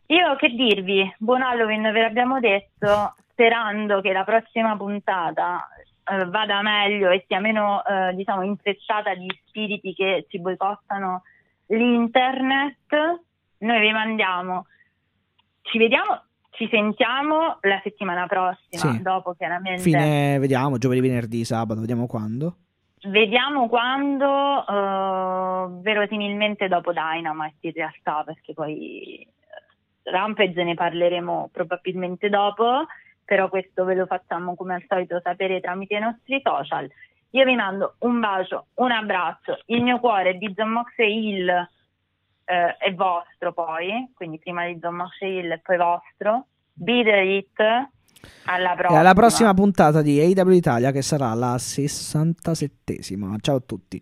Io 0.07 0.35
che 0.37 0.49
dirvi, 0.49 1.13
buon 1.19 1.41
Halloween 1.41 1.91
ve 1.91 2.01
l'abbiamo 2.01 2.39
detto, 2.39 3.15
sperando 3.29 3.99
che 4.01 4.13
la 4.13 4.23
prossima 4.23 4.75
puntata 4.77 5.67
eh, 6.09 6.25
vada 6.25 6.61
meglio 6.61 7.09
e 7.09 7.25
sia 7.27 7.39
meno 7.41 7.83
eh, 7.83 8.13
diciamo 8.15 8.41
intrecciata 8.43 9.13
di 9.15 9.27
spiriti 9.45 9.93
che 9.93 10.25
ci 10.29 10.39
boicottano 10.39 11.23
l'internet. 11.67 13.21
Noi 13.59 13.79
vi 13.79 13.91
mandiamo, 13.91 14.67
ci 15.61 15.77
vediamo, 15.77 16.23
ci 16.51 16.67
sentiamo 16.69 17.57
la 17.61 17.79
settimana 17.83 18.27
prossima, 18.27 18.93
Sì. 18.93 19.01
dopo 19.01 19.33
chiaramente. 19.33 19.81
Fine, 19.81 20.37
vediamo, 20.39 20.77
giovedì, 20.77 21.01
venerdì, 21.01 21.43
sabato, 21.43 21.79
vediamo 21.79 22.07
quando. 22.07 22.55
Vediamo 23.03 23.67
quando, 23.67 24.65
eh, 24.67 25.81
verosimilmente 25.81 26.67
dopo 26.67 26.91
Dynamite 26.91 27.67
in 27.67 27.73
realtà, 27.73 28.23
perché 28.25 28.53
poi 28.53 29.19
eh, 29.21 30.11
Rampage 30.11 30.63
ne 30.63 30.73
parleremo 30.73 31.49
probabilmente 31.51 32.27
dopo, 32.29 32.85
però 33.23 33.49
questo 33.49 33.85
ve 33.85 33.93
lo 33.95 34.05
facciamo 34.07 34.55
come 34.55 34.75
al 34.75 34.83
solito 34.87 35.19
sapere 35.23 35.59
tramite 35.61 35.95
i 35.95 35.99
nostri 35.99 36.41
social. 36.43 36.89
Io 37.31 37.45
vi 37.45 37.55
mando 37.55 37.95
un 37.99 38.19
bacio, 38.19 38.67
un 38.75 38.91
abbraccio, 38.91 39.59
il 39.67 39.83
mio 39.83 39.99
cuore 39.99 40.37
di 40.37 40.51
John 40.53 40.69
Mox 40.69 40.93
e 40.97 41.13
il 41.13 41.69
eh, 42.47 42.77
è 42.77 42.93
vostro 42.95 43.51
poi, 43.51 44.11
quindi 44.15 44.39
prima 44.39 44.65
di 44.65 44.79
Don 44.79 44.97
Hill 45.19 45.51
e 45.51 45.59
poi 45.59 45.77
vostro. 45.77 46.45
Be 46.73 47.03
the 47.03 47.21
hit. 47.21 47.59
Alla 48.45 48.73
prossima. 48.73 48.97
E 48.97 48.99
alla 48.99 49.13
prossima 49.13 49.53
puntata 49.53 50.01
di 50.01 50.19
AW 50.19 50.51
Italia 50.51 50.91
che 50.91 51.01
sarà 51.01 51.33
la 51.33 51.55
67esima. 51.55 53.35
Ciao 53.41 53.57
a 53.57 53.61
tutti. 53.65 54.01